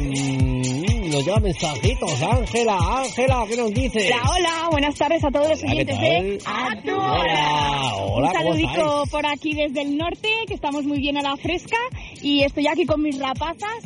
mm, 0.00 1.10
Nos 1.12 1.24
llega 1.24 1.38
mensajitos. 1.38 2.22
Ángela, 2.22 2.76
Ángela, 3.04 3.44
¿qué 3.48 3.56
nos 3.56 3.72
dice? 3.72 4.10
Hola, 4.12 4.30
hola, 4.34 4.68
buenas 4.72 4.94
tardes 4.96 5.22
a 5.24 5.30
todos 5.30 5.48
los 5.50 5.62
Hola, 5.62 5.70
¿qué 5.70 5.76
oyentes 5.76 6.00
de 6.00 6.38
A 6.44 6.82
tu 6.82 6.90
Hola, 6.90 7.12
hora. 7.12 7.94
hola, 7.94 8.16
Un 8.16 8.22
¿cómo 8.22 8.32
saludico 8.32 8.70
estáis? 9.04 9.10
por 9.12 9.26
aquí 9.26 9.52
desde 9.54 9.82
el 9.82 9.96
norte, 9.96 10.28
que 10.48 10.54
estamos 10.54 10.82
muy 10.84 10.98
bien 10.98 11.18
a 11.18 11.22
la 11.22 11.36
fresca 11.36 11.76
y 12.20 12.42
estoy 12.42 12.66
aquí 12.66 12.84
con 12.84 13.00
mis 13.00 13.16
rapazas. 13.20 13.84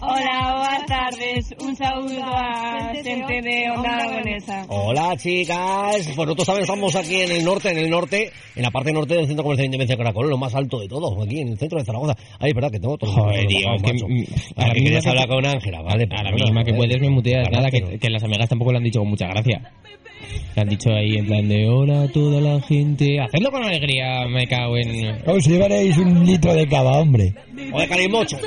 Hola, 0.00 0.54
buenas 0.58 0.86
tardes. 0.86 1.54
Un 1.60 1.74
saludo 1.74 2.22
a 2.24 2.92
gente 2.94 3.40
de 3.42 3.70
Onda 3.70 3.96
Aragonesa. 3.96 4.64
Hola 4.68 5.16
chicas, 5.16 5.96
pues 6.14 6.16
nosotros 6.16 6.46
también 6.46 6.62
estamos 6.64 6.94
aquí 6.94 7.16
en 7.22 7.32
el 7.32 7.44
norte, 7.44 7.70
en 7.70 7.78
el 7.78 7.88
norte, 7.90 8.30
en 8.54 8.62
la 8.62 8.70
parte 8.70 8.92
norte 8.92 9.14
del 9.14 9.26
centro 9.26 9.42
comercial 9.42 9.64
de 9.64 9.66
Independencia 9.76 9.96
de 9.96 10.02
Caracol, 10.02 10.28
lo 10.28 10.36
más 10.38 10.54
alto 10.54 10.78
de 10.80 10.88
todo, 10.88 11.22
aquí 11.22 11.40
en 11.40 11.48
el 11.48 11.58
centro 11.58 11.78
de 11.78 11.84
Zaragoza. 11.84 12.14
Ay, 12.38 12.50
es 12.50 12.54
verdad 12.54 12.70
que 12.70 12.78
tengo 12.80 12.98
todo. 12.98 13.10
Joder, 13.10 13.46
tío, 13.46 13.74
es 13.74 13.82
que, 13.82 13.90
a 14.56 14.68
la 14.68 14.74
que 14.74 14.82
que- 14.84 15.08
hablar 15.08 15.28
con 15.28 15.46
Ángela, 15.46 15.82
vale. 15.82 16.06
A 16.10 16.22
la 16.22 16.30
misma 16.32 16.62
que 16.64 16.70
¿eh? 16.72 16.74
puedes 16.74 17.00
me 17.00 17.08
muteas, 17.10 17.50
nada, 17.50 17.70
que, 17.70 17.98
que 17.98 18.10
las 18.10 18.22
amigas 18.22 18.48
tampoco 18.48 18.72
lo 18.72 18.78
han 18.78 18.84
dicho 18.84 19.00
con 19.00 19.08
mucha 19.08 19.26
gracia. 19.28 19.72
Le 20.54 20.62
han 20.62 20.68
dicho 20.68 20.90
ahí 20.90 21.16
en 21.16 21.26
plan 21.26 21.48
de 21.48 21.68
hola 21.68 22.02
a 22.02 22.08
toda 22.08 22.40
la 22.40 22.60
gente. 22.60 23.18
Hacedlo 23.20 23.50
con 23.50 23.62
alegría, 23.64 24.26
me 24.28 24.46
cago 24.46 24.76
en... 24.76 25.22
Os 25.26 25.46
llevaréis 25.46 25.96
un 25.98 26.24
litro 26.26 26.52
de 26.54 26.66
cava, 26.68 26.98
hombre. 26.98 27.32
O 27.72 27.80
de 27.80 27.88
calimocho. 27.88 28.36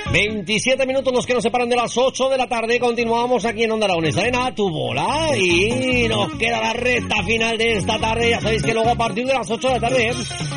27 0.11 0.85
minutos 0.85 1.13
los 1.13 1.25
que 1.25 1.33
nos 1.33 1.41
separan 1.41 1.69
de 1.69 1.75
las 1.77 1.97
8 1.97 2.29
de 2.29 2.37
la 2.37 2.47
tarde. 2.47 2.79
Continuamos 2.79 3.45
aquí 3.45 3.63
en 3.63 3.71
Onda 3.71 3.85
Aragonesa 3.85 4.27
en 4.27 4.35
A 4.35 4.53
tu 4.53 4.69
bola. 4.69 5.29
Y 5.37 6.05
nos 6.09 6.33
queda 6.33 6.59
la 6.59 6.73
recta 6.73 7.23
final 7.23 7.57
de 7.57 7.77
esta 7.77 7.97
tarde. 7.97 8.29
Ya 8.31 8.41
sabéis 8.41 8.61
que 8.61 8.73
luego 8.73 8.89
a 8.89 8.95
partir 8.95 9.25
de 9.25 9.33
las 9.33 9.49
8 9.49 9.67
de 9.69 9.73
la 9.75 9.79
tarde 9.79 10.09
¿eh? 10.09 10.13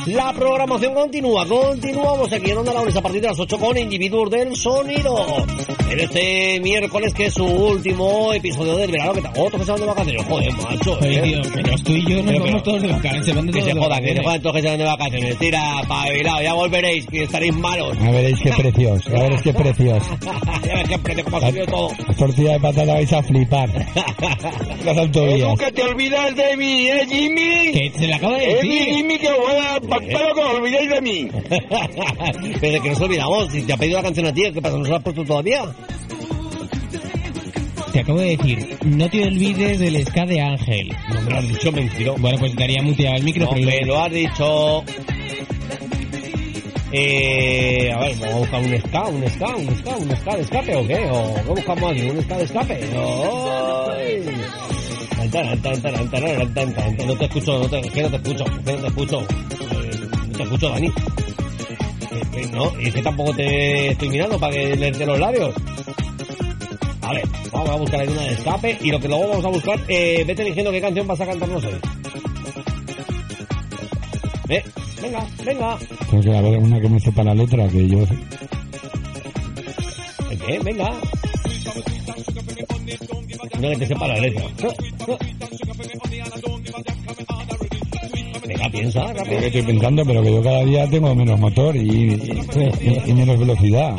la 0.07 0.33
programación 0.33 0.93
continúa. 0.95 1.47
Continuamos 1.47 2.33
aquí 2.33 2.51
en 2.51 2.59
Onda 2.59 2.73
Aragonesa 2.73 2.99
a 2.99 3.03
partir 3.03 3.21
de 3.21 3.29
las 3.29 3.39
8 3.39 3.59
con 3.59 3.79
Individuos 3.79 4.29
del 4.31 4.57
Sonido. 4.57 5.25
En 5.89 6.01
este 6.01 6.59
miércoles 6.61 7.15
que 7.15 7.27
es 7.27 7.35
su 7.35 7.45
último 7.45 8.33
episodio 8.33 8.77
del 8.77 8.91
verano. 8.91 9.13
Que 9.13 9.41
otro 9.41 9.59
que 9.61 9.65
se 9.65 9.71
van 9.71 9.81
de 9.81 9.87
vacaciones. 9.87 10.27
Joder, 10.27 10.53
macho. 10.53 10.99
¿eh? 11.03 11.21
tío, 11.23 11.41
pero 11.55 11.77
tú 11.85 11.93
y 11.93 12.03
yo 12.11 12.17
nos 12.17 12.27
Pero, 12.27 12.39
vamos 12.45 12.51
pero- 12.51 12.63
todos 12.65 12.83
de 12.83 12.89
vacaciones. 12.89 13.27
Se 13.27 13.33
van 13.33 13.47
de 13.47 13.53
Que 13.53 13.63
se 13.63 13.73
jodan, 13.73 14.03
que 14.03 14.17
se 14.17 14.23
jodan 14.25 14.43
todos 14.43 14.57
que 14.57 14.63
se 14.63 14.69
van 14.69 14.79
de 14.79 14.85
vacaciones. 14.85 15.39
Tira, 15.39 15.81
pabilado, 15.87 16.43
ya 16.43 16.55
volveréis, 16.55 17.07
que 17.07 17.23
estaréis 17.23 17.55
malos. 17.55 17.97
Ya 18.01 18.11
veréis 18.11 18.41
qué 18.43 18.51
precios, 18.51 19.05
ya 19.05 19.13
veréis 19.23 19.44
qué 19.45 19.55
precios. 19.55 20.03
ya 20.67 20.75
ves 20.75 20.89
qué 20.89 20.99
precio, 20.99 21.25
cómo 21.25 21.37
ha 21.37 21.41
subido 21.49 21.67
todo. 21.67 21.89
La 22.09 22.15
tortilla 22.15 22.53
de 22.53 22.61
patata 22.61 22.93
vais 22.95 23.13
a 23.13 23.23
flipar. 23.23 23.69
Las 24.85 24.99
autovías. 24.99 25.59
que 25.59 25.73
te 25.73 25.83
olvidas 25.83 26.35
de 26.35 26.57
mí, 26.57 26.89
¿eh, 26.89 27.07
Jimmy? 27.09 27.73
Que 27.73 27.93
se 27.97 28.07
le 28.07 28.15
acaba 28.15 28.37
de 28.39 28.45
Eh, 28.45 28.55
decir. 28.57 28.83
Jimmy, 28.95 29.19
que 29.19 29.29
buena, 29.33 29.79
pero 29.81 30.35
que 30.35 30.41
os 30.41 30.55
olvidéis 30.55 30.91
de 30.91 31.01
mí. 31.01 31.29
Pero 32.61 32.83
que 32.83 32.89
nos 32.91 33.01
olvidamos, 33.01 33.53
si 33.53 33.63
te 33.63 33.73
ha 33.73 33.77
pedido 33.77 33.99
la 33.99 34.03
canción 34.05 34.27
a 34.27 34.33
ti, 34.33 34.43
¿qué 34.53 34.61
pasa? 34.63 34.77
¿No 34.79 34.85
se 34.85 34.91
la 34.91 34.97
has 34.97 35.03
puesto 35.03 35.25
todavía? 35.25 35.65
Te 37.93 38.01
acabo 38.01 38.19
de 38.21 38.37
decir, 38.37 38.77
no 38.85 39.09
te 39.09 39.23
olvides 39.25 39.79
del 39.79 40.05
ska 40.05 40.25
de 40.27 40.41
Ángel. 40.41 40.89
No 41.13 41.21
me 41.23 41.31
lo 41.31 41.37
has 41.39 41.49
dicho, 41.49 41.73
mentiro. 41.73 42.15
Bueno, 42.19 42.39
pues 42.39 42.53
estaría 42.53 42.83
muteado 42.83 43.17
el 43.17 43.23
micro, 43.23 43.45
No 43.45 43.51
pero 43.53 43.67
me 43.67 43.81
lo 43.87 44.03
has 44.03 44.11
dicho. 44.13 44.85
Eh, 46.97 47.91
a 47.93 47.99
ver, 47.99 48.17
vamos 48.21 48.37
a 48.37 48.39
buscar 48.39 48.63
un 48.63 48.79
ska, 48.79 49.03
un 49.09 49.29
ska, 49.29 49.57
un 49.57 49.77
ska, 49.77 49.97
un 49.97 50.09
de 50.37 50.43
escape 50.43 50.77
o 50.77 50.87
qué? 50.87 51.11
¿O 51.11 51.35
qué 51.35 51.51
buscamos 51.51 51.91
aquí? 51.91 52.03
¿Un 52.09 52.23
ska 52.23 52.39
de 52.39 52.45
escape? 52.45 52.75
¡Ay! 53.91 54.23
No 57.05 57.17
te 57.17 57.25
escucho, 57.25 57.59
no 57.59 57.69
te, 57.69 57.81
que 57.81 58.03
no 58.03 58.11
te 58.11 58.17
escucho, 58.17 58.45
que 58.45 58.73
no 58.75 58.79
te 58.79 58.87
escucho. 58.87 59.21
Eh, 59.23 59.91
no 60.29 60.37
te 60.37 60.43
escucho, 60.45 60.69
Dani. 60.69 60.87
Eh, 60.87 60.93
eh, 62.37 62.49
no, 62.53 62.81
y 62.81 62.87
es 62.87 62.95
que 62.95 63.03
tampoco 63.03 63.35
te 63.35 63.89
estoy 63.89 64.09
mirando 64.11 64.39
para 64.39 64.53
que 64.53 64.77
lees 64.77 64.97
de 64.97 65.07
los 65.07 65.19
labios. 65.19 65.53
A 67.03 67.13
ver, 67.13 67.25
vamos 67.51 67.71
a 67.71 67.75
buscar 67.75 68.01
alguna 68.03 68.23
de 68.23 68.35
escape 68.35 68.79
y 68.81 68.93
lo 68.93 69.01
que 69.01 69.09
luego 69.09 69.31
vamos 69.31 69.45
a 69.45 69.49
buscar, 69.49 69.85
vete 69.85 70.45
diciendo 70.45 70.71
qué 70.71 70.81
canción 70.81 71.09
vas 71.09 71.21
a 71.21 71.27
cantarnos 71.27 71.65
hoy. 71.65 71.75
Eh, 74.49 74.63
venga, 75.01 75.27
venga. 75.45 75.79
Tengo 76.11 76.23
que 76.23 76.37
haber 76.37 76.59
una 76.59 76.81
que 76.81 76.89
me 76.89 77.01
sepa 77.01 77.23
la 77.25 77.35
letra, 77.35 77.69
que 77.69 77.89
yo... 77.89 77.99
¿El 80.31 80.39
qué? 80.39 80.59
Venga. 80.63 80.91
No 83.61 83.69
que 83.71 83.77
te 83.77 83.87
sepa 83.87 84.09
la 84.09 84.19
letra. 84.19 84.45
Venga, 88.47 88.69
piensa, 88.71 89.13
que 89.25 89.47
estoy 89.47 89.63
pensando, 89.63 90.05
pero 90.05 90.23
que 90.23 90.33
yo 90.33 90.43
cada 90.43 90.65
día 90.65 90.89
tengo 90.91 91.15
menos 91.15 91.41
motor 91.41 91.75
y, 91.77 91.81
y- 91.81 93.03
y 93.07 93.15
menos 93.15 93.39
velocidad 93.39 93.97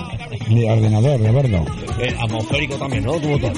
de 0.50 0.70
ordenador, 0.72 1.20
de 1.20 1.32
bordo. 1.32 1.66
Eh, 2.00 2.16
atmosférico 2.20 2.76
también, 2.76 3.04
¿no? 3.04 3.14
Tu 3.20 3.30
motor. 3.30 3.52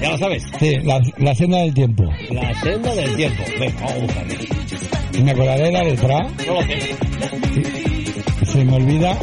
Ya 0.00 0.10
lo 0.10 0.18
sabes. 0.18 0.44
Sí, 0.58 0.76
la, 0.84 1.00
la 1.18 1.34
senda 1.34 1.58
del 1.58 1.74
tiempo. 1.74 2.04
La 2.30 2.54
senda 2.60 2.94
del 2.94 3.16
tiempo. 3.16 3.42
Venga, 3.58 3.74
vamos 3.80 3.92
a 3.92 3.98
buscarlo. 4.00 4.34
Y 5.14 5.22
me 5.22 5.30
acordaré 5.32 5.62
de 5.64 5.72
la 5.72 5.82
letra, 5.84 6.18
No 6.46 6.54
lo 6.54 6.62
sé. 6.62 6.96
se 8.52 8.64
me 8.64 8.76
olvida. 8.76 9.18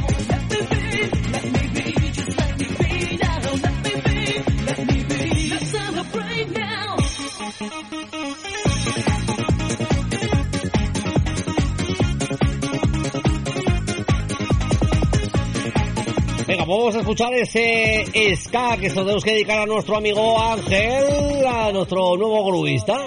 Vamos 16.78 16.96
a 16.96 17.00
escuchar 17.00 17.34
ese 17.34 18.36
ska 18.36 18.78
que 18.78 18.90
se 18.90 18.96
lo 18.96 19.04
tenemos 19.04 19.24
que 19.24 19.32
dedicar 19.32 19.60
a 19.60 19.66
nuestro 19.66 19.98
amigo 19.98 20.42
Ángel, 20.42 21.46
a 21.48 21.72
nuestro 21.72 22.18
nuevo 22.18 22.46
gruista. 22.46 22.98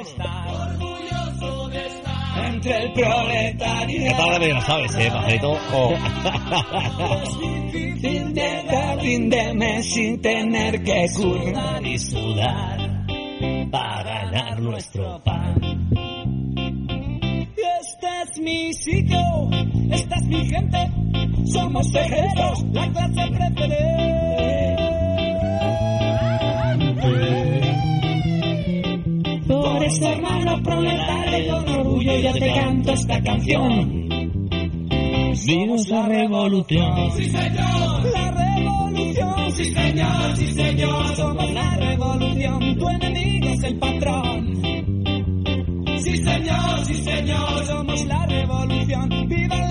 Entre 2.46 2.76
el 2.76 2.92
proletario. 2.92 4.02
Ya 4.02 4.16
tarde 4.16 4.38
me 4.38 4.54
lo 4.54 4.60
sabes, 4.62 4.94
eh, 4.96 5.10
pajarito. 5.10 5.58
Oh. 5.72 5.94
Ríndeme 9.00 9.82
sin 9.82 10.20
tener 10.20 10.82
que 10.82 11.06
currar 11.14 11.86
y 11.86 11.98
sudar 11.98 13.06
para 13.70 14.30
ganar 14.30 14.60
nuestro 14.60 15.22
pan. 15.22 16.07
Este 18.00 18.22
es 18.22 18.38
mi 18.40 18.72
sitio, 18.74 19.18
esta 19.90 20.14
es 20.14 20.26
mi 20.26 20.46
gente, 20.46 20.78
somos 21.46 21.90
tejeros, 21.90 22.64
la 22.72 22.92
clase 22.92 23.26
preferente. 23.26 24.76
Por 29.48 29.82
eso, 29.82 30.08
hermano 30.08 30.62
proletario, 30.62 31.64
con 31.64 31.74
orgullo 31.74 32.18
yo 32.20 32.32
te 32.34 32.52
canto 32.54 32.92
esta 32.92 33.20
canción. 33.20 34.08
Vivimos 35.44 35.88
la 35.88 36.06
revolución. 36.06 37.10
Sí, 37.16 37.24
señor. 37.24 38.12
La 38.12 38.30
revolución, 38.30 39.52
sí, 39.52 39.64
señor, 39.64 40.36
sí, 40.36 40.46
señor. 40.52 41.16
Somos 41.16 41.52
la 41.52 41.74
revolución. 41.74 42.78
Tu 42.78 42.88
enemigo 42.90 43.48
es 43.48 43.62
el 43.64 43.78
patrón. 43.80 44.77
Señor, 46.24 46.84
sí, 46.84 46.94
señor. 47.04 47.66
Somos 47.66 48.06
la 48.06 48.26
revolución. 48.26 49.28
¡Viva 49.28 49.56
la 49.56 49.67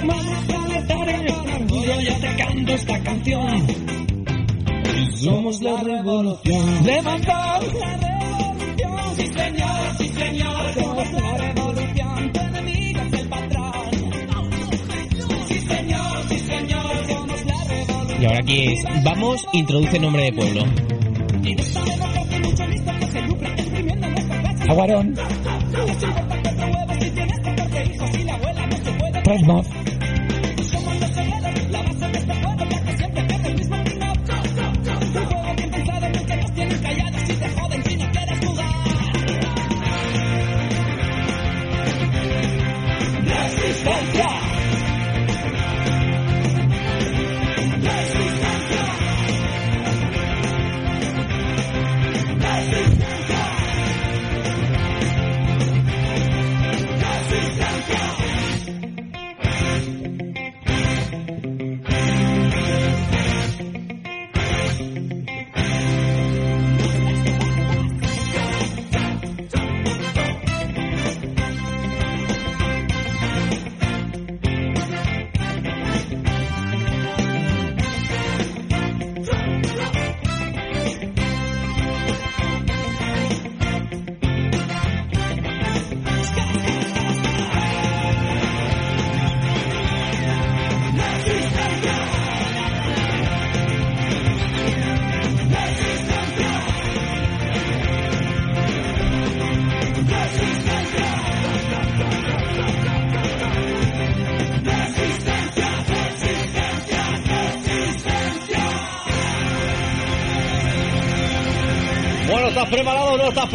Planetarias, 0.00 2.20
te 2.20 2.36
canto 2.36 2.72
esta 2.72 3.02
canción. 3.02 3.66
Somos 5.16 5.60
la 5.60 5.82
revolución. 5.82 6.86
La 6.86 7.02
revolución, 7.02 8.00
sí 9.16 9.26
señor, 9.26 9.96
sí 9.98 10.08
señor. 10.08 10.72
Somos 10.74 11.12
la 11.12 11.36
revolución, 11.36 12.32
tu 12.32 12.40
enemigo 12.40 13.00
es 13.02 13.12
el 13.20 13.28
patrón. 13.28 13.72
Sí 15.48 15.60
señor, 15.60 16.24
sí 16.28 16.38
señor, 16.38 17.06
somos 17.08 17.44
la 17.44 17.64
revolución. 17.64 18.22
Y 18.22 18.24
ahora 18.24 18.38
aquí 18.38 18.72
es, 18.72 18.82
vamos, 19.04 19.46
introduce 19.52 19.98
nombre 19.98 20.22
de 20.22 20.32
pueblo. 20.32 20.64
Y 21.42 21.54
de 21.54 21.62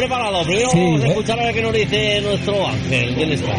preparado 0.06 0.30
o 0.30 0.32
no 0.32 0.42
estás 0.42 0.46
preparado? 0.46 0.46
Primero 0.46 0.70
Sí, 0.72 0.78
vamos 0.78 1.02
a 1.02 1.08
escuchar 1.08 1.40
a 1.40 1.44
ver 1.46 1.54
qué 1.54 1.62
nos 1.62 1.74
dice 1.74 2.22
nuestro 2.22 2.68
ángel. 2.68 3.16
¿Quién 3.16 3.32
está? 3.32 3.56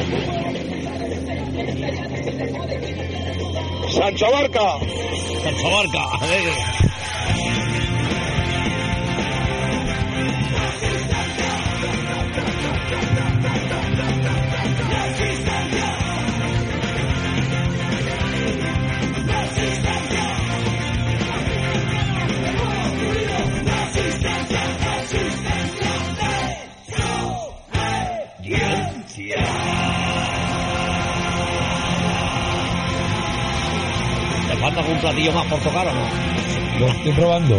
Sancho 3.91 4.31
Barca. 4.31 4.78
Sancho 5.42 5.70
Barca. 5.70 6.75
Algún 34.86 35.00
platillo 35.00 35.32
más 35.32 35.47
por 35.47 35.58
tocar 35.60 35.89
o 35.89 35.92
no? 35.92 36.81
Lo 36.81 36.86
estoy 36.86 37.12
probando. 37.12 37.58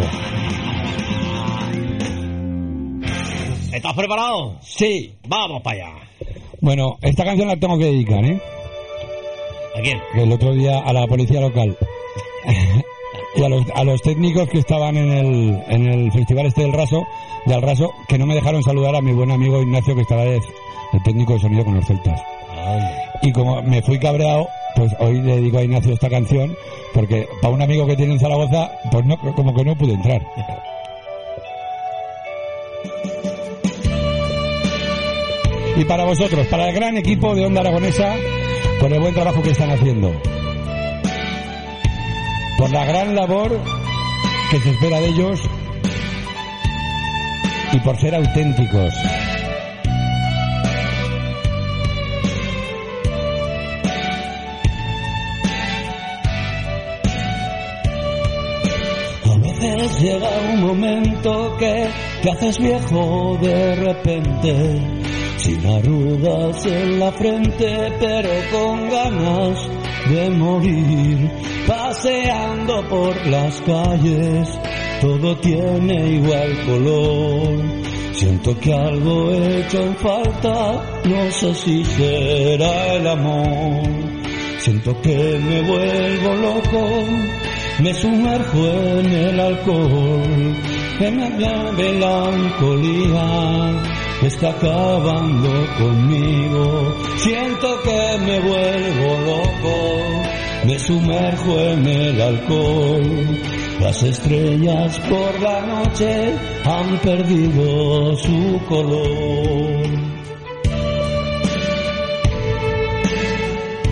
¿Estás 3.72 3.94
preparado? 3.94 4.56
Sí. 4.62 5.14
Vamos 5.28 5.62
para 5.62 5.76
allá. 5.76 5.94
Bueno, 6.60 6.96
esta 7.02 7.24
canción 7.24 7.48
la 7.48 7.56
tengo 7.56 7.78
que 7.78 7.84
dedicar, 7.84 8.24
¿eh? 8.24 8.40
¿A 9.76 9.80
quién? 9.80 10.00
El 10.14 10.32
otro 10.32 10.52
día 10.54 10.78
a 10.78 10.92
la 10.92 11.06
policía 11.06 11.40
local. 11.40 11.76
y 13.36 13.42
a 13.42 13.48
los, 13.48 13.64
a 13.74 13.84
los 13.84 14.00
técnicos 14.02 14.48
que 14.48 14.58
estaban 14.58 14.96
en 14.96 15.12
el, 15.12 15.62
en 15.68 15.86
el 15.86 16.12
festival 16.12 16.46
este 16.46 16.62
del 16.62 16.72
Raso, 16.72 17.06
de 17.46 17.54
Al 17.54 17.62
Raso, 17.62 17.92
que 18.08 18.18
no 18.18 18.26
me 18.26 18.34
dejaron 18.34 18.62
saludar 18.62 18.96
a 18.96 19.02
mi 19.02 19.12
buen 19.12 19.30
amigo 19.30 19.60
Ignacio, 19.60 19.94
que 19.94 20.02
estaba 20.02 20.24
de, 20.24 20.36
el 20.36 21.02
técnico 21.04 21.34
de 21.34 21.40
sonido 21.40 21.64
con 21.64 21.74
los 21.74 21.86
celtas. 21.86 22.20
Y 23.22 23.32
como 23.32 23.62
me 23.62 23.82
fui 23.82 23.98
cabreado, 23.98 24.48
pues 24.74 24.94
hoy 24.98 25.20
le 25.20 25.36
dedico 25.36 25.58
a 25.58 25.62
Ignacio 25.62 25.92
esta 25.92 26.08
canción, 26.08 26.56
porque 26.98 27.28
para 27.40 27.54
un 27.54 27.62
amigo 27.62 27.86
que 27.86 27.94
tiene 27.94 28.14
en 28.14 28.18
Zaragoza, 28.18 28.72
pues 28.90 29.06
no, 29.06 29.16
como 29.36 29.54
que 29.54 29.64
no 29.64 29.76
pude 29.76 29.92
entrar. 29.92 30.20
Y 35.76 35.84
para 35.84 36.04
vosotros, 36.04 36.44
para 36.48 36.68
el 36.68 36.74
gran 36.74 36.96
equipo 36.96 37.36
de 37.36 37.46
Onda 37.46 37.60
Aragonesa, 37.60 38.16
por 38.80 38.92
el 38.92 38.98
buen 38.98 39.14
trabajo 39.14 39.40
que 39.42 39.50
están 39.50 39.70
haciendo. 39.70 40.12
Por 42.58 42.72
la 42.72 42.84
gran 42.84 43.14
labor 43.14 43.56
que 44.50 44.58
se 44.58 44.70
espera 44.70 44.98
de 44.98 45.06
ellos 45.06 45.40
y 47.74 47.78
por 47.78 47.96
ser 48.00 48.16
auténticos. 48.16 48.92
Llega 59.98 60.28
un 60.52 60.60
momento 60.60 61.56
que 61.58 61.88
te 62.22 62.30
haces 62.30 62.58
viejo 62.58 63.38
de 63.40 63.74
repente, 63.74 64.54
sin 65.38 65.66
arrugas 65.66 66.66
en 66.66 66.98
la 66.98 67.12
frente, 67.12 67.92
pero 67.98 68.30
con 68.52 68.88
ganas 68.88 69.68
de 70.08 70.30
morir, 70.30 71.30
paseando 71.66 72.88
por 72.88 73.26
las 73.26 73.60
calles, 73.62 74.48
todo 75.00 75.36
tiene 75.38 76.14
igual 76.14 76.64
color. 76.66 77.88
Siento 78.12 78.58
que 78.58 78.72
algo 78.72 79.30
he 79.30 79.60
hecho 79.60 79.80
en 79.80 79.96
falta, 79.96 80.82
no 81.04 81.30
sé 81.30 81.54
si 81.54 81.84
será 81.84 82.94
el 82.94 83.06
amor. 83.06 83.82
Siento 84.58 85.00
que 85.00 85.38
me 85.38 85.62
vuelvo 85.62 86.34
loco, 86.34 86.88
me 87.80 87.94
sumerjo 87.94 88.66
en 88.98 89.06
el 89.06 89.40
alcohol, 89.40 90.56
en 91.00 91.40
la 91.40 91.72
melancolía 91.72 93.28
está 94.22 94.50
acabando 94.50 95.50
conmigo. 95.78 96.94
Siento 97.18 97.80
que 97.82 98.18
me 98.26 98.40
vuelvo 98.40 99.18
loco, 99.26 99.76
me 100.64 100.78
sumerjo 100.78 101.60
en 101.60 101.86
el 101.86 102.20
alcohol. 102.20 103.40
Las 103.80 104.02
estrellas 104.02 104.98
por 105.08 105.40
la 105.40 105.60
noche 105.60 106.34
han 106.64 106.98
perdido 106.98 108.16
su 108.16 108.60
color. 108.68 110.08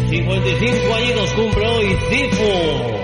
55 0.09 0.95
añitos 0.95 1.31
cumple 1.35 1.67
hoy 1.69 1.97
Cifu. 2.11 2.96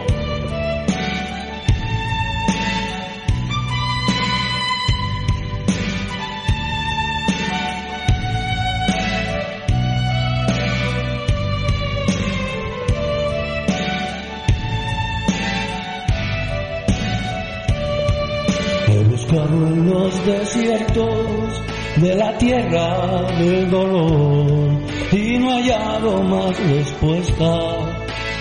En 19.34 19.88
los 19.88 20.26
desiertos 20.26 21.62
de 21.96 22.14
la 22.14 22.36
tierra 22.36 23.22
del 23.38 23.70
dolor 23.70 24.78
y 25.10 25.38
no 25.38 25.52
hallado 25.52 26.22
más 26.22 26.60
respuesta 26.68 27.48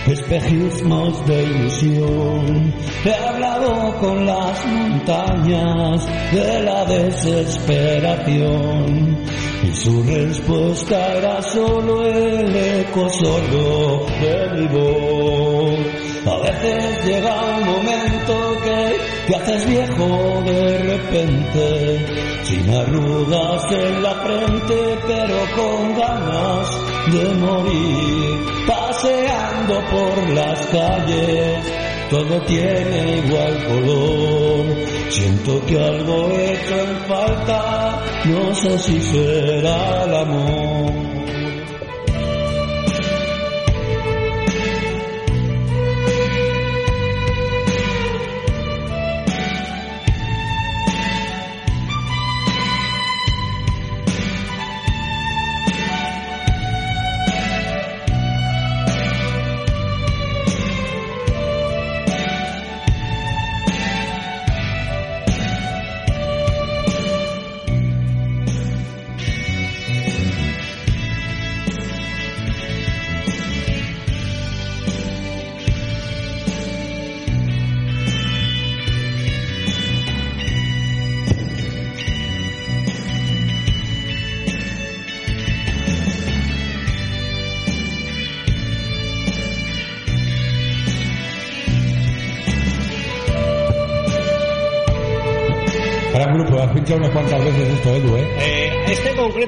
espejismos 0.05 1.25
de 1.27 1.43
ilusión. 1.43 2.73
He 3.05 3.13
hablado 3.13 3.97
con 4.01 4.25
las 4.25 4.65
montañas 4.65 6.05
de 6.33 6.63
la 6.63 6.83
desesperación 6.83 9.17
y 9.63 9.71
su 9.73 10.03
respuesta 10.03 11.13
era 11.13 11.41
solo 11.41 12.05
el 12.05 12.53
eco 12.53 13.09
solo 13.09 14.05
de 14.19 14.49
mi 14.57 14.67
voz. 14.67 15.79
A 16.25 16.37
veces 16.43 17.05
llega 17.05 17.33
un 17.57 17.65
momento 17.65 18.50
te 19.27 19.35
haces 19.35 19.67
viejo 19.67 20.41
de 20.45 20.77
repente, 20.79 22.05
sin 22.43 22.69
arrugas 22.73 23.71
en 23.71 24.03
la 24.03 24.13
frente, 24.15 24.99
pero 25.07 25.37
con 25.55 25.95
ganas 25.95 26.67
de 27.11 27.33
morir, 27.35 28.45
paseando 28.67 29.81
por 29.89 30.29
las 30.29 30.65
calles. 30.67 31.81
Todo 32.11 32.41
tiene 32.41 33.21
igual 33.25 33.67
color. 33.67 34.65
Siento 35.09 35.65
que 35.65 35.81
algo 35.81 36.29
he 36.31 36.53
hecho 36.55 36.77
en 36.77 36.97
falta. 37.07 38.01
No 38.25 38.53
sé 38.53 38.77
si 38.79 39.01
será 39.01 40.03
el 40.03 40.15
amor. 40.15 41.10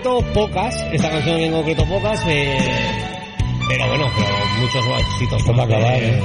Concreto, 0.03 0.33
pocas. 0.33 0.75
Esta 0.91 1.09
canción 1.09 1.39
en 1.39 1.51
concreto, 1.51 1.85
pocas. 1.85 2.23
eh, 2.27 2.57
pero 3.69 3.87
bueno, 3.87 4.11
pero 4.15 4.35
muchos 4.59 4.85
éxitos. 4.99 5.39
Esto 5.39 5.55
va 5.55 5.63
a 5.63 5.65
acabar, 5.65 6.03
¿eh? 6.03 6.21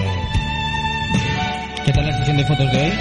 ¿Qué 1.85 1.93
tal 1.93 2.07
la 2.07 2.19
sesión 2.19 2.37
de 2.37 2.45
fotos 2.45 2.73
de 2.73 2.79
hoy? 2.79 2.93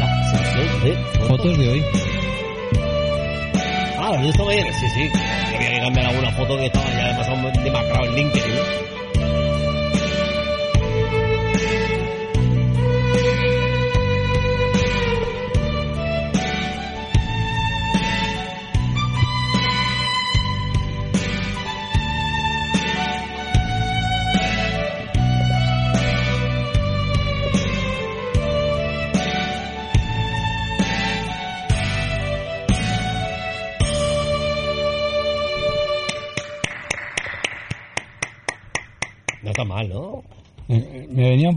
La 0.00 0.30
sesión 0.30 0.82
de 0.82 1.26
Fotos 1.26 1.58
de 1.58 1.68
hoy. 1.68 1.84
Ah, 3.98 4.12
¿lo 4.16 4.26
visto 4.26 4.46
bien? 4.46 4.66
Sí, 4.74 4.88
sí. 4.90 5.10
Había 5.54 5.70
que 5.74 5.80
cambiar 5.80 6.06
alguna 6.06 6.30
foto 6.32 6.56
que 6.56 6.66
estaba 6.66 6.90
ya 6.90 7.08
demasiado 7.08 7.50
demacrado 7.62 8.04
en 8.06 8.14
LinkedIn. 8.14 8.87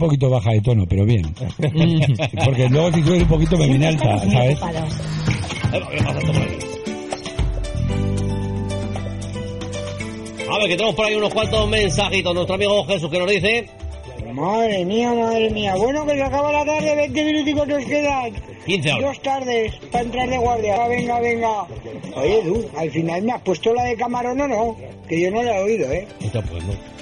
Poquito 0.01 0.29
baja 0.29 0.51
de 0.51 0.61
tono, 0.61 0.85
pero 0.85 1.05
bien. 1.05 1.23
Porque 2.45 2.69
luego 2.69 2.91
si 2.93 3.03
subes 3.03 3.21
un 3.21 3.27
poquito 3.27 3.57
me 3.57 3.67
viene 3.67 3.87
alta, 3.87 4.17
¿sabes? 4.19 4.61
A 10.49 10.57
ver, 10.57 10.67
que 10.67 10.75
tenemos 10.75 10.95
por 10.95 11.05
ahí 11.05 11.15
unos 11.15 11.33
cuantos 11.33 11.69
mensajitos. 11.69 12.33
Nuestro 12.33 12.55
amigo 12.55 12.85
Jesús 12.85 13.09
que 13.09 13.19
nos 13.19 13.29
dice... 13.29 13.69
Madre 14.33 14.85
mía, 14.85 15.13
madre 15.13 15.49
mía. 15.49 15.75
Bueno, 15.75 16.05
que 16.05 16.13
se 16.13 16.23
acaba 16.23 16.51
la 16.51 16.65
tarde, 16.65 16.95
20 16.95 17.25
minuticos 17.25 17.67
nos 17.67 17.83
quedan. 17.85 18.33
15 18.65 18.91
horas. 18.93 19.03
Dos 19.03 19.21
tardes 19.21 19.73
para 19.91 20.03
entrar 20.03 20.29
de 20.29 20.37
guardia. 20.37 20.75
Ah, 20.79 20.87
venga, 20.87 21.19
venga. 21.19 21.67
Oye, 22.15 22.41
tú, 22.43 22.65
al 22.77 22.91
final 22.91 23.21
me 23.23 23.31
has 23.33 23.41
puesto 23.41 23.73
la 23.73 23.83
de 23.83 23.95
camarón 23.95 24.39
o 24.41 24.47
no, 24.47 24.77
que 25.07 25.21
yo 25.21 25.31
no 25.31 25.43
la 25.43 25.57
he 25.57 25.63
oído, 25.63 25.91
¿eh? 25.91 26.07
Hostia, 26.23 26.41
pues 26.43 26.63
no. 26.63 27.00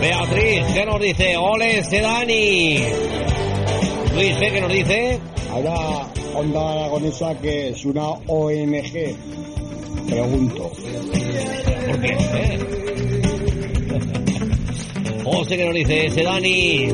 Beatriz, 0.00 0.64
¿qué 0.74 0.86
nos 0.86 1.00
dice? 1.00 1.36
Ole, 1.36 1.84
Sedani. 1.84 2.78
Luis 4.14 4.36
G, 4.36 4.52
¿qué 4.52 4.60
nos 4.60 4.72
dice? 4.72 5.18
Ahora, 5.50 6.08
Onda 6.34 6.72
Aragonesa, 6.72 7.34
que 7.38 7.70
es 7.70 7.84
una 7.84 8.08
ONG. 8.26 9.16
Pregunto. 10.08 10.70
¿Por 11.86 12.00
qué? 12.00 12.16
¿Eh? 12.34 12.58
José, 15.24 15.56
¿qué 15.56 15.64
nos 15.64 15.74
dice? 15.74 16.10
Sedani. 16.10 16.88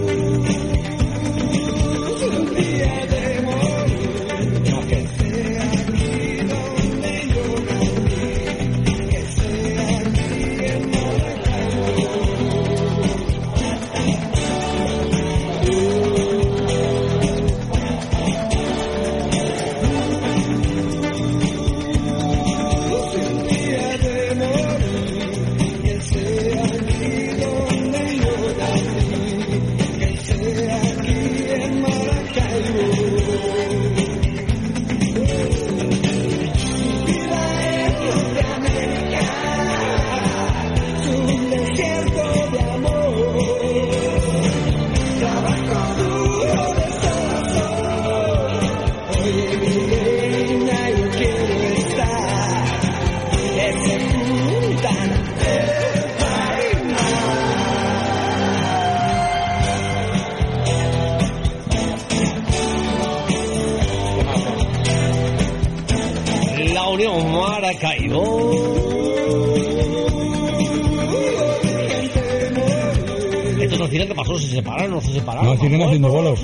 Al 74.36 74.40
final, 74.40 74.40
¿qué 74.40 74.40
pasó? 74.40 74.40
¿Se 74.40 74.48
separaron 74.54 74.92
o 74.92 74.94
no 74.96 75.00
se 75.00 75.12
separaron? 75.12 75.46
No, 75.56 75.60
siguen 75.62 75.82
haciendo 75.82 76.08
bolos. 76.08 76.40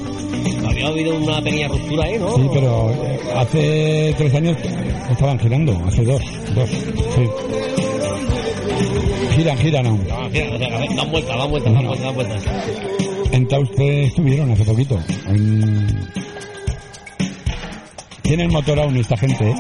Había 0.69 0.87
habido 0.89 1.15
una 1.17 1.41
pequeña 1.43 1.69
ruptura 1.69 2.05
ahí, 2.05 2.19
¿no? 2.19 2.35
Sí, 2.37 2.43
pero 2.53 2.91
eh, 2.91 3.21
hace 3.37 4.15
tres 4.17 4.35
años 4.35 4.57
estaban 5.11 5.39
girando, 5.39 5.83
hace 5.87 6.05
dos, 6.05 6.23
dos, 6.55 6.69
sí. 6.71 7.29
Giran, 9.37 9.59
giran 9.59 9.87
aún. 9.87 10.07
Ah, 10.11 10.29
mira, 10.33 10.55
o 10.55 10.59
sea, 10.59 10.69
dan 10.97 11.11
vueltas, 11.11 11.37
dan 11.39 11.51
vueltas, 11.51 11.73
dan 11.75 11.87
vueltas, 11.87 12.05
dan 12.05 12.15
vueltas. 12.15 12.43
En 13.33 13.49
Tauste 13.49 14.05
estuvieron 14.05 14.51
hace 14.51 14.65
poquito. 14.65 14.99
En- 15.29 16.09
Tienen 18.23 18.51
motor 18.53 18.79
aún 18.81 18.97
esta 18.97 19.17
gente, 19.17 19.51
¿eh? 19.51 19.55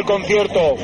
El 0.00 0.06
concierto. 0.06 0.76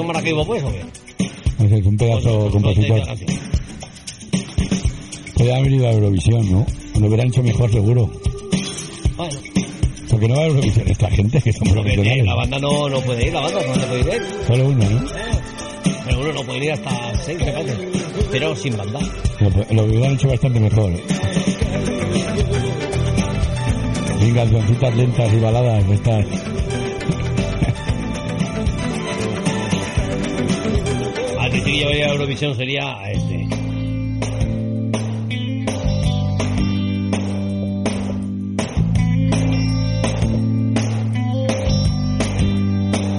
En 0.00 0.06
Maracaibo, 0.06 0.44
pues, 0.44 0.62
¿o 0.62 0.68
qué? 0.70 0.84
No 1.58 1.68
sé, 1.70 1.78
es 1.78 1.86
un 1.86 1.96
pedazo 1.96 2.50
compositor. 2.50 3.00
Podría 5.34 5.56
haber 5.56 5.72
ido 5.72 5.88
a 5.88 5.92
Eurovisión, 5.92 6.52
¿no? 6.52 6.66
Lo 7.00 7.06
hubieran 7.06 7.28
hecho 7.28 7.42
mejor, 7.42 7.72
seguro. 7.72 8.10
Bueno, 9.16 9.38
Porque 10.10 10.28
no 10.28 10.34
va 10.34 10.42
a 10.42 10.46
Eurovisión 10.46 10.86
esta 10.88 11.10
gente 11.10 11.40
que 11.40 11.52
son 11.52 11.68
profesionales. 11.68 12.26
la 12.26 12.34
banda 12.34 12.58
no, 12.58 12.88
no 12.90 13.00
puede 13.00 13.26
ir, 13.26 13.32
la 13.32 13.40
banda 13.40 13.60
no 13.66 13.72
puede 13.86 14.16
ir. 14.16 14.22
Solo 14.46 14.66
uno, 14.66 14.90
¿no? 14.90 15.08
Pero 16.04 16.20
uno 16.20 16.32
no 16.32 16.42
puede 16.42 16.64
ir 16.66 16.72
hasta 16.72 17.18
seis, 17.24 17.38
parece. 17.42 17.76
Pero 18.30 18.54
sin 18.54 18.76
banda. 18.76 19.00
Lo, 19.70 19.84
hubieran 19.84 20.12
hecho 20.12 20.28
bastante 20.28 20.60
mejor. 20.60 20.92
¿eh? 20.92 21.02
Sin 24.20 24.34
cancioncitas 24.34 24.96
lentas 24.96 25.32
y 25.32 25.40
baladas 25.40 25.84
estas. 25.90 26.26
Que 31.76 31.80
llevaría 31.80 32.06
a 32.06 32.12
Eurovisión 32.12 32.56
sería 32.56 32.98
a 32.98 33.10
este. 33.10 33.48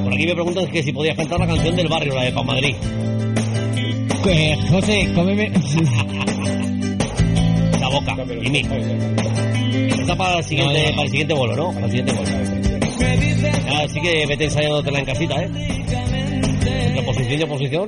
Por 0.03 0.13
aquí 0.13 0.25
me 0.25 0.33
preguntan 0.33 0.67
que 0.67 0.81
si 0.81 0.91
podías 0.91 1.15
cantar 1.15 1.39
la 1.39 1.47
canción 1.47 1.75
del 1.75 1.87
barrio, 1.87 2.15
la 2.15 2.23
de 2.23 2.31
Pan 2.31 2.45
Madrid. 2.47 2.75
Eh, 4.27 4.57
José, 4.69 5.11
cómeme. 5.13 5.51
La 7.79 7.89
boca, 7.89 8.17
y 8.41 8.49
mí. 8.49 8.61
Está 9.99 10.15
para 10.17 10.39
el 10.39 10.43
siguiente, 10.43 10.89
para 10.89 11.03
el 11.03 11.09
siguiente 11.09 11.33
bolo, 11.33 11.55
¿no? 11.55 11.71
Para 11.71 11.85
el 11.85 11.91
siguiente 11.91 12.13
bolo. 12.13 12.29
Así 13.85 14.01
que 14.01 14.25
vete 14.27 14.43
ensayándotela 14.45 14.99
en 14.99 15.05
casita, 15.05 15.41
¿eh? 15.41 15.49
Entre 16.65 17.01
posición 17.03 17.39
y 17.39 17.43
oposición. 17.43 17.87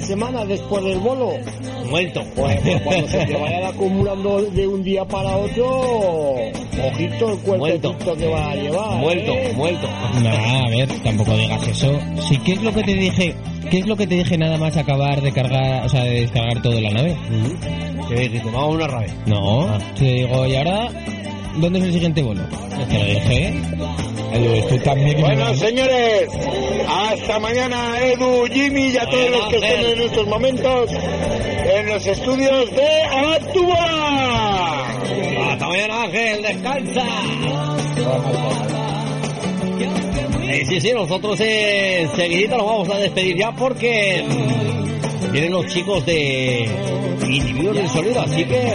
De 0.00 0.06
semana 0.06 0.44
después 0.44 0.84
del 0.84 0.98
bolo? 0.98 1.32
Muerto. 1.88 2.22
Pues, 2.34 2.60
pues 2.60 2.82
cuando 2.82 3.08
se 3.08 3.24
te 3.24 3.34
vayan 3.34 3.64
acumulando 3.64 4.42
de 4.42 4.66
un 4.66 4.82
día 4.82 5.04
para 5.06 5.36
otro, 5.36 5.66
ojito 6.86 7.32
el 7.32 7.38
cuerpecito 7.38 8.16
que 8.16 8.28
va 8.28 8.50
a 8.50 8.56
llevar. 8.56 8.96
Muerto, 8.98 9.32
¿eh? 9.32 9.52
muerto. 9.56 9.88
No, 10.22 10.28
a 10.28 10.68
ver, 10.68 10.88
tampoco 11.02 11.34
digas 11.36 11.66
eso. 11.68 11.98
Sí, 12.28 12.38
¿qué 12.44 12.52
es 12.52 12.62
lo 12.62 12.72
que 12.72 12.82
te 12.82 12.94
dije? 12.94 13.34
¿Qué 13.70 13.78
es 13.78 13.86
lo 13.86 13.96
que 13.96 14.06
te 14.06 14.16
dije 14.16 14.36
nada 14.36 14.58
más 14.58 14.76
acabar 14.76 15.22
de 15.22 15.32
cargar, 15.32 15.86
o 15.86 15.88
sea, 15.88 16.04
de 16.04 16.20
descargar 16.20 16.60
todo 16.62 16.74
en 16.74 16.82
la 16.82 16.90
nave? 16.90 17.16
¿Qué 18.08 18.14
dijiste? 18.14 18.50
Vamos 18.50 18.62
a 18.62 18.66
una 18.66 18.86
rave. 18.86 19.08
No, 19.24 19.78
te 19.98 20.04
digo, 20.04 20.46
¿y 20.46 20.56
ahora 20.56 20.88
dónde 21.56 21.78
es 21.78 21.84
el 21.86 21.92
siguiente 21.94 22.22
vuelo? 22.22 22.42
Te 22.88 22.98
lo 22.98 23.04
dije. 23.06 23.54
Bueno, 25.20 25.54
señores, 25.54 26.28
hasta 26.88 27.38
mañana, 27.38 28.00
Edu, 28.00 28.46
Jimmy 28.46 28.88
y 28.88 28.96
a 28.96 29.06
todos 29.06 29.30
los 29.30 29.48
que 29.48 29.56
estén 29.56 29.86
en 29.86 30.00
estos 30.00 30.26
momentos 30.26 30.90
en 30.92 31.86
los 31.86 32.06
estudios 32.06 32.70
de 32.70 33.02
Actúa. 33.36 34.86
Hasta 35.52 35.68
mañana, 35.68 36.02
Ángel, 36.02 36.42
descansa. 36.42 37.04
Eh, 40.48 40.64
sí, 40.64 40.80
sí, 40.80 40.92
nosotros 40.92 41.40
eh, 41.40 42.02
enseguidita 42.02 42.56
nos 42.56 42.66
vamos 42.66 42.90
a 42.90 42.98
despedir 42.98 43.36
ya 43.36 43.52
porque 43.52 44.24
vienen 45.32 45.52
los 45.52 45.66
chicos 45.66 46.06
de 46.06 46.70
Individuos 47.28 47.76
del 47.76 47.88
Sonido, 47.88 48.20
así 48.20 48.44
que 48.44 48.74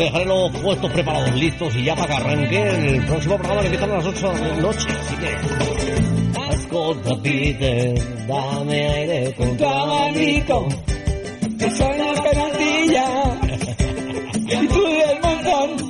que 0.00 0.04
dejar 0.06 0.26
los 0.26 0.50
puestos 0.62 0.90
preparados, 0.92 1.34
listos 1.34 1.76
y 1.76 1.84
ya 1.84 1.94
para 1.94 2.06
que 2.06 2.14
arranque 2.14 2.62
el 2.62 3.04
próximo 3.04 3.36
programa 3.36 3.60
que 3.60 3.66
empieza 3.66 3.84
a 3.84 3.88
las 3.88 4.06
8 4.06 4.32
de 4.32 4.48
la 4.48 4.56
noche, 4.56 4.88
así 4.88 5.16
que... 5.16 6.54
Escolta, 6.54 7.22
Peter, 7.22 8.26
dame 8.26 8.88
aire 8.88 9.34
con 9.34 9.56
tu 9.56 9.64
abanico. 9.66 10.68
que 11.58 11.70
soy 11.70 12.00
una 12.00 12.22
penatilla. 12.22 13.40
Y 14.52 14.66
tú 14.66 14.82
del 14.82 15.20
montón. 15.22 15.89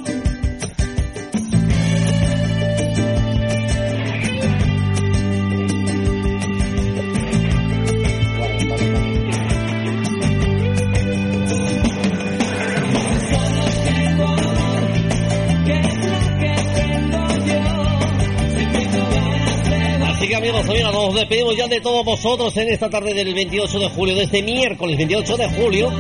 Amigos, 20.41 20.67
amigas, 20.71 20.93
nos 20.95 21.15
despedimos 21.15 21.55
ya 21.55 21.69
de 21.69 21.81
todos 21.83 22.03
vosotros 22.03 22.57
en 22.57 22.71
esta 22.71 22.89
tarde 22.89 23.13
del 23.13 23.35
28 23.35 23.79
de 23.79 23.89
julio, 23.91 24.15
de 24.15 24.23
este 24.23 24.43
miércoles 24.43 24.97
28 24.97 25.37
de 25.37 25.49
julio. 25.51 25.93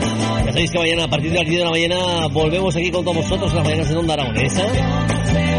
Ya 0.47 0.52
sabéis 0.52 0.70
que 0.70 0.78
mañana, 0.78 1.05
a 1.05 1.09
partir 1.09 1.31
de 1.31 1.39
las 1.39 1.47
10 1.47 1.59
de 1.59 1.65
la 1.65 1.70
mañana, 1.70 2.27
volvemos 2.28 2.75
aquí 2.75 2.91
con 2.91 3.05
todos 3.05 3.19
vosotros 3.19 3.51
en 3.51 3.57
las 3.57 3.65
mañanas 3.67 3.91
en 3.91 3.97
Onda 3.99 4.15
Aragonesa. 4.15 4.65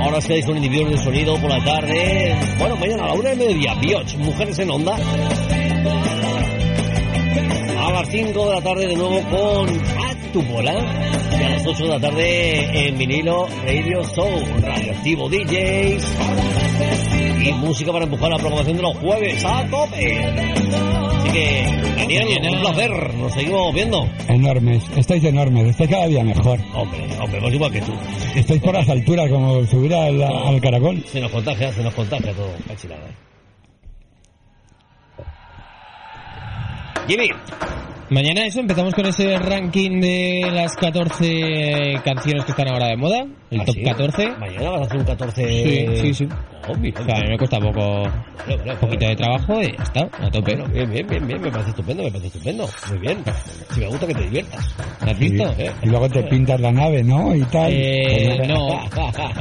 Ahora 0.02 0.18
os 0.18 0.26
quedáis 0.26 0.46
con 0.48 0.58
individuos 0.58 0.90
del 0.90 1.00
sonido 1.00 1.36
por 1.40 1.52
la 1.52 1.64
tarde. 1.64 2.36
Bueno, 2.58 2.76
mañana 2.76 3.04
a 3.04 3.08
la 3.10 3.14
una 3.14 3.30
de 3.30 3.36
mediodía, 3.36 3.76
Bioch, 3.76 4.16
Mujeres 4.16 4.58
en 4.58 4.72
Onda. 4.72 4.96
A 7.78 7.92
las 7.92 8.10
5 8.10 8.46
de 8.50 8.56
la 8.56 8.62
tarde 8.62 8.88
de 8.88 8.96
nuevo 8.96 9.22
con 9.30 9.70
Actupola. 10.10 10.74
Y 11.40 11.44
a 11.44 11.50
las 11.52 11.68
8 11.68 11.84
de 11.84 11.90
la 11.90 12.00
tarde 12.00 12.88
en 12.88 12.98
vinilo 12.98 13.48
Radio 13.64 14.04
Soul, 14.04 14.44
Radioactivo 14.60 15.30
DJs. 15.30 16.61
Y 17.44 17.54
música 17.54 17.92
para 17.92 18.06
empujar 18.06 18.30
la 18.30 18.38
programación 18.38 18.78
de 18.78 18.84
los 18.84 18.98
jueves 18.98 19.44
a 19.46 19.66
tope. 19.68 20.24
Así 20.24 21.32
que, 21.32 21.66
Daniel, 21.98 22.56
un 22.56 22.62
placer. 22.62 23.14
Nos 23.16 23.34
seguimos 23.34 23.74
viendo. 23.74 24.08
Enormes. 24.28 24.84
Estáis 24.96 25.24
enormes. 25.24 25.70
Estáis 25.70 25.90
cada 25.90 26.08
día 26.08 26.24
mejor. 26.24 26.60
Hombre, 26.74 27.08
hombre, 27.20 27.42
pues 27.42 27.54
igual 27.54 27.72
que 27.72 27.82
tú. 27.82 27.94
Estáis 28.36 28.62
por 28.62 28.74
las 28.74 28.88
alturas, 28.90 29.30
como 29.30 29.66
subir 29.66 29.94
al, 29.94 30.22
al 30.22 30.62
caracol. 30.62 31.04
Se 31.06 31.20
nos 31.20 31.32
contagia, 31.32 31.74
se 31.74 31.84
nos 31.84 31.94
contagia 31.94 32.34
todo. 32.34 32.52
Cachilada. 32.68 33.08
Eh. 33.08 33.32
Jimmy. 37.08 37.30
Mañana 38.12 38.46
eso, 38.46 38.60
empezamos 38.60 38.94
con 38.94 39.06
ese 39.06 39.38
ranking 39.40 40.02
de 40.02 40.50
las 40.52 40.76
14 40.76 41.94
canciones 42.04 42.44
que 42.44 42.52
están 42.52 42.68
ahora 42.68 42.88
de 42.88 42.98
moda, 42.98 43.26
el 43.50 43.62
¿Ah, 43.62 43.64
top 43.66 43.76
sí? 43.76 43.84
14. 43.84 44.30
Mañana 44.38 44.70
vas 44.72 44.82
a 44.82 44.84
hacer 44.84 44.98
un 44.98 45.06
14... 45.06 45.48
Sí, 45.48 45.88
sí, 46.02 46.14
sí. 46.14 46.28
Oh, 46.68 46.76
bien. 46.76 46.94
O 46.98 47.06
sea, 47.06 47.16
a 47.16 47.22
mí 47.22 47.30
me 47.30 47.38
cuesta 47.38 47.58
poco, 47.60 48.04
un 48.04 48.78
poquito 48.82 49.06
de 49.08 49.16
trabajo 49.16 49.62
y 49.62 49.72
ya 49.78 49.84
está, 49.84 50.02
a 50.02 50.30
tope. 50.30 50.56
Bueno, 50.58 50.74
bien, 50.74 50.92
bien, 50.92 51.08
bien, 51.08 51.26
bien, 51.26 51.42
me 51.42 51.50
parece 51.52 51.70
estupendo, 51.70 52.04
me 52.04 52.10
parece 52.12 52.28
estupendo. 52.28 52.68
Muy 52.90 52.98
bien. 53.00 53.18
Si 53.74 53.80
me 53.80 53.88
gusta 53.88 54.08
que 54.08 54.14
te 54.14 54.22
diviertas. 54.24 54.76
¿Has 55.00 55.18
Sí. 55.18 55.30
visto? 55.30 55.56
Y 55.82 55.86
luego 55.88 56.10
te 56.10 56.24
pintas 56.24 56.60
la 56.60 56.72
nave, 56.74 57.04
¿no? 57.04 57.34
Y 57.34 57.42
tal. 57.46 57.72
Eh, 57.72 58.34
Pues 58.36 58.48
no. 58.50 58.78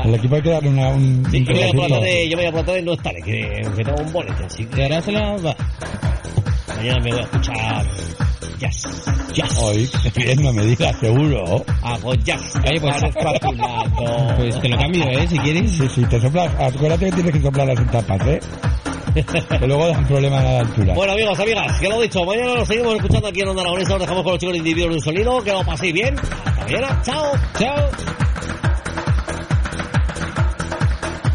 Al 0.05 0.15
equipo 0.15 0.37
hay 0.37 0.43
que 0.43 0.51
darle 0.51 0.69
una, 0.69 0.89
un, 0.91 1.25
Sí, 1.29 1.39
un 1.39 1.45
yo 1.45 1.53
me 1.55 1.59
voy 1.59 1.69
a 1.69 1.73
por 1.73 1.91
la 1.91 1.97
tarde, 1.97 2.29
yo 2.29 2.37
voy 2.37 2.47
a 2.47 2.51
por 2.53 2.61
la 2.61 2.67
tarde 2.67 2.83
no 2.83 2.93
estaré, 2.93 3.23
que, 3.23 3.61
que 3.77 3.85
tengo 3.85 4.01
un 4.01 4.13
bolete, 4.13 4.45
así 4.45 4.65
que 4.65 4.77
¿Te 4.77 4.85
harás 4.85 5.09
la...? 5.09 5.37
Va. 5.39 5.57
mañana 6.77 7.01
me 7.03 7.11
voy 7.11 7.19
a 7.19 7.23
escuchar 7.23 7.87
jazz. 8.61 8.83
Jazz. 9.33 9.59
Hoy, 9.59 9.91
no 10.39 10.53
me 10.53 10.67
digas, 10.67 10.95
seguro. 11.01 11.65
Hago 11.83 12.15
jazz. 12.15 12.57
Oye, 12.57 12.81
pues, 12.81 12.97
pues 14.37 14.61
te 14.61 14.69
lo 14.69 14.77
cambio, 14.77 15.05
¿eh? 15.09 15.27
Si 15.29 15.39
quieres. 15.39 15.71
Sí, 15.73 15.89
sí, 15.95 16.05
te 16.05 16.21
soplas. 16.21 16.53
Acuérdate 16.61 17.07
que 17.07 17.13
tienes 17.13 17.33
que 17.33 17.41
soplar 17.41 17.67
las 17.67 17.81
etapas, 17.81 18.27
¿eh? 18.27 18.41
que 19.15 19.67
luego 19.67 19.89
dan 19.89 20.07
problemas 20.07 20.45
a 20.45 20.53
la 20.53 20.61
altura. 20.61 20.95
Bueno, 20.95 21.13
amigos, 21.15 21.41
amigas, 21.41 21.81
que 21.81 21.89
lo 21.89 21.99
he 22.01 22.03
dicho, 22.03 22.25
mañana 22.25 22.55
nos 22.55 22.69
seguimos 22.69 22.95
escuchando 22.95 23.27
aquí 23.27 23.41
en 23.41 23.49
Onda 23.49 23.63
Aragonesa, 23.63 23.91
nos 23.91 24.01
dejamos 24.01 24.23
con 24.23 24.33
los 24.33 24.41
chicos 24.41 24.53
de 24.53 24.59
individuos 24.59 24.91
de 24.91 24.97
un 24.97 25.03
sonido, 25.03 25.43
que 25.43 25.53
lo 25.53 25.65
paséis 25.65 25.93
bien. 25.93 26.17
Hasta 26.19 26.65
mañana, 26.65 27.03
chao. 27.03 27.33
Chao. 27.59 28.30